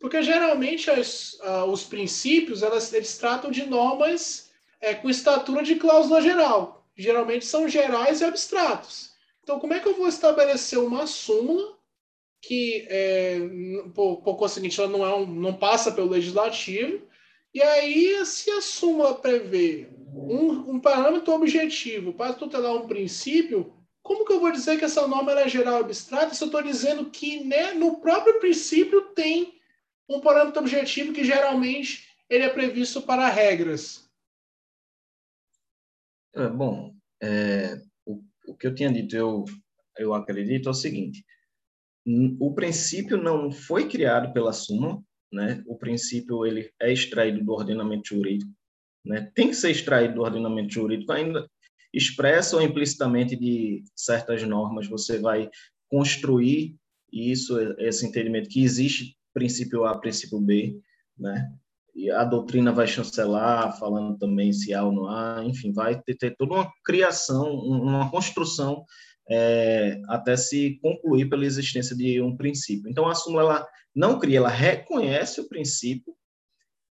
Porque 0.00 0.22
geralmente 0.22 0.90
as, 0.90 1.34
uh, 1.34 1.64
os 1.66 1.84
princípios 1.84 2.62
elas, 2.62 2.92
eles 2.92 3.18
tratam 3.18 3.50
de 3.50 3.66
normas 3.66 4.49
é, 4.80 4.94
com 4.94 5.10
estatura 5.10 5.62
de 5.62 5.76
cláusula 5.76 6.22
geral. 6.22 6.86
Geralmente 6.96 7.44
são 7.44 7.68
gerais 7.68 8.20
e 8.20 8.24
abstratos. 8.24 9.10
Então, 9.42 9.58
como 9.58 9.74
é 9.74 9.80
que 9.80 9.88
eu 9.88 9.96
vou 9.96 10.08
estabelecer 10.08 10.78
uma 10.78 11.06
súmula 11.06 11.78
que, 12.40 12.86
é, 12.88 13.38
por, 13.94 14.22
por 14.22 14.36
conseguinte, 14.36 14.80
ela 14.80 14.88
não, 14.88 15.04
é 15.04 15.14
um, 15.14 15.26
não 15.26 15.54
passa 15.54 15.92
pelo 15.92 16.10
legislativo? 16.10 17.06
E 17.52 17.62
aí, 17.62 18.24
se 18.26 18.50
a 18.50 18.60
súmula 18.60 19.14
prevê 19.14 19.88
um, 20.14 20.74
um 20.74 20.80
parâmetro 20.80 21.34
objetivo 21.34 22.12
para 22.12 22.32
tutelar 22.32 22.74
um 22.74 22.86
princípio, 22.86 23.74
como 24.02 24.24
que 24.24 24.32
eu 24.32 24.40
vou 24.40 24.52
dizer 24.52 24.78
que 24.78 24.84
essa 24.84 25.06
norma 25.06 25.32
é 25.32 25.48
geral 25.48 25.78
e 25.78 25.80
abstrata 25.80 26.34
se 26.34 26.42
eu 26.42 26.46
estou 26.46 26.62
dizendo 26.62 27.10
que 27.10 27.44
né, 27.44 27.72
no 27.72 28.00
próprio 28.00 28.38
princípio 28.38 29.02
tem 29.14 29.58
um 30.08 30.20
parâmetro 30.20 30.60
objetivo 30.60 31.12
que 31.12 31.24
geralmente 31.24 32.08
ele 32.28 32.44
é 32.44 32.48
previsto 32.48 33.02
para 33.02 33.28
regras? 33.28 34.09
É, 36.34 36.48
bom, 36.48 36.94
é, 37.22 37.76
o, 38.06 38.22
o, 38.46 38.56
que 38.56 38.66
eu 38.66 38.74
tinha 38.74 38.92
dito, 38.92 39.16
eu, 39.16 39.44
eu 39.98 40.14
acredito, 40.14 40.68
é 40.68 40.70
o 40.70 40.74
seguinte: 40.74 41.24
o 42.38 42.54
princípio 42.54 43.16
não 43.16 43.50
foi 43.50 43.88
criado 43.88 44.32
pela 44.32 44.52
súmula, 44.52 45.02
né? 45.32 45.62
O 45.66 45.76
princípio 45.76 46.46
ele 46.46 46.70
é 46.80 46.92
extraído 46.92 47.44
do 47.44 47.52
ordenamento 47.52 48.08
jurídico, 48.08 48.50
né? 49.04 49.30
Tem 49.34 49.48
que 49.48 49.54
ser 49.54 49.70
extraído 49.70 50.14
do 50.14 50.22
ordenamento 50.22 50.72
jurídico, 50.72 51.12
ainda 51.12 51.48
expressa 51.92 52.56
ou 52.56 52.62
implicitamente 52.62 53.36
de 53.36 53.82
certas 53.96 54.42
normas. 54.44 54.86
Você 54.88 55.18
vai 55.18 55.50
construir 55.88 56.76
isso, 57.12 57.58
esse 57.78 58.06
entendimento 58.06 58.48
que 58.48 58.62
existe 58.62 59.16
princípio 59.34 59.84
A, 59.84 59.98
princípio 59.98 60.40
B, 60.40 60.80
né? 61.18 61.52
E 61.94 62.10
a 62.10 62.24
doutrina 62.24 62.72
vai 62.72 62.86
chancelar, 62.86 63.78
falando 63.78 64.18
também 64.18 64.52
se 64.52 64.72
há 64.72 64.84
ou 64.84 64.92
não 64.92 65.06
há, 65.08 65.42
enfim, 65.44 65.72
vai 65.72 66.00
ter, 66.00 66.16
ter 66.16 66.36
toda 66.36 66.54
uma 66.54 66.72
criação, 66.84 67.52
uma 67.52 68.10
construção 68.10 68.84
é, 69.28 70.00
até 70.08 70.36
se 70.36 70.78
concluir 70.82 71.28
pela 71.28 71.44
existência 71.44 71.96
de 71.96 72.20
um 72.20 72.36
princípio. 72.36 72.90
Então, 72.90 73.08
a 73.08 73.14
súmula 73.14 73.42
ela 73.42 73.68
não 73.94 74.18
cria, 74.18 74.38
ela 74.38 74.48
reconhece 74.48 75.40
o 75.40 75.48
princípio 75.48 76.14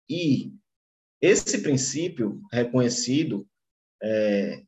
e 0.09 0.53
esse 1.21 1.63
princípio 1.63 2.41
reconhecido, 2.53 3.47
é, 4.03 4.63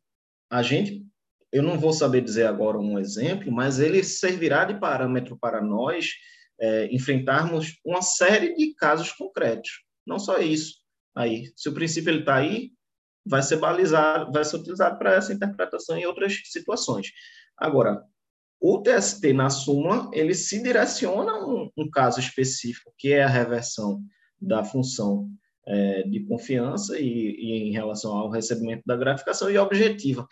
a 0.51 0.63
gente, 0.63 1.05
eu 1.51 1.63
não 1.63 1.79
vou 1.79 1.93
saber 1.93 2.21
dizer 2.21 2.47
agora 2.47 2.79
um 2.79 2.99
exemplo, 2.99 3.51
mas 3.51 3.81
ele 3.81 4.05
servirá 4.05 4.65
de 4.65 4.79
parâmetro 4.79 5.37
para 5.39 5.63
nós 5.63 6.11
é, 6.61 6.87
enfrentarmos 6.95 7.79
uma 7.85 8.03
série 8.03 8.55
de 8.55 8.75
casos 8.75 9.13
concretos. 9.13 9.83
Não 10.07 10.19
só 10.19 10.39
isso. 10.39 10.77
Aí, 11.15 11.53
se 11.57 11.69
o 11.69 11.75
princípio 11.75 12.19
está 12.19 12.37
aí, 12.37 12.73
vai 13.25 13.43
ser 13.43 13.57
balizado, 13.57 14.33
vai 14.33 14.45
ser 14.45 14.57
utilizado 14.57 14.99
para 14.99 15.15
essa 15.15 15.33
interpretação 15.33 15.97
em 15.97 16.07
outras 16.07 16.41
situações. 16.47 17.09
Agora, 17.57 18.03
o 18.61 18.81
TST 18.81 19.33
na 19.33 19.51
súmula, 19.51 20.11
ele 20.13 20.35
se 20.35 20.63
direciona 20.63 21.33
a 21.33 21.47
um, 21.47 21.71
um 21.77 21.91
caso 21.91 22.21
específico, 22.21 22.93
que 22.97 23.13
é 23.13 23.25
a 23.25 23.29
reversão 23.29 24.03
da 24.41 24.65
função 24.65 25.29
é, 25.67 26.03
de 26.03 26.21
confiança 26.27 26.99
e, 26.99 27.05
e, 27.05 27.69
em 27.69 27.73
relação 27.73 28.17
ao 28.17 28.31
recebimento 28.31 28.83
da 28.87 28.97
gratificação 28.97 29.51
e 29.51 29.59
objetiva. 29.59 30.27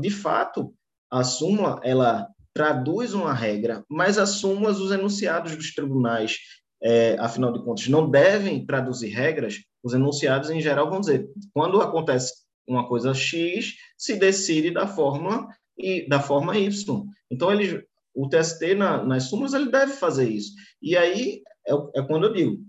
De 0.00 0.10
fato, 0.10 0.74
a 1.10 1.22
súmula, 1.22 1.80
ela 1.82 2.28
traduz 2.52 3.14
uma 3.14 3.34
regra, 3.34 3.84
mas 3.88 4.16
as 4.16 4.30
súmulas, 4.30 4.78
os 4.78 4.92
enunciados 4.92 5.56
dos 5.56 5.74
tribunais, 5.74 6.38
é, 6.84 7.16
afinal 7.18 7.50
de 7.50 7.64
contas, 7.64 7.88
não 7.88 8.10
devem 8.10 8.64
traduzir 8.66 9.08
regras, 9.08 9.64
os 9.82 9.94
enunciados, 9.94 10.50
em 10.50 10.60
geral, 10.60 10.90
vão 10.90 11.00
dizer, 11.00 11.26
quando 11.52 11.80
acontece 11.80 12.44
uma 12.66 12.86
coisa 12.86 13.14
X, 13.14 13.74
se 13.96 14.16
decide 14.16 14.70
da 14.70 14.86
forma, 14.86 15.48
e, 15.78 16.06
da 16.06 16.20
forma 16.20 16.58
Y. 16.58 17.06
Então, 17.30 17.50
ele, 17.50 17.86
o 18.14 18.28
TST, 18.28 18.74
na, 18.74 19.02
nas 19.02 19.24
súmulas, 19.24 19.54
ele 19.54 19.70
deve 19.70 19.92
fazer 19.92 20.28
isso. 20.28 20.52
E 20.80 20.94
aí, 20.94 21.42
é, 21.66 22.00
é 22.00 22.02
quando 22.02 22.26
eu 22.26 22.32
digo, 22.34 22.62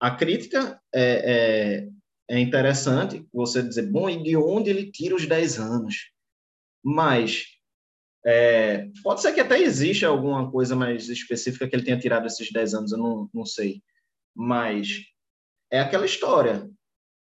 a 0.00 0.10
crítica 0.12 0.80
é, 0.94 1.84
é, 2.28 2.36
é, 2.36 2.40
interessante 2.40 3.26
você 3.32 3.62
dizer, 3.62 3.90
bom, 3.90 4.08
e 4.08 4.22
de 4.22 4.34
onde 4.36 4.70
ele 4.70 4.90
tira 4.90 5.14
os 5.14 5.26
10 5.26 5.58
anos? 5.58 6.10
Mas 6.82 7.57
é, 8.24 8.88
pode 9.02 9.20
ser 9.20 9.32
que 9.32 9.40
até 9.40 9.60
exista 9.60 10.06
alguma 10.06 10.50
coisa 10.50 10.74
mais 10.74 11.08
específica 11.08 11.68
que 11.68 11.74
ele 11.74 11.84
tenha 11.84 11.98
tirado 11.98 12.26
esses 12.26 12.50
10 12.50 12.74
anos, 12.74 12.92
eu 12.92 12.98
não, 12.98 13.30
não 13.32 13.44
sei. 13.44 13.82
Mas 14.34 15.04
é 15.70 15.80
aquela 15.80 16.06
história. 16.06 16.68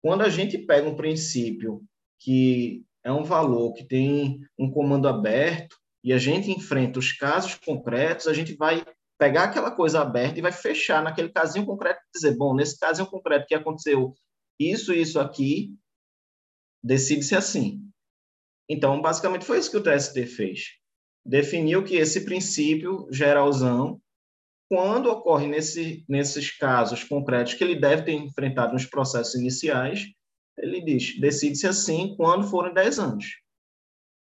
Quando 0.02 0.23
a 0.23 0.28
gente 0.28 0.58
pega 0.58 0.89
um 0.89 0.97
princípio 0.97 1.82
que 2.20 2.84
é 3.05 3.12
um 3.12 3.24
valor 3.24 3.73
que 3.74 3.84
tem 3.84 4.40
um 4.58 4.70
comando 4.70 5.08
aberto 5.08 5.76
e 6.02 6.12
a 6.12 6.18
gente 6.18 6.50
enfrenta 6.50 6.98
os 6.98 7.12
casos 7.12 7.55
concretos, 7.55 8.26
a 8.26 8.32
gente 8.32 8.55
vai 8.55 8.84
pegar 9.18 9.44
aquela 9.44 9.70
coisa 9.70 10.00
aberta 10.00 10.39
e 10.39 10.42
vai 10.42 10.52
fechar 10.52 11.02
naquele 11.02 11.28
casinho 11.28 11.66
concreto 11.66 12.00
e 12.00 12.18
dizer, 12.18 12.36
bom, 12.36 12.55
nesse 12.55 12.78
casinho 12.78 13.08
concreto 13.08 13.47
que 13.47 13.55
aconteceu 13.55 14.15
isso 14.58 14.92
isso 14.92 15.20
aqui, 15.20 15.74
decide-se 16.82 17.34
assim. 17.34 17.88
Então, 18.69 19.01
basicamente 19.01 19.45
foi 19.45 19.59
isso 19.59 19.71
que 19.71 19.77
o 19.77 19.83
TST 19.83 20.27
fez. 20.27 20.61
Definiu 21.25 21.85
que 21.85 21.97
esse 21.97 22.25
princípio 22.25 23.07
geralzão, 23.11 24.01
quando 24.69 25.11
ocorre 25.11 25.47
nesse, 25.47 26.05
nesses 26.09 26.57
casos 26.57 27.03
concretos 27.03 27.55
que 27.55 27.65
ele 27.65 27.77
deve 27.77 28.03
ter 28.03 28.13
enfrentado 28.13 28.73
nos 28.73 28.85
processos 28.85 29.35
iniciais, 29.35 30.07
ele 30.59 30.81
diz, 30.83 31.19
decide-se 31.19 31.67
assim 31.67 32.15
quando 32.17 32.49
forem 32.49 32.75
10 32.75 32.99
anos. 32.99 33.27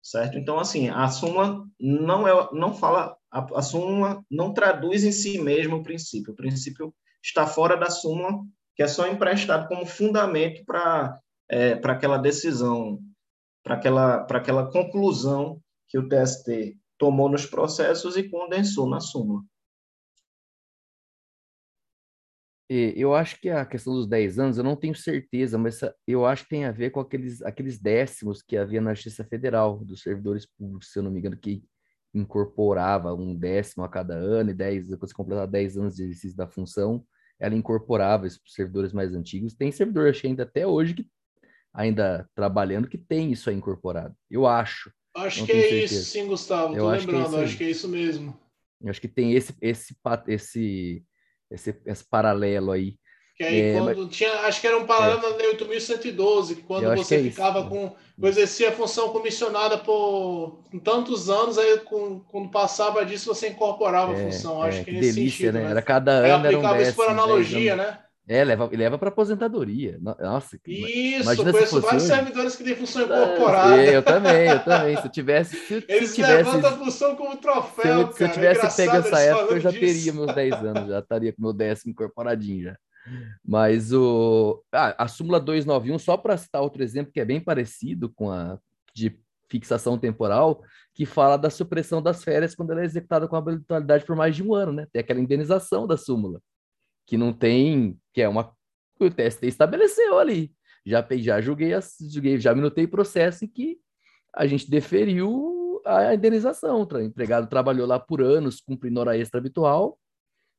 Certo? 0.03 0.37
Então, 0.37 0.59
assim, 0.59 0.91
a 0.91 1.09
súmula 1.09 1.65
não, 1.81 2.29
é, 2.29 2.51
não 2.53 2.75
fala 2.75 3.17
a, 3.35 3.59
a 3.59 3.63
súmula 3.63 4.23
não 4.31 4.53
traduz 4.53 5.03
em 5.03 5.11
si 5.11 5.39
mesmo 5.39 5.77
o 5.77 5.83
princípio. 5.83 6.33
O 6.33 6.37
princípio 6.37 6.95
está 7.23 7.47
fora 7.47 7.77
da 7.77 7.91
súmula, 7.91 8.45
que 8.77 8.83
é 8.83 8.87
só 8.87 9.09
emprestado 9.09 9.67
como 9.67 9.85
fundamento 9.85 10.65
para 10.65 11.19
é, 11.51 11.73
aquela 11.73 12.17
decisão, 12.17 13.01
para 13.65 13.75
aquela, 13.76 14.17
aquela 14.17 14.70
conclusão 14.70 15.60
que 15.89 15.99
o 15.99 16.09
TST 16.09 16.78
tomou 16.99 17.28
nos 17.28 17.47
processos 17.47 18.17
e 18.17 18.28
condensou 18.28 18.89
na 18.89 19.01
súmula. 19.01 19.43
Eu 22.68 23.15
acho 23.15 23.41
que 23.41 23.51
a 23.51 23.65
questão 23.65 23.94
dos 23.94 24.07
10 24.07 24.39
anos, 24.39 24.59
eu 24.59 24.65
não 24.65 24.75
tenho 24.75 24.94
certeza, 24.94 25.59
mas 25.59 25.81
eu 26.07 26.25
acho 26.25 26.44
que 26.44 26.51
tem 26.51 26.65
a 26.65 26.73
ver 26.73 26.91
com 26.91 26.99
aqueles, 26.99 27.43
aqueles 27.43 27.78
décimos 27.78 28.43
que 28.43 28.57
havia 28.57 28.81
na 28.81 28.94
Justiça 28.94 29.23
Federal 29.25 29.84
dos 29.84 30.02
servidores 30.02 30.47
públicos, 30.47 30.91
se 30.91 30.99
eu 30.99 31.02
não 31.02 31.10
me 31.10 31.18
engano, 31.18 31.36
que 31.36 31.62
incorporava 32.12 33.12
um 33.15 33.34
décimo 33.34 33.84
a 33.84 33.89
cada 33.89 34.15
ano, 34.15 34.51
e 34.51 34.55
dez, 34.55 34.89
depois 34.89 35.10
de 35.10 35.15
completar 35.15 35.47
10 35.47 35.76
anos 35.76 35.97
de 35.97 36.05
exercício 36.05 36.36
da 36.36 36.49
função, 36.49 37.05
ela 37.39 37.55
incorporava 37.55 38.26
os 38.26 38.41
servidores 38.47 38.93
mais 38.93 39.15
antigos. 39.15 39.55
Tem 39.55 39.70
servidor, 39.70 40.09
acho 40.09 40.26
ainda 40.26 40.44
até 40.44 40.67
hoje, 40.67 40.94
que 40.94 41.10
ainda 41.75 42.28
trabalhando, 42.35 42.89
que 42.89 42.97
tem 42.97 43.33
isso 43.33 43.51
aí 43.51 43.57
incorporado. 43.57 44.15
Eu 44.31 44.47
acho. 44.47 44.93
Acho 45.17 45.44
que 45.44 45.53
é 45.53 45.61
certeza. 45.61 45.94
isso, 45.94 46.05
sim, 46.05 46.27
Gustavo. 46.27 46.75
Eu 46.75 46.85
Tô 46.85 46.91
acho 46.91 47.07
lembrando, 47.07 47.31
que 47.31 47.36
é 47.36 47.44
acho 47.44 47.57
que 47.57 47.65
é 47.65 47.70
isso 47.70 47.89
mesmo. 47.89 48.39
Eu 48.81 48.91
acho 48.91 49.01
que 49.01 49.09
tem 49.09 49.33
esse, 49.33 49.55
esse, 49.61 49.97
esse, 50.28 51.05
esse, 51.51 51.81
esse 51.85 52.05
paralelo 52.09 52.70
aí. 52.70 52.97
Que 53.36 53.43
aí 53.43 53.61
é, 53.61 53.78
quando 53.78 54.05
mas... 54.05 54.17
tinha, 54.17 54.33
acho 54.43 54.61
que 54.61 54.67
era 54.67 54.78
um 54.78 54.86
paralelo 54.86 55.27
é. 55.27 55.31
na 55.31 55.36
Lei 55.36 55.49
8112, 55.49 56.55
que 56.55 56.62
quando 56.62 56.94
você 56.94 57.20
que 57.20 57.28
é 57.28 57.31
ficava 57.31 57.61
isso. 57.61 57.69
com, 57.69 57.97
exercia 58.27 58.69
a 58.69 58.73
função 58.73 59.09
comissionada 59.09 59.78
por 59.78 60.65
tantos 60.85 61.28
anos, 61.28 61.59
aí 61.59 61.78
com, 61.81 62.20
quando 62.20 62.51
passava 62.51 63.05
disso 63.05 63.35
você 63.35 63.49
incorporava 63.49 64.12
a 64.12 64.19
é, 64.19 64.25
função. 64.25 64.62
Acho 64.62 64.78
é, 64.78 64.85
que, 64.85 64.91
que 64.91 64.97
nesse 64.97 65.15
delícia, 65.15 65.36
sentido, 65.39 65.55
né? 65.55 65.65
né? 65.65 65.70
Era 65.70 65.83
cada 65.83 66.12
ano 66.12 66.47
era 66.47 66.59
um 66.59 66.62
décimo, 66.62 66.83
isso 66.83 66.94
por 66.94 67.09
analogia, 67.09 67.75
né? 67.75 67.99
É, 68.27 68.43
leva, 68.43 68.70
leva 68.73 68.97
para 68.97 69.11
aposentadoria. 69.11 69.99
Nossa, 70.01 70.59
Isso, 70.67 71.36
conheço 71.36 71.81
vários 71.81 72.05
hoje. 72.05 72.07
servidores 72.07 72.57
que 72.57 72.65
têm 72.65 72.75
função 72.75 73.03
incorporada. 73.03 73.77
É, 73.77 73.97
eu 73.97 74.03
também, 74.03 74.49
eu 74.49 74.65
também. 74.65 74.97
Se 74.97 75.07
eu 75.07 75.11
tivesse. 75.11 75.57
Se, 75.57 75.85
Eles 75.89 76.09
se 76.09 76.17
tivesse, 76.17 76.44
levantam 76.44 76.70
a 76.70 76.73
função 76.78 77.17
como 77.17 77.36
troféu. 77.36 77.83
Se 77.83 77.89
eu, 77.89 78.05
cara. 78.05 78.12
se 78.12 78.25
eu 78.25 78.33
tivesse 78.33 78.77
pego 78.77 78.97
essa 78.97 79.20
época, 79.20 79.55
eu 79.55 79.61
já 79.61 79.70
disso. 79.70 79.81
teria 79.81 80.12
meus 80.15 80.35
10 80.35 80.53
anos, 80.55 80.89
já 80.89 80.99
estaria 81.01 81.33
com 81.33 81.43
meu 81.43 81.53
décimo 81.53 81.93
incorporadinho 81.93 82.65
já. 82.65 82.77
Mas 83.44 83.93
o, 83.93 84.65
ah, 84.73 84.94
a 85.05 85.09
súmula 85.09 85.39
291, 85.39 85.99
só 85.99 86.17
para 86.17 86.36
citar 86.39 86.62
outro 86.62 86.83
exemplo 86.83 87.12
que 87.12 87.20
é 87.20 87.25
bem 87.25 87.41
parecido 87.41 88.09
com 88.09 88.31
a 88.31 88.59
de 88.94 89.19
fixação 89.51 89.99
temporal, 89.99 90.62
que 90.94 91.05
fala 91.05 91.36
da 91.36 91.51
supressão 91.51 92.01
das 92.01 92.25
férias 92.25 92.55
quando 92.55 92.70
ela 92.70 92.81
é 92.81 92.85
executada 92.85 93.28
com 93.28 93.36
habitualidade 93.36 94.05
por 94.05 94.17
mais 94.17 94.35
de 94.35 94.43
um 94.43 94.55
ano, 94.55 94.73
né? 94.73 94.86
Tem 94.93 95.01
aquela 95.01 95.20
indenização 95.20 95.86
da 95.86 95.97
súmula, 95.97 96.41
que 97.07 97.17
não 97.17 97.33
tem, 97.33 97.99
que 98.15 98.23
é 98.23 98.28
uma 98.28 98.55
o 99.01 99.10
TST 99.10 99.47
estabeleceu 99.47 100.18
ali. 100.18 100.55
Já, 100.86 101.05
já 101.18 101.41
julguei, 101.41 101.73
julguei, 102.09 102.39
já 102.39 102.55
minutei 102.55 102.86
processo 102.86 103.44
em 103.44 103.49
que 103.49 103.78
a 104.33 104.47
gente 104.47 104.70
deferiu 104.70 105.83
a 105.84 106.15
indenização. 106.15 106.86
O 106.91 107.01
empregado 107.01 107.49
trabalhou 107.49 107.86
lá 107.86 107.99
por 107.99 108.23
anos, 108.23 108.60
cumprindo 108.60 109.01
hora 109.01 109.18
extra 109.18 109.41
habitual, 109.41 109.99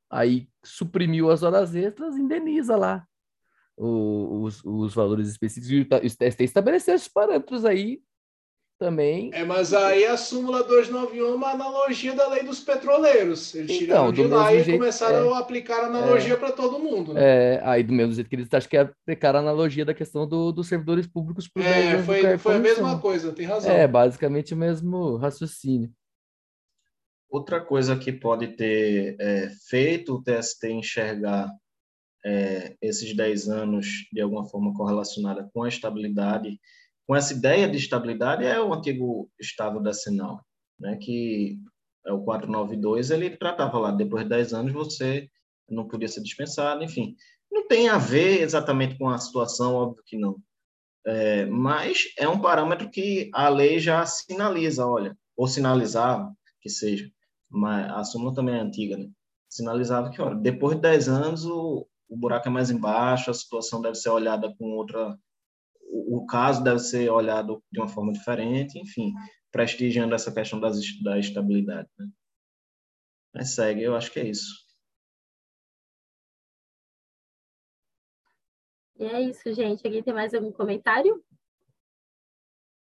aí 0.09 0.49
suprimiu 0.63 1.31
as 1.31 1.43
horas 1.43 1.73
extras, 1.73 2.17
indeniza 2.17 2.75
lá 2.75 3.07
os, 3.77 4.63
os 4.63 4.93
valores 4.93 5.27
específicos. 5.27 5.71
E 5.71 5.81
o 5.81 6.09
TST 6.09 6.43
estabeleceu 6.43 6.95
esses 6.95 7.07
parâmetros 7.07 7.65
aí 7.65 8.01
também. 8.77 9.29
É, 9.33 9.43
mas 9.43 9.73
aí 9.73 10.05
a 10.05 10.17
súmula 10.17 10.63
291 10.63 11.25
é 11.25 11.35
uma 11.35 11.51
analogia 11.51 12.13
da 12.13 12.27
lei 12.27 12.43
dos 12.43 12.59
petroleiros. 12.59 13.55
Eles 13.55 13.81
então, 13.81 14.11
tiraram 14.11 14.11
de 14.11 14.23
lá 14.27 14.53
e 14.53 14.63
jeito, 14.63 14.79
começaram 14.79 15.31
é, 15.31 15.33
a 15.33 15.39
aplicar 15.39 15.83
a 15.83 15.87
analogia 15.87 16.33
é, 16.33 16.37
para 16.37 16.51
todo 16.51 16.79
mundo. 16.79 17.13
Né? 17.13 17.21
É, 17.23 17.61
aí 17.63 17.83
do 17.83 17.93
mesmo 17.93 18.13
jeito 18.13 18.29
que 18.29 18.35
eles 18.35 18.53
acham 18.53 18.69
que 18.69 18.77
é 18.77 18.81
aplicar 18.81 19.35
a 19.35 19.39
analogia 19.39 19.85
da 19.85 19.93
questão 19.93 20.27
do, 20.27 20.51
dos 20.51 20.67
servidores 20.67 21.07
públicos 21.07 21.47
para 21.47 21.63
É, 21.63 22.03
foi, 22.03 22.37
foi 22.37 22.55
a 22.55 22.59
mesma 22.59 22.99
coisa, 22.99 23.31
tem 23.31 23.45
razão. 23.45 23.71
É, 23.71 23.87
basicamente 23.87 24.53
o 24.53 24.57
mesmo 24.57 25.15
raciocínio. 25.17 25.91
Outra 27.29 27.59
coisa 27.59 27.97
que 27.97 28.11
pode 28.11 28.55
ter 28.55 29.15
é, 29.19 29.49
feito 29.69 30.15
o 30.15 30.23
TST 30.23 30.69
enxergar 30.69 31.49
é, 32.25 32.75
esses 32.81 33.15
10 33.15 33.49
anos 33.49 33.87
de 34.11 34.19
alguma 34.19 34.43
forma 34.47 34.73
correlacionada 34.73 35.47
com 35.53 35.63
a 35.63 35.69
estabilidade, 35.69 36.59
com 37.07 37.15
essa 37.15 37.33
ideia 37.33 37.69
de 37.69 37.77
estabilidade, 37.77 38.45
é 38.45 38.59
o 38.59 38.73
antigo 38.73 39.29
Estado 39.39 39.81
da 39.81 39.93
Sinal, 39.93 40.43
né, 40.79 40.97
que 40.97 41.57
é 42.05 42.11
o 42.11 42.23
492, 42.23 43.11
ele 43.11 43.37
tratava 43.37 43.77
lá, 43.79 43.91
depois 43.91 44.23
de 44.23 44.29
10 44.29 44.53
anos 44.53 44.73
você 44.73 45.29
não 45.69 45.87
podia 45.87 46.07
ser 46.07 46.21
dispensado, 46.21 46.83
enfim. 46.83 47.15
Não 47.51 47.67
tem 47.67 47.89
a 47.89 47.97
ver 47.97 48.41
exatamente 48.41 48.97
com 48.97 49.09
a 49.09 49.17
situação, 49.17 49.75
óbvio 49.75 50.03
que 50.05 50.17
não. 50.17 50.37
É, 51.05 51.45
mas 51.45 52.03
é 52.17 52.27
um 52.27 52.39
parâmetro 52.39 52.89
que 52.89 53.29
a 53.33 53.47
lei 53.49 53.79
já 53.79 54.05
sinaliza, 54.05 54.85
olha, 54.85 55.17
ou 55.37 55.47
sinalizava, 55.47 56.33
que 56.61 56.69
seja, 56.69 57.09
mas 57.49 57.91
a 57.91 58.03
súmula 58.03 58.33
também 58.33 58.55
é 58.55 58.59
antiga, 58.59 58.97
né? 58.97 59.07
Sinalizava 59.47 60.09
que, 60.09 60.21
olha, 60.21 60.35
depois 60.35 60.75
de 60.75 60.81
10 60.81 61.07
anos 61.07 61.45
o, 61.45 61.87
o 62.09 62.17
buraco 62.17 62.47
é 62.47 62.51
mais 62.51 62.69
embaixo, 62.69 63.29
a 63.29 63.33
situação 63.33 63.81
deve 63.81 63.95
ser 63.95 64.09
olhada 64.09 64.53
com 64.57 64.71
outra. 64.71 65.17
O, 65.87 66.25
caso 66.25 66.63
deve 66.63 66.79
ser 66.79 67.09
olhado 67.09 67.63
de 67.71 67.79
uma 67.79 67.87
forma 67.87 68.11
diferente, 68.11 68.79
enfim, 68.79 69.13
prestigiando 69.51 70.15
essa 70.15 70.33
questão 70.33 70.59
das, 70.59 70.79
da 71.03 71.17
estabilidade. 71.19 71.87
Né? 71.97 72.07
Mas 73.33 73.53
segue, 73.53 73.83
eu 73.83 73.95
acho 73.95 74.11
que 74.11 74.19
é 74.19 74.27
isso. 74.27 74.65
E 78.97 79.05
é 79.05 79.21
isso, 79.21 79.53
gente. 79.53 79.85
Alguém 79.85 80.01
tem 80.01 80.13
mais 80.13 80.33
algum 80.33 80.51
comentário? 80.51 81.21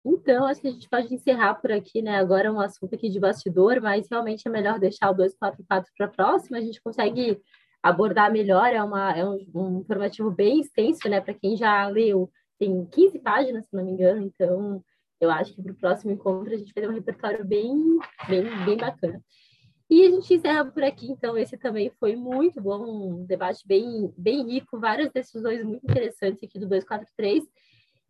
Então, 0.06 0.46
acho 0.46 0.62
que 0.62 0.68
a 0.68 0.72
gente 0.72 0.88
pode 0.88 1.14
encerrar 1.14 1.56
por 1.56 1.72
aqui, 1.72 2.02
né? 2.02 2.18
Agora 2.18 2.48
é 2.48 2.52
um 2.52 2.60
assunto 2.60 2.94
aqui 2.94 3.10
de 3.10 3.20
bastidor, 3.20 3.82
mas 3.82 4.08
realmente 4.10 4.48
é 4.48 4.52
melhor 4.52 4.80
deixar 4.80 5.10
o 5.10 5.16
244 5.16 5.92
para 5.98 6.06
a 6.06 6.10
próxima. 6.10 6.58
A 6.58 6.62
gente 6.62 6.80
consegue 6.82 7.42
abordar 7.82 8.32
melhor, 8.32 8.68
é, 8.68 8.84
uma, 8.84 9.18
é 9.18 9.28
um, 9.28 9.38
um 9.56 9.80
informativo 9.80 10.30
bem 10.30 10.60
extenso, 10.60 11.10
né? 11.10 11.22
Para 11.22 11.34
quem 11.34 11.58
já 11.58 11.88
leu 11.88 12.30
tem 12.58 12.86
15 12.86 13.20
páginas, 13.20 13.66
se 13.66 13.76
não 13.76 13.84
me 13.84 13.92
engano, 13.92 14.22
então 14.22 14.84
eu 15.20 15.30
acho 15.30 15.54
que 15.54 15.62
para 15.62 15.72
o 15.72 15.76
próximo 15.76 16.12
encontro 16.12 16.54
a 16.54 16.58
gente 16.58 16.74
vai 16.74 16.84
ter 16.84 16.90
um 16.90 16.94
repertório 16.94 17.46
bem, 17.46 18.00
bem, 18.28 18.44
bem 18.66 18.78
bacana. 18.78 19.22
E 19.90 20.04
a 20.04 20.10
gente 20.10 20.34
encerra 20.34 20.66
por 20.66 20.84
aqui, 20.84 21.12
então 21.12 21.38
esse 21.38 21.58
também 21.58 21.92
foi 22.00 22.16
muito 22.16 22.60
bom, 22.60 23.20
um 23.20 23.26
debate 23.26 23.66
bem, 23.68 24.12
bem 24.18 24.44
rico, 24.44 24.80
várias 24.80 25.12
decisões 25.12 25.64
muito 25.64 25.84
interessantes 25.84 26.44
aqui 26.44 26.58
do 26.58 26.68
243. 26.68 27.44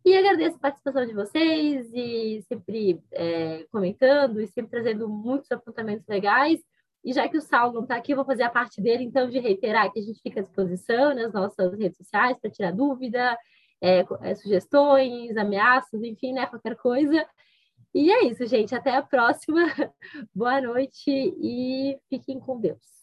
E 0.04 0.16
agradeço 0.16 0.56
a 0.56 0.60
participação 0.60 1.04
de 1.04 1.12
vocês 1.12 1.90
e 1.92 2.40
sempre 2.48 3.02
é, 3.12 3.66
comentando 3.70 4.40
e 4.40 4.46
sempre 4.46 4.70
trazendo 4.70 5.08
muitos 5.08 5.50
apontamentos 5.50 6.06
legais. 6.06 6.60
E 7.04 7.12
já 7.12 7.28
que 7.28 7.36
o 7.36 7.42
Saulo 7.42 7.74
não 7.74 7.82
está 7.82 7.96
aqui, 7.96 8.12
eu 8.12 8.16
vou 8.16 8.24
fazer 8.24 8.44
a 8.44 8.50
parte 8.50 8.80
dele, 8.80 9.04
então, 9.04 9.28
de 9.28 9.38
reiterar 9.38 9.92
que 9.92 9.98
a 9.98 10.02
gente 10.02 10.20
fica 10.22 10.40
à 10.40 10.42
disposição 10.42 11.14
nas 11.14 11.32
nossas 11.32 11.72
redes 11.78 11.98
sociais 11.98 12.38
para 12.38 12.50
tirar 12.50 12.72
dúvida, 12.72 13.36
é, 13.80 14.04
sugestões, 14.34 15.36
ameaças, 15.36 16.02
enfim, 16.02 16.32
né, 16.32 16.46
qualquer 16.46 16.76
coisa. 16.76 17.26
E 17.94 18.10
é 18.10 18.24
isso, 18.26 18.46
gente. 18.46 18.74
Até 18.74 18.94
a 18.94 19.02
próxima. 19.02 19.60
Boa 20.34 20.60
noite 20.60 21.10
e 21.10 21.98
fiquem 22.10 22.38
com 22.38 22.60
Deus. 22.60 22.95